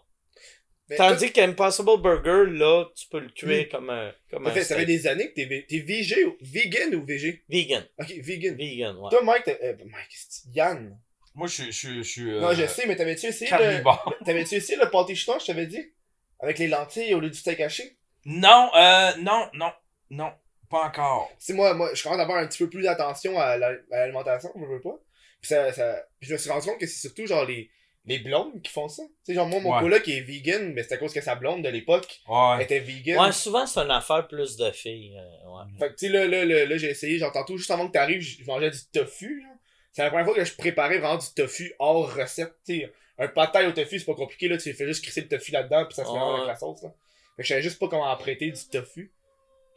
Mais 0.92 0.98
Tandis 0.98 1.32
qu'Impossible 1.32 2.02
Burger, 2.02 2.52
là, 2.52 2.86
tu 2.96 3.08
peux 3.08 3.20
le 3.20 3.30
cuire 3.30 3.70
comme 3.70 3.90
un, 3.90 4.12
comme 4.30 4.46
un 4.46 4.52
fait, 4.52 4.64
ça 4.66 4.76
fait 4.76 4.86
des 4.86 5.08
années 5.08 5.30
que 5.30 5.36
t'es, 5.36 5.66
t'es 5.68 5.80
VG 5.80 6.26
ou, 6.26 6.38
vegan 6.42 6.94
ou 6.96 7.06
VG? 7.06 7.44
Vegan. 7.50 7.86
Ok, 7.98 8.12
vegan. 8.20 8.56
Vegan, 8.58 8.98
ouais. 8.98 9.10
Toi, 9.10 9.24
Mike, 9.24 9.48
euh, 9.48 9.74
Mike, 9.86 10.12
c'est- 10.12 10.50
Yann? 10.54 11.00
Moi, 11.34 11.48
je 11.48 11.54
suis, 11.54 11.72
je 11.72 11.78
suis, 11.78 11.98
je 12.04 12.10
suis, 12.10 12.30
euh, 12.30 12.42
Non, 12.42 12.54
je 12.54 12.66
sais, 12.68 12.86
mais 12.88 12.98
t'avais-tu 12.98 13.28
essayé 13.28 13.50
le, 13.52 14.26
t'avais-tu 14.26 14.56
essayé 14.56 14.78
le 14.78 14.90
pâté 14.90 15.16
chiton, 15.16 15.40
je 15.40 15.46
t'avais 15.46 15.66
dit? 15.68 15.94
Avec 16.42 16.60
les 16.60 16.68
lentilles 16.68 17.14
au 17.14 17.22
lieu 17.22 17.30
du 17.30 17.38
steak 17.38 17.62
haché? 17.62 17.96
Non, 18.26 18.70
euh, 18.76 19.12
non, 19.20 19.50
non, 19.54 19.72
non. 20.10 20.34
Pas 20.70 20.84
encore. 20.88 21.32
Si 21.40 21.54
moi, 21.54 21.74
moi, 21.74 21.92
je 21.94 22.04
commence 22.04 22.20
à 22.20 22.24
avoir 22.24 22.38
un 22.40 22.48
petit 22.48 22.58
peu 22.64 22.70
plus 22.70 22.84
d'attention 22.84 23.40
à 23.40 23.58
la- 23.58 23.68
à 23.92 23.98
l'alimentation, 24.00 24.50
je 24.56 24.66
veux 24.66 24.82
pas. 24.82 25.00
Puis 25.42 25.48
ça, 25.50 25.72
ça, 25.72 26.06
puis 26.20 26.28
je 26.28 26.34
me 26.34 26.38
suis 26.38 26.50
rendu 26.50 26.68
compte 26.68 26.80
que 26.80 26.86
c'est 26.88 27.00
surtout 27.08 27.26
genre 27.26 27.46
les, 27.46 27.70
les 28.06 28.20
blondes 28.20 28.62
qui 28.64 28.72
font 28.72 28.88
ça. 28.88 29.04
Tu 29.04 29.10
sais, 29.26 29.34
genre 29.36 29.48
moi, 29.48 29.60
mon 29.60 29.74
Ouais. 29.76 29.80
coloc 29.82 30.08
est 30.08 30.22
vegan, 30.22 30.74
mais 30.74 30.84
c'est 30.84 30.94
à 30.96 30.98
cause 30.98 31.14
que 31.14 31.22
sa 31.22 31.36
blonde 31.36 31.64
de 31.64 31.70
l'époque 31.70 32.20
Ouais. 32.28 32.64
était 32.64 32.80
vegan. 32.80 33.20
Ouais, 33.20 33.32
souvent, 33.32 33.66
c'est 33.68 33.80
une 33.80 33.92
affaire 33.92 34.28
plus 34.28 34.58
de 34.58 34.72
filles. 34.72 35.18
euh, 35.18 35.50
ouais. 35.50 35.64
Fait 35.80 35.90
que 35.90 35.94
tu 35.96 36.08
sais, 36.08 36.12
là, 36.12 36.26
là, 36.28 36.44
là, 36.46 36.66
là, 36.66 36.78
j'ai 36.78 36.90
essayé, 36.90 37.18
genre 37.20 37.32
tantôt, 37.32 37.58
juste 37.58 37.70
avant 37.72 37.88
que 37.88 37.92
t'arrives, 37.94 38.22
je 38.22 38.42
je 38.42 38.46
mangeais 38.46 38.72
du 38.72 38.80
tofu. 38.92 39.44
C'est 39.92 40.02
la 40.04 40.10
première 40.10 40.26
fois 40.26 40.34
que 40.36 40.44
je 40.46 40.56
préparais 40.56 40.98
vraiment 41.00 41.18
du 41.18 41.28
tofu 41.36 41.74
hors 41.80 42.14
recette, 42.16 42.54
tu 42.66 42.80
sais. 42.80 42.94
Un 43.20 43.28
pâté 43.28 43.66
au 43.68 43.72
tofu, 43.72 44.00
c'est 44.00 44.06
pas 44.06 44.16
compliqué, 44.16 44.48
là, 44.48 44.58
tu 44.58 44.74
fais 44.74 44.88
juste 44.88 45.04
crisser 45.04 45.22
le 45.22 45.28
tofu 45.28 45.52
là-dedans, 45.52 45.86
puis 45.86 45.94
ça 45.96 46.04
se 46.04 46.10
Ouais. 46.10 46.16
mélange 46.16 46.36
avec 46.40 46.48
la 46.48 46.56
sauce, 46.56 46.82
là. 46.82 46.90
Fait 47.36 47.44
que 47.44 47.44
je 47.44 47.48
savais 47.50 47.62
juste 47.62 47.78
pas 47.78 47.88
comment 47.88 48.10
apprêter 48.10 48.50
du 48.50 48.68
tofu. 48.72 49.12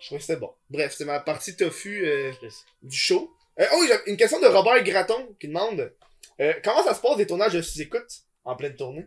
Je 0.00 0.06
trouvais 0.06 0.18
que 0.18 0.24
c'était 0.26 0.40
bon. 0.40 0.50
Bref, 0.70 0.92
c'était 0.92 1.04
ma 1.04 1.20
partie 1.20 1.56
tofu 1.56 2.06
euh, 2.06 2.32
du 2.82 2.96
show. 2.96 3.30
Euh, 3.60 3.64
oh, 3.74 3.84
une 4.06 4.16
question 4.16 4.40
de 4.40 4.46
Robert 4.46 4.82
Graton 4.82 5.28
qui 5.38 5.48
demande 5.48 5.92
euh, 6.40 6.52
comment 6.62 6.82
ça 6.82 6.94
se 6.94 7.00
passe 7.00 7.16
des 7.16 7.26
tournages 7.26 7.52
de 7.52 7.62
sous-écoute 7.62 8.08
en 8.44 8.56
pleine 8.56 8.76
tournée? 8.76 9.06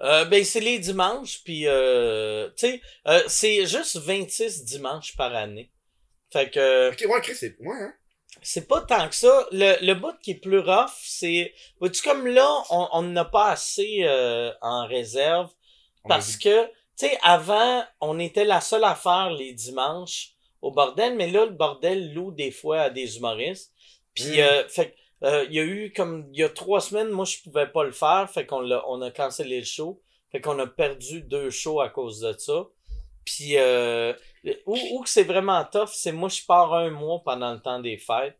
Euh, 0.00 0.24
ben, 0.26 0.44
c'est 0.44 0.60
les 0.60 0.78
dimanches, 0.78 1.42
puis, 1.44 1.66
euh, 1.66 2.48
tu 2.56 2.68
sais, 2.68 2.80
euh, 3.08 3.22
c'est 3.26 3.66
juste 3.66 3.96
26 3.96 4.64
dimanches 4.64 5.16
par 5.16 5.34
année. 5.34 5.72
Fait 6.32 6.50
que, 6.50 6.90
Ok, 6.92 7.04
ouais, 7.08 7.20
Chris, 7.20 7.34
c'est. 7.34 7.56
Ouais, 7.60 7.74
hein? 7.80 7.92
c'est 8.42 8.68
pas 8.68 8.82
tant 8.82 9.08
que 9.08 9.14
ça. 9.16 9.48
Le, 9.50 9.84
le 9.84 9.94
bout 9.94 10.14
qui 10.22 10.32
est 10.32 10.40
plus 10.40 10.60
rough, 10.60 10.92
c'est, 11.02 11.52
vois-tu, 11.80 12.00
comme 12.02 12.26
là, 12.28 12.48
on 12.70 12.88
on 12.92 13.02
n'a 13.02 13.24
pas 13.24 13.50
assez 13.50 14.00
euh, 14.04 14.52
en 14.60 14.86
réserve, 14.86 15.50
On 16.04 16.08
parce 16.10 16.36
que, 16.36 16.66
tu 16.66 17.06
sais, 17.06 17.18
avant, 17.24 17.84
on 18.00 18.20
était 18.20 18.44
la 18.44 18.60
seule 18.60 18.84
à 18.84 18.94
faire 18.94 19.30
les 19.30 19.52
dimanches 19.52 20.30
au 20.62 20.70
bordel, 20.70 21.16
mais 21.16 21.28
là, 21.30 21.44
le 21.46 21.52
bordel 21.52 22.12
loue 22.14 22.30
des 22.30 22.52
fois 22.52 22.82
à 22.82 22.90
des 22.90 23.16
humoristes. 23.16 23.72
Puis, 24.14 24.36
Mm. 24.36 24.40
euh, 24.40 24.68
fait 24.68 24.90
que, 24.90 24.96
euh, 25.24 25.44
il 25.48 25.54
y 25.54 25.60
a 25.60 25.64
eu 25.64 25.92
comme, 25.92 26.28
il 26.32 26.38
y 26.40 26.44
a 26.44 26.48
trois 26.48 26.80
semaines, 26.80 27.10
moi, 27.10 27.24
je 27.24 27.38
pouvais 27.42 27.66
pas 27.66 27.84
le 27.84 27.92
faire, 27.92 28.28
fait 28.30 28.46
qu'on 28.46 28.60
l'a, 28.60 28.82
on 28.88 29.00
a 29.02 29.10
cancellé 29.10 29.58
le 29.60 29.64
show. 29.64 30.00
Fait 30.30 30.40
qu'on 30.40 30.58
a 30.58 30.66
perdu 30.66 31.22
deux 31.22 31.50
shows 31.50 31.80
à 31.80 31.88
cause 31.88 32.20
de 32.20 32.32
ça. 32.38 32.66
Puis, 33.24 33.56
euh, 33.56 34.12
où, 34.66 34.76
où 34.92 35.02
que 35.02 35.08
c'est 35.08 35.24
vraiment 35.24 35.64
tough, 35.64 35.88
c'est 35.92 36.12
moi, 36.12 36.28
je 36.28 36.42
pars 36.46 36.72
un 36.74 36.90
mois 36.90 37.22
pendant 37.24 37.52
le 37.52 37.60
temps 37.60 37.80
des 37.80 37.96
fêtes. 37.98 38.38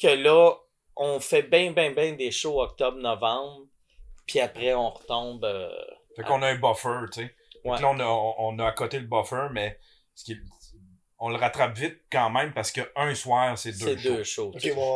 Que 0.00 0.08
là, 0.08 0.52
on 0.96 1.20
fait 1.20 1.42
bien, 1.42 1.72
bien, 1.72 1.90
bien 1.92 2.12
des 2.12 2.30
shows 2.30 2.60
octobre-novembre. 2.62 3.66
Puis 4.26 4.40
après, 4.40 4.74
on 4.74 4.90
retombe. 4.90 5.44
euh, 5.44 5.68
Fait 6.16 6.22
qu'on 6.22 6.40
a 6.42 6.48
un 6.48 6.54
buffer, 6.58 6.98
tu 7.12 7.20
sais. 7.22 7.34
Ouais. 7.64 7.80
là, 7.80 7.88
on 7.90 7.98
a, 8.00 8.04
on, 8.06 8.34
on 8.38 8.58
a 8.58 8.66
à 8.66 8.72
côté 8.72 8.98
le 8.98 9.06
buffer, 9.06 9.48
mais 9.52 9.78
ce 10.14 10.24
qui 10.24 10.32
est- 10.32 10.42
on 11.26 11.30
le 11.30 11.36
rattrape 11.36 11.74
vite 11.78 12.00
quand 12.12 12.28
même 12.28 12.52
parce 12.52 12.70
que 12.70 12.82
un 12.96 13.14
soir, 13.14 13.56
c'est 13.56 13.72
deux 13.72 13.96
c'est 13.96 13.98
shows. 13.98 14.16
deux 14.16 14.24
shows. 14.24 14.50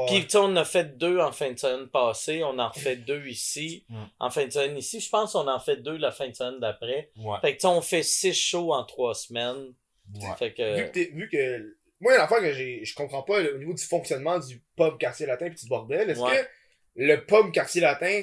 Puis, 0.08 0.24
tu 0.24 0.30
sais, 0.30 0.36
on 0.36 0.44
en 0.44 0.56
a 0.56 0.64
fait 0.66 0.98
deux 0.98 1.18
en 1.20 1.32
fin 1.32 1.50
de 1.52 1.58
semaine 1.58 1.88
passée. 1.88 2.44
On 2.44 2.58
en 2.58 2.68
refait 2.68 2.96
deux 2.96 3.26
ici. 3.26 3.86
Mm. 3.88 4.04
En 4.18 4.28
fin 4.30 4.44
de 4.44 4.50
semaine 4.52 4.76
ici. 4.76 5.00
Je 5.00 5.08
pense 5.08 5.32
qu'on 5.32 5.48
en 5.48 5.58
fait 5.60 5.76
deux 5.78 5.96
la 5.96 6.10
fin 6.12 6.28
de 6.28 6.34
semaine 6.34 6.60
d'après. 6.60 7.10
Ouais. 7.16 7.38
Fait 7.40 7.52
que, 7.52 7.60
tu 7.60 7.60
sais, 7.62 7.66
on 7.68 7.80
fait 7.80 8.02
six 8.02 8.34
shows 8.34 8.74
en 8.74 8.84
trois 8.84 9.14
semaines. 9.14 9.72
ouais. 10.14 10.36
Fait 10.38 10.48
vu, 10.50 10.54
que. 10.56 10.82
que 10.86 10.90
t'es- 10.92 11.10
vu 11.14 11.28
que. 11.30 11.76
Moi, 12.00 12.12
il 12.12 12.14
y 12.14 12.18
a 12.18 12.20
une 12.20 12.24
affaire 12.26 12.40
que 12.40 12.52
j'ai, 12.52 12.84
je 12.84 12.94
comprends 12.94 13.22
pas 13.22 13.40
là, 13.40 13.48
au 13.54 13.58
niveau 13.58 13.72
du 13.72 13.82
fonctionnement 13.82 14.38
du 14.38 14.62
pub 14.76 14.98
quartier 14.98 15.24
latin 15.26 15.48
petit 15.50 15.66
bordel. 15.66 16.10
Est-ce 16.10 16.20
Ouais. 16.20 16.36
que 16.36 16.48
le 16.96 17.16
pub 17.24 17.50
quartier 17.52 17.80
latin 17.80 18.22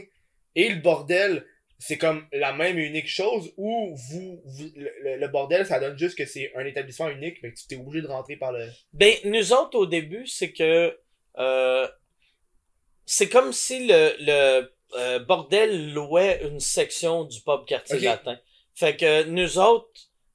et 0.55 0.69
le 0.69 0.79
bordel, 0.81 1.45
c'est 1.77 1.97
comme 1.97 2.25
la 2.31 2.53
même 2.53 2.77
et 2.79 2.83
unique 2.85 3.07
chose 3.07 3.53
ou 3.57 3.95
vous, 4.09 4.41
vous- 4.45 4.71
le, 4.75 5.17
le- 5.17 5.27
bordel, 5.27 5.65
ça 5.65 5.79
donne 5.79 5.97
juste 5.97 6.17
que 6.17 6.25
c'est 6.25 6.51
un 6.55 6.65
établissement 6.65 7.09
unique, 7.09 7.37
mais 7.43 7.51
que 7.51 7.57
tu 7.59 7.67
t'es 7.67 7.75
obligé 7.75 8.01
de 8.01 8.07
rentrer 8.07 8.37
par 8.37 8.51
le. 8.53 8.67
Ben, 8.93 9.13
nous 9.25 9.51
autres, 9.53 9.77
au 9.77 9.85
début, 9.85 10.25
c'est 10.27 10.53
que 10.53 10.97
euh, 11.37 11.87
c'est 13.05 13.29
comme 13.29 13.53
si 13.53 13.87
le, 13.87 14.13
le 14.19 14.73
euh, 14.97 15.19
bordel 15.19 15.93
louait 15.93 16.41
une 16.43 16.59
section 16.59 17.23
du 17.25 17.41
pub 17.41 17.65
quartier 17.65 17.97
latin. 18.05 18.39
Fait 18.73 18.95
que 18.95 19.23
nous 19.23 19.57
autres, 19.59 19.89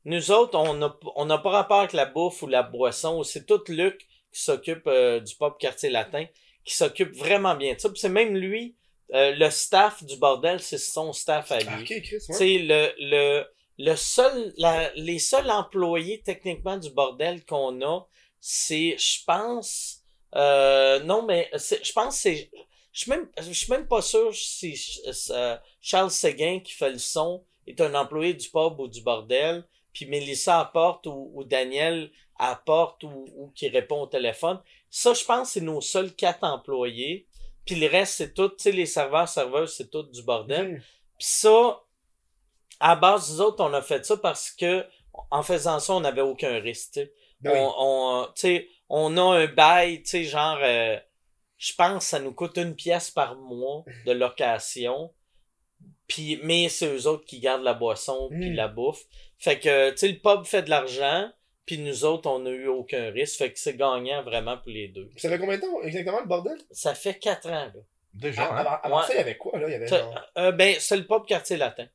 nous 0.04 0.30
autres, 0.30 0.58
on 0.58 0.74
n'a 0.74 0.96
on 1.16 1.24
n'a 1.26 1.38
pas 1.38 1.50
rapport 1.50 1.80
avec 1.80 1.92
la 1.92 2.06
bouffe 2.06 2.42
ou 2.42 2.46
la 2.46 2.62
boisson. 2.62 3.22
C'est 3.22 3.46
tout 3.46 3.62
Luc 3.68 3.98
qui 4.32 4.42
s'occupe 4.42 4.86
euh, 4.86 5.20
du 5.20 5.34
pub 5.36 5.54
quartier 5.58 5.90
latin, 5.90 6.26
qui 6.64 6.74
s'occupe 6.74 7.12
vraiment 7.14 7.54
bien 7.54 7.74
de 7.74 7.78
ça. 7.80 7.88
C'est 7.94 8.08
même 8.08 8.36
lui, 8.36 8.76
euh, 9.14 9.32
le 9.34 9.50
staff 9.50 10.04
du 10.04 10.16
bordel, 10.16 10.60
c'est 10.60 10.78
son 10.78 11.12
staff 11.12 11.50
à 11.52 11.60
lui. 11.60 11.68
Ah, 11.68 11.78
ok, 11.80 11.86
Chris, 11.86 12.02
Tu 12.26 12.32
ouais. 12.32 12.38
sais, 12.38 12.58
le, 12.58 12.92
le, 12.98 13.44
le 13.78 13.96
seul, 13.96 14.52
la, 14.58 14.92
les 14.94 15.18
seuls 15.18 15.50
employés 15.50 16.22
techniquement 16.22 16.76
du 16.76 16.90
bordel 16.90 17.44
qu'on 17.44 17.80
a, 17.82 18.06
c'est, 18.40 18.96
je 18.98 19.24
pense, 19.24 20.00
euh, 20.34 21.00
non, 21.00 21.22
mais 21.22 21.50
c'est- 21.56 21.84
je 21.84 21.92
pense 21.92 22.14
que 22.16 22.20
c'est, 22.22 22.50
je 22.92 23.00
suis 23.00 23.10
même, 23.10 23.28
je 23.40 23.52
suis 23.52 23.70
même 23.70 23.86
pas 23.88 24.02
sûr 24.02 24.34
si 24.34 24.74
euh, 25.30 25.56
Charles 25.80 26.10
Séguin 26.10 26.60
qui 26.60 26.72
fait 26.72 26.90
le 26.90 26.98
son 26.98 27.44
est 27.66 27.80
un 27.80 27.94
employé 27.94 28.34
du 28.34 28.48
pub 28.48 28.78
ou 28.80 28.88
du 28.88 29.02
bordel, 29.02 29.64
puis 29.92 30.06
Mélissa 30.06 30.60
apporte 30.60 31.06
ou, 31.06 31.30
ou 31.34 31.44
Daniel 31.44 32.10
apporte 32.38 33.02
ou, 33.04 33.26
ou 33.36 33.50
qui 33.54 33.68
répond 33.68 34.02
au 34.02 34.06
téléphone. 34.06 34.60
Ça, 34.88 35.14
je 35.14 35.24
pense, 35.24 35.52
c'est 35.52 35.60
nos 35.60 35.80
seuls 35.80 36.14
quatre 36.14 36.44
employés. 36.44 37.26
Puis 37.70 37.78
le 37.78 37.86
reste, 37.86 38.14
c'est 38.14 38.34
tout, 38.34 38.48
tu 38.48 38.56
sais, 38.59 38.72
les 38.72 38.84
serveurs, 38.84 39.28
serveuses, 39.28 39.76
c'est 39.76 39.90
tout 39.92 40.02
du 40.02 40.24
bordel. 40.24 40.72
Mhm. 40.72 40.76
Puis 41.18 41.28
ça, 41.28 41.80
à 42.80 42.97
base 42.97 43.30
des 43.30 43.40
autres, 43.40 43.62
on 43.62 43.72
a 43.74 43.80
fait 43.80 44.05
ça 44.05 44.16
parce 44.16 44.51
que 44.51 44.84
en 45.30 45.44
faisant 45.44 45.78
ça, 45.78 45.92
on 45.94 46.01
n'avait 46.01 46.20
aucun 46.20 46.59
risque. 46.59 46.94
tu 46.94 47.01
sais. 47.02 47.12
Ben 47.40 47.52
oui. 47.52 47.59
On, 47.78 48.26
on, 48.28 48.60
on 48.88 49.16
a 49.16 49.38
un 49.42 49.47
bail, 49.47 50.02
tu 50.02 50.09
sais, 50.10 50.24
genre, 50.24 50.59
euh, 50.60 50.98
je 51.59 51.72
pense 51.74 51.98
que 52.05 52.10
ça 52.10 52.18
nous 52.18 52.32
coûte 52.34 52.56
une 52.56 52.74
pièce 52.74 53.12
par 53.12 53.36
mois 53.36 53.84
de 54.05 54.10
location. 54.10 55.14
Puis, 56.09 56.40
mais 56.42 56.68
c'est 56.68 56.92
eux 56.92 57.06
autres 57.06 57.24
qui 57.24 57.38
gardent 57.38 57.62
la 57.62 57.74
boisson 57.74 58.30
puis 58.32 58.51
Mm. 58.51 58.55
la 58.55 58.66
bouffe. 58.66 59.05
Fait 59.38 59.60
que, 59.60 59.90
tu 59.92 59.98
sais, 59.98 60.09
le 60.09 60.18
pub 60.18 60.44
fait 60.44 60.62
de 60.62 60.70
l'argent, 60.70 61.30
puis 61.70 61.78
nous 61.78 62.05
autres, 62.05 62.28
on 62.28 62.40
n'a 62.40 62.51
eu 62.51 62.66
aucun 62.66 63.10
risque. 63.12 63.38
Fait 63.38 63.52
que 63.52 63.59
c'est 63.60 63.76
gagnant 63.76 64.24
vraiment 64.24 64.59
pour 64.59 64.70
les 64.70 64.88
deux. 64.88 65.09
Ça 65.16 65.28
fait 65.28 65.38
combien 65.38 65.56
de 65.56 65.60
temps 65.60 65.80
exactement 65.82 66.18
le 66.20 66.26
bordel? 66.26 66.59
Ça 66.72 66.94
fait 66.97 67.14
quatre 67.18 67.48
ans, 67.48 67.66
là. 67.72 67.80
Déjà, 68.12 68.42
Ah, 68.42 68.52
hein? 68.52 68.56
Avant, 68.56 68.78
avant 68.82 68.97
Ouais. 69.02 69.06
ça, 69.06 69.12
il 69.14 69.16
y 69.18 69.20
avait 69.20 69.36
quoi 69.36 69.56
là? 69.56 69.68
Il 69.68 69.72
y 69.72 69.74
avait 69.76 69.86
genre. 69.86 70.20
euh, 70.38 70.51
ben, 70.51 70.74
c'est 70.80 70.97
le 70.97 71.06
pub 71.06 71.24
quartier 71.26 71.56
latin. 71.56 71.86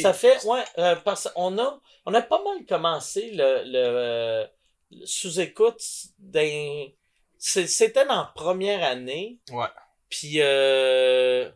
Ça 0.00 0.12
fait, 0.12 0.44
ouais, 0.44 0.62
euh, 0.78 0.94
parce 0.96 1.28
qu'on 1.34 1.58
a, 1.58 1.80
on 2.06 2.14
a 2.14 2.22
pas 2.22 2.40
mal 2.42 2.64
commencé 2.66 3.30
le, 3.32 3.62
le, 3.66 4.46
le 4.92 5.06
sous-écoute 5.06 5.82
d'un, 6.20 6.86
c'était 7.36 8.04
dans 8.06 8.14
la 8.16 8.32
première 8.34 8.84
année. 8.84 9.40
Ouais. 9.50 9.66
Puis, 10.08 10.34
euh, 10.40 11.50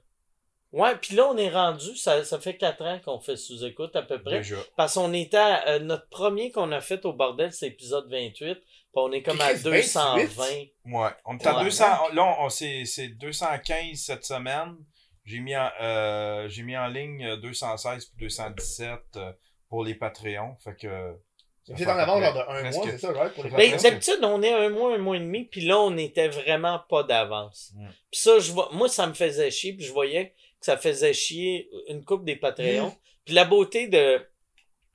ouais, 0.72 0.96
puis 0.96 1.14
là, 1.16 1.26
on 1.28 1.36
est 1.36 1.50
rendu, 1.50 1.96
ça, 1.96 2.24
ça 2.24 2.38
fait 2.38 2.56
quatre 2.56 2.82
ans 2.84 2.98
qu'on 3.04 3.20
fait 3.20 3.36
sous-écoute 3.36 3.94
à 3.96 4.02
peu 4.02 4.22
près. 4.22 4.38
Déjà. 4.38 4.56
Parce 4.76 4.94
qu'on 4.94 5.12
était, 5.12 5.36
à, 5.36 5.68
euh, 5.68 5.78
notre 5.80 6.08
premier 6.08 6.50
qu'on 6.50 6.70
a 6.72 6.80
fait 6.80 7.04
au 7.04 7.12
bordel, 7.12 7.52
c'est 7.52 7.68
épisode 7.68 8.08
28. 8.10 8.54
Puis 8.54 8.64
on 8.94 9.12
est 9.12 9.22
comme 9.22 9.40
à 9.40 9.52
Chris, 9.54 9.62
220. 9.64 10.16
28? 10.26 10.72
Ouais. 10.86 11.08
On 11.26 11.36
est 11.38 11.46
à 11.46 11.56
Ouais. 11.58 11.64
200. 11.64 11.84
Là, 12.14 12.36
on, 12.40 12.48
c'est, 12.48 12.84
c'est 12.84 13.08
215 13.08 13.96
cette 13.98 14.24
semaine. 14.24 14.76
J'ai 15.24 15.40
mis 15.40 15.54
en, 15.54 15.68
euh, 15.82 16.48
j'ai 16.48 16.62
mis 16.62 16.76
en 16.76 16.86
ligne 16.86 17.22
euh, 17.24 17.36
216 17.36 18.06
puis 18.16 18.26
217 18.26 18.98
euh, 19.16 19.32
pour 19.68 19.84
les 19.84 19.94
Patreons. 19.94 20.56
Fait 20.64 20.74
que. 20.74 21.14
C'est 21.76 21.86
en 21.86 21.98
avant 21.98 22.18
genre 22.18 22.32
de 22.32 22.38
un 22.40 22.60
presque- 22.62 22.76
mois, 22.78 22.86
c'est 22.92 22.98
ça, 22.98 23.12
right 23.12 23.34
pour 23.34 23.44
les 23.44 23.50
Ben, 23.50 23.76
d'habitude, 23.76 24.20
on 24.22 24.40
est 24.42 24.54
un 24.54 24.70
mois, 24.70 24.94
un 24.94 24.98
mois 24.98 25.16
et 25.16 25.20
demi, 25.20 25.44
puis 25.44 25.60
là, 25.66 25.78
on 25.78 25.94
était 25.98 26.28
vraiment 26.28 26.78
pas 26.88 27.02
d'avance. 27.02 27.72
Mm. 27.76 27.88
Puis 28.10 28.20
ça, 28.22 28.38
je 28.38 28.52
vois, 28.52 28.70
moi, 28.72 28.88
ça 28.88 29.06
me 29.06 29.12
faisait 29.12 29.50
chier, 29.50 29.74
puis 29.74 29.84
je 29.84 29.92
voyais 29.92 30.34
ça 30.60 30.76
faisait 30.76 31.12
chier 31.12 31.70
une 31.88 32.04
coupe 32.04 32.24
des 32.24 32.36
Patreons. 32.36 32.94
Puis 33.24 33.34
la 33.34 33.44
beauté 33.44 33.88
de, 33.88 34.20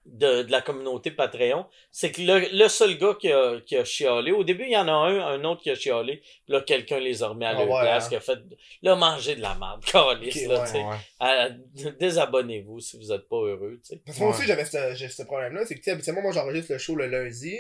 de, 0.06 0.44
de 0.44 0.52
la 0.52 0.62
communauté 0.62 1.12
Patreon, 1.12 1.66
c'est 1.92 2.12
que 2.12 2.22
le, 2.22 2.48
le 2.52 2.68
seul 2.68 2.98
gars 2.98 3.16
qui 3.20 3.32
a, 3.32 3.62
qui 3.62 3.78
a 3.78 3.86
chialé, 3.86 4.32
au 4.32 4.44
début, 4.44 4.64
il 4.66 4.72
y 4.72 4.78
en 4.78 4.88
a 4.88 4.92
un, 4.92 5.20
un 5.20 5.44
autre 5.46 5.62
qui 5.62 5.70
a 5.70 5.76
chialé, 5.76 6.18
puis 6.18 6.54
là, 6.54 6.62
quelqu'un 6.62 7.00
les 7.00 7.24
a 7.24 7.30
remis 7.30 7.46
à 7.46 7.50
Ah 7.50 7.54
leur 7.54 7.70
ouais, 7.70 7.82
place, 7.82 8.06
hein. 8.06 8.10
qui 8.10 8.16
a 8.16 8.20
fait, 8.20 8.40
là, 8.82 8.96
manger 8.96 9.36
de 9.36 9.42
la 9.42 9.56
merde, 9.56 9.84
calice, 9.86 10.46
là, 10.48 10.60
ouais. 10.62 10.66
tu 10.66 10.72
sais. 10.72 11.86
Ouais. 11.86 11.94
Désabonnez-vous 12.00 12.80
si 12.80 12.98
vous 12.98 13.12
êtes 13.12 13.30
pas 13.30 13.38
heureux, 13.38 13.80
tu 13.84 13.94
sais. 13.94 14.02
Parce 14.06 14.18
que 14.18 14.24
moi 14.24 14.36
aussi, 14.36 14.46
j'avais 14.46 14.66
ce, 14.66 15.24
problème-là. 15.24 15.66
C'est 15.66 15.76
que, 15.76 15.80
tu 15.80 15.86
sais, 15.86 15.92
habituellement, 15.92 16.22
moi, 16.22 16.32
j'enregistre 16.34 16.74
le 16.74 16.78
show 16.80 16.96
le 16.96 17.08
lundi. 17.08 17.56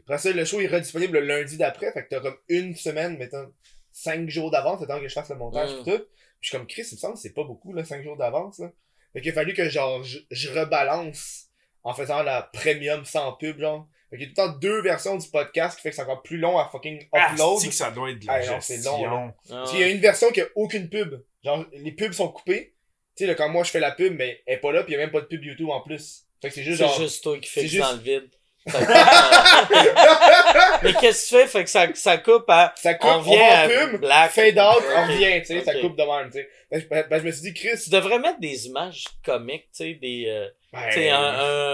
Après 0.00 0.18
ça, 0.18 0.32
le 0.32 0.44
show 0.44 0.60
est 0.60 0.66
redisponible 0.68 1.18
le 1.18 1.26
lundi 1.26 1.58
d'après. 1.58 1.92
Fait 1.92 2.04
que 2.04 2.08
t'as 2.08 2.20
comme 2.20 2.36
une 2.48 2.74
semaine, 2.74 3.18
mettons, 3.18 3.52
cinq 3.92 4.28
jours 4.30 4.50
d'avance, 4.50 4.80
le 4.80 4.86
temps 4.86 4.98
que 4.98 5.08
je 5.08 5.12
fasse 5.12 5.28
le 5.28 5.36
montage 5.36 5.70
et 5.72 5.82
tout. 5.84 6.04
Puis 6.42 6.48
je 6.48 6.48
suis 6.48 6.58
comme, 6.58 6.66
Chris, 6.66 6.82
il 6.90 6.94
me 6.96 6.98
semble 6.98 7.14
que 7.14 7.20
c'est 7.20 7.32
pas 7.32 7.44
beaucoup, 7.44 7.72
là, 7.72 7.84
cinq 7.84 8.02
jours 8.02 8.16
d'avance, 8.16 8.58
là. 8.58 8.70
Fait 9.12 9.20
qu'il 9.20 9.30
a 9.30 9.34
fallu 9.34 9.54
que, 9.54 9.68
genre, 9.68 10.02
je, 10.02 10.18
je 10.30 10.50
rebalance 10.50 11.46
en 11.84 11.94
faisant 11.94 12.22
la 12.24 12.42
premium 12.42 13.04
sans 13.04 13.32
pub, 13.34 13.60
genre. 13.60 13.86
Fait 14.10 14.18
qu'il 14.18 14.28
y 14.28 14.30
a 14.30 14.34
tout 14.34 14.42
le 14.42 14.46
temps 14.52 14.58
deux 14.58 14.82
versions 14.82 15.16
du 15.16 15.28
podcast 15.28 15.76
qui 15.76 15.82
fait 15.82 15.90
que 15.90 15.96
c'est 15.96 16.02
encore 16.02 16.22
plus 16.22 16.36
long 16.38 16.58
à 16.58 16.68
fucking 16.68 17.08
Ah, 17.12 17.30
upload. 17.32 17.60
c'est 17.60 17.68
que 17.68 17.74
ça 17.74 17.90
doit 17.90 18.10
être 18.10 18.18
de 18.18 18.26
la 18.26 18.34
Ah, 18.34 18.60
c'est 18.60 18.82
long, 18.84 19.04
là. 19.04 19.34
Ah, 19.50 19.54
Parce 19.54 19.70
qu'il 19.70 19.80
y 19.80 19.84
a 19.84 19.88
une 19.88 20.00
version 20.00 20.30
qui 20.30 20.40
a 20.40 20.46
aucune 20.56 20.88
pub. 20.90 21.22
Genre, 21.44 21.64
les 21.72 21.92
pubs 21.92 22.12
sont 22.12 22.28
coupées. 22.28 22.74
Tu 23.16 23.24
sais, 23.24 23.26
là, 23.26 23.34
quand 23.34 23.48
moi 23.48 23.62
je 23.64 23.70
fais 23.70 23.80
la 23.80 23.92
pub, 23.92 24.14
mais 24.16 24.42
elle 24.46 24.54
est 24.54 24.60
pas 24.60 24.72
là, 24.72 24.82
pis 24.84 24.92
il 24.92 24.94
y 24.94 24.96
a 24.96 25.00
même 25.00 25.10
pas 25.12 25.20
de 25.20 25.26
pub 25.26 25.44
YouTube 25.44 25.68
en 25.70 25.80
plus. 25.80 26.24
Fait 26.40 26.48
que 26.48 26.54
c'est 26.54 26.62
juste 26.64 26.78
c'est 26.78 26.84
genre. 26.88 26.98
juste 27.00 27.22
toi 27.22 27.38
qui 27.38 27.48
c'est 27.50 27.66
juste- 27.68 27.82
dans 27.82 27.92
le 27.92 27.98
vide. 28.02 28.30
Fait 28.66 28.78
que, 28.78 28.90
euh, 28.92 30.78
mais 30.82 30.92
qu'est-ce 30.94 31.30
que 31.30 31.36
tu 31.36 31.42
fais? 31.42 31.46
Fait 31.48 31.64
que 31.64 31.70
ça, 31.70 31.86
ça 31.94 32.18
coupe 32.18 32.44
à... 32.48 32.72
Ça 32.76 32.94
coupe, 32.94 33.10
On 33.10 33.14
on, 33.16 33.20
vient 33.22 33.38
va 33.38 33.60
à 33.60 33.64
en 33.64 33.68
pub, 33.90 34.00
Black. 34.00 34.30
fade 34.30 34.58
out, 34.58 34.76
Ok. 34.78 34.84
on 34.96 35.02
revient, 35.08 35.40
tu 35.40 35.46
sais, 35.46 35.64
ça 35.64 35.74
coupe 35.80 35.96
de 35.96 36.02
même, 36.04 36.30
tu 36.30 36.38
sais. 36.38 36.48
Ben, 36.70 36.80
je- 36.80 37.08
ben, 37.08 37.18
je 37.20 37.24
me 37.26 37.30
suis 37.32 37.42
dit, 37.42 37.54
Chris, 37.54 37.78
Tu 37.82 37.90
devrais 37.90 38.18
mettre 38.18 38.38
des 38.40 38.66
images 38.66 39.04
comiques, 39.24 39.68
tu 39.76 39.84
sais, 39.84 39.94
des... 39.94 40.26
euh, 40.28 40.48
ben, 40.72 40.80
tu 40.88 40.94
sais, 40.94 41.10
un, 41.10 41.18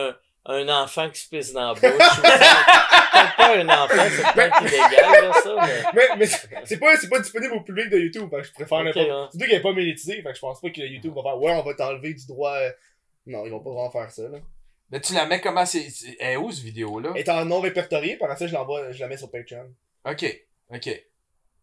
un, 0.06 0.16
un 0.46 0.82
enfant 0.82 1.10
qui 1.10 1.20
se 1.20 1.28
pisse 1.28 1.52
dans 1.52 1.68
la 1.68 1.74
bouche. 1.74 1.80
peut-être 1.82 3.36
pas 3.36 3.56
un 3.56 3.68
enfant, 3.68 4.02
c'est 4.10 4.32
peut-être 4.34 4.62
illégal, 4.62 5.24
là, 5.24 5.32
ça, 5.42 5.54
mais... 5.66 5.82
Mais, 5.94 6.08
mais 6.18 6.26
c'est 6.64 6.78
pas, 6.78 6.96
c'est 6.96 7.08
pas 7.10 7.18
disponible 7.20 7.52
au 7.54 7.60
public 7.60 7.90
de 7.90 7.98
YouTube, 7.98 8.28
fait 8.30 8.36
que 8.40 8.46
je 8.46 8.52
préfère 8.52 8.78
Ok, 8.78 8.84
n'importe. 8.86 9.06
ouais. 9.06 9.12
Surtout 9.30 9.38
qu'il 9.46 9.54
est 9.54 9.60
pas 9.60 9.72
monétisé, 9.72 10.16
fait 10.22 10.28
que 10.30 10.34
je 10.34 10.40
pense 10.40 10.60
pas 10.60 10.70
que 10.70 10.80
YouTube 10.80 11.12
va 11.14 11.22
faire, 11.22 11.38
ouais, 11.38 11.52
on 11.52 11.62
va 11.62 11.74
t'enlever 11.74 12.14
du 12.14 12.26
droit. 12.26 12.54
euh, 12.54 12.70
Non, 13.26 13.44
ils 13.44 13.50
vont 13.50 13.60
pas 13.60 13.70
vraiment 13.70 13.90
faire 13.90 14.10
ça, 14.10 14.22
là. 14.22 14.38
Mais 14.90 15.00
tu 15.00 15.12
la 15.14 15.26
mets 15.26 15.40
comment? 15.40 15.66
C'est. 15.66 15.90
c'est- 15.90 16.16
Elle 16.18 16.32
est 16.32 16.36
où 16.36 16.50
cette 16.50 16.64
vidéo-là? 16.64 17.10
Elle 17.14 17.20
est 17.20 17.28
en 17.28 17.44
non 17.44 17.60
répertorié, 17.60 18.16
par 18.16 18.36
ça, 18.38 18.46
je 18.46 18.54
l'envoie, 18.54 18.90
je 18.92 19.00
la 19.00 19.08
mets 19.08 19.18
sur 19.18 19.30
Patreon. 19.30 19.66
Ok. 20.04 20.24
Ok. 20.70 20.82
Tu 20.82 20.92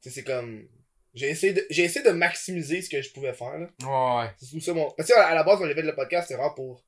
sais, 0.01 0.09
c'est 0.09 0.23
comme. 0.23 0.67
J'ai 1.13 1.29
essayé 1.29 1.53
de, 1.53 1.65
j'ai 1.69 1.83
essayé 1.83 2.05
de 2.05 2.11
maximiser 2.11 2.81
ce 2.81 2.89
que 2.89 3.01
je 3.01 3.09
pouvais 3.11 3.33
faire, 3.33 3.57
là. 3.57 3.67
Ouais, 3.83 4.23
ouais. 4.25 4.31
C'est 4.37 4.51
tout 4.51 4.59
ça 4.59 4.73
mon. 4.73 4.91
Parce 4.91 5.09
que 5.09 5.17
à 5.17 5.33
la 5.33 5.43
base, 5.43 5.59
quand 5.59 5.65
j'ai 5.67 5.73
fait 5.73 5.81
le 5.81 5.95
podcast, 5.95 6.27
c'est 6.27 6.35
vraiment 6.35 6.53
pour. 6.53 6.83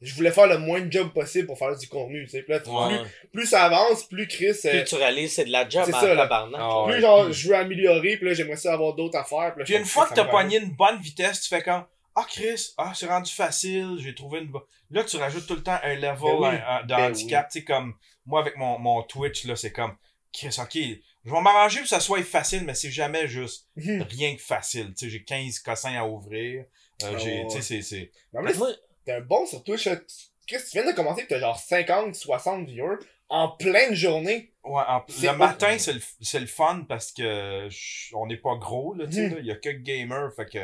Je 0.00 0.14
voulais 0.14 0.30
faire 0.30 0.46
le 0.46 0.58
moins 0.58 0.80
de 0.80 0.90
job 0.92 1.12
possible 1.12 1.46
pour 1.48 1.58
faire 1.58 1.76
du 1.76 1.88
contenu, 1.88 2.22
tu 2.24 2.30
sais. 2.30 2.42
Puis 2.42 2.52
là, 2.52 2.60
Ouais. 2.66 2.98
plus, 2.98 3.28
plus 3.32 3.46
ça 3.46 3.64
avance, 3.64 4.04
plus 4.04 4.28
Chris. 4.28 4.52
euh, 4.64 4.70
Plus 4.70 4.84
tu 4.84 4.94
réalises, 4.94 5.32
c'est 5.34 5.44
de 5.44 5.50
la 5.50 5.68
job 5.68 5.82
c'est 5.86 5.94
en 5.94 6.00
ça, 6.00 6.14
là. 6.14 6.22
tabarnak. 6.22 6.60
Ah, 6.62 6.82
plus 6.86 6.94
ouais. 6.94 7.00
genre, 7.00 7.32
je 7.32 7.48
veux 7.48 7.56
améliorer, 7.56 8.16
puis 8.16 8.26
là, 8.28 8.32
j'aimerais 8.34 8.56
ça 8.56 8.72
avoir 8.72 8.94
d'autres 8.94 9.18
affaires. 9.18 9.52
Puis, 9.54 9.58
là, 9.60 9.64
Puis 9.64 9.74
une 9.74 9.84
fois 9.84 10.06
que 10.08 10.14
t'as 10.14 10.24
pogné 10.24 10.58
une 10.58 10.70
bonne 10.70 11.00
vitesse, 11.00 11.40
tu 11.42 11.48
fais 11.48 11.62
comme 11.62 11.84
Ah 12.20 12.26
Chris, 12.28 12.72
ah 12.78 12.92
c'est 12.94 13.06
rendu 13.06 13.30
facile, 13.32 13.96
j'ai 13.98 14.14
trouvé 14.14 14.40
une 14.40 14.48
bonne. 14.48 14.62
Là 14.90 15.04
tu 15.04 15.16
rajoutes 15.18 15.46
tout 15.46 15.54
le 15.54 15.62
temps 15.62 15.78
un 15.82 15.94
level 15.94 16.16
Ben 16.20 16.38
oui. 16.40 16.46
un- 16.48 16.66
un- 16.66 16.82
de 16.82 16.88
Ben 16.88 17.10
handicap, 17.10 17.48
tu 17.50 17.58
sais 17.60 17.64
comme 17.64 17.94
moi 18.26 18.40
avec 18.40 18.56
mon, 18.56 18.78
mon 18.78 19.02
Twitch 19.02 19.44
là, 19.44 19.54
c'est 19.56 19.72
comme 19.72 19.96
Chris, 20.32 20.56
ok, 20.60 20.74
je 21.24 21.30
vais 21.30 21.40
m'arranger 21.40 21.76
pour 21.78 21.84
que 21.84 21.88
ça 21.90 22.00
soit 22.00 22.22
facile, 22.22 22.64
mais 22.64 22.74
c'est 22.74 22.90
jamais 22.90 23.28
juste 23.28 23.66
Mhm. 23.76 24.02
rien 24.10 24.34
que 24.36 24.42
facile. 24.42 24.94
Tu 24.94 25.04
sais, 25.06 25.10
j'ai 25.10 25.22
15 25.24 25.58
cossins 25.60 25.94
à 25.94 26.04
ouvrir. 26.06 26.64
Euh, 27.04 27.18
j'ai, 27.18 27.42
ouais. 27.42 27.46
tu 27.50 27.56
sais, 27.56 27.62
c'est, 27.62 27.82
c'est. 27.82 28.10
Mais 28.32 28.40
en 28.40 28.42
plus, 28.44 28.58
Moi, 28.58 28.70
t'es 29.04 29.12
un 29.12 29.20
bon 29.20 29.46
sur 29.46 29.62
Twitch. 29.62 29.84
Chris, 30.46 30.58
tu 30.70 30.70
viens 30.72 30.86
de 30.86 30.92
commencer 30.96 31.22
que 31.24 31.28
t'as 31.28 31.38
genre 31.40 31.58
50, 31.58 32.14
60 32.14 32.66
viewers 32.66 32.96
en 33.28 33.48
pleine 33.50 33.94
journée. 33.94 34.52
Ouais, 34.64 34.82
en- 34.86 35.04
le 35.22 35.32
matin, 35.36 35.76
c'est 35.78 35.92
le, 35.92 36.00
c'est 36.20 36.40
le 36.40 36.46
fun 36.46 36.84
parce 36.88 37.12
que 37.12 37.68
je- 37.70 38.14
on 38.16 38.26
n'est 38.26 38.36
pas 38.38 38.56
gros, 38.56 38.94
là, 38.94 39.06
tu 39.06 39.12
sais, 39.14 39.28
là. 39.28 39.36
Il 39.40 39.46
y 39.46 39.50
a 39.52 39.56
que 39.56 39.68
gamer, 39.70 40.32
fait 40.34 40.46
que 40.46 40.58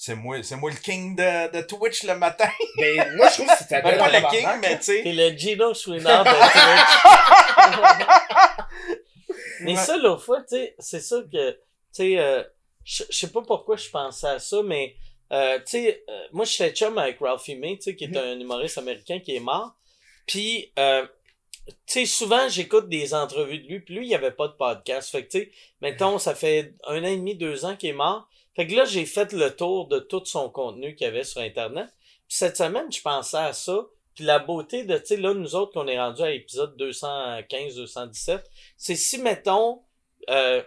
c'est 0.00 0.14
moi, 0.14 0.40
c'est 0.44 0.54
moi 0.54 0.70
le 0.70 0.76
king 0.76 1.16
de, 1.16 1.50
de 1.50 1.60
Twitch 1.66 2.04
le 2.04 2.14
matin. 2.16 2.48
Mais 2.76 2.94
moi, 3.16 3.28
je 3.28 3.34
trouve 3.42 3.48
que 3.48 3.64
ça 3.64 3.80
Ben, 3.82 3.98
pas 3.98 4.08
le 4.08 4.30
king, 4.30 4.46
mais 4.62 4.78
tu 4.78 4.84
sais. 4.84 5.02
T'es 5.02 5.12
le 5.12 5.36
Gino 5.36 5.74
Chouinard 5.74 6.24
de 6.24 6.30
Twitch. 6.30 7.98
mais 9.62 9.72
Ouais. 9.72 9.76
ça, 9.76 9.96
l'autre 9.96 10.22
fois, 10.22 10.40
tu 10.42 10.56
sais, 10.56 10.74
c'est 10.78 11.00
ça 11.00 11.16
que, 11.30 11.50
tu 11.52 11.58
sais, 11.92 12.18
euh, 12.18 12.42
je 12.84 13.02
sais 13.10 13.30
pas 13.32 13.42
pourquoi 13.42 13.76
je 13.76 13.88
pensais 13.90 14.28
à 14.28 14.38
ça, 14.38 14.62
mais, 14.62 14.94
euh, 15.32 15.58
tu 15.58 15.64
sais, 15.72 16.04
euh, 16.08 16.20
moi, 16.32 16.44
je 16.44 16.52
suis 16.52 16.70
chum 16.70 16.96
avec 16.96 17.18
Ralphie 17.20 17.56
May, 17.56 17.76
tu 17.76 17.82
sais, 17.82 17.96
qui 17.96 18.04
est 18.04 18.08
Mhm. 18.08 18.16
un 18.18 18.38
humoriste 18.40 18.78
américain 18.78 19.18
qui 19.18 19.34
est 19.34 19.40
mort. 19.40 19.74
Puis, 20.26 20.72
euh, 20.78 21.04
tu 21.66 21.74
sais, 21.86 22.06
souvent, 22.06 22.48
j'écoute 22.48 22.88
des 22.88 23.14
entrevues 23.14 23.58
de 23.58 23.66
lui, 23.66 23.80
puis 23.80 23.94
lui, 23.96 24.06
il 24.06 24.10
y 24.10 24.14
avait 24.14 24.30
pas 24.30 24.46
de 24.48 24.52
podcast. 24.54 25.10
Fait 25.10 25.24
que, 25.26 25.30
tu 25.32 25.38
sais, 25.40 25.50
mettons, 25.82 26.18
ça 26.18 26.34
fait 26.36 26.72
un 26.86 27.02
an 27.02 27.06
et 27.08 27.16
demi, 27.16 27.34
deux 27.34 27.64
ans 27.64 27.74
qu'il 27.76 27.90
est 27.90 27.94
mort. 27.94 28.28
Fait 28.58 28.66
que 28.66 28.74
là, 28.74 28.84
j'ai 28.84 29.06
fait 29.06 29.32
le 29.34 29.54
tour 29.54 29.86
de 29.86 30.00
tout 30.00 30.24
son 30.24 30.50
contenu 30.50 30.96
qu'il 30.96 31.04
y 31.04 31.08
avait 31.08 31.22
sur 31.22 31.40
Internet. 31.40 31.86
Puis 32.26 32.38
cette 32.38 32.56
semaine, 32.56 32.90
je 32.90 33.00
pensais 33.00 33.36
à 33.36 33.52
ça. 33.52 33.86
Puis 34.16 34.24
la 34.24 34.40
beauté 34.40 34.82
de, 34.82 34.98
tu 34.98 35.06
sais, 35.06 35.16
là, 35.16 35.32
nous 35.32 35.54
autres, 35.54 35.74
qu'on 35.74 35.86
est 35.86 35.96
rendu 35.96 36.22
à 36.22 36.30
l'épisode 36.30 36.76
215, 36.76 37.76
217, 37.76 38.50
c'est 38.76 38.96
si, 38.96 39.18
mettons, 39.18 39.84
euh, 40.28 40.60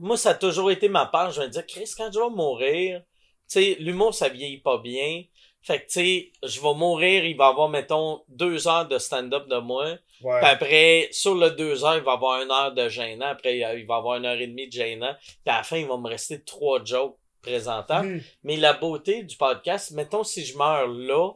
moi, 0.00 0.16
ça 0.16 0.30
a 0.30 0.34
toujours 0.34 0.72
été 0.72 0.88
ma 0.88 1.06
part, 1.06 1.30
je 1.30 1.42
me 1.42 1.46
dire, 1.46 1.64
Chris, 1.64 1.88
quand 1.96 2.10
je 2.12 2.18
vais 2.18 2.30
mourir, 2.30 3.00
tu 3.48 3.60
sais, 3.60 3.76
l'humour, 3.78 4.12
ça 4.12 4.28
vieillit 4.28 4.58
pas 4.58 4.78
bien. 4.78 5.22
Fait 5.66 5.78
que, 5.80 5.86
tu 5.86 5.92
sais, 5.92 6.32
je 6.42 6.60
vais 6.60 6.74
mourir, 6.74 7.24
il 7.24 7.36
va 7.38 7.46
avoir, 7.46 7.70
mettons, 7.70 8.22
deux 8.28 8.68
heures 8.68 8.86
de 8.86 8.98
stand-up 8.98 9.48
de 9.48 9.56
moi. 9.56 9.86
Ouais. 10.22 10.38
Puis 10.40 10.50
après, 10.50 11.08
sur 11.10 11.34
le 11.34 11.50
deux 11.52 11.84
heures, 11.84 11.96
il 11.96 12.02
va 12.02 12.12
avoir 12.12 12.42
une 12.42 12.50
heure 12.50 12.72
de 12.74 12.88
gênant. 12.90 13.26
Après, 13.28 13.56
il 13.58 13.86
va 13.86 13.96
avoir 13.96 14.18
une 14.18 14.26
heure 14.26 14.38
et 14.38 14.46
demie 14.46 14.66
de 14.68 14.72
gênant. 14.72 15.14
Puis 15.22 15.36
à 15.46 15.56
la 15.58 15.62
fin, 15.62 15.78
il 15.78 15.86
va 15.86 15.96
me 15.96 16.06
rester 16.08 16.42
trois 16.42 16.84
jokes 16.84 17.16
présentables. 17.40 18.08
Mhm. 18.08 18.22
Mais 18.42 18.56
la 18.56 18.74
beauté 18.74 19.22
du 19.22 19.36
podcast, 19.38 19.92
mettons 19.92 20.22
si 20.22 20.44
je 20.44 20.56
meurs 20.58 20.86
là, 20.88 21.30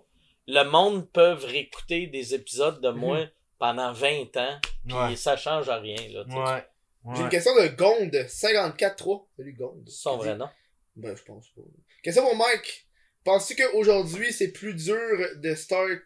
le 0.46 0.62
monde 0.64 1.10
peut 1.10 1.32
réécouter 1.32 2.06
des 2.06 2.34
épisodes 2.34 2.80
de 2.82 2.90
moi 2.90 3.20
pendant 3.58 3.92
20 3.92 4.36
ans. 4.36 4.58
Puis 4.86 4.94
Ouais. 4.94 5.16
ça 5.16 5.36
change 5.38 5.68
rien, 5.70 5.96
là. 6.12 6.24
Ouais. 6.28 6.66
J'ai 7.16 7.22
une 7.22 7.28
question 7.30 7.54
de 7.54 7.68
Gond 7.68 8.10
54-3. 8.28 9.26
Salut 9.36 9.54
Gond. 9.54 9.82
C'est 9.86 10.02
son 10.02 10.16
vrai 10.18 10.36
nom? 10.36 10.48
Ben, 10.96 11.16
je 11.16 11.22
pense 11.22 11.48
pas. 11.48 11.62
Question 12.02 12.24
pour 12.24 12.36
Mike. 12.36 12.87
Penses-tu 13.28 13.56
qu'aujourd'hui, 13.56 14.32
c'est 14.32 14.52
plus 14.52 14.72
dur 14.72 15.18
de 15.36 15.54
start, 15.54 16.00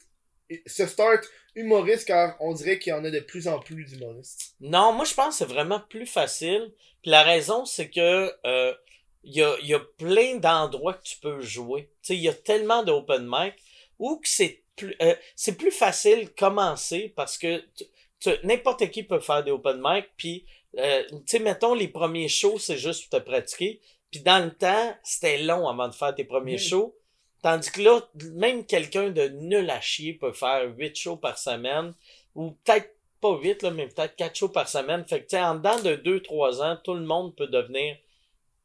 se 0.67 0.87
start 0.89 1.25
humoriste 1.55 2.09
car 2.09 2.37
on 2.41 2.53
dirait 2.53 2.81
qu'il 2.81 2.91
y 2.91 2.97
en 2.97 3.05
a 3.05 3.11
de 3.13 3.21
plus 3.21 3.47
en 3.47 3.61
plus 3.61 3.85
d'humoristes? 3.85 4.57
Non, 4.61 4.93
moi 4.93 5.05
je 5.05 5.15
pense 5.15 5.29
que 5.29 5.35
c'est 5.45 5.53
vraiment 5.53 5.79
plus 5.79 6.05
facile. 6.07 6.73
Puis 7.01 7.13
la 7.13 7.23
raison, 7.23 7.65
c'est 7.65 7.91
que 7.91 8.33
euh, 8.45 8.75
il 9.23 9.37
y, 9.37 9.41
a, 9.41 9.57
y 9.61 9.73
a 9.73 9.79
plein 9.79 10.39
d'endroits 10.39 10.95
que 10.95 11.05
tu 11.05 11.17
peux 11.21 11.41
jouer. 11.41 11.91
Tu 12.03 12.09
sais, 12.09 12.17
il 12.17 12.23
y 12.23 12.29
a 12.29 12.35
tellement 12.35 12.83
d'open 12.83 13.25
mic 13.25 13.55
où 14.01 14.17
que 14.17 14.29
c'est 14.29 14.65
plus 14.75 14.97
euh, 15.01 15.15
c'est 15.37 15.57
plus 15.57 15.71
facile 15.71 16.29
commencer 16.37 17.13
parce 17.15 17.39
que 17.39 17.63
tu- 17.77 17.85
tu- 18.19 18.31
n'importe 18.43 18.91
qui 18.91 19.05
peut 19.05 19.21
faire 19.21 19.45
des 19.45 19.53
open 19.53 19.81
mic. 19.81 20.07
Puis 20.17 20.45
euh, 20.77 21.05
tu 21.09 21.17
sais, 21.27 21.39
mettons 21.39 21.75
les 21.75 21.87
premiers 21.87 22.27
shows, 22.27 22.59
c'est 22.59 22.79
juste 22.79 23.09
pour 23.09 23.21
te 23.21 23.25
pratiquer. 23.25 23.81
Puis 24.11 24.23
dans 24.23 24.45
le 24.45 24.51
temps, 24.53 24.97
c'était 25.05 25.39
long 25.39 25.69
avant 25.69 25.87
de 25.87 25.95
faire 25.95 26.17
tes 26.17 26.25
premiers 26.25 26.59
shows. 26.59 26.97
Tandis 27.43 27.71
que 27.73 27.83
là, 27.83 28.01
même 28.33 28.65
quelqu'un 28.65 29.11
de 29.11 29.29
nul 29.29 29.69
à 29.69 29.81
chier 29.81 30.15
peut 30.15 30.33
faire 30.33 30.65
8 30.77 30.97
shows 30.97 31.17
par 31.17 31.39
semaine. 31.39 31.93
Ou 32.35 32.53
peut-être 32.65 32.95
pas 33.21 33.37
8, 33.37 33.63
là, 33.63 33.71
mais 33.73 33.89
peut-être 33.89 34.17
4 34.17 34.37
shows 34.37 34.49
par 34.49 34.69
semaine. 34.69 35.05
Fait 35.05 35.21
que, 35.21 35.29
tu 35.29 35.37
sais, 35.37 35.43
en 35.43 35.57
dedans 35.57 35.81
de 35.81 35.97
2-3 35.97 36.63
ans, 36.63 36.79
tout 36.83 36.95
le 36.95 37.05
monde 37.05 37.35
peut 37.37 37.49
devenir 37.49 37.97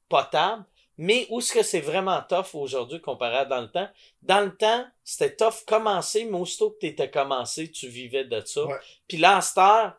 potable. 0.09 0.63
Mais 0.99 1.27
où 1.29 1.39
est-ce 1.39 1.53
que 1.53 1.63
c'est 1.63 1.81
vraiment 1.81 2.21
tough 2.27 2.55
aujourd'hui 2.55 2.99
comparé 3.01 3.37
à 3.37 3.45
dans 3.45 3.61
le 3.61 3.69
temps? 3.69 3.89
Dans 4.23 4.41
le 4.41 4.55
temps, 4.55 4.85
c'était 5.03 5.35
tough 5.35 5.63
commencer, 5.67 6.25
mais 6.25 6.37
aussitôt 6.37 6.71
que 6.71 6.79
t'étais 6.79 7.11
commencé, 7.11 7.71
tu 7.71 7.87
vivais 7.87 8.23
de 8.23 8.41
ça. 8.45 8.65
Ouais. 8.65 8.75
Puis 9.07 9.17
là, 9.17 9.37
en 9.37 9.91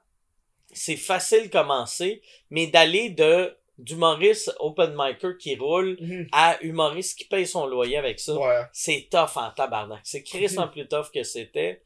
c'est 0.73 0.97
facile 0.97 1.51
commencer, 1.51 2.21
mais 2.51 2.67
d'aller 2.67 3.11
de 3.11 3.57
d'humoriste 3.79 4.53
open 4.59 4.95
micer 4.97 5.37
qui 5.39 5.57
roule 5.57 5.97
Mhm. 6.01 6.29
à 6.33 6.59
humoriste 6.63 7.17
qui 7.19 7.25
paye 7.25 7.47
son 7.47 7.67
loyer 7.67 7.97
avec 7.97 8.19
ça 8.21 8.35
Ouais. 8.35 8.63
c'est 8.73 9.09
tough 9.11 9.37
en 9.37 9.51
tabarnak. 9.51 10.01
C'est 10.05 10.23
crissement 10.23 10.69
plus 10.69 10.87
tough 10.89 11.11
que 11.15 11.23
c'était 11.23 11.83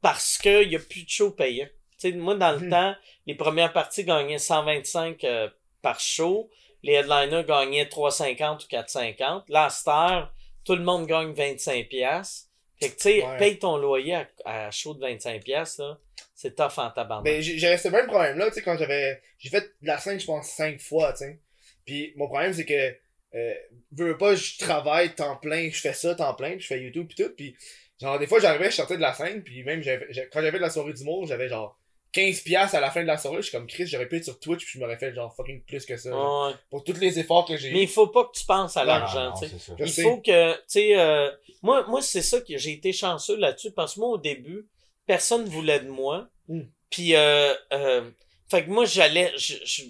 parce 0.00 0.38
que 0.38 0.64
y 0.64 0.76
a 0.76 0.78
plus 0.78 1.04
de 1.04 1.08
show 1.08 1.30
payant. 1.32 1.66
Tu 1.98 2.10
sais, 2.10 2.12
moi, 2.16 2.34
dans 2.34 2.52
le 2.52 2.58
Mhm. 2.60 2.70
temps, 2.70 2.94
les 3.26 3.34
premières 3.34 3.72
parties 3.72 4.04
gagnaient 4.04 4.38
125 4.38 5.22
euh, 5.24 5.48
par 5.82 6.00
show. 6.00 6.50
Les 6.82 6.94
headliners 6.94 7.44
gagnaient 7.46 7.88
350 7.88 8.64
ou 8.64 8.66
450. 8.68 9.48
Là, 9.48 9.66
à 9.66 9.70
cette 9.70 9.86
heure, 9.88 10.32
tout 10.64 10.74
le 10.74 10.82
monde 10.82 11.06
gagne 11.06 11.32
25 11.32 11.88
piastres. 11.88 12.48
Fait 12.80 12.88
que, 12.90 12.94
tu 12.96 13.00
sais, 13.02 13.24
Ouais. 13.24 13.36
paye 13.38 13.58
ton 13.58 13.76
loyer 13.76 14.14
à, 14.14 14.26
à 14.44 14.70
show 14.72 14.92
de 14.94 15.00
25 15.00 15.44
piastres, 15.44 15.80
là. 15.82 15.98
C'est 16.42 16.56
tough 16.56 16.76
en 16.78 16.90
tabarnak. 16.90 17.24
Ben, 17.24 17.40
j'ai- 17.40 17.56
j'avais 17.56 17.78
ce 17.78 17.86
même 17.88 18.06
problème-là, 18.08 18.48
tu 18.48 18.54
sais, 18.54 18.62
quand 18.62 18.76
j'avais. 18.76 19.22
J'ai 19.38 19.48
fait 19.48 19.60
de 19.80 19.86
la 19.86 19.98
scène, 19.98 20.18
je 20.18 20.26
pense, 20.26 20.48
cinq 20.48 20.80
fois, 20.80 21.12
tu 21.12 21.18
sais. 21.18 21.40
Puis 21.86 22.12
mon 22.16 22.26
problème, 22.26 22.52
c'est 22.52 22.64
que. 22.64 22.96
Euh, 23.34 23.54
veux 23.92 24.08
veux 24.08 24.18
pas, 24.18 24.34
je 24.34 24.58
travaille 24.58 25.14
temps 25.14 25.36
plein, 25.36 25.70
je 25.70 25.80
fais 25.80 25.92
ça 25.94 26.14
temps 26.14 26.34
plein, 26.34 26.50
puis 26.50 26.60
je 26.60 26.66
fais 26.66 26.82
YouTube 26.82 27.06
pis 27.08 27.14
tout, 27.22 27.30
puis 27.34 27.56
genre 28.00 28.18
des 28.18 28.26
fois 28.26 28.40
j'arrivais, 28.40 28.70
je 28.70 28.76
sortais 28.76 28.96
de 28.96 29.00
la 29.00 29.14
scène, 29.14 29.42
puis 29.42 29.62
même 29.64 29.82
j'avais, 29.82 30.06
j'ai- 30.10 30.28
quand 30.30 30.42
j'avais 30.42 30.58
de 30.58 30.62
la 30.62 30.68
soirée 30.68 30.92
d'humour, 30.92 31.26
j'avais 31.26 31.48
genre 31.48 31.78
15 32.12 32.40
piastres 32.42 32.74
à 32.76 32.80
la 32.80 32.90
fin 32.90 33.00
de 33.00 33.06
la 33.06 33.16
soirée, 33.16 33.38
je 33.38 33.42
suis 33.48 33.52
comme 33.56 33.66
Chris, 33.66 33.86
j'aurais 33.86 34.06
pu 34.06 34.16
être 34.18 34.24
sur 34.24 34.38
Twitch, 34.38 34.64
puis 34.66 34.72
je 34.74 34.78
m'aurais 34.80 34.98
fait 34.98 35.14
genre 35.14 35.34
fucking 35.34 35.62
plus 35.64 35.86
que 35.86 35.96
ça, 35.96 36.10
Ouais. 36.10 36.52
pour 36.68 36.84
tous 36.84 36.98
les 37.00 37.18
efforts 37.20 37.46
que 37.46 37.56
j'ai 37.56 37.72
Mais 37.72 37.82
il 37.84 37.88
faut 37.88 38.08
pas 38.08 38.24
que 38.24 38.38
tu 38.38 38.44
penses 38.44 38.76
à 38.76 38.84
l'argent, 38.84 39.32
tu 39.40 39.48
sais. 39.48 39.54
il 39.78 39.88
sais. 39.88 40.02
faut 40.02 40.18
que, 40.20 40.52
tu 40.54 40.60
sais, 40.66 40.98
euh, 41.00 41.30
moi, 41.62 41.86
moi 41.88 42.02
c'est 42.02 42.20
ça 42.20 42.38
que 42.42 42.58
j'ai 42.58 42.72
été 42.72 42.92
chanceux 42.92 43.36
là-dessus 43.38 43.70
parce 43.70 43.94
que 43.94 44.00
moi, 44.00 44.10
au 44.10 44.18
début, 44.18 44.66
personne 45.06 45.46
voulait 45.46 45.80
de 45.80 45.88
moi. 45.88 46.28
Mm. 46.48 46.62
Puis, 46.90 47.14
euh, 47.14 47.54
euh, 47.72 48.10
fait 48.50 48.64
que 48.64 48.70
moi, 48.70 48.84
j'allais, 48.84 49.32
je, 49.36 49.54
je, 49.64 49.84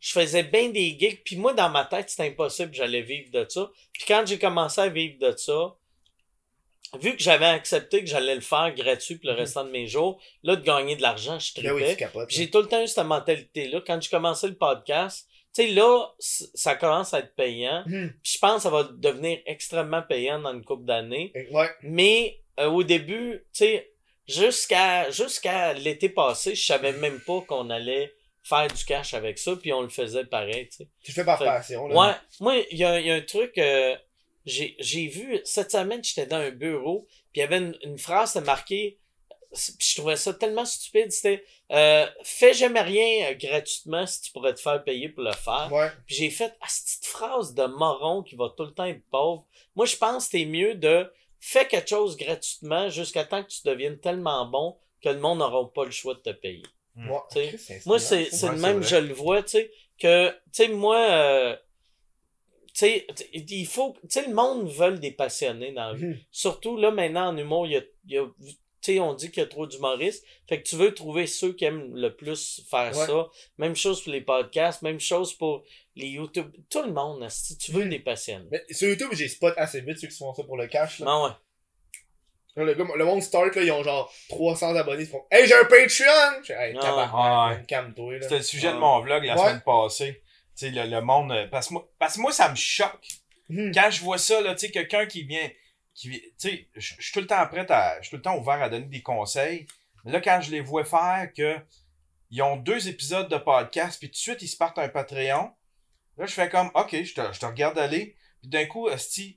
faisais 0.00 0.42
bien 0.42 0.68
des 0.70 0.96
gigs. 0.98 1.22
Puis 1.24 1.36
moi, 1.36 1.54
dans 1.54 1.68
ma 1.70 1.84
tête, 1.84 2.10
c'était 2.10 2.28
impossible, 2.28 2.70
que 2.70 2.76
j'allais 2.76 3.02
vivre 3.02 3.30
de 3.30 3.46
ça. 3.48 3.70
Puis 3.92 4.04
quand 4.06 4.24
j'ai 4.26 4.38
commencé 4.38 4.80
à 4.80 4.88
vivre 4.88 5.18
de 5.18 5.36
ça, 5.36 5.76
vu 7.00 7.16
que 7.16 7.22
j'avais 7.22 7.46
accepté 7.46 8.00
que 8.00 8.06
j'allais 8.06 8.34
le 8.34 8.40
faire 8.40 8.72
gratuit 8.74 9.16
pour 9.16 9.26
le 9.26 9.32
Mhm. 9.34 9.38
restant 9.40 9.64
de 9.64 9.70
mes 9.70 9.86
jours, 9.86 10.20
là, 10.42 10.56
de 10.56 10.62
gagner 10.62 10.96
de 10.96 11.02
l'argent, 11.02 11.38
je 11.38 11.60
Ben 11.60 11.72
oui, 11.72 11.82
tripais. 11.82 12.08
Puis 12.26 12.36
J'ai 12.36 12.50
tout 12.50 12.60
le 12.60 12.68
temps 12.68 12.82
eu 12.82 12.86
cette 12.88 13.04
mentalité-là. 13.06 13.80
Quand 13.86 14.00
j'ai 14.00 14.10
commencé 14.10 14.46
le 14.48 14.54
podcast, 14.56 15.28
tu 15.54 15.62
sais, 15.62 15.68
là, 15.68 16.08
ça 16.18 16.74
commence 16.74 17.14
à 17.14 17.20
être 17.20 17.34
payant. 17.36 17.82
Mhm. 17.86 18.12
Puis 18.22 18.32
je 18.34 18.38
pense 18.38 18.56
que 18.56 18.62
ça 18.62 18.70
va 18.70 18.84
devenir 18.92 19.38
extrêmement 19.46 20.02
payant 20.02 20.40
dans 20.40 20.52
une 20.52 20.64
couple 20.64 20.84
d'années. 20.84 21.32
Ouais. 21.52 21.70
Mais 21.82 22.40
euh, 22.60 22.66
au 22.66 22.82
début, 22.82 23.38
tu 23.52 23.64
sais, 23.64 23.93
jusqu'à 24.26 25.10
jusqu'à 25.10 25.72
l'été 25.74 26.08
passé, 26.08 26.54
je 26.54 26.64
savais 26.64 26.92
même 26.92 27.20
pas 27.20 27.40
qu'on 27.42 27.70
allait 27.70 28.12
faire 28.42 28.68
du 28.68 28.84
cash 28.84 29.14
avec 29.14 29.38
ça, 29.38 29.56
puis 29.56 29.72
on 29.72 29.82
le 29.82 29.88
faisait 29.88 30.24
pareil, 30.24 30.68
tu 30.68 30.76
sais. 30.76 30.88
Tu 31.02 31.10
le 31.10 31.14
fais 31.14 31.24
par 31.24 31.38
passion, 31.38 31.88
là. 31.88 31.94
Ouais, 31.94 32.14
moi, 32.40 32.56
il 32.70 32.78
y 32.78 32.84
a, 32.84 33.00
y 33.00 33.10
a 33.10 33.14
un 33.14 33.22
truc, 33.22 33.56
euh, 33.56 33.96
j'ai 34.44 34.76
j'ai 34.78 35.08
vu, 35.08 35.40
cette 35.44 35.72
semaine, 35.72 36.04
j'étais 36.04 36.26
dans 36.26 36.36
un 36.36 36.50
bureau, 36.50 37.06
puis 37.32 37.36
il 37.36 37.40
y 37.40 37.42
avait 37.42 37.58
une, 37.58 37.76
une 37.82 37.98
phrase 37.98 38.32
c'était 38.32 38.44
marquée, 38.44 38.98
puis 39.50 39.88
je 39.88 39.96
trouvais 39.96 40.16
ça 40.16 40.34
tellement 40.34 40.64
stupide, 40.64 41.10
c'était 41.10 41.44
euh, 41.72 42.06
Fais 42.22 42.52
jamais 42.52 42.80
rien 42.80 43.30
euh, 43.30 43.34
gratuitement 43.34 44.06
si 44.06 44.22
tu 44.22 44.32
pourrais 44.32 44.54
te 44.54 44.60
faire 44.60 44.82
payer 44.84 45.08
pour 45.08 45.22
le 45.22 45.32
faire. 45.32 45.68
Ouais. 45.72 45.90
Puis 46.06 46.16
j'ai 46.16 46.30
fait, 46.30 46.54
ah, 46.60 46.66
cette 46.68 46.84
petite 46.84 47.06
phrase 47.06 47.54
de 47.54 47.64
moron 47.64 48.22
qui 48.22 48.36
va 48.36 48.52
tout 48.56 48.64
le 48.64 48.72
temps 48.72 48.84
être 48.84 49.04
pauvre. 49.10 49.46
Moi, 49.76 49.86
je 49.86 49.96
pense 49.96 50.26
que 50.26 50.38
c'est 50.38 50.44
mieux 50.44 50.74
de 50.74 51.10
fais 51.46 51.68
quelque 51.68 51.88
chose 51.88 52.16
gratuitement 52.16 52.88
jusqu'à 52.88 53.24
temps 53.24 53.42
que 53.42 53.48
tu 53.48 53.60
deviennes 53.64 53.98
tellement 53.98 54.46
bon 54.46 54.76
que 55.02 55.10
le 55.10 55.18
monde 55.18 55.38
n'aura 55.38 55.70
pas 55.72 55.84
le 55.84 55.90
choix 55.90 56.14
de 56.14 56.20
te 56.20 56.30
payer. 56.30 56.64
Mm. 56.96 57.10
C'est 57.30 57.86
Moi, 57.86 57.98
c'est 57.98 58.32
Ouais, 58.42 58.50
le 58.52 58.58
même, 58.58 58.82
je 58.82 58.96
le 58.96 59.12
vois, 59.12 59.42
tu 59.42 59.50
sais, 59.50 59.70
que, 59.98 60.30
tu 60.30 60.36
sais, 60.52 60.68
moi, 60.68 60.98
euh, 60.98 61.56
tu 62.68 62.72
sais, 62.74 63.06
il 63.32 63.66
faut, 63.66 63.94
tu 64.02 64.08
sais, 64.08 64.26
le 64.26 64.34
monde 64.34 64.68
veut 64.68 64.98
des 64.98 65.10
passionnés 65.12 65.72
dans 65.72 65.88
la 65.88 65.94
vie. 65.94 66.06
Mhm. 66.06 66.18
Surtout, 66.30 66.76
là, 66.76 66.90
maintenant, 66.90 67.28
en 67.28 67.36
humour, 67.36 67.66
il 67.66 67.72
y 67.72 67.76
a, 67.76 67.82
il 68.06 68.12
y 68.12 68.18
a 68.18 68.26
tu 68.84 68.92
sais, 68.92 69.00
on 69.00 69.14
dit 69.14 69.30
qu'il 69.30 69.42
y 69.42 69.46
a 69.46 69.48
trop 69.48 69.66
d'humoristes. 69.66 70.24
Fait 70.48 70.62
que 70.62 70.68
tu 70.68 70.76
veux 70.76 70.92
trouver 70.92 71.26
ceux 71.26 71.54
qui 71.54 71.64
aiment 71.64 71.94
le 71.94 72.14
plus 72.14 72.62
faire 72.70 72.96
Ouais. 72.96 73.06
ça. 73.06 73.28
Même 73.58 73.74
chose 73.74 74.02
pour 74.02 74.12
les 74.12 74.20
podcasts, 74.20 74.82
même 74.82 75.00
chose 75.00 75.32
pour 75.32 75.64
les 75.96 76.08
YouTube. 76.08 76.52
Tout 76.68 76.82
le 76.82 76.92
monde, 76.92 77.26
si 77.30 77.56
tu 77.56 77.72
veux 77.72 77.84
Mhm. 77.84 77.90
des 77.90 77.98
passionnés. 78.00 78.46
Mais 78.50 78.62
sur 78.70 78.88
YouTube, 78.88 79.08
j'ai 79.12 79.28
spot 79.28 79.54
assez 79.56 79.80
vite 79.80 79.98
ceux 79.98 80.08
qui 80.08 80.16
font 80.16 80.34
ça 80.34 80.42
pour 80.44 80.56
le 80.58 80.66
cash, 80.66 80.98
là. 80.98 81.06
Non, 81.06 81.24
ouais. 81.24 81.30
Là, 82.56 82.64
Le, 82.64 82.74
gars- 82.74 82.84
le 82.96 83.04
monde 83.04 83.22
start, 83.22 83.56
là, 83.56 83.62
ils 83.62 83.72
ont 83.72 83.82
genre 83.82 84.12
300 84.28 84.76
abonnés, 84.76 85.02
ils 85.02 85.08
font 85.08 85.24
Hey, 85.30 85.46
j'ai 85.46 85.54
un 85.54 85.64
Patreon! 85.64 86.42
Hey, 86.56 86.76
Ah, 86.80 87.50
ouais. 87.58 87.64
calme-toi, 87.66 88.12
là. 88.14 88.22
C'était 88.22 88.36
le 88.36 88.42
sujet 88.42 88.68
de 88.68 88.74
Ouais. 88.74 88.78
mon 88.80 89.00
vlog 89.00 89.24
la 89.24 89.34
Ouais. 89.34 89.40
semaine 89.40 89.62
passée. 89.64 90.22
Tu 90.56 90.66
sais, 90.66 90.70
le, 90.70 90.88
le 90.88 91.00
monde. 91.00 91.32
euh, 91.32 91.48
Parce 91.48 91.66
que 91.68 91.72
moi, 91.74 91.88
parce 91.98 92.16
moi, 92.16 92.30
ça 92.30 92.48
me 92.50 92.54
choque. 92.54 93.08
Mhm. 93.48 93.72
Quand 93.74 93.90
je 93.90 94.00
vois 94.02 94.18
ça, 94.18 94.40
là, 94.40 94.54
tu 94.54 94.66
sais, 94.66 94.70
quelqu'un 94.70 95.06
qui 95.06 95.24
vient. 95.24 95.50
Tu 95.94 96.20
sais, 96.38 96.68
je 96.74 96.94
suis 97.00 97.12
tout 97.12 97.20
le 97.20 97.26
temps 97.26 97.46
prêt 97.46 97.70
à. 97.70 98.00
Je 98.00 98.08
suis 98.08 98.10
tout 98.10 98.16
le 98.16 98.22
temps 98.22 98.38
ouvert 98.38 98.60
à 98.62 98.68
donner 98.68 98.86
des 98.86 99.02
conseils. 99.02 99.66
Mais 100.04 100.12
là, 100.12 100.20
quand 100.20 100.40
je 100.40 100.50
les 100.50 100.60
vois 100.60 100.84
faire 100.84 101.32
que. 101.34 101.58
Ils 102.30 102.42
ont 102.42 102.56
deux 102.56 102.88
épisodes 102.88 103.28
de 103.28 103.36
podcast, 103.36 103.98
puis 104.00 104.08
tout 104.08 104.14
de 104.14 104.18
suite, 104.18 104.42
ils 104.42 104.48
se 104.48 104.56
partent 104.56 104.78
un 104.78 104.88
Patreon. 104.88 105.52
Là, 106.16 106.26
je 106.26 106.32
fais 106.32 106.48
comme, 106.48 106.68
OK, 106.74 106.90
je 106.90 107.14
te, 107.14 107.32
je 107.32 107.38
te 107.38 107.46
regarde 107.46 107.78
aller. 107.78 108.16
Puis 108.40 108.50
d'un 108.50 108.66
coup, 108.66 108.88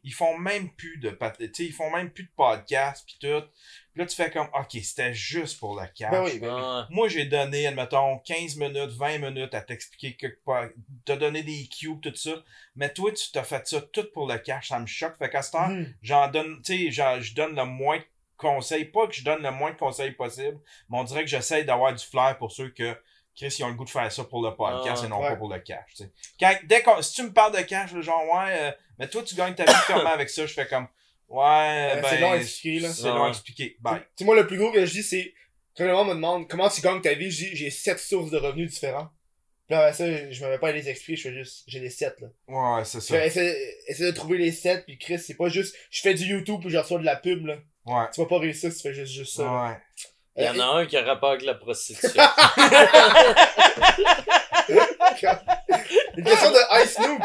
ils 0.04 0.14
font 0.14 0.38
même 0.38 0.74
plus 0.74 0.98
de 0.98 1.16
ils 1.60 1.74
font 1.74 1.92
même 1.92 2.12
plus 2.12 2.24
de 2.24 2.32
podcast, 2.36 3.06
puis 3.06 3.18
tout. 3.22 3.46
Puis 3.98 4.04
là, 4.04 4.10
tu 4.10 4.16
fais 4.16 4.30
comme, 4.30 4.48
OK, 4.54 4.78
c'était 4.84 5.12
juste 5.12 5.60
pour 5.60 5.76
la 5.76 5.88
cash. 5.88 6.12
Ben 6.12 6.24
oui, 6.24 6.38
ben 6.38 6.54
oui. 6.56 6.96
Moi, 6.96 7.08
j'ai 7.08 7.26
donné, 7.26 7.66
admettons, 7.66 8.20
15 8.20 8.56
minutes, 8.58 8.92
20 8.92 9.18
minutes 9.18 9.56
à 9.56 9.62
t'expliquer 9.62 10.16
quelque 10.16 10.44
part, 10.46 10.66
t'as 11.04 11.16
donné 11.16 11.42
des 11.42 11.66
cubes, 11.68 12.00
tout 12.00 12.14
ça. 12.14 12.36
Mais 12.76 12.94
toi, 12.94 13.12
tu 13.12 13.32
t'as 13.32 13.42
fait 13.44 13.68
ça 13.68 13.82
tout 13.82 14.06
pour 14.14 14.28
le 14.28 14.38
cash. 14.38 14.68
Ça 14.68 14.78
me 14.78 14.86
choque. 14.86 15.18
Fait 15.18 15.32
qu'à 15.32 15.42
ce 15.42 15.50
temps, 15.54 15.70
Mhm. 15.70 15.92
j'en 16.04 16.28
donne, 16.30 16.62
tu 16.64 16.92
sais, 16.92 17.22
je 17.22 17.34
donne 17.34 17.56
le 17.56 17.66
moins 17.66 17.98
de 17.98 18.04
conseils. 18.38 18.86
Pas 18.86 19.08
que 19.08 19.16
je 19.16 19.24
donne 19.24 19.42
le 19.42 19.50
moins 19.50 19.72
de 19.72 19.78
conseils 19.78 20.12
possible, 20.12 20.60
mais 20.90 21.00
on 21.00 21.04
dirait 21.04 21.22
que 21.24 21.30
j'essaie 21.32 21.64
d'avoir 21.64 21.92
du 21.92 22.06
flair 22.06 22.38
pour 22.38 22.52
ceux 22.52 22.70
que, 22.70 22.96
Chris, 23.36 23.56
ils 23.58 23.64
ont 23.64 23.70
le 23.70 23.74
goût 23.74 23.86
de 23.86 23.90
faire 23.90 24.12
ça 24.12 24.24
pour 24.26 24.44
le 24.44 24.56
podcast 24.56 25.02
Ah, 25.02 25.06
et 25.08 25.10
non 25.10 25.22
ouais. 25.22 25.30
pas 25.30 25.36
pour 25.38 25.52
le 25.52 25.58
cash. 25.60 25.92
Quand, 26.40 26.54
dès 26.66 26.84
si 27.02 27.14
tu 27.16 27.24
me 27.24 27.34
parles 27.34 27.58
de 27.58 27.62
cash, 27.64 27.94
le 27.94 28.04
genre, 28.04 28.24
ouais, 28.32 28.58
euh, 28.60 28.72
mais 29.00 29.08
toi, 29.08 29.24
tu 29.24 29.34
gagnes 29.34 29.56
ta 29.56 29.66
vie 29.66 29.72
comment 29.88 30.10
avec 30.12 30.30
ça? 30.30 30.46
Je 30.46 30.54
fais 30.54 30.68
comme, 30.68 30.88
ouais, 31.30 32.02
ben, 32.02 32.06
c'est 32.10 32.20
long 32.20 32.32
à 32.32 32.38
expliquer, 32.38 32.80
là. 32.80 32.90
C'est 32.94 33.08
long 33.08 33.24
à 33.26 33.30
expliquer. 33.30 33.78
Ben, 33.82 33.96
Tu 33.98 34.04
sais, 34.20 34.26
moi, 34.26 34.36
le 34.36 34.48
plus 34.48 34.58
gros 34.58 34.72
que 34.72 34.86
je 34.86 34.92
dis, 34.92 35.04
c'est 35.04 35.34
quand 35.78 35.86
le 35.86 35.94
monde 35.94 36.10
me 36.10 36.14
demande 36.16 36.48
comment 36.50 36.70
tu 36.70 36.82
gagnes 36.82 37.02
ta 37.02 37.14
vie, 37.14 37.30
je 37.32 37.46
dis 37.46 37.56
j'ai 37.56 37.70
7 37.70 38.00
sources 38.00 38.32
de 38.32 38.38
revenus 38.38 38.72
différents. 38.72 39.10
Puis 39.68 39.76
là, 39.76 39.82
après 39.82 39.94
ça, 39.94 40.32
je 40.32 40.46
me 40.46 40.50
mets 40.50 40.58
pas 40.60 40.70
à 40.70 40.72
les 40.72 40.88
expliquer, 40.88 41.18
je 41.22 41.28
fais 41.30 41.34
juste, 41.36 41.64
j'ai 41.68 41.80
les 41.80 41.90
7, 41.90 42.16
là. 42.22 42.28
ouais, 42.48 42.86
c'est 42.86 43.02
ça. 43.02 43.26
essaie 43.26 43.76
de 44.00 44.12
trouver 44.12 44.38
les 44.38 44.52
7, 44.54 44.86
puis 44.86 44.98
Chris, 44.98 45.20
c'est 45.20 45.36
pas 45.36 45.50
juste, 45.50 45.76
je 45.92 46.02
fais 46.02 46.14
du 46.14 46.24
YouTube 46.24 46.62
puis 46.62 46.70
je 46.70 46.78
reçois 46.78 47.00
de 47.00 47.06
la 47.06 47.18
pub, 47.18 47.46
là. 47.46 47.58
Ouais. 47.86 48.06
Tu 48.14 48.22
vas 48.22 48.28
pas 48.28 48.40
réussir 48.40 48.72
si 48.72 48.78
tu 48.78 48.84
fais 48.88 48.94
juste, 48.94 49.12
juste 49.14 49.36
ça. 49.36 49.44
là. 49.44 49.68
Ouais. 49.70 49.78
Il 50.38 50.44
y 50.44 50.48
Euh, 50.48 50.52
en 50.54 50.60
a 50.60 50.80
un 50.82 50.86
qui 50.86 50.96
a 50.96 51.02
rapport 51.04 51.32
avec 51.32 51.44
la 51.44 51.56
prostitution. 51.56 52.10
Une 56.18 56.24
question 56.24 56.52
de 56.52 56.84
Ice 56.84 57.00
Nook. 57.00 57.22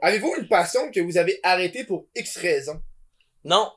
Avez-vous 0.00 0.34
une 0.38 0.48
passion 0.48 0.90
que 0.90 1.00
vous 1.00 1.16
avez 1.18 1.38
arrêtée 1.42 1.84
pour 1.84 2.06
X 2.14 2.36
raisons? 2.38 2.80
Non. 3.44 3.72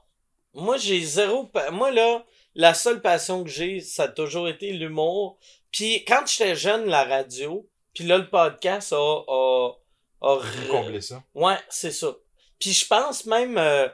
Moi, 0.53 0.77
j'ai 0.77 1.01
zéro. 1.01 1.45
pa- 1.45 1.71
Moi, 1.71 1.91
là, 1.91 2.25
la 2.55 2.73
seule 2.73 3.01
passion 3.01 3.43
que 3.43 3.49
j'ai, 3.49 3.79
ça 3.81 4.03
a 4.03 4.07
toujours 4.07 4.47
été 4.47 4.71
l'humour. 4.71 5.37
Puis 5.71 6.05
quand 6.05 6.25
j'étais 6.27 6.55
jeune, 6.55 6.85
la 6.85 7.03
radio. 7.03 7.67
Puis 7.93 8.03
là, 8.05 8.17
le 8.17 8.29
podcast 8.29 8.93
a. 8.93 8.97
a, 9.27 9.69
a 10.21 10.39
comblez 10.69 11.01
ça. 11.01 11.23
Ouais, 11.33 11.57
c'est 11.69 11.91
ça. 11.91 12.15
Puis 12.59 12.71
je 12.73 12.85
pense 12.87 13.25
même. 13.25 13.57
euh, 13.57 13.87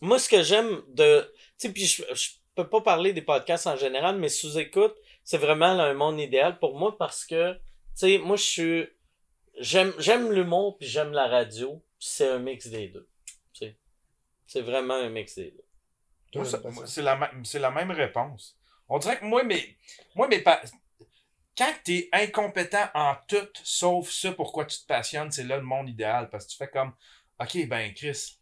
moi, 0.00 0.18
ce 0.18 0.28
que 0.28 0.42
j'aime 0.42 0.82
de. 0.88 1.20
Tu 1.58 1.68
sais, 1.68 1.72
puis 1.72 1.86
je, 1.86 2.02
je 2.14 2.28
peux 2.54 2.68
pas 2.68 2.80
parler 2.80 3.12
des 3.12 3.22
podcasts 3.22 3.66
en 3.66 3.76
général, 3.76 4.16
mais 4.18 4.28
sous-écoute, 4.28 4.94
c'est 5.24 5.38
vraiment 5.38 5.74
là, 5.74 5.84
un 5.84 5.94
monde 5.94 6.20
idéal 6.20 6.58
pour 6.58 6.78
moi 6.78 6.96
parce 6.98 7.24
que, 7.24 7.52
tu 7.54 7.58
sais, 7.94 8.18
moi, 8.18 8.36
je 8.36 8.42
suis. 8.42 8.88
J'aime, 9.58 9.94
j'aime 9.98 10.32
l'humour 10.32 10.76
puis 10.76 10.86
j'aime 10.88 11.12
la 11.12 11.28
radio. 11.28 11.82
puis 11.98 12.08
c'est 12.10 12.28
un 12.28 12.38
mix 12.38 12.66
des 12.68 12.88
deux. 12.88 13.08
C'est 14.46 14.62
vraiment 14.62 14.94
un 14.94 15.08
mix 15.08 15.34
des 15.36 15.50
deux. 15.50 15.64
Toi, 16.32 16.42
Moi, 16.42 16.50
ça- 16.50 16.56
une 16.58 16.62
passion. 16.62 16.80
moi, 16.80 16.86
c'est 16.86 17.02
la, 17.02 17.16
même- 17.16 17.44
c'est 17.44 17.58
la 17.58 17.70
même 17.70 17.90
réponse. 17.90 18.56
On 18.88 18.98
dirait 18.98 19.18
que 19.18 19.24
moi, 19.24 19.42
mais, 19.44 19.76
moi, 20.14 20.28
mais 20.28 20.40
pas, 20.40 20.60
quand 21.56 21.72
t'es 21.84 22.08
incompétent 22.12 22.88
en 22.94 23.14
tout, 23.26 23.48
sauf 23.62 24.10
ça, 24.10 24.32
pourquoi 24.32 24.66
tu 24.66 24.78
te 24.80 24.86
passionnes, 24.86 25.30
c'est 25.32 25.44
là 25.44 25.56
le 25.56 25.62
monde 25.62 25.88
idéal. 25.88 26.28
Parce 26.30 26.44
que 26.46 26.50
tu 26.52 26.56
fais 26.56 26.68
comme, 26.68 26.92
OK, 27.40 27.66
ben, 27.66 27.92
Chris, 27.94 28.38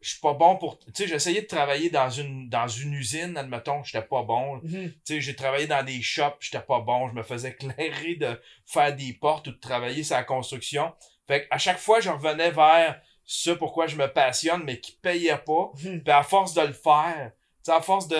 je 0.00 0.10
suis 0.10 0.20
pas 0.20 0.34
bon 0.34 0.56
pour, 0.56 0.78
tu 0.78 0.92
sais, 0.94 1.06
j'ai 1.08 1.14
essayé 1.14 1.42
de 1.42 1.46
travailler 1.46 1.90
dans 1.90 2.10
une, 2.10 2.48
dans 2.48 2.68
une 2.68 2.92
usine, 2.94 3.36
admettons, 3.36 3.82
j'étais 3.84 4.06
pas 4.06 4.22
bon. 4.22 4.56
Mhm. 4.62 4.92
Tu 4.92 5.00
sais, 5.04 5.20
j'ai 5.20 5.34
travaillé 5.36 5.66
dans 5.66 5.84
des 5.84 6.02
shops, 6.02 6.36
j'étais 6.40 6.64
pas 6.64 6.80
bon, 6.80 7.08
je 7.08 7.14
me 7.14 7.22
faisais 7.22 7.54
clairer 7.56 8.14
de 8.16 8.40
faire 8.66 8.94
des 8.94 9.12
portes 9.14 9.48
ou 9.48 9.52
de 9.52 9.58
travailler 9.58 10.02
sur 10.04 10.16
la 10.16 10.24
construction. 10.24 10.92
Fait 11.26 11.46
à 11.50 11.58
chaque 11.58 11.78
fois, 11.78 12.00
je 12.00 12.10
revenais 12.10 12.50
vers 12.50 13.00
ce 13.30 13.50
pourquoi 13.50 13.86
je 13.86 13.96
me 13.96 14.06
passionne, 14.10 14.62
mais 14.64 14.80
qui 14.80 14.92
payait 14.92 15.36
pas. 15.36 15.70
Puis 15.76 16.02
à 16.06 16.22
force 16.22 16.54
de 16.54 16.62
le 16.62 16.72
faire, 16.72 17.30
tu 17.34 17.64
sais, 17.64 17.72
à 17.72 17.82
force 17.82 18.08
de 18.08 18.16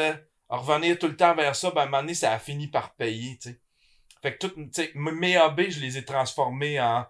revenir 0.51 0.99
tout 0.99 1.09
le 1.09 1.17
temps 1.17 1.35
vers 1.35 1.57
ça, 1.57 1.71
ben 1.71 1.81
à 1.81 1.85
un 1.85 1.87
moment 1.87 2.03
donné, 2.03 2.15
ça 2.15 2.33
a 2.33 2.39
fini 2.39 2.69
par 2.69 2.95
payer, 2.95 3.39
tu 3.41 3.51
sais. 3.51 3.61
Fait 4.21 4.37
que 4.37 4.47
tout, 4.47 4.51
tu 4.55 4.69
sais, 4.73 4.91
m- 4.95 5.17
mes 5.19 5.39
hobbies, 5.39 5.71
je 5.71 5.81
les 5.81 5.97
ai 5.97 6.05
transformés 6.05 6.79
en, 6.79 7.07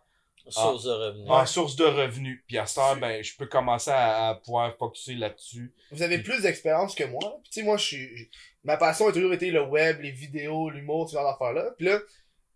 Source 0.48 0.84
de 0.84 0.90
revenus. 0.90 1.30
en 1.30 1.44
source 1.46 1.76
de 1.76 1.84
revenus. 1.84 2.42
Puis 2.46 2.56
à 2.56 2.66
ce 2.66 2.76
temps, 2.76 2.96
ben, 2.96 3.22
je 3.22 3.36
peux 3.36 3.46
commencer 3.46 3.90
à, 3.90 4.28
à 4.28 4.34
pouvoir 4.36 4.74
focuser 4.76 5.14
là-dessus. 5.14 5.74
Vous 5.90 6.02
avez 6.02 6.18
plus 6.18 6.40
d'expérience 6.42 6.94
que 6.94 7.04
moi. 7.04 7.20
Puis 7.42 7.50
tu 7.50 7.60
sais, 7.60 7.62
moi, 7.66 7.76
je 7.78 7.84
suis. 7.84 8.30
Ma 8.64 8.76
passion 8.76 9.08
a 9.08 9.12
toujours 9.12 9.32
été 9.34 9.50
le 9.50 9.62
web, 9.64 10.00
les 10.00 10.10
vidéos, 10.12 10.70
l'humour, 10.70 11.08
ce 11.08 11.14
genre 11.16 11.30
d'affaires-là. 11.30 11.72
Puis 11.76 11.86
là, 11.86 11.98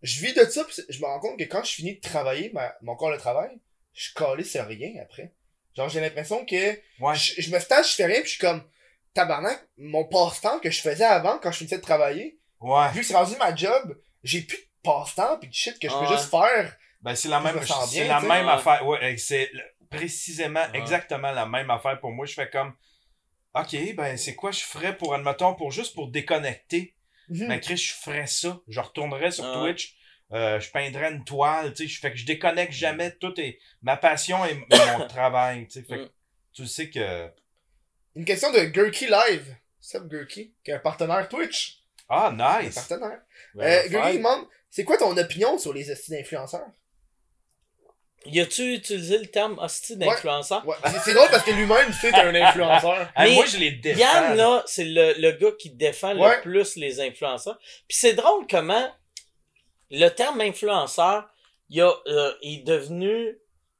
je 0.01 0.21
vis 0.25 0.33
de 0.33 0.43
ça, 0.45 0.63
puis 0.63 0.75
je 0.89 0.99
me 1.01 1.05
rends 1.05 1.19
compte 1.19 1.37
que 1.37 1.43
quand 1.43 1.63
je 1.63 1.71
finis 1.73 1.95
de 1.95 2.01
travailler, 2.01 2.49
ma... 2.53 2.73
mon 2.81 2.95
corps 2.95 3.11
de 3.11 3.17
travail, 3.17 3.59
je 3.93 4.13
calais 4.13 4.43
sur 4.43 4.65
rien 4.65 4.91
après. 5.01 5.33
Genre, 5.75 5.89
j'ai 5.89 6.01
l'impression 6.01 6.45
que 6.45 6.79
Ouais. 6.99 7.15
je, 7.15 7.41
je 7.41 7.49
me 7.51 7.59
stage, 7.59 7.91
je 7.91 7.95
fais 7.95 8.05
rien, 8.05 8.19
puis 8.21 8.25
je 8.25 8.35
suis 8.37 8.39
comme, 8.39 8.63
tabarnak, 9.13 9.67
mon 9.77 10.05
passe-temps 10.05 10.59
que 10.59 10.69
je 10.71 10.81
faisais 10.81 11.03
avant 11.03 11.39
quand 11.39 11.51
je 11.51 11.57
finissais 11.59 11.77
de 11.77 11.81
travailler, 11.81 12.39
Ouais. 12.59 12.91
vu 12.91 13.01
que 13.01 13.05
c'est 13.05 13.15
rendu 13.15 13.35
ma 13.37 13.55
job, 13.55 13.97
j'ai 14.23 14.41
plus 14.41 14.57
de 14.57 14.63
passe-temps, 14.83 15.37
puis 15.39 15.49
de 15.49 15.53
shit 15.53 15.79
que 15.79 15.87
je 15.89 15.93
Ah 15.93 15.99
peux 15.99 16.05
ouais. 16.11 16.17
juste 16.17 16.29
faire. 16.29 16.77
Ben, 17.01 17.15
c'est 17.15 17.27
la 17.29 17.39
même, 17.41 17.59
c'est 17.61 17.91
bien, 17.91 18.07
la 18.07 18.21
même 18.21 18.45
Ouais. 18.45 18.51
affaire. 18.53 18.85
Ouais, 18.87 19.17
c'est 19.17 19.51
précisément, 19.89 20.61
Ouais. 20.71 20.79
exactement 20.79 21.31
la 21.31 21.45
même 21.45 21.69
affaire 21.69 21.99
pour 21.99 22.11
moi. 22.11 22.25
Je 22.25 22.33
fais 22.33 22.49
comme, 22.49 22.73
OK, 23.55 23.75
ben, 23.95 24.17
c'est 24.17 24.35
quoi 24.35 24.51
je 24.51 24.61
ferais 24.61 24.97
pour, 24.97 25.13
admettons, 25.13 25.53
pour 25.55 25.71
juste 25.71 25.93
pour 25.93 26.09
déconnecter? 26.09 26.95
Mhm. 27.29 27.47
Ben, 27.47 27.59
Chris, 27.59 27.77
je 27.77 27.93
ferais 27.93 28.27
ça. 28.27 28.59
Je 28.67 28.79
retournerais 28.79 29.31
sur 29.31 29.45
Ah. 29.45 29.59
Twitch. 29.61 29.95
Euh, 30.33 30.59
je 30.59 30.69
peindrais 30.71 31.11
une 31.11 31.23
toile, 31.23 31.73
tu 31.73 31.83
sais. 31.83 31.87
Je 31.93 31.99
fais 31.99 32.11
que 32.11 32.17
je 32.17 32.25
déconnecte 32.25 32.73
jamais. 32.73 33.11
Tout 33.19 33.39
est, 33.39 33.59
ma 33.81 33.97
passion 33.97 34.43
et, 34.45 34.51
et 34.51 34.97
mon 34.97 35.07
travail, 35.07 35.67
tu 35.67 35.79
sais. 35.79 35.83
Fait 35.83 35.97
que 35.97 36.03
Mm. 36.03 36.09
tu 36.53 36.67
sais 36.67 36.89
que, 36.89 37.29
Une 38.15 38.25
question 38.25 38.51
de 38.51 38.59
Gurky 38.65 39.07
Live. 39.07 39.55
Sub 39.81 40.07
Gurky, 40.07 40.53
qui 40.63 40.71
est 40.71 40.75
un 40.75 40.79
partenaire 40.79 41.27
Twitch. 41.27 41.79
ah, 42.09 42.27
Un 42.37 42.61
nice. 42.63 42.75
partenaire. 42.75 43.19
Ben, 43.55 43.85
Euh. 43.85 43.89
Gurky 43.89 44.17
demande, 44.17 44.45
c'est 44.69 44.83
quoi 44.83 44.97
ton 44.97 45.15
opinion 45.17 45.57
sur 45.57 45.73
les 45.73 45.89
hosties 45.91 46.11
d'influenceurs? 46.11 46.67
Y 48.25 48.39
a-tu 48.39 48.75
utilisé 48.75 49.17
le 49.17 49.25
terme 49.25 49.59
hostie 49.59 49.97
d'influenceur? 49.97 50.65
Ouais, 50.65 50.75
c'est- 50.85 50.99
c'est 50.99 51.13
drôle 51.13 51.29
parce 51.29 51.43
que 51.43 51.51
lui-même, 51.51 51.91
c'est 51.99 52.13
un 52.13 52.33
influenceur. 52.33 53.11
Mais 53.17 53.33
moi, 53.33 53.45
je 53.45 53.57
les 53.57 53.71
défends. 53.71 53.99
Yann, 53.99 54.37
là, 54.37 54.63
c'est 54.65 54.85
le, 54.85 55.13
le 55.19 55.31
gars 55.33 55.51
qui 55.59 55.71
défend 55.71 56.17
Ouais. 56.17 56.37
le 56.37 56.41
plus 56.41 56.77
les 56.77 57.01
influenceurs. 57.01 57.59
Puis 57.87 57.97
c'est 57.97 58.13
drôle 58.13 58.45
comment 58.49 58.89
le 59.95 60.09
terme 60.09 60.41
influenceur, 60.41 61.29
il 61.69 61.81
a, 61.81 61.93
euh, 62.07 62.33
est 62.41 62.65
devenu 62.65 63.37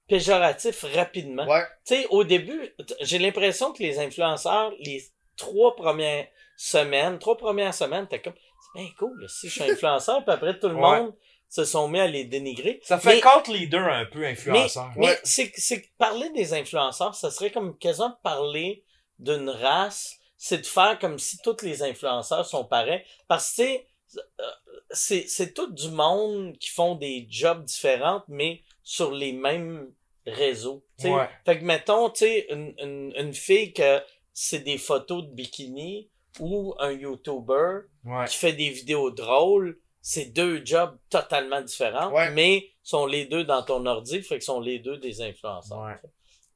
péjoratif 0.08 0.86
rapidement. 0.96 1.46
Ouais. 1.48 1.64
Tu 1.86 1.96
sais, 1.96 2.08
au 2.10 2.24
début, 2.24 2.74
j'ai 3.02 3.20
l'impression 3.20 3.74
que 3.74 3.82
les 3.82 4.00
influenceurs, 4.00 4.72
les 4.80 5.04
trois 5.38 5.76
premières 5.76 6.28
semaines, 6.58 7.20
trois 7.20 7.38
premières 7.38 7.74
semaines, 7.74 8.08
t'es 8.08 8.22
comme, 8.22 8.34
c'est 8.36 8.80
bien 8.82 8.90
cool, 9.00 9.20
là, 9.22 9.28
si 9.28 9.50
je 9.50 9.54
suis 9.62 9.64
influenceur, 9.72 10.24
puis 10.24 10.34
après 10.34 10.60
tout 10.60 10.70
le 10.70 10.76
Ouais. 10.76 10.82
monde 11.02 11.16
se 11.50 11.66
sont 11.66 11.88
mis 11.88 12.00
à 12.00 12.08
les 12.08 12.26
dénigrer. 12.26 12.80
Ça 12.84 13.00
fait 13.00 13.16
Mais- 13.16 13.22
cult 13.22 13.48
leader 13.48 13.88
un 13.88 14.06
peu 14.06 14.26
influenceur. 14.26 14.92
Mais 14.98 15.08
Ouais. 15.08 15.20
c'est 15.24 15.52
c'est 15.56 15.82
que 15.82 15.88
parler 15.98 16.30
des 16.32 16.54
influenceurs, 16.54 17.14
ça 17.16 17.30
serait 17.32 17.52
comme 17.52 17.78
quasiment 17.78 18.18
parler 18.24 18.84
d'une 19.20 19.50
race, 19.50 20.16
c'est 20.38 20.58
de 20.60 20.66
faire 20.66 20.98
comme 21.00 21.20
si 21.20 21.38
tous 21.44 21.62
les 21.62 21.84
influenceurs 21.84 22.46
sont 22.46 22.66
pareils. 22.66 23.04
Parce 23.28 23.52
que 23.52 23.62
tu 23.62 23.68
sais, 23.68 23.88
c'est 24.92 25.28
c'est 25.28 25.54
tout 25.54 25.72
du 25.72 25.90
monde 25.90 26.58
qui 26.58 26.70
font 26.70 26.96
des 26.96 27.26
jobs 27.30 27.64
différents, 27.64 28.24
mais 28.28 28.62
sur 28.84 29.12
les 29.12 29.34
mêmes 29.34 29.92
réseaux. 30.26 30.84
Ouais. 31.04 31.28
Fait 31.46 31.60
que 31.60 31.64
mettons, 31.66 32.10
tu 32.10 32.20
sais, 32.26 32.48
une, 32.50 32.74
une, 32.80 33.14
une 33.18 33.34
fille 33.34 33.74
que 33.74 34.02
c'est 34.34 34.60
des 34.60 34.78
photos 34.78 35.24
de 35.26 35.30
bikini 35.32 36.10
ou 36.40 36.74
un 36.80 36.92
YouTuber 36.92 37.82
Ouais. 38.06 38.26
qui 38.28 38.36
fait 38.38 38.54
des 38.54 38.70
vidéos 38.70 39.12
drôles, 39.12 39.80
c'est 40.02 40.26
deux 40.26 40.66
jobs 40.66 40.98
totalement 41.10 41.62
différents, 41.62 42.12
Ouais. 42.12 42.32
mais 42.32 42.70
sont 42.84 43.06
les 43.06 43.26
deux 43.26 43.44
dans 43.46 43.64
ton 43.64 43.86
ordi, 43.86 44.22
fait 44.22 44.40
que 44.40 44.44
sont 44.44 44.60
les 44.60 44.80
deux 44.80 44.98
des 44.98 45.22
influenceurs. 45.22 45.98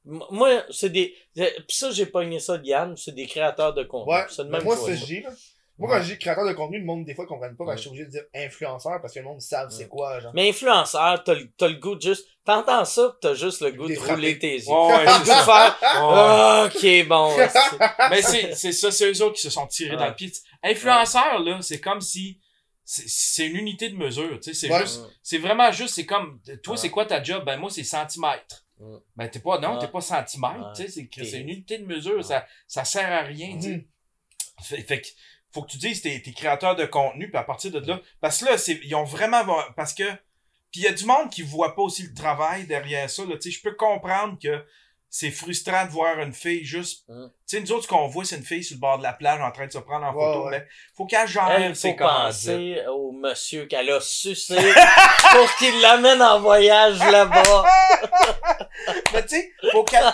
Moi, 0.05 0.63
c'est 0.71 0.89
des. 0.89 1.13
Pis 1.35 1.75
ça, 1.75 1.91
j'ai 1.91 2.05
pogné 2.05 2.39
ça 2.39 2.57
de 2.57 2.65
Yann, 2.65 2.95
c'est 2.95 3.13
des 3.13 3.25
créateurs 3.27 3.73
de 3.73 3.83
contenu. 3.83 4.13
C'est 4.29 4.45
de 4.45 4.49
mais 4.49 4.57
même 4.59 4.65
moi, 4.65 4.77
c'est 4.77 4.95
dis, 5.05 5.21
là. 5.21 5.31
Moi, 5.79 5.89
quand 5.89 6.01
je 6.03 6.13
dis 6.13 6.17
créateur 6.19 6.45
de 6.47 6.53
contenu, 6.53 6.79
le 6.79 6.85
monde, 6.85 7.05
des 7.05 7.13
fois, 7.13 7.25
ils 7.25 7.27
comprennent 7.27 7.55
pas, 7.55 7.65
parce 7.65 7.75
que 7.75 7.77
je 7.77 7.81
suis 7.81 7.89
obligé 7.89 8.05
de 8.05 8.09
dire 8.11 8.23
influenceur, 8.33 8.99
parce 9.01 9.13
que 9.13 9.19
le 9.19 9.25
monde 9.25 9.41
savent 9.41 9.69
c'est 9.69 9.87
quoi, 9.87 10.19
genre. 10.19 10.31
Mais 10.33 10.49
influenceur, 10.49 11.23
t'as 11.23 11.33
le, 11.35 11.51
t'as 11.55 11.67
le 11.67 11.75
goût 11.75 11.95
de 11.95 12.01
juste. 12.01 12.25
T'entends 12.45 12.83
ça, 12.85 13.09
pis 13.11 13.17
t'as 13.21 13.33
juste 13.35 13.61
le 13.61 13.71
goût 13.73 13.87
de 13.87 13.95
rouler 13.99 14.39
tes 14.39 14.55
yeux. 14.55 14.67
Ouais, 14.67 14.87
ouais, 14.95 15.05
c'est 15.25 15.33
faire. 15.33 15.77
Ouais. 15.81 15.87
Ah, 15.91 16.67
ok, 16.73 17.07
bon. 17.07 17.35
c'est- 17.37 18.09
Mais 18.09 18.21
c'est, 18.21 18.55
c'est 18.55 18.71
ça, 18.71 18.89
c'est 18.91 19.11
eux 19.11 19.21
autres 19.23 19.35
qui 19.35 19.41
se 19.41 19.49
sont 19.49 19.67
tirés 19.67 19.91
Ouais. 19.91 19.97
dans 19.97 20.07
le 20.07 20.15
pied. 20.15 20.31
Influenceur, 20.63 21.39
là, 21.39 21.59
c'est 21.61 21.79
comme 21.79 22.01
si, 22.01 22.39
c'est, 22.83 23.03
c'est 23.07 23.45
une 23.47 23.57
unité 23.57 23.89
de 23.89 23.97
mesure, 23.97 24.39
tu 24.39 24.53
sais, 24.53 24.53
c'est 24.53 24.71
Ouais. 24.73 24.79
juste, 24.81 25.01
c'est 25.21 25.37
vraiment 25.37 25.71
juste, 25.71 25.93
c'est 25.95 26.05
comme, 26.05 26.39
toi, 26.63 26.73
Ouais. 26.73 26.77
c'est 26.77 26.89
quoi 26.89 27.05
ta 27.05 27.21
job? 27.21 27.43
Ben, 27.45 27.57
moi, 27.57 27.69
c'est 27.69 27.83
centimètre. 27.83 28.65
Ouais. 28.79 28.97
Ben, 29.15 29.27
t'es 29.29 29.39
pas, 29.39 29.59
non, 29.59 29.73
Ouais. 29.75 29.79
t'es 29.79 29.87
pas 29.89 30.01
centimètre, 30.01 30.55
Ouais. 30.57 30.73
tu 30.75 30.89
sais, 30.89 31.07
c'est, 31.23 31.39
une 31.39 31.49
unité 31.49 31.77
de 31.79 31.85
mesure, 31.85 32.17
Ouais. 32.17 32.23
ça, 32.23 32.45
ça 32.67 32.83
sert 32.85 33.11
à 33.11 33.21
rien, 33.21 33.55
tu 33.57 33.61
sais. 33.61 33.69
Mhm. 33.75 33.85
Fait, 34.63 34.81
fait 34.81 35.01
que, 35.01 35.07
faut 35.51 35.63
que 35.63 35.71
tu 35.71 35.77
dises 35.77 36.01
t'es, 36.01 36.21
t'es 36.21 36.31
créateur 36.31 36.75
de 36.75 36.85
contenu, 36.85 37.29
puis 37.29 37.37
à 37.37 37.43
partir 37.43 37.71
de 37.71 37.79
là, 37.79 38.01
parce 38.21 38.39
que 38.39 38.45
là, 38.45 38.57
c'est, 38.57 38.79
ils 38.83 38.95
ont 38.95 39.03
vraiment, 39.03 39.45
parce 39.75 39.93
que, 39.93 40.03
puis 40.71 40.81
y 40.81 40.87
a 40.87 40.93
du 40.93 41.05
monde 41.05 41.29
qui 41.29 41.41
voit 41.41 41.75
pas 41.75 41.81
aussi 41.81 42.03
le 42.03 42.13
travail 42.13 42.67
derrière 42.67 43.09
ça, 43.09 43.25
là, 43.25 43.35
je 43.43 43.61
peux 43.61 43.73
comprendre 43.73 44.37
que 44.41 44.63
c'est 45.09 45.31
frustrant 45.31 45.85
de 45.85 45.91
voir 45.91 46.19
une 46.19 46.33
fille 46.33 46.65
juste, 46.65 47.05
Hum. 47.09 47.31
Tu 47.47 47.55
sais, 47.55 47.61
nous 47.61 47.71
autres, 47.71 47.83
ce 47.83 47.87
qu'on 47.87 48.07
voit, 48.07 48.25
c'est 48.25 48.35
une 48.35 48.43
fille 48.43 48.61
sur 48.63 48.75
le 48.75 48.81
bord 48.81 48.97
de 48.97 49.03
la 49.03 49.13
plage 49.13 49.39
en 49.39 49.51
train 49.51 49.67
de 49.67 49.71
se 49.71 49.77
prendre 49.77 50.05
en 50.05 50.13
Ouais, 50.13 50.25
photo, 50.25 50.45
ouais. 50.45 50.51
mais 50.59 50.67
faut 50.95 51.05
qu'elle 51.05 51.27
gère 51.29 51.49
Elle, 51.49 51.75
ses 51.77 51.91
faut 51.91 51.97
penser 51.97 52.81
au 52.89 53.13
monsieur 53.13 53.65
qu'elle 53.67 53.89
a 53.89 54.01
sucé 54.01 54.55
pour 55.31 55.55
qu'il 55.55 55.79
l'amène 55.79 56.21
en 56.21 56.41
voyage 56.41 56.99
là-bas. 56.99 57.65
Mais 59.13 59.23
tu 59.25 59.29
sais, 59.37 59.51
faut 59.71 59.83
qu'elle... 59.85 60.03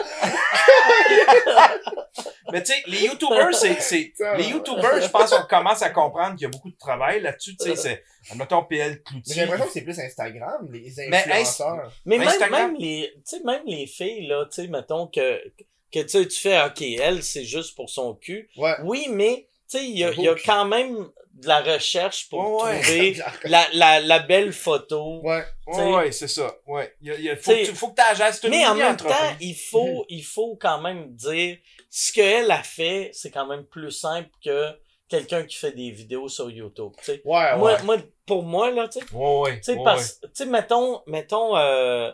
mais 2.51 2.64
tu 2.64 2.72
sais, 2.72 2.84
les 2.88 3.05
YouTubers, 3.05 3.53
c'est, 3.53 3.77
les 3.89 4.14
ouais. 4.19 4.43
YouTubers, 4.49 5.01
je 5.01 5.07
pense 5.10 5.31
qu'on 5.31 5.43
commence 5.47 5.81
à 5.81 5.89
comprendre 5.89 6.35
qu'il 6.35 6.43
y 6.43 6.45
a 6.45 6.49
beaucoup 6.49 6.69
de 6.69 6.77
travail 6.77 7.22
là-dessus, 7.22 7.57
tu 7.57 7.65
sais, 7.65 7.76
c'est, 7.76 8.03
admettons, 8.31 8.64
PL 8.64 8.91
Mais 8.91 8.97
Cloutier. 9.01 9.34
j'ai 9.35 9.41
l'impression 9.41 9.65
que 9.65 9.72
c'est 9.73 9.81
plus 9.81 9.99
Instagram, 9.99 10.68
les 10.72 10.93
Mais 11.10 11.18
influenceurs. 11.18 11.91
Mais 12.05 12.18
même, 12.19 12.27
Instagram. 12.27 12.72
même 12.72 12.76
les, 12.80 13.11
tu 13.15 13.22
sais, 13.38 13.43
même 13.43 13.64
les 13.65 13.88
filles, 13.88 14.27
là, 14.27 14.45
tu 14.45 14.61
sais, 14.61 14.68
mettons 14.68 15.07
que, 15.07 15.41
que 15.57 15.64
tu 15.99 16.09
sais, 16.09 16.27
tu 16.27 16.39
fais, 16.39 16.61
ok, 16.65 16.81
elle, 16.81 17.23
c'est 17.23 17.43
juste 17.45 17.75
pour 17.75 17.89
son 17.89 18.15
cul. 18.15 18.49
Ouais. 18.57 18.75
Oui, 18.83 19.07
mais, 19.09 19.47
tu 19.69 19.77
sais, 19.77 19.85
il 19.85 19.97
y 19.97 20.03
a, 20.03 20.11
y 20.13 20.27
a 20.27 20.35
quand 20.45 20.65
même 20.65 21.09
de 21.33 21.47
la 21.47 21.61
recherche 21.61 22.29
pour 22.29 22.61
Ouais, 22.63 22.71
ouais. 22.71 22.81
trouver 22.81 23.17
la, 23.45 23.65
la, 23.73 23.99
la 24.01 24.19
belle 24.19 24.53
photo. 24.53 25.19
Ouais. 25.23 25.43
tu. 25.73 25.79
Ouais, 25.81 26.11
c'est 26.11 26.27
ça. 26.27 26.55
Ouais. 26.67 26.93
Il 27.01 27.13
y 27.21 27.29
a, 27.29 27.35
faut, 27.35 27.51
que 27.51 27.65
tu- 27.65 27.75
faut 27.75 27.87
que 27.89 27.95
t'agisses 27.95 28.39
tout 28.39 28.49
Mais 28.49 28.65
en 28.67 28.75
même 28.75 28.95
temps, 28.97 29.07
il 29.41 29.55
faut, 29.55 30.05
il 30.09 30.23
faut 30.23 30.55
quand 30.61 30.79
même 30.79 31.13
dire, 31.15 31.57
ce 31.89 32.13
qu'elle 32.13 32.51
a 32.51 32.61
fait, 32.63 33.09
c'est 33.13 33.31
quand 33.31 33.47
même 33.47 33.65
plus 33.65 33.91
simple 33.91 34.29
que 34.45 34.69
quelqu'un 35.09 35.43
qui 35.43 35.55
fait 35.57 35.71
des 35.71 35.91
vidéos 35.91 36.27
sur 36.29 36.49
YouTube, 36.49 36.91
tu 36.99 37.05
sais. 37.05 37.21
Ouais, 37.25 37.55
Moi, 37.57 37.73
ouais. 37.73 37.83
moi, 37.83 37.97
pour 38.25 38.43
moi, 38.43 38.71
là, 38.71 38.87
tu 38.87 38.99
sais, 38.99 39.05
Ouais, 39.13 39.39
ouais. 39.41 39.57
Tu 39.57 39.63
sais, 39.63 39.73
ouais, 39.77 39.83
parce, 39.83 40.19
tu 40.21 40.27
sais, 40.33 40.45
mettons, 40.45 41.01
mettons, 41.07 41.57
euh, 41.57 42.11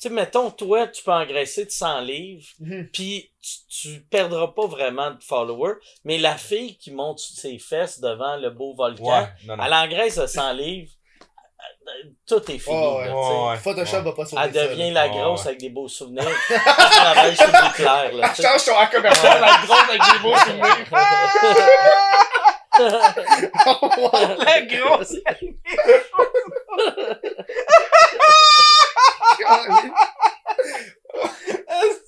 tu 0.00 0.08
sais, 0.08 0.14
mettons, 0.14 0.50
toi, 0.50 0.86
tu 0.88 1.02
peux 1.02 1.12
engraisser 1.12 1.64
de 1.64 1.70
100 1.70 2.00
livres, 2.00 2.46
Mhm. 2.60 2.88
puis 2.92 3.32
tu, 3.42 3.88
tu 3.90 4.00
perdras 4.10 4.48
pas 4.48 4.66
vraiment 4.66 5.10
de 5.10 5.22
followers, 5.22 5.76
mais 6.04 6.18
la 6.18 6.36
fille 6.36 6.76
qui 6.78 6.90
monte 6.90 7.18
ses 7.20 7.58
fesses 7.58 8.00
devant 8.00 8.36
le 8.36 8.50
beau 8.50 8.74
volcan, 8.74 9.04
Ouais, 9.04 9.26
non, 9.46 9.56
non. 9.56 9.64
elle 9.64 9.72
engraisse 9.74 10.18
de 10.18 10.26
100 10.26 10.52
livres, 10.52 10.90
euh, 11.62 12.08
tout 12.26 12.50
est 12.50 12.58
fini, 12.58 12.76
Ouais, 12.76 13.06
là, 13.06 13.46
ouais. 13.50 13.56
Photoshop 13.58 14.02
va 14.02 14.12
pas 14.12 14.26
sauver 14.26 14.42
Elle 14.44 14.52
devient 14.52 14.90
la 14.90 15.08
grosse 15.08 15.46
avec 15.46 15.60
des 15.60 15.70
beaux 15.70 15.88
souvenirs. 15.88 16.24
Elle 16.50 16.60
travaille 16.60 17.36
sur 17.36 17.46
du 17.46 17.72
clair, 17.74 18.12
là, 18.12 18.34
sais. 18.34 18.42
Change 18.42 18.64
ton 18.64 18.86
commercial 18.96 19.40
la 19.40 19.58
grosse 19.64 19.88
avec 19.88 20.02
des 20.02 20.18
beaux 20.22 20.36
souvenirs. 20.36 20.86
La 22.78 24.60
grosse. 24.62 25.14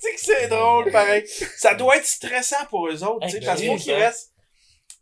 C'est 0.01 0.13
que 0.13 0.19
c'est 0.19 0.47
drôle, 0.47 0.91
pareil? 0.91 1.25
Ça 1.57 1.73
doit 1.73 1.97
être 1.97 2.05
stressant 2.05 2.65
pour 2.69 2.87
eux 2.87 3.03
autres, 3.03 3.25
tu 3.27 3.31
sais, 3.31 3.37
Hey, 3.37 3.45
parce 3.45 3.59
qu'il 3.59 3.69
ben 3.69 3.77
faut 3.77 3.83
qu'ils 3.83 3.93
oui, 3.93 4.01
restent, 4.01 4.31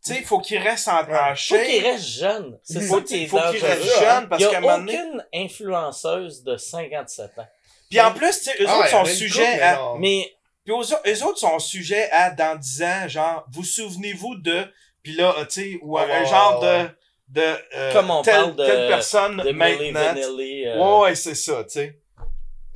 tu 0.05 0.13
sais, 0.13 0.21
faut 0.23 0.39
qu'ils 0.39 0.57
restent 0.59 0.87
en, 0.87 1.01
en 1.01 1.05
Faut 1.29 1.35
shape. 1.35 1.65
qu'il 1.65 1.83
reste 1.85 2.05
jeune. 2.05 2.59
C'est 2.63 2.81
Faut 2.81 2.95
ça 2.97 3.01
qui 3.01 3.15
est 3.15 3.17
qu'il 3.19 3.29
faut 3.29 3.37
qu'ils 3.37 3.45
dangereux. 3.61 3.67
restent 3.67 3.99
jeunes, 3.99 4.29
parce 4.29 4.41
Il 4.41 4.45
y 4.45 4.49
qu'à 4.49 4.55
a 4.55 4.57
un 4.57 4.61
moment 4.61 4.77
donné. 4.79 4.97
aucune 4.99 5.25
influenceuse 5.33 6.43
de 6.43 6.57
57 6.57 7.39
ans. 7.39 7.47
Puis 7.89 8.01
en 8.01 8.13
plus, 8.13 8.37
tu 8.39 8.45
sais, 8.45 8.55
eux 8.61 8.65
Ah, 8.67 8.79
autres 8.79 8.89
sont 8.89 9.05
sujets 9.05 9.61
à, 9.61 9.75
non. 9.75 9.95
Mais 9.97 10.31
Puis 10.65 10.73
eux, 10.73 10.77
autres- 10.77 11.01
eux 11.05 11.23
autres 11.23 11.39
sont 11.39 11.59
sujets 11.59 12.09
à, 12.11 12.31
dans 12.31 12.57
10 12.57 12.83
ans, 12.83 13.07
genre, 13.07 13.45
vous 13.51 13.63
souvenez-vous 13.63 14.35
de, 14.35 14.65
puis 15.03 15.13
là, 15.13 15.33
tu 15.49 15.61
sais, 15.73 15.79
ou 15.81 15.97
un, 15.97 16.05
Ouais, 16.05 16.11
un 16.13 16.19
ouais, 16.23 16.25
genre 16.29 16.61
ouais. 16.61 16.83
de, 17.29 17.41
de, 17.41 17.57
euh, 17.75 17.93
Comme 17.93 18.09
on 18.11 18.21
telle, 18.21 18.35
parle 18.35 18.55
de- 18.55 18.65
telle 18.65 18.87
personne 18.89 19.37
de 19.37 19.51
maintenant. 19.51 19.91
Vanilli, 20.13 20.65
euh, 20.67 20.77
Ouais, 20.77 20.99
ouais, 21.09 21.15
c'est 21.15 21.35
ça, 21.35 21.63
tu 21.63 21.69
sais. 21.71 21.99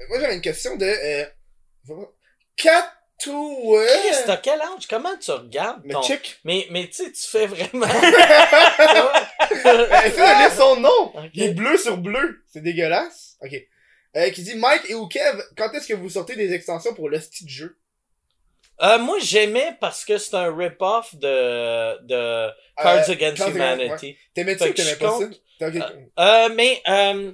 Moi, 0.10 0.20
j'avais 0.20 0.36
une 0.36 0.42
question 0.42 0.76
de... 0.78 0.86
Euh... 0.86 1.26
Catou... 2.56 3.78
Chris, 3.88 4.16
t'as 4.26 4.38
quel 4.38 4.62
âge? 4.62 4.88
Comment 4.90 5.16
tu 5.18 5.32
regardes 5.32 5.82
Mais 5.86 5.94
check. 6.04 6.40
Mais, 6.44 6.68
mais 6.72 6.88
tu 6.88 6.94
sais, 7.06 7.12
tu 7.12 7.28
fais 7.28 7.46
vraiment... 7.48 7.86
Essaye 7.86 8.12
de 10.14 10.40
lire 10.40 10.52
son 10.56 10.76
nom. 10.78 11.14
Il 11.34 11.44
est 11.44 11.54
bleu 11.54 11.78
sur 11.78 11.98
bleu. 11.98 12.44
C'est 12.52 12.62
dégueulasse. 12.62 13.38
Ok. 13.42 13.56
Euh, 14.18 14.30
qui 14.32 14.44
dit 14.44 14.56
Mike 14.56 14.90
et 14.90 14.94
ou 14.96 15.08
Kev, 15.08 15.42
quand 15.56 15.72
est-ce 15.74 15.88
que 15.88 15.94
vous 15.94 16.10
sortez 16.10 16.36
des 16.36 16.54
extensions 16.54 16.94
pour 16.94 17.08
le 17.10 17.20
style 17.20 17.46
de 17.48 17.52
jeu? 17.52 17.78
Euh, 18.82 18.98
moi, 18.98 19.18
j'aimais 19.22 19.78
parce 19.80 20.04
que 20.04 20.18
c'est 20.18 20.34
un 20.36 20.54
rip-off 20.56 21.16
de, 21.16 22.02
de 22.06 22.50
Cards 22.78 23.10
Euh, 23.10 23.14
Against 23.14 23.48
Humanity. 23.48 24.18
T'aimais-tu 24.34 24.64
ou 24.64 24.68
que 24.68 24.72
t'aimais 24.74 24.96
pas 24.96 25.12
ça? 25.12 25.26
compte- 25.26 25.42
T'as- 25.60 25.68
ok. 25.68 25.76
Euh, 26.20 26.50
mais 26.56 26.82
euh, 26.90 27.32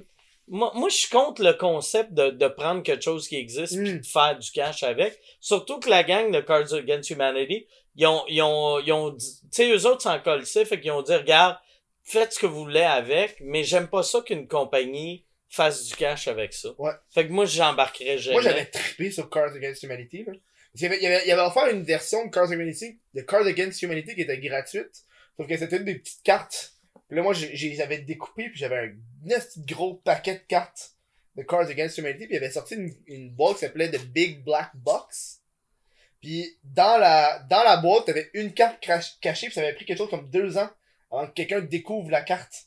moi, 0.50 0.72
moi, 0.74 0.88
je 0.88 0.96
suis 0.96 1.08
contre 1.08 1.42
le 1.42 1.52
concept 1.52 2.12
de, 2.12 2.30
de 2.30 2.48
prendre 2.48 2.82
quelque 2.82 3.02
chose 3.02 3.28
qui 3.28 3.36
existe 3.36 3.76
Mm. 3.76 3.84
puis 3.84 4.00
de 4.00 4.06
faire 4.06 4.38
du 4.38 4.50
cash 4.50 4.82
avec. 4.82 5.18
Surtout 5.40 5.78
que 5.80 5.88
la 5.90 6.02
gang 6.02 6.30
de 6.30 6.40
Cards 6.40 6.72
Against 6.72 7.10
Humanity, 7.10 7.66
ils 7.96 8.06
ont, 8.06 8.24
ils 8.28 8.42
ont, 8.42 8.80
ils 8.80 8.92
ont 8.92 9.10
dit, 9.10 9.40
tu 9.42 9.48
sais, 9.50 9.70
eux 9.70 9.86
autres 9.86 10.02
s'en 10.02 10.18
collent 10.20 10.46
fait 10.46 10.80
qu'ils 10.80 10.90
ont 10.92 11.02
dit, 11.02 11.14
regarde, 11.14 11.56
faites 12.02 12.32
ce 12.32 12.38
que 12.38 12.46
vous 12.46 12.64
voulez 12.64 12.80
avec, 12.80 13.36
mais 13.40 13.64
j'aime 13.64 13.88
pas 13.88 14.02
ça 14.02 14.20
qu'une 14.22 14.48
compagnie 14.48 15.24
fasse 15.48 15.84
du 15.86 15.94
cash 15.96 16.28
avec 16.28 16.52
ça. 16.52 16.70
Ouais. 16.78 16.92
Fait 17.10 17.26
que 17.26 17.32
moi, 17.32 17.44
j'embarquerais 17.44 18.18
jamais. 18.18 18.34
Moi, 18.34 18.42
j'avais 18.42 18.66
trippé 18.66 19.10
sur 19.10 19.28
Cards 19.30 19.54
Against 19.54 19.82
Humanity. 19.82 20.24
Là. 20.24 20.32
Qu'il 20.76 20.82
y 20.82 20.86
avait, 20.86 20.96
il 20.98 21.02
y 21.02 21.06
avait, 21.06 21.22
il 21.24 21.28
y 21.28 21.32
avait 21.32 21.42
offert 21.42 21.66
une 21.68 21.82
version 21.82 22.24
de 22.26 22.30
Cards 22.30 22.44
Against 22.50 22.82
Humanity, 22.82 22.98
de 23.14 23.20
Cards 23.22 23.46
Against 23.46 23.82
Humanity 23.82 24.14
qui 24.14 24.20
était 24.22 24.38
gratuite. 24.38 25.04
Sauf 25.36 25.46
que 25.48 25.56
c'était 25.56 25.76
une 25.76 25.84
des 25.84 25.96
petites 25.96 26.22
cartes. 26.22 26.74
Puis 27.08 27.16
là, 27.16 27.22
moi, 27.22 27.32
j'ai- 27.32 27.56
j'avais 27.74 27.98
découpé, 27.98 28.48
puis 28.50 28.58
j'avais 28.58 28.78
un 28.78 29.38
gros 29.66 29.94
paquet 29.94 30.34
de 30.34 30.38
cartes 30.46 30.92
de 31.36 31.42
Cards 31.42 31.68
Against 31.68 31.98
Humanity. 31.98 32.26
Puis 32.26 32.34
il 32.34 32.36
avait 32.38 32.50
sorti 32.50 32.74
une, 32.74 32.94
une 33.06 33.30
boîte 33.30 33.54
qui 33.54 33.60
s'appelait 33.60 33.90
The 33.90 34.04
Big 34.06 34.44
Black 34.44 34.70
Box. 34.74 35.40
Puis 36.20 36.58
dans 36.64 36.98
la, 36.98 37.38
dans 37.48 37.62
la 37.62 37.76
boîte, 37.78 38.06
t'avais 38.06 38.30
une 38.34 38.52
carte 38.52 38.80
cachée, 38.80 39.46
puis 39.46 39.54
ça 39.54 39.60
avait 39.60 39.74
pris 39.74 39.84
quelque 39.84 39.98
chose 39.98 40.10
comme 40.10 40.28
deux 40.30 40.58
ans 40.58 40.68
avant 41.10 41.26
que 41.28 41.32
quelqu'un 41.32 41.60
découvre 41.60 42.10
la 42.10 42.22
carte. 42.22 42.66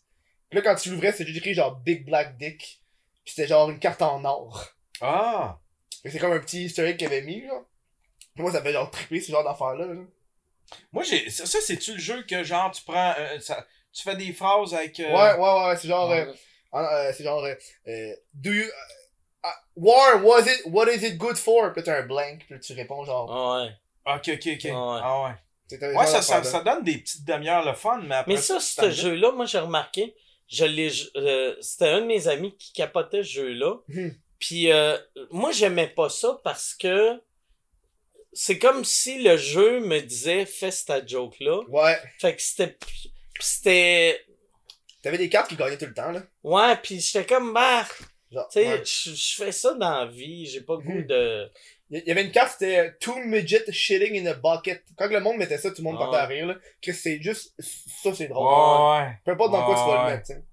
Puis 0.50 0.58
là, 0.60 0.64
quand 0.64 0.76
tu 0.76 0.90
l'ouvrais, 0.90 1.12
c'était 1.12 1.26
juste 1.28 1.38
écrit 1.40 1.54
genre 1.54 1.76
Big 1.78 2.06
Black 2.06 2.38
Dick. 2.38 2.82
Puis 3.24 3.34
c'était 3.36 3.48
genre 3.48 3.70
une 3.70 3.80
carte 3.80 4.02
en 4.02 4.24
or. 4.26 4.70
Ah! 5.02 5.60
C'est 6.04 6.18
comme 6.18 6.32
un 6.32 6.40
petit 6.40 6.74
egg 6.78 6.98
qu'il 6.98 7.08
avait 7.08 7.22
mis, 7.22 7.46
genre. 7.46 7.66
Puis 8.34 8.42
Moi, 8.44 8.52
ça 8.52 8.62
fait 8.64 8.72
genre 8.74 8.90
tripper 8.90 9.20
ce 9.20 9.32
genre 9.32 9.44
d'affaires-là. 9.44 9.86
là. 9.86 10.02
Moi, 10.94 11.04
j'ai, 11.04 11.30
ça, 11.30 11.46
ça, 11.46 11.60
c'est-tu 11.62 11.94
le 11.94 12.00
jeu 12.00 12.24
que, 12.24 12.44
genre, 12.44 12.72
tu 12.72 12.82
prends, 12.84 13.14
euh, 13.20 13.40
ça, 13.40 13.68
tu 13.94 14.04
fais 14.04 14.16
des 14.16 14.34
phrases 14.34 14.74
avec, 14.74 15.00
euh, 15.00 15.12
Ouais, 15.12 15.36
ouais, 15.38 15.68
ouais, 15.68 15.78
c'est 15.78 15.88
genre, 15.88 16.12
euh, 16.12 16.26
euh, 16.74 17.12
c'est 17.16 17.24
genre, 17.24 17.44
euh, 17.44 17.54
euh, 17.88 18.14
do 18.34 18.52
you, 18.52 18.64
uh, 18.64 19.48
uh, 19.48 19.50
war, 19.76 20.24
was 20.24 20.42
it, 20.48 20.62
what 20.66 20.90
is 20.92 21.06
it 21.06 21.18
good 21.18 21.38
for? 21.38 21.74
Puis 21.74 21.84
t'as 21.84 22.00
un 22.00 22.06
blank, 22.06 22.46
puis 22.50 22.60
tu 22.60 22.74
réponds 22.74 23.04
genre, 23.04 23.30
Ah 23.32 23.64
ouais. 23.64 23.72
Ok, 24.16 24.30
ok, 24.30 24.48
ok. 24.56 24.64
Ouais. 24.66 24.72
Ah 24.74 25.24
ouais. 25.24 25.36
Le 25.80 25.96
Ouais, 25.96 26.06
ça, 26.06 26.22
ça, 26.22 26.44
ça 26.44 26.62
donne 26.62 26.84
des 26.84 26.98
petites 26.98 27.24
demi-heures 27.26 27.66
le 27.66 27.74
fun, 27.74 28.02
mais 28.04 28.16
après 28.16 28.34
Mais 28.34 28.42
ça, 28.42 28.60
ce 28.60 28.92
jeu-là, 28.92 29.32
moi, 29.32 29.46
j'ai 29.46 29.60
remarqué, 29.60 30.16
je 30.48 30.66
l'ai, 30.66 30.92
euh, 31.16 31.56
c'était 31.62 31.88
un 31.88 32.02
de 32.02 32.08
mes 32.08 32.28
amis 32.28 32.56
qui 32.58 32.74
capotait 32.74 33.24
ce 33.24 33.30
jeu-là. 33.30 33.76
Mhm. 33.88 34.16
Puis, 34.40 34.72
euh, 34.72 34.98
moi, 35.30 35.52
j'aimais 35.52 35.88
pas 35.88 36.10
ça 36.10 36.40
parce 36.44 36.74
que 36.74 37.22
c'est 38.34 38.60
comme 38.60 38.84
si 38.84 39.22
le 39.22 39.38
jeu 39.38 39.80
me 39.80 40.00
disait, 40.00 40.46
fais 40.46 40.72
cette 40.72 41.08
joke-là. 41.08 41.62
Ouais. 41.70 41.98
Fait 42.20 42.36
que 42.36 42.42
c'était, 42.42 42.78
puis 43.42 43.48
c'était, 43.50 44.24
T'avais 45.02 45.18
des 45.18 45.30
cartes 45.30 45.50
qui 45.50 45.56
gagnaient 45.56 45.78
tout 45.78 45.86
le 45.88 45.94
temps, 45.96 46.12
là. 46.12 46.22
ouais, 46.44 46.76
puis 46.84 47.00
j'étais 47.00 47.26
comme, 47.26 47.54
bah, 47.54 47.86
Genre, 48.32 48.48
tu 48.50 48.60
sais, 48.62 48.68
ouais. 48.68 48.82
je 48.86 49.36
fais 49.44 49.52
ça 49.52 49.74
dans 49.74 50.00
la 50.00 50.06
vie, 50.06 50.46
j'ai 50.46 50.62
pas 50.62 50.76
le 50.76 50.80
goût 50.84 50.94
Mhm. 51.00 51.08
de, 51.08 51.50
Il 51.90 52.04
y 52.06 52.12
avait 52.12 52.24
une 52.24 52.32
carte, 52.32 52.52
c'était 52.58 52.78
euh, 52.80 52.92
Two 53.02 53.16
Midget 53.26 53.66
Shitting 53.72 54.26
in 54.26 54.32
a 54.32 54.34
Bucket. 54.36 54.84
Quand 54.98 55.08
le 55.10 55.20
monde 55.20 55.38
mettait 55.38 55.58
ça, 55.58 55.70
tout 55.72 55.78
le 55.80 55.84
monde 55.84 55.98
Ah 56.00 56.04
partait 56.04 56.18
à 56.20 56.26
rire, 56.28 56.46
là. 56.46 56.56
Que 56.82 56.94
c'est 56.94 57.20
juste, 57.22 57.54
ça 57.60 58.14
c'est 58.14 58.28
drôle. 58.28 58.48
Ouais, 58.48 59.00
ouais. 59.08 59.12
Peu 59.26 59.32
importe 59.32 59.52
dans 59.52 59.66
quoi 59.66 59.76
tu 59.76 59.82
vas 59.92 60.06
le 60.08 60.12
mettre, 60.14 60.28
tu 60.28 60.34
sais. 60.34 60.44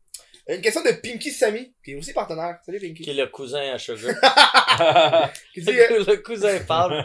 Euh, 0.51 0.57
Une 0.57 0.63
question 0.63 0.83
de 0.83 0.91
Pinky 0.93 1.31
Sammy, 1.31 1.73
qui 1.85 1.93
est 1.93 1.95
aussi 1.95 2.13
partenaire. 2.15 2.59
Salut 2.67 2.81
Pinky. 2.81 3.03
qui 3.05 3.11
est 3.11 3.15
le 3.15 3.27
cousin 3.29 3.75
à 3.75 3.79
Sugar. 3.79 4.15
Qui 5.55 5.61
dit, 5.61 5.79
euh, 5.79 6.05
le 6.09 6.17
cousin 6.17 6.59
parle. 6.67 7.05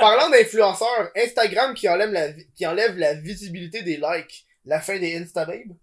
parlant 0.00 0.28
d'influenceurs, 0.28 1.10
Instagram 1.16 1.72
qui 1.74 1.88
enlève, 1.88 2.10
la, 2.10 2.28
vi- 2.32 2.46
qui 2.56 2.66
enlève 2.66 2.98
la 2.98 3.14
visibilité 3.14 3.82
des 3.82 3.96
likes. 3.96 4.44
La 4.64 4.80
fin 4.80 4.98
des 4.98 5.16
Instababes. 5.16 5.76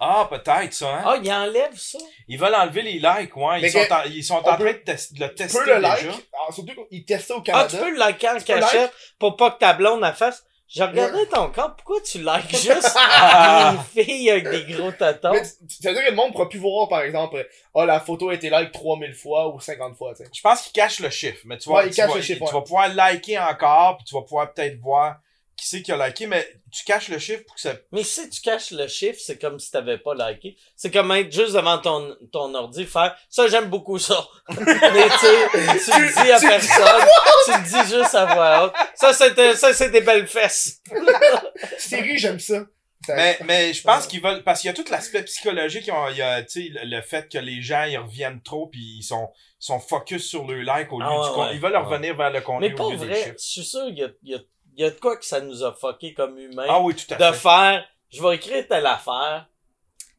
Ah, 0.00 0.28
peut-être 0.30 0.72
ça, 0.72 0.88
hein? 0.94 1.02
Ah, 1.04 1.18
il 1.20 1.32
enlève 1.32 1.76
ça? 1.76 1.98
Ils 2.28 2.38
veulent 2.38 2.54
enlever 2.54 2.82
les 2.82 3.00
likes, 3.00 3.36
ouais. 3.36 3.58
Ils 3.58 3.62
Mais 3.62 3.68
sont, 3.68 3.80
que- 3.80 3.92
en, 3.92 4.02
ils 4.04 4.22
sont 4.22 4.34
on 4.34 4.38
en 4.48 4.56
peut- 4.56 4.64
train 4.84 4.94
de, 4.94 5.20
le 5.20 5.28
Tu 5.28 5.34
tester 5.34 5.58
peux 5.58 5.64
le 5.68 5.74
déjà. 5.76 5.88
like. 5.96 6.04
alors, 6.32 6.54
surtout 6.54 6.86
qu'ils 6.88 7.04
testent 7.04 7.26
ça 7.28 7.34
au 7.36 7.40
Ah, 7.40 7.42
Canada. 7.44 7.68
tu 7.68 7.76
peux 7.78 7.90
le 7.90 7.98
liker 7.98 8.28
en 8.28 8.36
Tu 8.38 8.44
cachette 8.44 8.92
pour 9.18 9.36
pas 9.36 9.50
que 9.50 9.58
ta 9.58 9.72
blonde 9.72 10.00
la 10.00 10.12
fasse. 10.12 10.44
J'ai 10.68 10.84
regardé 10.84 11.26
ton 11.28 11.50
compte, 11.50 11.76
pourquoi 11.78 12.00
tu 12.02 12.18
likes 12.18 12.50
juste 12.56 12.92
Ah. 12.94 13.74
des 13.94 14.04
filles 14.04 14.30
avec 14.30 14.48
des 14.50 14.72
gros 14.74 14.92
tatons? 14.92 15.32
Tu- 15.32 15.66
tu- 15.66 15.82
ça 15.82 15.88
veut 15.88 15.94
dire 15.96 16.04
que 16.04 16.10
le 16.10 16.14
monde 16.16 16.30
pourra 16.32 16.48
plus 16.48 16.58
voir, 16.58 16.88
par 16.88 17.00
exemple, 17.00 17.44
oh, 17.74 17.84
la 17.86 17.98
photo 17.98 18.28
a 18.28 18.34
été 18.34 18.50
like 18.50 18.70
3000 18.70 19.14
fois 19.14 19.48
ou 19.52 19.58
50 19.58 19.96
fois, 19.96 20.12
tu 20.14 20.22
sais. 20.24 20.30
Je 20.32 20.40
pense 20.42 20.60
qu'ils 20.62 20.72
cachent 20.72 21.00
le 21.00 21.08
chiffre, 21.10 21.40
mais 21.46 21.56
tu 21.58 21.70
vas, 21.70 21.76
Ouais, 21.76 21.86
ils 21.88 21.94
tu 21.94 22.02
vas- 22.02 22.14
le 22.14 22.20
chiffre, 22.20 22.38
tu 22.40 22.44
ouais. 22.44 22.52
vas 22.52 22.60
pouvoir 22.60 22.94
liker 22.94 23.38
encore, 23.38 23.96
puis 23.96 24.04
tu 24.04 24.14
vas 24.14 24.20
pouvoir 24.22 24.52
peut-être 24.52 24.78
voir 24.78 25.16
qui 25.58 25.66
c'est 25.68 25.82
qui 25.82 25.90
a 25.92 26.06
liké, 26.06 26.26
mais 26.26 26.48
tu 26.70 26.84
caches 26.84 27.08
le 27.08 27.18
chiffre 27.18 27.42
pour 27.44 27.56
que 27.56 27.60
ça... 27.60 27.74
Mais 27.92 28.02
si 28.04 28.30
tu 28.30 28.40
caches 28.40 28.70
le 28.70 28.86
chiffre, 28.86 29.18
c'est 29.22 29.38
comme 29.38 29.58
si 29.58 29.70
t'avais 29.70 29.98
pas 29.98 30.14
liké. 30.14 30.56
C'est 30.76 30.90
comme 30.90 31.10
être 31.12 31.32
juste 31.32 31.52
devant 31.54 31.78
ton, 31.78 32.16
ton 32.32 32.54
ordi, 32.54 32.86
faire 32.86 33.16
ça, 33.28 33.48
j'aime 33.48 33.68
beaucoup 33.68 33.98
ça. 33.98 34.26
Mais 34.48 34.56
tu 34.64 35.18
sais, 35.18 35.92
tu 35.92 36.00
le 36.00 36.22
dis 36.24 36.30
à 36.32 36.38
tu- 36.40 36.46
personne, 36.48 37.08
tu 37.46 37.50
le 37.52 37.64
dis 37.84 37.94
juste 37.96 38.14
à 38.14 38.24
voix 38.26 38.64
haute. 38.66 38.72
Ça, 38.94 39.12
c'était, 39.12 39.54
ça, 39.56 39.72
c'est 39.74 39.90
des 39.90 40.00
belles 40.00 40.26
fesses. 40.28 40.80
Siri, 41.78 42.18
j'aime 42.18 42.38
ça. 42.38 42.64
Mais, 43.08 43.38
mais 43.44 43.72
je 43.72 43.82
pense 43.82 44.06
qu'ils 44.06 44.20
veulent... 44.20 44.42
Parce 44.44 44.60
qu'il 44.60 44.68
y 44.68 44.70
a 44.70 44.74
tout 44.74 44.84
l'aspect 44.90 45.22
psychologique, 45.22 45.84
il 45.86 45.88
y 45.88 45.90
a- 45.92 46.10
il 46.10 46.16
y 46.18 46.22
a, 46.22 46.42
tu 46.42 46.64
sais, 46.64 46.68
le, 46.68 46.96
le 46.96 47.02
fait 47.02 47.28
que 47.30 47.38
les 47.38 47.62
gens, 47.62 47.84
ils 47.84 47.96
reviennent 47.96 48.42
trop, 48.42 48.66
puis 48.66 48.98
ils 48.98 49.02
sont, 49.02 49.30
ils 49.60 49.64
sont 49.66 49.80
focus 49.80 50.28
sur 50.28 50.46
le 50.46 50.60
like 50.62 50.92
au 50.92 51.00
lieu 51.00 51.06
Ah 51.08 51.20
ouais, 51.20 51.32
du 51.34 51.38
ouais. 51.40 51.54
Ils 51.54 51.60
veulent 51.60 51.72
Ouais. 51.72 51.78
revenir 51.78 52.16
vers 52.16 52.30
le 52.30 52.40
contenu 52.42 52.68
Mais 52.68 52.74
au 52.74 52.76
pas 52.88 52.90
lieu 52.92 52.98
vrai, 52.98 53.34
je 53.38 53.42
suis 53.44 53.64
sûr, 53.64 53.84
il 53.88 53.98
y 53.98 54.04
a, 54.04 54.08
il 54.24 54.32
y 54.32 54.34
a, 54.34 54.38
y 54.82 54.84
a 54.84 54.90
de 54.90 54.98
quoi 55.00 55.16
que 55.16 55.24
ça 55.24 55.40
nous 55.40 55.62
a 55.64 55.72
fucké 55.74 56.14
comme 56.14 56.38
humains. 56.38 56.66
Ah 56.68 56.80
oui, 56.80 56.94
tout 56.94 57.12
à 57.14 57.16
de 57.16 57.32
fait. 57.34 57.40
faire, 57.40 57.84
je 58.10 58.22
vais 58.22 58.36
écrire 58.36 58.66
telle 58.68 58.86
affaire. 58.86 59.46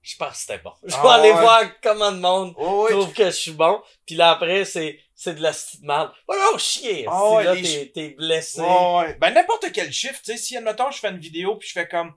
Je 0.02 0.16
pense 0.16 0.32
que 0.32 0.38
c'était 0.38 0.58
bon. 0.60 0.72
Je 0.84 0.92
vais 0.94 0.98
Ah 1.04 1.14
aller 1.16 1.32
ouais. 1.32 1.42
voir 1.42 1.62
comment 1.84 2.10
le 2.10 2.18
monde 2.18 2.54
Oh, 2.58 2.86
oui, 2.90 2.92
trouve 2.98 3.14
que 3.14 3.26
je 3.26 3.30
suis 3.32 3.52
bon. 3.52 3.82
Puis 4.06 4.16
là 4.16 4.32
après, 4.32 4.64
c'est, 4.66 4.98
c'est 5.14 5.36
de 5.36 5.42
la 5.42 5.52
petite 5.52 5.84
merde. 5.84 6.12
Oh 6.28 6.34
non, 6.36 6.58
chier! 6.58 7.04
Si 7.04 7.08
ouais, 7.36 7.44
là, 7.44 7.54
t'es, 7.56 7.92
t'es 7.94 8.10
blessé. 8.12 8.62
Ouais. 8.62 9.16
Ben, 9.20 9.32
n'importe 9.34 9.72
quel 9.74 9.92
chiffre, 9.92 10.20
tu 10.24 10.32
sais, 10.32 10.38
si, 10.38 10.56
admettons, 10.58 10.90
je 10.90 11.00
fais 11.00 11.10
une 11.10 11.20
vidéo 11.20 11.58
puis 11.58 11.68
je 11.68 11.74
fais 11.74 11.88
comme, 11.88 12.14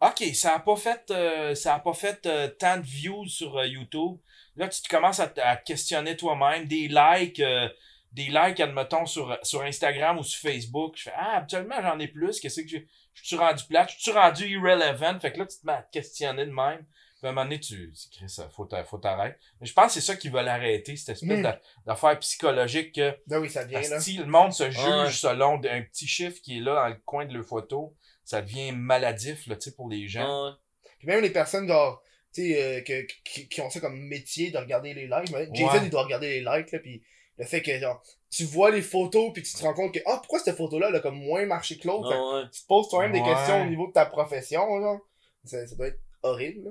OK, 0.00 0.22
ça 0.34 0.54
a 0.54 0.58
pas 0.60 0.76
fait, 0.76 1.10
euh, 1.10 1.54
ça 1.56 1.74
a 1.74 1.80
pas 1.80 1.94
fait 1.94 2.24
euh, 2.26 2.48
tant 2.48 2.76
de 2.78 2.84
views 2.86 3.26
sur 3.26 3.58
euh, 3.58 3.66
YouTube. 3.66 4.18
Là, 4.54 4.68
tu 4.68 4.80
te 4.80 4.88
commences 4.88 5.20
à, 5.20 5.30
à 5.42 5.56
questionner 5.56 6.16
toi-même, 6.16 6.66
des 6.66 6.88
likes, 6.88 7.40
euh, 7.40 7.68
des 8.12 8.28
likes, 8.28 8.60
admettons, 8.60 9.06
sur, 9.06 9.38
sur 9.42 9.62
Instagram 9.62 10.18
ou 10.18 10.22
sur 10.22 10.40
Facebook. 10.40 10.94
Je 10.96 11.02
fais, 11.04 11.12
ah, 11.16 11.36
habituellement, 11.38 11.76
j'en 11.82 11.98
ai 11.98 12.08
plus. 12.08 12.40
Qu'est-ce 12.40 12.62
que 12.62 12.68
je, 12.68 12.78
je 13.14 13.24
suis 13.26 13.36
rendu 13.36 13.64
plate? 13.68 13.90
Je 13.96 14.00
suis 14.02 14.12
rendu 14.12 14.46
irrelevant? 14.48 15.18
Fait 15.20 15.32
que 15.32 15.38
là, 15.38 15.46
tu 15.46 15.58
te 15.58 15.66
mets 15.66 15.72
à 15.74 15.82
te 15.82 15.90
questionner 15.92 16.46
de 16.46 16.50
même. 16.50 16.84
Puis 17.18 17.26
à 17.26 17.28
un 17.30 17.32
moment 17.32 17.44
donné, 17.44 17.58
tu, 17.60 17.92
tu 17.92 18.18
crées 18.18 18.28
ça, 18.28 18.46
faut 18.50 18.66
t'a- 18.66 18.84
faut 18.84 18.98
t'arrêter. 18.98 19.36
Mais 19.60 19.66
je 19.66 19.72
pense 19.72 19.86
que 19.86 19.92
c'est 20.00 20.00
ça 20.06 20.16
qu'ils 20.16 20.30
veulent 20.32 20.48
arrêter, 20.48 20.96
cette 20.96 21.16
espèce 21.16 21.38
Mm. 21.38 21.42
d'a- 21.42 21.60
d'affaire 21.86 22.18
psychologique 22.18 22.94
que, 22.94 23.16
Ben 23.26 23.38
oui, 23.40 23.48
ça 23.48 23.64
vient, 23.64 23.80
là. 23.80 24.00
si 24.00 24.18
le 24.18 24.26
monde 24.26 24.52
se 24.52 24.70
juge 24.70 24.84
Ouais. 24.86 25.10
selon 25.10 25.54
un 25.64 25.80
petit 25.82 26.06
chiffre 26.06 26.40
qui 26.42 26.58
est 26.58 26.60
là 26.60 26.74
dans 26.74 26.88
le 26.88 27.00
coin 27.06 27.24
de 27.24 27.32
leur 27.32 27.44
photo, 27.44 27.94
ça 28.22 28.42
devient 28.42 28.72
maladif, 28.72 29.46
là, 29.46 29.56
tu 29.56 29.70
sais, 29.70 29.74
pour 29.76 29.88
les 29.88 30.06
gens. 30.08 30.46
Ouais. 30.48 30.52
Puis 30.98 31.08
même 31.08 31.22
les 31.22 31.30
personnes, 31.30 31.66
genre, 31.66 32.02
tu 32.34 32.52
sais, 32.52 32.62
euh, 32.62 32.80
que, 32.82 33.06
qui, 33.24 33.48
qui 33.48 33.60
ont 33.62 33.70
ça 33.70 33.80
comme 33.80 33.98
métier 33.98 34.50
de 34.50 34.58
regarder 34.58 34.92
les 34.92 35.06
likes. 35.06 35.30
mais 35.32 35.48
Jason, 35.54 35.72
Ouais. 35.78 35.84
il 35.84 35.90
doit 35.90 36.04
regarder 36.04 36.28
les 36.28 36.40
likes, 36.40 36.70
là, 36.72 36.78
puis 36.80 37.02
le 37.38 37.44
fait 37.44 37.62
que, 37.62 37.78
genre, 37.78 38.02
tu 38.30 38.44
vois 38.44 38.70
les 38.70 38.82
photos, 38.82 39.32
puis 39.32 39.42
tu 39.42 39.52
te 39.52 39.62
rends 39.62 39.74
compte 39.74 39.92
que, 39.94 40.00
ah, 40.06 40.16
pourquoi 40.18 40.38
cette 40.40 40.56
photo-là, 40.56 40.88
elle 40.90 40.96
a 40.96 41.00
comme 41.00 41.18
moins 41.18 41.44
marché 41.46 41.78
que 41.78 41.86
l'autre? 41.86 42.08
Ouais, 42.10 42.42
ouais. 42.42 42.48
tu 42.52 42.62
te 42.62 42.66
poses 42.66 42.88
toi-même 42.88 43.12
des 43.12 43.20
Ouais. 43.20 43.34
questions 43.34 43.62
au 43.62 43.66
niveau 43.66 43.86
de 43.88 43.92
ta 43.92 44.06
profession, 44.06 44.60
genre. 44.80 45.00
Ça, 45.44 45.66
ça 45.66 45.74
doit 45.76 45.88
être 45.88 46.00
horrible, 46.22 46.64
là. 46.64 46.70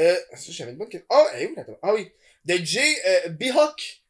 Euh, 0.00 0.16
ça, 0.34 0.52
j'avais 0.52 0.72
une 0.72 0.78
bonne 0.78 0.88
question. 0.88 1.06
Ah, 1.10 1.26
eh, 1.38 1.46
où, 1.48 1.60
attends. 1.60 1.78
Ah 1.82 1.92
oui. 1.94 2.10
De 2.44 2.54
Jay 2.56 2.96
euh, 3.06 3.28
Bihawk, 3.28 4.02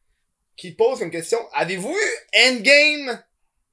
qui 0.55 0.71
pose 0.71 0.99
comme 0.99 1.11
question, 1.11 1.39
avez-vous 1.53 1.93
vu 1.93 2.39
Endgame? 2.47 3.21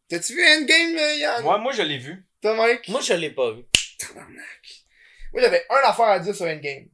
T'as-tu 0.09 0.35
vu 0.35 0.45
Endgame, 0.45 0.99
euh, 0.99 1.15
Yann? 1.17 1.43
Moi, 1.45 1.59
moi, 1.59 1.73
je 1.73 1.83
l'ai 1.83 1.99
vu. 1.99 2.27
Toi, 2.43 2.55
Mike? 2.57 2.89
Moi, 2.89 3.01
je 3.01 3.13
l'ai 3.15 3.31
pas 3.31 3.53
vu. 3.53 3.63
Tabarnak. 3.99 4.85
Moi, 5.33 5.43
j'avais 5.43 5.65
un 5.71 5.89
affaire 5.89 6.07
à 6.07 6.19
dire 6.19 6.35
sur 6.35 6.47
Endgame. 6.47 6.87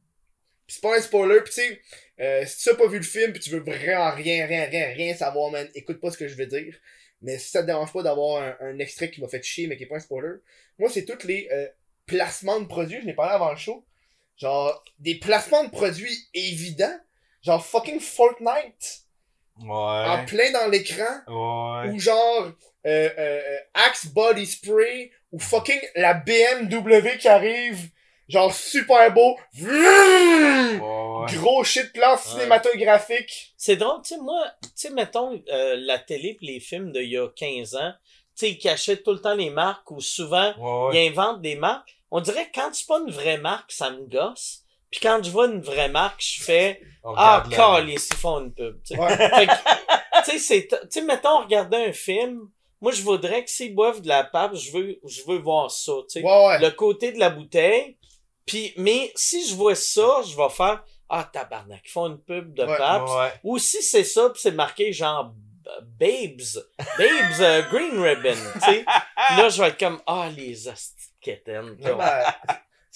Pis 0.67 0.75
c'est 0.75 0.81
pas 0.81 0.95
un 0.97 1.01
spoiler, 1.01 1.41
pis 1.41 1.49
tu 1.49 1.61
sais, 1.61 1.81
euh, 2.19 2.45
si 2.45 2.63
tu 2.63 2.69
as 2.69 2.75
pas 2.75 2.87
vu 2.87 2.97
le 2.97 3.03
film 3.03 3.33
pis 3.33 3.39
tu 3.39 3.49
veux 3.51 3.59
vraiment 3.59 4.11
rien, 4.11 4.45
rien, 4.45 4.65
rien, 4.65 4.87
rien 4.93 5.15
savoir, 5.15 5.51
man, 5.51 5.67
écoute 5.75 5.99
pas 5.99 6.11
ce 6.11 6.17
que 6.17 6.27
je 6.27 6.35
vais 6.35 6.47
dire. 6.47 6.75
Mais 7.21 7.37
si 7.39 7.49
ça 7.49 7.61
te 7.61 7.67
dérange 7.67 7.91
pas 7.93 8.03
d'avoir 8.03 8.41
un, 8.43 8.55
un 8.61 8.79
extrait 8.79 9.09
qui 9.09 9.21
m'a 9.21 9.27
fait 9.27 9.41
chier 9.43 9.67
mais 9.67 9.75
qui 9.77 9.83
est 9.83 9.87
pas 9.87 9.95
un 9.95 9.99
spoiler, 9.99 10.35
moi 10.77 10.89
c'est 10.89 11.05
tous 11.05 11.25
les 11.27 11.47
euh, 11.51 11.67
placements 12.05 12.59
de 12.59 12.65
produits, 12.67 13.01
je 13.01 13.05
n'ai 13.05 13.13
parlé 13.13 13.33
avant 13.33 13.51
le 13.51 13.57
show. 13.57 13.85
Genre, 14.37 14.83
des 14.99 15.15
placements 15.15 15.63
de 15.63 15.69
produits 15.71 16.15
évidents. 16.33 16.95
Genre 17.41 17.65
fucking 17.65 17.99
Fortnite. 17.99 19.03
En 19.61 20.19
Ouais. 20.19 20.25
plein 20.27 20.51
dans 20.51 20.69
l'écran. 20.69 21.03
Ouais. 21.27 21.89
Ou 21.91 21.99
genre 21.99 22.51
euh, 22.85 23.09
euh, 23.09 23.09
euh, 23.17 23.57
Axe 23.73 24.05
Body 24.07 24.45
Spray 24.45 25.11
ou 25.31 25.39
fucking 25.39 25.79
la 25.95 26.13
BMW 26.13 27.17
qui 27.19 27.27
arrive 27.27 27.89
genre 28.29 28.53
super 28.53 29.11
beau 29.13 29.37
Vroom! 29.53 30.81
Ouais. 30.81 31.35
gros 31.35 31.63
shit 31.63 31.91
classe 31.93 32.25
Ouais. 32.27 32.31
cinématographique 32.41 33.53
C'est 33.57 33.75
drôle, 33.75 34.01
tu 34.03 34.15
sais, 34.15 34.21
moi, 34.21 34.45
tu 34.61 34.69
sais, 34.75 34.89
mettons, 34.91 35.41
euh, 35.51 35.75
la 35.79 35.99
télé 35.99 36.35
pis 36.35 36.45
les 36.47 36.59
films 36.59 36.91
d'il 36.91 37.09
y 37.09 37.17
a 37.17 37.27
15 37.29 37.75
ans, 37.75 37.93
tu 38.37 38.45
sais, 38.45 38.51
ils 38.51 38.57
cachaient 38.59 38.97
tout 38.97 39.11
le 39.13 39.19
temps 39.19 39.33
les 39.35 39.49
marques 39.49 39.89
ou 39.91 39.99
souvent, 40.01 40.53
Ouais. 40.57 40.95
ils 41.05 41.09
inventent 41.09 41.41
des 41.41 41.55
marques. 41.55 41.95
On 42.11 42.21
dirait 42.21 42.45
que 42.45 42.59
quand 42.61 42.69
c'est 42.73 42.87
pas 42.87 42.99
une 42.99 43.11
vraie 43.11 43.37
marque, 43.37 43.71
ça 43.71 43.89
me 43.89 44.05
gosse. 44.05 44.61
Puis 44.89 45.01
quand 45.01 45.21
je 45.21 45.29
vois 45.29 45.47
une 45.47 45.59
vraie 45.61 45.89
marque, 45.89 46.21
je 46.23 46.41
fais 46.41 46.81
Ah, 47.03 47.43
calice, 47.51 48.07
ils 48.11 48.17
font 48.17 48.39
une 48.39 48.53
pub. 48.53 48.81
tu 48.83 48.95
sais. 48.95 48.99
ouais. 48.99 49.07
Fait 49.17 49.47
que, 49.47 49.51
tu 50.25 50.31
sais, 50.31 50.39
c'est, 50.39 50.67
tu 50.67 50.75
sais, 50.89 51.01
mettons, 51.01 51.39
regarder 51.41 51.77
un 51.77 51.91
film, 51.93 52.49
moi, 52.79 52.91
je 52.91 53.01
voudrais 53.01 53.43
que 53.43 53.49
s'ils 53.49 53.73
boivent 53.75 54.01
de 54.01 54.07
la 54.07 54.23
pape, 54.23 54.55
je 54.55 54.71
veux, 54.71 54.99
je 55.05 55.23
veux 55.27 55.39
voir 55.39 55.69
ça, 55.71 55.91
tu 56.09 56.19
sais. 56.19 56.25
ouais 56.25 56.47
ouais 56.47 56.59
Le 56.59 56.69
côté 56.71 57.11
de 57.11 57.19
la 57.19 57.29
bouteille. 57.31 57.96
Puis, 58.47 58.73
mais 58.77 59.11
si 59.15 59.47
je 59.47 59.53
vois 59.53 59.75
ça, 59.75 60.21
je 60.25 60.35
vais 60.35 60.49
faire, 60.49 60.83
ah, 61.09 61.29
tabarnak, 61.31 61.81
ils 61.85 61.91
font 61.91 62.07
une 62.07 62.19
pub 62.19 62.53
de 62.53 62.63
Ouais. 62.63 62.77
Ouais. 62.77 63.33
Ou 63.43 63.59
si 63.59 63.83
c'est 63.83 64.03
ça, 64.03 64.29
pis 64.29 64.41
c'est 64.41 64.51
marqué 64.51 64.91
genre, 64.91 65.33
Babes, 65.99 66.63
Babes 66.97 67.41
euh, 67.41 67.61
Green 67.69 67.99
Ribbon, 67.99 68.37
tu 68.53 68.59
sais. 68.61 68.85
Là, 69.37 69.49
je 69.49 69.61
vais 69.61 69.67
être 69.67 69.77
comme, 69.77 70.01
ah, 70.07 70.29
les 70.35 70.67
astiquettaines. 70.67 71.75
Ouais, 71.81 71.93
ben, 71.93 72.23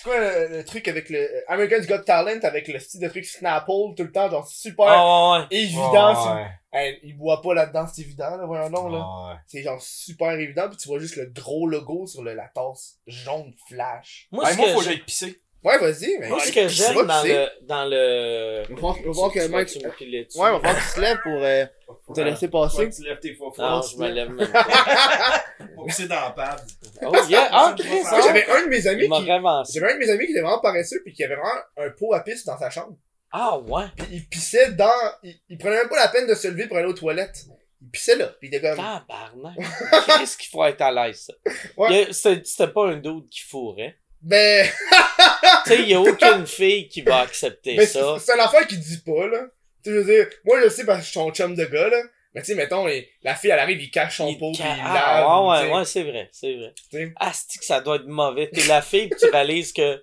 c'est 0.02 0.10
quoi 0.10 0.20
le, 0.20 0.58
le 0.58 0.66
truc 0.66 0.88
avec 0.88 1.10
le 1.10 1.30
American's 1.48 1.86
Got 1.86 2.04
Talent 2.04 2.40
avec 2.44 2.68
le 2.68 2.80
style 2.80 3.02
de 3.02 3.08
truc 3.08 3.26
Snapple 3.26 3.94
tout 3.96 4.04
le 4.04 4.12
temps 4.12 4.32
genre 4.32 4.48
super 4.48 4.86
ouais. 4.86 5.46
évident 5.52 6.36
Ouais. 6.36 6.48
Hey, 6.74 7.00
il 7.04 7.18
boit 7.18 7.42
pas 7.42 7.54
là-dedans 7.54 7.86
c'est 7.94 8.02
évident 8.04 8.38
là 8.38 8.46
voyons 8.46 8.70
donc 8.70 8.92
là 8.94 9.00
Ouais. 9.00 9.36
c'est 9.46 9.62
genre 9.62 9.82
super 9.82 10.32
évident 10.32 10.70
puis 10.70 10.78
tu 10.78 10.88
vois 10.88 11.00
juste 11.00 11.18
le 11.18 11.26
gros 11.26 11.68
logo 11.68 12.08
sur 12.08 12.24
le, 12.24 12.34
la 12.34 12.48
tasse 12.48 12.98
jaune 13.08 13.54
flash 13.68 14.28
Moi, 14.32 14.50
Hey, 14.50 14.56
moi, 14.56 14.68
faut 14.70 14.78
que 14.80 14.84
j'ai- 14.86 14.90
j'aille 14.92 15.04
pisser. 15.04 15.42
ouais 15.66 15.78
vas-y 15.80 16.18
mais 16.20 16.30
moi, 16.30 16.40
ce 16.40 16.52
que 16.54 16.68
j'aime 16.70 16.96
dans 17.06 17.24
le, 17.24 17.48
dans 17.68 17.86
le, 17.90 18.64
On 18.72 18.76
va 18.76 19.12
voir- 19.12 19.32
que 19.34 19.48
Mike-? 19.48 19.78
Ouais, 19.84 20.26
on 20.36 20.40
va 20.40 20.58
voir 20.60 20.76
que 20.76 20.88
tu 20.90 20.96
te 20.96 21.00
lèves 21.02 21.18
pour 21.24 21.44
euh, 21.44 21.66
pour 22.06 22.16
te 22.16 22.22
laisser 22.22 22.48
passer. 22.48 22.90
tu 22.90 23.04
lèves 23.04 23.20
tes 23.20 23.34
faux 23.36 23.54
Non, 23.58 23.82
je 23.82 23.98
me 23.98 24.08
lève 24.10 24.30
même 24.30 24.50
pas. 24.52 24.64
Pour 25.76 25.86
pisser 25.86 26.08
dans 26.08 26.16
la 26.22 26.32
pave. 26.32 26.66
Oh, 27.04 27.12
yeah. 27.30 27.48
Ah, 27.52 27.76
Chris, 27.78 27.88
Moi, 27.90 28.02
ah, 28.12 28.22
j'avais 28.24 28.46
un 28.50 28.64
de 28.64 28.70
mes 28.70 28.88
amis 28.88 29.10
qui 29.10 29.26
j'avais 29.26 29.92
un 29.92 29.94
de 29.96 30.00
mes 30.00 30.10
amis 30.10 30.26
qui 30.26 30.32
était 30.32 30.42
vraiment 30.42 30.60
paresseux 30.60 31.02
puis 31.04 31.14
qui 31.14 31.24
avait 31.24 31.36
vraiment 31.36 31.60
un 31.78 31.90
pot 31.92 32.14
à 32.14 32.22
pisse 32.22 32.44
dans 32.46 32.58
sa 32.58 32.70
chambre. 32.70 32.96
Ah, 33.32 33.58
ouais. 33.60 33.86
Puis 33.98 34.08
il 34.12 34.28
pissait 34.28 34.72
dans 34.74 34.92
il, 35.24 35.36
il 35.50 35.58
prenait 35.58 35.78
même 35.78 35.90
pas 35.90 36.00
la 36.00 36.08
peine 36.10 36.28
de 36.28 36.36
se 36.36 36.48
lever 36.48 36.68
pour 36.68 36.78
aller 36.78 36.88
aux 36.88 36.94
toilettes. 36.94 37.46
Il 37.82 37.90
pissait 37.90 38.16
là. 38.16 38.28
Pis 38.40 38.48
il 38.48 38.56
était 38.56 38.62
comme, 38.70 38.78
Tabarnak. 38.78 39.58
Qu'est-ce 40.20 40.38
qu'il 40.38 40.50
faut 40.50 40.64
être 40.66 40.82
à 40.82 40.92
l'aise, 40.92 41.26
ça? 41.28 41.34
Ouais. 41.78 42.08
C'était 42.12 42.68
pas 42.68 42.88
un 42.88 42.98
doute 42.98 43.30
qui 43.30 43.42
fourrait. 43.42 43.98
ben, 44.22 44.68
Tu 45.66 45.70
sais, 45.70 45.82
il 45.82 45.88
y 45.90 45.94
a 45.94 46.00
aucune 46.02 46.46
fille 46.46 46.88
qui 46.90 47.02
va 47.02 47.20
accepter 47.20 47.84
ça. 47.86 48.16
c'est 48.20 48.26
c'est 48.26 48.38
l'affaire 48.38 48.68
qu'il 48.68 48.80
dit 48.80 49.00
pas, 49.00 49.28
là. 49.28 49.46
Tu 49.84 49.90
sais, 49.90 49.96
je 49.96 50.00
veux 50.02 50.06
dire, 50.06 50.28
moi, 50.46 50.62
je 50.64 50.70
sais 50.70 50.86
parce 50.86 51.00
que 51.00 51.06
je 51.06 51.10
suis 51.12 51.20
son 51.20 51.32
chum 51.32 51.56
de 51.56 51.66
gars, 51.66 51.90
là. 51.90 52.02
Mais 52.34 52.42
tu 52.42 52.48
sais, 52.48 52.56
mettons, 52.56 52.86
la 53.24 53.36
fille, 53.36 53.50
elle 53.50 53.60
arrive, 53.60 53.82
il 53.82 53.92
cache 53.92 54.18
son 54.18 54.28
Il 54.30 54.38
pot, 54.38 54.52
pis 54.52 54.60
ca- 54.60 54.76
il 54.76 54.82
ah, 54.86 54.94
lave. 54.94 55.46
ouais, 55.46 55.58
sais. 55.58 55.64
ouais, 55.72 55.78
ouais, 55.78 55.86
c'est 55.86 56.04
vrai, 56.04 56.30
c'est 56.32 56.56
vrai. 56.56 56.74
Tu 56.76 56.98
sais. 56.98 57.14
Ah, 57.18 57.32
c'est 57.34 57.60
que 57.60 57.66
ça 57.66 57.82
doit 57.82 57.98
être 57.98 58.06
mauvais. 58.08 58.50
T'es 58.54 58.66
la 58.68 58.82
fille, 58.82 59.10
pis 59.10 59.16
tu 59.20 59.30
réalises 59.30 59.74
que 59.74 60.02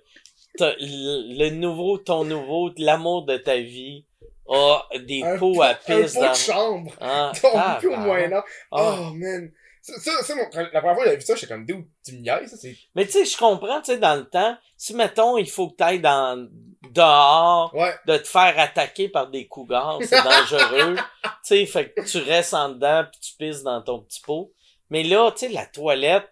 le 0.59 1.49
nouveau, 1.49 1.97
ton 1.97 2.23
nouveau, 2.25 2.71
l'amour 2.77 3.25
de 3.25 3.37
ta 3.37 3.57
vie 3.57 4.05
a 4.49 4.81
des 5.05 5.21
Un 5.23 5.37
pots 5.37 5.53
pot- 5.53 5.61
à 5.61 5.69
Un 5.69 5.73
pisse 5.75 6.13
pot 6.15 6.21
dans... 6.21 6.31
de 6.31 6.35
chambre. 6.35 6.91
Ah, 6.99 7.31
Ton 7.41 7.49
cul 7.79 7.87
au 7.87 7.97
Moyen-Âge. 7.97 8.43
Ah. 8.71 8.95
Oh, 8.99 9.11
man. 9.13 9.51
Ça, 9.81 9.93
ça, 9.99 10.23
ça, 10.23 10.35
la 10.35 10.45
première 10.81 10.81
fois 10.81 10.95
que 10.97 11.03
j'avais 11.05 11.15
vu 11.17 11.21
ça, 11.21 11.35
j'étais 11.35 11.47
comme, 11.53 11.65
d'où 11.65 11.85
tu 12.05 12.17
me 12.17 12.25
ça, 12.25 12.57
c'est. 12.57 12.75
Mais 12.95 13.05
tu 13.05 13.11
sais, 13.13 13.25
je 13.25 13.37
comprends, 13.37 13.79
tu 13.79 13.93
sais, 13.93 13.97
dans 13.97 14.15
le 14.15 14.27
temps, 14.27 14.57
si 14.75 14.93
mettons, 14.93 15.37
il 15.37 15.49
faut 15.49 15.69
que 15.69 15.75
t'ailles 15.77 16.01
dans, 16.01 16.47
dehors, 16.91 17.73
Ouais. 17.73 17.93
de 18.05 18.17
te 18.17 18.27
faire 18.27 18.53
attaquer 18.59 19.09
par 19.09 19.29
des 19.29 19.47
cougars, 19.47 19.99
c'est 20.03 20.21
dangereux. 20.23 20.95
tu 20.95 21.29
sais, 21.43 21.65
fait 21.65 21.91
que 21.93 22.01
tu 22.01 22.17
restes 22.19 22.53
en 22.53 22.69
dedans 22.69 23.05
pis 23.11 23.19
tu 23.19 23.33
pisses 23.37 23.63
dans 23.63 23.81
ton 23.81 23.99
petit 24.01 24.21
pot. 24.21 24.51
Mais 24.89 25.03
là, 25.03 25.31
tu 25.31 25.47
sais, 25.47 25.49
la 25.49 25.65
toilette, 25.65 26.29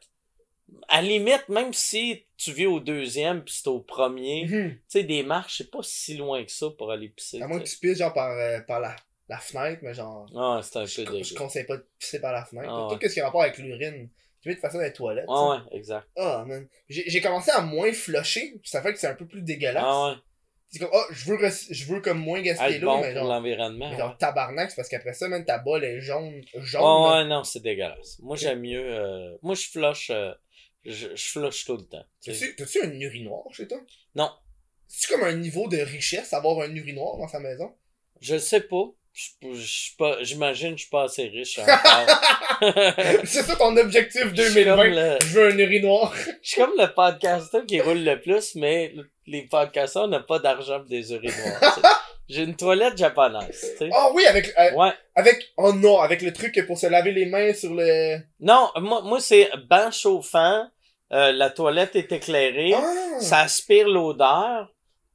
à 0.89 1.01
la 1.01 1.07
limite, 1.07 1.47
même 1.49 1.73
si 1.73 2.25
tu 2.37 2.51
vis 2.51 2.65
au 2.65 2.79
deuxième 2.79 3.43
pis 3.43 3.53
c'est 3.61 3.69
au 3.69 3.79
premier, 3.79 4.45
tu 4.47 4.55
Mhm. 4.55 4.77
sais, 4.87 5.03
des 5.03 5.23
marches, 5.23 5.57
c'est 5.59 5.71
pas 5.71 5.79
si 5.81 6.15
loin 6.17 6.43
que 6.43 6.51
ça 6.51 6.67
pour 6.77 6.91
aller 6.91 7.09
pisser. 7.09 7.41
À 7.41 7.47
moins 7.47 7.59
que 7.59 7.63
tu 7.65 7.73
tu 7.73 7.79
pisses, 7.79 7.97
genre, 7.97 8.13
par, 8.13 8.31
euh, 8.37 8.59
par 8.61 8.79
la, 8.79 8.95
la 9.29 9.37
fenêtre, 9.37 9.79
mais 9.81 9.93
genre. 9.93 10.25
Ah, 10.35 10.59
c'est 10.63 10.77
un 10.79 10.85
Je, 10.85 11.01
peu 11.01 11.05
je 11.05 11.11
dégueu. 11.29 11.35
conseille 11.37 11.65
pas 11.65 11.77
de 11.77 11.85
pisser 11.99 12.19
par 12.19 12.33
la 12.33 12.45
fenêtre. 12.45 12.67
Ah, 12.69 12.87
Tout 12.93 12.99
ouais. 13.01 13.09
ce 13.09 13.13
qui 13.13 13.19
a 13.21 13.25
rapport 13.25 13.41
avec 13.43 13.57
l'urine. 13.57 14.09
Tu 14.41 14.49
veux 14.49 14.55
de 14.55 14.61
ça 14.61 14.69
dans 14.69 14.79
les 14.79 14.93
toilettes. 14.93 15.25
Ah 15.27 15.49
ouais, 15.49 15.57
exact. 15.77 16.07
Ah, 16.15 16.43
man. 16.47 16.67
J'ai 16.89 17.03
j'ai 17.09 17.21
commencé 17.21 17.49
à 17.51 17.61
moins 17.61 17.91
flusher, 17.91 18.51
puis 18.61 18.69
ça 18.69 18.81
fait 18.81 18.93
que 18.93 18.99
c'est 18.99 19.07
un 19.07 19.15
peu 19.15 19.25
plus 19.25 19.41
dégueulasse. 19.41 19.83
Ah 19.85 20.09
ouais. 20.09 20.15
C'est 20.69 20.79
comme, 20.79 20.89
oh, 20.93 21.03
je 21.11 21.31
veux, 21.31 21.37
je 21.71 21.85
veux 21.85 22.01
comme 22.01 22.19
moins 22.19 22.41
gaspiller 22.41 22.79
l'eau, 22.79 22.87
bon 22.91 23.01
mais 23.01 23.13
pour 23.13 23.21
genre, 23.21 23.29
l'environnement. 23.29 23.89
mais 23.89 24.01
ouais. 24.03 24.09
tabarnak, 24.19 24.69
c'est 24.69 24.75
parce 24.75 24.89
qu'après 24.89 25.13
ça, 25.13 25.29
man, 25.29 25.43
ta 25.45 25.59
balle 25.59 25.85
est 25.85 26.01
jaune. 26.01 26.41
jaune 26.55 26.81
Ah 26.83 27.19
ouais, 27.19 27.25
non, 27.25 27.43
c'est 27.45 27.61
dégueulasse. 27.61 28.19
Moi, 28.19 28.35
j'aime 28.35 28.59
mieux, 28.59 28.83
euh, 28.85 29.37
moi, 29.41 29.55
je 29.55 29.65
flush, 29.67 30.09
euh, 30.11 30.33
je, 30.85 31.15
je 31.15 31.29
flush 31.29 31.65
tout 31.65 31.77
le 31.77 31.85
temps. 31.85 32.05
tu 32.21 32.33
sais. 32.33 32.55
T'as-tu 32.55 32.81
un 32.83 32.91
urinoir 32.99 33.43
chez 33.53 33.67
toi? 33.67 33.79
Non, 34.15 34.31
C'est 34.87 35.09
comme 35.11 35.23
un 35.23 35.33
niveau 35.35 35.67
de 35.67 35.77
richesse 35.77 36.33
avoir 36.33 36.59
un 36.61 36.73
urinoir 36.75 37.17
dans 37.17 37.27
sa 37.27 37.39
maison? 37.39 37.75
je 38.21 38.33
le 38.35 38.39
sais 38.39 38.61
pas. 38.61 38.85
J'imagine, 40.21 40.71
que 40.71 40.77
je 40.77 40.81
suis 40.83 40.89
pas 40.91 41.03
assez 41.05 41.23
riche 41.27 41.59
c'est 43.25 43.41
ça 43.43 43.55
ton 43.55 43.75
objectif 43.75 44.25
Je 44.35 44.41
suis 44.43 44.63
comme 44.65 44.77
2020? 44.77 44.83
le, 44.89 45.17
Je 45.21 45.25
veux 45.39 45.47
un 45.51 45.57
urinoir. 45.57 46.13
je 46.43 46.49
suis 46.49 46.61
comme 46.61 46.73
le 46.77 46.93
podcaster 46.93 47.59
qui 47.67 47.81
roule 47.81 48.03
le 48.03 48.21
plus, 48.21 48.53
mais 48.55 48.93
les 49.25 49.43
podcasters 49.47 50.07
n'ont 50.07 50.23
pas 50.23 50.37
d'argent 50.39 50.79
pour 50.79 50.89
des 50.89 51.11
urinoirs. 51.13 51.79
J'ai 52.29 52.43
une 52.43 52.55
toilette 52.55 52.97
japonaise, 52.97 53.59
tu 53.71 53.77
sais. 53.77 53.89
Ah 53.93 54.09
oui, 54.13 54.25
avec, 54.25 54.53
euh, 54.59 54.73
Ouais. 54.73 54.91
avec, 55.15 55.45
oh 55.57 55.71
non, 55.73 55.99
avec 56.01 56.21
le 56.21 56.33
truc 56.33 56.61
pour 56.67 56.77
se 56.77 56.87
laver 56.87 57.11
les 57.11 57.25
mains 57.25 57.53
sur 57.53 57.73
le... 57.73 58.17
Non, 58.39 58.69
moi, 58.77 59.01
moi 59.01 59.19
c'est 59.21 59.49
banc 59.69 59.91
chauffant, 59.91 60.67
euh, 61.13 61.31
la 61.31 61.49
toilette 61.49 61.95
est 61.95 62.11
éclairée, 62.11 62.73
Ah! 62.75 63.19
ça 63.21 63.39
aspire 63.39 63.87
l'odeur, 63.87 64.69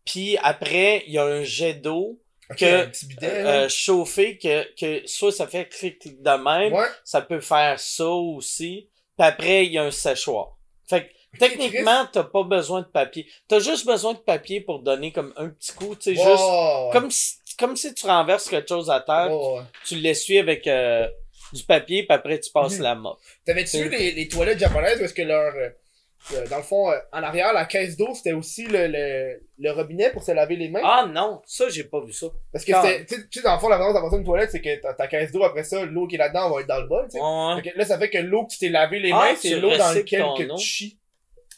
puis 0.06 0.38
après, 0.42 1.04
il 1.06 1.12
y 1.12 1.18
a 1.18 1.24
un 1.24 1.42
jet 1.42 1.74
d'eau 1.74 2.18
que, 2.58 2.84
un 2.84 2.86
petit 2.88 3.06
bidet, 3.06 3.26
euh, 3.30 3.46
euh, 3.64 3.68
chauffé 3.68 4.38
que, 4.38 4.64
que 4.78 5.06
soit 5.06 5.32
ça 5.32 5.46
fait 5.46 5.68
clic 5.68 5.98
clic 5.98 6.22
de 6.22 6.30
même, 6.30 6.72
Ouais. 6.72 6.86
ça 7.04 7.20
peut 7.20 7.40
faire 7.40 7.78
ça 7.78 8.08
aussi. 8.08 8.88
Puis 9.18 9.26
après, 9.26 9.66
il 9.66 9.72
y 9.72 9.78
a 9.78 9.82
un 9.84 9.90
séchoir. 9.90 10.56
Fait 10.88 11.04
que 11.06 11.12
techniquement, 11.38 12.06
t'as 12.12 12.24
pas 12.24 12.42
besoin 12.42 12.80
de 12.82 12.86
papier. 12.86 13.26
T'as 13.48 13.58
juste 13.60 13.86
besoin 13.86 14.12
de 14.14 14.18
papier 14.18 14.60
pour 14.60 14.80
donner 14.80 15.12
comme 15.12 15.32
un 15.36 15.48
petit 15.48 15.72
coup, 15.72 15.94
tu 15.96 16.14
sais, 16.14 16.14
juste 16.14 16.26
ouais. 16.26 16.88
comme 16.92 17.10
si 17.10 17.36
comme 17.58 17.76
si 17.76 17.92
tu 17.94 18.06
renverses 18.06 18.48
quelque 18.48 18.68
chose 18.68 18.90
à 18.90 19.00
terre, 19.00 19.30
ouais. 19.30 19.60
tu 19.84 19.96
l'essuies 19.96 20.38
avec 20.38 20.66
euh, 20.66 21.06
du 21.52 21.62
papier, 21.64 22.04
puis 22.04 22.14
après 22.14 22.40
tu 22.40 22.50
passes 22.50 22.76
Mhm. 22.78 22.82
la 22.82 22.94
mop. 22.94 23.18
T'avais-tu 23.44 23.76
vu 23.82 23.88
les, 23.90 24.12
les 24.12 24.26
toilettes 24.28 24.58
japonaises 24.58 25.00
où 25.00 25.04
est-ce 25.04 25.12
que 25.14 25.22
leur... 25.22 25.54
euh, 25.54 25.68
euh, 26.34 26.46
dans 26.48 26.56
le 26.58 26.62
fond, 26.62 26.90
euh, 26.90 26.96
en 27.12 27.22
arrière, 27.22 27.52
la 27.52 27.64
caisse 27.66 27.96
d'eau, 27.96 28.14
c'était 28.14 28.32
aussi 28.32 28.64
le, 28.66 28.86
le, 28.86 29.42
le 29.58 29.70
robinet 29.72 30.10
pour 30.10 30.22
se 30.22 30.30
laver 30.32 30.56
les 30.56 30.68
mains? 30.70 30.80
Ah 30.84 31.06
non, 31.12 31.42
ça 31.44 31.68
j'ai 31.68 31.84
pas 31.84 32.00
vu 32.00 32.12
ça. 32.12 32.28
Parce 32.52 32.64
que 32.64 32.72
c'était... 32.72 33.04
Tu 33.06 33.26
sais- 33.40 33.42
dans 33.42 33.54
le 33.54 33.60
fond, 33.60 33.68
la 33.68 33.76
façon 33.76 33.92
d'avoir 33.92 34.10
ça 34.12 34.18
une 34.18 34.24
toilette, 34.24 34.50
c'est 34.52 34.60
que 34.62 34.80
ta, 34.80 34.94
ta 34.94 35.06
caisse 35.08 35.30
d'eau, 35.32 35.42
après 35.42 35.64
ça, 35.64 35.84
l'eau 35.84 36.06
qui 36.06 36.14
est 36.14 36.18
là-dedans 36.18 36.48
va 36.50 36.60
être 36.60 36.68
dans 36.68 36.80
le 36.80 36.86
bol, 36.86 37.04
tu 37.10 37.18
sais. 37.18 37.20
Ouais. 37.22 37.72
Là, 37.76 37.84
ça 37.84 37.98
fait 37.98 38.08
que 38.08 38.18
l'eau 38.18 38.46
que 38.46 38.52
tu 38.52 38.58
t'es 38.60 38.68
lavé 38.70 38.98
les 39.00 39.10
Ah, 39.12 39.16
mains, 39.32 39.36
c'est 39.36 39.56
l'eau 39.60 39.76
dans 39.76 39.92
laquelle 39.92 40.24
que 40.38 40.54
tu 40.56 40.64
chies. 40.64 40.98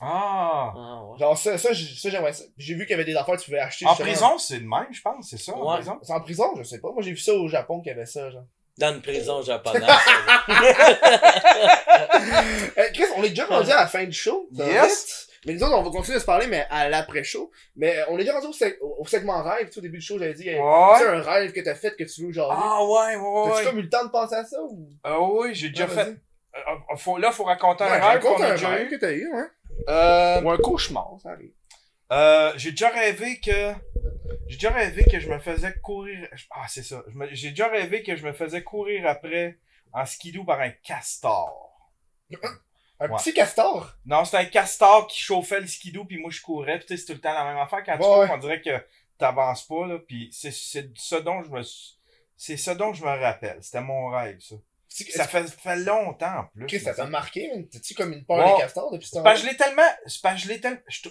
Ah! 0.05 0.72
Ah, 0.76 1.05
ouais. 1.06 1.18
Genre, 1.18 1.36
ça, 1.39 1.56
ça, 1.59 1.72
j'ai- 1.72 1.94
ça 1.97 2.10
j'aimerais 2.10 2.32
ça. 2.32 2.44
J'ai 2.59 2.74
vu 2.74 2.82
qu'il 2.86 2.90
y 2.90 2.94
avait 2.94 3.05
des 3.05 3.16
affaires 3.16 3.35
que 3.36 3.40
tu 3.40 3.47
pouvais 3.47 3.59
acheter. 3.60 3.86
En 3.86 3.94
prison, 3.94 4.39
c'est 4.39 4.59
le 4.59 4.66
même, 4.68 4.86
je 4.93 5.01
pense, 5.02 5.28
c'est 5.31 5.39
ça, 5.39 5.55
en 5.56 5.66
Ouais. 5.68 5.76
prison? 5.76 5.98
C'est 6.02 6.12
en 6.12 6.20
prison, 6.20 6.44
je 6.56 6.62
sais 6.62 6.81
pas. 6.81 6.90
Moi, 6.93 7.02
j'ai 7.02 7.10
vu 7.12 7.16
ça 7.16 7.32
au 7.35 7.48
Japon 7.48 7.81
qu'il 7.81 7.90
y 7.93 7.94
avait 7.94 8.06
ça, 8.06 8.31
genre. 8.31 8.44
Dans 8.76 8.93
une 8.93 9.02
prison 9.02 9.40
japonaise. 9.43 9.85
Euh, 12.76 12.82
Chris, 12.93 13.05
on 13.16 13.22
est 13.22 13.31
déjà 13.31 13.47
rendu 13.47 13.70
à 13.70 13.76
la 13.76 13.86
fin 13.86 14.05
du 14.05 14.12
show. 14.12 14.48
Yes. 14.52 15.28
Mais 15.47 15.52
nous 15.55 15.62
autres, 15.62 15.74
on 15.76 15.82
va 15.82 15.90
continuer 15.90 16.16
à 16.16 16.20
se 16.20 16.24
parler, 16.24 16.47
mais 16.47 16.66
à 16.70 16.89
l'après-show. 16.89 17.51
Mais 17.76 17.98
euh, 17.98 18.05
on 18.09 18.16
est 18.16 18.20
déjà 18.24 18.32
rendu 18.35 18.47
au, 18.47 18.51
seg- 18.52 18.78
au- 18.81 19.06
segment 19.06 19.43
rêve. 19.43 19.66
Tu 19.66 19.72
sais, 19.74 19.78
au 19.78 19.82
début 19.82 19.98
du 19.98 20.05
show, 20.05 20.18
j'avais 20.18 20.35
dit, 20.35 20.48
euh, 20.48 20.59
Ouais. 20.60 20.98
c'est 20.98 21.06
un 21.06 21.20
rêve 21.20 21.52
que 21.52 21.60
t'as 21.60 21.74
fait 21.74 21.94
que 21.97 22.05
tu 22.05 22.26
veux 22.26 22.32
genre. 22.32 22.51
Ah 22.52 22.82
ouais, 22.85 23.16
ouais, 23.16 23.51
T'as-tu 23.51 23.59
ouais. 23.59 23.64
comme 23.70 23.78
eu 23.78 23.82
le 23.82 23.89
temps 23.90 24.05
de 24.05 24.10
penser 24.10 24.35
à 24.35 24.44
ça 24.44 24.56
ou? 24.62 24.89
Ah 25.05 25.20
oui, 25.20 25.55
j'ai 25.55 25.68
déjà 25.68 25.85
Ah, 25.85 25.89
fait. 25.89 26.01
Euh, 26.10 26.59
euh, 26.93 26.97
faut, 26.97 27.18
là, 27.18 27.31
faut 27.31 27.44
raconter 27.44 27.85
un 27.85 27.89
rêve 27.89 28.20
qu'on 28.22 28.43
a 28.43 28.47
un 28.47 28.51
déjà 28.52 28.82
eu. 28.82 28.89
que 28.89 28.97
t'as 28.97 29.12
eu, 29.12 29.31
hein. 29.35 29.48
Euh, 29.88 30.40
Ou 30.42 30.51
un 30.51 30.56
cauchemar, 30.59 31.16
ça 31.22 31.30
arrive. 31.30 31.52
Euh, 32.12 32.52
j'ai 32.56 32.70
déjà 32.72 32.90
rêvé 32.90 33.40
que 33.40 33.72
j'ai 34.46 34.56
déjà 34.56 34.70
rêvé 34.70 35.05
que 35.05 35.18
je 35.18 35.28
me 35.28 35.38
faisais 35.38 35.74
courir 35.82 36.28
ah 36.51 36.66
c'est 36.68 36.82
ça 36.82 37.02
j'ai 37.32 37.51
déjà 37.51 37.68
rêvé 37.68 38.02
que 38.02 38.14
je 38.14 38.26
me 38.26 38.32
faisais 38.34 38.62
courir 38.62 39.06
après 39.06 39.59
en 39.92 40.05
skidoo 40.05 40.44
par 40.44 40.60
un 40.60 40.70
castor 40.70 41.90
Un 43.01 43.09
Ouais. 43.09 43.16
petit 43.16 43.32
castor? 43.32 43.90
non 44.05 44.24
c'était 44.26 44.36
un 44.36 44.44
castor 44.44 45.06
qui 45.06 45.18
chauffait 45.18 45.60
le 45.60 45.66
skidoo 45.66 46.05
puis 46.05 46.18
moi 46.18 46.30
je 46.30 46.42
courais 46.42 46.78
puis 46.78 46.96
c'est 46.98 47.06
tout 47.06 47.12
le 47.14 47.20
temps 47.20 47.32
la 47.32 47.44
même 47.44 47.56
affaire 47.59 47.82
quand 47.84 47.96
tu 47.96 48.02
Ouais, 48.05 48.26
cours 48.26 48.34
on 48.34 48.38
dirait 48.38 48.60
que 48.60 48.84
t'avances 49.18 49.66
pas 49.66 49.86
là 49.86 49.98
puis 49.98 50.28
c'est 50.30 50.52
c'est 50.52 50.90
ce 50.96 51.16
dont 51.16 51.42
je 51.42 51.51
me 51.51 51.62
c'est 52.36 52.56
ce 52.59 52.70
dont 52.72 52.92
je 52.92 53.02
me 53.02 53.10
rappelle 53.18 53.59
c'était 53.62 53.80
mon 53.80 54.09
rêve 54.10 54.40
ça 54.40 54.56
ça 55.03 55.27
fait, 55.27 55.49
fait 55.49 55.77
longtemps 55.77 56.39
en 56.39 56.45
plus 56.55 56.66
Chris, 56.66 56.81
ça 56.81 56.95
t'a 56.95 57.07
marqué, 57.07 57.49
man. 57.49 57.66
T'as-tu 57.69 57.95
comme 57.95 58.12
une 58.12 58.25
peur 58.25 58.55
des 58.55 58.61
castors 58.61 58.91
depuis 58.93 59.07
ce 59.09 59.15
temps 59.15 59.23
parce 59.23 59.41
que 59.41 59.47
je 59.47 59.51
l'ai 59.51 59.57
tellement, 59.57 59.83
parce 60.23 60.37
que 60.37 60.43
je 60.43 60.49
l'ai 60.49 60.61
tellement, 60.61 60.81
je, 60.89 61.09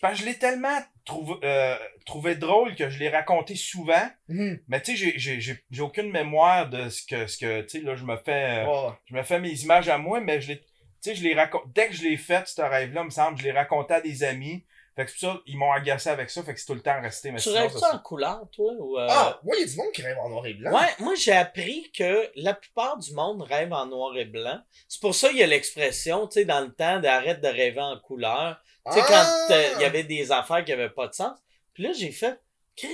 parce 0.00 0.14
que 0.14 0.20
je 0.20 0.26
l'ai 0.26 0.38
tellement 0.38 0.78
trouvé, 1.04 1.34
euh, 1.44 1.76
trouvé 2.04 2.34
drôle 2.36 2.76
que 2.76 2.90
je 2.90 2.98
l'ai 2.98 3.08
raconté 3.08 3.54
souvent. 3.56 4.08
Mhm. 4.28 4.60
Mais 4.68 4.80
tu 4.82 4.92
sais, 4.92 4.96
j'ai, 5.18 5.40
j'ai, 5.40 5.62
j'ai, 5.70 5.82
aucune 5.82 6.10
mémoire 6.10 6.68
de 6.68 6.88
ce 6.88 7.04
que, 7.06 7.26
ce 7.26 7.38
que, 7.38 7.62
tu 7.62 7.78
sais, 7.78 7.80
là, 7.80 7.96
je 7.96 8.04
me 8.04 8.16
fais, 8.16 8.64
euh, 8.64 8.66
Ouais. 8.66 8.94
je 9.06 9.14
me 9.14 9.22
fais 9.22 9.40
mes 9.40 9.52
images 9.62 9.88
à 9.88 9.98
moi, 9.98 10.20
mais 10.20 10.40
je 10.40 10.48
l'ai, 10.48 10.58
tu 10.60 10.66
sais, 11.00 11.14
je 11.14 11.22
l'ai 11.22 11.34
raconté, 11.34 11.66
dès 11.74 11.88
que 11.88 11.94
je 11.94 12.02
l'ai 12.02 12.16
fait, 12.16 12.46
ce 12.46 12.60
rêve-là, 12.60 13.04
me 13.04 13.10
semble, 13.10 13.38
je 13.38 13.44
l'ai 13.44 13.52
raconté 13.52 13.94
à 13.94 14.00
des 14.00 14.22
amis. 14.24 14.64
Fait 14.98 15.04
que 15.04 15.10
c'est 15.12 15.26
pour 15.26 15.34
ça, 15.36 15.40
ils 15.46 15.56
m'ont 15.56 15.70
agacé 15.70 16.08
avec 16.10 16.28
ça, 16.28 16.42
fait 16.42 16.54
que 16.54 16.58
c'est 16.58 16.66
tout 16.66 16.74
le 16.74 16.80
temps 16.82 17.00
resté, 17.00 17.30
mais 17.30 17.38
tu 17.38 17.50
sinon, 17.50 17.60
rêves 17.60 17.76
ça, 17.76 17.94
en 17.94 17.98
couleur, 18.00 18.40
toi? 18.50 18.72
Ou, 18.78 18.98
euh, 18.98 19.06
Ah, 19.08 19.38
moi, 19.44 19.54
il 19.56 19.60
y 19.60 19.62
a 19.62 19.66
du 19.68 19.76
monde 19.76 19.92
qui 19.94 20.02
rêve 20.02 20.18
en 20.18 20.28
noir 20.28 20.44
et 20.46 20.54
blanc. 20.54 20.72
Ouais, 20.72 20.88
moi 20.98 21.14
j'ai 21.14 21.32
appris 21.32 21.88
que 21.96 22.28
la 22.34 22.52
plupart 22.54 22.98
du 22.98 23.14
monde 23.14 23.42
rêve 23.42 23.72
en 23.72 23.86
noir 23.86 24.16
et 24.16 24.24
blanc. 24.24 24.60
C'est 24.88 25.00
pour 25.00 25.14
ça 25.14 25.28
qu'il 25.28 25.38
y 25.38 25.42
a 25.44 25.46
l'expression, 25.46 26.26
tu 26.26 26.40
sais, 26.40 26.44
dans 26.44 26.60
le 26.60 26.72
temps, 26.74 26.98
d'arrête 26.98 27.40
de 27.40 27.46
rêver 27.46 27.80
en 27.80 27.96
couleur. 28.00 28.60
Tu 28.86 28.92
sais, 28.94 29.04
Ah! 29.06 29.46
quand 29.48 29.54
euh, 29.54 29.68
il 29.76 29.82
y 29.82 29.84
avait 29.84 30.02
des 30.02 30.32
affaires 30.32 30.64
qui 30.64 30.72
avaient 30.72 30.90
pas 30.90 31.06
de 31.06 31.14
sens. 31.14 31.38
Puis 31.74 31.84
là, 31.84 31.92
j'ai 31.92 32.10
fait, 32.10 32.40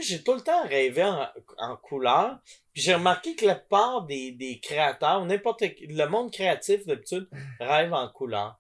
j'ai 0.03 0.23
tout 0.23 0.35
le 0.35 0.43
temps 0.43 0.63
rêvé 0.67 1.03
en, 1.05 1.27
en 1.57 1.77
couleur. 1.77 2.39
Puis 2.75 2.83
j'ai 2.83 2.93
remarqué 2.95 3.35
que 3.35 3.47
la 3.47 3.55
plupart 3.55 4.03
des, 4.03 4.33
des 4.33 4.61
créateurs, 4.61 5.25
n'importe 5.25 5.61
qui- 5.75 5.87
le 5.87 6.07
monde 6.07 6.31
créatif 6.31 6.85
d'habitude, 6.85 7.29
rêve 7.61 7.95
en 7.95 8.09
couleur. 8.11 8.59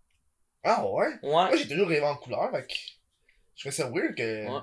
Ah 0.62 0.86
ouais? 0.86 1.08
Ouais. 1.22 1.30
Moi, 1.30 1.56
j'ai 1.56 1.68
toujours 1.68 1.88
rêvé 1.88 2.06
en 2.06 2.16
couleur, 2.16 2.50
fait 2.50 2.66
que 2.66 2.72
je 3.56 3.62
trouve 3.62 3.72
ça 3.72 3.90
weird 3.90 4.14
que... 4.16 4.46
Ouais. 4.46 4.60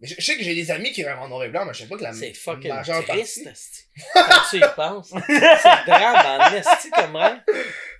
Mais 0.00 0.08
je, 0.08 0.16
je 0.18 0.24
sais 0.24 0.36
que 0.36 0.42
j'ai 0.42 0.54
des 0.56 0.70
amis 0.72 0.90
qui 0.90 1.04
rêvent 1.04 1.20
en 1.20 1.28
noir 1.28 1.44
et 1.44 1.48
blanc, 1.48 1.64
mais 1.64 1.72
je 1.74 1.82
sais 1.82 1.86
pas 1.88 1.96
que 1.96 2.02
la 2.02 2.12
C'est 2.12 2.34
fucking 2.34 2.72
majeure 2.72 3.04
triste, 3.06 3.44
partie... 3.44 3.84
Quand 4.14 4.40
tu 4.50 4.56
y 4.56 4.74
penses. 4.74 5.10
C'est 5.28 5.86
drame 5.86 6.40
en 6.40 6.54
esti 6.56 6.90
comme 6.90 7.14
rêve. 7.16 7.38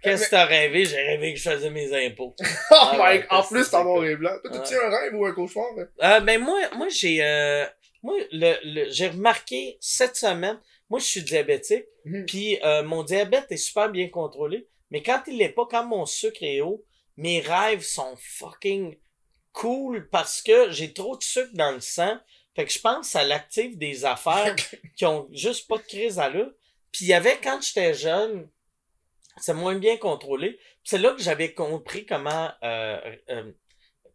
Qu'est-ce 0.03 0.25
que 0.25 0.31
t'as 0.31 0.45
rêvé? 0.47 0.85
J'ai 0.85 0.97
rêvé 1.01 1.33
que 1.35 1.39
je 1.39 1.49
faisais 1.49 1.71
mes 1.71 2.07
impôts. 2.07 2.35
Oh 2.41 2.45
Ah 2.73 2.91
my... 2.95 3.01
ouais, 3.03 3.27
en 3.31 3.43
plus, 3.45 3.65
c'est 3.65 3.77
en 3.77 3.85
noir 3.85 4.05
et 4.05 4.17
blanc. 4.17 4.33
Toi, 4.43 4.51
t'as-tu 4.53 4.75
un 4.75 4.89
rêve 4.91 5.15
ou 5.15 5.25
un 5.27 5.33
cauchemar? 5.33 5.67
hein? 5.79 5.87
Euh, 6.03 6.21
ben 6.21 6.41
moi, 6.41 6.59
moi 6.75 6.89
j'ai 6.89 7.23
euh, 7.23 7.65
moi 8.03 8.17
le, 8.33 8.55
le- 8.65 8.91
j'ai 8.91 9.07
remarqué 9.09 9.77
cette 9.81 10.17
semaine, 10.17 10.59
moi 10.91 10.99
je 10.99 11.05
suis 11.05 11.23
diabétique, 11.23 11.85
Mhm. 12.05 12.27
puis 12.27 12.59
euh, 12.65 12.83
mon 12.83 13.05
diabète 13.05 13.47
est 13.51 13.57
super 13.57 13.89
bien 13.91 14.09
contrôlé, 14.09 14.67
mais 14.91 15.05
quand 15.05 15.23
il 15.29 15.37
l'est 15.39 15.51
pas, 15.51 15.69
quand 15.71 15.87
mon 15.87 16.05
sucre 16.05 16.43
est 16.43 16.63
haut, 16.63 16.85
mes 17.17 17.39
rêves 17.39 17.83
sont 17.83 18.17
fucking 18.19 18.97
cool 19.53 20.09
parce 20.09 20.43
que 20.43 20.71
j'ai 20.71 20.93
trop 20.93 21.17
de 21.17 21.23
sucre 21.23 21.55
dans 21.55 21.73
le 21.73 21.81
sang, 21.81 22.19
fait 22.55 22.67
que 22.67 22.73
je 22.73 22.81
pense 22.81 23.07
que 23.07 23.13
ça 23.13 23.25
l'active 23.25 23.79
des 23.79 24.05
affaires 24.05 24.55
qui 24.97 25.07
ont 25.07 25.29
juste 25.33 25.69
pas 25.69 25.79
de 25.79 25.83
crise 25.83 26.19
à 26.19 26.29
l'heure. 26.29 26.51
Puis 26.91 27.07
il 27.07 27.09
y 27.09 27.15
avait, 27.15 27.39
quand 27.43 27.61
j'étais 27.63 27.95
jeune, 27.95 28.49
c'est 29.39 29.55
moins 29.55 29.77
bien 29.77 29.97
contrôlé. 29.97 30.59
C'est 30.85 30.99
là 30.99 31.13
que 31.13 31.23
j'avais 31.23 31.55
compris 31.55 32.05
comment 32.05 32.51
euh, 32.63 33.17
euh, 33.31 33.53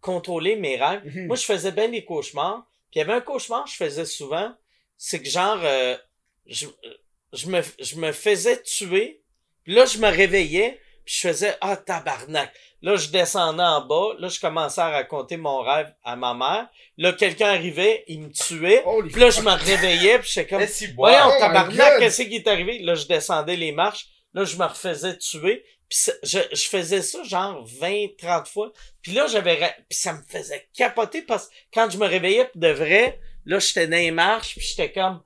contrôler 0.01 0.55
mes 0.55 0.75
rêves. 0.75 1.03
Mhm. 1.05 1.27
Moi, 1.27 1.35
je 1.35 1.45
faisais 1.45 1.71
bien 1.71 1.89
des 1.89 2.05
cauchemars. 2.05 2.67
Puis 2.91 2.99
il 2.99 2.99
y 2.99 3.01
avait 3.01 3.13
un 3.13 3.21
cauchemar 3.21 3.65
que 3.65 3.71
je 3.71 3.75
faisais 3.75 4.05
souvent. 4.05 4.55
C'est 4.97 5.21
que 5.21 5.29
genre, 5.29 5.59
euh, 5.63 5.97
je, 6.45 6.67
je, 7.33 7.47
me, 7.47 7.61
je 7.79 7.95
me 7.95 8.11
faisais 8.11 8.61
tuer. 8.61 9.23
Puis 9.63 9.73
là, 9.73 9.85
je 9.85 9.97
me 9.97 10.07
réveillais. 10.07 10.79
Puis 11.03 11.15
je 11.15 11.27
faisais, 11.27 11.57
ah, 11.61 11.77
tabarnak. 11.77 12.53
Là, 12.81 12.95
je 12.95 13.09
descendais 13.09 13.63
en 13.63 13.81
bas. 13.85 14.13
Là, 14.19 14.27
je 14.27 14.39
commençais 14.39 14.81
à 14.81 14.89
raconter 14.89 15.37
mon 15.37 15.61
rêve 15.61 15.91
à 16.03 16.15
ma 16.15 16.33
mère. 16.33 16.67
Là, 16.97 17.11
quelqu'un 17.13 17.47
arrivait, 17.49 18.03
il 18.07 18.21
me 18.21 18.31
tuait. 18.31 18.83
Holy 18.85 19.09
Puis 19.11 19.19
là, 19.21 19.29
je 19.29 19.41
me 19.41 19.51
réveillais. 19.51 20.19
Puis 20.19 20.31
j'étais 20.33 20.47
comme, 20.47 20.61
Eh. 20.61 20.87
Voyons, 20.95 21.25
Oh 21.27 21.39
tabarnak, 21.39 21.99
qu'est-ce 21.99 22.21
qui 22.23 22.35
est 22.35 22.47
arrivé? 22.47 22.79
Là, 22.79 22.95
je 22.95 23.07
descendais 23.07 23.55
les 23.55 23.71
marches. 23.71 24.07
Là, 24.33 24.43
je 24.43 24.55
me 24.57 24.65
refaisais 24.65 25.17
tuer. 25.17 25.63
Puis 25.89 26.11
je, 26.21 26.39
je 26.51 26.67
faisais 26.67 27.01
ça 27.01 27.23
genre 27.23 27.65
20, 27.79 28.07
30 28.17 28.47
fois. 28.47 28.71
Puis 29.01 29.13
là, 29.13 29.25
j'avais... 29.27 29.57
Puis 29.89 29.97
ça 29.97 30.13
me 30.13 30.21
faisait 30.27 30.69
capoter 30.75 31.21
parce 31.21 31.47
que 31.47 31.53
quand 31.73 31.89
je 31.89 31.97
me 31.97 32.05
réveillais 32.05 32.49
de 32.55 32.67
vrai, 32.69 33.19
là, 33.45 33.57
j'étais 33.59 33.87
dans 33.87 33.95
les 33.95 34.11
marches, 34.11 34.55
puis 34.55 34.65
j'étais 34.65 34.91
comme... 34.91 35.21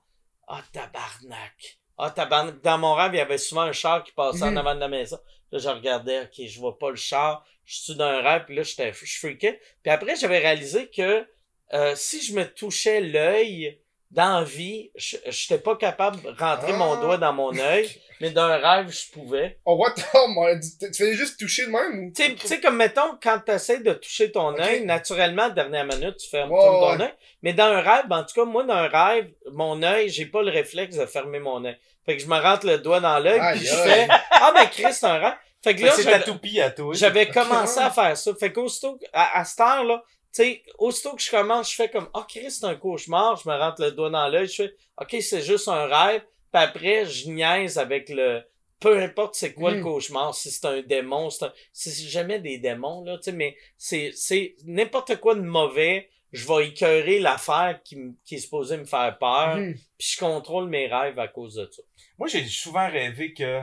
Ah, 0.47 0.61
tabarnak. 0.71 1.80
Ah, 2.03 2.09
tabarnak. 2.09 2.61
Dans 2.61 2.77
mon 2.77 2.93
rêve, 2.95 3.11
il 3.13 3.17
y 3.17 3.21
avait 3.21 3.37
souvent 3.37 3.61
un 3.61 3.71
char 3.73 4.03
qui 4.03 4.11
passait 4.11 4.43
en 4.43 4.51
Mhm. 4.51 4.57
avant 4.57 4.75
de 4.75 4.79
la 4.79 4.87
maison. 4.87 5.19
Là, 5.51 5.59
je 5.59 5.69
regardais, 5.69 6.21
OK, 6.21 6.45
je 6.47 6.59
vois 6.59 6.77
pas 6.79 6.89
le 6.89 6.95
char. 6.95 7.45
Je 7.65 7.75
suis 7.77 7.95
dans 7.95 8.05
un 8.05 8.21
rêve, 8.21 8.43
puis 8.47 8.55
là, 8.55 8.63
j'étais, 8.63 8.91
je 8.93 9.19
freakais. 9.19 9.59
Puis 9.83 9.91
après, 9.91 10.15
j'avais 10.15 10.39
réalisé 10.39 10.87
que 10.89 11.25
euh, 11.73 11.93
si 11.95 12.21
je 12.21 12.33
me 12.33 12.43
touchais 12.45 12.99
l'œil 13.01 13.79
dans 14.09 14.43
vie, 14.43 14.91
je 14.95 15.15
j'étais 15.27 15.57
pas 15.61 15.77
capable 15.77 16.21
de 16.21 16.27
rentrer 16.29 16.73
Ah. 16.73 16.77
mon 16.77 16.99
doigt 16.99 17.17
dans 17.17 17.31
mon 17.31 17.51
œil, 17.59 17.89
mais 18.19 18.31
d'un 18.31 18.57
rêve, 18.57 18.89
je 18.91 19.09
pouvais. 19.13 19.57
Oh, 19.63 19.75
what 19.75 19.91
the 19.91 20.03
oh, 20.15 20.25
my- 20.27 20.59
Tu 20.79 20.87
faisais 20.87 21.13
juste 21.13 21.39
toucher 21.39 21.67
de 21.67 21.71
même 21.71 22.07
ou? 22.07 22.13
Tu 22.13 22.23
sais- 22.45 22.59
comme 22.59 22.75
mettons, 22.75 23.17
quand 23.23 23.39
tu 23.45 23.51
essaies 23.53 23.79
de 23.79 23.93
toucher 23.93 24.31
ton 24.33 24.57
œil, 24.59 24.83
naturellement, 24.85 25.47
dernière 25.49 25.85
minute, 25.85 26.17
tu 26.17 26.27
fermes 26.29 26.49
ton 26.49 26.99
œil. 26.99 27.13
Mais 27.41 27.53
dans 27.53 27.63
un 27.65 27.79
rêve, 27.79 28.05
en 28.09 28.23
tout 28.25 28.33
cas, 28.35 28.43
moi, 28.45 28.63
dans 28.65 28.73
un 28.73 28.89
rêve, 28.89 29.31
mon 29.53 29.81
œil, 29.81 30.09
j'ai 30.09 30.25
pas 30.25 30.41
le 30.41 30.51
réflexe 30.51 30.97
de 30.97 31.05
fermer 31.05 31.39
mon 31.39 31.63
œil. 31.63 31.77
Fait 32.05 32.17
que 32.17 32.23
je 32.23 32.27
me 32.27 32.39
rentre 32.39 32.65
le 32.65 32.77
doigt 32.79 32.99
dans 32.99 33.19
l'œil, 33.19 33.39
Aïe, 33.39 33.57
puis 33.59 33.67
je 33.67 33.75
fais 33.75 34.07
Ah, 34.31 34.51
ben, 34.53 34.65
Chris, 34.67 34.93
c'est 34.93 35.05
un 35.05 35.17
rêve. 35.19 35.33
Fait 35.63 35.75
que 35.75 35.83
là, 35.85 35.91
c'est 35.91 36.03
j'avais- 36.03 36.19
ta 36.19 36.23
toupie 36.31 36.59
à 36.59 36.71
toi. 36.71 36.93
j'avais 36.95 37.27
commencé 37.27 37.79
à 37.79 37.91
faire 37.91 38.17
ça. 38.17 38.33
Fait 38.39 38.51
qu'aussitôt, 38.51 38.97
à, 39.13 39.39
à 39.39 39.45
cette 39.45 39.59
heure-là, 39.59 40.01
tu 40.33 40.43
sais, 40.43 40.63
aussitôt 40.79 41.13
que 41.15 41.21
je 41.21 41.29
commence, 41.29 41.69
je 41.69 41.75
fais 41.75 41.89
comme, 41.89 42.07
ah, 42.15 42.25
Chris, 42.27 42.49
c'est 42.51 42.65
un 42.65 42.75
cauchemar, 42.75 43.35
je 43.35 43.47
me 43.47 43.55
rentre 43.55 43.81
le 43.81 43.91
doigt 43.91 44.09
dans 44.09 44.27
l'œil, 44.29 44.47
je 44.47 44.63
fais, 44.63 44.73
ok, 44.99 45.17
c'est 45.21 45.41
juste 45.41 45.67
un 45.67 45.85
rêve, 45.85 46.21
puis 46.51 46.63
après, 46.63 47.05
je 47.05 47.29
niaise 47.29 47.77
avec 47.77 48.09
le, 48.09 48.41
peu 48.79 48.97
importe 48.99 49.35
c'est 49.35 49.53
quoi 49.53 49.71
le 49.71 49.81
Mm. 49.81 49.83
cauchemar, 49.83 50.33
si 50.33 50.49
c'est 50.49 50.65
un 50.65 50.81
démon, 50.81 51.29
c'est 51.29 51.45
un, 51.45 51.53
c'est 51.73 51.91
jamais 52.07 52.39
des 52.39 52.57
démons, 52.57 53.03
là, 53.03 53.17
tu 53.17 53.23
sais, 53.25 53.31
mais 53.33 53.55
c'est, 53.77 54.11
c'est 54.15 54.55
n'importe 54.65 55.17
quoi 55.17 55.35
de 55.35 55.41
mauvais, 55.41 56.09
je 56.31 56.47
vais 56.47 56.67
écœurer 56.69 57.19
l'affaire 57.19 57.81
qui, 57.83 57.97
qui 58.25 58.35
est 58.35 58.39
supposée 58.39 58.77
me 58.77 58.85
faire 58.85 59.17
peur, 59.17 59.57
Mhm. 59.57 59.73
puis 59.97 60.07
je 60.13 60.19
contrôle 60.19 60.69
mes 60.69 60.87
rêves 60.87 61.19
à 61.19 61.27
cause 61.27 61.55
de 61.55 61.69
ça. 61.71 61.81
Moi, 62.17 62.27
j'ai 62.27 62.45
souvent 62.45 62.89
rêvé 62.89 63.33
que, 63.33 63.61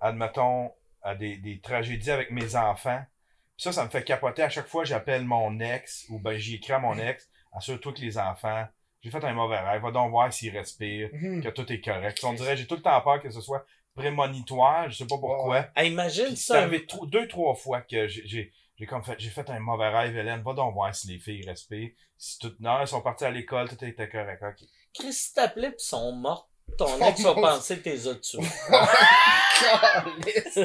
admettons, 0.00 0.70
à 1.02 1.14
des, 1.14 1.36
des 1.36 1.60
tragédies 1.60 2.10
avec 2.10 2.30
mes 2.30 2.56
enfants. 2.56 3.02
Puis 3.56 3.62
ça, 3.64 3.72
ça 3.72 3.84
me 3.84 3.90
fait 3.90 4.02
capoter. 4.04 4.42
À 4.42 4.48
chaque 4.48 4.66
fois, 4.68 4.84
j'appelle 4.84 5.24
mon 5.24 5.60
ex, 5.60 6.06
ou 6.08 6.18
ben, 6.18 6.36
j'y 6.38 6.56
écris 6.56 6.72
à 6.72 6.78
mon 6.78 6.96
ex, 6.98 7.28
assure-toi 7.52 7.92
que 7.92 8.00
les 8.00 8.18
enfants, 8.18 8.66
j'ai 9.02 9.10
fait 9.10 9.22
un 9.24 9.32
mauvais 9.34 9.58
rêve, 9.60 9.82
va 9.82 9.90
donc 9.90 10.10
voir 10.10 10.32
s'ils 10.32 10.56
respirent, 10.56 11.10
Mhm. 11.12 11.42
que 11.42 11.48
tout 11.50 11.70
est 11.72 11.80
correct. 11.80 12.18
On 12.24 12.32
dirait, 12.32 12.56
j'ai 12.56 12.66
tout 12.66 12.74
le 12.76 12.82
temps 12.82 13.00
peur 13.00 13.20
que 13.22 13.30
ce 13.30 13.40
soit 13.40 13.64
prémonitoire, 13.94 14.90
je 14.90 14.96
sais 14.98 15.06
pas 15.06 15.18
pourquoi. 15.18 15.66
Ah, 15.74 15.84
imagine 15.84 16.26
Puis 16.26 16.36
ça, 16.36 16.62
arrivé 16.62 16.84
tro- 16.86 17.06
deux, 17.06 17.26
trois 17.28 17.54
fois 17.54 17.80
que 17.80 18.06
j'ai, 18.08 18.52
j'ai, 18.84 18.86
comme 18.86 19.02
fait, 19.02 19.14
j'ai 19.18 19.30
fait 19.30 19.48
un 19.48 19.60
mauvais 19.60 19.88
rêve, 19.88 20.14
Hélène, 20.14 20.42
va 20.42 20.52
donc 20.52 20.74
voir 20.74 20.94
si 20.94 21.08
les 21.08 21.18
filles 21.18 21.46
respirent. 21.46 21.90
Si 22.18 22.38
tout, 22.38 22.52
non, 22.60 22.80
elles 22.80 22.86
sont 22.86 23.00
parties 23.00 23.24
à 23.24 23.30
l'école, 23.30 23.66
tout 23.66 23.82
était 23.82 24.10
correct, 24.10 24.42
ok. 24.42 24.66
Chris, 24.92 25.12
si 25.12 25.32
t'appelais 25.32 25.70
pis 25.70 25.84
sont 25.84 26.12
morts, 26.12 26.50
ton 26.76 26.86
Oh 27.00 27.04
ex 27.04 27.22
va 27.22 27.34
penser 27.34 27.78
que 27.78 27.84
t'es 27.84 27.96
tués. 27.96 28.40
Calisse. 29.60 30.58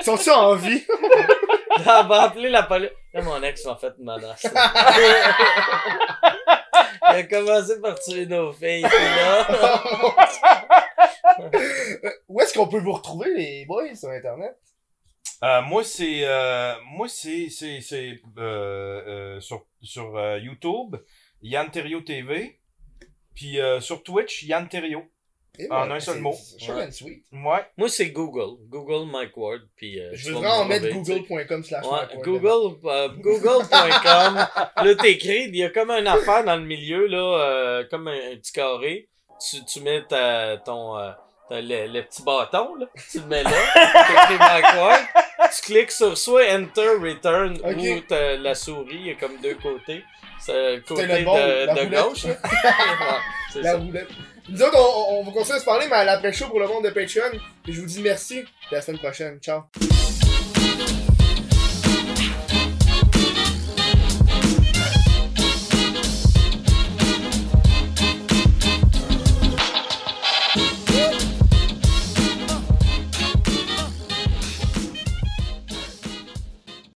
Sont-ils 0.04 0.30
en 0.30 0.54
vie? 0.54 0.82
Là, 1.84 2.00
elle 2.00 2.08
va 2.08 2.22
appeler 2.22 2.48
la 2.48 2.62
police. 2.62 2.90
Là, 3.12 3.22
mon 3.22 3.42
ex 3.42 3.64
m'a 3.66 3.76
fait 3.76 3.92
une 3.98 4.04
menace. 4.04 4.46
Il 7.10 7.14
a 7.16 7.22
commencé 7.24 7.80
par 7.80 7.98
tuer 8.00 8.26
nos 8.26 8.52
filles, 8.52 8.82
là. 8.82 9.46
Où 12.28 12.40
est-ce 12.40 12.54
qu'on 12.54 12.68
peut 12.68 12.80
vous 12.80 12.92
retrouver, 12.92 13.34
les 13.34 13.66
boys, 13.66 13.94
sur 13.94 14.08
Internet? 14.10 14.56
Euh, 15.44 15.62
moi, 15.62 15.84
c'est, 15.84 16.20
euh, 16.24 16.74
moi, 16.92 17.08
c'est, 17.08 17.48
c'est, 17.48 17.80
c'est, 17.80 18.20
euh, 18.38 19.02
euh, 19.06 19.40
sur, 19.40 19.66
sur 19.82 20.16
euh, 20.16 20.38
YouTube, 20.38 20.96
Yann 21.42 21.70
Terrio 21.70 22.00
TV, 22.00 22.58
puis 23.34 23.60
euh, 23.60 23.80
sur 23.80 24.02
Twitch, 24.02 24.42
Yann 24.44 24.68
Terrio. 24.68 25.04
Et 25.60 25.64
En 25.72 25.78
voilà, 25.78 25.94
un 25.96 26.00
seul 26.00 26.20
mot. 26.20 26.34
Short 26.58 26.78
and 26.80 26.92
sweet. 26.92 27.24
Ouais. 27.32 27.66
Moi, 27.76 27.88
c'est 27.88 28.10
Google. 28.10 28.62
Google 28.68 29.10
Mike 29.10 29.36
Ward, 29.36 29.62
puis 29.74 30.00
euh, 30.00 30.10
Je 30.12 30.30
vraiment 30.30 30.64
me 30.64 30.68
mettre 30.68 30.88
google.com 30.88 31.64
slash 31.64 31.84
Ouais, 31.84 31.90
Mark 31.90 32.14
Ward. 32.14 32.24
Google, 32.24 32.76
euh, 32.84 33.08
google.com. 33.08 34.34
là, 34.86 34.94
t'écris, 34.94 35.44
il 35.48 35.56
y 35.56 35.64
a 35.64 35.70
comme 35.70 35.90
une 35.90 36.06
affaire 36.06 36.44
dans 36.44 36.56
le 36.56 36.64
milieu, 36.64 37.06
là, 37.06 37.18
euh, 37.18 37.84
comme 37.90 38.06
un, 38.06 38.32
un 38.32 38.36
petit 38.36 38.52
carré. 38.52 39.08
Tu, 39.50 39.64
tu 39.64 39.80
mets 39.80 40.04
ta, 40.04 40.58
ton, 40.58 40.96
euh, 41.50 41.54
ta- 41.56 41.60
le, 41.60 41.86
le 41.92 42.02
petit 42.02 42.22
bâton, 42.22 42.74
là. 42.76 42.86
Tu 43.10 43.18
le 43.20 43.26
mets 43.26 43.42
là. 43.42 43.50
T'écris. 44.28 45.48
Tu 45.56 45.62
cliques 45.62 45.92
sur 45.92 46.16
soit 46.18 46.44
Enter, 46.52 46.88
Return 47.00 47.58
ou 47.64 48.00
t'as 48.08 48.36
la 48.36 48.54
souris, 48.54 48.86
il 48.96 49.06
y 49.06 49.10
a 49.10 49.14
comme 49.14 49.36
deux 49.42 49.54
côtés. 49.54 50.04
C'est 50.40 50.76
le 50.76 50.80
côté 50.82 51.06
le 51.06 51.24
bon, 51.24 51.34
de, 51.34 51.84
gauche. 51.86 52.24
Ouais, 53.54 53.62
La 53.62 53.72
ça. 53.72 53.78
roulette. 53.78 54.08
Nous 54.50 54.62
autres, 54.62 54.78
on, 54.78 55.20
on 55.20 55.24
va 55.24 55.32
continuer 55.32 55.56
à 55.56 55.60
se 55.60 55.64
parler, 55.64 55.86
mais 55.88 55.96
à 55.96 56.04
l'après-show 56.04 56.48
pour 56.48 56.60
le 56.60 56.66
monde 56.68 56.84
de 56.84 56.90
Patreon. 56.90 57.32
Et 57.66 57.72
je 57.72 57.80
vous 57.80 57.86
dis 57.86 58.02
merci. 58.02 58.40
Et 58.70 58.74
à 58.74 58.76
la 58.76 58.82
semaine 58.82 59.00
prochaine. 59.00 59.38
Ciao. 59.40 59.62